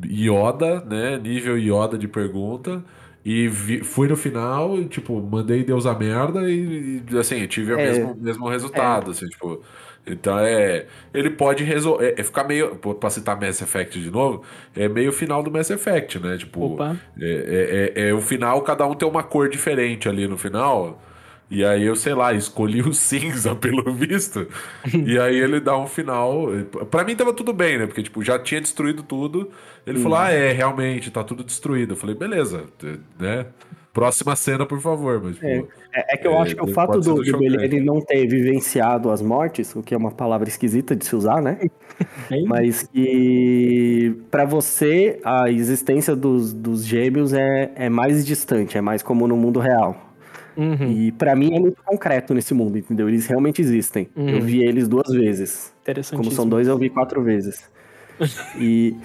Yoda, 0.04 0.80
né? 0.84 1.18
Nível 1.18 1.58
Yoda 1.58 1.96
de 1.98 2.08
pergunta. 2.08 2.82
E 3.24 3.46
vi- 3.48 3.82
fui 3.84 4.08
no 4.08 4.16
final, 4.16 4.78
e, 4.78 4.86
tipo, 4.86 5.20
mandei 5.20 5.62
Deus 5.62 5.84
a 5.86 5.94
merda 5.94 6.48
e, 6.48 7.02
e, 7.12 7.18
assim, 7.18 7.46
tive 7.46 7.74
o 7.74 7.78
É. 7.78 7.84
mesmo, 7.84 8.16
mesmo 8.18 8.48
resultado, 8.48 9.10
assim, 9.10 9.26
tipo... 9.26 9.60
Então 10.06 10.38
é... 10.38 10.86
Ele 11.12 11.28
pode 11.28 11.62
resolver... 11.64 12.14
É, 12.16 12.22
ficar 12.22 12.44
meio... 12.44 12.76
Pra 12.76 13.10
citar 13.10 13.38
Mass 13.38 13.60
Effect 13.60 14.00
de 14.00 14.10
novo, 14.10 14.42
é 14.74 14.88
meio 14.88 15.12
final 15.12 15.42
do 15.42 15.50
Mass 15.50 15.68
Effect, 15.68 16.18
né? 16.18 16.38
Tipo... 16.38 16.72
Opa. 16.74 16.96
É, 17.20 17.92
é, 17.96 18.02
é- 18.04 18.08
é 18.08 18.14
o 18.14 18.20
final, 18.20 18.62
cada 18.62 18.86
um 18.86 18.94
tem 18.94 19.06
uma 19.06 19.22
cor 19.22 19.50
diferente 19.50 20.08
ali 20.08 20.26
no 20.26 20.38
final. 20.38 21.02
E 21.50 21.64
aí 21.64 21.82
eu, 21.84 21.96
sei 21.96 22.14
lá, 22.14 22.32
escolhi 22.34 22.82
o 22.82 22.92
cinza 22.94 23.54
pelo 23.56 23.92
visto. 23.92 24.46
e 25.06 25.18
aí 25.18 25.36
ele 25.36 25.60
dá 25.60 25.76
um 25.78 25.86
final. 25.86 26.46
Pra 26.90 27.04
mim 27.04 27.16
tava 27.16 27.32
tudo 27.32 27.52
bem, 27.52 27.78
né? 27.78 27.86
Porque, 27.86 28.02
tipo, 28.02 28.22
já 28.22 28.38
tinha 28.38 28.60
destruído 28.60 29.02
tudo. 29.02 29.50
Ele 29.86 29.98
falou: 29.98 30.18
ah, 30.18 30.30
é, 30.30 30.52
realmente, 30.52 31.10
tá 31.10 31.24
tudo 31.24 31.42
destruído. 31.44 31.92
Eu 31.92 31.96
falei, 31.96 32.14
beleza, 32.14 32.66
né? 33.18 33.46
Próxima 33.92 34.36
cena, 34.36 34.66
por 34.66 34.80
favor. 34.80 35.22
Mas, 35.22 35.38
tipo, 35.38 35.68
É, 35.92 36.14
é 36.14 36.16
que 36.16 36.26
eu 36.26 36.34
É, 36.34 36.36
acho 36.36 36.54
que 36.56 36.62
o 36.64 36.68
fato 36.68 37.00
do, 37.00 37.24
do. 37.24 37.38
Belene 37.38 37.80
não 37.80 38.00
ter 38.00 38.26
vivenciado 38.26 39.10
as 39.10 39.22
mortes, 39.22 39.74
o 39.74 39.82
que 39.82 39.94
é 39.94 39.96
uma 39.96 40.10
palavra 40.12 40.48
esquisita 40.48 40.94
de 40.94 41.04
se 41.04 41.16
usar, 41.16 41.40
né? 41.42 41.58
Mas 42.46 42.82
que 42.82 44.14
pra 44.30 44.44
você 44.44 45.20
a 45.24 45.50
existência 45.50 46.14
dos, 46.16 46.52
dos 46.52 46.84
gêmeos 46.84 47.32
é, 47.32 47.72
é 47.74 47.88
mais 47.88 48.24
distante, 48.26 48.78
é 48.78 48.80
mais 48.80 49.02
como 49.02 49.26
no 49.28 49.36
mundo 49.36 49.60
real. 49.60 50.07
Uhum, 50.58 50.90
E 50.90 51.12
pra 51.12 51.36
mim 51.36 51.54
é 51.54 51.60
muito 51.60 51.80
concreto 51.84 52.34
nesse 52.34 52.52
mundo, 52.52 52.76
entendeu? 52.76 53.08
Eles 53.08 53.26
realmente 53.26 53.62
existem. 53.62 54.08
Uhum. 54.16 54.28
Eu 54.28 54.40
vi 54.42 54.60
eles 54.62 54.88
duas 54.88 55.08
vezes. 55.14 55.72
interessantíssimo. 55.82 56.24
Como 56.24 56.34
são 56.34 56.48
dois, 56.48 56.66
eu 56.66 56.76
vi 56.76 56.90
quatro 56.90 57.22
vezes. 57.22 57.70
e, 58.58 58.96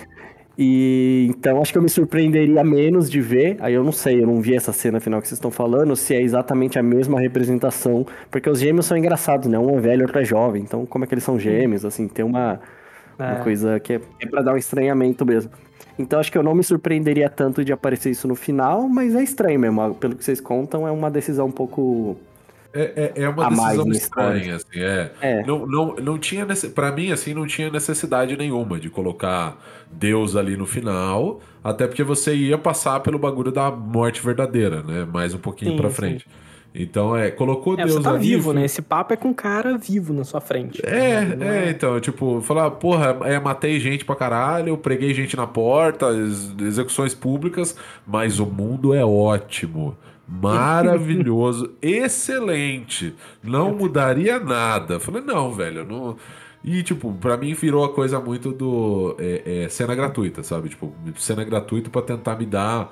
e 0.57 1.27
então 1.29 1.61
acho 1.61 1.71
que 1.71 1.77
eu 1.77 1.81
me 1.83 1.89
surpreenderia 1.89 2.63
menos 2.63 3.09
de 3.09 3.21
ver. 3.21 3.57
Aí 3.59 3.73
eu 3.73 3.83
não 3.83 3.91
sei, 3.91 4.21
eu 4.21 4.27
não 4.27 4.41
vi 4.41 4.55
essa 4.55 4.73
cena 4.73 4.99
final 4.99 5.21
que 5.21 5.27
vocês 5.27 5.37
estão 5.37 5.51
falando, 5.51 5.95
se 5.95 6.15
é 6.15 6.21
exatamente 6.21 6.77
a 6.79 6.83
mesma 6.83 7.19
representação. 7.19 8.05
Porque 8.31 8.49
os 8.49 8.59
gêmeos 8.59 8.85
são 8.87 8.97
engraçados, 8.97 9.47
né? 9.47 9.57
Um 9.59 9.77
é 9.77 9.81
velho, 9.81 10.01
outro 10.03 10.19
é 10.19 10.25
jovem. 10.25 10.63
Então, 10.63 10.85
como 10.85 11.03
é 11.05 11.07
que 11.07 11.13
eles 11.13 11.23
são 11.23 11.37
gêmeos? 11.39 11.85
Assim, 11.85 12.07
tem 12.07 12.25
uma, 12.25 12.59
uma 13.19 13.31
É. 13.39 13.43
coisa 13.43 13.79
que 13.79 13.93
é, 13.93 14.01
é 14.21 14.25
pra 14.27 14.41
dar 14.41 14.53
um 14.53 14.57
estranhamento 14.57 15.25
mesmo. 15.25 15.51
Então 15.97 16.19
acho 16.19 16.31
que 16.31 16.37
eu 16.37 16.43
não 16.43 16.55
me 16.55 16.63
surpreenderia 16.63 17.29
tanto 17.29 17.63
de 17.63 17.71
aparecer 17.71 18.09
isso 18.09 18.27
no 18.27 18.35
final, 18.35 18.87
mas 18.89 19.15
é 19.15 19.23
estranho 19.23 19.59
mesmo. 19.59 19.93
Pelo 19.95 20.15
que 20.15 20.23
vocês 20.23 20.41
contam, 20.41 20.87
é 20.87 20.91
uma 20.91 21.09
decisão 21.09 21.47
um 21.47 21.51
pouco. 21.51 22.17
É, 22.73 23.11
é, 23.15 23.23
é 23.23 23.29
uma 23.29 23.49
decisão 23.49 23.91
estranha, 23.91 24.55
assim, 24.55 24.79
é. 24.79 25.11
É. 25.21 25.45
Não, 25.45 25.67
não, 25.67 25.95
não 25.97 26.17
tinha, 26.17 26.43
nesse, 26.43 26.69
pra 26.69 26.91
mim, 26.91 27.11
assim, 27.11 27.33
não 27.33 27.45
tinha 27.45 27.69
necessidade 27.69 28.35
nenhuma 28.35 28.79
de 28.79 28.89
colocar 28.89 29.63
Deus 29.91 30.35
ali 30.35 30.57
no 30.57 30.65
final, 30.65 31.39
até 31.63 31.85
porque 31.85 32.03
você 32.03 32.33
ia 32.33 32.57
passar 32.57 32.99
pelo 33.01 33.19
bagulho 33.19 33.51
da 33.51 33.69
morte 33.69 34.23
verdadeira, 34.25 34.81
né? 34.81 35.05
Mais 35.05 35.35
um 35.35 35.37
pouquinho 35.37 35.73
Sim, 35.73 35.77
pra 35.77 35.89
sim. 35.91 36.19
Então, 36.75 37.15
é, 37.15 37.29
colocou 37.29 37.77
É, 37.77 37.85
Deus 37.85 37.93
você 37.93 38.01
tá 38.01 38.11
ali, 38.11 38.29
vivo, 38.29 38.51
né? 38.51 38.65
Esse 38.65 38.81
papo 38.81 39.13
é 39.13 39.17
com 39.17 39.27
um 39.29 39.33
cara 39.33 39.77
vivo 39.77 40.11
na 40.13 40.23
sua 40.23 40.41
frente. 40.41 40.81
É, 40.85 41.35
Não 41.35 41.45
é, 41.45 41.69
então, 41.69 41.99
tipo, 41.99 42.41
falar, 42.41 42.71
porra, 42.71 43.17
é, 43.25 43.39
matei 43.39 43.79
gente 43.79 44.03
pra 44.03 44.15
caralho, 44.15 44.75
preguei 44.77 45.13
gente 45.13 45.35
na 45.37 45.45
porta, 45.45 46.07
ex- 46.11 46.53
execuções 46.61 47.13
públicas, 47.13 47.75
mas 48.07 48.39
o 48.39 48.45
mundo 48.47 48.93
é 48.93 49.05
ótimo, 49.05 49.95
maravilhoso, 50.27 51.71
excelente, 51.81 53.13
não 53.43 53.73
mudaria 53.75 54.39
nada. 54.39 54.99
Falei, 54.99 55.21
não, 55.21 55.51
velho, 55.53 55.85
não. 55.85 56.17
E, 56.63 56.81
tipo, 56.81 57.11
pra 57.13 57.35
mim 57.35 57.53
virou 57.53 57.83
a 57.83 57.93
coisa 57.93 58.19
muito 58.21 58.51
do. 58.51 59.15
é, 59.19 59.63
é, 59.65 59.69
cena 59.69 59.93
gratuita, 59.93 60.41
sabe? 60.43 60.69
Tipo, 60.69 60.93
cena 61.17 61.43
gratuita 61.43 61.89
pra 61.89 62.01
tentar 62.01 62.37
me 62.37 62.45
dar 62.45 62.89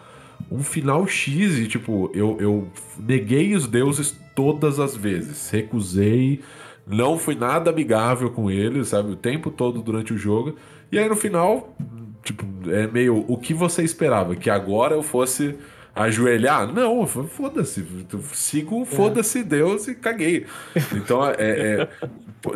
um 0.49 0.63
final 0.63 1.05
X 1.07 1.57
e, 1.59 1.67
tipo, 1.67 2.09
eu, 2.13 2.37
eu 2.39 2.67
neguei 2.97 3.53
os 3.53 3.67
deuses 3.67 4.15
todas 4.35 4.79
as 4.79 4.95
vezes. 4.95 5.49
Recusei, 5.49 6.41
não 6.87 7.17
fui 7.17 7.35
nada 7.35 7.69
amigável 7.69 8.29
com 8.31 8.49
eles, 8.49 8.89
sabe? 8.89 9.11
O 9.11 9.15
tempo 9.15 9.51
todo 9.51 9.81
durante 9.81 10.13
o 10.13 10.17
jogo. 10.17 10.55
E 10.91 10.97
aí 10.97 11.07
no 11.07 11.15
final, 11.15 11.75
tipo, 12.23 12.45
é 12.69 12.87
meio 12.87 13.25
o 13.27 13.37
que 13.37 13.53
você 13.53 13.83
esperava? 13.83 14.35
Que 14.35 14.49
agora 14.49 14.95
eu 14.95 15.03
fosse 15.03 15.55
ajoelhar? 15.93 16.71
Não, 16.71 17.05
foda-se. 17.05 17.85
Sigo, 18.33 18.85
foda-se 18.85 19.43
Deus 19.43 19.87
e 19.87 19.95
caguei. 19.95 20.45
Então, 20.93 21.25
é. 21.25 21.35
é 21.37 21.89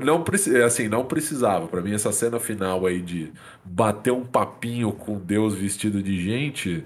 não, 0.03 0.23
preci- 0.23 0.55
assim, 0.61 0.87
não 0.87 1.05
precisava. 1.05 1.67
Pra 1.67 1.81
mim, 1.81 1.93
essa 1.93 2.11
cena 2.11 2.39
final 2.39 2.85
aí 2.85 3.01
de 3.01 3.31
bater 3.63 4.11
um 4.11 4.25
papinho 4.25 4.91
com 4.91 5.19
Deus 5.19 5.53
vestido 5.53 6.01
de 6.01 6.19
gente 6.21 6.83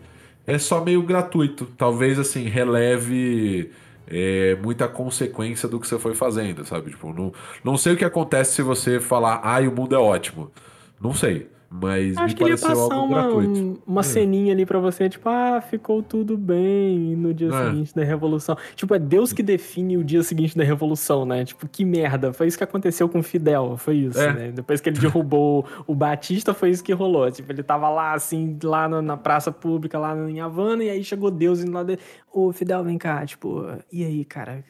é 0.49 0.57
só 0.57 0.84
meio 0.84 1.03
gratuito. 1.03 1.65
Talvez, 1.77 2.17
assim, 2.19 2.45
releve 2.47 3.71
é, 4.07 4.55
muita 4.55 4.88
consequência 4.88 5.69
do 5.69 5.80
que 5.80 5.88
você 5.88 5.99
foi 5.99 6.15
fazendo, 6.15 6.65
sabe? 6.65 6.89
Tipo, 6.91 7.13
não, 7.13 7.31
não 7.63 7.77
sei 7.77 7.93
o 7.93 7.97
que 7.97 8.03
acontece 8.03 8.53
se 8.53 8.61
você 8.63 8.99
falar, 8.99 9.41
ai, 9.43 9.67
o 9.67 9.71
mundo 9.71 9.95
é 9.95 9.99
ótimo. 9.99 10.51
Não 10.99 11.13
sei. 11.13 11.47
Mas 11.71 12.17
Acho 12.17 12.27
me 12.29 12.33
que 12.33 12.43
ele 12.43 12.49
ia 12.51 12.57
passar 12.57 12.97
uma, 12.97 13.21
gratuito. 13.23 13.59
um- 13.59 13.77
uma 13.85 14.01
É. 14.01 14.03
ceninha 14.03 14.53
ali 14.53 14.65
pra 14.65 14.79
você, 14.79 15.07
tipo, 15.07 15.29
ah, 15.29 15.61
ficou 15.61 16.01
tudo 16.01 16.35
bem 16.35 17.15
no 17.15 17.31
dia 17.33 17.49
É. 17.49 17.65
seguinte 17.65 17.93
da 17.95 18.03
Revolução. 18.03 18.57
Tipo, 18.75 18.95
é 18.95 18.99
Deus 18.99 19.31
que 19.31 19.43
define 19.43 19.95
o 19.95 20.03
dia 20.03 20.23
seguinte 20.23 20.57
da 20.57 20.63
Revolução, 20.63 21.25
né? 21.25 21.45
Tipo, 21.45 21.67
que 21.67 21.85
merda. 21.85 22.33
Foi 22.33 22.47
isso 22.47 22.57
que 22.57 22.63
aconteceu 22.63 23.07
com 23.07 23.19
o 23.19 23.23
Fidel, 23.23 23.75
foi 23.77 23.97
isso, 23.97 24.19
É. 24.19 24.33
né? 24.33 24.51
Depois 24.51 24.81
que 24.81 24.89
ele 24.89 24.97
derrubou 24.99 25.63
o 25.85 25.93
Batista, 25.93 26.53
foi 26.55 26.71
isso 26.71 26.83
que 26.83 26.91
rolou. 26.91 27.29
Tipo, 27.29 27.51
ele 27.51 27.61
tava 27.61 27.87
lá, 27.89 28.13
assim, 28.13 28.57
lá 28.63 28.89
na, 28.89 29.01
na 29.01 29.15
praça 29.17 29.51
pública, 29.51 29.99
lá 29.99 30.15
em 30.27 30.41
Havana, 30.41 30.83
e 30.83 30.89
aí 30.89 31.03
chegou 31.03 31.29
Deus 31.29 31.61
indo 31.61 31.71
lá 31.71 31.83
dele. 31.83 31.99
Ô, 32.33 32.51
Fidel, 32.51 32.83
vem 32.83 32.97
cá, 32.97 33.23
tipo, 33.25 33.65
e 33.91 34.03
aí, 34.03 34.25
cara? 34.25 34.63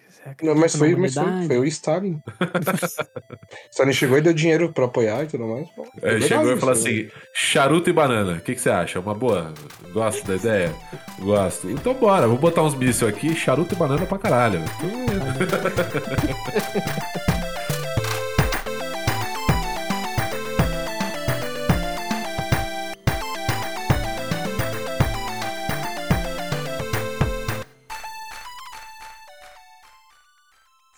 Não, 0.43 0.55
mas 0.55 0.75
foi, 0.75 0.95
mas 0.95 1.13
foi, 1.13 1.47
foi 1.47 1.57
o 1.59 1.65
Stalin. 1.65 2.19
Stalin 3.71 3.93
chegou 3.93 4.17
e 4.17 4.21
deu 4.21 4.33
dinheiro 4.33 4.71
pra 4.73 4.85
apoiar 4.85 5.23
e 5.23 5.27
tudo 5.27 5.45
mais. 5.47 5.69
Pô, 5.71 5.87
É, 6.01 6.19
chegou 6.21 6.51
e 6.53 6.59
falou 6.59 6.75
né? 6.75 6.81
assim: 6.81 7.09
charuto 7.33 7.89
e 7.89 7.93
banana, 7.93 8.33
o 8.33 8.41
que, 8.41 8.55
que 8.55 8.61
você 8.61 8.69
acha? 8.69 8.99
Uma 8.99 9.13
boa? 9.15 9.53
Gosto 9.93 10.25
da 10.27 10.35
ideia? 10.35 10.73
Gosto. 11.19 11.69
Então 11.69 11.93
bora, 11.93 12.27
vou 12.27 12.37
botar 12.37 12.63
uns 12.63 12.75
mísseis 12.75 13.11
aqui, 13.11 13.35
charuto 13.35 13.73
e 13.73 13.77
banana 13.77 14.05
pra 14.05 14.17
caralho. 14.17 14.61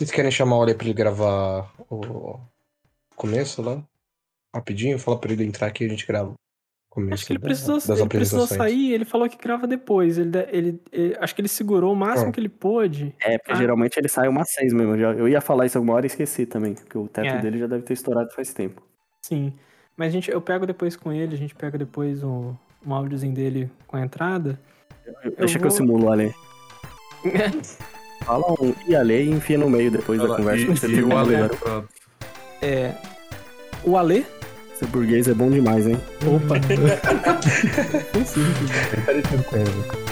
Vocês 0.01 0.09
querem 0.09 0.31
chamar 0.31 0.57
o 0.57 0.63
Ale 0.63 0.73
pra 0.73 0.85
ele 0.85 0.95
gravar 0.95 1.71
o 1.87 2.39
começo 3.15 3.61
lá? 3.61 3.83
Rapidinho? 4.51 4.97
Fala 4.97 5.19
pra 5.19 5.31
ele 5.31 5.43
entrar 5.45 5.67
aqui 5.67 5.83
e 5.83 5.87
a 5.87 5.89
gente 5.91 6.07
grava. 6.07 6.31
o 6.31 6.35
Começo 6.89 7.13
Acho 7.13 7.25
que 7.27 7.33
ele 7.33 7.39
da- 7.39 7.45
precisou, 7.45 7.75
das 7.75 7.89
ele 7.99 8.09
precisou 8.09 8.47
sair, 8.47 8.93
ele 8.93 9.05
falou 9.05 9.29
que 9.29 9.37
grava 9.37 9.67
depois. 9.67 10.17
Ele, 10.17 10.31
ele, 10.49 10.81
ele- 10.91 11.15
acho 11.19 11.35
que 11.35 11.39
ele 11.41 11.47
segurou 11.47 11.93
o 11.93 11.95
máximo 11.95 12.29
Ah. 12.29 12.31
que 12.33 12.39
ele 12.39 12.49
pôde. 12.49 13.15
É, 13.21 13.37
porque 13.37 13.51
Ah. 13.51 13.55
geralmente 13.55 13.95
ele 13.97 14.07
sai 14.09 14.27
umas 14.27 14.51
seis 14.51 14.73
mesmo. 14.73 14.95
Eu 14.95 14.99
já- 14.99 15.13
Eu 15.13 15.27
ia 15.29 15.39
falar 15.39 15.67
isso 15.67 15.77
alguma 15.77 15.93
hora 15.93 16.05
e 16.05 16.07
esqueci 16.07 16.47
também, 16.47 16.73
porque 16.73 16.97
o 16.97 17.07
teto 17.07 17.27
É. 17.27 17.37
dele 17.39 17.59
já 17.59 17.67
deve 17.67 17.83
ter 17.83 17.93
estourado 17.93 18.31
faz 18.33 18.51
tempo. 18.55 18.81
Sim. 19.21 19.53
Mas 19.95 20.07
a 20.07 20.11
gente, 20.11 20.31
eu 20.31 20.41
pego 20.41 20.65
depois 20.65 20.95
com 20.97 21.13
ele, 21.13 21.35
a 21.35 21.37
gente 21.37 21.53
pega 21.53 21.77
depois 21.77 22.23
um, 22.23 22.55
um 22.85 22.91
áudiozinho 22.93 23.35
dele 23.35 23.69
com 23.85 23.97
a 23.97 24.01
entrada. 24.01 24.59
Deixa 25.37 25.59
que 25.59 25.65
eu 25.65 25.69
vou- 25.69 25.77
simulo 25.77 26.05
o 26.07 26.11
Ale. 26.11 26.33
Fala 28.25 28.45
um 28.61 28.73
e 28.87 28.95
Ale 28.95 29.23
e 29.23 29.29
enfia 29.29 29.57
no 29.57 29.69
meio 29.69 29.91
depois 29.91 30.21
da 30.21 30.27
conversa. 30.35 30.63
e, 30.63 30.65
você 30.65 30.87
e 30.87 31.03
o 31.03 31.17
Ale, 31.17 31.29
melhor. 31.31 31.49
pronto. 31.49 31.89
É. 32.61 32.93
O 33.83 33.97
Alê? 33.97 34.23
Ser 34.77 34.85
burguês 34.87 35.27
é 35.27 35.33
bom 35.33 35.49
demais, 35.49 35.87
hein? 35.87 35.97
Opa. 36.25 36.55
Parecido 39.05 39.43
com 39.43 39.55
ele. 39.57 40.10